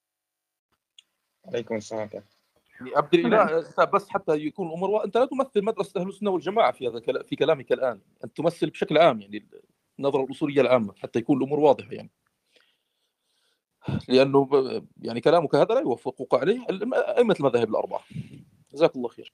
عليكم 1.48 1.76
السلام. 1.76 2.02
ورحمة 2.02 2.24
يعني 2.80 2.96
عبد 2.96 3.14
الاله 3.14 3.86
بس 3.94 4.10
حتى 4.10 4.36
يكون 4.36 4.68
الأمور 4.68 4.90
وا- 4.90 5.06
أنت 5.06 5.18
لا 5.18 5.26
تمثل 5.26 5.64
مدرسة 5.64 6.02
أهل 6.02 6.08
السنة 6.08 6.30
والجماعة 6.32 6.72
في 6.72 6.88
هذا 6.88 7.00
كلا- 7.00 7.24
في 7.24 7.36
كلامك 7.36 7.72
الآن. 7.72 8.02
أنت 8.24 8.38
تمثل 8.38 8.70
بشكل 8.70 8.98
عام 8.98 9.22
يعني 9.22 9.48
النظرة 10.00 10.24
الاصوليه 10.24 10.62
العامة 10.62 10.94
حتى 10.98 11.20
يكون 11.20 11.38
الأمور 11.38 11.60
واضحة 11.60 11.92
يعني. 11.92 12.10
لأنه 14.08 14.46
ب- 14.46 14.86
يعني 15.02 15.22
كلامك 15.22 15.56
هذا 15.56 15.74
لا 15.74 15.80
يوافقك 15.80 16.34
عليه. 16.34 16.66
الم- 16.70 16.94
أئمة 16.94 17.36
المذاهب 17.40 17.70
الأربعة. 17.70 18.02
جزاك 18.74 18.96
الله 18.96 19.08
خير. 19.10 19.34